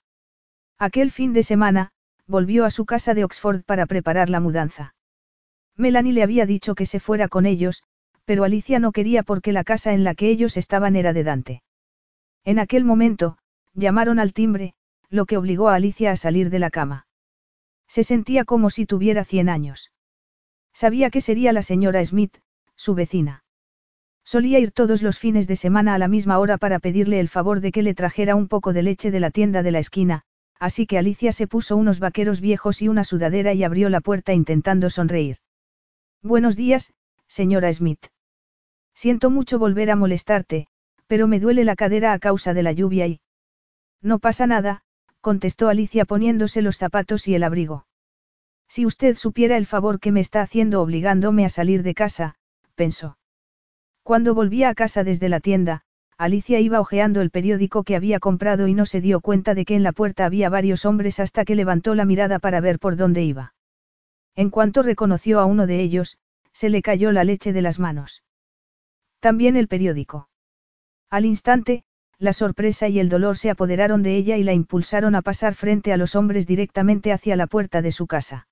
Aquel 0.78 1.10
fin 1.10 1.33
de 1.33 1.42
semana, 1.42 1.91
volvió 2.26 2.65
a 2.65 2.70
su 2.70 2.84
casa 2.84 3.15
de 3.15 3.25
Oxford 3.25 3.62
para 3.65 3.86
preparar 3.86 4.31
la 4.31 4.41
mudanza. 4.41 4.94
Melanie 5.76 6.12
le 6.12 6.23
había 6.23 6.47
dicho 6.47 6.75
que 6.75 6.86
se 6.86 7.01
fuera 7.01 7.28
con 7.28 7.47
ellos, 7.47 7.83
pero 8.25 8.44
Alicia 8.44 8.78
no 8.78 8.92
quería 8.92 9.23
porque 9.23 9.52
la 9.52 9.65
casa 9.65 9.92
en 9.92 10.05
la 10.05 10.15
que 10.15 10.28
ellos 10.28 10.57
estaban 10.57 10.97
era 10.97 11.12
de 11.12 11.25
Dante. 11.25 11.62
En 12.44 12.59
aquel 12.59 12.84
momento, 12.84 13.39
llamaron 13.75 14.18
al 14.18 14.33
timbre, 14.33 14.75
lo 15.09 15.26
que 15.26 15.36
obligó 15.36 15.68
a 15.68 15.75
Alicia 15.75 16.10
a 16.10 16.17
salir 16.17 16.51
de 16.51 16.59
la 16.59 16.70
cama. 16.70 17.07
Se 17.89 18.05
sentía 18.05 18.44
como 18.44 18.70
si 18.70 18.86
tuviera 18.86 19.25
cien 19.25 19.49
años. 19.49 19.92
Sabía 20.73 21.10
que 21.10 21.20
sería 21.20 21.52
la 21.52 21.62
señora 21.62 22.05
Smith, 22.05 22.39
su 22.75 22.94
vecina. 22.94 23.44
Solía 24.25 24.59
ir 24.59 24.70
todos 24.70 25.02
los 25.02 25.18
fines 25.18 25.47
de 25.47 25.57
semana 25.57 25.94
a 25.94 25.99
la 25.99 26.09
misma 26.09 26.39
hora 26.39 26.57
para 26.57 26.78
pedirle 26.78 27.20
el 27.20 27.28
favor 27.28 27.60
de 27.60 27.73
que 27.73 27.83
le 27.83 27.94
trajera 27.94 28.36
un 28.36 28.49
poco 28.49 28.73
de 28.73 28.83
leche 28.83 29.10
de 29.10 29.20
la 29.20 29.31
tienda 29.31 29.62
de 29.62 29.73
la 29.73 29.81
esquina, 29.81 30.23
así 30.63 30.87
que 30.87 30.97
Alicia 30.97 31.33
se 31.33 31.49
puso 31.49 31.77
unos 31.77 31.99
vaqueros 31.99 32.41
viejos 32.41 32.83
y 32.83 32.89
una 32.89 33.03
sudadera 33.03 33.53
y 33.53 33.65
abrió 33.65 33.89
la 33.89 34.01
puerta 34.01 34.33
intentando 34.33 34.91
sonreír. 34.91 35.39
Buenos 36.23 36.55
días, 36.55 36.93
señora 37.27 37.73
Smith. 37.73 38.07
Siento 38.95 39.29
mucho 39.29 39.59
volver 39.59 39.91
a 39.91 39.97
molestarte, 39.97 40.69
pero 41.09 41.27
me 41.27 41.41
duele 41.41 41.65
la 41.65 41.75
cadera 41.75 42.13
a 42.13 42.21
causa 42.21 42.55
de 42.55 42.63
la 42.63 42.71
lluvia 42.71 43.09
y... 43.09 43.21
No 44.03 44.21
pasa 44.21 44.47
nada, 44.47 44.83
contestó 45.21 45.69
Alicia 45.69 46.05
poniéndose 46.05 46.63
los 46.63 46.79
zapatos 46.79 47.27
y 47.27 47.35
el 47.35 47.43
abrigo. 47.43 47.87
Si 48.69 48.87
usted 48.87 49.17
supiera 49.17 49.57
el 49.57 49.67
favor 49.67 49.99
que 49.99 50.13
me 50.13 50.21
está 50.21 50.43
haciendo 50.43 50.81
obligándome 50.81 51.45
a 51.45 51.49
salir 51.49 51.83
de 51.83 51.95
casa, 51.95 52.37
pensó. 52.77 53.19
Cuando 54.05 54.33
volvía 54.33 54.69
a 54.69 54.75
casa 54.75 55.03
desde 55.03 55.29
la 55.29 55.41
tienda, 55.41 55.83
Alicia 56.23 56.60
iba 56.60 56.78
hojeando 56.78 57.20
el 57.20 57.31
periódico 57.31 57.83
que 57.83 57.97
había 57.97 58.20
comprado 58.20 58.68
y 58.68 58.75
no 58.75 58.86
se 58.86 59.01
dio 59.01 59.20
cuenta 59.20 59.57
de 59.57 59.65
que 59.65 59.75
en 59.75 59.83
la 59.83 59.91
puerta 59.91 60.25
había 60.25 60.49
varios 60.49 60.84
hombres 60.84 61.18
hasta 61.18 61.44
que 61.44 61.57
levantó 61.57 61.97
la 61.97 62.05
mirada 62.05 62.39
para 62.39 62.60
ver 62.60 62.78
por 62.78 62.94
dónde 62.94 63.25
iba. 63.25 63.55
En 64.36 64.49
cuanto 64.49 64.84
reconoció 64.84 65.41
a 65.41 65.47
uno 65.47 65.67
de 65.67 65.81
ellos, 65.81 66.18
se 66.52 66.68
le 66.68 66.81
cayó 66.81 67.10
la 67.10 67.25
leche 67.25 67.52
de 67.52 67.60
las 67.60 67.81
manos. 67.81 68.23
También 69.18 69.57
el 69.57 69.67
periódico. 69.67 70.28
Al 71.10 71.25
instante, 71.25 71.83
la 72.18 72.33
sorpresa 72.33 72.86
y 72.86 73.01
el 73.01 73.09
dolor 73.09 73.36
se 73.36 73.51
apoderaron 73.51 74.05
de 74.05 74.15
ella 74.15 74.36
y 74.36 74.44
la 74.44 74.52
impulsaron 74.52 75.17
a 75.17 75.23
pasar 75.23 75.57
frente 75.57 75.92
a 75.92 75.97
los 75.97 76.15
hombres 76.15 76.47
directamente 76.47 77.12
hacia 77.12 77.34
la 77.34 77.49
puerta 77.49 77.83
de 77.83 77.91
su 77.91 78.07
casa. 78.07 78.47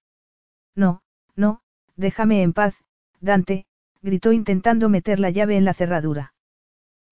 No, 0.74 1.02
no, 1.36 1.60
déjame 1.94 2.42
en 2.42 2.52
paz, 2.52 2.74
Dante, 3.20 3.66
gritó 4.02 4.32
intentando 4.32 4.88
meter 4.88 5.20
la 5.20 5.30
llave 5.30 5.56
en 5.56 5.64
la 5.64 5.72
cerradura. 5.72 6.34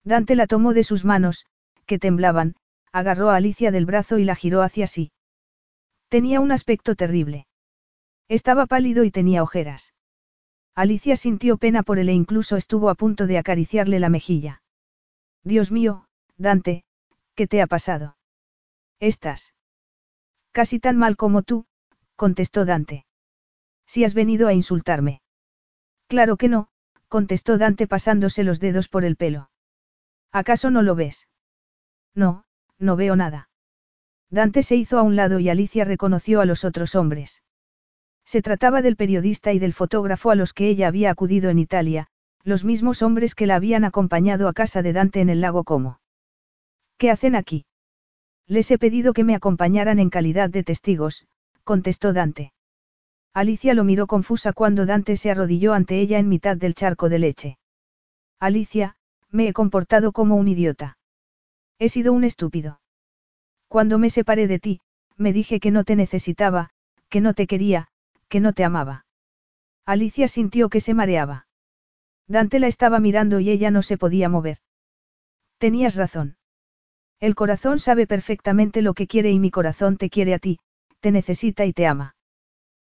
Dante 0.03 0.35
la 0.35 0.47
tomó 0.47 0.73
de 0.73 0.83
sus 0.83 1.05
manos, 1.05 1.45
que 1.85 1.99
temblaban, 1.99 2.55
agarró 2.91 3.29
a 3.29 3.35
Alicia 3.35 3.71
del 3.71 3.85
brazo 3.85 4.17
y 4.17 4.23
la 4.23 4.35
giró 4.35 4.61
hacia 4.61 4.87
sí. 4.87 5.11
Tenía 6.07 6.39
un 6.39 6.51
aspecto 6.51 6.95
terrible. 6.95 7.47
Estaba 8.27 8.65
pálido 8.65 9.03
y 9.03 9.11
tenía 9.11 9.43
ojeras. 9.43 9.93
Alicia 10.75 11.15
sintió 11.15 11.57
pena 11.57 11.83
por 11.83 11.99
él 11.99 12.09
e 12.09 12.13
incluso 12.13 12.55
estuvo 12.57 12.89
a 12.89 12.95
punto 12.95 13.27
de 13.27 13.37
acariciarle 13.37 13.99
la 13.99 14.09
mejilla. 14.09 14.61
Dios 15.43 15.71
mío, 15.71 16.05
Dante, 16.37 16.83
¿qué 17.35 17.47
te 17.47 17.61
ha 17.61 17.67
pasado? 17.67 18.17
Estás. 18.99 19.53
Casi 20.51 20.79
tan 20.79 20.97
mal 20.97 21.15
como 21.15 21.41
tú, 21.41 21.65
contestó 22.15 22.65
Dante. 22.65 23.05
Si 23.85 24.03
has 24.03 24.13
venido 24.13 24.47
a 24.47 24.53
insultarme. 24.53 25.21
Claro 26.07 26.37
que 26.37 26.49
no, 26.49 26.69
contestó 27.07 27.57
Dante 27.57 27.87
pasándose 27.87 28.43
los 28.43 28.59
dedos 28.59 28.87
por 28.87 29.05
el 29.05 29.15
pelo. 29.15 29.49
¿Acaso 30.31 30.69
no 30.69 30.81
lo 30.81 30.95
ves? 30.95 31.27
No, 32.15 32.45
no 32.77 32.95
veo 32.95 33.15
nada. 33.15 33.49
Dante 34.29 34.61
se 34.61 34.75
hizo 34.75 34.99
a 34.99 35.03
un 35.03 35.15
lado 35.15 35.39
y 35.39 35.49
Alicia 35.49 35.85
reconoció 35.85 36.41
a 36.41 36.45
los 36.45 36.63
otros 36.63 36.95
hombres. 36.95 37.41
Se 38.25 38.43
trataba 38.43 38.83
del 38.83 38.95
periodista 38.95 39.53
y 39.53 39.59
del 39.59 39.73
fotógrafo 39.73 40.29
a 40.29 40.35
los 40.35 40.53
que 40.53 40.69
ella 40.69 40.87
había 40.87 41.09
acudido 41.09 41.49
en 41.49 41.57
Italia, 41.57 42.07
los 42.43 42.63
mismos 42.63 43.01
hombres 43.01 43.33
que 43.33 43.47
la 43.47 43.55
habían 43.55 43.83
acompañado 43.83 44.47
a 44.47 44.53
casa 44.53 44.83
de 44.83 44.93
Dante 44.93 45.21
en 45.21 45.29
el 45.29 45.41
lago 45.41 45.63
Como. 45.63 45.99
¿Qué 46.97 47.09
hacen 47.09 47.35
aquí? 47.35 47.65
Les 48.45 48.69
he 48.69 48.77
pedido 48.77 49.13
que 49.13 49.23
me 49.23 49.35
acompañaran 49.35 49.97
en 49.97 50.09
calidad 50.09 50.49
de 50.49 50.63
testigos, 50.63 51.27
contestó 51.63 52.13
Dante. 52.13 52.53
Alicia 53.33 53.73
lo 53.73 53.83
miró 53.83 54.05
confusa 54.05 54.53
cuando 54.53 54.85
Dante 54.85 55.17
se 55.17 55.31
arrodilló 55.31 55.73
ante 55.73 55.99
ella 55.99 56.19
en 56.19 56.29
mitad 56.29 56.57
del 56.57 56.75
charco 56.75 57.09
de 57.09 57.19
leche. 57.19 57.57
Alicia, 58.39 58.95
me 59.31 59.47
he 59.47 59.53
comportado 59.53 60.11
como 60.11 60.35
un 60.35 60.47
idiota. 60.47 60.97
He 61.77 61.89
sido 61.89 62.13
un 62.13 62.23
estúpido. 62.23 62.81
Cuando 63.67 63.99
me 63.99 64.09
separé 64.09 64.47
de 64.47 64.59
ti, 64.59 64.81
me 65.15 65.33
dije 65.33 65.59
que 65.59 65.71
no 65.71 65.83
te 65.83 65.95
necesitaba, 65.95 66.71
que 67.09 67.21
no 67.21 67.33
te 67.33 67.47
quería, 67.47 67.87
que 68.27 68.39
no 68.39 68.53
te 68.53 68.63
amaba. 68.63 69.05
Alicia 69.85 70.27
sintió 70.27 70.69
que 70.69 70.81
se 70.81 70.93
mareaba. 70.93 71.47
Dante 72.27 72.59
la 72.59 72.67
estaba 72.67 72.99
mirando 72.99 73.39
y 73.39 73.49
ella 73.49 73.71
no 73.71 73.81
se 73.81 73.97
podía 73.97 74.29
mover. 74.29 74.59
Tenías 75.57 75.95
razón. 75.95 76.37
El 77.19 77.35
corazón 77.35 77.79
sabe 77.79 78.07
perfectamente 78.07 78.81
lo 78.81 78.93
que 78.93 79.07
quiere 79.07 79.31
y 79.31 79.39
mi 79.39 79.51
corazón 79.51 79.97
te 79.97 80.09
quiere 80.09 80.33
a 80.33 80.39
ti, 80.39 80.59
te 81.01 81.11
necesita 81.11 81.65
y 81.65 81.73
te 81.73 81.85
ama. 81.85 82.15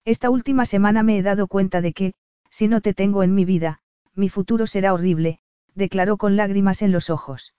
Esta 0.05 0.29
última 0.29 0.65
semana 0.65 1.03
me 1.03 1.17
he 1.17 1.23
dado 1.23 1.47
cuenta 1.47 1.81
de 1.81 1.93
que, 1.93 2.13
si 2.49 2.67
no 2.67 2.81
te 2.81 2.93
tengo 2.93 3.23
en 3.23 3.35
mi 3.35 3.45
vida, 3.45 3.79
mi 4.15 4.29
futuro 4.29 4.67
será 4.67 4.93
horrible, 4.93 5.39
declaró 5.77 6.17
con 6.17 6.35
lágrimas 6.35 6.81
en 6.81 6.91
los 6.91 7.09
ojos. 7.09 7.53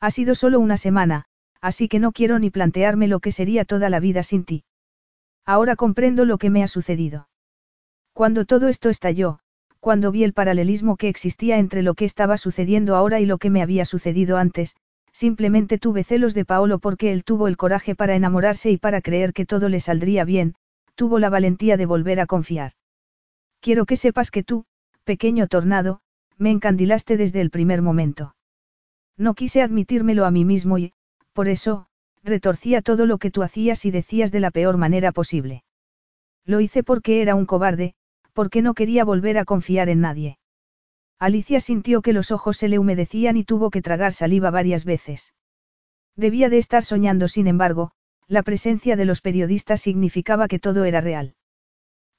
Ha 0.00 0.10
sido 0.10 0.34
solo 0.34 0.58
una 0.60 0.76
semana, 0.76 1.26
así 1.60 1.88
que 1.88 1.98
no 1.98 2.12
quiero 2.12 2.38
ni 2.38 2.50
plantearme 2.50 3.08
lo 3.08 3.20
que 3.20 3.32
sería 3.32 3.64
toda 3.64 3.90
la 3.90 4.00
vida 4.00 4.22
sin 4.22 4.44
ti. 4.44 4.64
Ahora 5.44 5.76
comprendo 5.76 6.24
lo 6.24 6.38
que 6.38 6.48
me 6.48 6.62
ha 6.62 6.68
sucedido. 6.68 7.28
Cuando 8.14 8.44
todo 8.44 8.68
esto 8.68 8.88
estalló, 8.88 9.40
cuando 9.80 10.10
vi 10.12 10.24
el 10.24 10.32
paralelismo 10.32 10.96
que 10.96 11.08
existía 11.08 11.58
entre 11.58 11.82
lo 11.82 11.94
que 11.94 12.04
estaba 12.04 12.36
sucediendo 12.36 12.96
ahora 12.96 13.20
y 13.20 13.26
lo 13.26 13.38
que 13.38 13.50
me 13.50 13.62
había 13.62 13.84
sucedido 13.84 14.36
antes, 14.38 14.76
Simplemente 15.12 15.78
tuve 15.78 16.04
celos 16.04 16.32
de 16.32 16.44
Paolo 16.44 16.78
porque 16.78 17.12
él 17.12 17.24
tuvo 17.24 17.46
el 17.46 17.56
coraje 17.56 17.94
para 17.94 18.16
enamorarse 18.16 18.70
y 18.70 18.78
para 18.78 19.02
creer 19.02 19.32
que 19.34 19.44
todo 19.44 19.68
le 19.68 19.80
saldría 19.80 20.24
bien, 20.24 20.54
tuvo 20.94 21.18
la 21.18 21.28
valentía 21.28 21.76
de 21.76 21.86
volver 21.86 22.18
a 22.18 22.26
confiar. 22.26 22.72
Quiero 23.60 23.84
que 23.84 23.96
sepas 23.96 24.30
que 24.30 24.42
tú, 24.42 24.64
pequeño 25.04 25.46
tornado, 25.48 26.00
me 26.38 26.50
encandilaste 26.50 27.16
desde 27.16 27.40
el 27.40 27.50
primer 27.50 27.82
momento. 27.82 28.34
No 29.16 29.34
quise 29.34 29.62
admitírmelo 29.62 30.24
a 30.24 30.30
mí 30.30 30.44
mismo 30.44 30.78
y, 30.78 30.92
por 31.32 31.48
eso, 31.48 31.86
retorcía 32.24 32.82
todo 32.82 33.06
lo 33.06 33.18
que 33.18 33.30
tú 33.30 33.42
hacías 33.42 33.84
y 33.84 33.90
decías 33.90 34.32
de 34.32 34.40
la 34.40 34.50
peor 34.50 34.76
manera 34.76 35.12
posible. 35.12 35.64
Lo 36.44 36.60
hice 36.60 36.82
porque 36.82 37.22
era 37.22 37.34
un 37.34 37.46
cobarde, 37.46 37.94
porque 38.32 38.62
no 38.62 38.74
quería 38.74 39.04
volver 39.04 39.38
a 39.38 39.44
confiar 39.44 39.88
en 39.88 40.00
nadie. 40.00 40.38
Alicia 41.18 41.60
sintió 41.60 42.02
que 42.02 42.12
los 42.12 42.30
ojos 42.32 42.56
se 42.56 42.68
le 42.68 42.78
humedecían 42.78 43.36
y 43.36 43.44
tuvo 43.44 43.70
que 43.70 43.82
tragar 43.82 44.12
saliva 44.12 44.50
varias 44.50 44.84
veces. 44.84 45.34
Debía 46.16 46.48
de 46.48 46.58
estar 46.58 46.84
soñando, 46.84 47.28
sin 47.28 47.46
embargo, 47.46 47.92
La 48.28 48.42
presencia 48.42 48.96
de 48.96 49.04
los 49.04 49.20
periodistas 49.20 49.82
significaba 49.82 50.48
que 50.48 50.58
todo 50.58 50.84
era 50.84 51.00
real. 51.02 51.34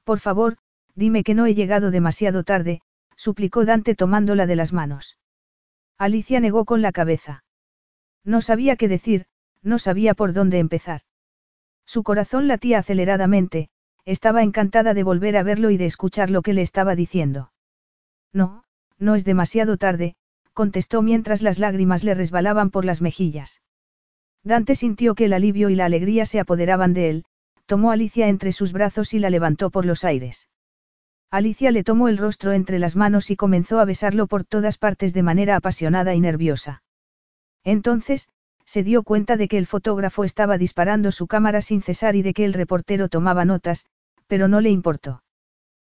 Por 0.04 0.20
favor, 0.20 0.58
dime 0.96 1.24
que 1.24 1.34
no 1.34 1.48
he 1.48 1.56
llegado 1.56 1.90
demasiado 1.92 2.44
tarde, 2.44 2.82
suplicó 3.24 3.64
Dante 3.64 3.96
tomándola 3.96 4.46
de 4.48 4.58
las 4.58 4.74
manos. 4.74 5.18
Alicia 5.98 6.42
negó 6.42 6.66
con 6.66 6.82
la 6.82 6.92
cabeza. 6.92 7.46
No 8.26 8.42
sabía 8.42 8.76
qué 8.76 8.90
decir, 8.90 9.28
no 9.62 9.80
sabía 9.80 10.14
por 10.14 10.34
dónde 10.34 10.60
empezar. 10.60 11.04
Su 11.86 12.04
corazón 12.04 12.50
latía 12.50 12.80
aceleradamente, 12.80 13.70
estaba 14.04 14.44
encantada 14.44 14.94
de 14.94 15.04
volver 15.04 15.38
a 15.38 15.44
verlo 15.44 15.70
y 15.70 15.78
de 15.78 15.86
escuchar 15.86 16.30
lo 16.30 16.42
que 16.42 16.52
le 16.52 16.64
estaba 16.64 16.98
diciendo. 16.98 17.54
No, 18.34 18.66
no 19.00 19.16
es 19.16 19.24
demasiado 19.24 19.78
tarde, 19.78 20.18
contestó 20.52 21.02
mientras 21.02 21.42
las 21.42 21.60
lágrimas 21.60 22.04
le 22.04 22.16
resbalaban 22.16 22.72
por 22.72 22.84
las 22.84 23.02
mejillas. 23.02 23.62
Dante 24.44 24.76
sintió 24.76 25.16
que 25.16 25.26
el 25.26 25.34
alivio 25.34 25.70
y 25.70 25.76
la 25.76 25.86
alegría 25.86 26.26
se 26.26 26.42
apoderaban 26.42 26.94
de 26.94 27.10
él, 27.10 27.26
tomó 27.68 27.92
a 27.92 27.94
Alicia 27.94 28.28
entre 28.28 28.52
sus 28.52 28.74
brazos 28.74 29.14
y 29.14 29.20
la 29.20 29.30
levantó 29.30 29.70
por 29.70 29.86
los 29.86 30.04
aires. 30.04 30.50
Alicia 31.34 31.72
le 31.72 31.84
tomó 31.84 32.10
el 32.10 32.20
rostro 32.20 32.52
entre 32.52 32.78
las 32.78 32.96
manos 32.96 33.32
y 33.32 33.36
comenzó 33.36 33.80
a 33.80 33.86
besarlo 33.86 34.28
por 34.28 34.44
todas 34.44 34.78
partes 34.78 35.16
de 35.16 35.24
manera 35.24 35.56
apasionada 35.56 36.14
y 36.14 36.20
nerviosa. 36.20 36.84
Entonces, 37.64 38.30
se 38.66 38.84
dio 38.84 39.02
cuenta 39.02 39.36
de 39.36 39.48
que 39.48 39.58
el 39.58 39.66
fotógrafo 39.66 40.26
estaba 40.26 40.60
disparando 40.60 41.12
su 41.12 41.26
cámara 41.26 41.62
sin 41.62 41.82
cesar 41.82 42.16
y 42.16 42.22
de 42.22 42.36
que 42.36 42.46
el 42.46 42.54
reportero 42.54 43.10
tomaba 43.10 43.46
notas, 43.46 43.88
pero 44.28 44.48
no 44.48 44.62
le 44.62 44.70
importó. 44.70 45.24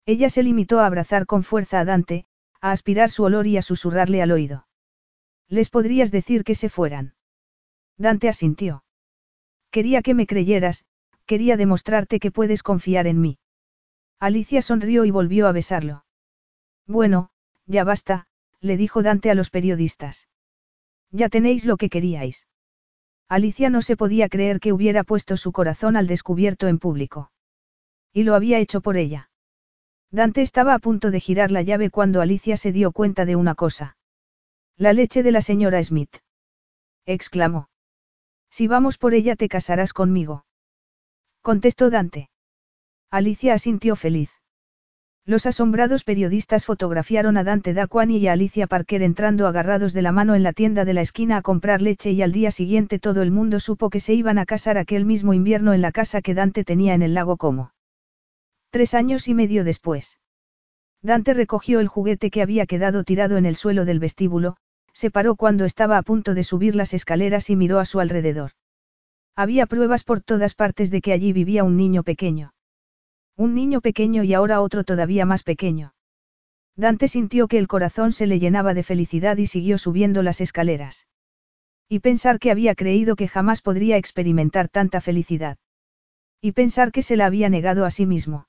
Ella 0.07 0.31
se 0.31 0.45
limitó 0.45 0.79
a 0.79 0.87
abrazar 0.87 1.27
con 1.27 1.43
fuerza 1.43 1.81
a 1.81 1.85
Dante, 1.85 2.27
a 2.61 2.71
aspirar 2.71 3.11
su 3.11 3.25
olor 3.25 3.49
y 3.49 3.57
a 3.57 3.63
susurrarle 3.63 4.23
al 4.23 4.31
oído. 4.31 4.69
Les 5.49 5.69
podrías 5.69 6.13
decir 6.13 6.45
que 6.45 6.55
se 6.55 6.69
fueran. 6.69 7.17
Dante 7.99 8.29
asintió. 8.29 8.85
Quería 9.73 10.01
que 10.01 10.15
me 10.15 10.29
creyeras, 10.29 10.85
quería 11.27 11.57
demostrarte 11.57 12.21
que 12.21 12.31
puedes 12.31 12.63
confiar 12.63 13.09
en 13.09 13.21
mí. 13.21 13.39
Alicia 14.25 14.63
sonrió 14.63 15.05
y 15.05 15.11
volvió 15.11 15.47
a 15.49 15.53
besarlo. 15.53 16.07
Bueno, 16.87 17.29
ya 17.67 17.85
basta, 17.85 18.27
le 18.59 18.79
dijo 18.79 19.03
Dante 19.03 19.31
a 19.31 19.35
los 19.35 19.51
periodistas. 19.51 20.29
Ya 21.11 21.29
tenéis 21.29 21.67
lo 21.67 21.77
que 21.77 21.91
queríais. 21.91 22.47
Alicia 23.29 23.69
no 23.69 23.83
se 23.83 23.99
podía 23.99 24.31
creer 24.31 24.61
que 24.61 24.73
hubiera 24.73 25.05
puesto 25.05 25.37
su 25.37 25.53
corazón 25.53 25.95
al 25.95 26.07
descubierto 26.07 26.69
en 26.69 26.79
público. 26.79 27.33
Y 28.15 28.23
lo 28.23 28.35
había 28.35 28.61
hecho 28.61 28.81
por 28.81 28.97
ella. 28.97 29.29
Dante 30.11 30.41
estaba 30.41 30.73
a 30.73 30.79
punto 30.79 31.11
de 31.11 31.21
girar 31.21 31.51
la 31.51 31.61
llave 31.61 31.91
cuando 31.91 32.23
Alicia 32.23 32.57
se 32.57 32.73
dio 32.73 32.93
cuenta 32.93 33.27
de 33.27 33.37
una 33.37 33.55
cosa. 33.55 33.99
La 34.79 34.95
leche 34.95 35.23
de 35.23 35.33
la 35.33 35.43
señora 35.43 35.85
Smith. 35.85 36.17
exclamó. 37.05 37.69
Si 38.49 38.69
vamos 38.69 38.97
por 38.97 39.13
ella 39.13 39.37
te 39.37 39.51
casarás 39.51 39.93
conmigo. 39.93 40.47
Contestó 41.43 41.91
Dante. 41.91 42.31
Alicia 43.11 43.55
asintió 43.55 43.97
feliz. 43.97 44.31
Los 45.27 45.47
asombrados 45.47 46.05
periodistas 46.05 46.67
fotografiaron 46.67 47.39
a 47.39 47.45
Dante 47.45 47.73
Daquani 47.73 48.19
y 48.19 48.29
a 48.29 48.33
Alicia 48.33 48.67
Parker 48.67 49.03
entrando 49.03 49.47
agarrados 49.47 49.95
de 49.95 50.03
la 50.03 50.13
mano 50.13 50.35
en 50.35 50.43
la 50.43 50.53
tienda 50.53 50.85
de 50.85 50.93
la 50.93 51.01
esquina 51.01 51.39
a 51.39 51.43
comprar 51.43 51.81
leche 51.81 52.11
y 52.11 52.21
al 52.21 52.33
día 52.33 52.51
siguiente 52.51 52.99
todo 52.99 53.23
el 53.23 53.31
mundo 53.31 53.59
supo 53.59 53.89
que 53.89 54.01
se 54.01 54.13
iban 54.13 54.37
a 54.37 54.45
casar 54.45 54.77
aquel 54.77 55.07
mismo 55.07 55.33
invierno 55.33 55.73
en 55.73 55.81
la 55.81 55.93
casa 55.93 56.21
que 56.21 56.35
Dante 56.35 56.63
tenía 56.63 56.93
en 56.93 57.01
el 57.01 57.15
lago 57.15 57.39
Como. 57.39 57.73
Tres 58.69 58.93
años 58.93 59.27
y 59.27 59.33
medio 59.33 59.65
después. 59.65 60.19
Dante 61.01 61.33
recogió 61.33 61.81
el 61.81 61.89
juguete 61.89 62.31
que 62.31 62.43
había 62.43 62.67
quedado 62.67 63.03
tirado 63.03 63.39
en 63.39 63.47
el 63.47 63.57
suelo 63.57 63.87
del 63.87 64.01
vestíbulo, 64.01 64.57
se 64.93 65.11
paró 65.11 65.37
cuando 65.37 65.65
estaba 65.65 65.97
a 65.97 66.03
punto 66.03 66.35
de 66.35 66.45
subir 66.45 66.75
las 66.75 66.93
escaleras 66.93 67.49
y 67.49 67.57
miró 67.57 67.79
a 67.79 67.85
su 67.85 68.01
alrededor. 68.01 68.53
Había 69.37 69.67
pruebas 69.67 70.05
por 70.05 70.21
todas 70.21 70.55
partes 70.55 70.91
de 70.91 71.01
que 71.01 71.13
allí 71.13 71.33
vivía 71.33 71.65
un 71.65 71.77
niño 71.77 72.03
pequeño. 72.03 72.53
Un 73.37 73.55
niño 73.55 73.81
pequeño 73.81 74.23
y 74.23 74.33
ahora 74.33 74.61
otro 74.61 74.85
todavía 74.85 75.27
más 75.27 75.43
pequeño. 75.43 75.95
Dante 76.77 77.09
sintió 77.09 77.49
que 77.49 77.59
el 77.59 77.69
corazón 77.69 78.13
se 78.13 78.27
le 78.27 78.39
llenaba 78.39 78.75
de 78.75 78.83
felicidad 78.83 79.37
y 79.37 79.47
siguió 79.47 79.79
subiendo 79.79 80.23
las 80.23 80.41
escaleras. 80.41 81.09
Y 81.89 82.01
pensar 82.01 82.39
que 82.39 82.51
había 82.51 82.75
creído 82.75 83.17
que 83.17 83.29
jamás 83.29 83.61
podría 83.61 83.97
experimentar 83.97 84.69
tanta 84.69 85.01
felicidad. 85.01 85.59
Y 86.41 86.53
pensar 86.53 86.93
que 86.93 87.03
se 87.03 87.17
la 87.17 87.27
había 87.27 87.49
negado 87.49 87.85
a 87.85 87.91
sí 87.91 88.07
mismo. 88.07 88.47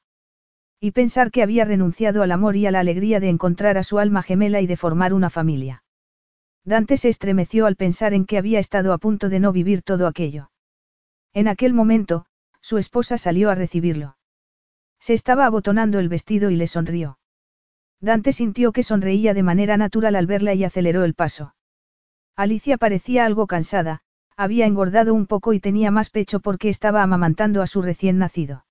Y 0.80 0.92
pensar 0.92 1.32
que 1.32 1.42
había 1.42 1.66
renunciado 1.66 2.22
al 2.22 2.32
amor 2.32 2.56
y 2.56 2.68
a 2.68 2.72
la 2.72 2.80
alegría 2.80 3.20
de 3.20 3.30
encontrar 3.30 3.78
a 3.78 3.84
su 3.84 4.00
alma 4.00 4.22
gemela 4.22 4.62
y 4.62 4.68
de 4.68 4.78
formar 4.78 5.14
una 5.14 5.30
familia. 5.30 5.84
Dante 6.64 6.98
se 6.98 7.10
estremeció 7.10 7.66
al 7.66 7.76
pensar 7.76 8.14
en 8.14 8.26
que 8.26 8.38
había 8.38 8.60
estado 8.60 8.94
a 8.94 8.98
punto 8.98 9.30
de 9.30 9.40
no 9.40 9.52
vivir 9.52 9.82
todo 9.82 10.08
aquello. 10.08 10.52
En 11.34 11.48
aquel 11.48 11.74
momento, 11.74 12.26
su 12.60 12.78
esposa 12.78 13.18
salió 13.18 13.50
a 13.50 13.56
recibirlo. 13.56 14.18
Se 15.06 15.14
estaba 15.14 15.46
abotonando 15.46 16.00
el 16.00 16.10
vestido 16.10 16.50
y 16.50 16.56
le 16.56 16.66
sonrió. 16.66 17.20
Dante 18.02 18.32
sintió 18.32 18.72
que 18.72 18.82
sonreía 18.82 19.36
de 19.36 19.44
manera 19.44 19.78
natural 19.78 20.16
al 20.16 20.26
verla 20.26 20.56
y 20.56 20.64
aceleró 20.64 21.04
el 21.04 21.14
paso. 21.14 21.54
Alicia 22.36 22.80
parecía 22.80 23.24
algo 23.24 23.46
cansada, 23.46 24.02
había 24.36 24.66
engordado 24.66 25.14
un 25.14 25.28
poco 25.28 25.54
y 25.54 25.60
tenía 25.60 25.92
más 25.92 26.10
pecho 26.10 26.40
porque 26.40 26.70
estaba 26.70 27.04
amamantando 27.04 27.62
a 27.62 27.68
su 27.68 27.84
recién 27.84 28.18
nacido. 28.18 28.66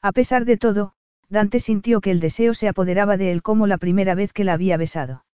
A 0.00 0.12
pesar 0.12 0.46
de 0.46 0.56
todo, 0.56 0.94
Dante 1.28 1.60
sintió 1.60 2.00
que 2.00 2.10
el 2.10 2.20
deseo 2.20 2.54
se 2.54 2.66
apoderaba 2.66 3.18
de 3.18 3.30
él 3.30 3.42
como 3.42 3.66
la 3.66 3.76
primera 3.76 4.14
vez 4.14 4.32
que 4.32 4.44
la 4.44 4.54
había 4.54 4.78
besado. 4.78 5.26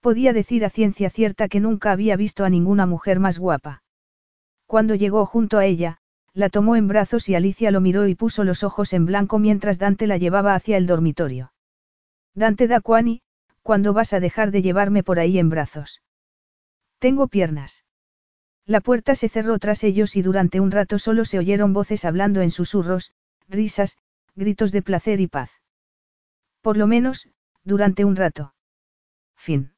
Podía 0.00 0.32
decir 0.32 0.64
a 0.64 0.70
ciencia 0.70 1.10
cierta 1.10 1.48
que 1.48 1.58
nunca 1.58 1.90
había 1.90 2.14
visto 2.14 2.44
a 2.44 2.50
ninguna 2.50 2.86
mujer 2.86 3.18
más 3.18 3.40
guapa. 3.40 3.82
Cuando 4.66 4.94
llegó 4.94 5.26
junto 5.26 5.58
a 5.58 5.66
ella, 5.66 5.98
la 6.32 6.48
tomó 6.48 6.76
en 6.76 6.88
brazos 6.88 7.28
y 7.28 7.34
Alicia 7.34 7.70
lo 7.70 7.80
miró 7.80 8.06
y 8.06 8.14
puso 8.14 8.44
los 8.44 8.62
ojos 8.62 8.92
en 8.92 9.06
blanco 9.06 9.38
mientras 9.38 9.78
Dante 9.78 10.06
la 10.06 10.16
llevaba 10.16 10.54
hacia 10.54 10.76
el 10.76 10.86
dormitorio. 10.86 11.52
Dante 12.34 12.68
Daquani, 12.68 13.22
¿cuándo 13.62 13.92
vas 13.92 14.12
a 14.12 14.20
dejar 14.20 14.50
de 14.50 14.62
llevarme 14.62 15.02
por 15.02 15.18
ahí 15.18 15.38
en 15.38 15.48
brazos? 15.48 16.02
Tengo 16.98 17.28
piernas. 17.28 17.84
La 18.66 18.80
puerta 18.80 19.14
se 19.14 19.28
cerró 19.28 19.58
tras 19.58 19.82
ellos 19.82 20.14
y 20.16 20.22
durante 20.22 20.60
un 20.60 20.70
rato 20.70 20.98
solo 20.98 21.24
se 21.24 21.38
oyeron 21.38 21.72
voces 21.72 22.04
hablando 22.04 22.40
en 22.40 22.50
susurros, 22.50 23.12
risas, 23.48 23.96
gritos 24.36 24.70
de 24.70 24.82
placer 24.82 25.20
y 25.20 25.26
paz. 25.26 25.50
Por 26.60 26.76
lo 26.76 26.86
menos, 26.86 27.28
durante 27.64 28.04
un 28.04 28.16
rato. 28.16 28.54
Fin. 29.36 29.72